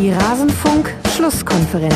Die 0.00 0.10
Rasenfunk-Schlusskonferenz. 0.12 1.94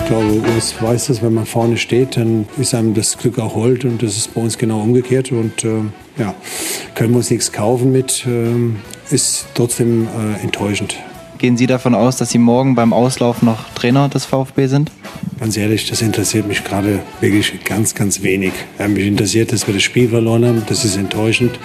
Ich 0.00 0.06
glaube, 0.06 0.40
Urs 0.54 0.74
weiß 0.80 1.08
das, 1.08 1.20
wenn 1.20 1.34
man 1.34 1.44
vorne 1.44 1.76
steht, 1.76 2.16
dann 2.16 2.46
ist 2.56 2.74
einem 2.74 2.94
das 2.94 3.18
Glück 3.18 3.38
auch 3.38 3.54
hold 3.54 3.84
und 3.84 4.02
das 4.02 4.16
ist 4.16 4.32
bei 4.34 4.40
uns 4.40 4.56
genau 4.56 4.80
umgekehrt. 4.80 5.32
Und 5.32 5.62
äh, 5.62 5.82
ja, 6.16 6.34
können 6.94 7.10
wir 7.10 7.18
uns 7.18 7.28
nichts 7.30 7.52
kaufen 7.52 7.92
mit, 7.92 8.26
äh, 8.26 8.54
ist 9.14 9.48
trotzdem 9.52 10.06
äh, 10.06 10.42
enttäuschend. 10.42 10.96
Gehen 11.36 11.58
Sie 11.58 11.66
davon 11.66 11.94
aus, 11.94 12.16
dass 12.16 12.30
Sie 12.30 12.38
morgen 12.38 12.74
beim 12.74 12.94
Auslauf 12.94 13.42
noch 13.42 13.68
Trainer 13.74 14.08
des 14.08 14.24
VfB 14.24 14.66
sind? 14.68 14.90
Ganz 15.38 15.54
ehrlich, 15.58 15.90
das 15.90 16.00
interessiert 16.00 16.48
mich 16.48 16.64
gerade 16.64 17.00
wirklich 17.20 17.62
ganz, 17.64 17.94
ganz 17.94 18.22
wenig. 18.22 18.54
Ja, 18.78 18.88
mich 18.88 19.06
interessiert, 19.06 19.52
dass 19.52 19.66
wir 19.66 19.74
das 19.74 19.82
Spiel 19.82 20.08
verloren 20.08 20.46
haben. 20.46 20.62
Das 20.70 20.86
ist 20.86 20.96
enttäuschend. 20.96 21.60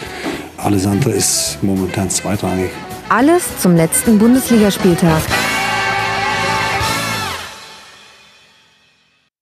Alles 0.58 0.86
andere 0.86 1.12
ist 1.12 1.60
momentan 1.62 2.10
zweitrangig. 2.10 2.72
Alles 3.08 3.44
zum 3.62 3.78
letzten 3.78 4.20
Bundesligaspieltag. 4.20 5.22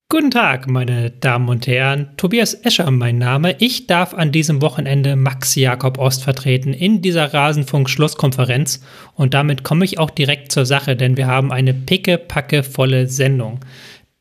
Guten 0.08 0.30
Tag, 0.30 0.70
meine 0.70 1.10
Damen 1.10 1.50
und 1.50 1.66
Herren. 1.66 2.10
Tobias 2.16 2.54
Escher 2.54 2.92
mein 2.92 3.18
Name. 3.18 3.56
Ich 3.58 3.88
darf 3.88 4.14
an 4.14 4.32
diesem 4.32 4.62
Wochenende 4.62 5.16
Max 5.16 5.56
Jakob 5.56 5.98
Ost 5.98 6.24
vertreten 6.24 6.74
in 6.74 7.02
dieser 7.02 7.34
Rasenfunk-Schlusskonferenz. 7.34 8.84
Und 9.16 9.34
damit 9.34 9.64
komme 9.64 9.84
ich 9.84 9.98
auch 9.98 10.12
direkt 10.12 10.52
zur 10.52 10.68
Sache, 10.68 10.96
denn 10.96 11.18
wir 11.18 11.26
haben 11.26 11.52
eine 11.52 11.74
picke-packe 11.74 12.62
volle 12.62 13.08
Sendung. 13.08 13.62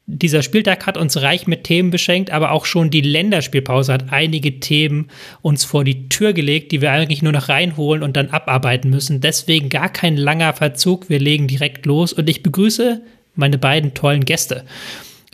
Dieser 0.06 0.42
Spieltag 0.42 0.86
hat 0.86 0.96
uns 0.96 1.20
reich 1.20 1.46
mit 1.46 1.64
Themen 1.64 1.90
beschenkt, 1.90 2.30
aber 2.30 2.52
auch 2.52 2.64
schon 2.64 2.88
die 2.88 3.02
Länderspielpause 3.02 3.92
hat 3.92 4.10
einige 4.10 4.60
Themen 4.60 5.08
uns 5.42 5.64
vor 5.64 5.84
die 5.84 6.08
Tür 6.08 6.32
gelegt, 6.32 6.72
die 6.72 6.80
wir 6.80 6.92
eigentlich 6.92 7.20
nur 7.20 7.32
noch 7.32 7.50
reinholen 7.50 8.02
und 8.02 8.16
dann 8.16 8.30
abarbeiten 8.30 8.88
müssen. 8.88 9.20
Deswegen 9.20 9.68
gar 9.68 9.90
kein 9.90 10.16
langer 10.16 10.54
Verzug. 10.54 11.10
Wir 11.10 11.18
legen 11.18 11.46
direkt 11.46 11.84
los 11.84 12.14
und 12.14 12.30
ich 12.30 12.42
begrüße 12.42 13.02
meine 13.34 13.58
beiden 13.58 13.92
tollen 13.92 14.24
Gäste. 14.24 14.64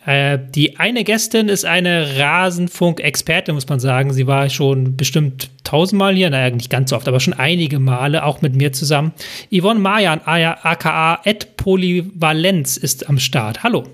Äh, 0.06 0.38
die 0.54 0.78
eine 0.78 1.04
Gästin 1.04 1.48
ist 1.48 1.64
eine 1.64 2.18
Rasenfunk-Expertin, 2.18 3.54
muss 3.54 3.68
man 3.68 3.80
sagen. 3.80 4.12
Sie 4.12 4.26
war 4.26 4.48
schon 4.48 4.96
bestimmt 4.96 5.50
tausendmal 5.64 6.14
hier, 6.14 6.30
naja, 6.30 6.54
nicht 6.54 6.70
ganz 6.70 6.90
so 6.90 6.96
oft, 6.96 7.06
aber 7.06 7.20
schon 7.20 7.34
einige 7.34 7.78
Male, 7.78 8.24
auch 8.24 8.40
mit 8.40 8.54
mir 8.54 8.72
zusammen. 8.72 9.12
Yvonne 9.52 9.80
Mayan, 9.80 10.20
aka 10.24 11.20
Ed 11.24 11.56
Polyvalenz, 11.56 12.76
ist 12.76 13.08
am 13.08 13.18
Start. 13.18 13.62
Hallo. 13.62 13.86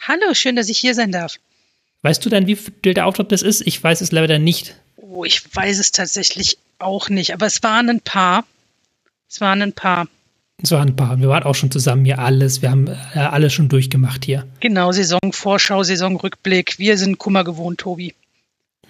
Hallo, 0.00 0.34
schön, 0.34 0.56
dass 0.56 0.68
ich 0.68 0.78
hier 0.78 0.94
sein 0.94 1.12
darf. 1.12 1.36
Weißt 2.02 2.24
du 2.24 2.28
denn, 2.28 2.48
wie 2.48 2.56
viel 2.56 2.94
der 2.94 3.06
Auftritt 3.06 3.30
das 3.30 3.42
ist? 3.42 3.64
Ich 3.64 3.82
weiß 3.82 4.00
es 4.00 4.10
leider 4.10 4.40
nicht. 4.40 4.74
Oh, 4.96 5.24
ich 5.24 5.42
weiß 5.54 5.78
es 5.78 5.92
tatsächlich 5.92 6.58
auch 6.80 7.08
nicht, 7.08 7.32
aber 7.32 7.46
es 7.46 7.62
waren 7.62 7.88
ein 7.88 8.00
paar. 8.00 8.44
Es 9.28 9.40
waren 9.40 9.62
ein 9.62 9.72
paar. 9.72 10.08
Ein 10.70 10.96
paar. 10.96 11.20
Wir 11.20 11.28
waren 11.28 11.42
auch 11.42 11.54
schon 11.54 11.70
zusammen 11.70 12.04
hier 12.04 12.18
alles. 12.18 12.62
Wir 12.62 12.70
haben 12.70 12.86
äh, 12.86 13.18
alles 13.18 13.52
schon 13.52 13.68
durchgemacht 13.68 14.24
hier. 14.24 14.46
Genau, 14.60 14.92
Saisonvorschau, 14.92 15.82
Saisonrückblick. 15.82 16.78
Wir 16.78 16.96
sind 16.96 17.18
Kummer 17.18 17.44
gewohnt, 17.44 17.80
Tobi. 17.80 18.14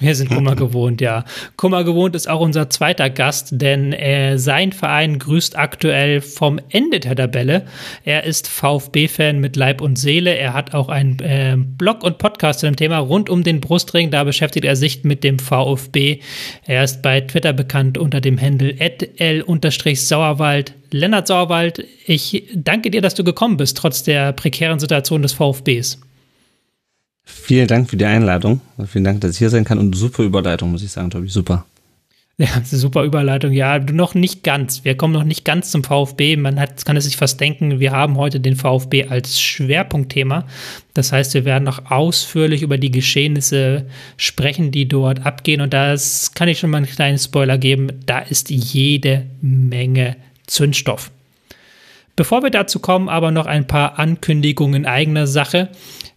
Wir 0.02 0.14
sind 0.14 0.30
Kummer 0.30 0.56
gewohnt, 0.56 1.00
ja. 1.00 1.24
Kummer 1.56 1.84
gewohnt 1.84 2.16
ist 2.16 2.28
auch 2.28 2.40
unser 2.40 2.68
zweiter 2.68 3.08
Gast, 3.08 3.50
denn 3.52 3.92
äh, 3.92 4.36
sein 4.38 4.72
Verein 4.72 5.18
grüßt 5.18 5.56
aktuell 5.56 6.20
vom 6.20 6.60
Ende 6.70 7.00
der 7.00 7.16
Tabelle. 7.16 7.64
Er 8.04 8.24
ist 8.24 8.48
VfB-Fan 8.48 9.38
mit 9.38 9.56
Leib 9.56 9.80
und 9.80 9.96
Seele. 9.96 10.34
Er 10.34 10.54
hat 10.54 10.74
auch 10.74 10.88
einen 10.88 11.18
äh, 11.20 11.56
Blog 11.56 12.02
und 12.02 12.18
Podcast 12.18 12.60
zu 12.60 12.66
dem 12.66 12.76
Thema 12.76 12.98
rund 12.98 13.30
um 13.30 13.44
den 13.44 13.60
Brustring. 13.60 14.10
Da 14.10 14.24
beschäftigt 14.24 14.64
er 14.64 14.76
sich 14.76 15.04
mit 15.04 15.22
dem 15.24 15.38
VfB. 15.38 16.18
Er 16.66 16.82
ist 16.84 17.02
bei 17.02 17.20
Twitter 17.20 17.52
bekannt 17.52 17.96
unter 17.96 18.20
dem 18.20 18.40
Handle 18.40 18.74
l-sauerwald. 19.16 20.74
Lennart 20.90 21.26
Sauerwald, 21.26 21.84
ich 22.04 22.44
danke 22.54 22.90
dir, 22.90 23.00
dass 23.00 23.14
du 23.14 23.24
gekommen 23.24 23.56
bist, 23.56 23.78
trotz 23.78 24.02
der 24.02 24.32
prekären 24.32 24.78
Situation 24.78 25.22
des 25.22 25.32
VfBs. 25.32 26.00
Vielen 27.24 27.68
Dank 27.68 27.90
für 27.90 27.96
die 27.96 28.04
Einladung. 28.04 28.60
Vielen 28.86 29.04
Dank, 29.04 29.20
dass 29.20 29.32
ich 29.32 29.38
hier 29.38 29.50
sein 29.50 29.64
kann 29.64 29.78
und 29.78 29.94
super 29.94 30.22
Überleitung, 30.22 30.72
muss 30.72 30.82
ich 30.82 30.90
sagen, 30.90 31.10
Tobi. 31.10 31.28
Super. 31.28 31.64
Ja, 32.38 32.48
super 32.64 33.04
Überleitung. 33.04 33.52
Ja, 33.52 33.78
noch 33.78 34.14
nicht 34.14 34.42
ganz. 34.42 34.84
Wir 34.84 34.96
kommen 34.96 35.12
noch 35.12 35.22
nicht 35.22 35.44
ganz 35.44 35.70
zum 35.70 35.84
VfB. 35.84 36.36
Man 36.36 36.58
hat, 36.58 36.84
kann 36.84 36.96
es 36.96 37.04
sich 37.04 37.16
fast 37.16 37.38
denken, 37.40 37.78
wir 37.78 37.92
haben 37.92 38.16
heute 38.16 38.40
den 38.40 38.56
VfB 38.56 39.04
als 39.04 39.40
Schwerpunktthema. 39.40 40.46
Das 40.94 41.12
heißt, 41.12 41.34
wir 41.34 41.44
werden 41.44 41.64
noch 41.64 41.90
ausführlich 41.90 42.62
über 42.62 42.78
die 42.78 42.90
Geschehnisse 42.90 43.86
sprechen, 44.16 44.72
die 44.72 44.88
dort 44.88 45.24
abgehen. 45.24 45.60
Und 45.60 45.72
das 45.72 46.32
kann 46.32 46.48
ich 46.48 46.58
schon 46.58 46.70
mal 46.70 46.78
einen 46.78 46.86
kleinen 46.86 47.18
Spoiler 47.18 47.58
geben. 47.58 47.92
Da 48.06 48.20
ist 48.20 48.50
jede 48.50 49.26
Menge 49.40 50.16
Zündstoff. 50.46 51.10
Bevor 52.14 52.42
wir 52.42 52.50
dazu 52.50 52.78
kommen, 52.78 53.08
aber 53.08 53.30
noch 53.30 53.46
ein 53.46 53.66
paar 53.66 53.98
Ankündigungen 53.98 54.84
eigener 54.84 55.26
Sache. 55.26 55.70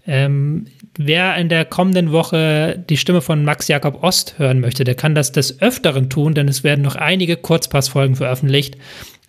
Ähm, 0.08 0.68
wer 0.98 1.36
in 1.38 1.50
der 1.50 1.66
kommenden 1.66 2.12
Woche 2.12 2.84
die 2.90 2.98
Stimme 2.98 3.22
von 3.22 3.44
Max 3.44 3.68
Jakob 3.68 4.04
Ost 4.04 4.38
hören 4.38 4.60
möchte, 4.60 4.84
der 4.84 4.96
kann 4.96 5.16
das 5.16 5.32
des 5.32 5.62
Öfteren 5.62 6.10
tun, 6.10 6.34
denn 6.34 6.48
es 6.48 6.64
werden 6.64 6.84
noch 6.84 6.96
einige 6.96 7.38
Kurzpassfolgen 7.38 8.16
veröffentlicht. 8.16 8.78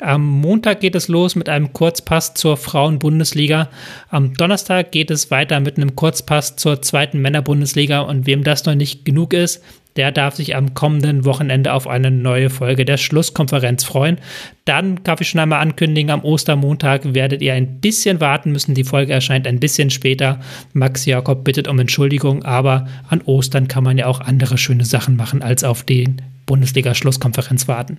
Am 0.02 0.26
Montag 0.26 0.80
geht 0.80 0.94
es 0.94 1.08
los 1.08 1.36
mit 1.36 1.48
einem 1.48 1.72
Kurzpass 1.72 2.34
zur 2.34 2.58
Frauen-Bundesliga. 2.58 3.70
Am 4.10 4.34
Donnerstag 4.34 4.92
geht 4.92 5.10
es 5.10 5.30
weiter 5.30 5.58
mit 5.60 5.78
einem 5.78 5.96
Kurzpass 5.96 6.56
zur 6.56 6.82
zweiten 6.82 7.22
Männer-Bundesliga. 7.22 8.00
Und 8.00 8.26
wem 8.26 8.44
das 8.44 8.66
noch 8.66 8.74
nicht 8.74 9.06
genug 9.06 9.32
ist, 9.32 9.64
der 9.96 10.12
darf 10.12 10.36
sich 10.36 10.54
am 10.54 10.74
kommenden 10.74 11.24
Wochenende 11.24 11.72
auf 11.72 11.86
eine 11.86 12.10
neue 12.10 12.50
Folge 12.50 12.84
der 12.84 12.96
Schlusskonferenz 12.96 13.84
freuen. 13.84 14.18
Dann 14.64 15.02
darf 15.04 15.20
ich 15.20 15.28
schon 15.28 15.40
einmal 15.40 15.60
ankündigen, 15.60 16.10
am 16.10 16.24
Ostermontag 16.24 17.14
werdet 17.14 17.42
ihr 17.42 17.54
ein 17.54 17.80
bisschen 17.80 18.20
warten 18.20 18.52
müssen. 18.52 18.74
Die 18.74 18.84
Folge 18.84 19.12
erscheint 19.12 19.46
ein 19.46 19.60
bisschen 19.60 19.90
später. 19.90 20.40
Max 20.72 21.06
Jakob 21.06 21.44
bittet 21.44 21.68
um 21.68 21.78
Entschuldigung, 21.78 22.44
aber 22.44 22.86
an 23.08 23.22
Ostern 23.22 23.68
kann 23.68 23.84
man 23.84 23.98
ja 23.98 24.06
auch 24.06 24.20
andere 24.20 24.58
schöne 24.58 24.84
Sachen 24.84 25.16
machen, 25.16 25.42
als 25.42 25.64
auf 25.64 25.82
die 25.82 26.08
Bundesliga-Schlusskonferenz 26.46 27.68
warten. 27.68 27.98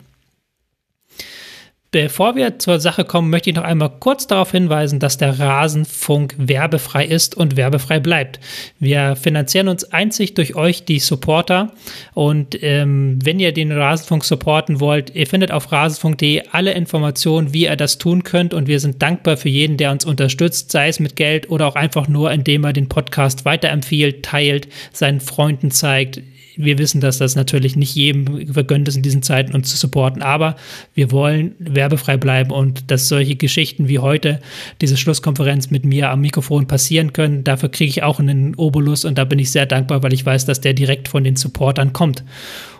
Bevor 2.00 2.36
wir 2.36 2.60
zur 2.60 2.80
Sache 2.80 3.06
kommen, 3.06 3.32
möchte 3.32 3.50
ich 3.50 3.56
noch 3.56 3.64
einmal 3.64 3.90
kurz 3.90 4.28
darauf 4.28 4.52
hinweisen, 4.52 5.00
dass 5.00 5.18
der 5.18 5.40
Rasenfunk 5.40 6.36
werbefrei 6.38 7.04
ist 7.04 7.36
und 7.36 7.58
werbefrei 7.58 8.00
bleibt. 8.00 8.40
Wir 8.78 9.16
finanzieren 9.16 9.68
uns 9.68 9.84
einzig 9.84 10.36
durch 10.36 10.56
euch, 10.56 10.86
die 10.86 11.00
Supporter. 11.00 11.74
Und 12.14 12.62
ähm, 12.62 13.18
wenn 13.24 13.40
ihr 13.40 13.52
den 13.52 13.72
Rasenfunk 13.72 14.26
supporten 14.26 14.80
wollt, 14.80 15.16
ihr 15.16 15.26
findet 15.26 15.52
auf 15.52 15.72
rasenfunk.de 15.72 16.44
alle 16.52 16.74
Informationen, 16.74 17.52
wie 17.52 17.64
ihr 17.64 17.76
das 17.76 17.98
tun 17.98 18.22
könnt. 18.24 18.54
Und 18.54 18.68
wir 18.68 18.80
sind 18.80 19.02
dankbar 19.02 19.36
für 19.36 19.50
jeden, 19.50 19.78
der 19.78 19.92
uns 19.92 20.06
unterstützt, 20.06 20.72
sei 20.72 20.90
es 20.90 21.00
mit 21.00 21.16
Geld 21.16 21.50
oder 21.50 21.66
auch 21.66 21.76
einfach 21.76 22.08
nur, 22.08 22.32
indem 22.32 22.64
er 22.64 22.74
den 22.74 22.90
Podcast 22.90 23.44
weiterempfiehlt, 23.44 24.24
teilt, 24.24 24.68
seinen 24.94 25.20
Freunden 25.20 25.72
zeigt 25.72 26.22
wir 26.58 26.78
wissen, 26.78 27.02
dass 27.02 27.18
das 27.20 27.36
natürlich 27.36 27.76
nicht 27.76 27.96
jedem 27.96 28.52
vergönnt 28.54 28.88
ist 28.88 28.96
in 28.96 29.04
diesen 29.04 29.22
Zeiten, 29.22 29.54
uns 29.54 29.70
zu 29.70 29.78
supporten, 29.78 30.22
aber 30.22 30.56
wir 30.94 31.12
wollen 31.12 31.56
werbefrei 31.60 32.18
bleiben 32.18 32.52
und 32.52 32.92
dass 32.92 33.08
solche 33.08 33.36
Geschichten 33.36 33.88
wie 33.88 34.00
heute, 34.00 34.40
diese 34.82 34.98
Schlusskonferenz 34.98 35.70
mit 35.70 35.86
mir 35.86 36.10
am 36.10 36.22
Mikrofon 36.22 36.68
passieren 36.68 37.14
können, 37.14 37.44
dafür 37.44 37.70
kriege 37.70 37.90
ich 37.90 38.04
auch 38.04 38.20
einen 38.20 38.56
Obolus 38.56 39.06
und 39.06 39.18
da 39.18 39.24
bin 39.24 39.40
ich 39.40 39.52
sehr 39.52 39.66
dankbar, 39.66 40.04
weil 40.04 40.14
ich 40.14 40.26
weiß, 40.26 40.46
dass 40.46 40.62
der 40.62 40.74
direkt 40.74 41.08
von 41.08 41.24
den 41.24 41.36
Supportern 41.36 41.94
kommt. 41.94 42.24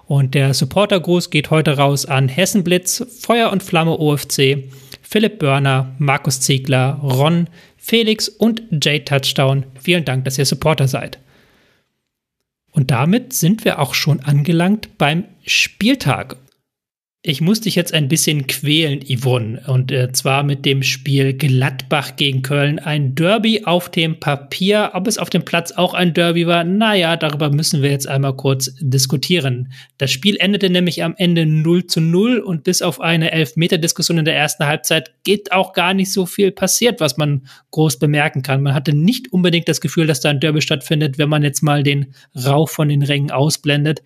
Und 0.06 0.36
der 0.36 0.54
Supportergruß 0.54 1.30
geht 1.30 1.52
heute 1.52 1.78
raus 1.78 2.06
an 2.06 2.30
Hessenblitz, 2.30 3.06
Feuer 3.20 3.52
und 3.52 3.62
Flamme 3.62 4.00
OFC, 4.00 4.64
Philipp 5.02 5.40
Börner, 5.40 5.96
Markus 6.00 6.40
Ziegler, 6.40 7.00
Ron, 7.04 7.48
Felix 7.78 8.30
und 8.30 8.64
Jay 8.82 9.00
Touchdown. 9.00 9.66
Vielen 9.80 10.06
Dank, 10.06 10.26
dass 10.26 10.38
ihr 10.38 10.46
Supporter 10.46 10.88
seid. 10.88 11.20
Und 12.78 12.92
damit 12.92 13.34
sind 13.34 13.66
wir 13.66 13.80
auch 13.80 13.96
schon 13.96 14.20
angelangt 14.20 15.00
beim 15.00 15.24
Spieltag. 15.44 16.36
Ich 17.30 17.42
muss 17.42 17.60
dich 17.60 17.76
jetzt 17.76 17.94
ein 17.94 18.08
bisschen 18.08 18.48
quälen, 18.48 19.02
Yvonne. 19.02 19.62
Und 19.68 19.92
äh, 19.92 20.14
zwar 20.14 20.44
mit 20.44 20.64
dem 20.64 20.82
Spiel 20.82 21.34
Gladbach 21.34 22.16
gegen 22.16 22.42
Köln. 22.42 22.80
Ein 22.80 23.16
Derby 23.16 23.66
auf 23.66 23.90
dem 23.90 24.18
Papier. 24.18 24.92
Ob 24.94 25.08
es 25.08 25.18
auf 25.18 25.30
dem 25.30 25.44
Platz 25.44 25.74
auch 25.74 25.94
ein 25.94 26.14
Derby 26.14 26.48
war, 26.48 26.64
naja, 26.64 27.18
darüber 27.18 27.50
müssen 27.50 27.82
wir 27.82 27.92
jetzt 27.92 28.08
einmal 28.08 28.34
kurz 28.38 28.72
diskutieren. 28.80 29.74
Das 29.98 30.10
Spiel 30.10 30.38
endete 30.40 30.70
nämlich 30.70 31.04
am 31.04 31.16
Ende 31.18 31.46
0 31.46 31.88
zu 31.88 32.00
0 32.00 32.40
und 32.40 32.64
bis 32.64 32.82
auf 32.82 33.02
eine 33.02 33.34
Elfmeter-Diskussion 33.34 34.20
in 34.20 34.26
der 34.26 34.38
ersten 34.38 34.66
Halbzeit 34.66 35.12
geht 35.26 35.52
auch 35.52 35.74
gar 35.74 35.94
nicht 35.94 36.14
so 36.14 36.26
viel 36.26 36.54
passiert, 36.54 37.02
was 37.02 37.18
man 37.18 37.46
groß 37.72 38.00
bemerken 38.00 38.42
kann. 38.42 38.64
Man 38.64 38.74
hatte 38.74 38.94
nicht 38.94 39.34
unbedingt 39.34 39.68
das 39.68 39.82
Gefühl, 39.82 40.08
dass 40.08 40.22
da 40.22 40.30
ein 40.30 40.40
Derby 40.40 40.62
stattfindet, 40.62 41.18
wenn 41.18 41.28
man 41.28 41.44
jetzt 41.44 41.62
mal 41.62 41.84
den 41.84 42.14
Rauch 42.38 42.70
von 42.70 42.88
den 42.88 43.04
Rängen 43.04 43.32
ausblendet. 43.32 44.02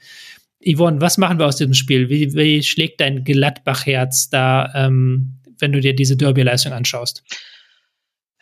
Yvonne, 0.66 1.02
was 1.02 1.18
machen 1.18 1.40
wir 1.40 1.48
aus 1.48 1.58
diesem 1.58 1.74
Spiel? 1.74 2.10
Wie, 2.10 2.34
wie 2.34 2.64
schlägt 2.64 3.02
dein 3.02 3.24
Gladbach-Herz 3.24 4.30
da, 4.30 4.72
ähm, 4.76 5.40
wenn 5.60 5.72
du 5.72 5.80
dir 5.80 5.96
diese 5.96 6.18
Derby-Leistung 6.18 6.74
anschaust? 6.74 7.24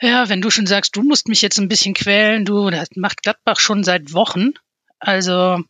Ja, 0.01 0.29
wenn 0.29 0.41
du 0.41 0.49
schon 0.49 0.65
sagst, 0.65 0.95
du 0.95 1.03
musst 1.03 1.27
mich 1.27 1.41
jetzt 1.41 1.59
ein 1.59 1.67
bisschen 1.67 1.93
quälen, 1.93 2.45
du, 2.45 2.69
das 2.69 2.89
macht 2.95 3.21
Gladbach 3.21 3.59
schon 3.59 3.83
seit 3.83 4.13
Wochen. 4.13 4.51
Also, 4.99 5.61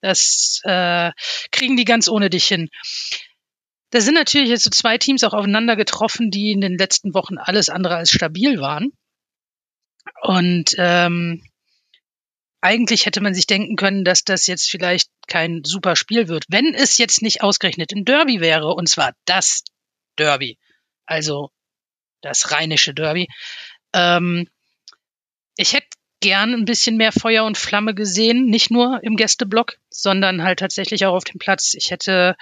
das 0.00 0.60
äh, 0.64 1.12
kriegen 1.50 1.76
die 1.76 1.84
ganz 1.84 2.08
ohne 2.08 2.30
dich 2.30 2.46
hin. 2.46 2.68
Da 3.90 4.00
sind 4.00 4.14
natürlich 4.14 4.48
jetzt 4.48 4.64
so 4.64 4.70
zwei 4.70 4.98
Teams 4.98 5.22
auch 5.22 5.34
aufeinander 5.34 5.76
getroffen, 5.76 6.30
die 6.30 6.50
in 6.50 6.60
den 6.60 6.76
letzten 6.76 7.14
Wochen 7.14 7.38
alles 7.38 7.68
andere 7.68 7.96
als 7.96 8.10
stabil 8.10 8.58
waren. 8.58 8.92
Und 10.22 10.74
ähm, 10.78 11.42
eigentlich 12.64 13.04
hätte 13.04 13.20
man 13.20 13.34
sich 13.34 13.46
denken 13.46 13.76
können, 13.76 14.04
dass 14.04 14.24
das 14.24 14.46
jetzt 14.46 14.70
vielleicht 14.70 15.10
kein 15.28 15.64
super 15.64 15.96
Spiel 15.96 16.28
wird, 16.28 16.46
wenn 16.48 16.74
es 16.74 16.96
jetzt 16.96 17.20
nicht 17.20 17.42
ausgerechnet 17.42 17.92
ein 17.92 18.06
Derby 18.06 18.40
wäre, 18.40 18.68
und 18.72 18.88
zwar 18.88 19.12
das 19.26 19.64
Derby, 20.16 20.56
also 21.04 21.50
das 22.22 22.52
rheinische 22.52 22.94
Derby. 22.94 23.28
Ähm, 23.92 24.48
ich 25.58 25.74
hätte 25.74 25.88
gern 26.20 26.54
ein 26.54 26.64
bisschen 26.64 26.96
mehr 26.96 27.12
Feuer 27.12 27.44
und 27.44 27.58
Flamme 27.58 27.94
gesehen, 27.94 28.46
nicht 28.46 28.70
nur 28.70 28.98
im 29.02 29.16
Gästeblock, 29.16 29.76
sondern 29.90 30.42
halt 30.42 30.60
tatsächlich 30.60 31.04
auch 31.04 31.12
auf 31.14 31.24
dem 31.24 31.38
Platz. 31.38 31.74
Ich 31.74 31.90
hätte 31.90 32.34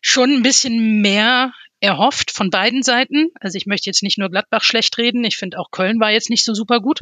schon 0.00 0.30
ein 0.30 0.42
bisschen 0.42 1.00
mehr 1.00 1.52
erhofft 1.80 2.30
von 2.30 2.50
beiden 2.50 2.84
Seiten. 2.84 3.32
Also 3.40 3.56
ich 3.56 3.66
möchte 3.66 3.90
jetzt 3.90 4.04
nicht 4.04 4.18
nur 4.18 4.30
Gladbach 4.30 4.62
schlecht 4.62 4.98
reden. 4.98 5.24
Ich 5.24 5.36
finde 5.36 5.58
auch 5.58 5.72
Köln 5.72 5.98
war 5.98 6.12
jetzt 6.12 6.30
nicht 6.30 6.44
so 6.44 6.54
super 6.54 6.78
gut. 6.78 7.00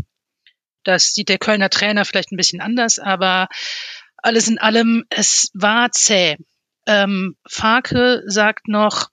Das 0.87 1.15
sieht 1.15 1.29
der 1.29 1.39
Kölner 1.39 1.69
Trainer 1.69 2.05
vielleicht 2.05 2.31
ein 2.31 2.37
bisschen 2.37 2.61
anders, 2.61 3.01
aber 3.01 3.49
alles 4.19 4.47
in 4.47 4.59
allem, 4.59 5.05
es 5.11 5.51
war 5.53 5.91
zäh. 5.91 6.37
Ähm, 6.87 7.37
Farke 7.45 8.23
sagt 8.27 8.69
noch, 8.69 9.09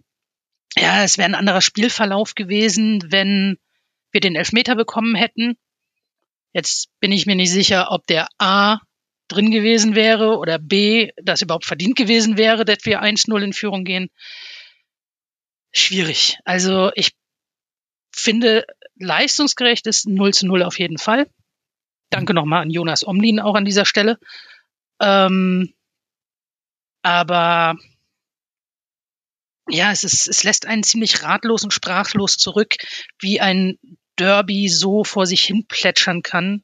ja, 0.77 1.03
es 1.03 1.17
wäre 1.17 1.25
ein 1.25 1.35
anderer 1.35 1.61
Spielverlauf 1.61 2.35
gewesen, 2.35 3.03
wenn 3.11 3.57
wir 4.11 4.21
den 4.21 4.35
Elfmeter 4.35 4.75
bekommen 4.75 5.15
hätten. 5.15 5.57
Jetzt 6.53 6.89
bin 6.99 7.11
ich 7.11 7.25
mir 7.25 7.35
nicht 7.35 7.51
sicher, 7.51 7.87
ob 7.89 8.05
der 8.05 8.27
A 8.37 8.79
drin 9.27 9.49
gewesen 9.49 9.95
wäre 9.95 10.37
oder 10.37 10.59
B, 10.59 11.09
das 11.23 11.41
überhaupt 11.41 11.65
verdient 11.65 11.95
gewesen 11.95 12.37
wäre, 12.37 12.65
dass 12.65 12.85
wir 12.85 13.01
1-0 13.01 13.43
in 13.43 13.53
Führung 13.53 13.83
gehen. 13.83 14.09
Schwierig. 15.71 16.37
Also 16.45 16.91
ich 16.93 17.13
finde, 18.11 18.63
leistungsgerecht 18.95 19.87
ist 19.87 20.07
0 20.07 20.35
zu 20.35 20.45
0 20.45 20.61
auf 20.61 20.77
jeden 20.77 20.99
Fall. 20.99 21.27
Danke 22.13 22.33
nochmal 22.33 22.61
an 22.61 22.69
Jonas 22.69 23.05
Omlin 23.05 23.39
auch 23.39 23.55
an 23.55 23.65
dieser 23.65 23.85
Stelle. 23.85 24.19
Ähm, 25.01 25.73
aber 27.01 27.75
ja, 29.67 29.91
es, 29.91 30.03
ist, 30.03 30.27
es 30.27 30.43
lässt 30.43 30.67
einen 30.67 30.83
ziemlich 30.83 31.23
ratlos 31.23 31.63
und 31.63 31.73
sprachlos 31.73 32.37
zurück, 32.37 32.75
wie 33.19 33.41
ein 33.41 33.79
Derby 34.17 34.69
so 34.69 35.03
vor 35.03 35.25
sich 35.25 35.43
hin 35.43 35.65
plätschern 35.67 36.21
kann. 36.21 36.63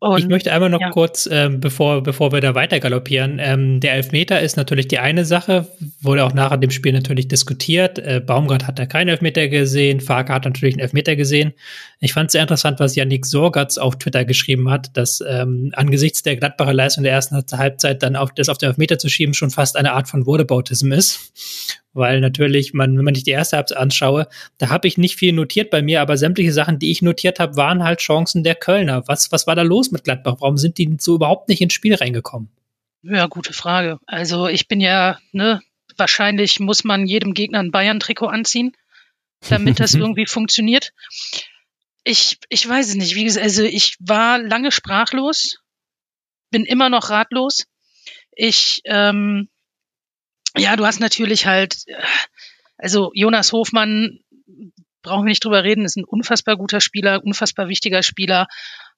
Und, 0.00 0.18
ich 0.18 0.26
möchte 0.26 0.52
einmal 0.52 0.68
noch 0.68 0.80
ja. 0.80 0.90
kurz, 0.90 1.28
ähm, 1.30 1.60
bevor, 1.60 2.02
bevor 2.02 2.32
wir 2.32 2.40
da 2.40 2.54
weiter 2.54 2.80
galoppieren, 2.80 3.38
ähm, 3.40 3.78
der 3.80 3.94
Elfmeter 3.94 4.40
ist 4.40 4.56
natürlich 4.56 4.88
die 4.88 4.98
eine 4.98 5.24
Sache, 5.24 5.68
wurde 6.00 6.24
auch 6.24 6.34
nachher 6.34 6.58
dem 6.58 6.70
Spiel 6.70 6.92
natürlich 6.92 7.28
diskutiert. 7.28 7.98
Äh, 8.00 8.20
Baumgart 8.20 8.66
hat 8.66 8.78
da 8.78 8.86
keinen 8.86 9.08
Elfmeter 9.08 9.48
gesehen, 9.48 10.00
Farke 10.00 10.34
hat 10.34 10.44
natürlich 10.44 10.74
einen 10.74 10.82
Elfmeter 10.82 11.14
gesehen. 11.14 11.52
Ich 12.00 12.12
fand 12.12 12.28
es 12.28 12.32
sehr 12.32 12.42
interessant, 12.42 12.80
was 12.80 12.96
Yannick 12.96 13.24
Sorgatz 13.24 13.78
auf 13.78 13.96
Twitter 13.96 14.24
geschrieben 14.24 14.68
hat, 14.70 14.96
dass 14.96 15.22
ähm, 15.26 15.72
angesichts 15.74 16.22
der 16.22 16.36
Gladbacher 16.36 16.74
Leistung 16.74 17.04
der 17.04 17.12
ersten 17.12 17.36
Halbzeit 17.36 18.02
dann 18.02 18.16
auf 18.16 18.34
das 18.34 18.48
auf 18.48 18.58
den 18.58 18.70
Elfmeter 18.70 18.98
zu 18.98 19.08
schieben 19.08 19.34
schon 19.34 19.50
fast 19.50 19.76
eine 19.76 19.92
Art 19.92 20.08
von 20.08 20.26
Wurdebautism 20.26 20.92
ist 20.92 21.32
weil 21.94 22.20
natürlich, 22.20 22.72
man, 22.72 22.96
wenn 22.96 23.04
man 23.04 23.14
sich 23.14 23.24
die 23.24 23.30
erste 23.30 23.56
Halbzeit 23.56 23.78
anschaue, 23.78 24.28
da 24.58 24.70
habe 24.70 24.88
ich 24.88 24.98
nicht 24.98 25.16
viel 25.16 25.32
notiert 25.32 25.70
bei 25.70 25.82
mir, 25.82 26.00
aber 26.00 26.16
sämtliche 26.16 26.52
Sachen, 26.52 26.78
die 26.78 26.90
ich 26.90 27.02
notiert 27.02 27.38
habe, 27.38 27.56
waren 27.56 27.84
halt 27.84 28.00
Chancen 28.00 28.44
der 28.44 28.54
Kölner. 28.54 29.06
Was, 29.08 29.30
was 29.32 29.46
war 29.46 29.54
da 29.54 29.62
los 29.62 29.90
mit 29.90 30.04
Gladbach? 30.04 30.36
Warum 30.40 30.56
sind 30.56 30.78
die 30.78 30.96
so 30.98 31.14
überhaupt 31.14 31.48
nicht 31.48 31.60
ins 31.60 31.74
Spiel 31.74 31.94
reingekommen? 31.94 32.48
Ja, 33.02 33.26
gute 33.26 33.52
Frage. 33.52 33.98
Also 34.06 34.46
ich 34.48 34.68
bin 34.68 34.80
ja, 34.80 35.18
ne, 35.32 35.60
wahrscheinlich 35.96 36.60
muss 36.60 36.84
man 36.84 37.06
jedem 37.06 37.34
Gegner 37.34 37.58
ein 37.58 37.72
Bayern-Trikot 37.72 38.26
anziehen, 38.26 38.72
damit 39.48 39.80
das 39.80 39.94
irgendwie 39.94 40.26
funktioniert. 40.26 40.92
Ich, 42.04 42.38
ich 42.48 42.68
weiß 42.68 42.88
es 42.88 42.94
nicht. 42.94 43.14
Wie 43.14 43.24
gesagt, 43.24 43.44
also 43.44 43.62
ich 43.62 43.96
war 44.00 44.38
lange 44.38 44.72
sprachlos, 44.72 45.58
bin 46.50 46.64
immer 46.64 46.88
noch 46.88 47.10
ratlos. 47.10 47.66
Ich 48.34 48.80
ähm, 48.86 49.48
ja, 50.56 50.76
du 50.76 50.86
hast 50.86 51.00
natürlich 51.00 51.46
halt, 51.46 51.84
also 52.78 53.10
Jonas 53.14 53.52
Hofmann, 53.52 54.20
brauchen 55.02 55.24
wir 55.24 55.30
nicht 55.30 55.44
drüber 55.44 55.64
reden, 55.64 55.84
ist 55.84 55.96
ein 55.96 56.04
unfassbar 56.04 56.56
guter 56.56 56.80
Spieler, 56.80 57.22
unfassbar 57.24 57.68
wichtiger 57.68 58.02
Spieler, 58.02 58.46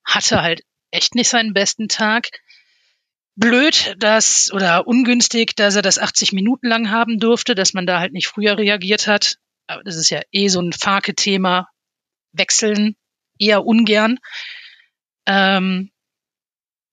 hatte 0.04 0.42
halt 0.42 0.62
echt 0.90 1.14
nicht 1.14 1.28
seinen 1.28 1.54
besten 1.54 1.88
Tag. 1.88 2.28
Blöd, 3.36 3.96
dass, 3.98 4.52
oder 4.52 4.86
ungünstig, 4.86 5.56
dass 5.56 5.74
er 5.74 5.82
das 5.82 5.98
80 5.98 6.32
Minuten 6.32 6.68
lang 6.68 6.90
haben 6.90 7.18
durfte, 7.18 7.54
dass 7.56 7.74
man 7.74 7.86
da 7.86 7.98
halt 7.98 8.12
nicht 8.12 8.28
früher 8.28 8.56
reagiert 8.58 9.08
hat. 9.08 9.38
Aber 9.66 9.82
das 9.82 9.96
ist 9.96 10.10
ja 10.10 10.20
eh 10.30 10.48
so 10.48 10.60
ein 10.60 10.72
Farke-Thema. 10.72 11.68
Wechseln 12.32 12.96
eher 13.38 13.64
ungern. 13.64 14.18
Ähm, 15.26 15.90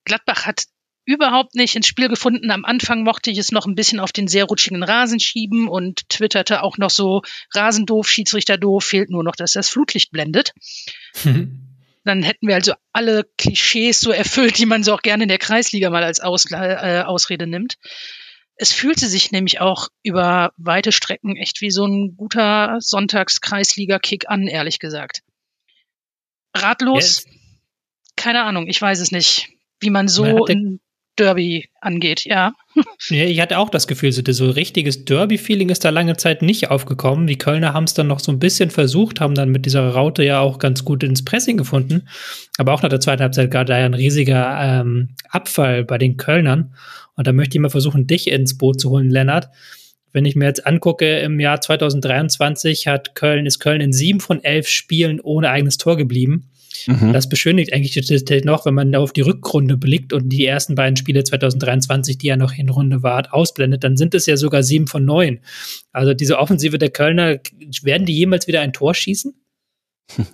Gladbach 0.06 0.46
hat 0.48 0.66
überhaupt 1.12 1.56
nicht 1.56 1.76
ins 1.76 1.88
Spiel 1.88 2.08
gefunden. 2.08 2.52
Am 2.52 2.66
Anfang 2.66 3.04
mochte 3.04 3.32
ich 3.32 3.38
es 3.38 3.52
noch 3.52 3.66
ein 3.66 3.76
bisschen 3.76 4.00
auf 4.00 4.12
den 4.12 4.28
sehr 4.28 4.46
rutschigen 4.46 4.84
Rasen 4.84 5.20
schieben 5.20 5.68
und 5.68 6.08
twitterte 6.10 6.64
auch 6.64 6.78
noch 6.78 6.90
so 6.90 7.22
Rasendoof, 7.54 8.08
Schiedsrichter 8.08 8.58
doof, 8.58 8.84
fehlt 8.84 9.10
nur 9.10 9.24
noch, 9.24 9.36
dass 9.36 9.54
das 9.54 9.70
Flutlicht 9.70 10.12
blendet. 10.12 10.54
Dann 12.04 12.24
hätten 12.24 12.48
wir 12.48 12.56
also 12.56 12.74
alle 12.94 13.26
Klischees 13.38 14.00
so 14.00 14.12
erfüllt, 14.12 14.58
die 14.58 14.66
man 14.66 14.84
so 14.84 14.94
auch 14.94 15.04
gerne 15.04 15.24
in 15.24 15.30
der 15.30 15.38
Kreisliga 15.38 15.92
mal 15.92 16.04
als 16.04 16.20
Aus, 16.20 16.50
äh, 16.52 17.04
Ausrede 17.06 17.46
nimmt. 17.46 17.78
Es 18.56 18.72
fühlte 18.72 19.08
sich 19.08 19.32
nämlich 19.32 19.60
auch 19.60 19.90
über 20.02 20.52
weite 20.58 20.92
Strecken 20.92 21.36
echt 21.36 21.62
wie 21.62 21.72
so 21.72 21.86
ein 21.86 22.16
guter 22.16 22.78
Sonntags-Kreisliga-Kick 22.80 24.30
an, 24.30 24.48
ehrlich 24.48 24.80
gesagt. 24.80 25.22
Ratlos? 26.56 27.04
Yes. 27.04 27.26
Keine 28.16 28.44
Ahnung, 28.44 28.68
ich 28.68 28.82
weiß 28.82 29.00
es 29.00 29.12
nicht, 29.12 29.50
wie 29.80 29.90
man 29.90 30.08
so 30.08 30.46
man 30.48 30.80
Derby 31.18 31.70
angeht, 31.82 32.26
ja. 32.26 32.54
Ja, 33.10 33.26
ich 33.26 33.42
hatte 33.42 33.58
auch 33.58 33.70
das 33.70 33.88
Gefühl, 33.88 34.12
so 34.12 34.50
richtiges 34.50 35.04
Derby-Feeling 35.06 35.70
ist 35.70 35.84
da 35.84 35.90
lange 35.90 36.16
Zeit 36.16 36.42
nicht 36.42 36.70
aufgekommen. 36.70 37.28
Die 37.28 37.38
Kölner 37.38 37.74
haben 37.74 37.84
es 37.84 37.94
dann 37.94 38.08
noch 38.08 38.20
so 38.20 38.32
ein 38.32 38.40
bisschen 38.40 38.70
versucht, 38.70 39.20
haben 39.20 39.36
dann 39.36 39.50
mit 39.50 39.66
dieser 39.66 39.90
Raute 39.90 40.24
ja 40.24 40.40
auch 40.40 40.58
ganz 40.58 40.86
gut 40.86 41.04
ins 41.04 41.26
Pressing 41.26 41.58
gefunden. 41.58 42.08
Aber 42.58 42.74
auch 42.74 42.82
nach 42.82 42.90
der 42.90 43.02
zweiten 43.02 43.22
Halbzeit 43.22 43.52
gab 43.52 43.68
da 43.68 43.78
ja 43.78 43.86
ein 43.86 43.94
riesiger 43.94 44.58
ähm, 44.62 45.16
Abfall 45.30 45.84
bei 45.84 45.98
den 45.98 46.18
Kölnern. 46.18 46.74
Und 47.16 47.28
da 47.28 47.34
möchte 47.34 47.58
ich 47.58 47.62
mal 47.62 47.70
versuchen, 47.70 48.08
dich 48.08 48.30
ins 48.30 48.58
Boot 48.58 48.80
zu 48.80 48.90
holen, 48.90 49.10
Lennart. 49.10 49.50
Wenn 50.14 50.26
ich 50.26 50.36
mir 50.36 50.46
jetzt 50.46 50.66
angucke, 50.66 51.20
im 51.20 51.40
Jahr 51.40 51.62
2023 51.62 52.88
hat 52.88 53.16
Köln, 53.16 53.46
ist 53.46 53.60
Köln 53.60 53.82
in 53.82 53.94
sieben 53.94 54.20
von 54.20 54.44
elf 54.44 54.68
Spielen 54.68 55.20
ohne 55.22 55.50
eigenes 55.50 55.78
Tor 55.78 55.98
geblieben. 55.98 56.51
Mhm. 56.88 57.14
Das 57.14 57.30
beschönigt 57.30 57.74
eigentlich 57.74 57.96
noch, 58.46 58.66
wenn 58.66 58.74
man 58.74 58.96
auf 58.96 59.14
die 59.14 59.22
Rückrunde 59.22 59.78
blickt 59.78 60.14
und 60.14 60.30
die 60.30 60.46
ersten 60.46 60.76
beiden 60.76 60.96
Spiele 60.96 61.24
2023, 61.24 62.18
die 62.18 62.28
ja 62.28 62.38
noch 62.38 62.54
in 62.54 62.70
Runde 62.70 63.04
war, 63.04 63.34
ausblendet, 63.34 63.84
dann 63.84 63.98
sind 63.98 64.16
es 64.16 64.26
ja 64.26 64.38
sogar 64.38 64.64
sieben 64.64 64.88
von 64.88 65.06
neun. 65.06 65.40
Also 65.92 66.14
diese 66.14 66.38
Offensive 66.40 66.78
der 66.78 66.90
Kölner, 66.90 67.40
werden 67.84 68.06
die 68.06 68.16
jemals 68.16 68.48
wieder 68.48 68.62
ein 68.62 68.74
Tor 68.74 68.94
schießen? 68.94 69.34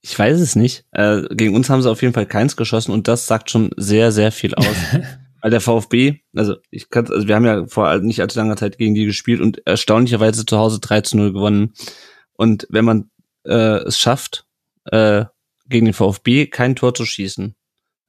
Ich 0.00 0.16
weiß 0.16 0.40
es 0.40 0.54
nicht. 0.54 0.84
Äh, 0.92 1.22
gegen 1.32 1.56
uns 1.56 1.68
haben 1.68 1.82
sie 1.82 1.90
auf 1.90 2.02
jeden 2.02 2.14
Fall 2.14 2.24
keins 2.24 2.56
geschossen 2.56 2.92
und 2.92 3.08
das 3.08 3.26
sagt 3.26 3.50
schon 3.50 3.70
sehr, 3.76 4.12
sehr 4.12 4.30
viel 4.30 4.54
aus. 4.54 4.64
Weil 5.42 5.50
der 5.50 5.60
VfB, 5.60 6.20
also 6.34 6.54
ich 6.70 6.88
kann, 6.88 7.08
also 7.08 7.26
wir 7.26 7.34
haben 7.34 7.44
ja 7.44 7.66
vor 7.66 7.98
nicht 7.98 8.20
allzu 8.20 8.38
langer 8.38 8.56
Zeit 8.56 8.78
gegen 8.78 8.94
die 8.94 9.06
gespielt 9.06 9.40
und 9.40 9.66
erstaunlicherweise 9.66 10.46
zu 10.46 10.56
Hause 10.56 10.78
3 10.80 11.00
zu 11.02 11.16
0 11.16 11.32
gewonnen. 11.32 11.74
Und 12.34 12.66
wenn 12.70 12.84
man 12.84 13.10
äh, 13.44 13.82
es 13.84 13.98
schafft, 13.98 14.46
äh, 14.90 15.24
gegen 15.68 15.86
den 15.86 15.94
VfB 15.94 16.46
kein 16.46 16.76
Tor 16.76 16.94
zu 16.94 17.04
schießen. 17.04 17.54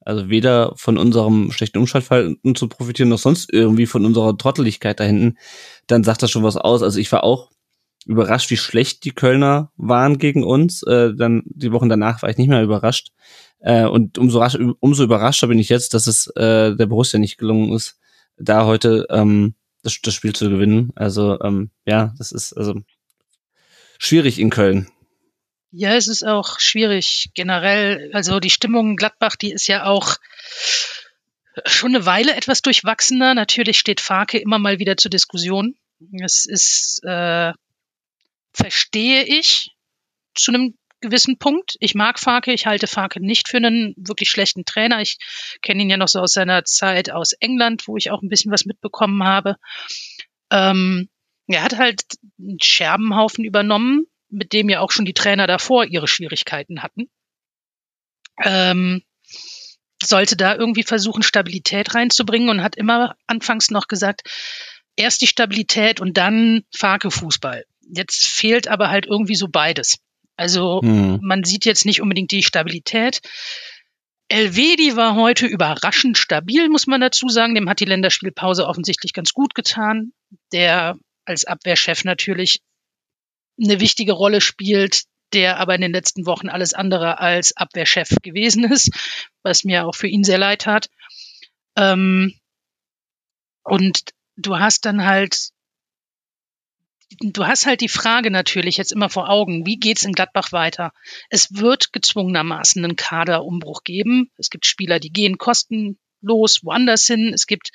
Also 0.02 0.30
weder 0.30 0.72
von 0.76 0.96
unserem 0.96 1.52
schlechten 1.52 1.78
Umschaltverhalten 1.78 2.54
zu 2.54 2.68
profitieren, 2.68 3.10
noch 3.10 3.18
sonst 3.18 3.52
irgendwie 3.52 3.86
von 3.86 4.06
unserer 4.06 4.36
Trotteligkeit 4.36 4.98
da 4.98 5.04
hinten, 5.04 5.36
dann 5.86 6.04
sagt 6.04 6.22
das 6.22 6.30
schon 6.30 6.42
was 6.42 6.56
aus. 6.56 6.82
Also 6.82 6.98
ich 6.98 7.12
war 7.12 7.22
auch 7.22 7.50
überrascht, 8.06 8.50
wie 8.50 8.56
schlecht 8.56 9.04
die 9.04 9.10
Kölner 9.10 9.72
waren 9.76 10.18
gegen 10.18 10.42
uns. 10.42 10.82
Äh, 10.82 11.14
dann 11.14 11.42
die 11.44 11.72
Wochen 11.72 11.90
danach 11.90 12.22
war 12.22 12.30
ich 12.30 12.38
nicht 12.38 12.48
mehr 12.48 12.62
überrascht. 12.62 13.12
Äh, 13.60 13.84
und 13.84 14.16
umso, 14.16 14.42
umso 14.80 15.04
überraschter 15.04 15.48
bin 15.48 15.58
ich 15.58 15.68
jetzt, 15.68 15.92
dass 15.92 16.06
es 16.06 16.28
äh, 16.28 16.74
der 16.74 16.86
Borussia 16.86 17.18
nicht 17.18 17.36
gelungen 17.36 17.72
ist, 17.72 17.98
da 18.38 18.64
heute 18.64 19.06
ähm, 19.10 19.54
das, 19.82 20.00
das 20.02 20.14
Spiel 20.14 20.32
zu 20.32 20.48
gewinnen. 20.48 20.92
Also 20.94 21.38
ähm, 21.40 21.70
ja, 21.84 22.14
das 22.16 22.32
ist 22.32 22.54
also 22.54 22.74
schwierig 23.98 24.38
in 24.38 24.50
Köln. 24.50 24.88
Ja, 25.72 25.94
es 25.94 26.08
ist 26.08 26.24
auch 26.24 26.58
schwierig 26.58 27.30
generell. 27.34 28.10
Also 28.12 28.40
die 28.40 28.50
Stimmung 28.50 28.90
in 28.90 28.96
Gladbach, 28.96 29.36
die 29.36 29.52
ist 29.52 29.68
ja 29.68 29.84
auch 29.84 30.16
schon 31.66 31.94
eine 31.94 32.06
Weile 32.06 32.34
etwas 32.34 32.62
durchwachsener. 32.62 33.34
Natürlich 33.34 33.78
steht 33.78 34.00
Farke 34.00 34.38
immer 34.38 34.58
mal 34.58 34.78
wieder 34.78 34.96
zur 34.96 35.10
Diskussion. 35.10 35.76
Es 36.22 36.46
ist, 36.46 37.02
äh, 37.04 37.52
verstehe 38.52 39.24
ich 39.24 39.70
zu 40.34 40.50
einem 40.52 40.76
gewissen 41.00 41.38
Punkt. 41.38 41.76
Ich 41.80 41.94
mag 41.94 42.18
Farke, 42.18 42.52
ich 42.52 42.66
halte 42.66 42.86
Farke 42.86 43.20
nicht 43.20 43.48
für 43.48 43.58
einen 43.58 43.94
wirklich 43.96 44.28
schlechten 44.30 44.64
Trainer. 44.64 45.00
Ich 45.00 45.18
kenne 45.62 45.82
ihn 45.82 45.90
ja 45.90 45.96
noch 45.96 46.08
so 46.08 46.20
aus 46.20 46.32
seiner 46.32 46.64
Zeit 46.64 47.10
aus 47.10 47.32
England, 47.32 47.86
wo 47.86 47.96
ich 47.96 48.10
auch 48.10 48.22
ein 48.22 48.28
bisschen 48.28 48.52
was 48.52 48.64
mitbekommen 48.64 49.22
habe. 49.24 49.56
Ähm, 50.50 51.08
Er 51.46 51.62
hat 51.62 51.78
halt 51.78 52.02
einen 52.38 52.58
Scherbenhaufen 52.60 53.44
übernommen, 53.44 54.06
mit 54.30 54.52
dem 54.52 54.68
ja 54.68 54.80
auch 54.80 54.90
schon 54.90 55.04
die 55.04 55.14
Trainer 55.14 55.46
davor 55.46 55.84
ihre 55.84 56.08
Schwierigkeiten 56.08 56.82
hatten. 56.82 57.10
Ähm, 58.42 59.02
sollte 60.02 60.36
da 60.36 60.54
irgendwie 60.54 60.82
versuchen, 60.82 61.22
Stabilität 61.22 61.94
reinzubringen 61.94 62.48
und 62.48 62.62
hat 62.62 62.76
immer 62.76 63.16
anfangs 63.26 63.70
noch 63.70 63.86
gesagt, 63.86 64.22
erst 64.96 65.20
die 65.20 65.26
Stabilität 65.26 66.00
und 66.00 66.16
dann 66.16 66.62
Farke 66.74 67.10
Fußball. 67.10 67.64
Jetzt 67.82 68.26
fehlt 68.26 68.68
aber 68.68 68.88
halt 68.88 69.06
irgendwie 69.06 69.34
so 69.34 69.48
beides. 69.48 69.98
Also 70.36 70.80
hm. 70.80 71.18
man 71.22 71.44
sieht 71.44 71.64
jetzt 71.64 71.84
nicht 71.84 72.00
unbedingt 72.00 72.30
die 72.30 72.42
Stabilität. 72.42 73.20
Elvedi 74.28 74.96
war 74.96 75.16
heute 75.16 75.46
überraschend 75.46 76.16
stabil, 76.16 76.68
muss 76.68 76.86
man 76.86 77.00
dazu 77.00 77.28
sagen. 77.28 77.54
Dem 77.54 77.68
hat 77.68 77.80
die 77.80 77.84
Länderspielpause 77.84 78.66
offensichtlich 78.66 79.12
ganz 79.12 79.32
gut 79.32 79.54
getan. 79.54 80.12
Der 80.52 80.96
als 81.24 81.44
Abwehrchef 81.44 82.04
natürlich 82.04 82.60
eine 83.58 83.80
wichtige 83.80 84.12
Rolle 84.12 84.40
spielt, 84.40 85.04
der 85.32 85.58
aber 85.58 85.74
in 85.74 85.80
den 85.80 85.92
letzten 85.92 86.26
Wochen 86.26 86.48
alles 86.48 86.74
andere 86.74 87.18
als 87.18 87.56
Abwehrchef 87.56 88.08
gewesen 88.22 88.64
ist, 88.64 88.90
was 89.42 89.64
mir 89.64 89.86
auch 89.86 89.94
für 89.94 90.08
ihn 90.08 90.24
sehr 90.24 90.38
leid 90.38 90.66
hat. 90.66 90.88
Ähm, 91.76 92.34
und 93.62 94.00
du 94.36 94.58
hast 94.58 94.84
dann 94.86 95.04
halt, 95.04 95.50
du 97.20 97.46
hast 97.46 97.66
halt 97.66 97.80
die 97.80 97.88
Frage 97.88 98.30
natürlich 98.30 98.76
jetzt 98.76 98.92
immer 98.92 99.08
vor 99.08 99.28
Augen, 99.28 99.66
wie 99.66 99.76
geht's 99.76 100.04
in 100.04 100.12
Gladbach 100.12 100.52
weiter? 100.52 100.92
Es 101.28 101.54
wird 101.54 101.92
gezwungenermaßen 101.92 102.82
einen 102.82 102.96
Kaderumbruch 102.96 103.84
geben. 103.84 104.30
Es 104.36 104.50
gibt 104.50 104.66
Spieler, 104.66 104.98
die 104.98 105.12
gehen 105.12 105.38
kostenlos 105.38 106.64
woanders 106.64 107.04
hin. 107.06 107.32
Es 107.32 107.46
gibt 107.46 107.70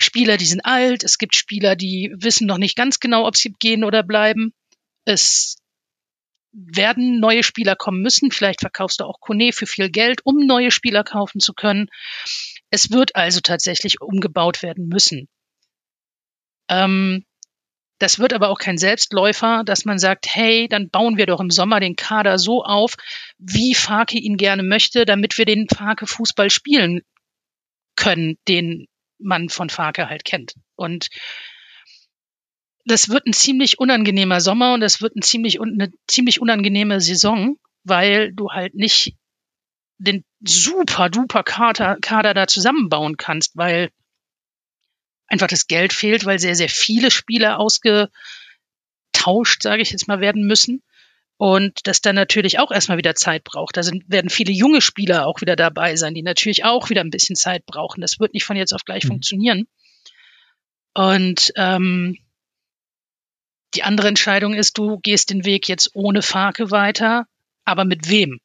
Spieler, 0.00 0.36
die 0.36 0.46
sind 0.46 0.64
alt. 0.64 1.04
Es 1.04 1.18
gibt 1.18 1.36
Spieler, 1.36 1.76
die 1.76 2.12
wissen 2.16 2.46
noch 2.46 2.58
nicht 2.58 2.76
ganz 2.76 3.00
genau, 3.00 3.26
ob 3.26 3.36
sie 3.36 3.54
gehen 3.58 3.84
oder 3.84 4.02
bleiben. 4.02 4.54
Es 5.04 5.56
werden 6.52 7.20
neue 7.20 7.42
Spieler 7.42 7.76
kommen 7.76 8.02
müssen. 8.02 8.30
Vielleicht 8.30 8.60
verkaufst 8.60 9.00
du 9.00 9.04
auch 9.04 9.20
Kone 9.20 9.52
für 9.52 9.66
viel 9.66 9.90
Geld, 9.90 10.20
um 10.24 10.46
neue 10.46 10.70
Spieler 10.70 11.04
kaufen 11.04 11.40
zu 11.40 11.52
können. 11.54 11.88
Es 12.70 12.90
wird 12.90 13.16
also 13.16 13.40
tatsächlich 13.40 14.00
umgebaut 14.00 14.62
werden 14.62 14.88
müssen. 14.88 15.28
Ähm, 16.68 17.24
das 17.98 18.18
wird 18.18 18.32
aber 18.32 18.48
auch 18.48 18.58
kein 18.58 18.78
Selbstläufer, 18.78 19.62
dass 19.64 19.84
man 19.84 19.98
sagt, 19.98 20.26
hey, 20.34 20.68
dann 20.68 20.88
bauen 20.88 21.18
wir 21.18 21.26
doch 21.26 21.40
im 21.40 21.50
Sommer 21.50 21.80
den 21.80 21.96
Kader 21.96 22.38
so 22.38 22.64
auf, 22.64 22.94
wie 23.38 23.74
Farke 23.74 24.18
ihn 24.18 24.38
gerne 24.38 24.62
möchte, 24.62 25.04
damit 25.04 25.36
wir 25.36 25.44
den 25.44 25.68
Farke 25.68 26.06
Fußball 26.06 26.48
spielen 26.48 27.02
können, 27.96 28.38
den 28.48 28.86
man 29.18 29.50
von 29.50 29.68
Farke 29.68 30.08
halt 30.08 30.24
kennt. 30.24 30.54
Und 30.76 31.08
das 32.84 33.08
wird 33.08 33.26
ein 33.26 33.32
ziemlich 33.32 33.78
unangenehmer 33.78 34.40
Sommer 34.40 34.74
und 34.74 34.80
das 34.80 35.00
wird 35.00 35.16
ein 35.16 35.22
ziemlich, 35.22 35.60
eine 35.60 35.92
ziemlich 36.06 36.40
unangenehme 36.40 37.00
Saison, 37.00 37.56
weil 37.84 38.32
du 38.32 38.50
halt 38.50 38.74
nicht 38.74 39.14
den 39.98 40.24
super 40.40 41.10
duper 41.10 41.42
Kader, 41.42 41.98
Kader 42.00 42.32
da 42.34 42.46
zusammenbauen 42.46 43.16
kannst, 43.16 43.56
weil 43.56 43.90
einfach 45.26 45.46
das 45.46 45.66
Geld 45.66 45.92
fehlt, 45.92 46.24
weil 46.24 46.38
sehr, 46.38 46.56
sehr 46.56 46.68
viele 46.68 47.10
Spieler 47.10 47.58
ausgetauscht, 47.58 48.10
sage 49.62 49.82
ich 49.82 49.90
jetzt 49.90 50.08
mal, 50.08 50.20
werden 50.20 50.46
müssen. 50.46 50.82
Und 51.36 51.86
das 51.86 52.02
dann 52.02 52.16
natürlich 52.16 52.58
auch 52.58 52.70
erstmal 52.70 52.98
wieder 52.98 53.14
Zeit 53.14 53.44
braucht. 53.44 53.76
Da 53.76 53.82
sind, 53.82 54.04
werden 54.08 54.28
viele 54.28 54.52
junge 54.52 54.82
Spieler 54.82 55.26
auch 55.26 55.40
wieder 55.40 55.56
dabei 55.56 55.96
sein, 55.96 56.14
die 56.14 56.22
natürlich 56.22 56.64
auch 56.64 56.90
wieder 56.90 57.00
ein 57.00 57.08
bisschen 57.08 57.36
Zeit 57.36 57.64
brauchen. 57.64 58.02
Das 58.02 58.20
wird 58.20 58.34
nicht 58.34 58.44
von 58.44 58.56
jetzt 58.56 58.74
auf 58.74 58.84
gleich 58.84 59.04
mhm. 59.04 59.08
funktionieren. 59.08 59.66
Und 60.92 61.52
ähm, 61.56 62.18
die 63.74 63.82
andere 63.82 64.08
Entscheidung 64.08 64.54
ist, 64.54 64.78
du 64.78 64.98
gehst 64.98 65.30
den 65.30 65.44
Weg 65.44 65.68
jetzt 65.68 65.90
ohne 65.94 66.22
Farke 66.22 66.70
weiter, 66.70 67.26
aber 67.64 67.84
mit 67.84 68.08
wem? 68.08 68.40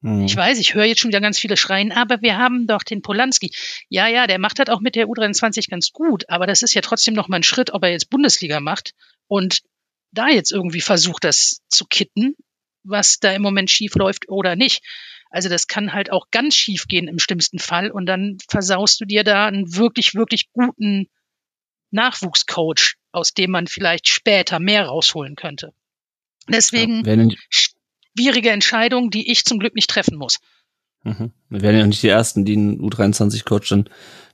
Mhm. 0.00 0.26
Ich 0.26 0.36
weiß, 0.36 0.58
ich 0.58 0.74
höre 0.74 0.84
jetzt 0.84 1.00
schon 1.00 1.08
wieder 1.08 1.20
ganz 1.20 1.38
viele 1.38 1.56
schreien, 1.56 1.90
aber 1.90 2.20
wir 2.20 2.36
haben 2.36 2.66
doch 2.66 2.82
den 2.82 3.02
Polanski. 3.02 3.50
Ja, 3.88 4.06
ja, 4.06 4.26
der 4.26 4.38
macht 4.38 4.58
das 4.58 4.68
auch 4.68 4.80
mit 4.80 4.96
der 4.96 5.06
U23 5.06 5.70
ganz 5.70 5.92
gut, 5.92 6.28
aber 6.28 6.46
das 6.46 6.62
ist 6.62 6.74
ja 6.74 6.82
trotzdem 6.82 7.14
noch 7.14 7.28
mal 7.28 7.36
ein 7.36 7.42
Schritt, 7.42 7.72
ob 7.72 7.82
er 7.82 7.90
jetzt 7.90 8.10
Bundesliga 8.10 8.60
macht 8.60 8.92
und 9.28 9.62
da 10.12 10.28
jetzt 10.28 10.52
irgendwie 10.52 10.82
versucht, 10.82 11.24
das 11.24 11.62
zu 11.68 11.86
kitten, 11.86 12.36
was 12.82 13.18
da 13.18 13.32
im 13.32 13.42
Moment 13.42 13.70
schief 13.70 13.94
läuft 13.94 14.28
oder 14.28 14.56
nicht. 14.56 14.84
Also 15.30 15.48
das 15.48 15.66
kann 15.66 15.92
halt 15.92 16.12
auch 16.12 16.26
ganz 16.30 16.54
schief 16.54 16.86
gehen 16.86 17.08
im 17.08 17.18
schlimmsten 17.18 17.58
Fall 17.58 17.90
und 17.90 18.06
dann 18.06 18.36
versaust 18.48 19.00
du 19.00 19.06
dir 19.06 19.24
da 19.24 19.46
einen 19.46 19.74
wirklich, 19.74 20.14
wirklich 20.14 20.52
guten 20.52 21.08
Nachwuchscoach, 21.90 22.96
aus 23.14 23.32
dem 23.32 23.50
man 23.50 23.66
vielleicht 23.66 24.08
später 24.08 24.58
mehr 24.58 24.86
rausholen 24.86 25.36
könnte. 25.36 25.72
Deswegen 26.48 27.04
ja, 27.04 27.36
schwierige 27.48 28.50
Entscheidung, 28.50 29.10
die 29.10 29.30
ich 29.30 29.44
zum 29.44 29.58
Glück 29.58 29.74
nicht 29.74 29.90
treffen 29.90 30.16
muss. 30.16 30.38
Mhm. 31.02 31.32
Wir 31.48 31.62
werden 31.62 31.78
ja 31.78 31.86
nicht 31.86 32.02
die 32.02 32.08
Ersten, 32.08 32.44
die 32.44 32.56
einen 32.56 32.80
U23-Coach 32.80 33.68
dann 33.68 33.88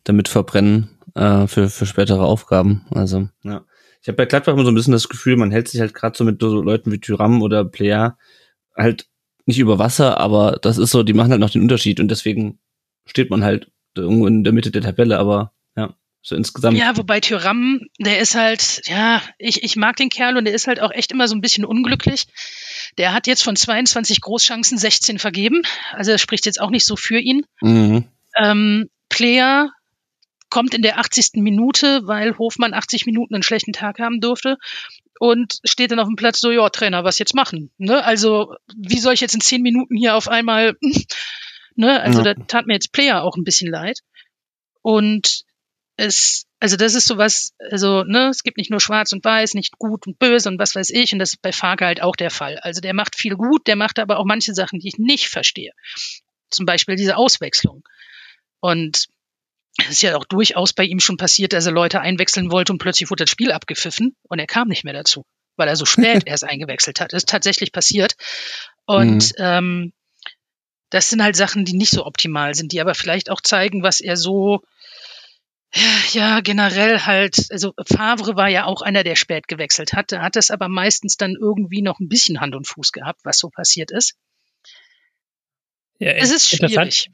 damit 0.05 0.29
verbrennen 0.29 0.99
äh, 1.15 1.47
für, 1.47 1.69
für 1.69 1.87
spätere 1.87 2.25
Aufgaben. 2.25 2.87
Also, 2.91 3.29
ja. 3.43 3.65
Ich 4.03 4.09
habe 4.09 4.17
bei 4.17 4.25
Gladbach 4.27 4.55
immer 4.55 4.65
so 4.65 4.71
ein 4.71 4.75
bisschen 4.75 4.93
das 4.95 5.11
Gefühl, 5.11 5.37
man 5.37 5.51
hält 5.51 5.69
sich 5.69 5.81
halt 5.81 5.93
gerade 5.93 6.17
so 6.17 6.25
mit 6.25 6.41
so 6.41 6.63
Leuten 6.63 6.91
wie 6.91 7.01
Tyram 7.01 7.43
oder 7.43 7.65
Player 7.67 8.17
halt 8.75 9.09
nicht 9.45 9.59
über 9.59 9.79
Wasser, 9.79 10.19
aber 10.19 10.59
das 10.63 10.79
ist 10.79 10.91
so, 10.91 11.03
die 11.03 11.13
machen 11.13 11.31
halt 11.33 11.41
noch 11.41 11.51
den 11.51 11.61
Unterschied 11.61 12.01
und 12.01 12.09
deswegen 12.09 12.61
steht 13.05 13.29
man 13.29 13.45
halt 13.45 13.71
irgendwo 13.95 14.27
in 14.27 14.43
der 14.43 14.55
Mitte 14.55 14.71
der 14.71 14.81
Tabelle, 14.81 15.19
aber 15.19 15.53
so 16.23 16.37
insgesamt. 16.37 16.77
Ja, 16.77 16.97
wobei 16.97 17.21
Tyram, 17.21 17.81
der 17.99 18.19
ist 18.19 18.35
halt, 18.35 18.83
ja, 18.87 19.23
ich, 19.39 19.63
ich 19.63 19.77
mag 19.77 19.97
den 19.97 20.11
Kerl 20.11 20.37
und 20.37 20.45
der 20.45 20.55
ist 20.55 20.67
halt 20.67 20.81
auch 20.81 20.91
echt 20.91 21.13
immer 21.13 21.29
so 21.29 21.35
ein 21.35 21.41
bisschen 21.41 21.65
unglücklich. 21.65 22.27
Der 22.99 23.15
hat 23.15 23.27
jetzt 23.27 23.43
von 23.43 23.57
22 23.57 24.21
Großchancen 24.21 24.77
16 24.77 25.19
vergeben. 25.19 25.63
Also 25.93 26.13
das 26.13 26.21
spricht 26.21 26.47
jetzt 26.47 26.61
auch 26.61 26.71
nicht 26.71 26.87
so 26.87 26.97
für 26.97 27.19
ihn. 27.19 27.47
Mhm. 27.63 28.05
Ähm, 28.37 28.91
Player 29.09 29.71
kommt 30.51 30.75
in 30.75 30.83
der 30.83 30.99
80. 30.99 31.31
Minute, 31.37 32.03
weil 32.05 32.37
Hofmann 32.37 32.75
80 32.75 33.07
Minuten 33.07 33.35
einen 33.35 33.43
schlechten 33.43 33.73
Tag 33.73 33.99
haben 33.99 34.21
durfte 34.21 34.59
und 35.19 35.59
steht 35.65 35.91
dann 35.91 36.01
auf 36.01 36.09
dem 36.09 36.17
Platz 36.17 36.41
so, 36.41 36.51
ja, 36.51 36.69
Trainer, 36.69 37.05
was 37.05 37.19
jetzt 37.19 37.35
machen? 37.35 37.71
Ne? 37.79 38.05
Also, 38.05 38.55
wie 38.77 38.99
soll 38.99 39.15
ich 39.15 39.21
jetzt 39.21 39.35
in 39.35 39.41
10 39.41 39.63
Minuten 39.63 39.97
hier 39.97 40.17
auf 40.17 40.29
einmal, 40.29 40.77
ne? 41.77 42.01
Also, 42.01 42.19
ja. 42.23 42.35
da 42.35 42.45
tat 42.45 42.67
mir 42.67 42.75
jetzt 42.75 42.93
Player 42.93 43.23
auch 43.23 43.37
ein 43.37 43.45
bisschen 43.45 43.71
leid. 43.71 44.01
Und 44.83 45.45
es, 46.01 46.47
also 46.61 46.77
das 46.77 46.95
ist 46.95 47.07
sowas, 47.07 47.53
also, 47.71 48.05
ne, 48.05 48.29
es 48.29 48.43
gibt 48.43 48.57
nicht 48.57 48.71
nur 48.71 48.81
schwarz 48.81 49.13
und 49.13 49.23
weiß, 49.23 49.53
nicht 49.55 49.79
gut 49.79 50.07
und 50.07 50.19
böse 50.19 50.49
und 50.49 50.59
was 50.59 50.75
weiß 50.75 50.91
ich, 50.91 51.13
und 51.13 51.19
das 51.19 51.35
ist 51.35 51.43
bei 51.43 51.53
Farke 51.53 51.85
halt 51.85 52.03
auch 52.03 52.17
der 52.17 52.31
Fall. 52.31 52.59
Also 52.59 52.81
der 52.81 52.95
macht 52.95 53.17
viel 53.17 53.37
gut, 53.37 53.67
der 53.67 53.77
macht 53.77 53.99
aber 53.99 54.19
auch 54.19 54.25
manche 54.25 54.55
Sachen, 54.55 54.79
die 54.79 54.89
ich 54.89 54.99
nicht 54.99 55.29
verstehe. 55.29 55.73
Zum 56.51 56.65
Beispiel 56.65 56.97
diese 56.97 57.17
Auswechslung. 57.17 57.85
Und 58.61 59.09
es 59.79 59.91
ist 59.91 60.03
ja 60.03 60.17
auch 60.17 60.25
durchaus 60.25 60.73
bei 60.73 60.85
ihm 60.85 61.01
schon 61.01 61.19
passiert, 61.19 61.53
dass 61.53 61.67
er 61.67 61.73
Leute 61.73 62.01
einwechseln 62.01 62.51
wollte 62.51 62.73
und 62.73 62.79
plötzlich 62.79 63.11
wurde 63.11 63.25
das 63.25 63.31
Spiel 63.31 63.53
abgepfiffen 63.53 64.17
und 64.23 64.39
er 64.39 64.47
kam 64.47 64.69
nicht 64.69 64.85
mehr 64.85 64.95
dazu, 64.95 65.27
weil 65.57 65.69
er 65.69 65.77
so 65.77 65.85
spät 65.87 66.23
erst 66.25 66.45
eingewechselt 66.45 67.01
hat. 67.01 67.13
Das 67.13 67.25
ist 67.25 67.29
tatsächlich 67.29 67.73
passiert. 67.73 68.15
Und 68.87 69.33
mhm. 69.39 69.45
ähm, 69.45 69.93
das 70.89 71.11
sind 71.11 71.23
halt 71.23 71.37
Sachen, 71.37 71.67
die 71.67 71.75
nicht 71.75 71.91
so 71.93 72.07
optimal 72.07 72.55
sind, 72.55 72.73
die 72.73 72.81
aber 72.81 72.95
vielleicht 72.95 73.31
auch 73.31 73.43
zeigen, 73.43 73.83
was 73.83 74.01
er 74.01 74.17
so 74.17 74.63
ja, 76.13 76.41
generell 76.41 77.01
halt, 77.01 77.47
also 77.51 77.75
Favre 77.87 78.37
war 78.37 78.49
ja 78.49 78.65
auch 78.65 78.83
einer, 78.83 79.05
der 79.05 79.17
spät 79.17 79.49
gewechselt 79.49 79.93
hatte, 79.93 80.21
hat 80.21 80.37
das 80.37 80.51
aber 80.51 80.69
meistens 80.69 81.17
dann 81.17 81.37
irgendwie 81.41 81.83
noch 81.83 82.01
ein 82.01 82.09
bisschen 82.09 82.41
Hand 82.41 82.55
und 82.55 82.67
Fuß 82.67 82.93
gehabt, 82.93 83.21
was 83.25 83.39
so 83.39 83.51
passiert 83.51 83.91
ist. 83.91 84.17
Ja, 85.99 86.13
es 86.13 86.33
ist 86.33 86.49
schwierig. 86.49 87.11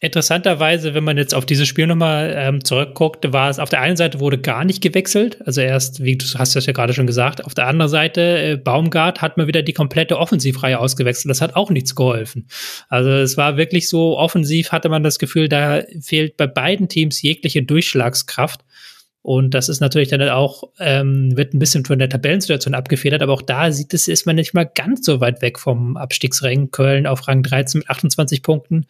Interessanterweise, 0.00 0.92
wenn 0.92 1.04
man 1.04 1.16
jetzt 1.16 1.34
auf 1.34 1.46
dieses 1.46 1.66
Spiel 1.66 1.86
nochmal 1.86 2.34
ähm, 2.36 2.64
zurückguckt, 2.64 3.32
war 3.32 3.48
es 3.48 3.58
auf 3.58 3.70
der 3.70 3.80
einen 3.80 3.96
Seite 3.96 4.20
wurde 4.20 4.38
gar 4.38 4.64
nicht 4.64 4.82
gewechselt, 4.82 5.38
also 5.46 5.60
erst, 5.60 6.02
wie 6.02 6.18
du 6.18 6.26
hast 6.34 6.56
das 6.56 6.66
ja 6.66 6.72
gerade 6.72 6.92
schon 6.92 7.06
gesagt, 7.06 7.44
auf 7.44 7.54
der 7.54 7.68
anderen 7.68 7.90
Seite, 7.90 8.20
äh, 8.20 8.56
Baumgart 8.56 9.22
hat 9.22 9.38
mal 9.38 9.46
wieder 9.46 9.62
die 9.62 9.72
komplette 9.72 10.18
Offensivreihe 10.18 10.78
ausgewechselt, 10.78 11.30
das 11.30 11.40
hat 11.40 11.56
auch 11.56 11.70
nichts 11.70 11.94
geholfen. 11.94 12.48
Also 12.88 13.08
es 13.10 13.36
war 13.36 13.56
wirklich 13.56 13.88
so, 13.88 14.18
offensiv 14.18 14.72
hatte 14.72 14.88
man 14.88 15.04
das 15.04 15.18
Gefühl, 15.18 15.48
da 15.48 15.82
fehlt 16.00 16.36
bei 16.36 16.48
beiden 16.48 16.88
Teams 16.88 17.22
jegliche 17.22 17.62
Durchschlagskraft. 17.62 18.60
Und 19.22 19.54
das 19.54 19.70
ist 19.70 19.80
natürlich 19.80 20.10
dann 20.10 20.20
auch, 20.28 20.64
ähm, 20.78 21.34
wird 21.34 21.54
ein 21.54 21.58
bisschen 21.58 21.86
von 21.86 21.98
der 21.98 22.10
Tabellensituation 22.10 22.74
abgefedert, 22.74 23.22
aber 23.22 23.32
auch 23.32 23.40
da 23.40 23.72
sieht 23.72 23.94
es, 23.94 24.06
ist 24.06 24.26
man 24.26 24.36
nicht 24.36 24.52
mal 24.52 24.64
ganz 24.74 25.06
so 25.06 25.18
weit 25.20 25.40
weg 25.40 25.58
vom 25.58 25.96
Abstiegsring. 25.96 26.70
Köln 26.72 27.06
auf 27.06 27.26
Rang 27.26 27.42
13 27.42 27.78
mit 27.78 27.88
28 27.88 28.42
Punkten, 28.42 28.84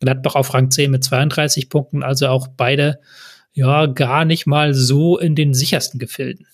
Gladbach 0.00 0.34
auf 0.34 0.54
Rang 0.54 0.70
10 0.70 0.90
mit 0.90 1.04
32 1.04 1.68
Punkten, 1.68 2.02
also 2.02 2.28
auch 2.28 2.48
beide 2.48 3.00
ja 3.52 3.86
gar 3.86 4.24
nicht 4.24 4.46
mal 4.46 4.74
so 4.74 5.18
in 5.18 5.34
den 5.34 5.54
sichersten 5.54 5.98
Gefilden. 5.98 6.46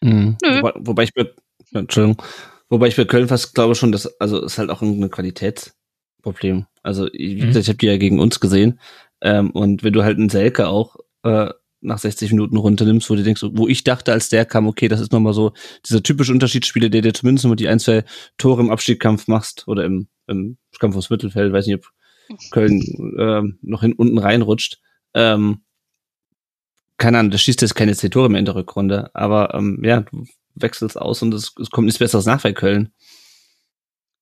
Mhm. 0.00 0.36
Wobei, 0.42 0.72
wobei, 0.76 1.02
ich 1.04 1.14
bei, 1.14 1.26
Entschuldigung, 1.72 2.22
wobei 2.68 2.88
ich 2.88 2.96
bei 2.96 3.04
Köln 3.04 3.28
fast 3.28 3.54
glaube 3.54 3.74
schon, 3.74 3.92
dass, 3.92 4.20
also 4.20 4.42
ist 4.42 4.58
halt 4.58 4.70
auch 4.70 4.82
ein 4.82 5.10
Qualitätsproblem. 5.10 6.66
Also, 6.82 7.08
wie 7.12 7.36
mhm. 7.36 7.46
gesagt, 7.46 7.64
ich 7.64 7.68
habe 7.68 7.78
die 7.78 7.86
ja 7.86 7.96
gegen 7.96 8.20
uns 8.20 8.40
gesehen. 8.40 8.80
Ähm, 9.22 9.50
und 9.52 9.82
wenn 9.84 9.92
du 9.92 10.02
halt 10.02 10.18
einen 10.18 10.28
Selke 10.28 10.66
auch 10.66 10.96
äh, 11.22 11.50
nach 11.80 11.98
60 11.98 12.32
Minuten 12.32 12.56
runternimmst, 12.56 13.08
wo 13.10 13.14
du 13.14 13.22
denkst, 13.22 13.42
wo 13.52 13.68
ich 13.68 13.84
dachte, 13.84 14.12
als 14.12 14.28
der 14.28 14.44
kam, 14.44 14.66
okay, 14.66 14.88
das 14.88 15.00
ist 15.00 15.12
nochmal 15.12 15.34
so 15.34 15.52
dieser 15.86 16.02
typische 16.02 16.32
Unterschiedsspieler, 16.32 16.88
der 16.88 17.02
dir 17.02 17.14
zumindest 17.14 17.46
nur 17.46 17.56
die 17.56 17.68
ein, 17.68 17.78
zwei 17.78 18.04
Tore 18.38 18.62
im 18.62 18.70
Abstiegskampf 18.70 19.28
machst 19.28 19.68
oder 19.68 19.84
im, 19.84 20.08
im 20.26 20.56
Kampf 20.78 20.96
aufs 20.96 21.10
Mittelfeld, 21.10 21.52
weiß 21.52 21.66
nicht, 21.66 21.76
ob 21.76 21.90
Köln 22.50 22.80
äh, 23.18 23.42
noch 23.62 23.80
hin, 23.82 23.94
unten 23.94 24.18
reinrutscht. 24.18 24.80
Ähm, 25.14 25.64
keine 26.96 27.18
Ahnung, 27.18 27.30
das 27.30 27.42
schießt 27.42 27.62
jetzt 27.62 27.74
keine 27.74 27.94
zehn 27.94 28.10
Tore 28.10 28.28
mehr 28.28 28.38
in 28.38 28.44
der 28.44 28.54
Rückrunde, 28.54 29.10
aber 29.14 29.54
ähm, 29.54 29.80
ja, 29.82 30.00
du 30.00 30.26
wechselst 30.54 30.96
aus 30.96 31.22
und 31.22 31.34
es, 31.34 31.52
es 31.60 31.70
kommt 31.70 31.86
nichts 31.86 31.98
Besseres 31.98 32.26
nach 32.26 32.42
bei 32.42 32.52
Köln. 32.52 32.92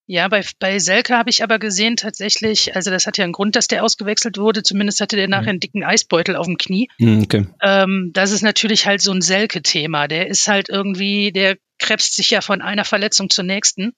Ja, 0.07 0.29
bei, 0.29 0.45
bei 0.59 0.79
Selke 0.79 1.17
habe 1.17 1.31
ich 1.31 1.45
aber 1.45 1.59
gesehen 1.59 1.97
tatsächlich, 1.97 2.75
also 2.75 2.91
das 2.91 3.07
hat 3.07 3.19
ja 3.19 3.25
einen 3.25 3.33
Grund, 3.33 3.55
dass 3.55 3.69
der 3.69 3.85
ausgewechselt 3.85 4.37
wurde. 4.37 4.63
Zumindest 4.63 5.01
hatte 5.01 5.17
der 5.17 5.29
nachher 5.29 5.51
einen 5.51 5.61
dicken 5.61 5.85
Eisbeutel 5.85 6.35
auf 6.35 6.47
dem 6.47 6.59
Knie. 6.59 6.89
Mhm, 6.99 7.23
okay. 7.23 7.47
Ähm, 7.63 8.11
das 8.13 8.33
ist 8.33 8.43
natürlich 8.43 8.87
halt 8.87 9.01
so 9.01 9.13
ein 9.13 9.23
Selke-Thema. 9.23 10.09
Der 10.09 10.27
ist 10.27 10.49
halt 10.49 10.69
irgendwie, 10.69 11.31
der 11.31 11.57
krebst 11.79 12.17
sich 12.17 12.31
ja 12.31 12.41
von 12.41 12.63
einer 12.63 12.85
Verletzung 12.85 13.31
zur 13.31 13.45
nächsten. 13.45 13.93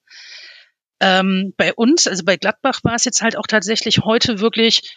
Ähm, 0.99 1.53
bei 1.57 1.73
uns, 1.73 2.07
also 2.07 2.23
bei 2.23 2.37
Gladbach 2.37 2.79
war 2.83 2.95
es 2.95 3.05
jetzt 3.05 3.21
halt 3.21 3.37
auch 3.37 3.47
tatsächlich 3.47 3.99
heute 3.99 4.39
wirklich, 4.39 4.95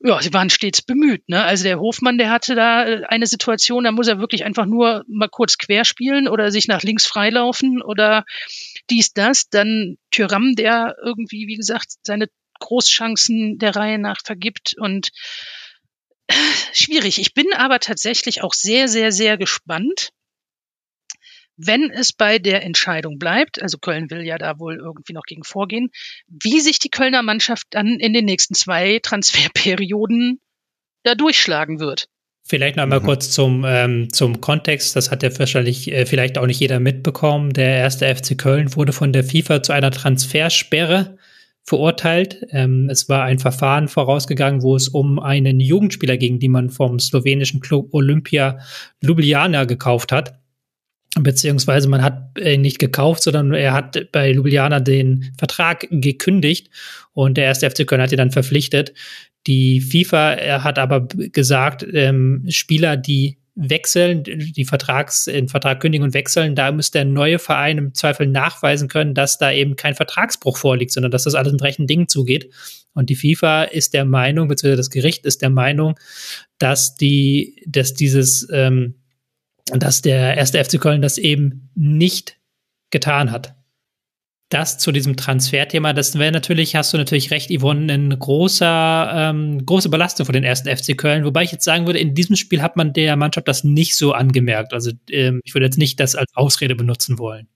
ja, 0.00 0.20
sie 0.20 0.32
waren 0.32 0.50
stets 0.50 0.82
bemüht. 0.82 1.28
Ne? 1.28 1.42
Also 1.42 1.64
der 1.64 1.80
Hofmann, 1.80 2.18
der 2.18 2.30
hatte 2.30 2.54
da 2.54 2.86
äh, 2.86 3.04
eine 3.08 3.26
Situation, 3.26 3.84
da 3.84 3.92
muss 3.92 4.08
er 4.08 4.20
wirklich 4.20 4.44
einfach 4.44 4.66
nur 4.66 5.04
mal 5.08 5.28
kurz 5.28 5.58
querspielen 5.58 6.28
oder 6.28 6.50
sich 6.50 6.68
nach 6.68 6.82
links 6.82 7.06
freilaufen 7.06 7.82
oder 7.82 8.24
dies, 8.90 9.12
das. 9.12 9.48
Dann 9.48 9.96
Tyram, 10.10 10.54
der 10.54 10.96
irgendwie, 11.02 11.46
wie 11.48 11.56
gesagt, 11.56 11.94
seine 12.02 12.28
Großchancen 12.60 13.58
der 13.58 13.76
Reihe 13.76 13.98
nach 13.98 14.18
vergibt 14.22 14.74
und 14.78 15.10
äh, 16.26 16.34
schwierig. 16.72 17.18
Ich 17.18 17.34
bin 17.34 17.52
aber 17.54 17.80
tatsächlich 17.80 18.42
auch 18.42 18.52
sehr, 18.52 18.88
sehr, 18.88 19.10
sehr 19.10 19.38
gespannt, 19.38 20.10
wenn 21.58 21.90
es 21.90 22.12
bei 22.12 22.38
der 22.38 22.64
Entscheidung 22.64 23.18
bleibt, 23.18 23.60
also 23.60 23.78
Köln 23.78 24.10
will 24.10 24.22
ja 24.22 24.38
da 24.38 24.58
wohl 24.60 24.76
irgendwie 24.76 25.12
noch 25.12 25.24
gegen 25.24 25.42
vorgehen, 25.42 25.90
wie 26.28 26.60
sich 26.60 26.78
die 26.78 26.88
Kölner 26.88 27.22
Mannschaft 27.22 27.66
dann 27.70 27.98
in 27.98 28.12
den 28.12 28.24
nächsten 28.24 28.54
zwei 28.54 29.00
Transferperioden 29.02 30.40
da 31.02 31.16
durchschlagen 31.16 31.80
wird. 31.80 32.06
Vielleicht 32.44 32.76
noch 32.76 32.84
einmal 32.84 33.00
mhm. 33.00 33.04
kurz 33.04 33.30
zum, 33.30 33.64
ähm, 33.66 34.10
zum 34.12 34.40
Kontext. 34.40 34.96
Das 34.96 35.10
hat 35.10 35.22
ja 35.22 35.36
wahrscheinlich 35.36 35.92
äh, 35.92 36.06
vielleicht 36.06 36.38
auch 36.38 36.46
nicht 36.46 36.60
jeder 36.60 36.80
mitbekommen. 36.80 37.52
Der 37.52 37.76
erste 37.76 38.06
FC 38.14 38.38
Köln 38.38 38.74
wurde 38.74 38.92
von 38.92 39.12
der 39.12 39.24
FIFA 39.24 39.62
zu 39.62 39.72
einer 39.72 39.90
Transfersperre 39.90 41.18
verurteilt. 41.64 42.46
Ähm, 42.50 42.88
es 42.88 43.08
war 43.08 43.24
ein 43.24 43.40
Verfahren 43.40 43.88
vorausgegangen, 43.88 44.62
wo 44.62 44.76
es 44.76 44.88
um 44.88 45.18
einen 45.18 45.60
Jugendspieler 45.60 46.16
ging, 46.16 46.38
den 46.38 46.52
man 46.52 46.70
vom 46.70 47.00
slowenischen 47.00 47.60
Club 47.60 47.92
Olympia 47.92 48.60
Ljubljana 49.02 49.64
gekauft 49.64 50.12
hat 50.12 50.38
beziehungsweise 51.14 51.88
man 51.88 52.02
hat 52.02 52.38
ihn 52.38 52.60
nicht 52.60 52.78
gekauft, 52.78 53.22
sondern 53.22 53.52
er 53.54 53.72
hat 53.72 54.12
bei 54.12 54.32
Ljubljana 54.32 54.80
den 54.80 55.32
Vertrag 55.38 55.86
gekündigt 55.90 56.70
und 57.12 57.36
der 57.36 57.44
erste 57.44 57.68
FC 57.70 57.86
Köln 57.86 58.02
hat 58.02 58.12
ihn 58.12 58.18
dann 58.18 58.30
verpflichtet. 58.30 58.92
Die 59.46 59.80
FIFA 59.80 60.62
hat 60.62 60.78
aber 60.78 61.08
gesagt, 61.08 61.86
ähm, 61.92 62.44
Spieler, 62.48 62.96
die 62.96 63.38
wechseln, 63.58 64.22
die 64.22 64.64
Vertrags, 64.64 65.24
den 65.24 65.48
Vertrag 65.48 65.80
kündigen 65.80 66.04
und 66.04 66.14
wechseln, 66.14 66.54
da 66.54 66.70
muss 66.70 66.92
der 66.92 67.04
neue 67.04 67.40
Verein 67.40 67.78
im 67.78 67.94
Zweifel 67.94 68.28
nachweisen 68.28 68.88
können, 68.88 69.14
dass 69.14 69.38
da 69.38 69.50
eben 69.50 69.74
kein 69.74 69.96
Vertragsbruch 69.96 70.56
vorliegt, 70.56 70.92
sondern 70.92 71.10
dass 71.10 71.24
das 71.24 71.34
alles 71.34 71.52
mit 71.52 71.62
rechten 71.62 71.88
Dingen 71.88 72.06
zugeht. 72.06 72.52
Und 72.94 73.10
die 73.10 73.16
FIFA 73.16 73.64
ist 73.64 73.94
der 73.94 74.04
Meinung, 74.04 74.46
beziehungsweise 74.46 74.80
das 74.80 74.90
Gericht 74.90 75.26
ist 75.26 75.42
der 75.42 75.50
Meinung, 75.50 75.98
dass 76.58 76.94
die, 76.94 77.62
dass 77.66 77.94
dieses 77.94 78.48
ähm, 78.52 78.94
dass 79.74 80.02
der 80.02 80.36
erste 80.36 80.62
FC 80.62 80.80
Köln 80.80 81.02
das 81.02 81.18
eben 81.18 81.70
nicht 81.74 82.38
getan 82.90 83.30
hat. 83.30 83.54
Das 84.50 84.78
zu 84.78 84.92
diesem 84.92 85.16
Transferthema, 85.16 85.92
das 85.92 86.18
wäre 86.18 86.32
natürlich, 86.32 86.74
hast 86.74 86.94
du 86.94 86.96
natürlich 86.96 87.30
recht, 87.30 87.50
Yvonne, 87.50 87.92
eine 87.92 88.16
großer, 88.16 89.10
ähm, 89.14 89.66
große 89.66 89.90
Belastung 89.90 90.24
für 90.24 90.32
den 90.32 90.44
ersten 90.44 90.74
FC 90.74 90.96
Köln. 90.96 91.24
Wobei 91.26 91.42
ich 91.42 91.52
jetzt 91.52 91.64
sagen 91.64 91.84
würde, 91.84 91.98
in 91.98 92.14
diesem 92.14 92.34
Spiel 92.34 92.62
hat 92.62 92.76
man 92.76 92.94
der 92.94 93.16
Mannschaft 93.16 93.46
das 93.46 93.62
nicht 93.62 93.94
so 93.94 94.12
angemerkt. 94.12 94.72
Also 94.72 94.92
ähm, 95.10 95.42
ich 95.44 95.54
würde 95.54 95.66
jetzt 95.66 95.76
nicht 95.76 96.00
das 96.00 96.14
als 96.14 96.32
Ausrede 96.34 96.74
benutzen 96.74 97.18
wollen. 97.18 97.48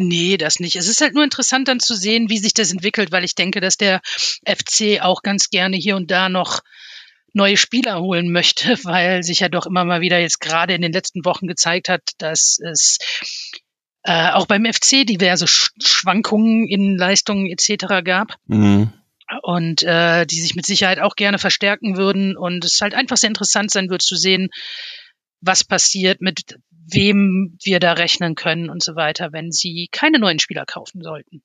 Nee, 0.00 0.36
das 0.36 0.60
nicht. 0.60 0.76
Es 0.76 0.88
ist 0.88 1.00
halt 1.00 1.14
nur 1.14 1.24
interessant 1.24 1.66
dann 1.66 1.80
zu 1.80 1.96
sehen, 1.96 2.28
wie 2.28 2.38
sich 2.38 2.54
das 2.54 2.70
entwickelt, 2.70 3.10
weil 3.10 3.24
ich 3.24 3.34
denke, 3.34 3.60
dass 3.60 3.76
der 3.76 4.00
FC 4.46 5.00
auch 5.00 5.22
ganz 5.22 5.48
gerne 5.48 5.76
hier 5.76 5.96
und 5.96 6.10
da 6.10 6.28
noch 6.28 6.60
neue 7.38 7.56
Spieler 7.56 8.00
holen 8.00 8.30
möchte, 8.30 8.76
weil 8.84 9.22
sich 9.22 9.40
ja 9.40 9.48
doch 9.48 9.66
immer 9.66 9.84
mal 9.84 10.02
wieder 10.02 10.18
jetzt 10.18 10.40
gerade 10.40 10.74
in 10.74 10.82
den 10.82 10.92
letzten 10.92 11.24
Wochen 11.24 11.46
gezeigt 11.46 11.88
hat, 11.88 12.02
dass 12.18 12.58
es 12.60 12.98
äh, 14.02 14.30
auch 14.32 14.46
beim 14.46 14.66
FC 14.66 15.06
diverse 15.06 15.46
Schwankungen 15.46 16.66
in 16.68 16.96
Leistungen 16.96 17.46
etc. 17.46 18.04
gab. 18.04 18.34
Mhm. 18.46 18.92
Und 19.42 19.82
äh, 19.82 20.24
die 20.24 20.40
sich 20.40 20.54
mit 20.54 20.64
Sicherheit 20.64 21.00
auch 21.00 21.14
gerne 21.14 21.38
verstärken 21.38 21.96
würden. 21.96 22.36
Und 22.36 22.64
es 22.64 22.80
halt 22.80 22.94
einfach 22.94 23.18
sehr 23.18 23.28
interessant 23.28 23.70
sein 23.70 23.90
wird 23.90 24.00
zu 24.00 24.16
sehen, 24.16 24.48
was 25.40 25.64
passiert, 25.64 26.22
mit 26.22 26.58
wem 26.70 27.58
wir 27.62 27.80
da 27.80 27.92
rechnen 27.92 28.34
können 28.34 28.70
und 28.70 28.82
so 28.82 28.96
weiter, 28.96 29.32
wenn 29.32 29.52
sie 29.52 29.88
keine 29.92 30.18
neuen 30.18 30.38
Spieler 30.38 30.64
kaufen 30.64 31.02
sollten. 31.02 31.42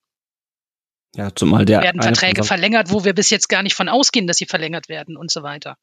Ja, 1.15 1.30
zumal 1.34 1.65
der. 1.65 1.82
Werden 1.84 2.02
Verträge 2.02 2.43
verlängert, 2.43 2.91
wo 2.91 3.06
wir 3.06 3.13
bis 3.13 3.30
jetzt 3.30 3.47
gar 3.49 3.63
nicht 3.63 3.76
von 3.76 3.89
ausgehen, 3.89 4.28
dass 4.28 4.38
sie 4.38 4.45
verlängert 4.45 4.89
werden 4.89 5.15
und 5.15 5.32
so 5.32 5.43
weiter. 5.43 5.78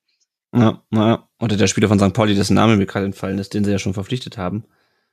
Ja, 0.52 0.82
ja. 0.92 1.28
Oder 1.38 1.56
der 1.56 1.68
Spieler 1.68 1.88
von 1.88 1.98
St. 1.98 2.12
Pauli, 2.12 2.34
dessen 2.34 2.54
Name 2.54 2.76
mir 2.76 2.86
gerade 2.86 3.06
entfallen 3.06 3.38
ist, 3.38 3.54
den 3.54 3.64
sie 3.64 3.70
ja 3.70 3.78
schon 3.78 3.94
verpflichtet 3.94 4.36
haben. 4.36 4.64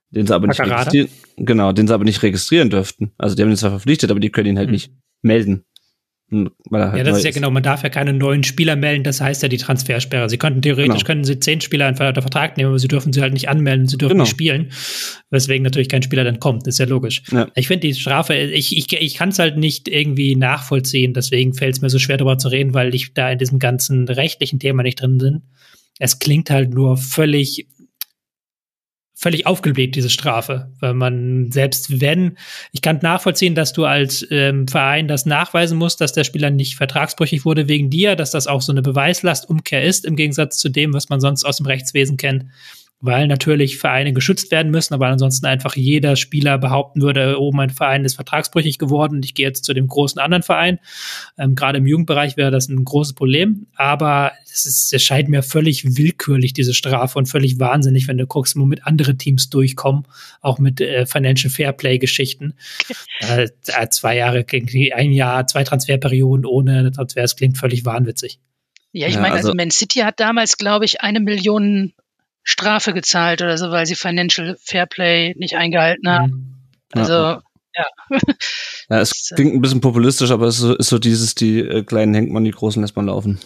Den 0.10 0.25
sie 0.25 0.34
aber 0.34 0.47
nicht 0.47 0.60
registrieren, 0.60 1.10
genau, 1.36 1.73
den 1.73 1.88
sie 1.88 1.93
aber 1.93 2.06
nicht 2.06 2.23
registrieren 2.23 2.69
dürften. 2.69 3.12
Also 3.17 3.36
die 3.36 3.43
haben 3.43 3.49
ihn 3.49 3.58
zwar 3.58 3.71
verpflichtet, 3.71 4.10
aber 4.10 4.19
die 4.19 4.32
können 4.32 4.47
ihn 4.47 4.58
halt 4.58 4.69
mhm. 4.69 4.73
nicht 4.73 4.91
melden. 5.21 5.65
Halt 6.30 6.98
ja, 6.98 7.04
das 7.04 7.20
ist 7.20 7.24
ja 7.24 7.30
ist. 7.30 7.36
genau, 7.36 7.52
man 7.52 7.63
darf 7.63 7.84
ja 7.84 7.90
keine 7.90 8.12
neuen 8.12 8.44
Spieler 8.44 8.76
melden, 8.76 9.06
das 9.06 9.22
heißt 9.22 9.44
ja 9.44 9.50
die 9.50 9.58
Transfersperre. 9.58 10.30
Sie 10.30 10.38
könnten 10.38 10.62
theoretisch, 10.62 10.96
genau. 10.96 11.06
können 11.06 11.24
sie 11.24 11.40
zehn 11.40 11.62
Spieler 11.62 11.88
unter 11.88 12.22
Vertrag 12.22 12.58
nehmen, 12.58 12.70
aber 12.70 12.80
sie 12.80 12.90
dürfen 12.90 13.13
sie 13.13 13.22
halt 13.22 13.32
nicht 13.32 13.48
anmelden, 13.48 13.88
sie 13.88 13.98
dürfen 13.98 14.13
genau. 14.13 14.24
nicht 14.24 14.32
spielen, 14.32 14.72
weswegen 15.30 15.63
natürlich 15.63 15.88
kein 15.88 16.04
Spieler 16.04 16.26
dann 16.26 16.42
kommt, 16.42 16.68
das 16.68 16.76
ist 16.76 16.80
ja 16.80 16.86
logisch. 16.86 17.24
Ja. 17.32 17.48
Ich 17.56 17.68
finde 17.68 17.88
die 17.88 17.94
Strafe, 17.94 18.36
ich, 18.36 18.76
ich, 18.76 18.92
ich 18.92 19.16
kann 19.16 19.30
es 19.30 19.40
halt 19.40 19.58
nicht 19.58 19.88
irgendwie 19.88 20.36
nachvollziehen, 20.36 21.13
deswegen 21.13 21.54
fällt 21.54 21.76
es 21.76 21.82
mir 21.82 21.90
so 21.90 22.00
schwer 22.00 22.18
darüber 22.18 22.38
zu 22.38 22.50
reden, 22.50 22.74
weil 22.74 22.94
ich 22.94 23.13
da 23.13 23.32
in 23.32 23.38
diesem 23.38 23.60
ganzen 23.60 24.10
rechtlichen 24.10 24.60
Thema 24.60 24.84
nicht 24.84 25.02
drin 25.02 25.18
bin. 25.18 25.44
Es 25.98 26.20
klingt 26.20 26.50
halt 26.50 26.74
nur 26.74 26.98
völlig 26.98 27.68
völlig 29.19 29.47
aufgebläht, 29.47 29.95
diese 29.95 30.12
Strafe. 30.12 30.71
Weil 30.80 30.93
man, 30.93 31.51
selbst 31.51 31.99
wenn, 32.01 32.38
ich 32.71 32.84
kann 32.84 32.99
nachvollziehen, 33.01 33.56
dass 33.56 33.73
du 33.73 33.86
als 33.86 34.25
ähm, 34.30 34.67
Verein 34.67 35.08
das 35.08 35.25
nachweisen 35.25 35.77
musst, 35.77 36.01
dass 36.01 36.13
der 36.13 36.23
Spieler 36.23 36.51
nicht 36.51 36.75
vertragsbrüchig 36.75 37.43
wurde 37.43 37.67
wegen 37.67 37.89
dir, 37.89 38.15
dass 38.15 38.30
das 38.30 38.45
auch 38.45 38.62
so 38.62 38.71
eine 38.71 38.84
Beweislastumkehr 38.84 39.84
ist, 39.84 40.06
im 40.06 40.15
Gegensatz 40.15 40.60
zu 40.60 40.69
dem, 40.69 40.93
was 40.93 41.10
man 41.10 41.19
sonst 41.19 41.45
aus 41.45 41.58
dem 41.58 41.65
Rechtswesen 41.65 42.17
kennt 42.17 42.45
weil 43.00 43.28
natürlich 43.28 43.78
Vereine 43.78 44.12
geschützt 44.12 44.50
werden 44.50 44.72
müssen, 44.72 44.94
aber 44.94 45.08
ansonsten 45.08 45.46
einfach 45.46 45.76
jeder 45.76 46.16
Spieler 46.16 46.58
behaupten 46.58 47.02
würde, 47.02 47.40
oh, 47.40 47.52
mein 47.54 47.70
Verein 47.70 48.06
ist 48.06 48.16
vertragsbrüchig 48.16 48.80
geworden 48.80 49.18
und 49.18 49.26
ich 49.26 49.36
gehe 49.36 49.46
jetzt 49.46 49.66
zu 49.66 49.74
dem 49.74 49.88
großen 49.88 50.20
anderen 50.20 50.42
Verein. 50.42 50.80
Ähm, 51.38 51.54
Gerade 51.54 51.78
im 51.78 51.86
Jugendbereich 51.86 52.38
wäre 52.38 52.50
das 52.50 52.70
ein 52.70 52.84
großes 52.84 53.14
Problem, 53.14 53.68
aber 53.76 54.32
es, 54.46 54.66
ist, 54.66 54.94
es 54.94 55.04
scheint 55.04 55.30
mir 55.30 55.44
völlig 55.44 55.98
willkürlich, 55.98 56.54
diese 56.54 56.74
Strafe 56.74 57.20
und 57.20 57.28
völlig 57.28 57.60
wahnsinnig, 57.60 58.08
wenn 58.08 58.18
du 58.18 58.26
guckst, 58.26 58.56
womit 58.58 58.88
andere 58.88 59.16
Teams 59.16 59.50
durchkommen, 59.50 60.06
auch 60.42 60.58
mit 60.58 60.82
äh, 60.82 61.06
Financial 61.06 61.52
Fairplay-Geschichten. 61.52 62.56
äh, 63.20 63.48
zwei 63.92 64.18
Jahre, 64.18 64.46
ein 64.96 65.12
Jahr, 65.12 65.46
zwei 65.46 65.64
Transferperioden 65.64 66.46
ohne 66.46 66.92
Transfers 66.92 67.36
klingt 67.36 67.58
völlig 67.60 67.86
wahnwitzig. 67.86 68.40
Ja, 68.92 69.08
ich 69.08 69.16
meine, 69.16 69.36
also, 69.36 69.50
also 69.50 69.54
Man 69.54 69.70
City 69.70 70.00
hat 70.00 70.20
damals, 70.20 70.58
glaube 70.58 70.86
ich, 70.86 71.02
eine 71.02 71.20
Million 71.20 71.94
Strafe 72.48 72.94
gezahlt 72.94 73.42
oder 73.42 73.58
so, 73.58 73.72
weil 73.72 73.86
sie 73.86 73.96
Financial 73.96 74.58
Fairplay 74.64 75.36
nicht 75.38 75.58
eingehalten 75.58 76.10
haben. 76.10 76.32
Mhm. 76.32 77.00
Also, 77.00 77.14
ja. 77.14 77.42
ja. 77.76 78.20
ja 78.90 79.00
es 79.02 79.32
klingt 79.36 79.54
ein 79.54 79.62
bisschen 79.62 79.82
populistisch, 79.82 80.32
aber 80.32 80.48
es 80.48 80.62
ist 80.62 80.88
so, 80.88 80.98
dieses, 80.98 81.36
die 81.36 81.60
äh, 81.60 81.84
Kleinen 81.84 82.14
hängt 82.14 82.32
man, 82.32 82.46
die 82.46 82.52
Großen 82.52 82.82
lässt 82.82 82.96
man 82.96 83.08
laufen. 83.08 83.40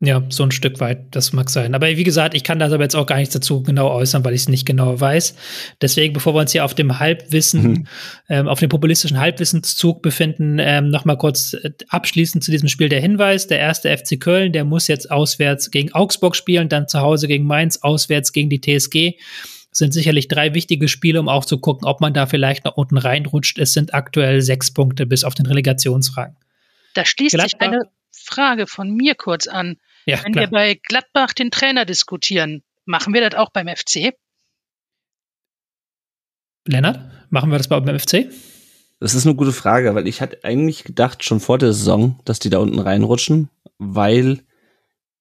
Ja, 0.00 0.22
so 0.28 0.42
ein 0.42 0.50
Stück 0.50 0.78
weit, 0.80 1.06
das 1.16 1.32
mag 1.32 1.48
sein. 1.48 1.74
Aber 1.74 1.88
wie 1.88 2.04
gesagt, 2.04 2.34
ich 2.34 2.44
kann 2.44 2.58
das 2.58 2.70
aber 2.70 2.82
jetzt 2.82 2.94
auch 2.94 3.06
gar 3.06 3.16
nichts 3.16 3.32
dazu 3.32 3.62
genau 3.62 3.90
äußern, 3.92 4.26
weil 4.26 4.34
ich 4.34 4.42
es 4.42 4.48
nicht 4.48 4.66
genau 4.66 5.00
weiß. 5.00 5.34
Deswegen, 5.80 6.12
bevor 6.12 6.34
wir 6.34 6.40
uns 6.40 6.52
hier 6.52 6.66
auf 6.66 6.74
dem 6.74 6.98
Halbwissen, 6.98 7.62
mhm. 7.62 7.86
ähm, 8.28 8.46
auf 8.46 8.60
dem 8.60 8.68
populistischen 8.68 9.18
Halbwissenszug 9.18 10.02
befinden, 10.02 10.58
ähm, 10.60 10.90
nochmal 10.90 11.16
kurz 11.16 11.54
äh, 11.54 11.70
abschließend 11.88 12.44
zu 12.44 12.50
diesem 12.50 12.68
Spiel 12.68 12.90
der 12.90 13.00
Hinweis. 13.00 13.46
Der 13.46 13.58
erste 13.58 13.96
FC 13.96 14.20
Köln, 14.20 14.52
der 14.52 14.66
muss 14.66 14.86
jetzt 14.86 15.10
auswärts 15.10 15.70
gegen 15.70 15.94
Augsburg 15.94 16.36
spielen, 16.36 16.68
dann 16.68 16.88
zu 16.88 17.00
Hause 17.00 17.26
gegen 17.26 17.46
Mainz, 17.46 17.78
auswärts 17.78 18.34
gegen 18.34 18.50
die 18.50 18.60
TSG. 18.60 19.18
Sind 19.70 19.94
sicherlich 19.94 20.28
drei 20.28 20.52
wichtige 20.52 20.88
Spiele, 20.88 21.20
um 21.20 21.30
auch 21.30 21.46
zu 21.46 21.56
gucken, 21.56 21.88
ob 21.88 22.02
man 22.02 22.12
da 22.12 22.26
vielleicht 22.26 22.66
nach 22.66 22.76
unten 22.76 22.98
reinrutscht. 22.98 23.58
Es 23.58 23.72
sind 23.72 23.94
aktuell 23.94 24.42
sechs 24.42 24.70
Punkte 24.70 25.06
bis 25.06 25.24
auf 25.24 25.34
den 25.34 25.46
Relegationsrang. 25.46 26.36
Da 26.92 27.06
schließt 27.06 27.34
Gladbach. 27.34 27.58
sich 27.60 27.60
eine 27.60 27.80
Frage 28.24 28.66
von 28.66 28.90
mir 28.94 29.14
kurz 29.14 29.46
an. 29.46 29.76
Ja, 30.06 30.22
Wenn 30.24 30.32
klar. 30.32 30.44
wir 30.44 30.50
bei 30.50 30.80
Gladbach 30.82 31.32
den 31.32 31.50
Trainer 31.50 31.84
diskutieren, 31.84 32.62
machen 32.84 33.14
wir 33.14 33.28
das 33.28 33.38
auch 33.38 33.50
beim 33.50 33.68
FC? 33.68 34.14
Lennart, 36.66 37.00
machen 37.30 37.50
wir 37.50 37.58
das 37.58 37.68
beim 37.68 37.98
FC? 37.98 38.28
Das 38.98 39.14
ist 39.14 39.26
eine 39.26 39.36
gute 39.36 39.52
Frage, 39.52 39.94
weil 39.94 40.08
ich 40.08 40.20
hatte 40.20 40.42
eigentlich 40.42 40.84
gedacht, 40.84 41.22
schon 41.22 41.40
vor 41.40 41.58
der 41.58 41.72
Saison, 41.72 42.18
dass 42.24 42.38
die 42.38 42.50
da 42.50 42.58
unten 42.58 42.78
reinrutschen, 42.78 43.50
weil 43.78 44.42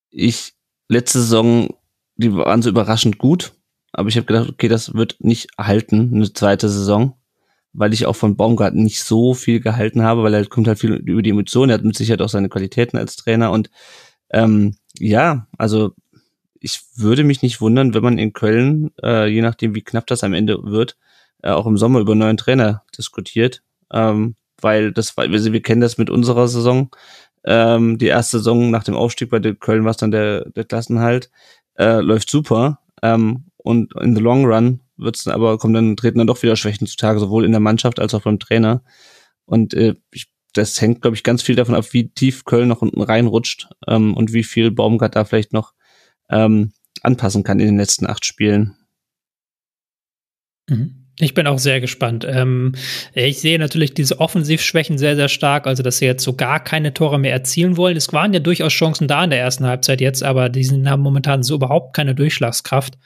ich 0.10 0.54
letzte 0.88 1.20
Saison, 1.20 1.76
die 2.16 2.34
waren 2.34 2.62
so 2.62 2.70
überraschend 2.70 3.18
gut, 3.18 3.54
aber 3.92 4.08
ich 4.08 4.16
habe 4.16 4.26
gedacht, 4.26 4.50
okay, 4.50 4.70
das 4.70 4.94
wird 4.94 5.18
nicht 5.20 5.50
halten, 5.58 6.12
eine 6.14 6.32
zweite 6.32 6.70
Saison, 6.70 7.18
weil 7.78 7.94
ich 7.94 8.06
auch 8.06 8.16
von 8.16 8.36
Baumgart 8.36 8.76
nicht 8.76 9.04
so 9.04 9.34
viel 9.34 9.60
gehalten 9.60 10.02
habe, 10.04 10.24
weil 10.24 10.34
er 10.34 10.46
kommt 10.46 10.68
halt 10.68 10.80
viel 10.80 10.94
über 10.94 11.22
die 11.22 11.30
Emotionen, 11.30 11.70
er 11.70 11.76
hat 11.76 11.84
mit 11.84 11.98
Sicherheit 11.98 12.22
auch 12.22 12.30
seine 12.30 12.50
Qualitäten 12.50 12.98
als 12.98 13.16
Trainer 13.16 13.52
und 13.52 13.70
ähm, 14.32 14.76
ja, 14.98 15.48
also 15.58 15.94
ich 16.60 16.82
würde 16.96 17.24
mich 17.24 17.42
nicht 17.42 17.62
wundern, 17.62 17.94
wenn 17.94 18.04
man 18.04 18.18
in 18.18 18.34
Köln, 18.34 18.92
äh, 19.04 19.28
je 19.28 19.42
nachdem 19.42 19.76
wie 19.76 19.84
knapp 19.84 20.08
das 20.08 20.24
am 20.24 20.34
Ende 20.34 20.64
wird, 20.64 20.98
äh, 21.44 21.52
auch 21.52 21.68
im 21.68 21.78
Sommer 21.78 22.00
über 22.00 22.14
einen 22.14 22.22
neuen 22.22 22.38
Trainer 22.38 22.84
diskutiert, 22.98 23.62
ähm, 23.94 24.36
weil 24.60 24.92
das, 24.92 25.16
wir, 25.18 25.30
wir 25.30 25.62
kennen 25.62 25.82
das 25.82 25.98
mit 25.98 26.10
unserer 26.10 26.48
Saison. 26.48 26.90
Ähm, 27.44 28.00
die 28.00 28.08
erste 28.08 28.40
Saison 28.40 28.72
nach 28.72 28.84
dem 28.84 28.96
Aufstieg 28.96 29.30
bei 29.30 29.40
der 29.40 29.54
Köln 29.54 29.84
war 29.84 29.92
es 29.92 29.98
dann 29.98 30.12
der, 30.12 30.50
der 30.50 30.64
Klassenhalt, 30.64 31.30
äh, 31.78 32.00
läuft 32.00 32.30
super. 32.30 32.80
Ähm, 33.04 33.46
und 33.58 33.94
in 34.02 34.16
the 34.16 34.22
long 34.22 34.46
run 34.46 34.80
wird's 34.98 35.28
aber, 35.28 35.58
kommen 35.58 35.74
dann, 35.74 35.98
treten 35.98 36.18
dann 36.18 36.28
doch 36.28 36.42
wieder 36.42 36.56
Schwächen 36.56 36.88
zutage, 36.88 37.20
sowohl 37.20 37.46
in 37.46 37.52
der 37.52 37.60
Mannschaft 37.60 38.00
als 38.00 38.14
auch 38.14 38.22
beim 38.22 38.40
Trainer. 38.40 38.84
Und 39.46 39.74
äh, 39.74 39.96
ich, 40.12 40.28
das 40.54 40.80
hängt, 40.80 41.02
glaube 41.02 41.16
ich, 41.16 41.24
ganz 41.24 41.42
viel 41.42 41.56
davon 41.56 41.76
ab, 41.76 41.86
wie 41.92 42.10
tief 42.10 42.46
Köln 42.46 42.68
noch 42.68 42.82
unten 42.82 43.02
reinrutscht 43.02 43.68
ähm, 43.88 44.16
und 44.16 44.34
wie 44.34 44.44
viel 44.44 44.72
Baumgart 44.72 45.16
da 45.16 45.26
vielleicht 45.26 45.54
noch 45.54 45.74
ähm, 46.30 46.72
anpassen 47.02 47.44
kann 47.44 47.60
in 47.60 47.68
den 47.68 47.78
letzten 47.78 48.08
acht 48.08 48.26
Spielen. 48.26 48.76
Mhm. 50.70 51.06
Ich 51.18 51.34
bin 51.34 51.48
auch 51.48 51.60
sehr 51.60 51.80
gespannt. 51.80 52.26
Ähm, 52.30 52.74
ich 53.14 53.40
sehe 53.40 53.58
natürlich 53.58 53.94
diese 53.94 54.20
Offensivschwächen 54.20 54.98
sehr, 54.98 55.16
sehr 55.16 55.30
stark, 55.30 55.66
also 55.66 55.82
dass 55.82 56.00
sie 56.00 56.06
jetzt 56.06 56.24
so 56.24 56.34
gar 56.34 56.62
keine 56.62 56.94
Tore 56.94 57.18
mehr 57.20 57.32
erzielen 57.32 57.78
wollen. 57.78 57.96
Es 57.96 58.12
waren 58.12 58.34
ja 58.34 58.40
durchaus 58.42 58.74
Chancen 58.74 59.08
da 59.08 59.24
in 59.24 59.30
der 59.30 59.40
ersten 59.40 59.66
Halbzeit 59.66 60.02
jetzt, 60.02 60.24
aber 60.24 60.50
die 60.50 60.68
haben 60.70 61.02
momentan 61.02 61.42
so 61.42 61.56
überhaupt 61.56 61.96
keine 61.96 62.16
Durchschlagskraft. 62.16 62.98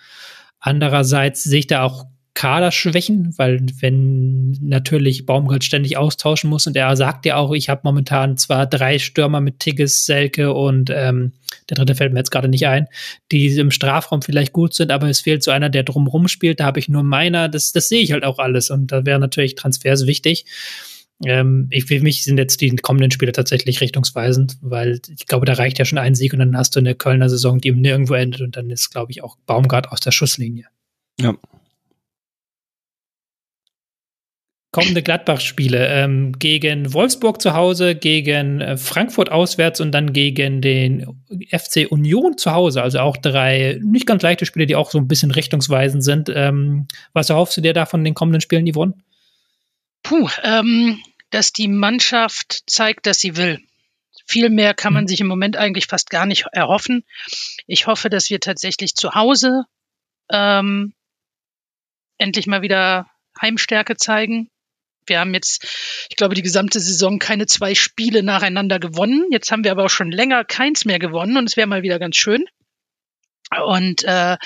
Andererseits 0.60 1.44
sehe 1.44 1.60
ich 1.60 1.68
da 1.68 1.84
auch 1.84 2.06
Kaderschwächen, 2.40 3.34
weil 3.38 3.60
wenn 3.82 4.52
natürlich 4.62 5.26
Baumgart 5.26 5.64
ständig 5.64 5.98
austauschen 5.98 6.50
muss 6.50 6.68
und 6.68 6.78
er 6.78 6.96
sagt 6.96 7.26
ja 7.26 7.36
auch, 7.36 7.52
ich 7.52 7.68
habe 7.68 7.82
momentan 7.84 8.38
zwar 8.38 8.66
drei 8.66 8.98
Stürmer 8.98 9.42
mit 9.42 9.60
Tigges, 9.60 10.06
Selke 10.06 10.54
und 10.54 10.90
ähm, 10.90 11.34
der 11.70 11.76
dritte 11.76 11.96
fällt 11.96 12.14
mir 12.14 12.20
jetzt 12.20 12.32
gerade 12.32 12.48
nicht 12.48 12.66
ein, 12.68 12.88
die 13.32 13.48
im 13.58 13.72
Strafraum 13.72 14.22
vielleicht 14.22 14.54
gut 14.54 14.74
sind, 14.74 14.92
aber 14.92 15.10
es 15.10 15.20
fehlt 15.20 15.44
so 15.44 15.52
einer, 15.52 15.70
der 15.70 15.84
drumrum 15.84 16.30
spielt, 16.30 16.62
da 16.62 16.66
habe 16.66 16.80
ich 16.80 16.88
nur 16.88 17.04
meiner, 17.04 17.50
das, 17.50 17.74
das 17.74 17.90
sehe 17.90 18.02
ich 18.02 18.14
halt 18.14 18.24
auch 18.24 18.40
alles 18.40 18.70
und 18.70 18.92
da 18.92 19.06
wäre 19.06 19.20
natürlich 19.20 19.56
Transfers 19.56 20.08
wichtig. 20.08 20.46
Ähm, 21.26 21.68
ich, 21.70 21.86
für 21.86 22.00
mich 22.00 22.24
sind 22.24 22.38
jetzt 22.38 22.62
die 22.62 22.76
kommenden 22.78 23.12
Spiele 23.12 23.32
tatsächlich 23.32 23.82
richtungsweisend, 23.82 24.58
weil 24.62 25.02
ich 25.16 25.26
glaube, 25.26 25.46
da 25.46 25.54
reicht 25.54 25.80
ja 25.80 25.86
schon 25.86 25.98
ein 25.98 26.16
Sieg 26.16 26.34
und 26.34 26.40
dann 26.40 26.58
hast 26.58 26.76
du 26.76 26.80
eine 26.80 26.96
Kölner 26.96 27.30
Saison, 27.30 27.60
die 27.60 27.72
nirgendwo 27.72 28.14
endet 28.14 28.42
und 28.42 28.56
dann 28.56 28.70
ist, 28.70 28.90
glaube 28.90 29.12
ich, 29.12 29.24
auch 29.24 29.36
Baumgart 29.46 29.92
aus 29.92 30.00
der 30.00 30.12
Schusslinie. 30.12 30.68
Ja, 31.20 31.36
kommende 34.72 35.02
Gladbach-Spiele 35.02 35.88
ähm, 35.88 36.34
gegen 36.38 36.94
Wolfsburg 36.94 37.42
zu 37.42 37.54
Hause, 37.54 37.96
gegen 37.96 38.62
äh, 38.62 38.78
Frankfurt 38.78 39.32
auswärts 39.32 39.82
und 39.82 39.92
dann 39.92 40.14
gegen 40.14 40.62
den 40.62 41.06
FC 41.50 41.88
Union 41.90 42.38
zu 42.38 42.52
Hause. 42.52 42.84
Also 42.84 43.00
auch 43.00 43.18
drei 43.18 43.80
nicht 43.84 44.06
ganz 44.06 44.22
leichte 44.22 44.46
Spiele, 44.46 44.68
die 44.68 44.76
auch 44.76 44.92
so 44.92 45.00
ein 45.00 45.08
bisschen 45.08 45.32
richtungsweisend 45.32 46.04
sind. 46.04 46.32
Ähm, 46.34 46.88
was 47.14 47.30
erhoffst 47.30 47.58
du 47.58 47.62
dir 47.62 47.74
da 47.74 47.86
von 47.86 48.04
den 48.04 48.14
kommenden 48.14 48.42
Spielen, 48.42 48.72
Yvonne? 48.72 48.94
Puh, 50.04 50.30
ähm, 50.44 51.00
dass 51.30 51.52
die 51.52 51.68
Mannschaft 51.68 52.64
zeigt, 52.68 53.06
dass 53.06 53.20
sie 53.20 53.36
will. 53.36 53.60
Viel 54.26 54.50
mehr 54.50 54.74
kann 54.74 54.94
man 54.94 55.06
mhm. 55.06 55.08
sich 55.08 55.22
im 55.22 55.28
Moment 55.28 55.58
eigentlich 55.58 55.88
fast 55.88 56.10
gar 56.10 56.26
nicht 56.26 56.46
erhoffen. 56.52 57.04
Ich 57.68 57.88
hoffe, 57.88 58.10
dass 58.10 58.30
wir 58.30 58.40
tatsächlich 58.40 58.96
zu 58.96 59.16
Hause 59.16 59.66
ähm, 60.30 60.94
endlich 62.18 62.48
mal 62.48 62.62
wieder 62.62 63.10
Heimstärke 63.42 63.96
zeigen 63.98 64.50
wir 65.10 65.20
haben 65.20 65.34
jetzt, 65.34 65.66
ich 66.10 66.16
glaube, 66.16 66.36
die 66.36 66.42
gesamte 66.42 66.80
Saison 66.80 67.20
keine 67.20 67.48
zwei 67.48 67.76
Spiele 67.76 68.24
nacheinander 68.24 68.80
gewonnen. 68.80 69.28
Jetzt 69.32 69.52
haben 69.52 69.64
wir 69.64 69.72
aber 69.72 69.86
auch 69.86 69.90
schon 69.90 70.12
länger 70.12 70.46
keins 70.46 70.86
mehr 70.86 71.00
gewonnen 71.00 71.36
und 71.36 71.50
es 71.50 71.58
wäre 71.58 71.68
mal 71.68 71.84
wieder 71.84 72.00
ganz 72.00 72.16
schön. 72.16 72.46
Und 73.66 74.04
äh, 74.04 74.38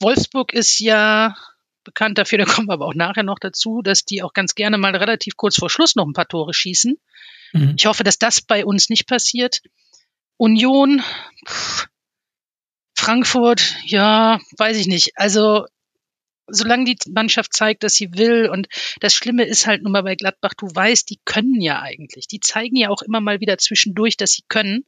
Wolfsburg 0.00 0.52
ist 0.52 0.78
ja 0.78 1.34
bekannt 1.84 2.18
dafür, 2.18 2.38
da 2.44 2.44
kommen 2.44 2.68
wir 2.68 2.74
aber 2.74 2.86
auch 2.86 2.94
nachher 2.94 3.22
noch 3.22 3.38
dazu, 3.38 3.82
dass 3.82 4.04
die 4.04 4.22
auch 4.22 4.32
ganz 4.32 4.54
gerne 4.54 4.78
mal 4.78 4.94
relativ 4.96 5.36
kurz 5.36 5.56
vor 5.56 5.70
Schluss 5.70 5.96
noch 5.96 6.06
ein 6.06 6.12
paar 6.12 6.28
Tore 6.28 6.54
schießen. 6.54 6.98
Mhm. 7.52 7.74
Ich 7.76 7.86
hoffe, 7.86 8.04
dass 8.04 8.18
das 8.18 8.40
bei 8.40 8.64
uns 8.64 8.88
nicht 8.88 9.06
passiert. 9.06 9.60
Union, 10.36 11.02
pff, 11.46 11.86
Frankfurt, 12.96 13.76
ja, 13.84 14.40
weiß 14.56 14.76
ich 14.78 14.86
nicht. 14.86 15.12
Also 15.16 15.66
solange 16.46 16.84
die 16.84 16.98
Mannschaft 17.10 17.54
zeigt, 17.54 17.82
dass 17.82 17.94
sie 17.94 18.12
will. 18.14 18.48
Und 18.48 18.68
das 19.00 19.14
Schlimme 19.14 19.44
ist 19.44 19.66
halt 19.66 19.82
nun 19.82 19.92
mal 19.92 20.02
bei 20.02 20.14
Gladbach, 20.14 20.54
du 20.56 20.66
weißt, 20.66 21.08
die 21.10 21.20
können 21.24 21.60
ja 21.60 21.80
eigentlich. 21.80 22.26
Die 22.26 22.40
zeigen 22.40 22.76
ja 22.76 22.90
auch 22.90 23.02
immer 23.02 23.20
mal 23.20 23.40
wieder 23.40 23.58
zwischendurch, 23.58 24.16
dass 24.16 24.32
sie 24.32 24.44
können. 24.48 24.84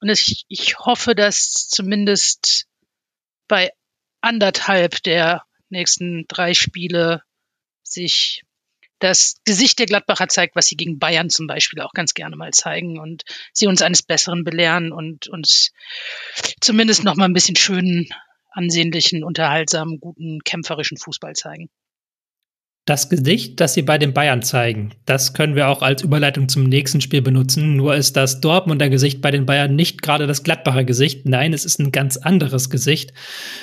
Und 0.00 0.08
ich, 0.08 0.44
ich 0.48 0.78
hoffe, 0.78 1.14
dass 1.14 1.68
zumindest 1.68 2.66
bei 3.48 3.70
anderthalb 4.20 5.02
der 5.02 5.44
nächsten 5.74 6.24
drei 6.28 6.54
Spiele 6.54 7.22
sich 7.82 8.42
das 8.98 9.36
Gesicht 9.44 9.78
der 9.78 9.86
Gladbacher 9.86 10.28
zeigt, 10.28 10.56
was 10.56 10.66
sie 10.66 10.76
gegen 10.76 10.98
Bayern 10.98 11.28
zum 11.28 11.46
Beispiel 11.46 11.80
auch 11.82 11.92
ganz 11.92 12.14
gerne 12.14 12.36
mal 12.36 12.52
zeigen 12.52 12.98
und 12.98 13.24
sie 13.52 13.66
uns 13.66 13.82
eines 13.82 14.02
Besseren 14.02 14.44
belehren 14.44 14.92
und 14.92 15.28
uns 15.28 15.72
zumindest 16.60 17.04
noch 17.04 17.16
mal 17.16 17.26
ein 17.26 17.34
bisschen 17.34 17.56
schönen 17.56 18.08
ansehnlichen, 18.50 19.24
unterhaltsamen, 19.24 19.98
guten, 20.00 20.40
kämpferischen 20.44 20.96
Fußball 20.96 21.34
zeigen. 21.34 21.68
Das 22.86 23.08
Gesicht, 23.08 23.60
das 23.60 23.72
sie 23.74 23.82
bei 23.82 23.96
den 23.96 24.12
Bayern 24.12 24.42
zeigen, 24.42 24.94
das 25.06 25.32
können 25.32 25.56
wir 25.56 25.68
auch 25.68 25.80
als 25.80 26.02
Überleitung 26.02 26.50
zum 26.50 26.64
nächsten 26.64 27.00
Spiel 27.00 27.22
benutzen. 27.22 27.76
Nur 27.76 27.96
ist 27.96 28.14
das 28.14 28.40
Dortmunder 28.42 28.90
Gesicht 28.90 29.22
bei 29.22 29.30
den 29.30 29.46
Bayern 29.46 29.74
nicht 29.74 30.02
gerade 30.02 30.26
das 30.26 30.42
Gladbacher 30.42 30.84
Gesicht. 30.84 31.26
Nein, 31.26 31.54
es 31.54 31.64
ist 31.64 31.80
ein 31.80 31.92
ganz 31.92 32.18
anderes 32.18 32.68
Gesicht. 32.68 33.14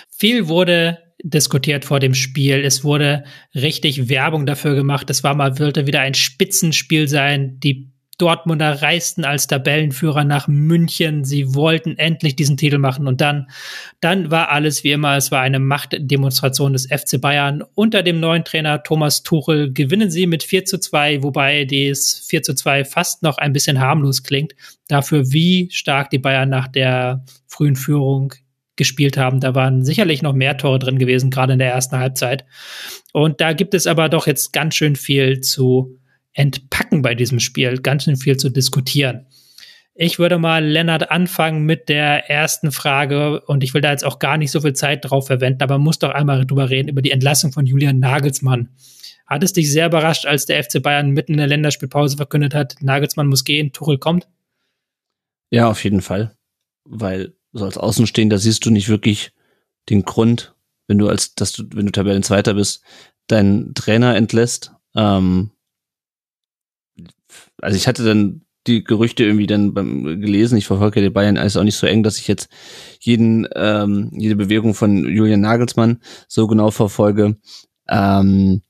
Viel 0.09 0.47
wurde 0.47 1.10
diskutiert 1.23 1.85
vor 1.85 1.99
dem 1.99 2.13
Spiel. 2.13 2.63
Es 2.63 2.83
wurde 2.83 3.23
richtig 3.55 4.09
Werbung 4.09 4.45
dafür 4.45 4.75
gemacht. 4.75 5.09
Es 5.09 5.23
war 5.23 5.35
mal, 5.35 5.59
würde 5.59 5.87
wieder 5.87 6.01
ein 6.01 6.13
Spitzenspiel 6.13 7.07
sein. 7.07 7.59
Die 7.59 7.91
Dortmunder 8.21 8.83
reisten 8.83 9.25
als 9.25 9.47
Tabellenführer 9.47 10.23
nach 10.23 10.47
München. 10.47 11.23
Sie 11.23 11.55
wollten 11.55 11.97
endlich 11.97 12.35
diesen 12.35 12.55
Titel 12.55 12.77
machen 12.77 13.07
und 13.07 13.19
dann, 13.19 13.49
dann 13.99 14.29
war 14.29 14.49
alles 14.49 14.83
wie 14.83 14.91
immer. 14.91 15.17
Es 15.17 15.31
war 15.31 15.41
eine 15.41 15.57
Machtdemonstration 15.57 16.73
des 16.73 16.85
FC 16.85 17.19
Bayern. 17.19 17.63
Unter 17.73 18.03
dem 18.03 18.19
neuen 18.19 18.45
Trainer 18.45 18.83
Thomas 18.83 19.23
Tuchel 19.23 19.73
gewinnen 19.73 20.11
sie 20.11 20.27
mit 20.27 20.43
4 20.43 20.65
zu 20.65 20.79
2, 20.79 21.23
wobei 21.23 21.65
das 21.65 22.23
4 22.27 22.43
zu 22.43 22.53
2 22.53 22.85
fast 22.85 23.23
noch 23.23 23.39
ein 23.39 23.53
bisschen 23.53 23.79
harmlos 23.79 24.21
klingt. 24.21 24.53
Dafür, 24.87 25.31
wie 25.31 25.69
stark 25.71 26.11
die 26.11 26.19
Bayern 26.19 26.49
nach 26.49 26.67
der 26.67 27.25
frühen 27.47 27.75
Führung 27.75 28.35
gespielt 28.81 29.15
haben. 29.15 29.39
Da 29.39 29.53
waren 29.53 29.85
sicherlich 29.85 30.23
noch 30.23 30.33
mehr 30.33 30.57
Tore 30.57 30.79
drin 30.79 30.97
gewesen, 30.97 31.29
gerade 31.29 31.53
in 31.53 31.59
der 31.59 31.71
ersten 31.71 31.99
Halbzeit. 31.99 32.45
Und 33.13 33.39
da 33.39 33.53
gibt 33.53 33.75
es 33.75 33.85
aber 33.85 34.09
doch 34.09 34.25
jetzt 34.25 34.53
ganz 34.53 34.73
schön 34.73 34.95
viel 34.95 35.41
zu 35.41 35.99
entpacken 36.33 37.03
bei 37.03 37.13
diesem 37.13 37.39
Spiel, 37.39 37.77
ganz 37.77 38.05
schön 38.05 38.15
viel 38.15 38.37
zu 38.37 38.49
diskutieren. 38.49 39.27
Ich 39.93 40.17
würde 40.17 40.39
mal, 40.39 40.65
Lennart, 40.65 41.11
anfangen 41.11 41.63
mit 41.63 41.87
der 41.87 42.27
ersten 42.27 42.71
Frage 42.71 43.41
und 43.41 43.63
ich 43.63 43.75
will 43.75 43.81
da 43.81 43.91
jetzt 43.91 44.03
auch 44.03 44.17
gar 44.17 44.37
nicht 44.37 44.49
so 44.49 44.61
viel 44.61 44.73
Zeit 44.73 45.05
drauf 45.05 45.27
verwenden, 45.27 45.61
aber 45.61 45.77
muss 45.77 45.99
doch 45.99 46.09
einmal 46.09 46.43
drüber 46.47 46.71
reden, 46.71 46.89
über 46.89 47.03
die 47.03 47.11
Entlassung 47.11 47.51
von 47.51 47.67
Julian 47.67 47.99
Nagelsmann. 47.99 48.69
Hat 49.27 49.43
es 49.43 49.53
dich 49.53 49.71
sehr 49.71 49.85
überrascht, 49.85 50.25
als 50.25 50.47
der 50.47 50.63
FC 50.63 50.81
Bayern 50.81 51.11
mitten 51.11 51.33
in 51.33 51.37
der 51.37 51.47
Länderspielpause 51.47 52.17
verkündet 52.17 52.55
hat, 52.55 52.77
Nagelsmann 52.81 53.27
muss 53.27 53.43
gehen, 53.43 53.73
Tuchel 53.73 53.99
kommt? 53.99 54.27
Ja, 55.51 55.69
auf 55.69 55.83
jeden 55.83 56.01
Fall. 56.01 56.35
Weil 56.85 57.33
so 57.53 57.65
als 57.65 57.77
Außenstehender 57.77 58.37
siehst 58.37 58.65
du 58.65 58.69
nicht 58.69 58.89
wirklich 58.89 59.33
den 59.89 60.03
Grund, 60.03 60.55
wenn 60.87 60.97
du 60.97 61.07
als, 61.07 61.35
dass 61.35 61.51
du, 61.51 61.63
wenn 61.73 61.85
du 61.85 61.91
Tabellenzweiter 61.91 62.53
bist, 62.53 62.83
deinen 63.27 63.73
Trainer 63.73 64.15
entlässt. 64.15 64.71
Ähm, 64.95 65.51
also 67.61 67.77
ich 67.77 67.87
hatte 67.87 68.03
dann 68.03 68.41
die 68.67 68.83
Gerüchte 68.83 69.23
irgendwie 69.23 69.47
dann 69.47 69.73
beim 69.73 70.03
gelesen. 70.21 70.57
Ich 70.57 70.67
verfolge 70.67 71.01
die 71.01 71.09
Bayern 71.09 71.37
alles 71.37 71.57
auch 71.57 71.63
nicht 71.63 71.75
so 71.75 71.87
eng, 71.87 72.03
dass 72.03 72.19
ich 72.19 72.27
jetzt 72.27 72.49
jeden 72.99 73.47
ähm, 73.55 74.11
jede 74.13 74.35
Bewegung 74.35 74.75
von 74.75 75.05
Julian 75.05 75.41
Nagelsmann 75.41 75.99
so 76.27 76.47
genau 76.47 76.69
verfolge. 76.69 77.37
Ähm, 77.89 78.61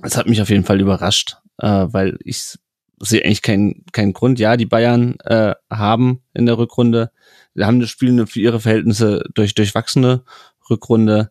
das 0.00 0.16
hat 0.16 0.26
mich 0.26 0.40
auf 0.40 0.48
jeden 0.48 0.64
Fall 0.64 0.80
überrascht, 0.80 1.36
äh, 1.58 1.86
weil 1.90 2.18
ich 2.24 2.56
sehe 3.00 3.24
eigentlich 3.24 3.42
keinen 3.42 3.84
keinen 3.92 4.14
Grund. 4.14 4.38
Ja, 4.38 4.56
die 4.56 4.66
Bayern 4.66 5.16
äh, 5.24 5.54
haben 5.70 6.22
in 6.32 6.46
der 6.46 6.56
Rückrunde, 6.56 7.10
sie 7.54 7.66
haben 7.66 7.80
das 7.80 7.90
Spiel 7.90 8.26
für 8.26 8.40
ihre 8.40 8.60
Verhältnisse 8.60 9.24
durch 9.34 9.54
durchwachsene 9.54 10.24
Rückrunde. 10.68 11.30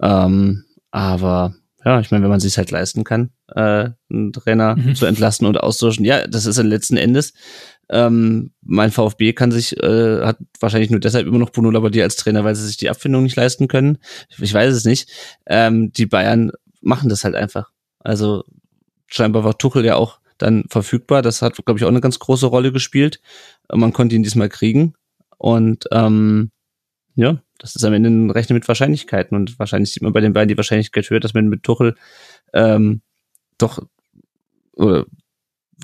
Ähm, 0.00 0.64
aber 0.90 1.54
ja, 1.84 2.00
ich 2.00 2.10
meine, 2.10 2.22
wenn 2.22 2.30
man 2.30 2.40
sich 2.40 2.58
halt 2.58 2.70
leisten 2.70 3.02
kann, 3.04 3.30
äh, 3.48 3.90
einen 4.10 4.32
Trainer 4.32 4.76
mhm. 4.76 4.94
zu 4.94 5.06
entlasten 5.06 5.46
und 5.46 5.58
austauschen, 5.58 6.04
ja, 6.04 6.26
das 6.26 6.46
ist 6.46 6.58
dann 6.58 6.68
letzten 6.68 6.96
Endes. 6.96 7.32
Ähm, 7.88 8.52
mein 8.62 8.92
VfB 8.92 9.32
kann 9.32 9.50
sich, 9.50 9.76
äh, 9.82 10.24
hat 10.24 10.38
wahrscheinlich 10.60 10.90
nur 10.90 11.00
deshalb 11.00 11.26
immer 11.26 11.38
noch 11.38 11.50
Bruno 11.50 11.70
Labbadia 11.70 12.04
als 12.04 12.16
Trainer, 12.16 12.44
weil 12.44 12.54
sie 12.54 12.66
sich 12.66 12.76
die 12.76 12.88
Abfindung 12.88 13.24
nicht 13.24 13.36
leisten 13.36 13.68
können. 13.68 13.98
Ich, 14.28 14.40
ich 14.40 14.54
weiß 14.54 14.72
es 14.72 14.84
nicht. 14.84 15.10
Ähm, 15.46 15.92
die 15.92 16.06
Bayern 16.06 16.52
machen 16.80 17.08
das 17.08 17.24
halt 17.24 17.34
einfach. 17.34 17.70
Also 17.98 18.44
scheinbar 19.08 19.44
war 19.44 19.58
Tuchel 19.58 19.84
ja 19.84 19.96
auch 19.96 20.20
dann 20.38 20.64
verfügbar. 20.68 21.22
Das 21.22 21.42
hat, 21.42 21.56
glaube 21.64 21.78
ich, 21.78 21.84
auch 21.84 21.90
eine 21.90 22.00
ganz 22.00 22.18
große 22.18 22.46
Rolle 22.46 22.72
gespielt. 22.72 23.20
Man 23.70 23.92
konnte 23.92 24.14
ihn 24.14 24.22
diesmal 24.22 24.48
kriegen. 24.48 24.94
Und 25.42 25.88
ähm, 25.90 26.52
ja, 27.16 27.42
das 27.58 27.74
ist 27.74 27.84
am 27.84 27.92
Ende 27.92 28.10
ein 28.10 28.30
Rechnen 28.30 28.54
mit 28.54 28.68
Wahrscheinlichkeiten. 28.68 29.36
Und 29.36 29.58
wahrscheinlich 29.58 29.92
sieht 29.92 30.04
man 30.04 30.12
bei 30.12 30.20
den 30.20 30.32
beiden 30.32 30.48
die 30.48 30.56
Wahrscheinlichkeit 30.56 31.10
höher, 31.10 31.18
dass 31.18 31.34
man 31.34 31.48
mit 31.48 31.64
Tuchel 31.64 31.96
ähm, 32.52 33.02
doch 33.58 33.84
oder 34.74 35.04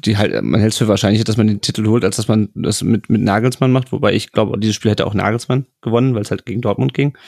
die 0.04 0.16
halt, 0.16 0.40
man 0.44 0.60
hält 0.60 0.74
es 0.74 0.78
für 0.78 0.86
wahrscheinlicher, 0.86 1.24
dass 1.24 1.36
man 1.36 1.48
den 1.48 1.60
Titel 1.60 1.84
holt, 1.88 2.04
als 2.04 2.14
dass 2.14 2.28
man 2.28 2.50
das 2.54 2.84
mit, 2.84 3.10
mit 3.10 3.20
Nagelsmann 3.20 3.72
macht. 3.72 3.90
Wobei 3.90 4.12
ich 4.12 4.30
glaube, 4.30 4.60
dieses 4.60 4.76
Spiel 4.76 4.92
hätte 4.92 5.08
auch 5.08 5.14
Nagelsmann 5.14 5.66
gewonnen, 5.82 6.14
weil 6.14 6.22
es 6.22 6.30
halt 6.30 6.46
gegen 6.46 6.60
Dortmund 6.60 6.94
ging. 6.94 7.18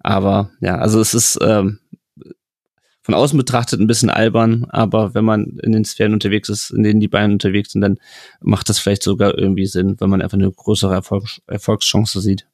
Aber 0.00 0.50
ja, 0.60 0.76
also 0.78 1.00
es 1.00 1.14
ist 1.14 1.38
ähm, 1.40 1.78
von 3.02 3.14
außen 3.14 3.38
betrachtet 3.38 3.80
ein 3.80 3.86
bisschen 3.86 4.10
albern, 4.10 4.66
aber 4.68 5.14
wenn 5.14 5.24
man 5.24 5.58
in 5.62 5.72
den 5.72 5.84
Sphären 5.84 6.12
unterwegs 6.12 6.48
ist, 6.48 6.70
in 6.70 6.82
denen 6.82 7.00
die 7.00 7.08
Bayern 7.08 7.32
unterwegs 7.32 7.72
sind, 7.72 7.80
dann 7.80 7.98
macht 8.40 8.68
das 8.68 8.78
vielleicht 8.78 9.02
sogar 9.02 9.38
irgendwie 9.38 9.66
Sinn, 9.66 9.96
wenn 10.00 10.10
man 10.10 10.20
einfach 10.20 10.38
eine 10.38 10.50
größere 10.50 10.94
Erfolg 10.94 11.24
Erfolgschance 11.46 12.20
sieht. 12.20 12.46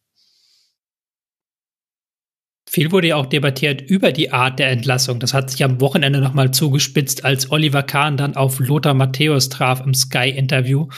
Viel 2.69 2.91
wurde 2.91 3.07
ja 3.09 3.17
auch 3.17 3.27
debattiert 3.27 3.81
über 3.81 4.11
die 4.11 4.33
Art 4.33 4.59
der 4.59 4.71
Entlassung. 4.71 5.21
Das 5.21 5.33
hat 5.33 5.51
sich 5.51 5.63
am 5.63 5.81
Wochenende 5.81 6.21
nochmal 6.21 6.51
zugespitzt, 6.51 7.25
als 7.25 7.53
Oliver 7.53 7.85
Kahn 7.85 8.17
dann 8.17 8.35
auf 8.35 8.59
Lothar 8.59 8.93
Matthäus 8.93 9.49
traf 9.49 9.81
im 9.81 9.95
Sky-Interview. 9.95 10.89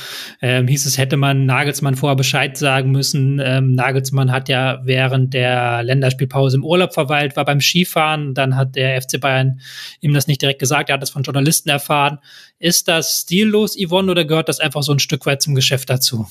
Ähm, 0.40 0.66
hieß 0.66 0.86
es, 0.86 0.96
hätte 0.96 1.18
man 1.18 1.44
Nagelsmann 1.44 1.94
vorher 1.94 2.16
Bescheid 2.16 2.56
sagen 2.56 2.90
müssen. 2.90 3.38
Ähm, 3.44 3.74
Nagelsmann 3.74 4.32
hat 4.32 4.48
ja 4.48 4.80
während 4.84 5.34
der 5.34 5.82
Länderspielpause 5.82 6.56
im 6.56 6.64
Urlaub 6.64 6.94
verweilt, 6.94 7.36
war 7.36 7.44
beim 7.44 7.60
Skifahren. 7.60 8.32
Dann 8.32 8.56
hat 8.56 8.74
der 8.74 9.00
FC 9.00 9.20
Bayern 9.20 9.60
ihm 10.00 10.14
das 10.14 10.26
nicht 10.26 10.40
direkt 10.40 10.60
gesagt. 10.60 10.88
Er 10.88 10.94
hat 10.94 11.02
das 11.02 11.10
von 11.10 11.22
Journalisten 11.22 11.68
erfahren. 11.68 12.18
Ist 12.58 12.88
das 12.88 13.20
stillos, 13.20 13.76
Yvonne, 13.76 14.10
oder 14.10 14.24
gehört 14.24 14.48
das 14.48 14.58
einfach 14.58 14.82
so 14.82 14.92
ein 14.92 15.00
Stück 15.00 15.26
weit 15.26 15.42
zum 15.42 15.54
Geschäft 15.54 15.90
dazu? 15.90 16.26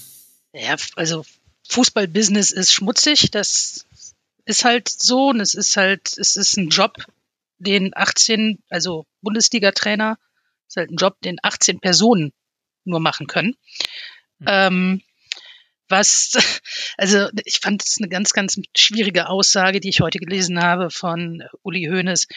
Ja, 0.52 0.76
also 0.96 1.24
Fußballbusiness 1.70 2.52
ist 2.52 2.74
schmutzig. 2.74 3.30
Das 3.32 3.87
ist 4.48 4.64
halt 4.64 4.88
so 4.88 5.30
und 5.30 5.42
es 5.42 5.54
ist 5.54 5.76
halt, 5.76 6.18
es 6.18 6.38
ist 6.38 6.58
ein 6.58 6.70
Job, 6.70 6.96
den 7.60 7.92
18, 7.96 8.64
also 8.70 9.06
Bundesliga-Trainer, 9.22 10.18
ist 10.68 10.78
halt 10.78 10.90
ein 10.90 10.96
Job, 10.96 11.20
den 11.22 11.38
18 11.42 11.80
Personen 11.80 12.32
nur 12.86 13.00
machen 13.00 13.28
können. 13.28 13.56
Mhm. 14.40 14.48
Ähm, 14.48 15.02
was, 15.90 16.34
also 16.98 17.30
ich 17.44 17.60
fand 17.60 17.84
es 17.84 17.98
eine 18.00 18.08
ganz, 18.08 18.32
ganz 18.32 18.60
schwierige 18.76 19.28
Aussage, 19.30 19.82
die 19.82 19.90
ich 19.90 20.00
heute 20.00 20.20
gelesen 20.20 20.62
habe 20.62 20.90
von 20.92 21.44
Uli 21.64 21.86
Hoeneß 21.86 22.28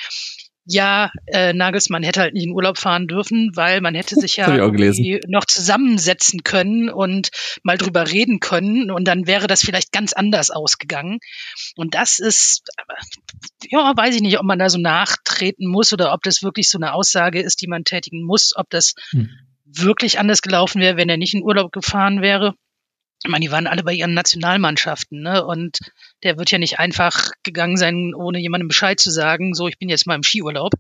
ja, 0.65 1.11
äh, 1.27 1.53
Nagelsmann 1.53 2.03
hätte 2.03 2.21
halt 2.21 2.35
nicht 2.35 2.45
in 2.45 2.53
Urlaub 2.53 2.79
fahren 2.79 3.07
dürfen, 3.07 3.51
weil 3.55 3.81
man 3.81 3.95
hätte 3.95 4.15
sich 4.15 4.37
ja 4.37 4.49
noch 5.27 5.45
zusammensetzen 5.45 6.45
können 6.45 6.91
und 6.91 7.31
mal 7.63 7.79
drüber 7.79 8.11
reden 8.11 8.41
können 8.41 8.91
und 8.91 9.07
dann 9.07 9.27
wäre 9.27 9.47
das 9.47 9.63
vielleicht 9.63 9.93
ganz 9.93 10.13
anders 10.13 10.51
ausgegangen. 10.51 11.19
Und 11.77 11.95
das 11.95 12.19
ist, 12.19 12.63
ja, 13.71 13.97
weiß 13.97 14.15
ich 14.15 14.23
nicht, 14.23 14.39
ob 14.39 14.45
man 14.45 14.59
da 14.59 14.69
so 14.69 14.79
nachtreten 14.79 15.67
muss 15.67 15.93
oder 15.93 16.13
ob 16.13 16.23
das 16.23 16.43
wirklich 16.43 16.69
so 16.69 16.79
eine 16.79 16.93
Aussage 16.93 17.41
ist, 17.41 17.63
die 17.63 17.67
man 17.67 17.85
tätigen 17.85 18.25
muss, 18.25 18.53
ob 18.55 18.69
das 18.71 18.95
hm. 19.11 19.31
wirklich 19.65 20.19
anders 20.19 20.43
gelaufen 20.43 20.81
wäre, 20.81 20.97
wenn 20.97 21.09
er 21.09 21.17
nicht 21.17 21.35
in 21.35 21.43
Urlaub 21.43 21.73
gefahren 21.73 22.23
wäre 22.23 22.55
ich 23.23 23.31
meine, 23.31 23.45
die 23.45 23.51
waren 23.51 23.67
alle 23.67 23.83
bei 23.83 23.93
ihren 23.93 24.15
Nationalmannschaften, 24.15 25.21
ne? 25.21 25.45
Und 25.45 25.79
der 26.23 26.39
wird 26.39 26.51
ja 26.51 26.59
nicht 26.59 26.79
einfach 26.79 27.33
gegangen 27.43 27.77
sein, 27.77 28.15
ohne 28.15 28.39
jemandem 28.39 28.69
Bescheid 28.69 28.99
zu 28.99 29.11
sagen, 29.11 29.55
so, 29.55 29.69
ich 29.69 29.79
bin 29.79 29.91
jetzt 29.91 30.07
mal 30.07 30.15
im 30.15 30.23
Skiurlaub. 30.23 30.73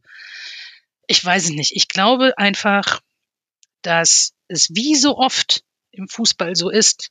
Ich 1.06 1.22
weiß 1.22 1.44
es 1.44 1.50
nicht. 1.50 1.72
Ich 1.76 1.88
glaube 1.88 2.38
einfach, 2.38 3.00
dass 3.82 4.32
es 4.48 4.70
wie 4.70 4.94
so 4.94 5.18
oft 5.18 5.64
im 5.90 6.08
Fußball 6.08 6.56
so 6.56 6.70
ist, 6.70 7.10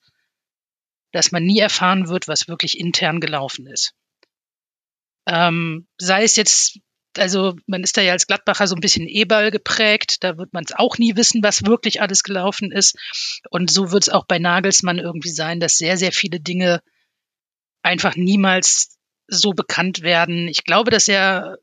dass 1.11 1.31
man 1.31 1.43
nie 1.43 1.59
erfahren 1.59 2.07
wird, 2.07 2.27
was 2.27 2.47
wirklich 2.47 2.79
intern 2.79 3.19
gelaufen 3.19 3.67
ist. 3.67 3.93
Ähm, 5.27 5.87
sei 5.97 6.23
es 6.23 6.35
jetzt 6.35 6.79
also 7.17 7.55
man 7.65 7.83
ist 7.83 7.97
da 7.97 8.01
ja 8.01 8.13
als 8.13 8.27
Gladbacher 8.27 8.67
so 8.67 8.75
ein 8.75 8.81
bisschen 8.81 9.07
E-Ball 9.07 9.51
geprägt. 9.51 10.23
Da 10.23 10.37
wird 10.37 10.53
man 10.53 10.63
es 10.63 10.73
auch 10.73 10.97
nie 10.97 11.15
wissen, 11.15 11.43
was 11.43 11.65
wirklich 11.65 12.01
alles 12.01 12.23
gelaufen 12.23 12.71
ist. 12.71 12.97
Und 13.49 13.71
so 13.71 13.91
wird 13.91 14.03
es 14.03 14.09
auch 14.09 14.25
bei 14.25 14.39
Nagelsmann 14.39 14.99
irgendwie 14.99 15.29
sein, 15.29 15.59
dass 15.59 15.77
sehr, 15.77 15.97
sehr 15.97 16.11
viele 16.11 16.39
Dinge 16.39 16.81
einfach 17.81 18.15
niemals 18.15 18.97
so 19.27 19.51
bekannt 19.51 20.01
werden. 20.01 20.47
Ich 20.47 20.63
glaube, 20.63 20.91
dass 20.91 21.07
er 21.07 21.57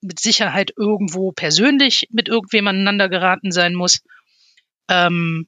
mit 0.00 0.18
Sicherheit 0.18 0.72
irgendwo 0.76 1.32
persönlich 1.32 2.08
mit 2.10 2.28
irgendwem 2.28 2.66
aneinander 2.66 3.08
geraten 3.08 3.52
sein 3.52 3.74
muss. 3.74 4.02
Ähm, 4.88 5.46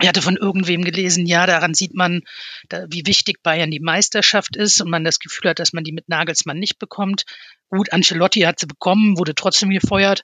ich 0.00 0.08
hatte 0.08 0.22
von 0.22 0.36
irgendwem 0.36 0.82
gelesen, 0.82 1.24
ja, 1.24 1.46
daran 1.46 1.74
sieht 1.74 1.94
man, 1.94 2.22
da, 2.68 2.84
wie 2.88 3.06
wichtig 3.06 3.42
Bayern 3.42 3.70
die 3.70 3.80
Meisterschaft 3.80 4.56
ist 4.56 4.80
und 4.80 4.90
man 4.90 5.04
das 5.04 5.20
Gefühl 5.20 5.50
hat, 5.50 5.60
dass 5.60 5.72
man 5.72 5.84
die 5.84 5.92
mit 5.92 6.08
Nagelsmann 6.08 6.58
nicht 6.58 6.78
bekommt. 6.78 7.24
Gut, 7.68 7.92
Ancelotti 7.92 8.40
hat 8.40 8.58
sie 8.58 8.66
bekommen, 8.66 9.18
wurde 9.18 9.34
trotzdem 9.34 9.70
gefeuert, 9.70 10.22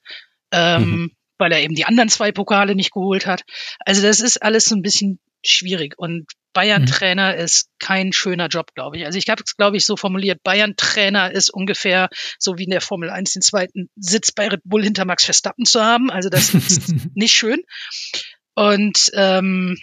ähm, 0.51 0.83
mhm. 0.83 1.11
weil 1.39 1.53
er 1.53 1.61
eben 1.61 1.77
die 1.77 1.85
anderen 1.85 2.09
zwei 2.09 2.33
Pokale 2.33 2.75
nicht 2.75 2.93
geholt 2.93 3.27
hat. 3.27 3.43
Also 3.81 4.03
das 4.03 4.21
ist 4.21 4.43
alles 4.43 4.65
so 4.65 4.75
ein 4.75 4.83
bisschen 4.83 5.21
schwierig 5.45 5.95
und 5.97 6.27
Bayern-Trainer 6.53 7.35
mhm. 7.35 7.41
ist 7.41 7.69
kein 7.79 8.13
schöner 8.13 8.49
Job, 8.49 8.75
glaube 8.75 8.99
ich. 8.99 9.07
Also 9.07 9.19
ich 9.19 9.29
habe 9.29 9.43
es, 9.47 9.57
glaube 9.57 9.77
ich, 9.77 9.87
so 9.87 9.97
formuliert, 9.97 10.43
Bayern-Trainer 10.43 11.31
ist 11.31 11.49
ungefähr 11.49 12.09
so 12.39 12.59
wie 12.59 12.65
in 12.65 12.71
der 12.71 12.81
Formel 12.81 13.09
1 13.09 13.35
den 13.35 13.43
zweiten 13.43 13.89
Sitz 13.95 14.33
bei 14.33 14.49
Red 14.49 14.63
Bull 14.65 14.83
hinter 14.83 15.05
Max 15.05 15.25
Verstappen 15.25 15.65
zu 15.65 15.81
haben. 15.81 16.11
Also 16.11 16.29
das 16.29 16.55
ist 16.55 16.93
nicht 17.15 17.35
schön. 17.35 17.61
Und 18.55 19.11
ähm, 19.15 19.79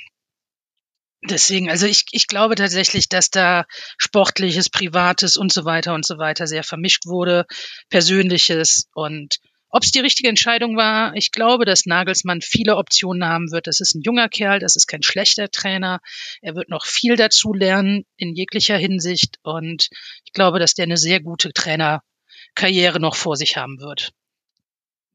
deswegen, 1.24 1.70
also 1.70 1.86
ich, 1.86 2.06
ich 2.12 2.28
glaube 2.28 2.56
tatsächlich, 2.56 3.10
dass 3.10 3.30
da 3.30 3.66
Sportliches, 3.98 4.70
Privates 4.70 5.38
und 5.38 5.52
so 5.52 5.66
weiter 5.66 5.94
und 5.94 6.06
so 6.06 6.18
weiter 6.18 6.48
sehr 6.48 6.64
vermischt 6.64 7.06
wurde, 7.06 7.46
Persönliches 7.90 8.88
und 8.94 9.40
ob 9.70 9.84
es 9.84 9.92
die 9.92 10.00
richtige 10.00 10.30
Entscheidung 10.30 10.78
war, 10.78 11.14
ich 11.16 11.32
glaube, 11.32 11.66
dass 11.66 11.86
Nagelsmann 11.86 12.42
viele 12.42 12.78
Optionen 12.78 13.26
haben 13.26 13.52
wird. 13.52 13.68
Das 13.68 13.82
ist 13.82 13.96
ein 13.96 14.02
junger 14.02 14.30
Kerl, 14.30 14.60
das 14.60 14.78
ist 14.78 14.88
kein 14.88 15.04
schlechter 15.04 15.50
Trainer. 15.52 16.00
Er 16.42 16.56
wird 16.56 16.70
noch 16.70 16.86
viel 16.86 17.18
dazu 17.18 17.54
lernen 17.54 18.06
in 18.16 18.34
jeglicher 18.34 18.78
Hinsicht 18.78 19.40
und 19.44 19.90
ich 20.24 20.32
glaube, 20.32 20.60
dass 20.60 20.74
der 20.74 20.84
eine 20.84 20.98
sehr 20.98 21.20
gute 21.20 21.52
Trainerkarriere 21.52 23.02
noch 23.02 23.16
vor 23.16 23.36
sich 23.36 23.58
haben 23.58 23.80
wird. 23.80 24.14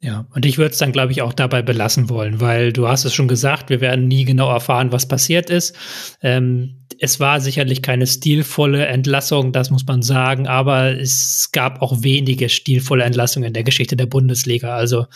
Ja, 0.04 0.26
und 0.34 0.44
ich 0.44 0.58
würde 0.58 0.72
es 0.72 0.78
dann, 0.78 0.90
glaube 0.90 1.12
ich, 1.12 1.22
auch 1.22 1.32
dabei 1.32 1.62
belassen 1.62 2.08
wollen, 2.08 2.40
weil 2.40 2.72
du 2.72 2.88
hast 2.88 3.04
es 3.04 3.14
schon 3.14 3.28
gesagt, 3.28 3.70
wir 3.70 3.80
werden 3.80 4.08
nie 4.08 4.24
genau 4.24 4.50
erfahren, 4.50 4.90
was 4.90 5.06
passiert 5.06 5.48
ist. 5.48 5.76
Ähm, 6.22 6.82
es 6.98 7.20
war 7.20 7.40
sicherlich 7.40 7.82
keine 7.82 8.08
stilvolle 8.08 8.86
Entlassung, 8.86 9.52
das 9.52 9.70
muss 9.70 9.86
man 9.86 10.02
sagen, 10.02 10.48
aber 10.48 10.98
es 10.98 11.50
gab 11.52 11.82
auch 11.82 12.02
wenige 12.02 12.48
stilvolle 12.48 13.04
Entlassungen 13.04 13.46
in 13.46 13.52
der 13.52 13.62
Geschichte 13.62 13.96
der 13.96 14.06
Bundesliga. 14.06 14.74
Also 14.74 15.06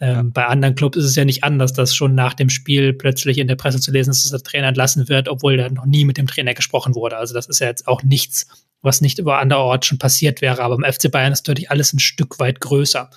ähm, 0.00 0.14
ja. 0.14 0.22
bei 0.26 0.46
anderen 0.46 0.76
Clubs 0.76 0.96
ist 0.96 1.06
es 1.06 1.16
ja 1.16 1.24
nicht 1.24 1.42
anders, 1.42 1.72
dass 1.72 1.96
schon 1.96 2.14
nach 2.14 2.34
dem 2.34 2.48
Spiel 2.48 2.92
plötzlich 2.92 3.38
in 3.38 3.48
der 3.48 3.56
Presse 3.56 3.80
zu 3.80 3.90
lesen 3.90 4.12
ist, 4.12 4.24
dass 4.24 4.30
der 4.30 4.48
Trainer 4.48 4.68
entlassen 4.68 5.08
wird, 5.08 5.28
obwohl 5.28 5.56
da 5.56 5.68
noch 5.70 5.86
nie 5.86 6.04
mit 6.04 6.18
dem 6.18 6.28
Trainer 6.28 6.54
gesprochen 6.54 6.94
wurde. 6.94 7.16
Also 7.16 7.34
das 7.34 7.46
ist 7.46 7.58
ja 7.58 7.66
jetzt 7.66 7.88
auch 7.88 8.04
nichts, 8.04 8.46
was 8.80 9.00
nicht 9.00 9.18
über 9.18 9.40
anderorts 9.40 9.88
schon 9.88 9.98
passiert 9.98 10.40
wäre. 10.40 10.62
Aber 10.62 10.76
im 10.76 10.84
FC 10.84 11.10
Bayern 11.10 11.32
ist 11.32 11.48
natürlich 11.48 11.72
alles 11.72 11.92
ein 11.92 11.98
Stück 11.98 12.38
weit 12.38 12.60
größer. 12.60 13.10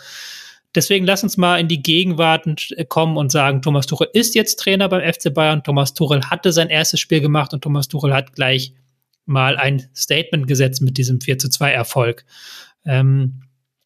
Deswegen 0.76 1.06
lass 1.06 1.24
uns 1.24 1.36
mal 1.38 1.60
in 1.60 1.68
die 1.68 1.82
Gegenwart 1.82 2.72
äh, 2.72 2.86
kommen 2.86 3.18
und 3.18 3.32
sagen, 3.32 3.62
Thomas 3.62 3.88
Tuchel 3.88 4.10
ist 4.14 4.36
jetzt 4.36 4.60
Trainer 4.60 4.88
beim 4.90 5.02
FC 5.02 5.34
Bayern. 5.34 5.64
Thomas 5.64 5.94
Tuchel 5.94 6.30
hatte 6.30 6.52
sein 6.52 6.70
erstes 6.70 7.00
Spiel 7.00 7.22
gemacht 7.22 7.54
und 7.54 7.62
Thomas 7.62 7.88
Tuchel 7.88 8.14
hat 8.14 8.34
gleich 8.34 8.74
mal 9.26 9.58
ein 9.58 9.90
Statement 9.96 10.48
gesetzt 10.48 10.82
mit 10.82 10.98
diesem 10.98 11.22
4 11.22 11.38
zu 11.40 11.50
2 11.50 11.72
Erfolg. 11.72 12.26
Ähm, 12.86 13.44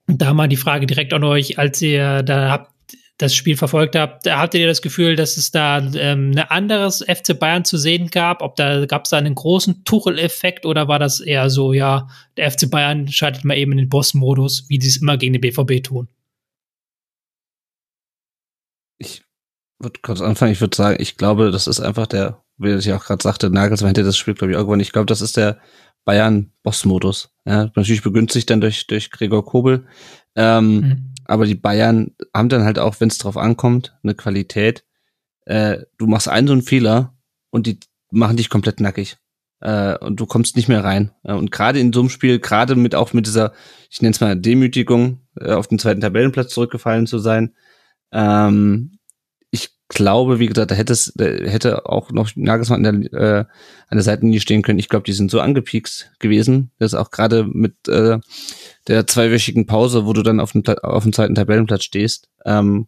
da 0.08 0.34
mal 0.34 0.48
die 0.48 0.58
Frage 0.58 0.86
direkt 0.86 1.14
an 1.14 1.24
euch, 1.24 1.58
als 1.58 1.82
ihr 1.82 2.24
da 2.24 2.50
habt, 2.50 2.72
das 3.18 3.36
Spiel 3.36 3.56
verfolgt 3.56 3.96
habt, 3.96 4.30
hattet 4.30 4.60
ihr 4.60 4.68
das 4.68 4.82
Gefühl, 4.82 5.16
dass 5.16 5.38
es 5.38 5.52
da 5.52 5.78
ähm, 5.78 6.32
ein 6.32 6.40
anderes 6.40 7.06
FC 7.08 7.38
Bayern 7.38 7.64
zu 7.64 7.78
sehen 7.78 8.10
gab? 8.10 8.42
Ob 8.42 8.56
da 8.56 8.86
gab 8.86 9.06
es 9.06 9.12
da 9.12 9.18
einen 9.18 9.36
großen 9.36 9.86
Tuchel-Effekt 9.86 10.66
oder 10.66 10.88
war 10.88 11.00
das 11.00 11.20
eher 11.20 11.50
so, 11.50 11.74
ja, 11.74 12.08
der 12.38 12.52
FC 12.52 12.70
Bayern 12.70 13.08
schaltet 13.08 13.46
mal 13.46 13.58
eben 13.58 13.72
in 13.74 13.78
den 13.78 13.90
Boss-Modus, 13.90 14.66
wie 14.68 14.82
sie 14.82 14.90
es 14.90 14.98
immer 14.98 15.18
gegen 15.18 15.34
den 15.34 15.42
BVB 15.42 15.84
tun? 15.84 16.08
Würde 19.84 20.00
kurz 20.02 20.22
anfangen. 20.22 20.52
Ich 20.52 20.62
würde 20.62 20.76
sagen, 20.76 20.98
ich 21.00 21.18
glaube, 21.18 21.52
das 21.52 21.68
ist 21.68 21.80
einfach 21.80 22.08
der, 22.08 22.44
wie 22.58 22.74
ich 22.74 22.94
auch 22.94 23.04
gerade 23.04 23.24
sagte, 23.24 23.50
Nagelsmann 23.50 23.90
hätte 23.90 24.04
das 24.04 24.18
Spiel, 24.18 24.34
glaube 24.34 24.52
ich, 24.52 24.58
irgendwann. 24.58 24.80
Ich 24.80 24.92
glaube, 24.92 25.06
das 25.06 25.22
ist 25.22 25.38
der 25.38 25.60
Bayern-Boss-Modus. 26.06 27.30
Ja, 27.46 27.72
natürlich 27.76 28.04
begünstigt 28.04 28.50
dann 28.50 28.62
durch, 28.62 28.88
durch 28.88 29.12
Gregor 29.12 29.46
Kobel. 29.46 29.86
Ähm, 30.36 30.76
mhm. 30.76 31.14
Aber 31.26 31.46
die 31.46 31.56
Bayern 31.56 32.12
haben 32.34 32.50
dann 32.50 32.64
halt 32.64 32.80
auch, 32.80 32.96
wenn 33.00 33.10
es 33.10 33.18
drauf 33.18 33.38
ankommt, 33.38 33.98
eine 34.04 34.16
Qualität. 34.16 34.84
Äh, 35.46 35.80
du 35.98 36.08
machst 36.08 36.28
einen 36.28 36.48
so 36.48 36.54
einen 36.54 36.62
Fehler 36.62 37.18
und 37.50 37.68
die 37.68 37.80
machen 38.12 38.38
dich 38.38 38.50
komplett 38.50 38.80
nackig. 38.80 39.18
Äh, 39.62 39.98
und 40.00 40.20
du 40.20 40.26
kommst 40.26 40.58
nicht 40.58 40.68
mehr 40.68 40.84
rein. 40.84 41.12
Äh, 41.24 41.34
und 41.34 41.52
gerade 41.52 41.80
in 41.80 41.94
so 41.94 42.02
einem 42.02 42.10
Spiel, 42.10 42.40
gerade 42.40 42.76
mit 42.76 42.96
auch 42.96 43.14
mit 43.14 43.26
dieser, 43.26 43.54
ich 43.90 44.02
nenne 44.02 44.14
es 44.14 44.20
mal 44.20 44.36
Demütigung, 44.36 45.22
äh, 45.40 45.54
auf 45.54 45.68
den 45.68 45.80
zweiten 45.80 46.02
Tabellenplatz 46.02 46.54
zurückgefallen 46.54 47.08
zu 47.08 47.20
sein, 47.20 47.56
ähm, 48.12 49.00
glaube, 49.94 50.40
wie 50.40 50.48
gesagt, 50.48 50.72
da 50.72 50.76
hätte 50.76 50.94
es, 50.94 51.14
hätte 51.18 51.86
auch 51.88 52.12
noch 52.12 52.30
Nagelsmann 52.36 52.86
an 52.86 53.02
der, 53.02 53.14
äh, 53.14 53.40
an 53.88 53.98
der 53.98 54.02
Seitenlinie 54.02 54.40
stehen 54.40 54.62
können. 54.62 54.80
Ich 54.80 54.90
glaube, 54.90 55.06
die 55.06 55.14
sind 55.14 55.32
so 55.32 55.40
angepiekst 55.40 56.12
gewesen, 56.20 56.72
dass 56.80 56.94
auch 56.94 57.12
gerade 57.12 57.46
mit 57.46 57.88
äh, 57.88 58.20
der 58.88 59.08
zweiwöchigen 59.08 59.66
Pause, 59.66 60.06
wo 60.06 60.14
du 60.14 60.24
dann 60.24 60.40
auf 60.40 60.52
dem, 60.52 60.64
auf 60.84 61.04
dem 61.04 61.14
zweiten 61.14 61.36
Tabellenplatz 61.36 61.84
stehst, 61.84 62.30
ähm, 62.46 62.88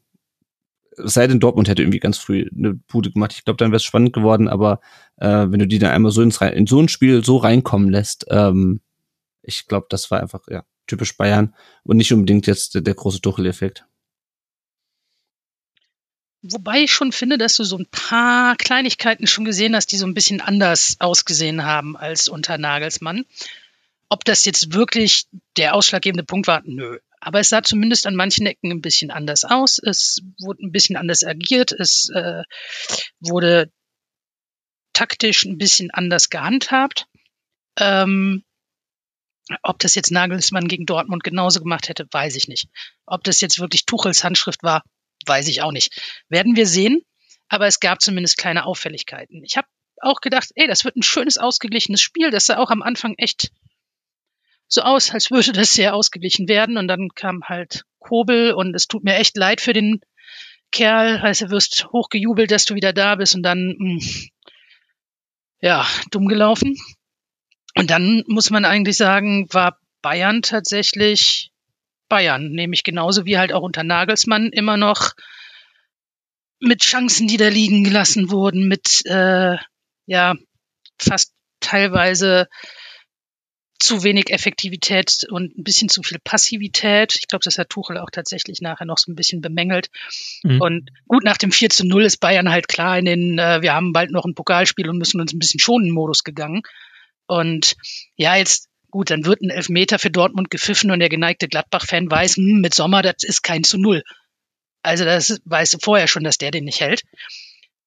sei 0.97 1.27
denn 1.27 1.39
Dortmund 1.39 1.67
hätte 1.67 1.81
irgendwie 1.81 1.99
ganz 1.99 2.17
früh 2.17 2.49
eine 2.55 2.73
Bude 2.73 3.11
gemacht. 3.11 3.33
Ich 3.33 3.43
glaube, 3.43 3.57
dann 3.57 3.71
wäre 3.71 3.77
es 3.77 3.83
spannend 3.83 4.13
geworden, 4.13 4.47
aber 4.47 4.79
äh, 5.17 5.47
wenn 5.49 5.59
du 5.59 5.67
die 5.67 5.79
dann 5.79 5.91
einmal 5.91 6.11
so 6.11 6.21
ins 6.21 6.39
in 6.41 6.67
so 6.67 6.79
ein 6.79 6.87
Spiel 6.87 7.23
so 7.23 7.37
reinkommen 7.37 7.89
lässt, 7.89 8.25
ähm, 8.29 8.81
ich 9.41 9.67
glaube, 9.67 9.87
das 9.89 10.09
war 10.11 10.21
einfach 10.21 10.41
ja 10.49 10.63
typisch 10.87 11.17
Bayern 11.17 11.53
und 11.83 11.97
nicht 11.97 12.13
unbedingt 12.13 12.47
jetzt 12.47 12.75
der, 12.75 12.81
der 12.81 12.93
große 12.93 13.21
Tuchel-Effekt. 13.21 13.85
Wobei 16.47 16.83
ich 16.83 16.91
schon 16.91 17.11
finde, 17.11 17.39
dass 17.39 17.55
du 17.55 17.63
so 17.63 17.77
ein 17.77 17.87
paar 17.89 18.55
Kleinigkeiten 18.55 19.25
schon 19.25 19.45
gesehen 19.45 19.75
hast, 19.75 19.91
die 19.91 19.97
so 19.97 20.05
ein 20.05 20.13
bisschen 20.13 20.41
anders 20.41 20.97
ausgesehen 20.99 21.65
haben 21.65 21.97
als 21.97 22.27
unter 22.27 22.59
Nagelsmann. 22.59 23.25
Ob 24.09 24.23
das 24.25 24.45
jetzt 24.45 24.71
wirklich 24.71 25.25
der 25.57 25.73
ausschlaggebende 25.73 26.23
Punkt 26.23 26.45
war, 26.45 26.61
nö. 26.63 26.99
Aber 27.19 27.39
es 27.39 27.49
sah 27.49 27.63
zumindest 27.63 28.05
an 28.05 28.13
manchen 28.13 28.45
Ecken 28.45 28.71
ein 28.71 28.81
bisschen 28.81 29.09
anders 29.09 29.43
aus. 29.43 29.79
Es 29.79 30.21
wurde 30.39 30.63
ein 30.63 30.71
bisschen 30.71 30.97
anders 30.97 31.23
agiert. 31.23 31.71
Es 31.71 32.09
äh, 32.13 32.43
wurde 33.19 33.71
taktisch 34.93 35.45
ein 35.45 35.57
bisschen 35.57 35.89
anders 35.89 36.29
gehandhabt. 36.29 37.07
Ähm, 37.79 38.43
ob 39.63 39.79
das 39.79 39.95
jetzt 39.95 40.11
Nagelsmann 40.11 40.67
gegen 40.67 40.85
Dortmund 40.85 41.23
genauso 41.23 41.59
gemacht 41.59 41.89
hätte, 41.89 42.07
weiß 42.11 42.35
ich 42.35 42.47
nicht. 42.47 42.67
Ob 43.07 43.23
das 43.23 43.41
jetzt 43.41 43.59
wirklich 43.59 43.87
Tuchels 43.87 44.23
Handschrift 44.23 44.61
war, 44.61 44.83
weiß 45.25 45.47
ich 45.47 45.61
auch 45.61 45.71
nicht. 45.71 46.23
Werden 46.29 46.55
wir 46.55 46.67
sehen, 46.67 47.01
aber 47.47 47.67
es 47.67 47.79
gab 47.79 48.01
zumindest 48.01 48.37
kleine 48.37 48.65
Auffälligkeiten. 48.65 49.43
Ich 49.43 49.57
habe 49.57 49.67
auch 50.01 50.21
gedacht, 50.21 50.49
ey, 50.55 50.67
das 50.67 50.85
wird 50.85 50.95
ein 50.95 51.03
schönes, 51.03 51.37
ausgeglichenes 51.37 52.01
Spiel. 52.01 52.31
Das 52.31 52.45
sah 52.45 52.57
auch 52.57 52.69
am 52.69 52.81
Anfang 52.81 53.15
echt 53.17 53.51
so 54.67 54.81
aus, 54.81 55.11
als 55.11 55.31
würde 55.31 55.51
das 55.51 55.73
sehr 55.73 55.95
ausgeglichen 55.95 56.47
werden. 56.47 56.77
Und 56.77 56.87
dann 56.87 57.09
kam 57.15 57.43
halt 57.43 57.83
Kobel 57.99 58.53
und 58.53 58.75
es 58.75 58.87
tut 58.87 59.03
mir 59.03 59.15
echt 59.15 59.37
leid 59.37 59.61
für 59.61 59.73
den 59.73 60.01
Kerl. 60.71 61.19
Also 61.19 61.45
du 61.45 61.51
wirst 61.51 61.87
hochgejubelt, 61.91 62.51
dass 62.51 62.65
du 62.65 62.75
wieder 62.75 62.93
da 62.93 63.15
bist 63.15 63.35
und 63.35 63.43
dann, 63.43 63.75
mh, 63.77 64.01
hm, 64.01 64.29
ja, 65.61 65.87
dumm 66.11 66.27
gelaufen. 66.27 66.77
Und 67.75 67.89
dann 67.89 68.23
muss 68.27 68.49
man 68.51 68.65
eigentlich 68.65 68.97
sagen, 68.97 69.47
war 69.51 69.79
Bayern 70.01 70.41
tatsächlich 70.41 71.51
Bayern, 72.09 72.51
nämlich 72.51 72.83
genauso 72.83 73.25
wie 73.25 73.37
halt 73.37 73.53
auch 73.53 73.61
unter 73.61 73.83
Nagelsmann 73.83 74.51
immer 74.51 74.77
noch 74.77 75.13
mit 76.59 76.81
Chancen, 76.81 77.27
die 77.27 77.37
da 77.37 77.47
liegen 77.47 77.83
gelassen 77.83 78.31
wurden, 78.31 78.67
mit 78.67 79.05
äh, 79.05 79.57
ja 80.05 80.35
fast 80.97 81.33
teilweise 81.59 82.47
zu 83.79 84.03
wenig 84.03 84.31
Effektivität 84.31 85.25
und 85.29 85.57
ein 85.57 85.63
bisschen 85.63 85.89
zu 85.89 86.01
viel 86.01 86.17
Passivität. 86.23 87.15
Ich 87.15 87.27
glaube, 87.27 87.43
das 87.43 87.57
hat 87.57 87.69
Tuchel 87.69 87.97
auch 87.97 88.09
tatsächlich 88.09 88.61
nachher 88.61 88.85
noch 88.85 88.97
so 88.97 89.11
ein 89.11 89.15
bisschen 89.15 89.41
bemängelt. 89.41 89.89
Mhm. 90.43 90.61
Und 90.61 90.91
gut, 91.07 91.23
nach 91.23 91.37
dem 91.37 91.51
4 91.51 91.69
zu 91.69 91.85
0 91.85 92.05
ist 92.05 92.17
Bayern 92.17 92.49
halt 92.49 92.67
klar 92.67 92.97
in 92.97 93.05
den, 93.05 93.37
äh, 93.37 93.61
wir 93.61 93.73
haben 93.73 93.91
bald 93.91 94.11
noch 94.11 94.25
ein 94.25 94.33
Pokalspiel 94.33 94.89
und 94.89 94.97
müssen 94.97 95.19
uns 95.19 95.33
ein 95.33 95.39
bisschen 95.39 95.59
schonen 95.59 95.91
Modus 95.91 96.23
gegangen. 96.23 96.61
Und 97.27 97.75
ja, 98.15 98.35
jetzt 98.35 98.69
Gut, 98.95 99.09
dann 99.09 99.25
wird 99.25 99.41
ein 99.41 99.49
Elfmeter 99.49 99.99
für 99.99 100.09
Dortmund 100.09 100.49
gepfiffen 100.49 100.89
und 100.89 101.01
der 101.01 101.09
geneigte 101.09 101.49
Gladbach-Fan 101.49 102.09
weiß, 102.09 102.37
hm, 102.37 102.61
mit 102.61 102.73
Sommer, 102.73 103.01
das 103.01 103.23
ist 103.23 103.41
kein 103.41 103.65
zu 103.65 103.77
Null. 103.77 104.03
Also 104.83 105.03
das 105.03 105.41
weiß 105.43 105.71
du 105.71 105.79
vorher 105.81 106.07
schon, 106.07 106.23
dass 106.23 106.37
der 106.37 106.49
den 106.49 106.63
nicht 106.63 106.79
hält. 106.79 107.03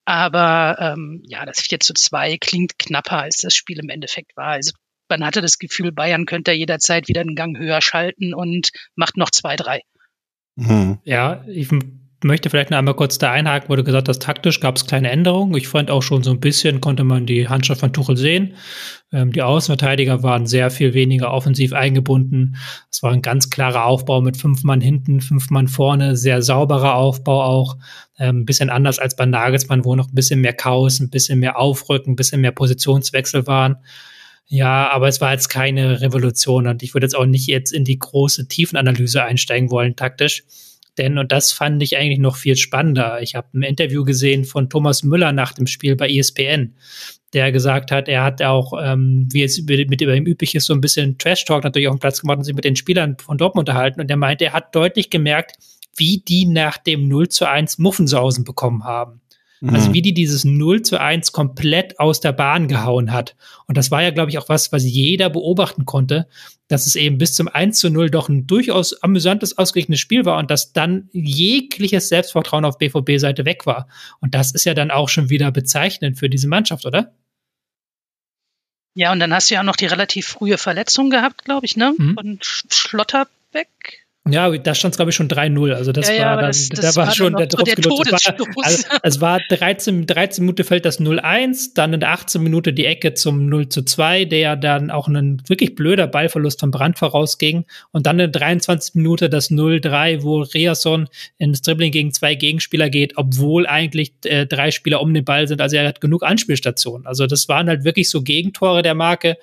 Aber 0.04 0.76
ähm, 0.78 1.22
ja, 1.24 1.46
das 1.46 1.62
4 1.62 1.80
zu 1.80 1.94
2 1.94 2.36
klingt 2.36 2.78
knapper, 2.78 3.22
als 3.22 3.38
das 3.38 3.54
Spiel 3.54 3.78
im 3.78 3.88
Endeffekt 3.88 4.36
war. 4.36 4.48
Also 4.48 4.72
man 5.08 5.24
hatte 5.24 5.40
das 5.40 5.56
Gefühl, 5.56 5.92
Bayern 5.92 6.26
könnte 6.26 6.52
jederzeit 6.52 7.08
wieder 7.08 7.22
einen 7.22 7.36
Gang 7.36 7.56
höher 7.56 7.80
schalten 7.80 8.34
und 8.34 8.68
macht 8.94 9.16
noch 9.16 9.30
2-3. 9.30 9.80
Mhm. 10.56 10.98
Ja, 11.04 11.42
ich 11.48 11.70
möchte 12.24 12.50
vielleicht 12.50 12.70
noch 12.70 12.78
einmal 12.78 12.94
kurz 12.94 13.18
da 13.18 13.30
einhaken, 13.30 13.74
du 13.74 13.84
gesagt 13.84 14.08
hast, 14.08 14.22
taktisch 14.22 14.60
gab 14.60 14.76
es 14.76 14.86
kleine 14.86 15.10
Änderungen. 15.10 15.56
Ich 15.56 15.68
fand 15.68 15.90
auch 15.90 16.02
schon 16.02 16.22
so 16.22 16.30
ein 16.30 16.40
bisschen, 16.40 16.80
konnte 16.80 17.04
man 17.04 17.26
die 17.26 17.48
Handschrift 17.48 17.80
von 17.80 17.92
Tuchel 17.92 18.16
sehen. 18.16 18.54
Ähm, 19.12 19.32
die 19.32 19.42
Außenverteidiger 19.42 20.22
waren 20.22 20.46
sehr 20.46 20.70
viel 20.70 20.94
weniger 20.94 21.32
offensiv 21.32 21.72
eingebunden. 21.72 22.56
Es 22.90 23.02
war 23.02 23.12
ein 23.12 23.22
ganz 23.22 23.50
klarer 23.50 23.84
Aufbau 23.84 24.20
mit 24.20 24.36
fünf 24.36 24.64
Mann 24.64 24.80
hinten, 24.80 25.20
fünf 25.20 25.50
Mann 25.50 25.68
vorne, 25.68 26.16
sehr 26.16 26.42
sauberer 26.42 26.94
Aufbau 26.94 27.42
auch. 27.42 27.76
Ähm, 28.18 28.40
ein 28.40 28.44
bisschen 28.44 28.70
anders 28.70 28.98
als 28.98 29.14
bei 29.14 29.24
Nagelsmann, 29.24 29.84
wo 29.84 29.94
noch 29.94 30.08
ein 30.08 30.14
bisschen 30.14 30.40
mehr 30.40 30.54
Chaos, 30.54 31.00
ein 31.00 31.10
bisschen 31.10 31.38
mehr 31.38 31.58
Aufrücken, 31.58 32.12
ein 32.12 32.16
bisschen 32.16 32.40
mehr 32.40 32.52
Positionswechsel 32.52 33.46
waren. 33.46 33.76
Ja, 34.50 34.90
aber 34.90 35.08
es 35.08 35.20
war 35.20 35.32
jetzt 35.32 35.48
keine 35.48 36.00
Revolution 36.00 36.66
und 36.66 36.82
ich 36.82 36.94
würde 36.94 37.04
jetzt 37.04 37.14
auch 37.14 37.26
nicht 37.26 37.46
jetzt 37.46 37.70
in 37.70 37.84
die 37.84 37.98
große 37.98 38.48
Tiefenanalyse 38.48 39.22
einsteigen 39.22 39.70
wollen, 39.70 39.94
taktisch. 39.94 40.42
Denn, 40.98 41.16
und 41.16 41.32
das 41.32 41.52
fand 41.52 41.82
ich 41.82 41.96
eigentlich 41.96 42.18
noch 42.18 42.36
viel 42.36 42.56
spannender, 42.56 43.22
ich 43.22 43.34
habe 43.34 43.48
ein 43.54 43.62
Interview 43.62 44.04
gesehen 44.04 44.44
von 44.44 44.68
Thomas 44.68 45.02
Müller 45.02 45.32
nach 45.32 45.52
dem 45.52 45.66
Spiel 45.66 45.96
bei 45.96 46.08
ESPN, 46.08 46.74
der 47.32 47.52
gesagt 47.52 47.90
hat, 47.90 48.08
er 48.08 48.24
hat 48.24 48.42
auch, 48.42 48.72
ähm, 48.82 49.28
wie 49.30 49.42
es 49.42 49.62
mit 49.62 50.00
über 50.00 50.14
ihm 50.14 50.26
üblich 50.26 50.54
ist, 50.54 50.66
so 50.66 50.74
ein 50.74 50.80
bisschen 50.80 51.18
Trash-Talk 51.18 51.62
natürlich 51.62 51.88
auf 51.88 51.94
den 51.94 52.00
Platz 52.00 52.20
gemacht 52.20 52.38
und 52.38 52.44
sich 52.44 52.54
mit 52.54 52.64
den 52.64 52.76
Spielern 52.76 53.16
von 53.18 53.38
Dortmund 53.38 53.68
unterhalten. 53.68 54.00
Und 54.00 54.10
er 54.10 54.16
meinte, 54.16 54.46
er 54.46 54.52
hat 54.54 54.74
deutlich 54.74 55.10
gemerkt, 55.10 55.56
wie 55.96 56.22
die 56.26 56.46
nach 56.46 56.78
dem 56.78 57.06
0 57.06 57.28
zu 57.28 57.46
1 57.46 57.78
Muffensausen 57.78 58.44
bekommen 58.44 58.84
haben. 58.84 59.20
Also 59.60 59.70
mhm. 59.70 59.74
Also 59.74 59.94
wie 59.94 60.02
die 60.02 60.14
dieses 60.14 60.44
0 60.44 60.82
zu 60.82 61.00
1 61.00 61.32
komplett 61.32 61.98
aus 61.98 62.20
der 62.20 62.32
Bahn 62.32 62.68
gehauen 62.68 63.12
hat. 63.12 63.36
Und 63.66 63.76
das 63.76 63.90
war 63.90 64.02
ja, 64.02 64.10
glaube 64.10 64.30
ich, 64.30 64.38
auch 64.38 64.48
was, 64.48 64.72
was 64.72 64.84
jeder 64.84 65.30
beobachten 65.30 65.84
konnte, 65.84 66.28
dass 66.68 66.86
es 66.86 66.96
eben 66.96 67.18
bis 67.18 67.34
zum 67.34 67.48
1 67.48 67.78
zu 67.78 67.90
0 67.90 68.10
doch 68.10 68.28
ein 68.28 68.46
durchaus 68.46 69.02
amüsantes, 69.02 69.58
ausgeglichenes 69.58 70.00
Spiel 70.00 70.24
war 70.24 70.38
und 70.38 70.50
dass 70.50 70.72
dann 70.72 71.08
jegliches 71.12 72.08
Selbstvertrauen 72.08 72.64
auf 72.64 72.78
BVB-Seite 72.78 73.44
weg 73.44 73.66
war. 73.66 73.88
Und 74.20 74.34
das 74.34 74.52
ist 74.52 74.64
ja 74.64 74.74
dann 74.74 74.90
auch 74.90 75.08
schon 75.08 75.30
wieder 75.30 75.50
bezeichnend 75.50 76.18
für 76.18 76.28
diese 76.28 76.48
Mannschaft, 76.48 76.86
oder? 76.86 77.12
Ja, 78.94 79.12
und 79.12 79.20
dann 79.20 79.32
hast 79.32 79.50
du 79.50 79.54
ja 79.54 79.60
auch 79.60 79.64
noch 79.64 79.76
die 79.76 79.86
relativ 79.86 80.26
frühe 80.26 80.58
Verletzung 80.58 81.08
gehabt, 81.08 81.44
glaube 81.44 81.66
ich, 81.66 81.76
ne? 81.76 81.94
Mhm. 81.96 82.14
Von 82.14 82.38
Schlotterbeck, 82.42 84.06
ja, 84.32 84.56
da 84.56 84.74
stand 84.74 84.92
es, 84.92 84.98
glaube 84.98 85.10
ich, 85.10 85.16
schon 85.16 85.28
3-0. 85.28 85.72
Also 85.72 85.92
das 85.92 86.08
ja, 86.08 86.14
ja, 86.14 86.26
war 86.26 86.36
dann, 86.36 86.46
das, 86.46 86.68
das 86.68 86.80
da 86.80 86.96
war, 87.00 87.06
war 87.06 87.14
schon 87.14 87.34
der 87.36 87.46
Druck 87.46 87.68
so 87.68 88.02
Es 88.02 88.26
war, 88.26 88.64
also, 88.64 88.84
es 89.02 89.20
war 89.20 89.40
13, 89.48 90.06
13 90.06 90.44
Minuten 90.44 90.64
fällt 90.64 90.84
das 90.84 91.00
0-1, 91.00 91.70
dann 91.74 91.92
in 91.92 92.00
der 92.00 92.10
18 92.10 92.42
Minute 92.42 92.72
die 92.72 92.86
Ecke 92.86 93.14
zum 93.14 93.46
0 93.46 93.68
2, 93.68 94.24
der 94.24 94.56
dann 94.56 94.90
auch 94.90 95.08
ein 95.08 95.42
wirklich 95.46 95.74
blöder 95.74 96.06
Ballverlust 96.06 96.60
von 96.60 96.70
Brand 96.70 96.98
vorausging. 96.98 97.64
Und 97.92 98.06
dann 98.06 98.18
in 98.18 98.30
der 98.32 98.40
23 98.40 98.94
Minute 98.94 99.30
das 99.30 99.50
0-3, 99.50 100.22
wo 100.22 100.40
Reason 100.42 101.08
ins 101.38 101.62
Dribbling 101.62 101.92
gegen 101.92 102.12
zwei 102.12 102.34
Gegenspieler 102.34 102.90
geht, 102.90 103.16
obwohl 103.16 103.66
eigentlich 103.66 104.12
äh, 104.24 104.46
drei 104.46 104.70
Spieler 104.70 105.00
um 105.00 105.14
den 105.14 105.24
Ball 105.24 105.48
sind. 105.48 105.60
Also 105.60 105.76
er 105.76 105.86
hat 105.86 106.00
genug 106.00 106.22
Anspielstationen. 106.22 107.06
Also 107.06 107.26
das 107.26 107.48
waren 107.48 107.68
halt 107.68 107.84
wirklich 107.84 108.10
so 108.10 108.22
Gegentore 108.22 108.82
der 108.82 108.94
Marke. 108.94 109.36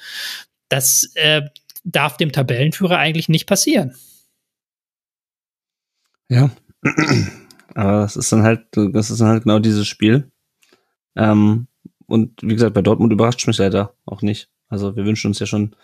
Das 0.70 1.12
äh, 1.16 1.42
darf 1.86 2.18
dem 2.18 2.32
Tabellenführer 2.32 2.98
eigentlich 2.98 3.30
nicht 3.30 3.46
passieren. 3.46 3.96
Ja. 6.30 6.50
Aber 7.76 8.02
das 8.02 8.16
ist 8.16 8.32
dann 8.32 8.44
halt, 8.44 8.68
das 8.72 9.10
ist 9.12 9.20
dann 9.20 9.28
halt 9.28 9.44
genau 9.44 9.60
dieses 9.60 9.88
Spiel. 9.88 10.32
Ähm, 11.16 11.68
und 12.08 12.42
wie 12.42 12.54
gesagt, 12.54 12.74
bei 12.74 12.82
Dortmund 12.82 13.12
überrascht 13.12 13.46
mich 13.48 13.58
leider 13.58 13.94
auch 14.06 14.22
nicht. 14.22 14.50
Also 14.68 14.96
wir 14.96 15.06
wünschen 15.06 15.28
uns 15.28 15.40
ja 15.40 15.46
schon, 15.46 15.76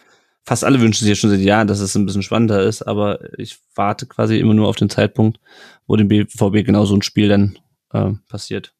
fast 0.43 0.63
alle 0.63 0.79
wünschen 0.79 1.01
sich 1.01 1.09
ja 1.09 1.15
schon 1.15 1.29
seit 1.29 1.39
Jahren, 1.39 1.67
dass 1.67 1.79
es 1.79 1.95
ein 1.95 2.05
bisschen 2.05 2.23
spannender 2.23 2.63
ist, 2.63 2.81
aber 2.81 3.19
ich 3.37 3.59
warte 3.75 4.05
quasi 4.05 4.39
immer 4.39 4.53
nur 4.53 4.67
auf 4.67 4.75
den 4.75 4.89
Zeitpunkt, 4.89 5.39
wo 5.87 5.95
dem 5.95 6.07
BVB 6.07 6.65
genau 6.65 6.85
so 6.85 6.95
ein 6.95 7.01
Spiel 7.01 7.27
dann 7.27 7.59
äh, 7.91 8.11
passiert. 8.27 8.73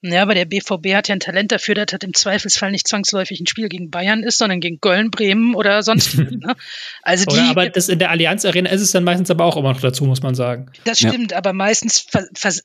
Ja, 0.00 0.22
aber 0.22 0.34
der 0.34 0.44
BVB 0.44 0.94
hat 0.94 1.08
ja 1.08 1.14
ein 1.14 1.20
Talent 1.20 1.52
dafür, 1.52 1.74
dass 1.74 1.86
das 1.86 2.00
im 2.02 2.14
Zweifelsfall 2.14 2.70
nicht 2.70 2.88
zwangsläufig 2.88 3.40
ein 3.40 3.46
Spiel 3.46 3.68
gegen 3.68 3.90
Bayern 3.90 4.22
ist, 4.22 4.38
sondern 4.38 4.60
gegen 4.60 4.80
Köln, 4.80 5.10
Bremen 5.10 5.54
oder 5.54 5.82
sonst. 5.82 6.18
ne? 6.18 6.56
Also 7.02 7.24
die, 7.26 7.34
oder 7.34 7.50
aber 7.50 7.68
das 7.68 7.88
in 7.88 7.98
der 7.98 8.10
Allianz 8.10 8.44
Arena 8.44 8.70
ist 8.70 8.80
es 8.80 8.92
dann 8.92 9.04
meistens 9.04 9.30
aber 9.30 9.44
auch 9.44 9.56
immer 9.56 9.72
noch 9.72 9.80
dazu, 9.80 10.04
muss 10.04 10.22
man 10.22 10.34
sagen. 10.34 10.70
Das 10.84 10.98
stimmt, 10.98 11.32
ja. 11.32 11.38
aber 11.38 11.52
meistens, 11.52 12.06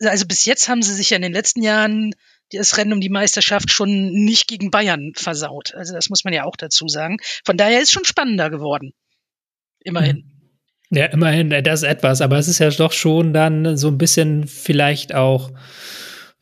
also 0.02 0.26
bis 0.26 0.46
jetzt 0.46 0.68
haben 0.70 0.82
sie 0.82 0.94
sich 0.94 1.12
ja 1.12 1.18
in 1.18 1.24
den 1.24 1.34
letzten 1.34 1.62
Jahren 1.62 2.14
das 2.52 2.78
Rennen 2.78 2.94
um 2.94 3.02
die 3.02 3.10
Meisterschaft 3.10 3.72
schon 3.72 4.12
nicht 4.12 4.48
gegen 4.48 4.72
Bayern 4.72 5.12
versaut. 5.16 5.76
Also 5.76 5.94
das 5.94 6.10
muss 6.10 6.24
man 6.24 6.34
ja 6.34 6.46
auch 6.46 6.56
dazu 6.56 6.88
sagen. 6.88 7.18
Von 7.46 7.58
daher 7.58 7.80
ist 7.80 7.90
es 7.90 7.92
schon 7.92 8.06
spannender 8.06 8.50
geworden. 8.50 8.94
Immerhin. 9.82 10.18
Mhm. 10.18 10.38
Ja, 10.90 11.06
immerhin, 11.08 11.52
äh, 11.52 11.62
das 11.62 11.84
ist 11.84 11.90
etwas, 11.90 12.22
aber 12.22 12.38
es 12.38 12.48
ist 12.48 12.60
ja 12.60 12.70
doch 12.70 12.94
schon 12.94 13.34
dann 13.34 13.76
so 13.76 13.90
ein 13.90 13.98
bisschen 13.98 14.48
vielleicht 14.48 15.14
auch 15.14 15.52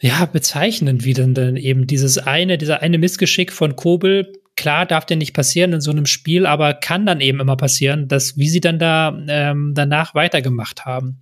ja, 0.01 0.25
bezeichnend, 0.25 1.05
wie 1.05 1.13
denn, 1.13 1.33
denn 1.33 1.55
eben 1.55 1.87
dieses 1.87 2.17
eine, 2.17 2.57
dieser 2.57 2.81
eine 2.81 2.97
Missgeschick 2.97 3.51
von 3.51 3.75
Kobel, 3.75 4.33
klar 4.55 4.85
darf 4.85 5.05
der 5.05 5.17
nicht 5.17 5.33
passieren 5.33 5.73
in 5.73 5.81
so 5.81 5.91
einem 5.91 6.05
Spiel, 6.05 6.45
aber 6.45 6.73
kann 6.73 7.05
dann 7.05 7.21
eben 7.21 7.39
immer 7.39 7.57
passieren, 7.57 8.07
dass 8.07 8.37
wie 8.37 8.49
sie 8.49 8.61
dann 8.61 8.79
da 8.79 9.17
ähm, 9.27 9.73
danach 9.73 10.15
weitergemacht 10.15 10.85
haben. 10.85 11.21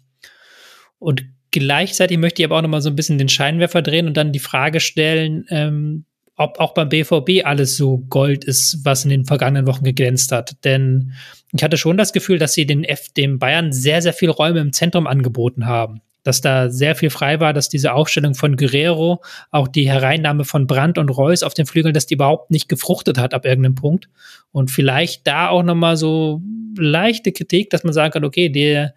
Und 0.99 1.25
gleichzeitig 1.51 2.17
möchte 2.17 2.41
ich 2.41 2.45
aber 2.45 2.57
auch 2.57 2.61
noch 2.61 2.69
mal 2.69 2.81
so 2.81 2.89
ein 2.89 2.95
bisschen 2.95 3.17
den 3.17 3.29
Scheinwerfer 3.29 3.81
drehen 3.81 4.07
und 4.07 4.17
dann 4.17 4.31
die 4.31 4.39
Frage 4.39 4.79
stellen, 4.79 5.45
ähm, 5.49 6.05
ob 6.35 6.59
auch 6.59 6.73
beim 6.73 6.89
BVB 6.89 7.45
alles 7.45 7.77
so 7.77 7.99
Gold 8.09 8.43
ist, 8.43 8.79
was 8.83 9.03
in 9.03 9.11
den 9.11 9.25
vergangenen 9.25 9.67
Wochen 9.67 9.83
geglänzt 9.83 10.31
hat. 10.31 10.63
Denn 10.63 11.13
ich 11.51 11.63
hatte 11.63 11.77
schon 11.77 11.97
das 11.97 12.11
Gefühl, 12.11 12.39
dass 12.39 12.53
sie 12.53 12.65
den 12.65 12.83
F, 12.83 13.13
dem 13.13 13.37
Bayern 13.37 13.71
sehr, 13.71 14.01
sehr 14.01 14.13
viel 14.13 14.31
Räume 14.31 14.59
im 14.59 14.73
Zentrum 14.73 15.05
angeboten 15.05 15.67
haben. 15.67 16.01
Dass 16.23 16.41
da 16.41 16.69
sehr 16.69 16.95
viel 16.95 17.09
frei 17.09 17.39
war, 17.39 17.53
dass 17.53 17.69
diese 17.69 17.93
Aufstellung 17.93 18.33
von 18.33 18.55
Guerrero, 18.55 19.21
auch 19.51 19.67
die 19.67 19.89
Hereinnahme 19.89 20.45
von 20.45 20.67
Brandt 20.67 20.97
und 20.97 21.09
Reus 21.09 21.43
auf 21.43 21.53
den 21.53 21.65
Flügeln, 21.65 21.93
dass 21.93 22.05
die 22.05 22.15
überhaupt 22.15 22.49
nicht 22.49 22.69
gefruchtet 22.69 23.17
hat 23.17 23.33
ab 23.33 23.45
irgendeinem 23.45 23.75
Punkt. 23.75 24.09
Und 24.51 24.71
vielleicht 24.71 25.27
da 25.27 25.49
auch 25.49 25.63
nochmal 25.63 25.97
so 25.97 26.41
leichte 26.77 27.31
Kritik, 27.31 27.69
dass 27.69 27.83
man 27.83 27.93
sagen 27.93 28.13
kann, 28.13 28.25
okay, 28.25 28.49
der, 28.49 28.93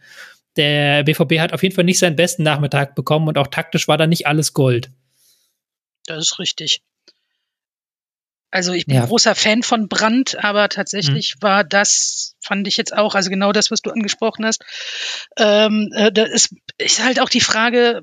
der 0.56 1.02
BVB 1.04 1.38
hat 1.40 1.52
auf 1.52 1.62
jeden 1.62 1.74
Fall 1.74 1.84
nicht 1.84 1.98
seinen 1.98 2.16
besten 2.16 2.42
Nachmittag 2.42 2.94
bekommen 2.94 3.28
und 3.28 3.38
auch 3.38 3.48
taktisch 3.48 3.88
war 3.88 3.98
da 3.98 4.06
nicht 4.06 4.26
alles 4.26 4.52
Gold. 4.52 4.90
Das 6.06 6.18
ist 6.18 6.38
richtig. 6.38 6.80
Also 8.50 8.72
ich 8.72 8.86
bin 8.86 8.96
ja. 8.96 9.06
großer 9.06 9.34
Fan 9.34 9.62
von 9.62 9.88
Brand, 9.88 10.42
aber 10.42 10.68
tatsächlich 10.68 11.34
mhm. 11.36 11.42
war 11.42 11.64
das, 11.64 12.36
fand 12.42 12.66
ich 12.68 12.76
jetzt 12.76 12.96
auch, 12.96 13.14
also 13.14 13.28
genau 13.28 13.52
das, 13.52 13.70
was 13.70 13.82
du 13.82 13.90
angesprochen 13.90 14.46
hast. 14.46 14.64
Ähm, 15.36 15.90
äh, 15.94 16.12
da 16.12 16.24
ist, 16.24 16.54
ist 16.78 17.02
halt 17.02 17.20
auch 17.20 17.28
die 17.28 17.40
Frage, 17.40 18.02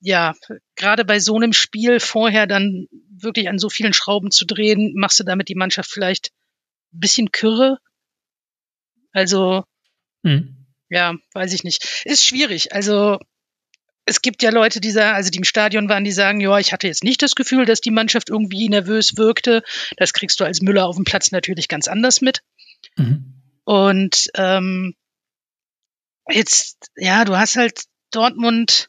ja, 0.00 0.34
gerade 0.76 1.04
bei 1.04 1.18
so 1.18 1.36
einem 1.36 1.52
Spiel 1.52 2.00
vorher 2.00 2.46
dann 2.46 2.86
wirklich 3.10 3.48
an 3.48 3.58
so 3.58 3.68
vielen 3.68 3.92
Schrauben 3.92 4.30
zu 4.30 4.46
drehen, 4.46 4.94
machst 4.96 5.20
du 5.20 5.24
damit 5.24 5.48
die 5.48 5.54
Mannschaft 5.54 5.90
vielleicht 5.90 6.30
ein 6.92 7.00
bisschen 7.00 7.32
kürre? 7.32 7.78
Also, 9.12 9.64
mhm. 10.22 10.66
ja, 10.88 11.14
weiß 11.34 11.52
ich 11.52 11.64
nicht. 11.64 12.02
Ist 12.04 12.24
schwierig. 12.24 12.72
Also 12.72 13.18
es 14.06 14.22
gibt 14.22 14.42
ja 14.42 14.50
Leute, 14.50 14.80
die 14.80 14.90
sagen, 14.90 15.14
also 15.14 15.30
die 15.30 15.38
im 15.38 15.44
Stadion 15.44 15.88
waren, 15.88 16.04
die 16.04 16.12
sagen, 16.12 16.40
ja, 16.40 16.58
ich 16.58 16.72
hatte 16.72 16.86
jetzt 16.86 17.04
nicht 17.04 17.22
das 17.22 17.34
Gefühl, 17.34 17.64
dass 17.64 17.80
die 17.80 17.90
Mannschaft 17.90 18.30
irgendwie 18.30 18.68
nervös 18.68 19.16
wirkte. 19.16 19.62
Das 19.96 20.12
kriegst 20.12 20.40
du 20.40 20.44
als 20.44 20.62
Müller 20.62 20.86
auf 20.86 20.96
dem 20.96 21.04
Platz 21.04 21.30
natürlich 21.30 21.68
ganz 21.68 21.86
anders 21.86 22.20
mit. 22.20 22.42
Mhm. 22.96 23.34
Und 23.64 24.30
ähm, 24.34 24.94
jetzt, 26.28 26.90
ja, 26.96 27.24
du 27.24 27.38
hast 27.38 27.56
halt 27.56 27.84
Dortmund, 28.10 28.88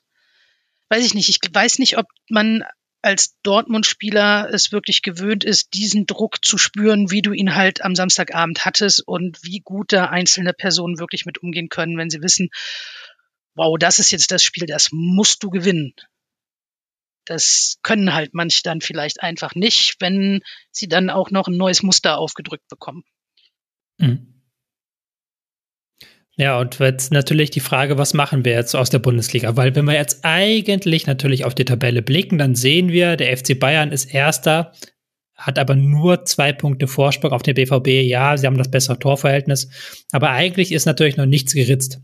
weiß 0.89 1.05
ich 1.05 1.14
nicht, 1.14 1.30
ich 1.30 1.39
weiß 1.53 1.80
nicht, 1.80 1.97
ob 1.97 2.07
man 2.30 2.64
als 3.03 3.36
Dortmund-Spieler 3.41 4.49
es 4.51 4.72
wirklich 4.72 5.01
gewöhnt 5.01 5.43
ist, 5.43 5.74
diesen 5.74 6.05
Druck 6.05 6.45
zu 6.45 6.57
spüren, 6.57 7.09
wie 7.09 7.22
du 7.22 7.32
ihn 7.32 7.55
halt 7.55 7.84
am 7.84 7.95
Samstagabend 7.95 8.64
hattest 8.66 9.07
und 9.07 9.43
wie 9.43 9.59
gut 9.59 9.91
da 9.91 10.05
einzelne 10.05 10.53
Personen 10.53 10.99
wirklich 10.99 11.26
mit 11.26 11.39
umgehen 11.39 11.70
können, 11.70 11.97
wenn 11.97 12.12
sie 12.12 12.22
wissen, 12.22 12.49
wow, 13.55 13.77
das 13.77 13.99
ist 13.99 14.11
jetzt 14.11 14.31
das 14.31 14.43
Spiel, 14.43 14.65
das 14.65 14.89
musst 14.91 15.43
du 15.43 15.49
gewinnen. 15.49 15.93
Das 17.25 17.77
können 17.83 18.13
halt 18.13 18.33
manche 18.33 18.61
dann 18.63 18.81
vielleicht 18.81 19.21
einfach 19.21 19.53
nicht, 19.55 19.95
wenn 19.99 20.41
sie 20.71 20.87
dann 20.87 21.09
auch 21.09 21.29
noch 21.31 21.47
ein 21.47 21.57
neues 21.57 21.83
Muster 21.83 22.17
aufgedrückt 22.17 22.67
bekommen. 22.67 23.03
Mhm. 23.97 24.31
Ja, 26.37 26.59
und 26.59 26.79
jetzt 26.79 27.11
natürlich 27.11 27.51
die 27.51 27.59
Frage, 27.59 27.97
was 27.97 28.13
machen 28.13 28.45
wir 28.45 28.53
jetzt 28.53 28.73
aus 28.75 28.89
der 28.89 28.99
Bundesliga? 28.99 29.57
Weil 29.57 29.75
wenn 29.75 29.85
wir 29.85 29.93
jetzt 29.93 30.21
eigentlich 30.23 31.05
natürlich 31.05 31.45
auf 31.45 31.53
die 31.53 31.65
Tabelle 31.65 32.01
blicken, 32.01 32.37
dann 32.37 32.55
sehen 32.55 32.89
wir, 32.89 33.15
der 33.17 33.37
FC 33.37 33.59
Bayern 33.59 33.91
ist 33.91 34.05
erster, 34.05 34.71
hat 35.35 35.59
aber 35.59 35.75
nur 35.75 36.25
zwei 36.25 36.53
Punkte 36.53 36.87
Vorsprung 36.87 37.31
auf 37.31 37.43
den 37.43 37.55
BVB. 37.55 37.87
Ja, 38.07 38.37
sie 38.37 38.47
haben 38.47 38.57
das 38.57 38.71
bessere 38.71 38.97
Torverhältnis, 38.97 39.69
aber 40.11 40.31
eigentlich 40.31 40.71
ist 40.71 40.85
natürlich 40.85 41.17
noch 41.17 41.25
nichts 41.25 41.53
geritzt. 41.53 41.99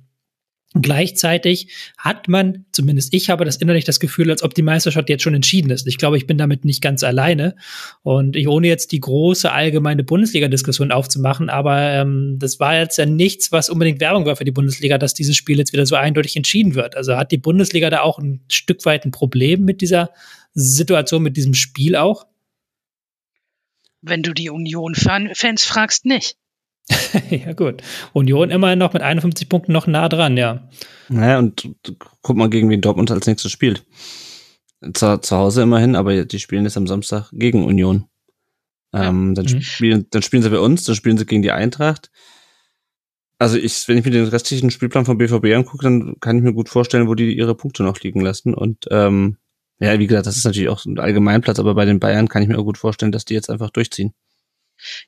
Gleichzeitig 0.73 1.73
hat 1.97 2.27
man, 2.27 2.65
zumindest 2.73 3.13
ich 3.13 3.29
habe 3.29 3.45
das 3.45 3.55
innerlich 3.55 3.85
das 3.85 4.01
Gefühl, 4.01 4.29
als 4.29 4.43
ob 4.43 4.53
die 4.53 4.61
Meisterschaft 4.61 5.07
jetzt 5.09 5.23
schon 5.23 5.33
entschieden 5.33 5.69
ist. 5.69 5.87
Ich 5.87 5.97
glaube, 5.97 6.17
ich 6.17 6.27
bin 6.27 6.37
damit 6.37 6.65
nicht 6.65 6.81
ganz 6.81 7.03
alleine. 7.03 7.55
Und 8.03 8.35
ich, 8.35 8.49
ohne 8.49 8.67
jetzt 8.67 8.91
die 8.91 8.99
große 8.99 9.49
allgemeine 9.49 10.03
Bundesliga-Diskussion 10.03 10.91
aufzumachen, 10.91 11.49
aber 11.49 11.93
ähm, 11.93 12.35
das 12.37 12.59
war 12.59 12.77
jetzt 12.77 12.97
ja 12.97 13.05
nichts, 13.05 13.51
was 13.53 13.69
unbedingt 13.69 14.01
Werbung 14.01 14.25
war 14.25 14.35
für 14.35 14.43
die 14.43 14.51
Bundesliga, 14.51 14.97
dass 14.97 15.13
dieses 15.13 15.37
Spiel 15.37 15.57
jetzt 15.57 15.71
wieder 15.71 15.85
so 15.85 15.95
eindeutig 15.95 16.35
entschieden 16.35 16.75
wird. 16.75 16.97
Also 16.97 17.15
hat 17.15 17.31
die 17.31 17.37
Bundesliga 17.37 17.89
da 17.89 18.01
auch 18.01 18.19
ein 18.19 18.41
Stück 18.51 18.85
weit 18.85 19.05
ein 19.05 19.11
Problem 19.11 19.63
mit 19.63 19.79
dieser 19.79 20.11
Situation, 20.53 21.23
mit 21.23 21.37
diesem 21.37 21.53
Spiel 21.53 21.95
auch? 21.95 22.27
Wenn 24.01 24.21
du 24.21 24.33
die 24.33 24.49
Union-Fans 24.49 25.63
fragst, 25.63 26.05
nicht. 26.05 26.35
ja, 27.29 27.53
gut. 27.53 27.81
Union 28.13 28.49
immerhin 28.49 28.79
noch 28.79 28.93
mit 28.93 29.01
51 29.01 29.49
Punkten 29.49 29.71
noch 29.71 29.87
nah 29.87 30.07
dran, 30.09 30.37
ja. 30.37 30.67
Naja, 31.09 31.39
und 31.39 31.69
guck 32.21 32.37
mal, 32.37 32.49
gegen 32.49 32.69
wen 32.69 32.81
Dortmund 32.81 33.11
als 33.11 33.27
nächstes 33.27 33.51
spielt. 33.51 33.85
Zu, 34.93 35.17
zu 35.19 35.35
Hause 35.35 35.63
immerhin, 35.63 35.95
aber 35.95 36.25
die 36.25 36.39
spielen 36.39 36.63
jetzt 36.63 36.77
am 36.77 36.87
Samstag 36.87 37.29
gegen 37.33 37.65
Union. 37.65 38.05
Ähm, 38.93 39.35
dann, 39.35 39.45
mhm. 39.45 39.61
spielen, 39.61 40.07
dann 40.11 40.21
spielen 40.21 40.43
sie 40.43 40.49
bei 40.49 40.59
uns, 40.59 40.83
dann 40.83 40.95
spielen 40.95 41.17
sie 41.17 41.25
gegen 41.25 41.41
die 41.41 41.51
Eintracht. 41.51 42.09
Also 43.39 43.57
ich, 43.57 43.87
wenn 43.87 43.97
ich 43.97 44.05
mir 44.05 44.11
den 44.11 44.27
restlichen 44.27 44.71
Spielplan 44.71 45.05
vom 45.05 45.17
BVB 45.17 45.55
angucke, 45.55 45.83
dann 45.83 46.15
kann 46.19 46.37
ich 46.37 46.43
mir 46.43 46.53
gut 46.53 46.69
vorstellen, 46.69 47.07
wo 47.07 47.13
die 47.13 47.37
ihre 47.37 47.55
Punkte 47.55 47.83
noch 47.83 47.99
liegen 47.99 48.21
lassen. 48.21 48.53
Und 48.53 48.85
ähm, 48.89 49.37
ja, 49.79 49.99
wie 49.99 50.07
gesagt, 50.07 50.25
das 50.25 50.37
ist 50.37 50.45
natürlich 50.45 50.69
auch 50.69 50.85
ein 50.85 50.99
Allgemeinplatz, 50.99 51.59
aber 51.59 51.75
bei 51.75 51.85
den 51.85 51.99
Bayern 51.99 52.29
kann 52.29 52.41
ich 52.41 52.47
mir 52.47 52.57
auch 52.57 52.63
gut 52.63 52.79
vorstellen, 52.79 53.11
dass 53.11 53.25
die 53.25 53.35
jetzt 53.35 53.49
einfach 53.49 53.69
durchziehen. 53.69 54.13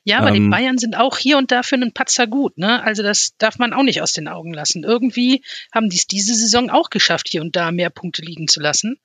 Ja, 0.04 0.18
aber 0.18 0.28
ähm, 0.28 0.34
die 0.34 0.48
Bayern 0.48 0.78
sind 0.78 0.96
auch 0.96 1.18
hier 1.18 1.38
und 1.38 1.50
da 1.52 1.62
für 1.62 1.76
einen 1.76 1.92
Patzer 1.92 2.26
gut, 2.26 2.58
ne? 2.58 2.82
Also 2.82 3.02
das 3.02 3.36
darf 3.38 3.58
man 3.58 3.72
auch 3.72 3.82
nicht 3.82 4.02
aus 4.02 4.12
den 4.12 4.28
Augen 4.28 4.52
lassen. 4.52 4.84
Irgendwie 4.84 5.42
haben 5.72 5.88
die 5.88 5.96
es 5.96 6.06
diese 6.06 6.34
Saison 6.34 6.70
auch 6.70 6.90
geschafft, 6.90 7.28
hier 7.28 7.42
und 7.42 7.56
da 7.56 7.72
mehr 7.72 7.90
Punkte 7.90 8.22
liegen 8.22 8.48
zu 8.48 8.60
lassen. 8.60 8.98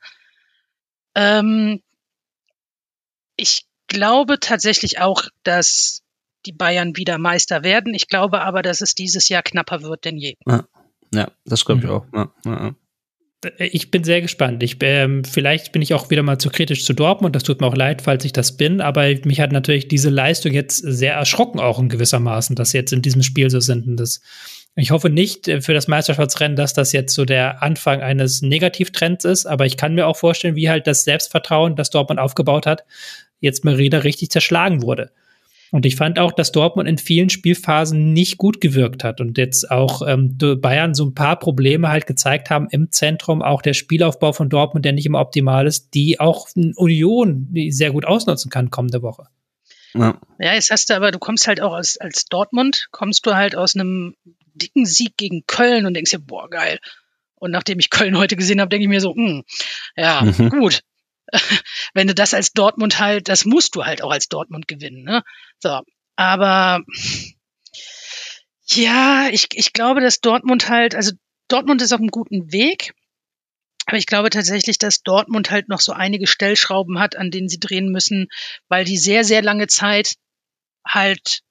Ähm, 1.16 1.82
ich 3.38 3.66
glaube 3.88 4.40
tatsächlich 4.40 5.00
auch, 5.00 5.24
dass 5.44 6.04
die 6.46 6.52
Bayern 6.52 6.96
wieder 6.96 7.18
Meister 7.18 7.64
werden. 7.64 7.94
Ich 7.94 8.08
glaube 8.08 8.42
aber, 8.42 8.62
dass 8.62 8.82
es 8.82 8.96
dieses 8.96 9.30
Jahr 9.30 9.44
knapper 9.44 9.82
wird 9.82 10.06
denn 10.06 10.18
je. 10.18 10.36
Ja, 10.46 10.66
ja 11.12 11.32
das 11.46 11.66
glaube 11.66 11.82
ich 11.82 11.88
mhm. 11.88 11.92
auch. 11.92 12.06
Ja, 12.14 12.32
ja, 12.46 12.76
ich 13.58 13.92
bin 13.92 14.04
sehr 14.04 14.22
gespannt. 14.22 14.64
Ich, 14.64 14.78
ähm, 14.82 15.24
vielleicht 15.24 15.72
bin 15.72 15.82
ich 15.82 15.94
auch 15.94 16.10
wieder 16.10 16.24
mal 16.24 16.38
zu 16.38 16.50
kritisch 16.50 16.86
zu 16.86 16.94
Dortmund. 16.94 17.36
Das 17.36 17.44
tut 17.44 17.62
mir 17.62 17.68
auch 17.68 17.76
leid, 17.76 18.02
falls 18.02 18.26
ich 18.26 18.34
das 18.34 18.58
bin. 18.58 18.82
Aber 18.82 19.08
mich 19.24 19.40
hat 19.40 19.52
natürlich 19.52 19.88
diese 19.88 20.10
Leistung 20.10 20.54
jetzt 20.54 20.78
sehr 20.78 21.14
erschrocken, 21.14 21.60
auch 21.60 21.80
in 21.80 21.90
gewissermaßen, 21.90 22.56
dass 22.56 22.72
sie 22.72 22.78
jetzt 22.78 22.94
in 22.94 23.02
diesem 23.02 23.24
Spiel 23.24 23.50
so 23.50 23.60
sind. 23.60 23.88
Und 23.88 23.98
das, 23.98 24.22
ich 24.76 24.92
hoffe 24.92 25.10
nicht 25.10 25.48
äh, 25.48 25.62
für 25.62 25.74
das 25.74 25.88
Meisterschaftsrennen, 25.88 26.56
dass 26.56 26.74
das 26.74 26.92
jetzt 26.92 27.14
so 27.14 27.26
der 27.26 27.62
Anfang 27.62 28.02
eines 28.02 28.42
Negativtrends 28.42 29.26
ist. 29.26 29.46
Aber 29.46 29.66
ich 29.66 29.78
kann 29.78 29.96
mir 29.96 30.08
auch 30.08 30.18
vorstellen, 30.18 30.56
wie 30.56 30.70
halt 30.70 30.88
das 30.88 31.04
Selbstvertrauen, 31.04 31.76
das 31.76 31.90
Dortmund 31.90 32.20
aufgebaut 32.20 32.66
hat, 32.66 32.86
jetzt 33.40 33.64
mal 33.64 33.78
wieder 33.78 34.04
richtig 34.04 34.32
zerschlagen 34.32 34.82
wurde. 34.82 35.12
Und 35.76 35.86
ich 35.86 35.98
fand 35.98 36.20
auch, 36.20 36.32
dass 36.32 36.54
Dortmund 36.54 36.88
in 36.88 36.98
vielen 36.98 37.30
Spielphasen 37.30 38.14
nicht 38.14 38.38
gut 38.38 38.62
gewirkt 38.62 39.04
hat 39.04 39.20
und 39.20 39.38
jetzt 39.38 39.70
auch 39.70 40.02
ähm, 40.08 40.38
Bayern 40.38 40.94
so 40.94 41.04
ein 41.04 41.14
paar 41.14 41.38
Probleme 41.38 41.90
halt 41.90 42.08
gezeigt 42.08 42.50
haben 42.50 42.70
im 42.72 42.94
Zentrum, 42.94 43.42
auch 43.42 43.62
der 43.62 43.74
Spielaufbau 43.74 44.32
von 44.32 44.48
Dortmund, 44.48 44.86
der 44.86 44.94
nicht 44.94 45.06
immer 45.06 45.20
optimal 45.20 45.68
ist, 45.68 45.90
die 45.94 46.18
auch 46.22 46.48
Union 46.56 47.50
sehr 47.72 47.92
gut 47.92 48.06
ausnutzen 48.06 48.50
kann 48.50 48.72
kommende 48.72 49.02
Woche. 49.02 49.28
Ja. 49.94 50.18
ja, 50.40 50.54
jetzt 50.54 50.72
hast 50.72 50.90
du 50.90 50.96
aber, 50.96 51.12
du 51.12 51.20
kommst 51.20 51.46
halt 51.46 51.60
auch 51.60 51.74
aus, 51.74 51.98
als 51.98 52.24
Dortmund, 52.24 52.88
kommst 52.92 53.26
du 53.26 53.36
halt 53.36 53.58
aus 53.58 53.76
einem 53.76 54.16
dicken 54.54 54.86
Sieg 54.86 55.18
gegen 55.18 55.46
Köln 55.46 55.86
und 55.86 55.94
denkst 55.94 56.12
dir, 56.12 56.20
boah, 56.20 56.50
geil. 56.50 56.80
Und 57.36 57.52
nachdem 57.52 57.80
ich 57.80 57.90
Köln 57.90 58.18
heute 58.18 58.38
gesehen 58.38 58.62
habe, 58.62 58.70
denke 58.70 58.84
ich 58.84 58.90
mir 58.90 59.02
so, 59.02 59.14
mh, 59.14 59.28
hm, 59.28 59.44
ja, 59.98 60.22
mhm. 60.22 60.50
gut. 60.52 60.84
wenn 61.94 62.08
du 62.08 62.14
das 62.14 62.34
als 62.34 62.54
Dortmund 62.54 63.00
halt, 63.00 63.28
das 63.30 63.46
musst 63.46 63.76
du 63.76 63.86
halt 63.86 64.02
auch 64.02 64.12
als 64.12 64.30
Dortmund 64.30 64.68
gewinnen. 64.68 65.04
Ne? 65.04 65.24
So, 65.60 65.82
aber 66.16 66.84
ja, 68.68 69.30
ich, 69.32 69.48
ich 69.54 69.74
glaube, 69.74 70.02
dass 70.02 70.22
Dortmund 70.22 70.70
halt, 70.70 70.96
also 70.96 71.12
Dortmund 71.48 71.82
ist 71.82 71.94
auf 71.94 72.00
einem 72.00 72.10
guten 72.10 72.52
Weg. 72.52 72.94
Aber 73.86 73.98
ich 73.98 74.08
glaube 74.08 74.32
tatsächlich, 74.32 74.80
dass 74.80 75.04
Dortmund 75.04 75.52
halt 75.52 75.70
noch 75.70 75.80
so 75.80 75.94
einige 75.94 76.26
Stellschrauben 76.26 77.00
hat, 77.00 77.16
an 77.16 77.30
denen 77.30 77.50
sie 77.50 77.60
drehen 77.60 77.92
müssen, 77.92 78.28
weil 78.68 78.84
die 78.84 78.98
sehr, 78.98 79.24
sehr 79.24 79.44
lange 79.44 79.68
Zeit 79.68 80.16
halt 80.88 81.42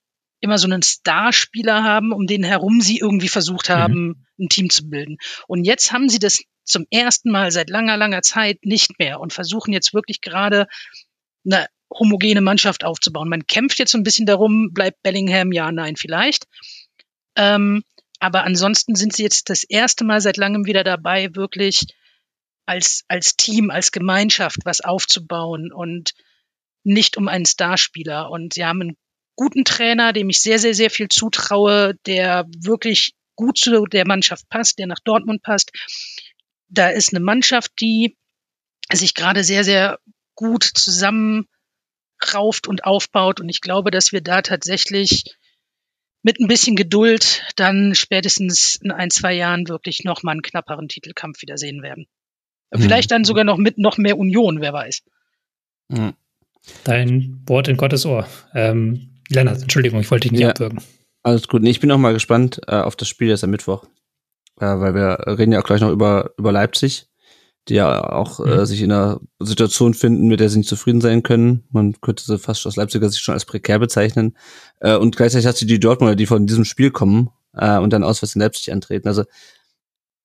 immer 0.40 0.58
so 0.58 0.66
einen 0.66 0.82
Starspieler 0.82 1.84
haben, 1.84 2.12
um 2.12 2.26
den 2.26 2.42
herum 2.42 2.80
sie 2.80 2.98
irgendwie 2.98 3.28
versucht 3.28 3.68
mhm. 3.68 3.74
haben, 3.74 4.04
mhm. 4.06 4.26
ein 4.40 4.48
Team 4.48 4.68
zu 4.68 4.88
bilden. 4.90 5.16
Und 5.46 5.64
jetzt 5.64 5.92
haben 5.92 6.08
sie 6.08 6.18
das 6.18 6.42
zum 6.64 6.86
ersten 6.90 7.30
Mal 7.30 7.52
seit 7.52 7.70
langer, 7.70 7.96
langer 7.96 8.22
Zeit 8.22 8.58
nicht 8.64 8.98
mehr 8.98 9.20
und 9.20 9.32
versuchen 9.32 9.72
jetzt 9.72 9.94
wirklich 9.94 10.20
gerade 10.20 10.66
eine 11.44 11.68
homogene 11.92 12.40
Mannschaft 12.40 12.84
aufzubauen. 12.84 13.28
Man 13.28 13.46
kämpft 13.46 13.78
jetzt 13.78 13.92
so 13.92 13.98
ein 13.98 14.02
bisschen 14.02 14.26
darum, 14.26 14.72
bleibt 14.72 15.02
Bellingham, 15.02 15.52
ja, 15.52 15.70
nein, 15.70 15.96
vielleicht. 15.96 16.46
Ähm, 17.36 17.82
aber 18.20 18.44
ansonsten 18.44 18.94
sind 18.94 19.12
sie 19.12 19.22
jetzt 19.22 19.50
das 19.50 19.64
erste 19.64 20.04
Mal 20.04 20.20
seit 20.20 20.36
langem 20.36 20.66
wieder 20.66 20.84
dabei, 20.84 21.34
wirklich 21.34 21.86
als, 22.66 23.04
als 23.08 23.36
Team, 23.36 23.70
als 23.70 23.92
Gemeinschaft 23.92 24.58
was 24.64 24.80
aufzubauen 24.80 25.72
und 25.72 26.14
nicht 26.84 27.16
um 27.16 27.28
einen 27.28 27.46
Starspieler. 27.46 28.30
Und 28.30 28.54
sie 28.54 28.64
haben 28.64 28.80
einen 28.80 28.96
guten 29.36 29.64
Trainer, 29.64 30.12
dem 30.12 30.30
ich 30.30 30.40
sehr, 30.40 30.58
sehr, 30.58 30.74
sehr 30.74 30.90
viel 30.90 31.08
zutraue, 31.08 31.94
der 32.06 32.46
wirklich 32.56 33.14
gut 33.36 33.58
zu 33.58 33.84
der 33.86 34.06
Mannschaft 34.06 34.48
passt, 34.48 34.78
der 34.78 34.86
nach 34.86 35.00
Dortmund 35.04 35.42
passt. 35.42 35.72
Da 36.68 36.88
ist 36.88 37.12
eine 37.12 37.24
Mannschaft, 37.24 37.72
die 37.80 38.16
sich 38.92 39.14
gerade 39.14 39.44
sehr, 39.44 39.64
sehr 39.64 39.98
gut 40.34 40.64
zusammenrauft 42.24 42.68
und 42.68 42.84
aufbaut. 42.84 43.40
Und 43.40 43.48
ich 43.48 43.60
glaube, 43.60 43.90
dass 43.90 44.12
wir 44.12 44.20
da 44.20 44.42
tatsächlich 44.42 45.36
mit 46.22 46.40
ein 46.40 46.48
bisschen 46.48 46.76
Geduld 46.76 47.42
dann 47.56 47.94
spätestens 47.94 48.76
in 48.82 48.90
ein, 48.90 49.10
zwei 49.10 49.34
Jahren 49.34 49.68
wirklich 49.68 50.04
nochmal 50.04 50.32
einen 50.32 50.42
knapperen 50.42 50.88
Titelkampf 50.88 51.42
wieder 51.42 51.58
sehen 51.58 51.82
werden. 51.82 52.06
Mhm. 52.72 52.80
Vielleicht 52.80 53.10
dann 53.10 53.24
sogar 53.24 53.44
noch 53.44 53.58
mit 53.58 53.78
noch 53.78 53.98
mehr 53.98 54.18
Union, 54.18 54.60
wer 54.60 54.72
weiß. 54.72 55.02
Mhm. 55.88 56.14
Dein 56.84 57.42
Wort 57.46 57.68
in 57.68 57.76
Gottes 57.76 58.06
Ohr. 58.06 58.26
Ähm, 58.54 59.10
Lennart, 59.28 59.62
Entschuldigung, 59.62 60.00
ich 60.00 60.10
wollte 60.10 60.28
dich 60.28 60.32
nicht 60.32 60.40
ja, 60.40 60.50
abwürgen. 60.50 60.80
Alles 61.22 61.46
gut. 61.48 61.62
Nee, 61.62 61.70
ich 61.70 61.80
bin 61.80 61.90
auch 61.90 61.98
mal 61.98 62.14
gespannt 62.14 62.60
äh, 62.66 62.76
auf 62.76 62.96
das 62.96 63.08
Spiel 63.08 63.28
jetzt 63.28 63.44
am 63.44 63.50
Mittwoch. 63.50 63.84
Äh, 64.60 64.66
weil 64.66 64.94
wir 64.94 65.18
reden 65.38 65.52
ja 65.52 65.60
auch 65.60 65.64
gleich 65.64 65.82
noch 65.82 65.90
über, 65.90 66.32
über 66.38 66.52
Leipzig, 66.52 67.06
die 67.68 67.74
ja 67.74 68.12
auch 68.12 68.40
äh, 68.40 68.42
mhm. 68.42 68.52
äh, 68.52 68.66
sich 68.66 68.82
in 68.82 68.92
einer 68.92 69.20
Situation 69.40 69.94
finden, 69.94 70.28
mit 70.28 70.40
der 70.40 70.48
sie 70.48 70.58
nicht 70.58 70.68
zufrieden 70.68 71.00
sein 71.00 71.22
können. 71.22 71.64
Man 71.70 72.00
könnte 72.00 72.24
sie 72.24 72.38
fast 72.38 72.66
aus 72.66 72.76
Leipziger 72.76 73.08
Sicht 73.08 73.22
schon 73.22 73.34
als 73.34 73.44
prekär 73.44 73.78
bezeichnen. 73.78 74.36
Äh, 74.80 74.96
und 74.96 75.16
gleichzeitig 75.16 75.46
hat 75.46 75.56
sie 75.56 75.66
die 75.66 75.80
Dortmunder, 75.80 76.16
die 76.16 76.26
von 76.26 76.46
diesem 76.46 76.64
Spiel 76.64 76.90
kommen 76.90 77.30
äh, 77.54 77.78
und 77.78 77.92
dann 77.92 78.04
auswärts 78.04 78.34
in 78.34 78.40
Leipzig 78.40 78.72
antreten. 78.72 79.08
Also 79.08 79.24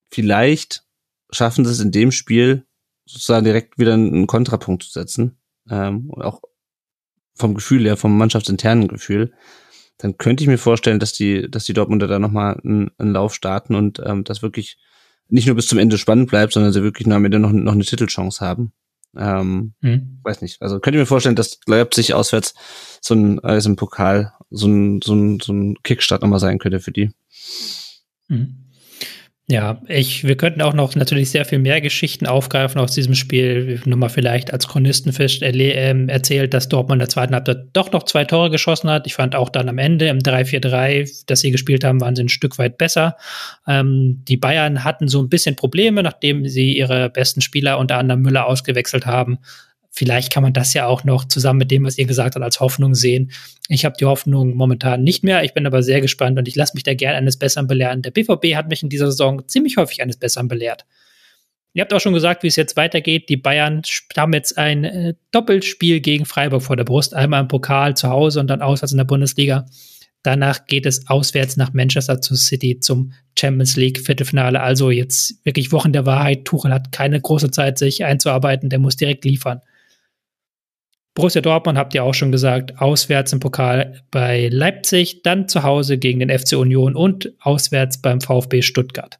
vielleicht 0.09 0.83
schaffen 1.31 1.65
sie 1.65 1.71
es 1.71 1.79
in 1.79 1.91
dem 1.91 2.11
Spiel 2.11 2.65
sozusagen 3.05 3.45
direkt 3.45 3.79
wieder 3.79 3.93
einen 3.93 4.27
Kontrapunkt 4.27 4.83
zu 4.83 4.91
setzen. 4.91 5.37
Ähm, 5.69 6.09
und 6.09 6.23
auch 6.23 6.41
vom 7.35 7.53
Gefühl 7.53 7.85
her, 7.85 7.95
vom 7.95 8.17
mannschaftsinternen 8.17 8.87
Gefühl, 8.87 9.33
dann 9.97 10.17
könnte 10.17 10.43
ich 10.43 10.47
mir 10.47 10.57
vorstellen, 10.57 10.99
dass 10.99 11.13
die, 11.13 11.49
dass 11.49 11.65
die 11.65 11.73
Dortmunder 11.73 12.07
da 12.07 12.19
nochmal 12.19 12.59
einen, 12.63 12.91
einen 12.97 13.13
Lauf 13.13 13.33
starten 13.33 13.75
und 13.75 14.01
ähm, 14.05 14.23
das 14.23 14.41
wirklich 14.41 14.77
nicht 15.29 15.45
nur 15.45 15.55
bis 15.55 15.67
zum 15.67 15.79
Ende 15.79 15.97
spannend 15.97 16.29
bleibt, 16.29 16.53
sondern 16.53 16.73
sie 16.73 16.83
wirklich 16.83 17.07
noch 17.07 17.15
am 17.15 17.25
Ende 17.25 17.39
noch, 17.39 17.51
noch 17.51 17.73
eine 17.73 17.83
Titelchance 17.83 18.43
haben. 18.43 18.73
Ähm, 19.17 19.73
mhm. 19.81 20.19
Weiß 20.23 20.41
nicht. 20.41 20.61
Also 20.61 20.79
könnte 20.79 20.97
ich 20.97 21.01
mir 21.01 21.07
vorstellen, 21.07 21.35
dass 21.35 21.59
Leipzig 21.65 22.13
auswärts 22.13 22.53
so 23.01 23.15
ein, 23.15 23.39
also 23.39 23.69
im 23.69 23.75
Pokal 23.75 24.33
so 24.49 24.67
ein, 24.67 25.01
so 25.01 25.13
ein, 25.13 25.39
so 25.39 25.53
ein 25.53 25.75
Kickstart 25.83 26.21
nochmal 26.21 26.39
sein 26.39 26.59
könnte 26.59 26.79
für 26.79 26.91
die. 26.91 27.11
Mhm. 28.27 28.58
Ja, 29.51 29.81
ich, 29.87 30.25
wir 30.25 30.37
könnten 30.37 30.61
auch 30.61 30.75
noch 30.75 30.95
natürlich 30.95 31.31
sehr 31.31 31.43
viel 31.43 31.57
mehr 31.57 31.81
Geschichten 31.81 32.27
aufgreifen 32.27 32.79
aus 32.79 32.91
diesem 32.91 33.15
Spiel. 33.15 33.81
Nur 33.83 33.97
mal 33.97 34.09
vielleicht 34.09 34.53
als 34.53 34.67
Chronistenfisch 34.67 35.41
äh, 35.41 36.07
erzählt, 36.07 36.53
dass 36.53 36.69
Dortmund 36.69 36.97
in 36.97 36.99
der 36.99 37.09
zweiten 37.09 37.33
Halbzeit 37.33 37.65
doch 37.73 37.91
noch 37.91 38.03
zwei 38.03 38.25
Tore 38.25 38.51
geschossen 38.51 38.91
hat. 38.91 39.07
Ich 39.07 39.15
fand 39.15 39.35
auch 39.35 39.49
dann 39.49 39.67
am 39.67 39.79
Ende 39.79 40.07
im 40.07 40.19
3-4-3, 40.19 41.23
das 41.25 41.39
sie 41.39 41.49
gespielt 41.49 41.83
haben, 41.83 41.99
waren 41.99 42.15
sie 42.15 42.25
ein 42.25 42.29
Stück 42.29 42.59
weit 42.59 42.77
besser. 42.77 43.17
Ähm, 43.67 44.23
die 44.27 44.37
Bayern 44.37 44.83
hatten 44.83 45.07
so 45.07 45.19
ein 45.19 45.29
bisschen 45.29 45.55
Probleme, 45.55 46.03
nachdem 46.03 46.47
sie 46.47 46.77
ihre 46.77 47.09
besten 47.09 47.41
Spieler 47.41 47.79
unter 47.79 47.97
anderem 47.97 48.21
Müller 48.21 48.45
ausgewechselt 48.45 49.07
haben 49.07 49.39
vielleicht 49.99 50.31
kann 50.31 50.43
man 50.43 50.53
das 50.53 50.73
ja 50.73 50.87
auch 50.87 51.03
noch 51.03 51.25
zusammen 51.25 51.59
mit 51.59 51.71
dem, 51.71 51.83
was 51.83 51.97
ihr 51.97 52.05
gesagt 52.05 52.35
habt, 52.35 52.43
als 52.43 52.61
Hoffnung 52.61 52.95
sehen. 52.95 53.31
Ich 53.67 53.83
habe 53.83 53.97
die 53.99 54.05
Hoffnung 54.05 54.55
momentan 54.55 55.03
nicht 55.03 55.25
mehr. 55.25 55.43
Ich 55.43 55.53
bin 55.53 55.67
aber 55.67 55.83
sehr 55.83 55.99
gespannt 55.99 56.39
und 56.39 56.47
ich 56.47 56.55
lasse 56.55 56.73
mich 56.73 56.83
da 56.83 56.93
gerne 56.93 57.17
eines 57.17 57.35
Besseren 57.35 57.67
belehren. 57.67 58.01
Der 58.01 58.11
BVB 58.11 58.55
hat 58.55 58.69
mich 58.69 58.81
in 58.81 58.87
dieser 58.87 59.07
Saison 59.07 59.45
ziemlich 59.49 59.75
häufig 59.75 60.01
eines 60.01 60.15
Besseren 60.15 60.47
belehrt. 60.47 60.85
Ihr 61.73 61.81
habt 61.81 61.93
auch 61.93 61.99
schon 61.99 62.13
gesagt, 62.13 62.43
wie 62.43 62.47
es 62.47 62.55
jetzt 62.55 62.77
weitergeht. 62.77 63.27
Die 63.27 63.35
Bayern 63.35 63.81
haben 64.15 64.31
jetzt 64.31 64.57
ein 64.57 64.85
äh, 64.85 65.13
Doppelspiel 65.31 65.99
gegen 65.99 66.25
Freiburg 66.25 66.63
vor 66.63 66.77
der 66.77 66.85
Brust. 66.85 67.13
Einmal 67.13 67.41
im 67.41 67.49
Pokal 67.49 67.97
zu 67.97 68.07
Hause 68.07 68.39
und 68.39 68.47
dann 68.47 68.61
auswärts 68.61 68.93
in 68.93 68.97
der 68.97 69.03
Bundesliga. 69.03 69.65
Danach 70.23 70.65
geht 70.65 70.85
es 70.85 71.09
auswärts 71.09 71.57
nach 71.57 71.73
Manchester 71.73 72.21
zu 72.21 72.35
City 72.35 72.79
zum 72.79 73.11
Champions 73.37 73.75
League 73.75 73.99
Viertelfinale. 73.99 74.61
Also 74.61 74.91
jetzt 74.91 75.45
wirklich 75.45 75.73
Wochen 75.73 75.91
der 75.91 76.05
Wahrheit. 76.05 76.45
Tuchel 76.45 76.73
hat 76.73 76.93
keine 76.93 77.19
große 77.19 77.51
Zeit, 77.51 77.77
sich 77.77 78.05
einzuarbeiten. 78.05 78.69
Der 78.69 78.79
muss 78.79 78.95
direkt 78.95 79.25
liefern. 79.25 79.59
Borussia 81.15 81.41
Dortmund 81.41 81.77
habt 81.77 81.93
ihr 81.95 82.03
auch 82.03 82.13
schon 82.13 82.31
gesagt, 82.31 82.79
auswärts 82.79 83.33
im 83.33 83.39
Pokal 83.39 84.01
bei 84.11 84.47
Leipzig, 84.51 85.23
dann 85.23 85.47
zu 85.47 85.63
Hause 85.63 85.97
gegen 85.97 86.19
den 86.19 86.29
FC 86.29 86.53
Union 86.53 86.95
und 86.95 87.33
auswärts 87.39 88.01
beim 88.01 88.21
VfB 88.21 88.61
Stuttgart. 88.61 89.19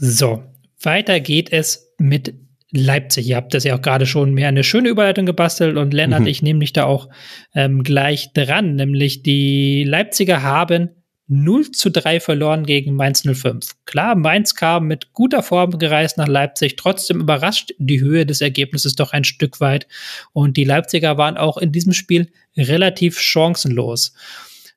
So, 0.00 0.42
weiter 0.80 1.20
geht 1.20 1.52
es 1.52 1.94
mit 1.98 2.34
Leipzig. 2.70 3.28
Ihr 3.28 3.36
habt 3.36 3.54
das 3.54 3.64
ja 3.64 3.76
auch 3.76 3.82
gerade 3.82 4.04
schon 4.04 4.34
mehr 4.34 4.48
eine 4.48 4.62
schöne 4.62 4.90
Überleitung 4.90 5.26
gebastelt 5.26 5.76
und 5.76 5.94
Lennart, 5.94 6.22
mhm. 6.22 6.26
ich 6.26 6.42
nehme 6.42 6.60
dich 6.60 6.72
da 6.72 6.84
auch 6.84 7.08
ähm, 7.54 7.82
gleich 7.82 8.32
dran, 8.34 8.74
nämlich 8.74 9.22
die 9.22 9.84
Leipziger 9.84 10.42
haben 10.42 10.90
0 11.28 11.70
zu 11.72 11.90
3 11.90 12.20
verloren 12.20 12.64
gegen 12.64 12.96
Mainz 12.96 13.22
05. 13.22 13.76
Klar, 13.84 14.14
Mainz 14.16 14.54
kam 14.54 14.86
mit 14.86 15.12
guter 15.12 15.42
Form 15.42 15.78
gereist 15.78 16.16
nach 16.16 16.26
Leipzig, 16.26 16.76
trotzdem 16.76 17.20
überrascht 17.20 17.72
die 17.78 18.00
Höhe 18.00 18.24
des 18.24 18.40
Ergebnisses 18.40 18.96
doch 18.96 19.12
ein 19.12 19.24
Stück 19.24 19.60
weit. 19.60 19.86
Und 20.32 20.56
die 20.56 20.64
Leipziger 20.64 21.18
waren 21.18 21.36
auch 21.36 21.58
in 21.58 21.70
diesem 21.70 21.92
Spiel 21.92 22.30
relativ 22.56 23.20
chancenlos. 23.20 24.14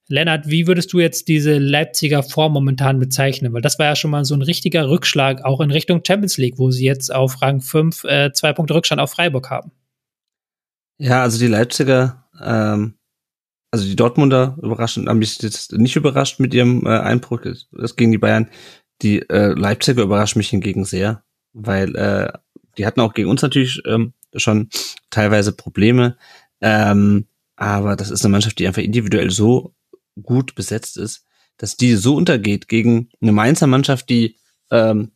Lennart, 0.07 0.49
wie 0.49 0.67
würdest 0.67 0.91
du 0.91 0.99
jetzt 0.99 1.29
diese 1.29 1.57
Leipziger 1.57 2.21
Form 2.21 2.51
momentan 2.51 2.99
bezeichnen? 2.99 3.53
Weil 3.53 3.61
das 3.61 3.79
war 3.79 3.85
ja 3.85 3.95
schon 3.95 4.11
mal 4.11 4.25
so 4.25 4.35
ein 4.35 4.41
richtiger 4.41 4.89
Rückschlag, 4.89 5.45
auch 5.45 5.61
in 5.61 5.71
Richtung 5.71 6.01
Champions 6.05 6.37
League, 6.37 6.59
wo 6.59 6.69
sie 6.69 6.85
jetzt 6.85 7.13
auf 7.15 7.41
Rang 7.41 7.61
5 7.61 8.03
äh, 8.03 8.33
zwei 8.33 8.51
Punkte 8.51 8.75
Rückstand 8.75 8.99
auf 8.99 9.11
Freiburg 9.11 9.49
haben. 9.49 9.71
Ja, 10.97 11.21
also 11.21 11.39
die 11.39 11.47
Leipziger 11.47 12.25
ähm, 12.43 12.95
also 13.71 13.85
die 13.85 13.95
Dortmunder 13.95 14.57
überraschend, 14.61 15.07
haben 15.07 15.19
mich 15.19 15.41
jetzt 15.41 15.71
nicht 15.71 15.95
überrascht 15.95 16.39
mit 16.39 16.53
ihrem 16.53 16.85
äh, 16.85 16.89
Einbruch 16.89 17.41
das 17.71 17.95
gegen 17.95 18.11
die 18.11 18.17
Bayern. 18.17 18.49
Die 19.01 19.27
äh, 19.29 19.53
Leipziger 19.53 20.03
überraschen 20.03 20.39
mich 20.39 20.49
hingegen 20.49 20.85
sehr, 20.85 21.23
weil 21.53 21.95
äh, 21.95 22.31
die 22.77 22.85
hatten 22.85 22.99
auch 22.99 23.13
gegen 23.13 23.29
uns 23.29 23.41
natürlich 23.41 23.81
ähm, 23.85 24.13
schon 24.35 24.69
teilweise 25.09 25.53
Probleme. 25.53 26.17
Ähm, 26.59 27.27
aber 27.55 27.95
das 27.95 28.11
ist 28.11 28.23
eine 28.23 28.31
Mannschaft, 28.31 28.59
die 28.59 28.67
einfach 28.67 28.81
individuell 28.81 29.31
so 29.31 29.73
gut 30.21 30.53
besetzt 30.55 30.97
ist, 30.97 31.25
dass 31.57 31.77
die 31.77 31.95
so 31.95 32.15
untergeht 32.15 32.67
gegen 32.67 33.09
eine 33.21 33.31
Mainzer 33.31 33.67
Mannschaft, 33.67 34.09
die 34.09 34.37
ähm, 34.69 35.11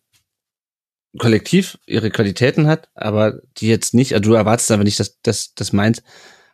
kollektiv 1.18 1.78
ihre 1.86 2.10
Qualitäten 2.10 2.68
hat, 2.68 2.89
aber 2.93 3.41
die 3.58 3.68
jetzt 3.68 3.93
nicht, 3.93 4.14
also 4.14 4.32
du 4.32 4.36
erwartest 4.36 4.72
aber 4.72 4.84
nicht, 4.84 4.99
dass, 4.99 5.20
dass, 5.22 5.53
dass 5.53 5.74
Mainz 5.74 6.03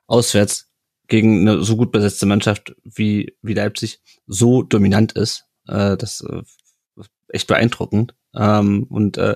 auswärts 0.07 0.70
gegen 1.11 1.41
eine 1.41 1.61
so 1.61 1.75
gut 1.75 1.91
besetzte 1.91 2.25
Mannschaft 2.25 2.73
wie, 2.85 3.35
wie 3.41 3.53
Leipzig 3.53 3.99
so 4.27 4.63
dominant 4.63 5.11
ist. 5.11 5.43
Äh, 5.67 5.97
das 5.97 6.21
äh, 6.21 6.41
echt 7.27 7.47
beeindruckend. 7.47 8.15
Ähm, 8.33 8.85
und 8.89 9.17
äh, 9.17 9.35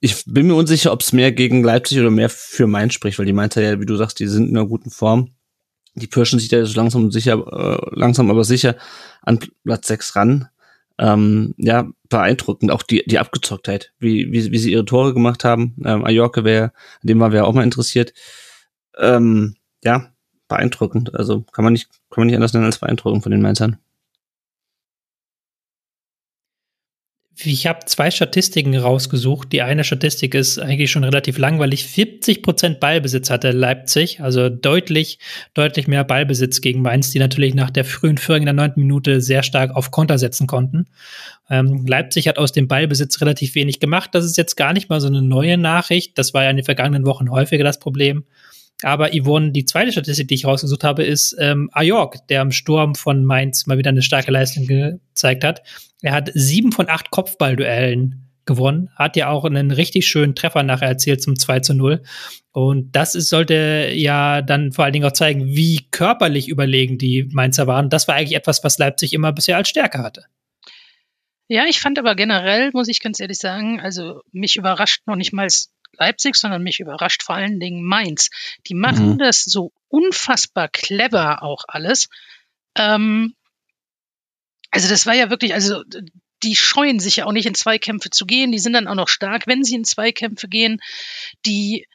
ich 0.00 0.22
bin 0.26 0.46
mir 0.46 0.54
unsicher, 0.54 0.92
ob 0.92 1.00
es 1.00 1.14
mehr 1.14 1.32
gegen 1.32 1.64
Leipzig 1.64 1.98
oder 2.00 2.10
mehr 2.10 2.28
für 2.28 2.66
Mainz 2.66 2.92
spricht, 2.92 3.18
weil 3.18 3.24
die 3.24 3.32
Mainzer 3.32 3.62
ja, 3.62 3.80
wie 3.80 3.86
du 3.86 3.96
sagst, 3.96 4.20
die 4.20 4.26
sind 4.26 4.50
in 4.50 4.56
einer 4.58 4.66
guten 4.66 4.90
Form. 4.90 5.30
Die 5.94 6.06
pirschen 6.06 6.38
sich 6.38 6.50
da 6.50 6.66
so 6.66 6.78
langsam 6.78 7.10
sicher, 7.10 7.38
äh, 7.50 7.98
langsam 7.98 8.30
aber 8.30 8.44
sicher 8.44 8.76
an 9.22 9.40
Platz 9.64 9.88
6 9.88 10.16
ran. 10.16 10.48
Ähm, 10.98 11.54
ja, 11.56 11.88
beeindruckend. 12.10 12.70
Auch 12.70 12.82
die, 12.82 13.04
die 13.06 13.18
Abgezocktheit, 13.18 13.94
wie, 13.98 14.30
wie, 14.32 14.52
wie 14.52 14.58
sie 14.58 14.72
ihre 14.72 14.84
Tore 14.84 15.14
gemacht 15.14 15.44
haben. 15.44 15.76
Ähm, 15.82 16.04
Ajorke 16.04 16.44
wäre, 16.44 16.72
an 17.00 17.06
dem 17.06 17.20
waren 17.20 17.32
wir 17.32 17.46
auch 17.46 17.54
mal 17.54 17.64
interessiert. 17.64 18.12
Ähm, 18.98 19.56
ja, 19.82 20.12
beeindruckend. 20.50 21.14
Also 21.14 21.40
kann 21.52 21.64
man 21.64 21.72
nicht, 21.72 21.88
kann 22.10 22.20
man 22.20 22.26
nicht 22.26 22.36
anders 22.36 22.52
nennen 22.52 22.66
als 22.66 22.78
beeindruckend 22.78 23.22
von 23.22 23.32
den 23.32 23.40
Mainzern. 23.40 23.78
ich 27.46 27.66
habe 27.66 27.80
zwei 27.86 28.10
Statistiken 28.10 28.76
rausgesucht. 28.76 29.52
Die 29.52 29.62
eine 29.62 29.84
Statistik 29.84 30.34
ist 30.34 30.58
eigentlich 30.58 30.90
schon 30.90 31.04
relativ 31.04 31.38
langweilig. 31.38 31.86
70 31.86 32.42
Prozent 32.42 32.80
Ballbesitz 32.80 33.30
hatte 33.30 33.50
Leipzig, 33.52 34.20
also 34.20 34.48
deutlich, 34.48 35.18
deutlich 35.54 35.86
mehr 35.88 36.04
Ballbesitz 36.04 36.60
gegen 36.60 36.82
Mainz, 36.82 37.10
die 37.10 37.18
natürlich 37.18 37.54
nach 37.54 37.70
der 37.70 37.84
frühen 37.84 38.18
Führung 38.18 38.42
in 38.42 38.46
der 38.46 38.54
neunten 38.54 38.80
Minute 38.80 39.20
sehr 39.20 39.42
stark 39.42 39.74
auf 39.74 39.90
Konter 39.90 40.18
setzen 40.18 40.46
konnten. 40.46 40.86
Ähm, 41.48 41.86
Leipzig 41.86 42.28
hat 42.28 42.38
aus 42.38 42.52
dem 42.52 42.68
Ballbesitz 42.68 43.20
relativ 43.20 43.54
wenig 43.54 43.80
gemacht. 43.80 44.10
Das 44.12 44.24
ist 44.24 44.36
jetzt 44.36 44.56
gar 44.56 44.72
nicht 44.72 44.88
mal 44.88 45.00
so 45.00 45.08
eine 45.08 45.22
neue 45.22 45.56
Nachricht. 45.56 46.18
Das 46.18 46.34
war 46.34 46.44
ja 46.44 46.50
in 46.50 46.56
den 46.56 46.64
vergangenen 46.64 47.06
Wochen 47.06 47.30
häufiger 47.30 47.64
das 47.64 47.78
Problem. 47.78 48.24
Aber 48.82 49.10
Yvonne, 49.10 49.52
die 49.52 49.64
zweite 49.64 49.92
Statistik, 49.92 50.28
die 50.28 50.34
ich 50.34 50.46
rausgesucht 50.46 50.84
habe, 50.84 51.04
ist 51.04 51.36
ähm, 51.38 51.68
Ajork, 51.72 52.26
der 52.28 52.42
im 52.42 52.52
Sturm 52.52 52.94
von 52.94 53.24
Mainz 53.24 53.66
mal 53.66 53.78
wieder 53.78 53.90
eine 53.90 54.02
starke 54.02 54.30
Leistung 54.30 54.66
gezeigt 54.66 55.44
hat. 55.44 55.62
Er 56.02 56.12
hat 56.12 56.30
sieben 56.34 56.72
von 56.72 56.88
acht 56.88 57.10
Kopfballduellen 57.10 58.26
gewonnen, 58.46 58.90
hat 58.96 59.16
ja 59.16 59.28
auch 59.28 59.44
einen 59.44 59.70
richtig 59.70 60.08
schönen 60.08 60.34
Treffer 60.34 60.62
nachher 60.62 60.88
erzielt 60.88 61.22
zum 61.22 61.38
2 61.38 61.60
zu 61.60 61.74
0. 61.74 62.02
Und 62.52 62.96
das 62.96 63.14
ist, 63.14 63.28
sollte 63.28 63.92
ja 63.94 64.42
dann 64.42 64.72
vor 64.72 64.84
allen 64.84 64.92
Dingen 64.92 65.04
auch 65.04 65.12
zeigen, 65.12 65.46
wie 65.46 65.86
körperlich 65.90 66.48
überlegen 66.48 66.98
die 66.98 67.28
Mainzer 67.30 67.66
waren. 67.66 67.90
Das 67.90 68.08
war 68.08 68.16
eigentlich 68.16 68.34
etwas, 68.34 68.64
was 68.64 68.78
Leipzig 68.78 69.12
immer 69.12 69.32
bisher 69.32 69.56
als 69.56 69.68
Stärke 69.68 69.98
hatte. 69.98 70.24
Ja, 71.48 71.64
ich 71.68 71.80
fand 71.80 71.98
aber 71.98 72.14
generell, 72.14 72.70
muss 72.72 72.88
ich 72.88 73.00
ganz 73.00 73.20
ehrlich 73.20 73.38
sagen, 73.38 73.80
also 73.80 74.20
mich 74.32 74.56
überrascht 74.56 75.02
noch 75.06 75.16
nicht 75.16 75.32
mal 75.32 75.48
Leipzig, 75.98 76.36
sondern 76.36 76.62
mich 76.62 76.80
überrascht 76.80 77.22
vor 77.22 77.34
allen 77.34 77.60
Dingen 77.60 77.82
Mainz. 77.82 78.30
Die 78.66 78.74
machen 78.74 79.14
mhm. 79.14 79.18
das 79.18 79.44
so 79.44 79.72
unfassbar 79.88 80.68
clever 80.68 81.42
auch 81.42 81.64
alles. 81.68 82.08
Ähm, 82.76 83.34
also 84.70 84.88
das 84.88 85.06
war 85.06 85.14
ja 85.14 85.30
wirklich, 85.30 85.54
also 85.54 85.82
die 86.42 86.56
scheuen 86.56 87.00
sich 87.00 87.16
ja 87.16 87.26
auch 87.26 87.32
nicht 87.32 87.46
in 87.46 87.54
Zweikämpfe 87.54 88.10
zu 88.10 88.24
gehen. 88.24 88.52
Die 88.52 88.58
sind 88.58 88.72
dann 88.72 88.88
auch 88.88 88.94
noch 88.94 89.08
stark, 89.08 89.46
wenn 89.46 89.64
sie 89.64 89.74
in 89.74 89.84
Zweikämpfe 89.84 90.48
gehen. 90.48 90.80
Die 91.44 91.86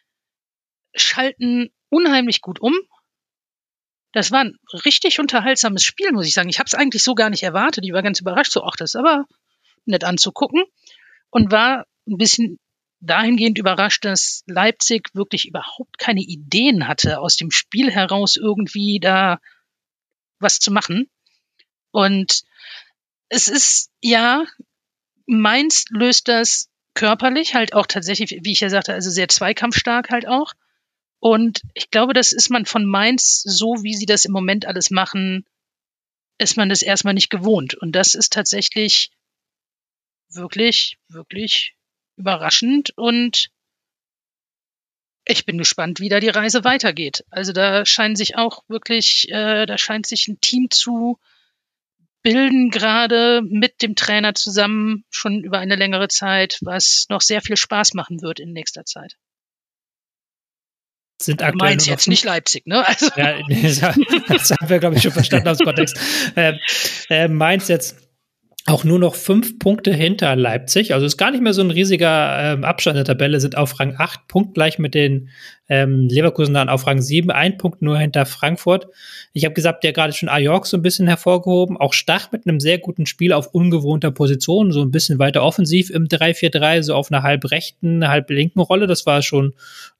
schalten 0.94 1.72
unheimlich 1.90 2.42
gut 2.42 2.60
um. 2.60 2.74
Das 4.12 4.32
war 4.32 4.46
ein 4.46 4.58
richtig 4.86 5.20
unterhaltsames 5.20 5.84
Spiel, 5.84 6.12
muss 6.12 6.28
ich 6.28 6.34
sagen. 6.34 6.50
Ich 6.50 6.60
habe 6.60 6.68
es 6.68 6.74
eigentlich 6.74 7.04
so 7.04 7.16
gar 7.16 7.30
nicht 7.30 7.44
erwartet. 7.44 7.84
Ich 7.84 7.92
war 7.92 8.04
ganz 8.04 8.22
überrascht, 8.22 8.52
so, 8.52 8.64
ach, 8.64 8.76
das 8.78 8.92
ist 8.92 8.96
aber 8.96 9.26
nett 9.86 10.04
anzugucken. 10.04 10.64
Und 11.30 11.52
war 11.52 11.86
ein 12.08 12.18
bisschen 12.18 12.60
dahingehend 13.06 13.58
überrascht, 13.58 14.06
dass 14.06 14.44
Leipzig 14.48 15.10
wirklich 15.14 15.48
überhaupt 15.48 15.98
keine 15.98 16.22
Ideen 16.22 16.88
hatte, 16.88 17.20
aus 17.20 17.38
dem 17.38 17.52
Spiel 17.52 17.92
heraus 17.92 18.36
irgendwie 18.36 19.00
da 19.00 19.40
was 20.40 20.60
zu 20.60 20.72
machen. 20.72 21.10
Und 21.92 22.44
es 23.30 23.48
ist, 23.48 23.90
ja, 24.02 24.46
Mainz 25.26 25.86
löst 25.90 26.28
das 26.28 26.70
körperlich 26.94 27.56
halt 27.56 27.74
auch 27.74 27.88
tatsächlich, 27.88 28.40
wie 28.44 28.52
ich 28.52 28.60
ja 28.60 28.70
sagte, 28.70 28.94
also 28.94 29.10
sehr 29.10 29.28
zweikampfstark 29.28 30.10
halt 30.10 30.28
auch. 30.28 30.54
Und 31.20 31.62
ich 31.74 31.90
glaube, 31.90 32.14
das 32.14 32.32
ist 32.32 32.50
man 32.50 32.66
von 32.66 32.86
Mainz, 32.86 33.42
so 33.42 33.84
wie 33.84 33.96
sie 33.96 34.06
das 34.06 34.26
im 34.26 34.32
Moment 34.32 34.66
alles 34.66 34.92
machen, 34.92 35.46
ist 36.38 36.58
man 36.58 36.70
das 36.70 36.82
erstmal 36.82 37.14
nicht 37.14 37.30
gewohnt. 37.30 37.76
Und 37.76 37.94
das 37.94 38.14
ist 38.14 38.34
tatsächlich 38.34 39.12
wirklich, 40.30 40.98
wirklich 41.08 41.76
überraschend 42.18 42.94
und 42.96 43.50
ich 45.28 45.46
bin 45.46 45.58
gespannt, 45.58 46.00
wie 46.00 46.10
da 46.10 46.20
die 46.20 46.30
Reise 46.30 46.64
weitergeht. 46.64 47.26
Also 47.32 47.52
da 47.52 47.86
scheint 47.86 48.18
sich 48.18 48.38
auch 48.38 48.64
wirklich, 48.68 49.28
äh, 49.30 49.66
da 49.66 49.78
scheint 49.78 50.06
sich 50.06 50.28
ein 50.28 50.40
Team 50.40 50.68
zu 50.70 51.20
bilden, 52.22 52.70
gerade 52.70 53.42
mit 53.44 53.82
dem 53.82 53.96
Trainer 53.96 54.34
zusammen, 54.34 55.04
schon 55.10 55.44
über 55.44 55.60
eine 55.60 55.76
längere 55.76 56.08
Zeit, 56.08 56.60
was 56.62 57.06
noch 57.10 57.22
sehr 57.22 57.42
viel 57.42 57.58
Spaß 57.58 57.94
machen 57.94 58.22
wird 58.22 58.40
in 58.40 58.52
nächster 58.52 58.86
Zeit. 58.86 59.16
Sind 61.22 61.42
aktuell 61.42 61.72
Mainz 61.72 61.86
jetzt 61.86 62.08
nicht 62.08 62.26
Leipzig, 62.26 62.66
ne? 62.68 62.86
Also. 62.86 63.10
Ja, 63.16 63.40
das 64.28 64.52
haben 64.52 64.70
wir, 64.70 64.80
glaube 64.80 64.96
ich, 64.96 65.02
schon 65.02 65.12
verstanden 65.12 65.48
aus 65.48 65.58
dem 65.58 65.66
Kontext. 65.66 65.98
Äh, 66.36 66.58
äh, 67.10 67.28
Mainz 67.28 67.68
jetzt 67.68 68.05
auch 68.66 68.84
nur 68.84 68.98
noch 68.98 69.16
fünf 69.16 69.60
Punkte 69.60 69.94
hinter 69.94 70.36
Leipzig. 70.36 70.94
Also 70.94 71.06
ist 71.06 71.18
gar 71.18 71.30
nicht 71.32 71.42
mehr 71.42 71.54
so 71.54 71.62
ein 71.62 71.70
riesiger 71.70 72.54
ähm, 72.54 72.64
Abstand 72.64 72.98
der 72.98 73.06
Tabelle, 73.06 73.40
sind 73.40 73.58
auf 73.58 73.80
Rang 73.80 73.96
8, 73.98 74.28
punktgleich 74.28 74.80
mit 74.80 74.96
den 74.96 75.30
ähm, 75.68 76.08
Leverkusen 76.10 76.54
dann 76.54 76.70
auf 76.70 76.86
Rang 76.86 77.02
7, 77.02 77.32
ein 77.32 77.58
Punkt 77.58 77.82
nur 77.82 77.98
hinter 77.98 78.26
Frankfurt. 78.26 78.88
Ich 79.34 79.46
habe 79.46 79.54
gesagt, 79.54 79.84
der 79.84 79.94
gerade 79.94 80.14
schon 80.14 80.30
Ajork 80.30 80.68
so 80.68 80.78
ein 80.78 80.82
bisschen 80.82 81.08
hervorgehoben. 81.08 81.78
Auch 81.78 81.94
Stach 81.94 82.32
mit 82.32 82.48
einem 82.48 82.60
sehr 82.60 82.78
guten 82.78 83.06
Spiel 83.06 83.34
auf 83.34 83.48
ungewohnter 83.48 84.12
Position, 84.12 84.72
so 84.72 84.82
ein 84.82 84.92
bisschen 84.92 85.20
weiter 85.20 85.44
offensiv 85.44 85.90
im 85.90 86.08
3-4-3, 86.08 86.84
so 86.84 86.94
auf 86.94 87.12
einer 87.12 87.24
halb 87.24 87.50
rechten, 87.50 88.08
halb 88.08 88.30
linken 88.30 88.60
Rolle. 88.60 88.88
Das 88.88 89.06
war 89.06 89.22
schon 89.22 89.54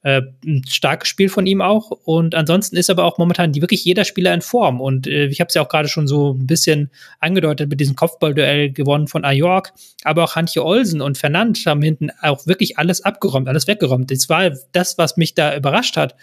äh, 0.04 0.22
ein 0.46 0.64
starkes 0.68 1.10
Spiel 1.10 1.30
von 1.30 1.48
ihm 1.48 1.62
auch. 1.62 1.90
Und 1.90 2.36
ansonsten 2.36 2.78
ist 2.78 2.92
aber 2.92 3.04
auch 3.04 3.18
momentan 3.18 3.52
die, 3.52 3.62
wirklich 3.62 3.84
jeder 3.84 4.06
Spieler 4.06 4.34
in 4.34 4.42
Form. 4.42 4.80
Und 4.82 5.08
äh, 5.08 5.26
ich 5.26 5.40
habe 5.40 5.48
es 5.48 5.56
ja 5.56 5.64
auch 5.64 5.70
gerade 5.70 5.88
schon 5.88 6.08
so 6.08 6.34
ein 6.34 6.46
bisschen 6.46 6.92
angedeutet 7.20 7.70
mit 7.70 7.80
diesem 7.80 7.96
Kopfballduell 7.96 8.72
gewonnen 8.72 9.08
von 9.08 9.26
Ajork. 9.26 9.74
Aber 10.04 10.24
auch 10.24 10.36
Hantje 10.36 10.64
Olsen 10.64 11.02
und 11.02 11.18
Fernand 11.18 11.66
haben 11.66 11.82
hinten 11.82 12.12
auch 12.22 12.46
wirklich 12.46 12.78
alles 12.78 13.02
abgeräumt, 13.02 13.48
alles 13.48 13.66
weggeräumt. 13.66 14.12
Das 14.12 14.30
war 14.30 14.52
das, 14.72 15.00
was 15.00 15.18
mich 15.18 15.34
da 15.34 15.55
überrascht 15.58 15.98
hat, 15.98 16.16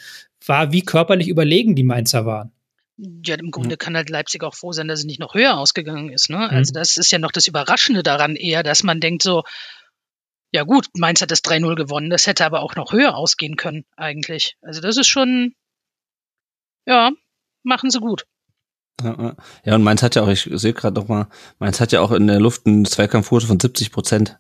war, 0.47 0.72
wie 0.72 0.83
körperlich 0.83 1.28
überlegen 1.28 1.74
die 1.74 1.85
Mainzer 1.85 2.26
waren. 2.26 2.53
Ja, 2.99 3.37
im 3.37 3.51
Grunde 3.51 3.76
mhm. 3.76 3.78
kann 3.78 3.97
halt 3.97 4.11
Leipzig 4.11 4.43
auch 4.45 4.55
froh 4.55 4.72
sein, 4.72 4.89
dass 4.89 5.01
es 5.01 5.05
nicht 5.05 5.20
noch 5.20 5.35
höher 5.35 5.57
ausgegangen 5.59 6.11
ist. 6.11 6.30
Ne? 6.30 6.37
Mhm. 6.37 6.57
Also 6.57 6.72
das 6.72 6.97
ist 6.97 7.11
ja 7.11 7.18
noch 7.18 7.33
das 7.33 7.47
Überraschende 7.47 8.03
daran 8.03 8.37
eher, 8.37 8.62
dass 8.62 8.83
man 8.83 9.01
denkt 9.01 9.22
so, 9.22 9.45
ja 10.53 10.64
gut, 10.64 10.89
Mainz 10.95 11.22
hat 11.22 11.30
das 11.30 11.43
3-0 11.43 11.74
gewonnen, 11.74 12.11
das 12.11 12.26
hätte 12.26 12.45
aber 12.45 12.61
auch 12.61 12.76
noch 12.76 12.93
höher 12.93 13.16
ausgehen 13.16 13.57
können 13.57 13.85
eigentlich. 13.97 14.57
Also 14.61 14.80
das 14.80 14.99
ist 14.99 15.09
schon, 15.09 15.55
ja, 16.87 17.11
machen 17.62 17.91
sie 17.91 18.01
gut. 18.01 18.26
Ja, 19.03 19.74
und 19.74 19.83
Mainz 19.83 20.03
hat 20.03 20.14
ja 20.14 20.22
auch, 20.22 20.28
ich 20.28 20.49
sehe 20.53 20.74
gerade 20.74 21.01
noch 21.01 21.09
mal, 21.09 21.28
Mainz 21.59 21.80
hat 21.80 21.93
ja 21.93 22.01
auch 22.01 22.12
in 22.12 22.26
der 22.26 22.39
Luft 22.39 22.66
eine 22.66 22.85
Zweikampfquote 22.85 23.47
von 23.47 23.59
70 23.59 23.91
Prozent. 23.91 24.39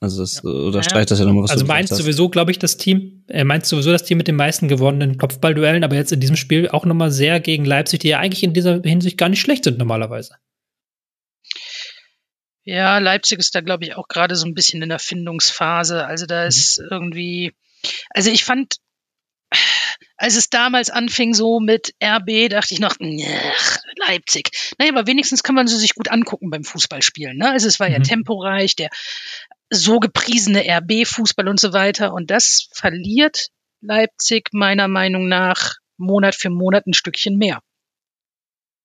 Also 0.00 0.20
das 0.20 0.42
ja. 0.42 0.50
unterstreicht 0.50 1.10
das 1.10 1.18
ja 1.18 1.24
nochmal 1.24 1.44
was. 1.44 1.50
Also 1.50 1.64
meinst 1.64 1.94
sowieso, 1.94 2.28
glaube 2.28 2.50
ich, 2.50 2.58
das 2.58 2.76
Team, 2.76 3.24
er 3.28 3.44
meint 3.44 3.64
sowieso 3.64 3.90
das 3.90 4.04
Team 4.04 4.18
mit 4.18 4.28
den 4.28 4.36
meisten 4.36 4.68
gewonnenen 4.68 5.16
Kopfballduellen, 5.16 5.84
aber 5.84 5.96
jetzt 5.96 6.12
in 6.12 6.20
diesem 6.20 6.36
Spiel 6.36 6.68
auch 6.68 6.84
nochmal 6.84 7.10
sehr 7.10 7.40
gegen 7.40 7.64
Leipzig, 7.64 8.00
die 8.00 8.08
ja 8.08 8.18
eigentlich 8.18 8.42
in 8.42 8.52
dieser 8.52 8.82
Hinsicht 8.82 9.16
gar 9.16 9.28
nicht 9.28 9.40
schlecht 9.40 9.64
sind 9.64 9.78
normalerweise. 9.78 10.34
Ja, 12.64 12.98
Leipzig 12.98 13.38
ist 13.38 13.54
da, 13.54 13.60
glaube 13.60 13.84
ich, 13.84 13.96
auch 13.96 14.08
gerade 14.08 14.36
so 14.36 14.46
ein 14.46 14.54
bisschen 14.54 14.82
in 14.82 14.88
der 14.88 15.00
Findungsphase. 15.00 16.04
Also 16.04 16.26
da 16.26 16.42
mhm. 16.42 16.48
ist 16.48 16.78
mhm. 16.78 16.88
irgendwie, 16.90 17.52
also 18.10 18.30
ich 18.30 18.44
fand, 18.44 18.76
als 20.16 20.36
es 20.36 20.50
damals 20.50 20.90
anfing 20.90 21.34
so 21.34 21.58
mit 21.58 21.94
RB, 22.02 22.48
dachte 22.50 22.74
ich 22.74 22.80
noch, 22.80 22.94
ach, 23.00 23.78
Leipzig. 24.06 24.50
Naja, 24.78 24.92
aber 24.92 25.06
wenigstens 25.06 25.42
kann 25.42 25.54
man 25.54 25.66
sie 25.66 25.76
sich 25.76 25.94
gut 25.94 26.08
angucken 26.08 26.50
beim 26.50 26.64
Fußballspielen. 26.64 27.36
Ne? 27.36 27.50
Also 27.50 27.66
es 27.66 27.80
war 27.80 27.90
ja 27.90 27.98
mhm. 27.98 28.04
temporeich, 28.04 28.76
der 28.76 28.90
so 29.72 29.98
gepriesene 30.00 30.64
RB-Fußball 30.64 31.48
und 31.48 31.58
so 31.58 31.72
weiter. 31.72 32.12
Und 32.12 32.30
das 32.30 32.68
verliert 32.72 33.48
Leipzig 33.80 34.50
meiner 34.52 34.86
Meinung 34.86 35.28
nach 35.28 35.74
Monat 35.96 36.34
für 36.34 36.50
Monat 36.50 36.86
ein 36.86 36.94
Stückchen 36.94 37.36
mehr. 37.36 37.60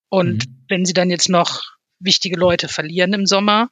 Und 0.10 0.48
mhm. 0.48 0.66
wenn 0.70 0.86
sie 0.86 0.94
dann 0.94 1.10
jetzt 1.10 1.30
noch 1.30 1.64
wichtige 2.00 2.38
Leute 2.38 2.68
verlieren 2.68 3.14
im 3.14 3.26
Sommer, 3.26 3.70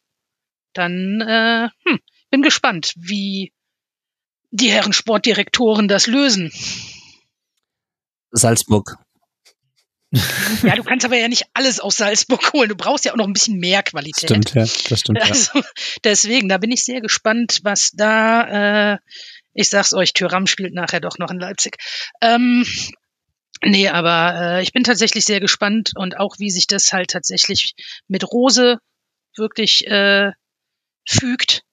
dann 0.73 1.21
äh, 1.21 1.69
hm, 1.87 1.99
bin 2.29 2.41
gespannt, 2.41 2.93
wie 2.97 3.53
die 4.51 4.71
Herren 4.71 4.93
Sportdirektoren 4.93 5.87
das 5.87 6.07
lösen. 6.07 6.51
Salzburg. 8.31 8.97
Ja, 10.63 10.75
du 10.75 10.83
kannst 10.83 11.05
aber 11.05 11.17
ja 11.17 11.27
nicht 11.27 11.45
alles 11.53 11.79
aus 11.79 11.97
Salzburg 11.97 12.53
holen. 12.53 12.69
Du 12.69 12.75
brauchst 12.75 13.05
ja 13.05 13.13
auch 13.13 13.17
noch 13.17 13.27
ein 13.27 13.33
bisschen 13.33 13.57
mehr 13.57 13.83
Qualität. 13.83 14.29
Stimmt, 14.29 14.53
ja, 14.53 14.65
das 14.89 14.99
stimmt. 14.99 15.21
Also, 15.21 15.59
ja. 15.59 15.63
Deswegen, 16.03 16.49
da 16.49 16.57
bin 16.57 16.71
ich 16.71 16.83
sehr 16.83 17.01
gespannt, 17.01 17.59
was 17.63 17.91
da, 17.91 18.93
äh, 18.93 18.97
ich 19.53 19.69
sag's 19.69 19.93
euch, 19.93 20.13
Thüram 20.13 20.47
spielt 20.47 20.73
nachher 20.73 20.99
doch 20.99 21.17
noch 21.17 21.31
in 21.31 21.39
Leipzig. 21.39 21.77
Ähm, 22.21 22.65
nee, 23.63 23.87
aber 23.89 24.57
äh, 24.57 24.63
ich 24.63 24.73
bin 24.73 24.83
tatsächlich 24.83 25.25
sehr 25.25 25.39
gespannt 25.39 25.91
und 25.95 26.17
auch, 26.17 26.39
wie 26.39 26.49
sich 26.49 26.67
das 26.67 26.93
halt 26.93 27.11
tatsächlich 27.11 27.73
mit 28.07 28.23
Rose 28.31 28.79
wirklich 29.35 29.87
äh, 29.87 30.31
fügt, 31.07 31.63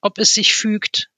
ob 0.00 0.18
es 0.18 0.34
sich 0.34 0.54
fügt. 0.54 1.08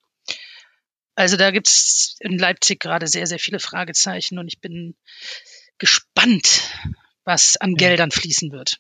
Also 1.15 1.37
da 1.37 1.51
gibt's 1.51 2.17
in 2.21 2.39
Leipzig 2.39 2.79
gerade 2.79 3.09
sehr, 3.09 3.27
sehr 3.27 3.41
viele 3.41 3.59
Fragezeichen 3.59 4.39
und 4.39 4.47
ich 4.47 4.61
bin 4.61 4.95
gespannt, 5.79 6.71
was 7.25 7.57
an. 7.57 7.75
Geldern 7.75 8.11
fließen 8.11 8.53
wird. 8.53 8.79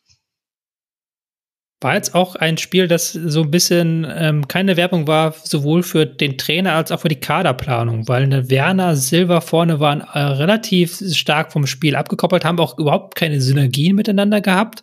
War 1.80 1.94
jetzt 1.94 2.12
auch 2.16 2.34
ein 2.34 2.58
Spiel, 2.58 2.88
das 2.88 3.12
so 3.12 3.42
ein 3.42 3.52
bisschen 3.52 4.04
ähm, 4.10 4.48
keine 4.48 4.76
Werbung 4.76 5.06
war, 5.06 5.32
sowohl 5.44 5.84
für 5.84 6.06
den 6.06 6.36
Trainer 6.36 6.72
als 6.72 6.90
auch 6.90 7.00
für 7.00 7.08
die 7.08 7.20
Kaderplanung, 7.20 8.08
weil 8.08 8.24
eine 8.24 8.50
Werner 8.50 8.96
Silva 8.96 9.40
vorne 9.40 9.78
waren 9.78 10.00
äh, 10.00 10.18
relativ 10.18 11.00
stark 11.14 11.52
vom 11.52 11.68
Spiel 11.68 11.94
abgekoppelt, 11.94 12.44
haben 12.44 12.58
auch 12.58 12.78
überhaupt 12.78 13.14
keine 13.14 13.40
Synergien 13.40 13.94
miteinander 13.94 14.40
gehabt. 14.40 14.82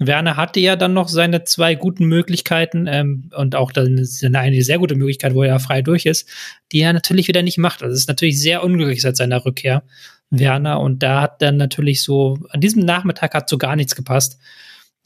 Werner 0.00 0.36
hatte 0.36 0.58
ja 0.58 0.74
dann 0.74 0.92
noch 0.92 1.08
seine 1.08 1.44
zwei 1.44 1.76
guten 1.76 2.06
Möglichkeiten 2.06 2.88
ähm, 2.88 3.30
und 3.36 3.54
auch 3.54 3.70
dann 3.70 4.04
eine 4.34 4.62
sehr 4.62 4.78
gute 4.78 4.96
Möglichkeit, 4.96 5.34
wo 5.34 5.44
er 5.44 5.60
frei 5.60 5.82
durch 5.82 6.04
ist, 6.04 6.28
die 6.72 6.80
er 6.80 6.92
natürlich 6.92 7.28
wieder 7.28 7.42
nicht 7.42 7.58
macht. 7.58 7.82
Also 7.82 7.92
es 7.92 8.00
ist 8.00 8.08
natürlich 8.08 8.40
sehr 8.40 8.64
unglücklich 8.64 9.02
seit 9.02 9.16
seiner 9.16 9.44
Rückkehr, 9.44 9.84
Werner. 10.38 10.80
Und 10.80 11.02
da 11.02 11.20
hat 11.22 11.42
dann 11.42 11.56
natürlich 11.56 12.02
so, 12.02 12.38
an 12.50 12.60
diesem 12.60 12.84
Nachmittag 12.84 13.34
hat 13.34 13.48
so 13.48 13.58
gar 13.58 13.76
nichts 13.76 13.94
gepasst. 13.94 14.38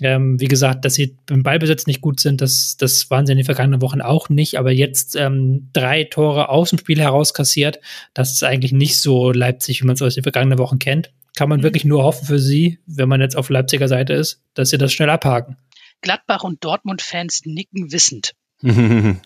Ähm, 0.00 0.38
wie 0.40 0.46
gesagt, 0.46 0.84
dass 0.84 0.94
sie 0.94 1.16
beim 1.26 1.42
Ballbesitz 1.42 1.88
nicht 1.88 2.00
gut 2.00 2.20
sind, 2.20 2.40
das, 2.40 2.76
das 2.76 3.10
waren 3.10 3.26
sie 3.26 3.32
in 3.32 3.38
den 3.38 3.44
vergangenen 3.44 3.82
Wochen 3.82 4.00
auch 4.00 4.28
nicht. 4.28 4.56
Aber 4.58 4.70
jetzt 4.70 5.16
ähm, 5.16 5.70
drei 5.72 6.04
Tore 6.04 6.50
aus 6.50 6.70
dem 6.70 6.78
Spiel 6.78 7.00
heraus 7.00 7.34
kassiert, 7.34 7.80
das 8.14 8.32
ist 8.32 8.44
eigentlich 8.44 8.72
nicht 8.72 9.00
so 9.00 9.32
Leipzig, 9.32 9.82
wie 9.82 9.86
man 9.86 9.94
es 9.94 10.02
aus 10.02 10.14
den 10.14 10.22
vergangenen 10.22 10.58
Wochen 10.58 10.78
kennt. 10.78 11.10
Kann 11.36 11.48
man 11.48 11.60
mhm. 11.60 11.64
wirklich 11.64 11.84
nur 11.84 12.04
hoffen 12.04 12.26
für 12.26 12.38
sie, 12.38 12.78
wenn 12.86 13.08
man 13.08 13.20
jetzt 13.20 13.36
auf 13.36 13.50
Leipziger 13.50 13.88
Seite 13.88 14.12
ist, 14.12 14.40
dass 14.54 14.70
sie 14.70 14.78
das 14.78 14.92
schnell 14.92 15.10
abhaken. 15.10 15.56
Gladbach 16.00 16.44
und 16.44 16.62
Dortmund-Fans 16.64 17.42
nicken 17.44 17.90
wissend. 17.90 18.34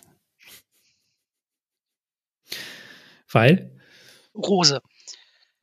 Weil? 3.31 3.71
Rose. 4.35 4.81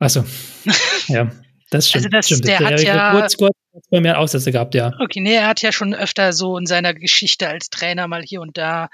Achso. 0.01 0.25
ja. 1.07 1.31
Das 1.69 1.87
stimmt. 1.87 2.05
Also 2.05 2.09
das, 2.09 2.25
stimmt. 2.25 2.47
der, 2.47 2.57
der 2.57 2.67
hat 2.67 2.83
ja 2.83 3.11
kurz, 3.11 3.37
kurz 3.37 3.55
bei 3.89 4.01
mir 4.01 4.17
Aussätze 4.17 4.51
gehabt, 4.51 4.75
ja. 4.75 4.91
Okay, 4.99 5.21
nee, 5.21 5.35
er 5.35 5.47
hat 5.47 5.61
ja 5.61 5.71
schon 5.71 5.93
öfter 5.93 6.33
so 6.33 6.57
in 6.57 6.65
seiner 6.65 6.93
Geschichte 6.93 7.47
als 7.47 7.69
Trainer 7.69 8.07
mal 8.09 8.23
hier 8.23 8.41
und 8.41 8.57
da 8.57 8.89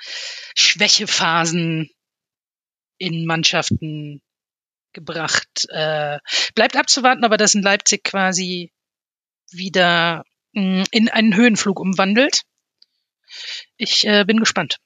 Schwächephasen 0.55 1.89
in 2.99 3.25
Mannschaften 3.25 4.21
gebracht. 4.93 5.67
Äh, 5.69 6.19
bleibt 6.53 6.75
abzuwarten, 6.75 7.23
aber 7.23 7.37
das 7.37 7.55
in 7.55 7.63
Leipzig 7.63 8.03
quasi 8.03 8.71
wieder 9.51 10.23
mh, 10.51 10.81
mm, 10.81 10.83
in 10.91 11.09
einen 11.09 11.35
Höhenflug 11.35 11.79
umwandelt. 11.79 12.43
Ich 13.77 14.05
äh, 14.05 14.23
bin 14.25 14.39
gespannt. 14.39 14.77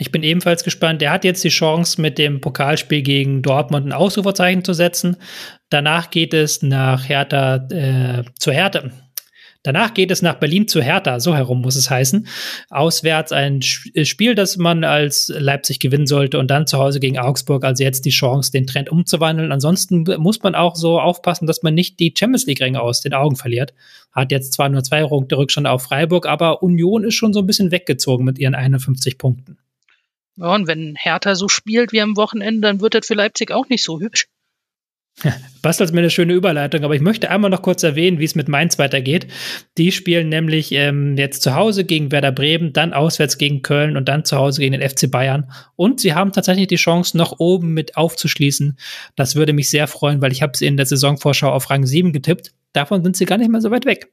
Ich 0.00 0.12
bin 0.12 0.22
ebenfalls 0.22 0.62
gespannt. 0.62 1.02
Er 1.02 1.10
hat 1.10 1.24
jetzt 1.24 1.42
die 1.42 1.48
Chance, 1.48 2.00
mit 2.00 2.18
dem 2.18 2.40
Pokalspiel 2.40 3.02
gegen 3.02 3.42
Dortmund 3.42 3.84
ein 3.84 3.92
Ausrufezeichen 3.92 4.62
zu 4.62 4.72
setzen. 4.72 5.16
Danach 5.70 6.10
geht 6.10 6.32
es 6.32 6.62
nach 6.62 7.08
Hertha 7.08 7.56
äh, 7.70 8.22
zur 8.38 8.52
Hertha. 8.52 8.90
Danach 9.64 9.92
geht 9.94 10.12
es 10.12 10.22
nach 10.22 10.36
Berlin 10.36 10.68
zu 10.68 10.80
Hertha, 10.80 11.18
so 11.18 11.34
herum 11.34 11.62
muss 11.62 11.74
es 11.74 11.90
heißen. 11.90 12.28
Auswärts 12.70 13.32
ein 13.32 13.58
äh, 13.92 14.04
Spiel, 14.04 14.36
das 14.36 14.56
man 14.56 14.84
als 14.84 15.32
Leipzig 15.36 15.80
gewinnen 15.80 16.06
sollte 16.06 16.38
und 16.38 16.48
dann 16.48 16.68
zu 16.68 16.78
Hause 16.78 17.00
gegen 17.00 17.18
Augsburg, 17.18 17.64
also 17.64 17.82
jetzt 17.82 18.04
die 18.04 18.10
Chance, 18.10 18.52
den 18.52 18.68
Trend 18.68 18.90
umzuwandeln. 18.90 19.50
Ansonsten 19.50 20.04
muss 20.18 20.40
man 20.44 20.54
auch 20.54 20.76
so 20.76 21.00
aufpassen, 21.00 21.48
dass 21.48 21.64
man 21.64 21.74
nicht 21.74 21.98
die 21.98 22.14
Champions 22.16 22.46
League-Ränge 22.46 22.80
aus 22.80 23.00
den 23.00 23.14
Augen 23.14 23.34
verliert. 23.34 23.74
Hat 24.12 24.30
jetzt 24.30 24.52
zwar 24.52 24.68
nur 24.68 24.84
zwei 24.84 25.04
Punkte 25.04 25.36
Rückstand 25.36 25.66
auf 25.66 25.82
Freiburg, 25.82 26.26
aber 26.26 26.62
Union 26.62 27.02
ist 27.02 27.14
schon 27.14 27.32
so 27.32 27.40
ein 27.40 27.46
bisschen 27.46 27.72
weggezogen 27.72 28.24
mit 28.24 28.38
ihren 28.38 28.54
51 28.54 29.18
Punkten. 29.18 29.58
Ja, 30.38 30.54
und 30.54 30.68
wenn 30.68 30.94
Hertha 30.96 31.34
so 31.34 31.48
spielt 31.48 31.92
wie 31.92 32.00
am 32.00 32.16
Wochenende, 32.16 32.68
dann 32.68 32.80
wird 32.80 32.94
das 32.94 33.06
für 33.06 33.14
Leipzig 33.14 33.50
auch 33.50 33.68
nicht 33.68 33.82
so 33.82 34.00
hübsch. 34.00 34.26
Bastelt 35.62 35.92
mir 35.92 35.98
eine 35.98 36.10
schöne 36.10 36.32
Überleitung, 36.32 36.84
aber 36.84 36.94
ich 36.94 37.00
möchte 37.00 37.28
einmal 37.28 37.50
noch 37.50 37.62
kurz 37.62 37.82
erwähnen, 37.82 38.20
wie 38.20 38.24
es 38.24 38.36
mit 38.36 38.46
Mainz 38.46 38.78
weitergeht. 38.78 39.26
Die 39.76 39.90
spielen 39.90 40.28
nämlich 40.28 40.70
ähm, 40.70 41.16
jetzt 41.16 41.42
zu 41.42 41.56
Hause 41.56 41.84
gegen 41.84 42.12
Werder 42.12 42.30
Bremen, 42.30 42.72
dann 42.72 42.92
auswärts 42.92 43.36
gegen 43.36 43.62
Köln 43.62 43.96
und 43.96 44.08
dann 44.08 44.24
zu 44.24 44.36
Hause 44.36 44.60
gegen 44.60 44.78
den 44.78 44.88
FC 44.88 45.10
Bayern. 45.10 45.50
Und 45.74 45.98
sie 45.98 46.14
haben 46.14 46.30
tatsächlich 46.30 46.68
die 46.68 46.76
Chance, 46.76 47.16
noch 47.16 47.40
oben 47.40 47.74
mit 47.74 47.96
aufzuschließen. 47.96 48.78
Das 49.16 49.34
würde 49.34 49.52
mich 49.52 49.70
sehr 49.70 49.88
freuen, 49.88 50.22
weil 50.22 50.30
ich 50.30 50.42
habe 50.42 50.56
sie 50.56 50.66
in 50.66 50.76
der 50.76 50.86
Saisonvorschau 50.86 51.50
auf 51.50 51.68
Rang 51.68 51.84
7 51.84 52.12
getippt. 52.12 52.52
Davon 52.72 53.02
sind 53.02 53.16
sie 53.16 53.24
gar 53.24 53.38
nicht 53.38 53.50
mehr 53.50 53.60
so 53.60 53.72
weit 53.72 53.86
weg. 53.86 54.12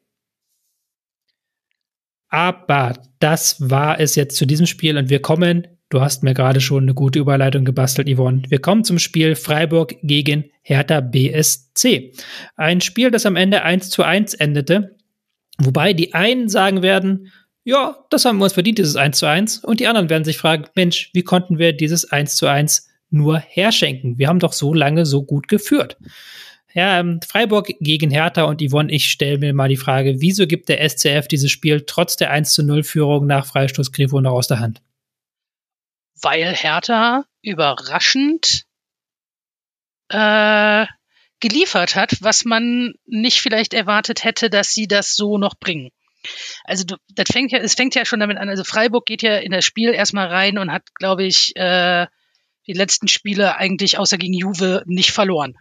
Aber 2.29 2.93
das 3.19 3.69
war 3.69 3.99
es 3.99 4.15
jetzt 4.15 4.37
zu 4.37 4.47
diesem 4.47 4.65
Spiel 4.65 4.97
und 4.97 5.09
wir 5.09 5.21
kommen 5.21 5.67
Du 5.95 6.01
hast 6.01 6.23
mir 6.23 6.33
gerade 6.33 6.59
schon 6.59 6.83
eine 6.83 6.93
gute 6.93 7.19
Überleitung 7.19 7.63
gebastelt, 7.63 8.13
Yvonne. 8.13 8.41
Wir 8.49 8.59
kommen 8.59 8.83
zum 8.83 8.99
Spiel 8.99 9.33
Freiburg 9.33 9.95
gegen 10.03 10.51
Hertha 10.61 10.99
BSC. 10.99 12.11
Ein 12.57 12.81
Spiel, 12.81 13.11
das 13.11 13.25
am 13.25 13.37
Ende 13.37 13.61
1 13.61 13.91
zu 13.91 14.03
1 14.03 14.33
endete, 14.33 14.97
wobei 15.57 15.93
die 15.93 16.13
einen 16.13 16.49
sagen 16.49 16.81
werden, 16.81 17.31
ja, 17.63 17.95
das 18.09 18.25
haben 18.25 18.39
wir 18.39 18.43
uns 18.43 18.51
verdient, 18.51 18.77
dieses 18.77 18.97
1 18.97 19.17
zu 19.17 19.25
1. 19.25 19.59
Und 19.59 19.79
die 19.79 19.87
anderen 19.87 20.09
werden 20.09 20.25
sich 20.25 20.37
fragen, 20.37 20.65
Mensch, 20.75 21.11
wie 21.13 21.23
konnten 21.23 21.59
wir 21.59 21.71
dieses 21.71 22.11
1 22.11 22.35
zu 22.35 22.47
1 22.47 22.89
nur 23.09 23.37
herschenken? 23.37 24.17
Wir 24.17 24.27
haben 24.27 24.39
doch 24.39 24.51
so 24.51 24.73
lange 24.73 25.05
so 25.05 25.23
gut 25.23 25.47
geführt. 25.47 25.95
Ja, 26.73 26.99
ähm, 26.99 27.21
Freiburg 27.25 27.71
gegen 27.79 28.11
Hertha 28.11 28.43
und 28.43 28.61
Yvonne, 28.61 28.91
ich 28.91 29.05
stelle 29.05 29.37
mir 29.37 29.53
mal 29.53 29.69
die 29.69 29.77
Frage, 29.77 30.15
wieso 30.19 30.45
gibt 30.45 30.67
der 30.67 30.83
SCF 30.89 31.29
dieses 31.29 31.51
Spiel 31.51 31.85
trotz 31.87 32.17
der 32.17 32.31
1 32.31 32.51
zu 32.51 32.63
0 32.63 32.83
Führung 32.83 33.27
nach 33.27 33.45
Freistoß 33.45 33.93
Grifo 33.93 34.19
noch 34.19 34.33
aus 34.33 34.49
der 34.49 34.59
Hand? 34.59 34.81
Weil 36.21 36.55
Hertha 36.55 37.25
überraschend 37.41 38.63
äh, 40.09 40.85
geliefert 41.39 41.95
hat, 41.95 42.17
was 42.21 42.45
man 42.45 42.93
nicht 43.05 43.41
vielleicht 43.41 43.73
erwartet 43.73 44.23
hätte, 44.23 44.49
dass 44.49 44.73
sie 44.73 44.87
das 44.87 45.15
so 45.15 45.37
noch 45.37 45.55
bringen. 45.59 45.91
Also 46.63 46.85
du, 46.85 46.95
das 47.13 47.27
fängt 47.31 47.51
ja, 47.51 47.59
es 47.59 47.75
fängt 47.75 47.95
ja 47.95 48.05
schon 48.05 48.19
damit 48.19 48.37
an. 48.37 48.49
Also 48.49 48.63
Freiburg 48.63 49.05
geht 49.05 49.21
ja 49.21 49.37
in 49.37 49.51
das 49.51 49.65
Spiel 49.65 49.93
erstmal 49.93 50.27
rein 50.27 50.57
und 50.57 50.71
hat, 50.71 50.83
glaube 50.95 51.23
ich, 51.23 51.55
äh, 51.55 52.07
die 52.67 52.73
letzten 52.73 53.07
Spiele 53.07 53.57
eigentlich 53.57 53.99
außer 53.99 54.17
gegen 54.17 54.33
Juve 54.33 54.83
nicht 54.87 55.11
verloren. 55.11 55.55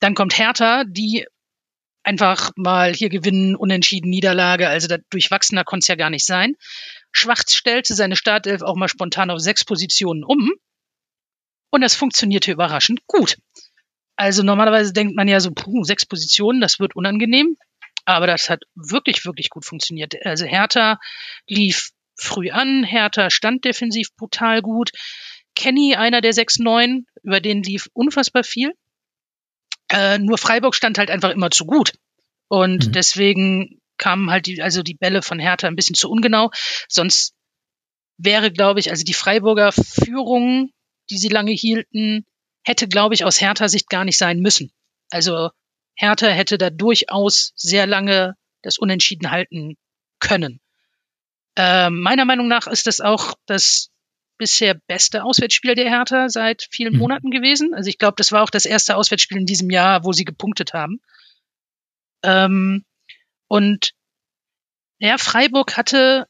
Dann 0.00 0.14
kommt 0.14 0.36
Hertha, 0.36 0.84
die 0.84 1.26
einfach 2.02 2.50
mal 2.56 2.92
hier 2.92 3.08
gewinnen, 3.08 3.56
unentschieden 3.56 4.10
Niederlage, 4.10 4.68
also 4.68 4.94
durchwachsener 5.10 5.64
konnte 5.64 5.84
es 5.84 5.88
ja 5.88 5.94
gar 5.94 6.10
nicht 6.10 6.26
sein. 6.26 6.54
Schwarz 7.14 7.54
stellte 7.54 7.94
seine 7.94 8.16
Startelf 8.16 8.62
auch 8.62 8.76
mal 8.76 8.88
spontan 8.88 9.30
auf 9.30 9.40
sechs 9.40 9.64
Positionen 9.64 10.24
um. 10.24 10.50
Und 11.70 11.80
das 11.80 11.94
funktionierte 11.94 12.52
überraschend 12.52 13.06
gut. 13.06 13.38
Also 14.16 14.42
normalerweise 14.42 14.92
denkt 14.92 15.16
man 15.16 15.28
ja 15.28 15.40
so, 15.40 15.52
puh, 15.52 15.84
sechs 15.84 16.04
Positionen, 16.06 16.60
das 16.60 16.78
wird 16.80 16.96
unangenehm. 16.96 17.56
Aber 18.04 18.26
das 18.26 18.50
hat 18.50 18.64
wirklich, 18.74 19.24
wirklich 19.24 19.48
gut 19.48 19.64
funktioniert. 19.64 20.14
Also 20.26 20.44
Hertha 20.44 20.98
lief 21.48 21.90
früh 22.16 22.50
an, 22.50 22.84
Hertha 22.84 23.30
stand 23.30 23.64
defensiv 23.64 24.08
brutal 24.16 24.60
gut. 24.60 24.90
Kenny, 25.54 25.94
einer 25.94 26.20
der 26.20 26.32
sechs 26.32 26.58
Neun, 26.58 27.06
über 27.22 27.40
den 27.40 27.62
lief 27.62 27.88
unfassbar 27.92 28.44
viel. 28.44 28.74
Äh, 29.88 30.18
nur 30.18 30.36
Freiburg 30.36 30.74
stand 30.74 30.98
halt 30.98 31.10
einfach 31.10 31.30
immer 31.30 31.50
zu 31.50 31.64
gut. 31.64 31.92
Und 32.48 32.88
mhm. 32.88 32.92
deswegen 32.92 33.80
kamen 33.98 34.30
halt 34.30 34.46
die, 34.46 34.62
also 34.62 34.82
die 34.82 34.94
Bälle 34.94 35.22
von 35.22 35.38
Hertha 35.38 35.66
ein 35.66 35.76
bisschen 35.76 35.94
zu 35.94 36.10
ungenau. 36.10 36.50
Sonst 36.88 37.34
wäre, 38.16 38.52
glaube 38.52 38.80
ich, 38.80 38.90
also 38.90 39.04
die 39.04 39.14
Freiburger 39.14 39.72
Führung, 39.72 40.70
die 41.10 41.18
sie 41.18 41.28
lange 41.28 41.52
hielten, 41.52 42.24
hätte, 42.64 42.88
glaube 42.88 43.14
ich, 43.14 43.24
aus 43.24 43.40
Hertha 43.40 43.68
Sicht 43.68 43.88
gar 43.88 44.04
nicht 44.04 44.18
sein 44.18 44.40
müssen. 44.40 44.72
Also 45.10 45.50
Hertha 45.96 46.28
hätte 46.28 46.58
da 46.58 46.70
durchaus 46.70 47.52
sehr 47.56 47.86
lange 47.86 48.34
das 48.62 48.78
Unentschieden 48.78 49.30
halten 49.30 49.76
können. 50.18 50.60
Äh, 51.56 51.90
meiner 51.90 52.24
Meinung 52.24 52.48
nach 52.48 52.66
ist 52.66 52.86
das 52.86 53.00
auch 53.00 53.34
das 53.46 53.90
bisher 54.38 54.74
beste 54.74 55.22
Auswärtsspiel 55.22 55.74
der 55.74 55.88
Hertha 55.88 56.28
seit 56.28 56.66
vielen 56.70 56.94
mhm. 56.94 56.98
Monaten 56.98 57.30
gewesen. 57.30 57.74
Also 57.74 57.88
ich 57.88 57.98
glaube, 57.98 58.14
das 58.16 58.32
war 58.32 58.42
auch 58.42 58.50
das 58.50 58.64
erste 58.64 58.96
Auswärtsspiel 58.96 59.38
in 59.38 59.46
diesem 59.46 59.70
Jahr, 59.70 60.04
wo 60.04 60.12
sie 60.12 60.24
gepunktet 60.24 60.72
haben. 60.72 61.00
Ähm, 62.24 62.84
und 63.48 63.92
ja, 64.98 65.18
Freiburg 65.18 65.76
hatte 65.76 66.26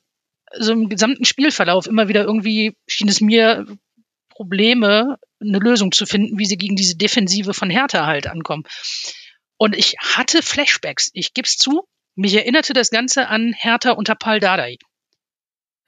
so 0.59 0.73
im 0.73 0.89
gesamten 0.89 1.25
Spielverlauf 1.25 1.87
immer 1.87 2.09
wieder 2.09 2.25
irgendwie, 2.25 2.77
schien 2.87 3.09
es 3.09 3.21
mir, 3.21 3.67
Probleme, 4.29 5.19
eine 5.41 5.59
Lösung 5.59 5.93
zu 5.93 6.07
finden, 6.07 6.39
wie 6.39 6.47
sie 6.47 6.57
gegen 6.57 6.77
diese 6.77 6.97
Defensive 6.97 7.55
von 7.55 7.71
Hertha 7.71 8.07
halt 8.07 8.27
ankommen. 8.27 8.65
Und 9.57 9.77
ich 9.77 9.95
hatte 9.99 10.43
Flashbacks, 10.43 11.11
ich 11.13 11.35
gebe 11.35 11.47
es 11.47 11.57
zu, 11.57 11.87
mich 12.17 12.35
erinnerte 12.35 12.73
das 12.73 12.91
Ganze 12.91 13.29
an 13.29 13.53
Hertha 13.57 13.93
unter 13.93 14.15
Paul 14.17 14.41
Dardai. 14.41 14.77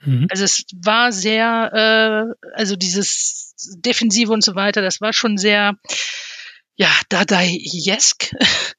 Mhm. 0.01 0.29
Also 0.31 0.45
es 0.45 0.65
war 0.73 1.13
sehr, 1.13 1.73
äh, 1.73 2.49
also 2.55 2.77
dieses 2.77 3.55
Defensive 3.79 4.33
und 4.33 4.45
so 4.45 4.55
weiter, 4.55 4.83
das 4.83 5.01
war 5.01 5.13
schon 5.13 5.39
sehr, 5.39 5.75
ja, 6.77 6.91
Dardai-esk. 7.09 8.35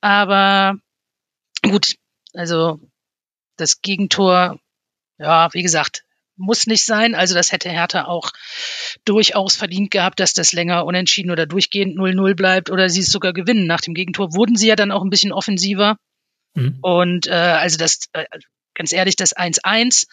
Aber 0.00 0.76
Gut, 1.62 1.94
also 2.34 2.80
das 3.56 3.80
Gegentor, 3.80 4.58
ja, 5.18 5.52
wie 5.52 5.62
gesagt, 5.62 6.04
muss 6.36 6.66
nicht 6.66 6.84
sein. 6.84 7.14
Also 7.14 7.34
das 7.34 7.52
hätte 7.52 7.70
Hertha 7.70 8.06
auch 8.06 8.30
durchaus 9.04 9.56
verdient 9.56 9.90
gehabt, 9.90 10.20
dass 10.20 10.34
das 10.34 10.52
länger 10.52 10.84
unentschieden 10.84 11.30
oder 11.30 11.46
durchgehend 11.46 11.96
0-0 11.96 12.34
bleibt 12.34 12.70
oder 12.70 12.88
sie 12.88 13.00
es 13.00 13.10
sogar 13.10 13.32
gewinnen. 13.32 13.66
Nach 13.66 13.80
dem 13.80 13.94
Gegentor 13.94 14.34
wurden 14.34 14.56
sie 14.56 14.68
ja 14.68 14.76
dann 14.76 14.92
auch 14.92 15.02
ein 15.02 15.10
bisschen 15.10 15.32
offensiver. 15.32 15.96
Mhm. 16.54 16.78
Und 16.82 17.26
äh, 17.26 17.32
also 17.32 17.76
das, 17.76 18.00
äh, 18.12 18.24
ganz 18.74 18.92
ehrlich, 18.92 19.16
das 19.16 19.36
1-1, 19.36 20.06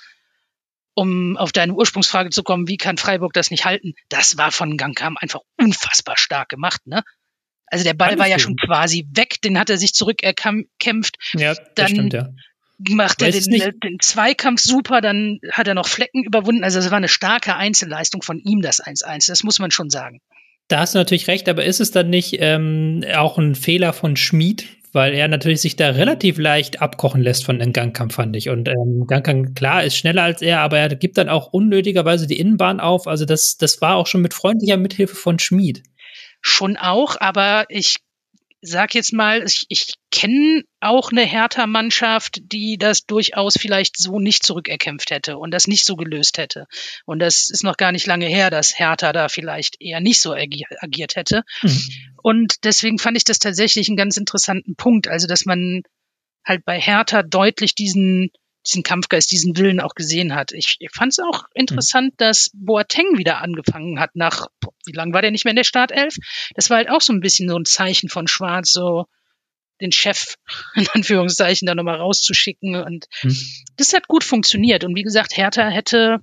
um 0.94 1.38
auf 1.38 1.52
deine 1.52 1.74
Ursprungsfrage 1.74 2.30
zu 2.30 2.44
kommen, 2.44 2.68
wie 2.68 2.78
kann 2.78 2.98
Freiburg 2.98 3.34
das 3.34 3.52
nicht 3.52 3.66
halten? 3.66 3.94
Das 4.10 4.38
war 4.38 4.52
von 4.52 4.78
Gangkam 4.78 5.18
einfach 5.18 5.42
unfassbar 5.58 6.18
stark 6.18 6.50
gemacht, 6.50 6.86
ne? 6.86 7.04
Also 7.72 7.84
der 7.84 7.94
Ball 7.94 8.10
Alles 8.10 8.20
war 8.20 8.28
ja 8.28 8.40
schon 8.40 8.56
quasi 8.56 9.08
weg, 9.14 9.42
den 9.44 9.60
hat 9.60 9.70
er 9.70 9.78
sich 9.78 9.94
zurückerkämpft. 9.94 11.18
Ja, 11.34 11.54
das 11.54 11.66
Dann 11.76 11.88
stimmt, 11.88 12.14
ja. 12.14 12.30
Macht 12.92 13.22
er 13.22 13.32
den, 13.32 13.44
den 13.44 14.00
Zweikampf 14.00 14.62
super, 14.62 15.02
dann 15.02 15.40
hat 15.52 15.68
er 15.68 15.74
noch 15.74 15.88
Flecken 15.88 16.24
überwunden. 16.24 16.64
Also 16.64 16.80
es 16.80 16.90
war 16.92 16.98
eine 16.98 17.10
starke 17.10 17.56
Einzelleistung 17.58 18.22
von 18.22 18.40
ihm, 18.40 18.62
das 18.62 18.82
1-1. 18.82 19.28
Das 19.28 19.44
muss 19.44 19.60
man 19.60 19.70
schon 19.72 19.90
sagen. 19.90 20.22
Da 20.70 20.80
hast 20.80 20.94
du 20.94 21.00
natürlich 21.00 21.28
recht, 21.28 21.50
aber 21.50 21.66
ist 21.66 21.82
es 21.82 21.92
dann 21.92 22.10
nicht 22.10 22.38
ähm, 22.40 23.04
auch 23.16 23.38
ein 23.38 23.56
Fehler 23.56 23.92
von 23.92 24.16
Schmid? 24.16 24.66
Weil 24.92 25.14
er 25.14 25.28
natürlich 25.28 25.62
sich 25.62 25.76
da 25.76 25.90
relativ 25.90 26.40
leicht 26.40 26.82
abkochen 26.82 27.22
lässt 27.22 27.46
von 27.46 27.60
den 27.60 27.74
Gangkampf, 27.74 28.16
fand 28.16 28.36
ich. 28.36 28.50
Und 28.50 28.68
ähm, 28.68 29.06
Gangkampf, 29.06 29.54
klar, 29.54 29.84
ist 29.84 29.96
schneller 29.96 30.24
als 30.24 30.42
er, 30.42 30.62
aber 30.62 30.80
er 30.80 30.90
gibt 30.96 31.20
dann 31.20 31.30
auch 31.30 31.54
unnötigerweise 31.54 32.26
die 32.26 32.40
Innenbahn 32.40 32.80
auf. 32.80 33.08
Also 33.08 33.26
das, 33.26 33.58
das 33.58 33.82
war 33.82 33.98
auch 33.98 34.08
schon 34.08 34.22
mit 34.22 34.34
freundlicher 34.34 34.78
Mithilfe 34.78 35.16
von 35.16 35.38
Schmid. 35.38 35.84
Schon 36.42 36.78
auch, 36.78 37.18
aber 37.20 37.66
ich 37.70 37.98
sag 38.62 38.94
jetzt 38.94 39.14
mal, 39.14 39.44
ich, 39.44 39.66
ich 39.70 39.94
kenne 40.12 40.64
auch 40.82 41.12
eine 41.12 41.24
Hertha-Mannschaft, 41.24 42.40
die 42.42 42.78
das 42.78 43.06
durchaus 43.06 43.56
vielleicht 43.58 43.98
so 43.98 44.20
nicht 44.20 44.44
zurückerkämpft 44.44 45.12
hätte 45.12 45.38
und 45.38 45.52
das 45.52 45.68
nicht 45.68 45.86
so 45.86 45.96
gelöst 45.96 46.38
hätte. 46.38 46.66
Und 47.06 47.20
das 47.20 47.50
ist 47.50 47.64
noch 47.64 47.78
gar 47.78 47.92
nicht 47.92 48.06
lange 48.06 48.26
her, 48.26 48.50
dass 48.50 48.78
Hertha 48.78 49.14
da 49.14 49.30
vielleicht 49.30 49.78
eher 49.80 50.02
nicht 50.02 50.20
so 50.20 50.34
agi 50.34 50.66
agiert 50.80 51.16
hätte. 51.16 51.44
Und 52.22 52.56
deswegen 52.66 53.00
fand 53.00 53.16
ich 53.16 53.24
das 53.24 53.40
tatsächlich 53.40 53.88
einen 53.88 53.98
ganz 53.98 54.18
interessanten 54.18 54.76
Punkt. 54.76 55.08
Also, 55.08 55.26
dass 55.26 55.46
man 55.46 55.84
halt 56.46 56.66
bei 56.66 56.80
Hertha 56.80 57.24
deutlich 57.24 57.76
diesen, 57.76 58.30
diesen 58.70 58.84
Kampfgeist, 58.84 59.32
diesen 59.32 59.58
Willen 59.58 59.80
auch 59.80 59.96
gesehen 59.96 60.36
hat. 60.36 60.52
Ich, 60.52 60.78
ich 60.80 60.90
fand 60.94 61.12
es 61.12 61.20
auch 61.20 61.44
interessant, 61.54 62.14
dass 62.18 62.52
Boateng 62.54 63.18
wieder 63.18 63.42
angefangen 63.42 64.00
hat 64.00 64.16
nach, 64.16 64.48
wie 64.86 64.94
lange 64.94 65.14
war 65.14 65.22
der 65.22 65.32
nicht 65.32 65.46
mehr 65.46 65.52
in 65.52 65.58
der 65.58 65.64
Startelf? 65.64 66.16
Das 66.56 66.70
war 66.70 66.78
halt 66.78 66.90
auch 66.90 67.02
so 67.02 67.14
ein 67.14 67.22
bisschen 67.22 67.50
so 67.50 67.58
ein 67.58 67.66
Zeichen 67.66 68.10
von 68.10 68.28
Schwarz, 68.28 68.72
so 68.72 69.06
den 69.82 69.92
Chef 69.92 70.36
in 70.76 70.88
Anführungszeichen 70.94 71.66
da 71.66 71.76
nochmal 71.76 71.98
rauszuschicken. 71.98 72.76
Und 72.76 73.06
Hm. 73.22 73.36
das 73.78 73.94
hat 73.94 74.08
gut 74.08 74.24
funktioniert. 74.24 74.84
Und 74.84 74.96
wie 74.96 75.04
gesagt, 75.04 75.38
Hertha 75.38 75.68
hätte 75.70 76.20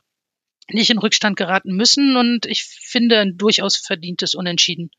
nicht 0.69 0.91
in 0.91 0.99
Rückstand 0.99 1.37
geraten 1.37 1.77
müssen 1.77 2.17
und 2.17 2.45
ich 2.47 2.65
finde 2.65 3.21
ein 3.21 3.37
durchaus 3.37 3.77
verdientes 3.77 4.35
Unentschieden. 4.35 4.91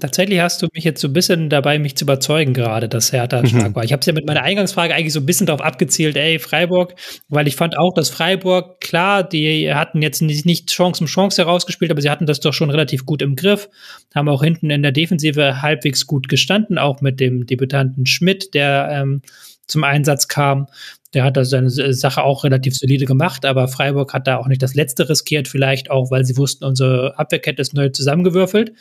Tatsächlich 0.00 0.40
hast 0.40 0.60
du 0.60 0.66
mich 0.74 0.82
jetzt 0.82 1.00
so 1.00 1.06
ein 1.06 1.12
bisschen 1.12 1.50
dabei, 1.50 1.78
mich 1.78 1.96
zu 1.96 2.04
überzeugen 2.04 2.52
gerade, 2.52 2.88
dass 2.88 3.12
Hertha 3.12 3.46
stark 3.46 3.76
war. 3.76 3.84
Ich 3.84 3.92
habe 3.92 4.00
es 4.00 4.06
ja 4.06 4.12
mit 4.12 4.26
meiner 4.26 4.42
Eingangsfrage 4.42 4.92
eigentlich 4.92 5.12
so 5.12 5.20
ein 5.20 5.26
bisschen 5.26 5.46
darauf 5.46 5.60
abgezielt, 5.60 6.16
ey, 6.16 6.40
Freiburg, 6.40 6.96
weil 7.28 7.46
ich 7.46 7.54
fand 7.54 7.78
auch, 7.78 7.94
dass 7.94 8.10
Freiburg, 8.10 8.80
klar, 8.80 9.22
die 9.22 9.72
hatten 9.72 10.02
jetzt 10.02 10.20
nicht, 10.20 10.44
nicht 10.46 10.68
Chance 10.70 11.04
um 11.04 11.06
Chance 11.06 11.40
herausgespielt, 11.40 11.92
aber 11.92 12.02
sie 12.02 12.10
hatten 12.10 12.26
das 12.26 12.40
doch 12.40 12.52
schon 12.52 12.70
relativ 12.70 13.06
gut 13.06 13.22
im 13.22 13.36
Griff, 13.36 13.68
haben 14.16 14.28
auch 14.28 14.42
hinten 14.42 14.68
in 14.70 14.82
der 14.82 14.90
Defensive 14.90 15.62
halbwegs 15.62 16.08
gut 16.08 16.28
gestanden, 16.28 16.76
auch 16.76 17.00
mit 17.00 17.20
dem 17.20 17.46
Debütanten 17.46 18.04
Schmidt, 18.04 18.54
der 18.54 18.88
ähm, 18.90 19.22
zum 19.68 19.84
Einsatz 19.84 20.26
kam. 20.26 20.66
Der 21.14 21.24
hat 21.24 21.38
da 21.38 21.44
seine 21.44 21.70
Sache 21.70 22.22
auch 22.22 22.44
relativ 22.44 22.76
solide 22.76 23.06
gemacht, 23.06 23.46
aber 23.46 23.68
Freiburg 23.68 24.12
hat 24.12 24.26
da 24.26 24.36
auch 24.36 24.46
nicht 24.46 24.62
das 24.62 24.74
Letzte 24.74 25.08
riskiert, 25.08 25.48
vielleicht 25.48 25.90
auch, 25.90 26.10
weil 26.10 26.24
sie 26.24 26.36
wussten, 26.36 26.64
unsere 26.64 27.18
Abwehrkette 27.18 27.62
ist 27.62 27.72
neu 27.72 27.88
zusammengewürfelt. 27.88 28.72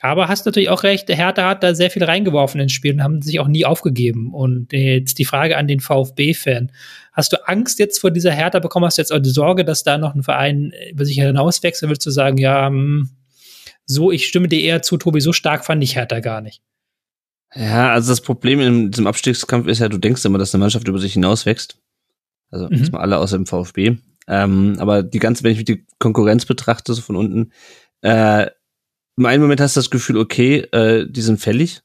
Aber 0.00 0.28
hast 0.28 0.46
natürlich 0.46 0.68
auch 0.68 0.84
recht, 0.84 1.08
Hertha 1.08 1.48
hat 1.48 1.62
da 1.62 1.74
sehr 1.74 1.90
viel 1.90 2.04
reingeworfen 2.04 2.60
ins 2.60 2.72
Spiel 2.72 2.92
und 2.94 3.02
haben 3.02 3.20
sich 3.20 3.40
auch 3.40 3.48
nie 3.48 3.64
aufgegeben. 3.64 4.32
Und 4.32 4.72
jetzt 4.72 5.18
die 5.18 5.24
Frage 5.24 5.56
an 5.56 5.66
den 5.66 5.80
VfB-Fan. 5.80 6.70
Hast 7.12 7.32
du 7.32 7.48
Angst 7.48 7.80
jetzt 7.80 7.98
vor 7.98 8.12
dieser 8.12 8.30
Hertha 8.30 8.60
bekommen? 8.60 8.86
Hast 8.86 8.98
du 8.98 9.02
jetzt 9.02 9.12
auch 9.12 9.18
die 9.18 9.30
Sorge, 9.30 9.64
dass 9.64 9.82
da 9.82 9.98
noch 9.98 10.14
ein 10.14 10.22
Verein 10.22 10.72
über 10.92 11.04
sich 11.04 11.16
hinauswechseln 11.16 11.90
will, 11.90 11.98
zu 11.98 12.10
sagen, 12.10 12.38
ja, 12.38 12.66
hm, 12.68 13.10
so, 13.86 14.12
ich 14.12 14.26
stimme 14.26 14.48
dir 14.48 14.60
eher 14.60 14.82
zu, 14.82 14.98
Tobi, 14.98 15.20
so 15.20 15.32
stark 15.32 15.64
fand 15.64 15.82
ich 15.82 15.96
Hertha 15.96 16.20
gar 16.20 16.42
nicht. 16.42 16.62
Ja, 17.54 17.90
also 17.92 18.12
das 18.12 18.20
Problem 18.20 18.60
in 18.60 18.90
diesem 18.90 19.06
Abstiegskampf 19.06 19.66
ist 19.66 19.78
ja, 19.78 19.88
du 19.88 19.98
denkst 19.98 20.24
immer, 20.24 20.38
dass 20.38 20.54
eine 20.54 20.60
Mannschaft 20.60 20.86
über 20.86 20.98
sich 20.98 21.14
hinauswächst. 21.14 21.78
Also 22.50 22.66
Mhm. 22.68 22.76
jetzt 22.76 22.92
mal 22.92 23.00
alle 23.00 23.18
außer 23.18 23.36
dem 23.36 23.46
VfB. 23.46 23.96
Ähm, 24.28 24.76
aber 24.78 25.02
die 25.02 25.18
ganze, 25.18 25.42
wenn 25.42 25.52
ich 25.52 25.64
die 25.64 25.86
Konkurrenz 25.98 26.44
betrachte, 26.44 26.92
so 26.92 27.00
von 27.00 27.16
unten, 27.16 27.52
äh, 28.02 28.46
im 29.18 29.26
einen 29.26 29.42
Moment 29.42 29.60
hast 29.60 29.76
du 29.76 29.80
das 29.80 29.90
Gefühl, 29.90 30.16
okay, 30.16 30.60
äh, 30.72 31.06
die 31.08 31.22
sind 31.22 31.40
fällig. 31.40 31.82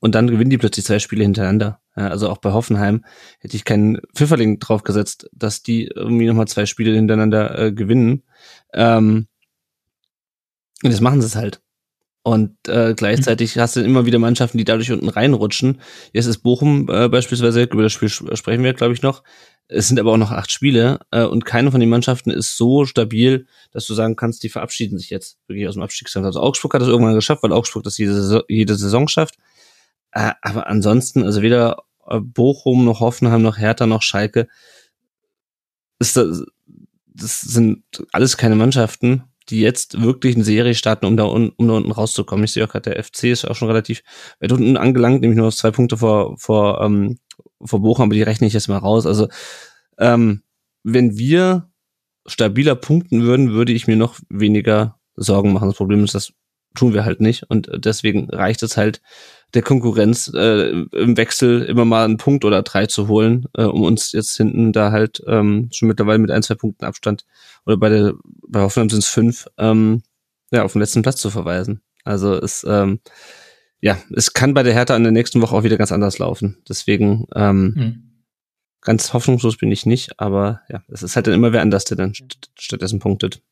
Und 0.00 0.14
dann 0.14 0.28
gewinnen 0.28 0.50
die 0.50 0.58
plötzlich 0.58 0.84
zwei 0.84 0.98
Spiele 0.98 1.22
hintereinander. 1.22 1.80
Ja, 1.96 2.08
also 2.08 2.28
auch 2.28 2.38
bei 2.38 2.52
Hoffenheim 2.52 3.04
hätte 3.38 3.56
ich 3.56 3.64
keinen 3.64 4.00
Pfifferling 4.14 4.58
drauf 4.58 4.82
gesetzt, 4.82 5.30
dass 5.32 5.62
die 5.62 5.86
irgendwie 5.86 6.26
nochmal 6.26 6.48
zwei 6.48 6.66
Spiele 6.66 6.94
hintereinander 6.94 7.58
äh, 7.58 7.72
gewinnen. 7.72 8.22
Ähm, 8.74 9.28
und 10.82 10.90
jetzt 10.90 11.00
machen 11.00 11.22
sie 11.22 11.26
es 11.26 11.36
halt. 11.36 11.62
Und 12.22 12.56
äh, 12.68 12.94
gleichzeitig 12.94 13.58
hast 13.58 13.76
du 13.76 13.80
immer 13.80 14.06
wieder 14.06 14.18
Mannschaften, 14.18 14.58
die 14.58 14.64
dadurch 14.64 14.90
unten 14.90 15.08
reinrutschen. 15.08 15.80
Jetzt 16.12 16.26
ist 16.26 16.38
Bochum 16.38 16.88
äh, 16.90 17.08
beispielsweise, 17.08 17.62
über 17.62 17.82
das 17.82 17.92
Spiel 17.92 18.08
sp- 18.08 18.34
sprechen 18.34 18.64
wir, 18.64 18.74
glaube 18.74 18.94
ich, 18.94 19.02
noch. 19.02 19.22
Es 19.68 19.88
sind 19.88 19.98
aber 19.98 20.12
auch 20.12 20.18
noch 20.18 20.30
acht 20.30 20.50
Spiele 20.50 21.00
äh, 21.10 21.24
und 21.24 21.44
keine 21.44 21.70
von 21.70 21.80
den 21.80 21.88
Mannschaften 21.88 22.30
ist 22.30 22.56
so 22.56 22.84
stabil, 22.84 23.46
dass 23.72 23.86
du 23.86 23.94
sagen 23.94 24.14
kannst, 24.14 24.42
die 24.42 24.50
verabschieden 24.50 24.98
sich 24.98 25.10
jetzt 25.10 25.38
wirklich 25.46 25.66
aus 25.66 25.74
dem 25.74 25.82
Abstiegskampf. 25.82 26.26
Also 26.26 26.40
Augsburg 26.40 26.74
hat 26.74 26.82
das 26.82 26.88
irgendwann 26.88 27.14
geschafft, 27.14 27.42
weil 27.42 27.52
Augsburg 27.52 27.82
das 27.82 27.96
jede 27.96 28.14
Saison, 28.14 28.42
jede 28.48 28.76
Saison 28.76 29.08
schafft. 29.08 29.36
Äh, 30.12 30.32
aber 30.42 30.66
ansonsten, 30.66 31.24
also 31.24 31.40
weder 31.40 31.84
äh, 32.06 32.20
Bochum 32.20 32.84
noch 32.84 33.00
Hoffenheim 33.00 33.42
noch 33.42 33.58
Hertha 33.58 33.86
noch 33.86 34.02
Schalke, 34.02 34.48
ist 35.98 36.16
das, 36.16 36.44
das 37.06 37.40
sind 37.40 37.84
alles 38.12 38.36
keine 38.36 38.56
Mannschaften, 38.56 39.24
die 39.48 39.60
jetzt 39.60 40.00
wirklich 40.00 40.34
eine 40.34 40.44
Serie 40.44 40.74
starten, 40.74 41.06
um 41.06 41.16
da, 41.16 41.24
un, 41.24 41.50
um 41.56 41.68
da 41.68 41.74
unten 41.74 41.92
rauszukommen. 41.92 42.44
Ich 42.44 42.52
sehe 42.52 42.64
auch 42.64 42.70
gerade, 42.70 42.90
der 42.90 43.02
FC 43.02 43.24
ist 43.24 43.44
auch 43.44 43.54
schon 43.54 43.68
relativ 43.68 44.02
weit 44.40 44.52
unten 44.52 44.76
angelangt, 44.76 45.20
nämlich 45.20 45.36
nur 45.36 45.48
auf 45.48 45.56
zwei 45.56 45.70
Punkte 45.70 45.96
vor, 45.98 46.36
vor, 46.38 46.80
ähm, 46.82 47.18
vor 47.62 47.80
Bochum, 47.80 48.04
aber 48.04 48.14
die 48.14 48.22
rechne 48.22 48.46
ich 48.46 48.52
jetzt 48.52 48.68
mal 48.68 48.78
raus. 48.78 49.06
Also, 49.06 49.28
ähm, 49.98 50.42
wenn 50.82 51.16
wir 51.16 51.70
stabiler 52.26 52.74
punkten 52.74 53.22
würden, 53.22 53.52
würde 53.52 53.72
ich 53.72 53.86
mir 53.86 53.96
noch 53.96 54.18
weniger 54.28 54.98
Sorgen 55.16 55.52
machen. 55.52 55.68
Das 55.68 55.76
Problem 55.76 56.04
ist, 56.04 56.14
das 56.14 56.32
tun 56.74 56.92
wir 56.92 57.04
halt 57.04 57.20
nicht 57.20 57.44
und 57.48 57.70
deswegen 57.72 58.28
reicht 58.30 58.62
es 58.62 58.76
halt 58.76 59.00
der 59.54 59.62
Konkurrenz 59.62 60.30
äh, 60.34 60.70
im 60.70 61.16
Wechsel 61.16 61.62
immer 61.62 61.84
mal 61.84 62.04
einen 62.04 62.16
Punkt 62.16 62.44
oder 62.44 62.62
drei 62.62 62.86
zu 62.86 63.06
holen, 63.06 63.46
äh, 63.54 63.62
um 63.62 63.82
uns 63.82 64.10
jetzt 64.12 64.36
hinten 64.36 64.72
da 64.72 64.90
halt 64.90 65.22
ähm, 65.28 65.68
schon 65.72 65.88
mittlerweile 65.88 66.18
mit 66.18 66.32
ein, 66.32 66.42
zwei 66.42 66.56
Punkten 66.56 66.84
Abstand 66.84 67.24
oder 67.64 67.76
bei 67.76 67.88
der 67.88 68.14
bei 68.48 68.60
Hoffenheim 68.60 68.90
sind 68.90 69.04
es 69.04 69.08
fünf, 69.08 69.46
ähm, 69.56 70.02
ja, 70.50 70.64
auf 70.64 70.72
den 70.72 70.80
letzten 70.80 71.02
Platz 71.02 71.20
zu 71.20 71.30
verweisen. 71.30 71.80
Also 72.02 72.34
es 72.34 72.66
ähm, 72.68 72.98
ja, 73.84 73.98
es 74.16 74.32
kann 74.32 74.54
bei 74.54 74.62
der 74.62 74.72
Hertha 74.72 74.96
in 74.96 75.02
der 75.02 75.12
nächsten 75.12 75.42
Woche 75.42 75.54
auch 75.54 75.62
wieder 75.62 75.76
ganz 75.76 75.92
anders 75.92 76.18
laufen. 76.18 76.56
Deswegen 76.66 77.26
ähm, 77.34 77.74
Hm. 77.76 78.24
ganz 78.80 79.12
hoffnungslos 79.12 79.58
bin 79.58 79.70
ich 79.70 79.84
nicht, 79.84 80.18
aber 80.18 80.62
ja, 80.70 80.82
es 80.88 81.02
ist 81.02 81.16
halt 81.16 81.26
dann 81.26 81.34
immer 81.34 81.52
wer 81.52 81.60
anders, 81.60 81.84
der 81.84 81.98
dann 81.98 82.14
st 82.14 82.50
stattdessen 82.58 82.98
punktet. 82.98 83.42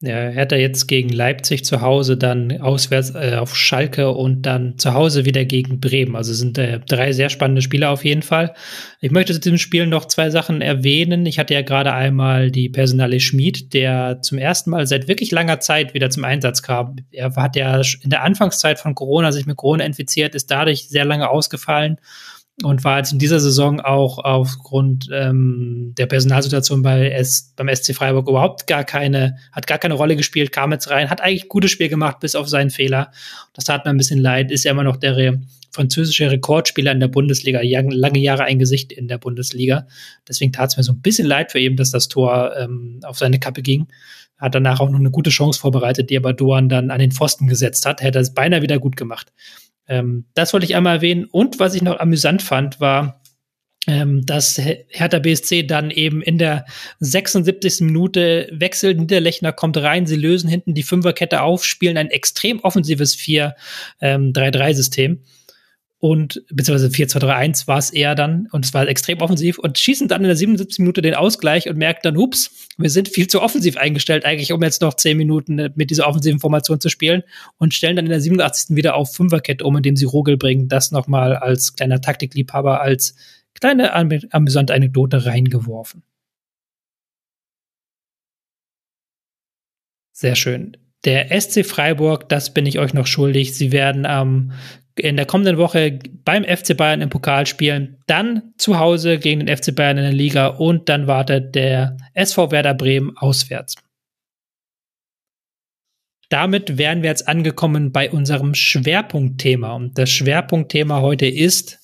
Ja, 0.00 0.28
Hertha 0.28 0.54
jetzt 0.54 0.86
gegen 0.86 1.08
Leipzig 1.08 1.64
zu 1.64 1.80
Hause, 1.80 2.16
dann 2.16 2.60
auswärts 2.60 3.16
äh, 3.16 3.34
auf 3.36 3.56
Schalke 3.56 4.10
und 4.10 4.42
dann 4.42 4.78
zu 4.78 4.94
Hause 4.94 5.24
wieder 5.24 5.44
gegen 5.44 5.80
Bremen. 5.80 6.14
Also 6.14 6.34
sind 6.34 6.56
äh, 6.56 6.78
drei 6.78 7.10
sehr 7.10 7.30
spannende 7.30 7.62
Spiele 7.62 7.88
auf 7.88 8.04
jeden 8.04 8.22
Fall. 8.22 8.54
Ich 9.00 9.10
möchte 9.10 9.32
zu 9.32 9.40
diesem 9.40 9.58
Spiel 9.58 9.88
noch 9.88 10.04
zwei 10.04 10.30
Sachen 10.30 10.60
erwähnen. 10.60 11.26
Ich 11.26 11.40
hatte 11.40 11.54
ja 11.54 11.62
gerade 11.62 11.94
einmal 11.94 12.52
die 12.52 12.68
Personale 12.68 13.18
Schmied, 13.18 13.74
der 13.74 14.22
zum 14.22 14.38
ersten 14.38 14.70
Mal 14.70 14.86
seit 14.86 15.08
wirklich 15.08 15.32
langer 15.32 15.58
Zeit 15.58 15.94
wieder 15.94 16.10
zum 16.10 16.22
Einsatz 16.22 16.62
kam. 16.62 16.94
Er 17.10 17.34
hat 17.34 17.56
ja 17.56 17.80
in 18.00 18.10
der 18.10 18.22
Anfangszeit 18.22 18.78
von 18.78 18.94
Corona 18.94 19.32
sich 19.32 19.46
mit 19.46 19.56
Corona 19.56 19.84
infiziert, 19.84 20.36
ist 20.36 20.48
dadurch 20.48 20.88
sehr 20.88 21.06
lange 21.06 21.28
ausgefallen 21.28 21.98
und 22.64 22.82
war 22.82 22.98
jetzt 22.98 23.12
in 23.12 23.18
dieser 23.18 23.38
Saison 23.38 23.80
auch 23.80 24.18
aufgrund 24.18 25.08
ähm, 25.12 25.94
der 25.96 26.06
Personalsituation 26.06 26.82
bei 26.82 27.10
S, 27.10 27.52
beim 27.54 27.72
SC 27.72 27.94
Freiburg 27.94 28.28
überhaupt 28.28 28.66
gar 28.66 28.82
keine, 28.82 29.36
hat 29.52 29.68
gar 29.68 29.78
keine 29.78 29.94
Rolle 29.94 30.16
gespielt, 30.16 30.50
kam 30.50 30.72
jetzt 30.72 30.90
rein, 30.90 31.08
hat 31.08 31.20
eigentlich 31.20 31.44
ein 31.44 31.48
gutes 31.48 31.70
Spiel 31.70 31.88
gemacht, 31.88 32.18
bis 32.18 32.34
auf 32.34 32.48
seinen 32.48 32.70
Fehler. 32.70 33.12
Das 33.52 33.64
tat 33.64 33.84
mir 33.84 33.90
ein 33.90 33.96
bisschen 33.96 34.18
leid, 34.18 34.50
ist 34.50 34.64
ja 34.64 34.72
immer 34.72 34.84
noch 34.84 34.96
der 34.96 35.16
re 35.16 35.40
französische 35.70 36.30
Rekordspieler 36.30 36.90
in 36.92 36.98
der 36.98 37.08
Bundesliga, 37.08 37.60
lang, 37.62 37.90
lange 37.90 38.18
Jahre 38.18 38.44
ein 38.44 38.58
Gesicht 38.58 38.90
in 38.90 39.06
der 39.06 39.18
Bundesliga. 39.18 39.86
Deswegen 40.26 40.50
tat 40.50 40.70
es 40.70 40.76
mir 40.76 40.82
so 40.82 40.92
ein 40.92 41.02
bisschen 41.02 41.26
leid 41.26 41.52
für 41.52 41.60
ihn, 41.60 41.76
dass 41.76 41.90
das 41.90 42.08
Tor 42.08 42.56
ähm, 42.56 43.00
auf 43.04 43.18
seine 43.18 43.38
Kappe 43.38 43.62
ging. 43.62 43.86
Hat 44.38 44.54
danach 44.54 44.80
auch 44.80 44.88
noch 44.88 44.98
eine 44.98 45.10
gute 45.10 45.30
Chance 45.30 45.60
vorbereitet, 45.60 46.10
die 46.10 46.16
aber 46.16 46.32
Doan 46.32 46.68
dann 46.68 46.90
an 46.90 46.98
den 46.98 47.12
Pfosten 47.12 47.48
gesetzt 47.48 47.86
hat. 47.86 48.00
Hätte 48.00 48.18
es 48.18 48.34
beinahe 48.34 48.62
wieder 48.62 48.78
gut 48.78 48.96
gemacht. 48.96 49.30
Ähm, 49.88 50.26
das 50.34 50.52
wollte 50.52 50.66
ich 50.66 50.76
einmal 50.76 50.96
erwähnen. 50.96 51.24
Und 51.24 51.58
was 51.58 51.74
ich 51.74 51.82
noch 51.82 51.98
amüsant 51.98 52.42
fand, 52.42 52.80
war, 52.80 53.22
ähm, 53.86 54.26
dass 54.26 54.58
Hertha 54.58 55.18
BSC 55.18 55.62
dann 55.62 55.90
eben 55.90 56.20
in 56.20 56.36
der 56.36 56.66
76. 57.00 57.80
Minute 57.80 58.50
wechselt. 58.52 58.98
Niederlechner 58.98 59.52
kommt 59.52 59.78
rein, 59.78 60.06
sie 60.06 60.16
lösen 60.16 60.50
hinten 60.50 60.74
die 60.74 60.82
Fünferkette 60.82 61.40
auf, 61.40 61.64
spielen 61.64 61.96
ein 61.96 62.10
extrem 62.10 62.60
offensives 62.60 63.16
4-3-3-System. 63.16 65.22
Und 66.00 66.44
beziehungsweise 66.50 66.94
4-2-3-1 66.94 67.66
war 67.66 67.78
es 67.78 67.90
eher 67.90 68.14
dann 68.14 68.48
und 68.52 68.64
es 68.64 68.72
war 68.72 68.86
extrem 68.86 69.20
offensiv 69.20 69.58
und 69.58 69.78
schießen 69.78 70.06
dann 70.06 70.22
in 70.22 70.28
der 70.28 70.36
77. 70.36 70.78
Minute 70.78 71.02
den 71.02 71.14
Ausgleich 71.14 71.68
und 71.68 71.76
merken 71.76 72.00
dann, 72.04 72.16
hups, 72.16 72.68
wir 72.76 72.90
sind 72.90 73.08
viel 73.08 73.26
zu 73.26 73.42
offensiv 73.42 73.76
eingestellt 73.76 74.24
eigentlich, 74.24 74.52
um 74.52 74.62
jetzt 74.62 74.80
noch 74.80 74.94
10 74.94 75.16
Minuten 75.16 75.72
mit 75.74 75.90
dieser 75.90 76.06
offensiven 76.06 76.38
Formation 76.38 76.80
zu 76.80 76.88
spielen 76.88 77.24
und 77.58 77.74
stellen 77.74 77.96
dann 77.96 78.06
in 78.06 78.10
der 78.10 78.20
87. 78.20 78.76
wieder 78.76 78.94
auf 78.94 79.12
Fünferkette 79.12 79.64
um, 79.64 79.76
indem 79.76 79.96
sie 79.96 80.04
Rogel 80.04 80.36
bringen, 80.36 80.68
das 80.68 80.92
nochmal 80.92 81.34
als 81.34 81.74
kleiner 81.74 82.00
Taktikliebhaber, 82.00 82.80
als 82.80 83.16
kleine 83.54 83.92
amüsante 83.92 84.74
Anekdote 84.74 85.26
reingeworfen. 85.26 86.04
Sehr 90.12 90.36
schön. 90.36 90.76
Der 91.04 91.40
SC 91.40 91.64
Freiburg, 91.64 92.28
das 92.28 92.52
bin 92.54 92.66
ich 92.66 92.78
euch 92.78 92.92
noch 92.92 93.06
schuldig. 93.06 93.54
Sie 93.54 93.72
werden 93.72 94.04
am 94.04 94.52
in 94.98 95.16
der 95.16 95.26
kommenden 95.26 95.58
Woche 95.58 95.98
beim 96.24 96.44
FC 96.44 96.76
Bayern 96.76 97.00
im 97.00 97.10
Pokal 97.10 97.46
spielen, 97.46 97.98
dann 98.06 98.54
zu 98.58 98.78
Hause 98.78 99.18
gegen 99.18 99.44
den 99.44 99.56
FC 99.56 99.74
Bayern 99.74 99.98
in 99.98 100.04
der 100.04 100.12
Liga 100.12 100.46
und 100.48 100.88
dann 100.88 101.06
wartet 101.06 101.54
der 101.54 101.96
SV 102.14 102.50
Werder 102.50 102.74
Bremen 102.74 103.16
auswärts. 103.16 103.74
Damit 106.28 106.76
wären 106.76 107.02
wir 107.02 107.10
jetzt 107.10 107.26
angekommen 107.26 107.90
bei 107.90 108.10
unserem 108.10 108.54
Schwerpunktthema. 108.54 109.72
Und 109.72 109.96
das 109.96 110.10
Schwerpunktthema 110.10 111.00
heute 111.00 111.26
ist 111.26 111.78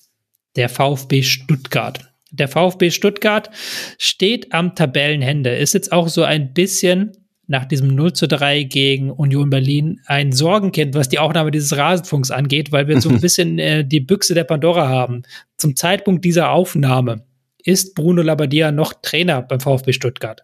der 0.55 0.69
VfB 0.69 1.23
Stuttgart. 1.23 2.11
Der 2.31 2.47
VfB 2.47 2.91
Stuttgart 2.91 3.49
steht 3.97 4.53
am 4.53 4.75
Tabellenhände, 4.75 5.55
ist 5.55 5.73
jetzt 5.73 5.91
auch 5.91 6.09
so 6.09 6.23
ein 6.23 6.53
bisschen 6.53 7.24
nach 7.47 7.65
diesem 7.65 7.93
0 7.95 8.13
zu 8.13 8.27
3 8.27 8.63
gegen 8.63 9.11
Union 9.11 9.49
Berlin 9.49 10.01
ein 10.05 10.31
Sorgenkind, 10.31 10.95
was 10.95 11.09
die 11.09 11.19
Aufnahme 11.19 11.51
dieses 11.51 11.77
Rasenfunks 11.77 12.31
angeht, 12.31 12.71
weil 12.71 12.87
wir 12.87 12.99
so 13.01 13.09
ein 13.09 13.19
bisschen 13.21 13.59
äh, 13.59 13.85
die 13.85 13.99
Büchse 13.99 14.33
der 14.33 14.43
Pandora 14.43 14.87
haben. 14.87 15.23
Zum 15.57 15.75
Zeitpunkt 15.75 16.25
dieser 16.25 16.51
Aufnahme 16.51 17.23
ist 17.63 17.95
Bruno 17.95 18.21
Labbadia 18.21 18.71
noch 18.71 18.93
Trainer 19.01 19.41
beim 19.41 19.59
VfB 19.59 19.93
Stuttgart. 19.93 20.43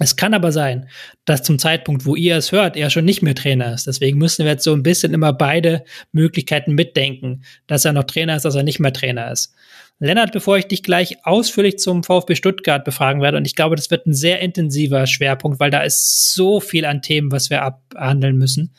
Es 0.00 0.16
kann 0.16 0.34
aber 0.34 0.50
sein, 0.50 0.88
dass 1.24 1.44
zum 1.44 1.58
Zeitpunkt, 1.58 2.04
wo 2.04 2.16
ihr 2.16 2.36
es 2.36 2.50
hört, 2.50 2.76
er 2.76 2.90
schon 2.90 3.04
nicht 3.04 3.22
mehr 3.22 3.36
Trainer 3.36 3.72
ist. 3.74 3.86
Deswegen 3.86 4.18
müssen 4.18 4.44
wir 4.44 4.52
jetzt 4.52 4.64
so 4.64 4.72
ein 4.72 4.82
bisschen 4.82 5.14
immer 5.14 5.32
beide 5.32 5.84
Möglichkeiten 6.10 6.74
mitdenken, 6.74 7.44
dass 7.68 7.84
er 7.84 7.92
noch 7.92 8.04
Trainer 8.04 8.34
ist, 8.34 8.44
dass 8.44 8.56
er 8.56 8.64
nicht 8.64 8.80
mehr 8.80 8.92
Trainer 8.92 9.30
ist. 9.30 9.54
Lennart, 9.98 10.32
bevor 10.32 10.58
ich 10.58 10.66
dich 10.66 10.82
gleich 10.82 11.24
ausführlich 11.24 11.78
zum 11.78 12.02
VfB 12.02 12.34
Stuttgart 12.34 12.84
befragen 12.84 13.22
werde, 13.22 13.36
und 13.36 13.46
ich 13.46 13.54
glaube, 13.54 13.76
das 13.76 13.90
wird 13.90 14.06
ein 14.06 14.12
sehr 14.12 14.40
intensiver 14.40 15.06
Schwerpunkt, 15.06 15.60
weil 15.60 15.70
da 15.70 15.82
ist 15.82 16.34
so 16.34 16.60
viel 16.60 16.84
an 16.84 17.00
Themen, 17.00 17.30
was 17.32 17.48
wir 17.50 17.62
abhandeln 17.62 18.36
müssen, 18.36 18.74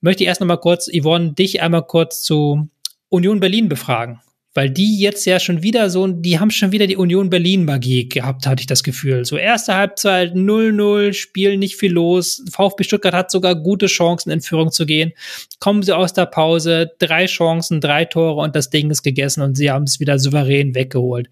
möchte 0.00 0.24
ich 0.24 0.28
erst 0.28 0.40
noch 0.40 0.48
mal 0.48 0.56
kurz, 0.56 0.88
Yvonne, 0.88 1.32
dich 1.32 1.62
einmal 1.62 1.86
kurz 1.86 2.22
zu 2.22 2.68
Union 3.08 3.40
Berlin 3.40 3.68
befragen 3.68 4.20
weil 4.54 4.68
die 4.68 4.98
jetzt 4.98 5.24
ja 5.24 5.40
schon 5.40 5.62
wieder 5.62 5.88
so, 5.88 6.06
die 6.06 6.38
haben 6.38 6.50
schon 6.50 6.72
wieder 6.72 6.86
die 6.86 6.96
Union 6.96 7.30
Berlin 7.30 7.64
Magie 7.64 8.08
gehabt, 8.08 8.46
hatte 8.46 8.60
ich 8.60 8.66
das 8.66 8.82
Gefühl. 8.82 9.24
So 9.24 9.36
erste 9.36 9.74
Halbzeit 9.74 10.34
0-0, 10.34 11.14
spielen 11.14 11.58
nicht 11.58 11.76
viel 11.76 11.92
los. 11.92 12.44
VfB 12.50 12.84
Stuttgart 12.84 13.14
hat 13.14 13.30
sogar 13.30 13.54
gute 13.54 13.86
Chancen 13.86 14.30
in 14.30 14.42
Führung 14.42 14.70
zu 14.70 14.84
gehen. 14.84 15.12
Kommen 15.58 15.82
sie 15.82 15.96
aus 15.96 16.12
der 16.12 16.26
Pause, 16.26 16.92
drei 16.98 17.26
Chancen, 17.26 17.80
drei 17.80 18.04
Tore 18.04 18.42
und 18.42 18.54
das 18.54 18.68
Ding 18.68 18.90
ist 18.90 19.02
gegessen 19.02 19.42
und 19.42 19.56
sie 19.56 19.70
haben 19.70 19.84
es 19.84 20.00
wieder 20.00 20.18
souverän 20.18 20.74
weggeholt. 20.74 21.30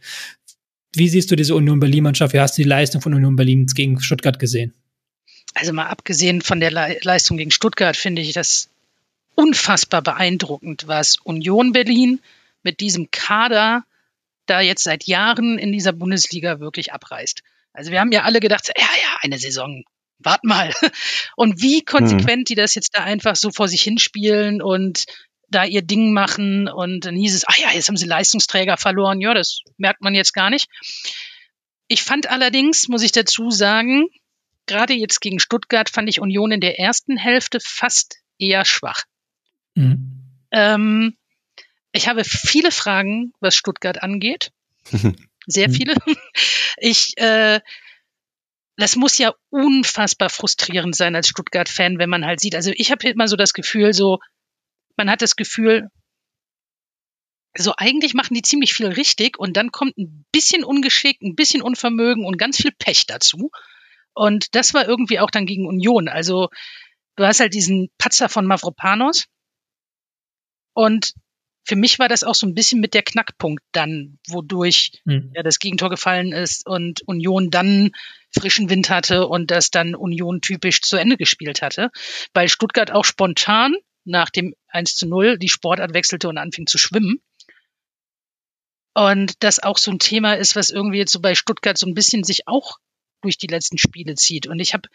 Wie 0.95 1.09
siehst 1.09 1.31
du 1.31 1.37
diese 1.37 1.55
Union 1.55 1.79
Berlin 1.79 2.05
Mannschaft? 2.05 2.33
Wie 2.33 2.41
hast 2.41 2.57
du 2.57 2.63
die 2.63 2.69
Leistung 2.69 3.03
von 3.03 3.13
Union 3.13 3.37
Berlin 3.37 3.67
gegen 3.67 4.01
Stuttgart 4.01 4.39
gesehen? 4.39 4.73
Also 5.55 5.73
mal 5.73 5.87
abgesehen 5.87 6.41
von 6.41 6.61
der 6.61 6.71
Le 6.71 6.99
Leistung 7.03 7.37
gegen 7.37 7.51
Stuttgart 7.51 7.97
finde 7.97 8.23
ich 8.23 8.33
das 8.33 8.71
unfassbar 9.35 10.01
beeindruckend, 10.01 10.87
was 10.87 11.19
Union 11.23 11.73
Berlin 11.73 12.21
mit 12.63 12.81
diesem 12.81 13.11
Kader 13.11 13.85
da 14.47 14.61
jetzt 14.61 14.83
seit 14.83 15.05
Jahren 15.05 15.59
in 15.59 15.73
dieser 15.73 15.93
Bundesliga 15.93 16.61
wirklich 16.61 16.93
abreißt. 16.93 17.43
Also 17.73 17.93
wir 17.93 18.01
haben 18.01 18.13
ja 18.13 18.23
alle 18.23 18.41
gedacht, 18.41 18.69
ja, 18.77 18.83
ja, 18.83 19.19
eine 19.23 19.39
Saison, 19.39 19.85
wart 20.19 20.45
mal. 20.45 20.73
Und 21.37 21.63
wie 21.63 21.83
konsequent 21.83 22.41
mhm. 22.41 22.45
die 22.45 22.55
das 22.55 22.75
jetzt 22.75 22.97
da 22.97 23.05
einfach 23.05 23.37
so 23.37 23.51
vor 23.51 23.69
sich 23.69 23.83
hinspielen 23.83 24.61
und 24.63 25.05
da 25.49 25.65
ihr 25.65 25.83
Ding 25.83 26.13
machen 26.13 26.69
und 26.69 27.05
dann 27.05 27.17
hieß 27.17 27.35
es, 27.35 27.45
ah 27.45 27.55
ja, 27.61 27.73
jetzt 27.73 27.89
haben 27.89 27.97
sie 27.97 28.07
Leistungsträger 28.07 28.77
verloren. 28.77 29.21
Ja, 29.21 29.35
das 29.35 29.63
merkt 29.79 30.01
man 30.01 30.15
jetzt 30.15 30.33
gar 30.33 30.49
nicht. 30.49 30.69
Ich 31.89 32.05
fand 32.05 32.31
allerdings, 32.31 32.87
muss 32.87 33.03
ich 33.03 33.11
dazu 33.11 33.51
sagen, 33.51 34.07
gerade 34.67 34.95
jetzt 34.95 35.21
gegen 35.21 35.41
Stuttgart 35.41 35.91
fand 35.91 36.09
ich 36.09 36.21
Union 36.21 36.53
in 36.53 36.61
der 36.61 36.79
ersten 36.79 37.17
Hälfte 37.17 37.59
fast 37.61 38.19
eher 38.39 38.65
schwach. 38.65 39.03
Mhm. 39.75 40.23
Ähm, 40.53 41.17
ich 41.93 42.09
habe 42.09 42.25
viele 42.25 42.71
Fragen, 42.71 43.33
was 43.41 43.55
Stuttgart 43.55 44.03
angeht. 44.03 44.53
Sehr 45.47 45.69
mhm. 45.69 45.73
viele. 45.73 45.95
Ich, 46.77 47.17
äh, 47.17 47.61
das 48.77 48.97
muss 48.97 49.19
ja 49.19 49.35
unfassbar 49.51 50.31
frustrierend 50.31 50.97
sein 50.97 51.15
als 51.15 51.29
Stuttgart-Fan, 51.29 51.99
wenn 51.99 52.11
man 52.11 52.25
halt 52.25 52.41
sieht. 52.41 52.55
Also 52.55 52.73
ich 52.75 52.91
habe 52.91 53.09
immer 53.09 53.29
so 53.29 53.37
das 53.37 53.53
Gefühl, 53.53 53.93
so, 53.93 54.19
man 54.97 55.11
hat 55.11 55.23
das 55.23 55.37
Gefühl, 55.37 55.91
so 57.57 57.75
eigentlich 57.77 58.15
machen 58.15 58.35
die 58.35 58.43
ziemlich 58.43 58.73
viel 58.73 58.87
richtig 58.87 59.39
und 59.39 59.57
dann 59.57 59.73
kommt 59.73 59.99
ein 59.99 60.25
bisschen 60.33 60.65
Ungeschick, 60.65 61.21
ein 61.21 61.35
bisschen 61.35 61.63
Unvermögen 61.63 62.25
und 62.25 62.39
ganz 62.39 62.59
viel 62.59 62.73
Pech 62.73 63.07
dazu. 63.07 63.51
Und 64.15 64.55
das 64.55 64.73
war 64.73 64.87
irgendwie 64.87 65.19
auch 65.19 65.31
dann 65.31 65.47
gegen 65.47 65.67
Union. 65.67 66.09
Also 66.09 66.49
du 67.17 67.27
hast 67.27 67.41
halt 67.41 67.55
diesen 67.55 67.91
Patzer 67.99 68.29
von 68.29 68.47
Mavropanos 68.47 69.27
und 70.75 71.15
für 71.65 71.77
mich 71.77 71.99
war 71.99 72.09
das 72.09 72.25
auch 72.25 72.35
so 72.35 72.47
ein 72.47 72.55
bisschen 72.55 72.81
mit 72.81 72.95
der 72.95 73.03
Knackpunkt 73.03 73.63
dann, 73.73 74.19
wodurch 74.29 74.93
mhm. 75.05 75.33
ja, 75.35 75.43
das 75.43 75.59
Gegentor 75.59 75.91
gefallen 75.91 76.33
ist 76.33 76.67
und 76.67 77.03
Union 77.07 77.51
dann 77.51 77.93
frischen 78.33 78.71
Wind 78.71 78.91
hatte 78.91 79.27
und 79.27 79.51
das 79.51 79.71
dann 79.71 79.95
Union 79.95 80.41
typisch 80.41 80.81
zu 80.83 80.97
Ende 80.97 81.17
gespielt 81.17 81.63
hatte, 81.63 81.91
weil 82.33 82.49
Stuttgart 82.49 82.91
auch 82.91 83.05
spontan 83.05 83.75
nach 84.05 84.31
dem 84.31 84.55
1 84.69 84.97
zu 84.97 85.07
0 85.07 85.39
die 85.39 85.49
Sportart 85.49 85.95
wechselte 85.95 86.29
und 86.29 86.39
anfing 86.39 86.67
zu 86.67 86.79
schwimmen. 86.79 87.21
Und 88.95 89.43
das 89.43 89.63
auch 89.63 89.79
so 89.79 89.91
ein 89.91 89.99
Thema 89.99 90.35
ist, 90.35 90.57
was 90.57 90.71
irgendwie 90.71 90.99
jetzt 90.99 91.13
so 91.13 91.21
bei 91.21 91.35
Stuttgart 91.35 91.79
so 91.79 91.87
ein 91.87 91.95
bisschen 91.95 92.25
sich 92.25 92.49
auch 92.49 92.79
durch 93.23 93.39
die 93.39 93.47
letzten 93.47 93.79
Spiele 93.79 94.15
zieht. 94.15 94.47
Und 94.47 94.59
ich 94.59 94.75
habe, 94.75 94.89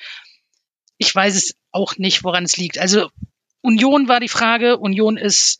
ich 0.98 1.14
weiß 1.14 1.36
es 1.36 1.56
auch 1.72 1.98
nicht, 1.98 2.24
woran 2.24 2.44
es 2.44 2.58
liegt. 2.58 2.78
Also 2.78 3.10
Union 3.62 4.08
war 4.08 4.20
die 4.20 4.28
Frage. 4.28 4.78
Union 4.78 5.18
ist 5.18 5.60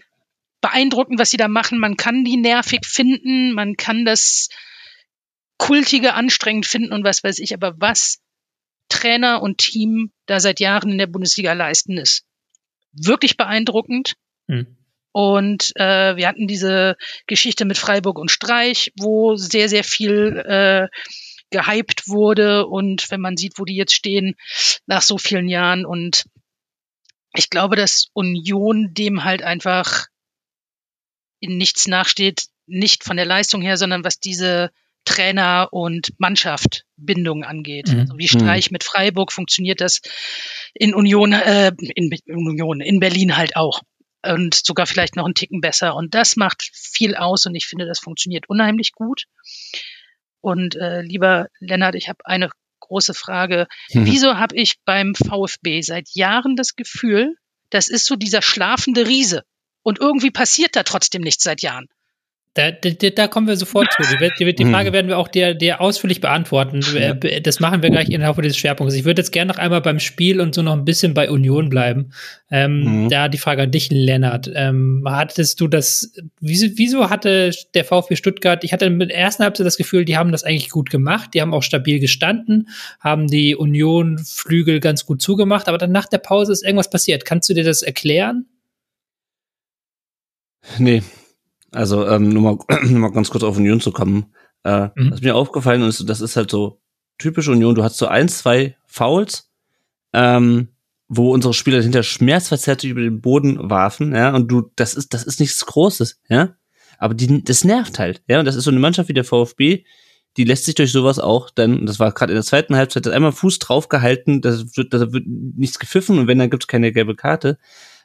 beeindruckend, 0.62 1.20
was 1.20 1.30
sie 1.30 1.38
da 1.38 1.48
machen. 1.48 1.80
Man 1.80 1.98
kann 1.98 2.24
die 2.24 2.38
nervig 2.38 2.86
finden, 2.86 3.54
man 3.54 3.78
kann 3.78 4.06
das 4.06 4.50
kultige 5.58 6.14
anstrengend 6.14 6.66
finden 6.66 6.92
und 6.92 7.04
was 7.04 7.24
weiß 7.24 7.40
ich, 7.40 7.54
aber 7.54 7.74
was 7.80 8.20
Trainer 8.90 9.42
und 9.42 9.58
Team 9.58 10.12
da 10.26 10.40
seit 10.40 10.60
Jahren 10.60 10.92
in 10.92 10.98
der 10.98 11.08
Bundesliga 11.08 11.54
leisten, 11.54 11.98
ist 11.98 12.26
wirklich 12.92 13.38
beeindruckend. 13.38 14.16
Hm. 14.48 14.78
Und 15.12 15.72
äh, 15.76 16.18
wir 16.18 16.28
hatten 16.28 16.48
diese 16.48 16.98
Geschichte 17.26 17.64
mit 17.64 17.78
Freiburg 17.78 18.20
und 18.20 18.32
Streich, 18.32 18.92
wo 18.98 19.36
sehr, 19.38 19.70
sehr 19.70 19.86
viel 19.86 20.44
äh, 20.46 20.88
gehypt 21.52 22.10
wurde. 22.10 22.68
Und 22.68 23.10
wenn 23.12 23.22
man 23.22 23.38
sieht, 23.38 23.54
wo 23.58 23.64
die 23.64 23.78
jetzt 23.78 23.94
stehen 23.94 24.36
nach 24.88 25.02
so 25.02 25.18
vielen 25.18 25.48
Jahren. 25.48 25.86
Und 25.86 26.26
ich 27.34 27.50
glaube, 27.50 27.78
dass 27.78 28.08
Union 28.14 28.94
dem 28.94 29.24
halt 29.24 29.42
einfach 29.42 30.08
in 31.46 31.58
nichts 31.58 31.88
nachsteht, 31.88 32.46
nicht 32.68 33.04
von 33.04 33.18
der 33.18 33.26
Leistung 33.26 33.62
her, 33.62 33.78
sondern 33.78 34.04
was 34.04 34.20
diese 34.20 34.72
Trainer 35.06 35.70
und 35.72 36.14
Mannschaft 36.18 36.84
Bindung 36.98 37.44
angeht. 37.44 37.90
Mhm. 37.90 38.00
Also 38.02 38.18
wie 38.18 38.28
Streich 38.28 38.72
mhm. 38.72 38.76
mit 38.76 38.84
Freiburg 38.84 39.32
funktioniert 39.32 39.80
das 39.80 40.02
in 40.74 40.96
Union, 40.96 41.32
äh, 41.34 41.72
in, 41.78 42.12
in 42.12 42.36
Union, 42.36 42.82
in 42.82 43.00
Berlin 43.00 43.38
halt 43.38 43.56
auch. 43.56 43.82
Und 44.26 44.56
sogar 44.56 44.88
vielleicht 44.88 45.16
noch 45.16 45.26
einen 45.26 45.36
Ticken 45.36 45.62
besser. 45.62 45.96
Und 45.96 46.16
das 46.16 46.36
macht 46.36 46.64
viel 46.74 47.16
aus 47.16 47.46
und 47.46 47.54
ich 47.54 47.68
finde, 47.68 47.86
das 47.86 48.00
funktioniert 48.00 48.50
unheimlich 48.50 48.94
gut. 48.94 49.26
Und 50.42 50.76
äh, 50.76 51.02
lieber 51.02 51.48
Lennart, 51.60 51.94
ich 51.94 52.10
habe 52.10 52.26
eine 52.26 52.50
große 52.80 53.14
Frage. 53.14 53.68
Mhm. 53.94 54.06
Wieso 54.08 54.38
habe 54.38 54.56
ich 54.56 54.76
beim 54.86 55.14
VfB 55.14 55.82
seit 55.82 56.10
Jahren 56.14 56.56
das 56.56 56.76
Gefühl, 56.76 57.36
das 57.70 57.88
ist 57.88 58.06
so 58.08 58.16
dieser 58.16 58.42
schlafende 58.42 59.08
Riese? 59.08 59.44
Und 59.86 60.00
irgendwie 60.00 60.32
passiert 60.32 60.76
da 60.76 60.82
trotzdem 60.82 61.22
nichts 61.22 61.44
seit 61.44 61.62
Jahren. 61.62 61.86
Da, 62.56 62.72
da, 62.72 62.90
da 62.90 63.28
kommen 63.28 63.48
wir 63.48 63.58
sofort 63.58 63.92
zu. 63.92 64.02
Die, 64.40 64.56
die, 64.56 64.66
Frage 64.66 64.88
hm. 64.88 64.94
werden 64.94 65.08
wir 65.10 65.18
auch 65.18 65.28
dir, 65.28 65.54
dir 65.54 65.82
ausführlich 65.82 66.22
beantworten. 66.22 66.80
Äh, 66.96 67.42
das 67.42 67.60
machen 67.60 67.84
wir 67.84 67.90
gleich 67.90 68.10
innerhalb 68.10 68.42
dieses 68.42 68.58
Schwerpunkts. 68.58 68.96
Ich 68.96 69.04
würde 69.04 69.22
jetzt 69.22 69.32
gerne 69.32 69.52
noch 69.52 69.60
einmal 69.60 69.82
beim 69.82 70.00
Spiel 70.00 70.40
und 70.40 70.56
so 70.56 70.62
noch 70.62 70.72
ein 70.72 70.86
bisschen 70.86 71.14
bei 71.14 71.30
Union 71.30 71.70
bleiben. 71.70 72.14
Ähm, 72.50 73.04
mhm. 73.04 73.10
Da 73.10 73.28
die 73.28 73.38
Frage 73.38 73.64
an 73.64 73.72
dich, 73.72 73.92
Lennart. 73.92 74.50
Ähm, 74.56 75.04
hattest 75.06 75.60
du 75.60 75.68
das, 75.68 76.14
wieso, 76.40 76.68
wieso 76.78 77.10
hatte 77.10 77.52
der 77.76 77.84
VfB 77.86 78.16
Stuttgart, 78.16 78.64
ich 78.64 78.74
hatte 78.74 78.90
mit 78.90 79.12
der 79.12 79.18
ersten 79.18 79.44
Halbzeit 79.44 79.68
das 79.68 79.78
Gefühl, 79.78 80.06
die 80.06 80.18
haben 80.18 80.32
das 80.32 80.46
eigentlich 80.46 80.70
gut 80.70 80.90
gemacht, 80.90 81.32
die 81.34 81.42
haben 81.42 81.54
auch 81.54 81.64
stabil 81.64 82.00
gestanden, 82.00 82.70
haben 83.02 83.28
die 83.28 83.56
Union-Flügel 83.56 84.80
ganz 84.80 85.06
gut 85.06 85.22
zugemacht, 85.22 85.68
aber 85.68 85.78
dann 85.78 85.92
nach 85.92 86.08
der 86.08 86.20
Pause 86.20 86.54
ist 86.54 86.64
irgendwas 86.64 86.90
passiert. 86.90 87.26
Kannst 87.26 87.50
du 87.50 87.54
dir 87.54 87.66
das 87.66 87.84
erklären? 87.84 88.46
Nee, 90.80 91.04
Also, 91.72 92.08
ähm, 92.08 92.30
nur, 92.30 92.42
mal, 92.42 92.58
nur 92.84 93.00
mal 93.00 93.12
ganz 93.12 93.30
kurz 93.30 93.44
auf 93.44 93.58
Union 93.58 93.82
zu 93.82 93.92
kommen. 93.92 94.34
Äh, 94.64 94.90
mhm. 94.96 95.12
Was 95.12 95.22
mir 95.22 95.36
aufgefallen 95.36 95.84
ist, 95.84 96.10
das 96.10 96.22
ist 96.22 96.36
halt 96.36 96.50
so 96.50 96.82
typisch 97.18 97.48
Union. 97.48 97.76
Du 97.76 97.84
hast 97.84 97.98
so 97.98 98.08
ein, 98.08 98.28
zwei 98.30 98.76
Fouls, 98.86 99.52
ähm, 100.14 100.70
wo 101.08 101.32
unsere 101.32 101.54
Spieler 101.54 101.82
hinter 101.82 102.04
schmerzverzerrt 102.04 102.84
über 102.84 103.02
den 103.02 103.22
Boden 103.22 103.70
warfen, 103.70 104.14
ja, 104.14 104.34
und 104.34 104.48
du, 104.48 104.72
das 104.76 104.96
ist, 104.96 105.14
das 105.14 105.24
ist 105.24 105.40
nichts 105.40 105.66
Großes, 105.66 106.20
ja. 106.30 106.56
Aber 106.98 107.14
die, 107.14 107.44
das 107.44 107.64
nervt 107.64 108.00
halt, 108.00 108.24
ja. 108.28 108.40
Und 108.40 108.46
das 108.46 108.56
ist 108.56 108.64
so 108.64 108.72
eine 108.72 108.80
Mannschaft 108.80 109.10
wie 109.10 109.14
der 109.14 109.24
VfB, 109.24 109.84
die 110.38 110.44
lässt 110.44 110.66
sich 110.66 110.76
durch 110.76 110.92
sowas 110.92 111.20
auch 111.20 111.50
dann, 111.50 111.86
das 111.86 112.00
war 112.00 112.12
gerade 112.12 112.34
in 112.34 112.38
der 112.38 112.44
zweiten 112.44 112.76
Halbzeit, 112.76 113.08
einmal 113.08 113.32
Fuß 113.32 113.60
draufgehalten, 113.60 114.42
das 114.42 114.76
wird, 114.76 114.94
da 114.94 115.12
wird 115.14 115.26
nichts 115.28 115.80
gepfiffen 115.80 116.20
und 116.20 116.28
wenn, 116.28 116.40
dann 116.40 116.50
gibt's 116.50 116.68
keine 116.68 116.92
gelbe 116.92 117.16
Karte. 117.16 117.58